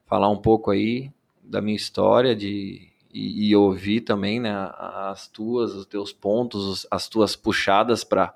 falar 0.06 0.30
um 0.30 0.38
pouco 0.38 0.72
aí 0.72 1.12
da 1.44 1.62
minha 1.62 1.76
história, 1.76 2.36
de 2.36 2.92
e, 3.16 3.48
e, 3.48 3.56
ouvir 3.56 4.02
também 4.02 4.42
né, 4.42 4.52
as 4.74 5.30
tuas, 5.30 5.74
os 5.74 5.86
teus 5.86 6.12
pontos, 6.12 6.86
as 6.92 7.08
tuas 7.08 7.34
puxadas 7.34 8.04
para 8.04 8.36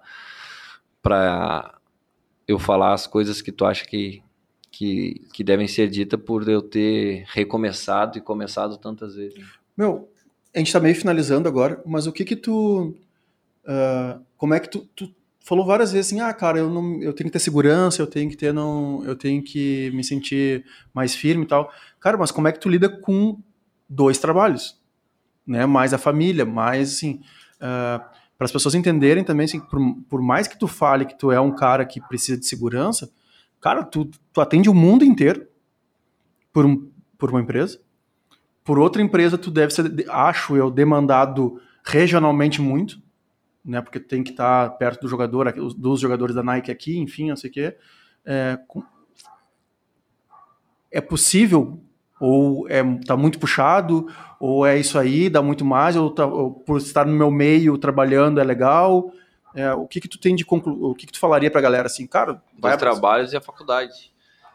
eu 2.48 2.58
falar 2.58 2.94
as 2.94 3.06
coisas 3.06 3.42
que 3.42 3.52
tu 3.52 3.66
acha 3.66 3.86
que, 3.86 4.24
que, 4.72 5.28
que 5.34 5.44
devem 5.44 5.68
ser 5.68 5.90
ditas 5.90 6.20
por 6.22 6.48
eu 6.48 6.62
ter 6.62 7.26
recomeçado 7.28 8.18
e 8.18 8.22
começado 8.22 8.78
tantas 8.78 9.16
vezes. 9.16 9.59
Meu, 9.80 10.12
a 10.54 10.60
gente 10.60 10.74
tá 10.74 10.80
meio 10.82 10.94
finalizando 10.94 11.48
agora, 11.48 11.82
mas 11.86 12.06
o 12.06 12.12
que 12.12 12.26
que 12.26 12.36
tu. 12.36 12.94
Uh, 13.64 14.22
como 14.36 14.54
é 14.54 14.60
que 14.60 14.70
tu, 14.70 14.80
tu 14.94 15.10
falou 15.40 15.66
várias 15.66 15.94
vezes 15.94 16.12
assim, 16.12 16.20
ah, 16.20 16.34
cara, 16.34 16.60
eu, 16.60 16.70
não, 16.70 17.02
eu 17.02 17.14
tenho 17.14 17.30
que 17.30 17.32
ter 17.32 17.40
segurança, 17.40 18.02
eu 18.02 18.08
tenho 18.08 18.30
que 18.30 18.36
ter, 18.36 18.54
não, 18.54 19.02
eu 19.06 19.16
tenho 19.16 19.42
que 19.42 19.90
me 19.94 20.04
sentir 20.04 20.66
mais 20.94 21.16
firme 21.16 21.46
e 21.46 21.48
tal. 21.48 21.72
Cara, 21.98 22.18
mas 22.18 22.30
como 22.30 22.50
é 22.50 22.52
que 22.52 22.60
tu 22.60 22.68
lida 22.68 22.90
com 22.90 23.42
dois 23.88 24.18
trabalhos? 24.18 24.78
Né? 25.48 25.66
Mais 25.66 25.94
a 25.94 25.98
família, 25.98 26.46
mais 26.46 26.96
assim. 26.96 27.22
Uh, 27.56 28.04
para 28.38 28.46
as 28.46 28.52
pessoas 28.52 28.76
entenderem 28.76 29.24
também, 29.24 29.46
assim, 29.46 29.62
por, 29.62 29.80
por, 30.10 30.22
mais 30.22 30.46
que 30.46 30.60
tu 30.60 30.68
fale 30.68 31.06
que 31.06 31.18
tu 31.18 31.32
é 31.32 31.40
um 31.40 31.56
cara 31.56 31.86
que 31.86 32.02
precisa 32.02 32.38
de 32.38 32.46
segurança, 32.46 33.10
cara, 33.62 33.82
tu, 33.84 34.12
tu 34.34 34.42
atende 34.42 34.70
o 34.70 34.74
mundo 34.74 35.06
inteiro 35.06 35.48
por, 36.52 36.66
um, 36.66 36.92
por 37.18 37.30
uma 37.30 37.40
empresa 37.40 37.80
por 38.70 38.78
outra 38.78 39.02
empresa 39.02 39.36
tu 39.36 39.50
deve 39.50 39.74
ser, 39.74 39.92
acho 40.10 40.56
eu, 40.56 40.70
demandado 40.70 41.60
regionalmente 41.84 42.62
muito, 42.62 43.02
né? 43.66 43.82
Porque 43.82 44.00
tem 44.00 44.24
que 44.24 44.30
estar 44.30 44.70
perto 44.78 45.02
do 45.02 45.08
jogador, 45.08 45.52
dos 45.76 46.00
jogadores 46.00 46.36
da 46.36 46.44
Nike 46.44 46.70
aqui, 46.70 47.00
enfim, 47.00 47.30
não 47.30 47.36
sei 47.36 47.50
o 47.50 47.54
quê. 47.54 47.76
É, 48.24 48.60
é 50.92 51.02
possível? 51.02 51.82
Ou 52.20 52.70
é 52.70 52.84
tá 53.08 53.18
muito 53.18 53.40
puxado? 53.40 54.06
Ou 54.40 54.64
é 54.64 54.78
isso 54.78 55.00
aí 55.00 55.32
dá 55.32 55.42
muito 55.42 55.66
mais? 55.66 55.96
Ou, 55.96 56.12
tá, 56.12 56.28
ou 56.28 56.52
por 56.52 56.78
estar 56.78 57.08
no 57.08 57.14
meu 57.14 57.32
meio 57.32 57.76
trabalhando 57.76 58.40
é 58.40 58.44
legal? 58.44 59.12
É, 59.56 59.74
o 59.74 59.88
que 59.88 60.00
que 60.00 60.08
tu 60.08 60.20
tem 60.20 60.36
de 60.36 60.46
conclu... 60.46 60.92
o 60.92 60.94
que 60.94 61.08
que 61.08 61.14
tu 61.14 61.20
falaria 61.20 61.50
para 61.50 61.60
a 61.60 61.64
galera 61.64 61.88
assim 61.88 62.06
cara 62.06 62.40
vai 62.56 62.76
Os 62.76 62.80
trabalhos 62.80 63.34
e 63.34 63.36
a 63.36 63.42
faculdade. 63.42 64.14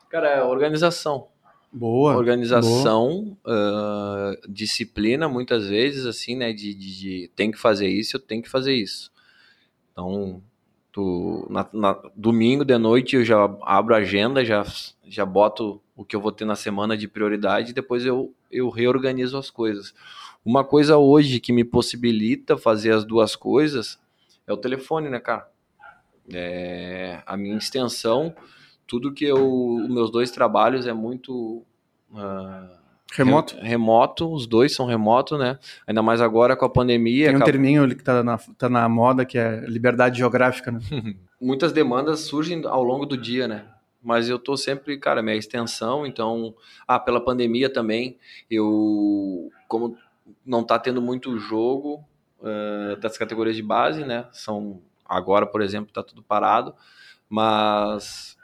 Cara 0.09 0.29
é 0.29 0.45
organização 0.45 1.34
Boa. 1.75 2.17
Organização, 2.17 3.37
boa. 3.45 4.37
Uh, 4.39 4.49
disciplina, 4.49 5.29
muitas 5.29 5.67
vezes, 5.67 6.07
assim, 6.07 6.37
né? 6.37 6.53
De, 6.53 6.73
de, 6.73 6.99
de, 7.01 7.31
tem 7.35 7.51
que 7.51 7.59
fazer 7.59 7.89
isso, 7.89 8.17
eu 8.17 8.21
tenho 8.21 8.41
que 8.41 8.49
fazer 8.49 8.73
isso. 8.73 9.11
Então, 9.91 10.41
tu, 10.93 11.45
na, 11.51 11.69
na, 11.73 12.01
domingo 12.15 12.65
de 12.65 12.79
noite 12.79 13.17
eu 13.17 13.25
já 13.25 13.43
abro 13.63 13.93
a 13.93 13.99
agenda, 13.99 14.45
já, 14.45 14.65
já 15.05 15.27
boto 15.27 15.83
o 15.97 16.05
que 16.05 16.15
eu 16.15 16.21
vou 16.21 16.31
ter 16.31 16.45
na 16.45 16.55
semana 16.55 16.97
de 16.97 17.09
prioridade 17.09 17.73
e 17.73 17.75
depois 17.75 18.07
eu, 18.07 18.33
eu 18.53 18.69
reorganizo 18.69 19.37
as 19.37 19.51
coisas. 19.51 19.93
Uma 20.45 20.63
coisa 20.63 20.97
hoje 20.97 21.41
que 21.41 21.53
me 21.53 21.65
possibilita 21.65 22.57
fazer 22.57 22.93
as 22.93 23.05
duas 23.05 23.35
coisas 23.35 23.99
é 24.47 24.53
o 24.53 24.57
telefone, 24.57 25.09
né, 25.09 25.19
cara? 25.19 25.49
É, 26.33 27.21
a 27.27 27.37
minha 27.37 27.57
extensão 27.57 28.33
tudo 28.87 29.13
que 29.13 29.25
eu, 29.25 29.87
meus 29.89 30.11
dois 30.11 30.31
trabalhos 30.31 30.87
é 30.87 30.93
muito 30.93 31.65
uh, 32.13 32.85
Remoto? 33.17 33.57
Remoto, 33.61 34.33
os 34.33 34.47
dois 34.47 34.75
são 34.75 34.87
remoto, 34.87 35.39
né? 35.39 35.59
Ainda 35.87 36.03
mais 36.03 36.21
agora 36.21 36.57
com 36.57 36.65
a 36.65 36.69
pandemia. 36.69 37.29
Tem 37.29 37.37
um 37.37 37.45
terminho 37.45 37.89
que 37.95 38.03
tá 38.03 38.25
na, 38.25 38.39
tá 38.59 38.69
na 38.69 38.89
moda 38.89 39.25
que 39.25 39.39
é 39.39 39.61
liberdade 39.67 40.19
geográfica, 40.19 40.73
né? 40.73 40.81
Muitas 41.41 41.73
demandas 41.73 42.21
surgem 42.21 42.63
ao 42.67 42.83
longo 42.83 43.07
do 43.07 43.17
dia, 43.17 43.47
né? 43.47 43.67
Mas 44.03 44.29
eu 44.29 44.39
tô 44.39 44.57
sempre, 44.57 44.99
cara, 44.99 45.23
minha 45.23 45.37
extensão, 45.37 46.05
então. 46.05 46.55
Ah, 46.89 46.99
pela 46.99 47.25
pandemia 47.25 47.73
também, 47.73 48.19
eu. 48.51 49.51
Como 49.69 49.97
não 50.45 50.65
tá 50.65 50.79
tendo 50.79 51.01
muito 51.01 51.39
jogo 51.39 52.05
uh, 52.41 52.97
das 52.97 53.17
categorias 53.17 53.55
de 53.55 53.63
base, 53.63 54.05
né? 54.05 54.27
São. 54.33 54.81
Agora, 55.07 55.47
por 55.47 55.63
exemplo, 55.63 55.93
tá 55.93 56.03
tudo 56.03 56.23
parado, 56.23 56.75
mas 57.29 58.37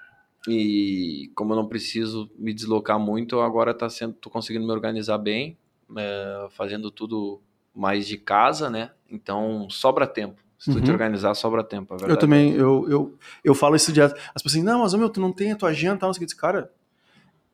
e 0.48 1.30
como 1.34 1.52
eu 1.52 1.56
não 1.56 1.66
preciso 1.66 2.30
me 2.38 2.52
deslocar 2.52 2.98
muito, 2.98 3.40
agora 3.40 3.74
tá 3.74 3.88
sendo, 3.88 4.14
tô 4.14 4.30
conseguindo 4.30 4.66
me 4.66 4.72
organizar 4.72 5.18
bem, 5.18 5.56
é, 5.96 6.46
fazendo 6.50 6.90
tudo 6.90 7.40
mais 7.74 8.06
de 8.06 8.16
casa, 8.16 8.70
né? 8.70 8.90
Então 9.10 9.68
sobra 9.70 10.06
tempo. 10.06 10.40
Se 10.58 10.70
tu 10.70 10.76
uhum. 10.76 10.84
te 10.84 10.90
organizar, 10.90 11.34
sobra 11.34 11.64
tempo. 11.64 11.96
eu 12.06 12.18
também, 12.18 12.52
eu, 12.52 12.86
eu, 12.88 13.14
eu 13.42 13.54
falo 13.54 13.76
isso 13.76 13.90
direto. 13.90 14.14
As 14.34 14.42
pessoas 14.42 14.56
assim, 14.56 14.62
não, 14.62 14.80
mas 14.80 14.92
meu, 14.92 15.08
tu 15.08 15.18
não 15.18 15.32
tem 15.32 15.52
a 15.52 15.56
tua 15.56 15.70
agenda, 15.70 16.06
não 16.06 16.12
sei 16.12 16.24
o 16.24 16.28
que. 16.28 16.36
Cara, 16.36 16.70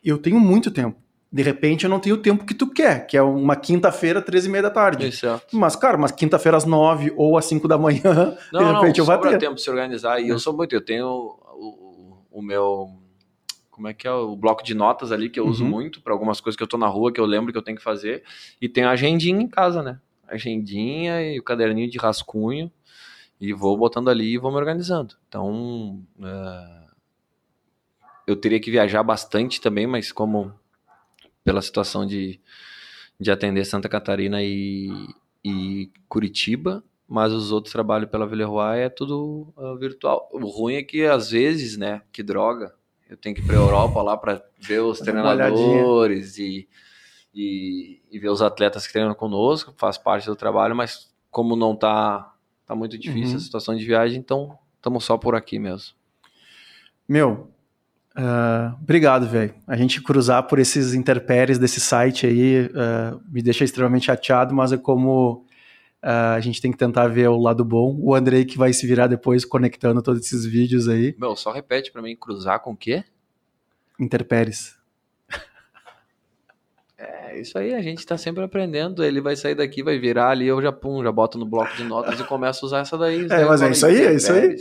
eu 0.05 0.19
tenho 0.19 0.41
muito 0.41 0.73
tempo. 0.73 0.99
De 1.31 1.43
repente 1.43 1.85
eu 1.85 1.91
não 1.91 2.01
tenho 2.01 2.17
o 2.17 2.19
tempo 2.19 2.45
que 2.45 2.55
tu 2.55 2.69
quer, 2.69 3.07
que 3.07 3.17
é 3.17 3.23
uma 3.23 3.55
quinta-feira, 3.55 4.21
13 4.21 4.49
e 4.49 4.51
meia 4.51 4.63
da 4.63 4.71
tarde. 4.71 5.07
Exato. 5.07 5.57
Mas, 5.57 5.77
cara, 5.77 5.97
mas 5.97 6.11
quinta-feira 6.11 6.57
às 6.57 6.65
9 6.65 7.13
ou 7.17 7.39
às 7.39 7.45
5 7.45 7.69
da 7.69 7.79
manhã, 7.79 8.37
não, 8.53 8.61
de 8.61 8.73
repente 8.73 8.99
não, 8.99 9.05
eu 9.05 9.21
vou 9.21 9.31
ter. 9.31 9.39
Tempo 9.39 9.55
de 9.55 9.63
se 9.63 9.71
organizar. 9.71 10.21
E 10.21 10.29
é. 10.29 10.33
eu 10.33 10.39
sou 10.39 10.57
muito, 10.57 10.75
eu 10.75 10.81
tenho 10.81 11.07
o 11.07 11.86
meu 12.43 13.03
como 13.71 13.89
é 13.89 13.95
que 13.95 14.07
é 14.07 14.13
o 14.13 14.35
bloco 14.35 14.63
de 14.63 14.75
notas 14.75 15.13
ali 15.13 15.29
que 15.29 15.39
eu 15.39 15.45
uhum. 15.45 15.51
uso 15.51 15.65
muito 15.65 16.01
para 16.01 16.13
algumas 16.13 16.41
coisas 16.41 16.57
que 16.57 16.63
eu 16.63 16.67
tô 16.67 16.79
na 16.79 16.87
rua 16.87 17.13
que 17.13 17.21
eu 17.21 17.27
lembro 17.27 17.53
que 17.53 17.59
eu 17.59 17.63
tenho 17.63 17.77
que 17.77 17.83
fazer 17.83 18.25
e 18.61 18.69
tem 18.69 18.85
a 18.85 18.91
agendinha 18.91 19.41
em 19.41 19.49
casa, 19.49 19.83
né? 19.83 20.01
agendinha 20.29 21.23
e 21.23 21.39
o 21.39 21.43
caderninho 21.43 21.91
de 21.91 21.99
rascunho 21.99 22.71
e 23.41 23.53
vou 23.53 23.77
botando 23.77 24.09
ali 24.09 24.35
e 24.35 24.39
vou 24.39 24.51
me 24.51 24.57
organizando. 24.57 25.15
Então, 25.29 26.03
uh, 26.19 26.91
eu 28.27 28.37
teria 28.37 28.61
que 28.61 28.71
viajar 28.71 29.03
bastante 29.03 29.61
também, 29.61 29.87
mas 29.87 30.11
como 30.11 30.53
pela 31.45 31.63
situação 31.63 32.07
de, 32.07 32.41
de 33.21 33.31
atender 33.31 33.65
Santa 33.65 33.89
Catarina 33.89 34.43
e, 34.43 34.91
e 35.45 35.91
Curitiba, 36.09 36.83
mas 37.09 37.33
os 37.33 37.53
outros 37.53 37.73
trabalhos 37.73 38.11
pela 38.11 38.27
Villeroy 38.27 38.81
é 38.81 38.89
tudo 38.89 39.53
uh, 39.57 39.77
virtual. 39.79 40.29
O 40.33 40.47
ruim 40.47 40.75
é 40.75 40.83
que 40.83 41.05
às 41.05 41.31
vezes, 41.31 41.77
né, 41.77 42.03
que 42.13 42.23
droga, 42.23 42.75
eu 43.09 43.17
tenho 43.17 43.35
que 43.35 43.41
ir 43.41 43.45
para 43.45 43.55
Europa 43.55 44.03
lá 44.03 44.17
para 44.17 44.43
ver 44.59 44.81
os 44.81 44.99
treinadores 44.99 46.39
e, 46.39 46.69
e, 47.33 48.01
e, 48.11 48.19
ver 48.19 48.31
os 48.31 48.43
atletas 48.43 48.87
que 48.87 48.93
treinam 48.93 49.15
conosco, 49.15 49.73
faz 49.77 49.97
parte 49.97 50.27
do 50.27 50.35
trabalho, 50.35 50.75
mas 50.75 51.15
como 51.31 51.55
não 51.55 51.77
tá, 51.77 52.35
tá 52.67 52.75
muito 52.75 52.99
difícil 52.99 53.33
uhum. 53.33 53.37
a 53.37 53.41
situação 53.41 53.77
de 53.77 53.85
viagem, 53.85 54.19
então 54.19 54.59
estamos 54.77 55.05
só 55.05 55.17
por 55.17 55.37
aqui 55.37 55.59
mesmo. 55.61 55.95
Meu, 57.09 57.49
uh, 58.17 58.75
obrigado, 58.83 59.29
velho. 59.29 59.55
A 59.69 59.77
gente 59.77 60.03
cruzar 60.03 60.43
por 60.49 60.59
esses 60.59 60.93
interpéries 60.93 61.59
desse 61.59 61.79
site 61.79 62.27
aí 62.27 62.67
uh, 62.67 63.21
me 63.29 63.41
deixa 63.41 63.63
extremamente 63.63 64.07
chateado, 64.07 64.53
mas 64.53 64.73
é 64.73 64.77
como 64.77 65.46
Uh, 66.03 66.37
a 66.37 66.41
gente 66.41 66.61
tem 66.61 66.71
que 66.71 66.79
tentar 66.79 67.09
ver 67.09 67.29
o 67.29 67.37
lado 67.37 67.65
bom. 67.65 67.97
O 68.01 68.15
Andrei 68.15 68.45
que 68.45 68.57
vai 68.57 68.73
se 68.73 68.87
virar 68.87 69.07
depois 69.07 69.45
conectando 69.45 70.03
todos 70.03 70.25
esses 70.25 70.45
vídeos 70.45 70.89
aí. 70.89 71.15
Meu, 71.19 71.35
só 71.35 71.51
repete 71.51 71.91
para 71.91 72.03
mim, 72.03 72.15
cruzar 72.15 72.61
com 72.61 72.73
o 72.73 72.77
quê? 72.77 73.05
Interpéries. 73.99 74.76
É, 76.99 77.39
isso 77.39 77.59
aí 77.59 77.75
a 77.75 77.83
gente 77.83 77.99
está 77.99 78.17
sempre 78.17 78.43
aprendendo. 78.43 79.05
Ele 79.05 79.21
vai 79.21 79.37
sair 79.37 79.55
daqui, 79.55 79.83
vai 79.83 79.99
virar 79.99 80.31
ali, 80.31 80.47
eu 80.47 80.63
já 80.63 80.73
pum, 80.73 81.03
já 81.03 81.13
boto 81.13 81.37
no 81.37 81.45
bloco 81.45 81.77
de 81.77 81.85
notas 81.85 82.19
e 82.19 82.25
começo 82.25 82.65
a 82.65 82.67
usar 82.67 82.79
essa 82.81 82.97
daí. 82.97 83.27
É, 83.29 83.45
mas 83.45 83.61
é 83.61 83.71
isso 83.71 83.87
aí, 83.87 84.03
é 84.03 84.15
isso 84.15 84.33
aí. 84.33 84.57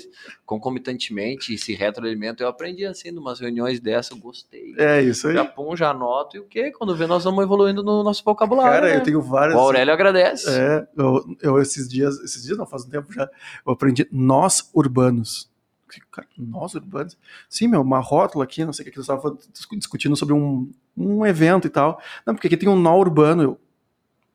Concomitantemente, 0.45 1.53
esse 1.53 1.73
retroalimento, 1.73 2.43
eu 2.43 2.49
aprendi 2.49 2.85
assim, 2.85 3.09
numas 3.09 3.39
reuniões 3.39 3.79
dessa, 3.79 4.13
eu 4.13 4.17
gostei. 4.17 4.75
É 4.77 5.01
isso 5.01 5.29
aí. 5.29 5.33
Já 5.33 5.45
pum, 5.45 5.75
já 5.77 5.91
anoto, 5.91 6.35
e 6.35 6.39
o 6.41 6.43
quê? 6.43 6.71
Quando 6.71 6.93
vê, 6.93 7.07
nós 7.07 7.23
vamos 7.23 7.41
evoluindo 7.41 7.81
no 7.81 8.03
nosso 8.03 8.21
vocabulário. 8.23 8.81
Cara, 8.81 8.87
né? 8.89 8.97
eu 8.97 9.03
tenho 9.03 9.21
várias. 9.21 9.55
O 9.55 9.59
Aurélio 9.59 9.93
agradece. 9.93 10.49
É, 10.49 10.85
eu, 10.97 11.23
eu 11.41 11.61
esses 11.61 11.87
dias, 11.87 12.19
esses 12.19 12.43
dias 12.43 12.57
não, 12.57 12.65
faz 12.65 12.83
um 12.83 12.89
tempo 12.89 13.13
já, 13.13 13.29
eu 13.65 13.71
aprendi 13.71 14.05
nós 14.11 14.69
urbanos 14.73 15.49
nós 16.37 16.73
urbanos? 16.75 17.17
Sim, 17.49 17.67
meu, 17.67 17.81
uma 17.81 17.99
rótula 17.99 18.43
aqui, 18.43 18.65
não 18.65 18.73
sei 18.73 18.83
o 18.83 18.91
que, 18.91 18.97
eles 18.97 19.07
estavam 19.09 19.37
discutindo 19.73 20.15
sobre 20.15 20.33
um, 20.33 20.71
um 20.97 21.25
evento 21.25 21.67
e 21.67 21.69
tal. 21.69 22.01
Não, 22.25 22.33
porque 22.33 22.47
aqui 22.47 22.57
tem 22.57 22.69
um 22.69 22.75
nó 22.75 22.97
urbano. 22.97 23.43
Eu, 23.43 23.59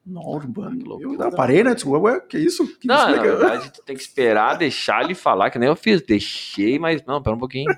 nó 0.06 0.22
urbano? 0.22 1.00
Eu 1.00 1.12
não, 1.12 1.30
parei, 1.30 1.62
né? 1.62 1.74
Disse, 1.74 1.88
ué, 1.88 2.20
que 2.20 2.38
isso? 2.38 2.66
Que 2.78 2.86
não, 2.86 2.96
isso 2.96 3.16
na 3.16 3.22
verdade, 3.22 3.72
tu 3.72 3.82
tem 3.82 3.96
que 3.96 4.02
esperar, 4.02 4.56
deixar 4.56 5.04
ele 5.04 5.14
falar, 5.14 5.50
que 5.50 5.58
nem 5.58 5.68
eu 5.68 5.76
fiz. 5.76 6.00
Deixei, 6.02 6.78
mas 6.78 7.04
não, 7.04 7.22
pera 7.22 7.36
um 7.36 7.40
pouquinho. 7.40 7.70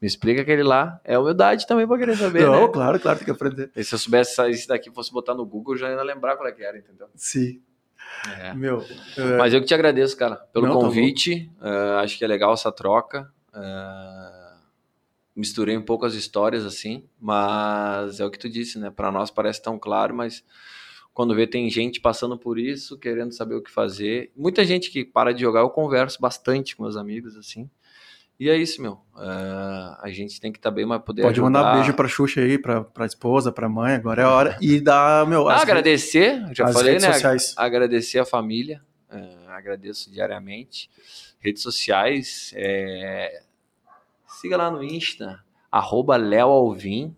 Me 0.00 0.06
explica 0.06 0.42
aquele 0.42 0.62
lá. 0.62 1.00
É 1.04 1.18
humildade 1.18 1.66
também 1.66 1.86
pra 1.86 1.98
querer 1.98 2.16
saber, 2.16 2.46
Não, 2.46 2.66
né? 2.66 2.72
claro, 2.72 3.00
claro, 3.00 3.18
tem 3.18 3.24
que 3.24 3.30
aprender. 3.32 3.70
E 3.74 3.82
se 3.82 3.94
eu 3.94 3.98
soubesse 3.98 4.48
isso 4.50 4.68
daqui, 4.68 4.90
fosse 4.92 5.12
botar 5.12 5.34
no 5.34 5.44
Google, 5.44 5.74
eu 5.74 5.78
já 5.78 5.90
ia 5.90 6.02
lembrar 6.02 6.36
qual 6.36 6.48
é 6.48 6.52
que 6.52 6.62
era, 6.62 6.78
entendeu? 6.78 7.08
Sim. 7.16 7.60
É. 8.40 8.54
Meu, 8.54 8.84
é... 9.16 9.36
Mas 9.36 9.54
eu 9.54 9.60
que 9.60 9.66
te 9.66 9.74
agradeço, 9.74 10.16
cara, 10.16 10.36
pelo 10.52 10.66
Não, 10.66 10.74
tá 10.74 10.80
convite. 10.86 11.50
Uh, 11.60 11.98
acho 11.98 12.18
que 12.18 12.24
é 12.24 12.28
legal 12.28 12.52
essa 12.52 12.72
troca. 12.72 13.32
Uh, 13.54 14.58
misturei 15.34 15.76
um 15.76 15.82
pouco 15.82 16.04
as 16.04 16.14
histórias 16.14 16.64
assim, 16.64 17.04
mas 17.20 18.20
é 18.20 18.24
o 18.24 18.30
que 18.30 18.38
tu 18.38 18.48
disse, 18.48 18.78
né? 18.78 18.90
Para 18.90 19.12
nós 19.12 19.30
parece 19.30 19.62
tão 19.62 19.78
claro, 19.78 20.14
mas 20.14 20.44
quando 21.14 21.34
vê 21.34 21.46
tem 21.46 21.68
gente 21.70 22.00
passando 22.00 22.36
por 22.36 22.58
isso, 22.58 22.98
querendo 22.98 23.32
saber 23.32 23.54
o 23.54 23.62
que 23.62 23.70
fazer. 23.70 24.32
Muita 24.36 24.64
gente 24.64 24.90
que 24.90 25.04
para 25.04 25.32
de 25.32 25.40
jogar, 25.40 25.60
eu 25.60 25.70
converso 25.70 26.20
bastante 26.20 26.76
com 26.76 26.82
meus 26.82 26.96
amigos 26.96 27.36
assim. 27.36 27.70
E 28.38 28.48
é 28.48 28.56
isso, 28.56 28.80
meu. 28.80 28.92
Uh, 29.16 29.98
a 30.00 30.10
gente 30.10 30.40
tem 30.40 30.52
que 30.52 30.58
estar 30.58 30.70
tá 30.70 30.74
bem, 30.74 30.86
mas 30.86 31.02
poder. 31.02 31.22
Pode 31.22 31.40
ajudar. 31.40 31.50
mandar 31.50 31.74
beijo 31.74 31.92
pra 31.94 32.06
Xuxa 32.06 32.40
aí, 32.40 32.56
pra, 32.56 32.84
pra 32.84 33.04
esposa, 33.04 33.50
pra 33.50 33.68
mãe, 33.68 33.94
agora 33.94 34.22
é 34.22 34.24
a 34.24 34.30
hora. 34.30 34.56
E 34.60 34.80
dar, 34.80 35.26
meu. 35.26 35.48
Ah, 35.48 35.60
agradecer, 35.60 36.46
já 36.54 36.68
falei, 36.68 37.00
né? 37.00 37.12
Sociais. 37.12 37.54
Agradecer 37.56 38.20
a 38.20 38.24
família, 38.24 38.80
uh, 39.10 39.48
agradeço 39.48 40.08
diariamente. 40.12 40.88
Redes 41.40 41.62
sociais, 41.62 42.52
é... 42.54 43.42
siga 44.40 44.56
lá 44.56 44.70
no 44.70 44.84
Insta, 44.84 45.40
arroba 45.70 46.16
Alvim. 46.40 47.14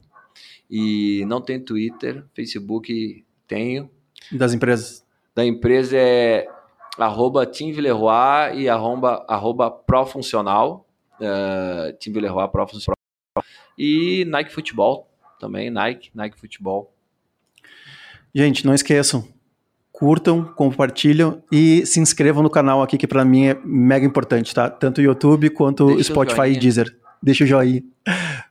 E 0.70 1.24
não 1.26 1.40
tem 1.40 1.60
Twitter, 1.60 2.24
Facebook 2.32 3.24
tenho. 3.46 3.90
Das 4.30 4.54
empresas? 4.54 5.04
Da 5.34 5.44
empresa 5.44 5.96
é 5.98 6.48
arroba 6.96 7.44
Tim 7.44 7.72
Villeroy 7.72 8.54
e 8.54 8.68
arroba, 8.68 9.24
arroba 9.28 9.70
Profuncional 9.70 10.86
uh, 11.20 11.92
Tim 11.98 12.12
Villeroy, 12.12 12.48
Professor 12.48 12.94
e 13.78 14.24
Nike 14.26 14.52
Futebol 14.52 15.08
também, 15.38 15.70
Nike, 15.70 16.10
Nike 16.14 16.38
Futebol. 16.38 16.92
Gente, 18.34 18.64
não 18.64 18.74
esqueçam, 18.74 19.26
curtam, 19.90 20.44
compartilham 20.44 21.42
e 21.50 21.84
se 21.86 21.98
inscrevam 21.98 22.42
no 22.42 22.50
canal 22.50 22.82
aqui 22.82 22.96
que 22.96 23.06
para 23.06 23.24
mim 23.24 23.46
é 23.46 23.58
mega 23.64 24.06
importante, 24.06 24.54
tá? 24.54 24.70
Tanto 24.70 24.98
o 24.98 25.02
YouTube 25.02 25.50
quanto 25.50 25.86
Deixa 25.86 26.04
Spotify 26.04 26.48
e 26.52 26.58
Deezer. 26.58 26.96
Deixa 27.22 27.44
o 27.44 27.46
joinha. 27.46 27.82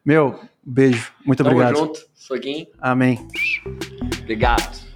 Meu, 0.04 0.40
beijo. 0.64 1.12
Muito 1.26 1.44
Tamo 1.44 1.56
obrigado. 1.56 1.78
junto. 1.78 2.00
Soguinho. 2.14 2.68
Amém. 2.80 3.20
Obrigado. 4.22 4.89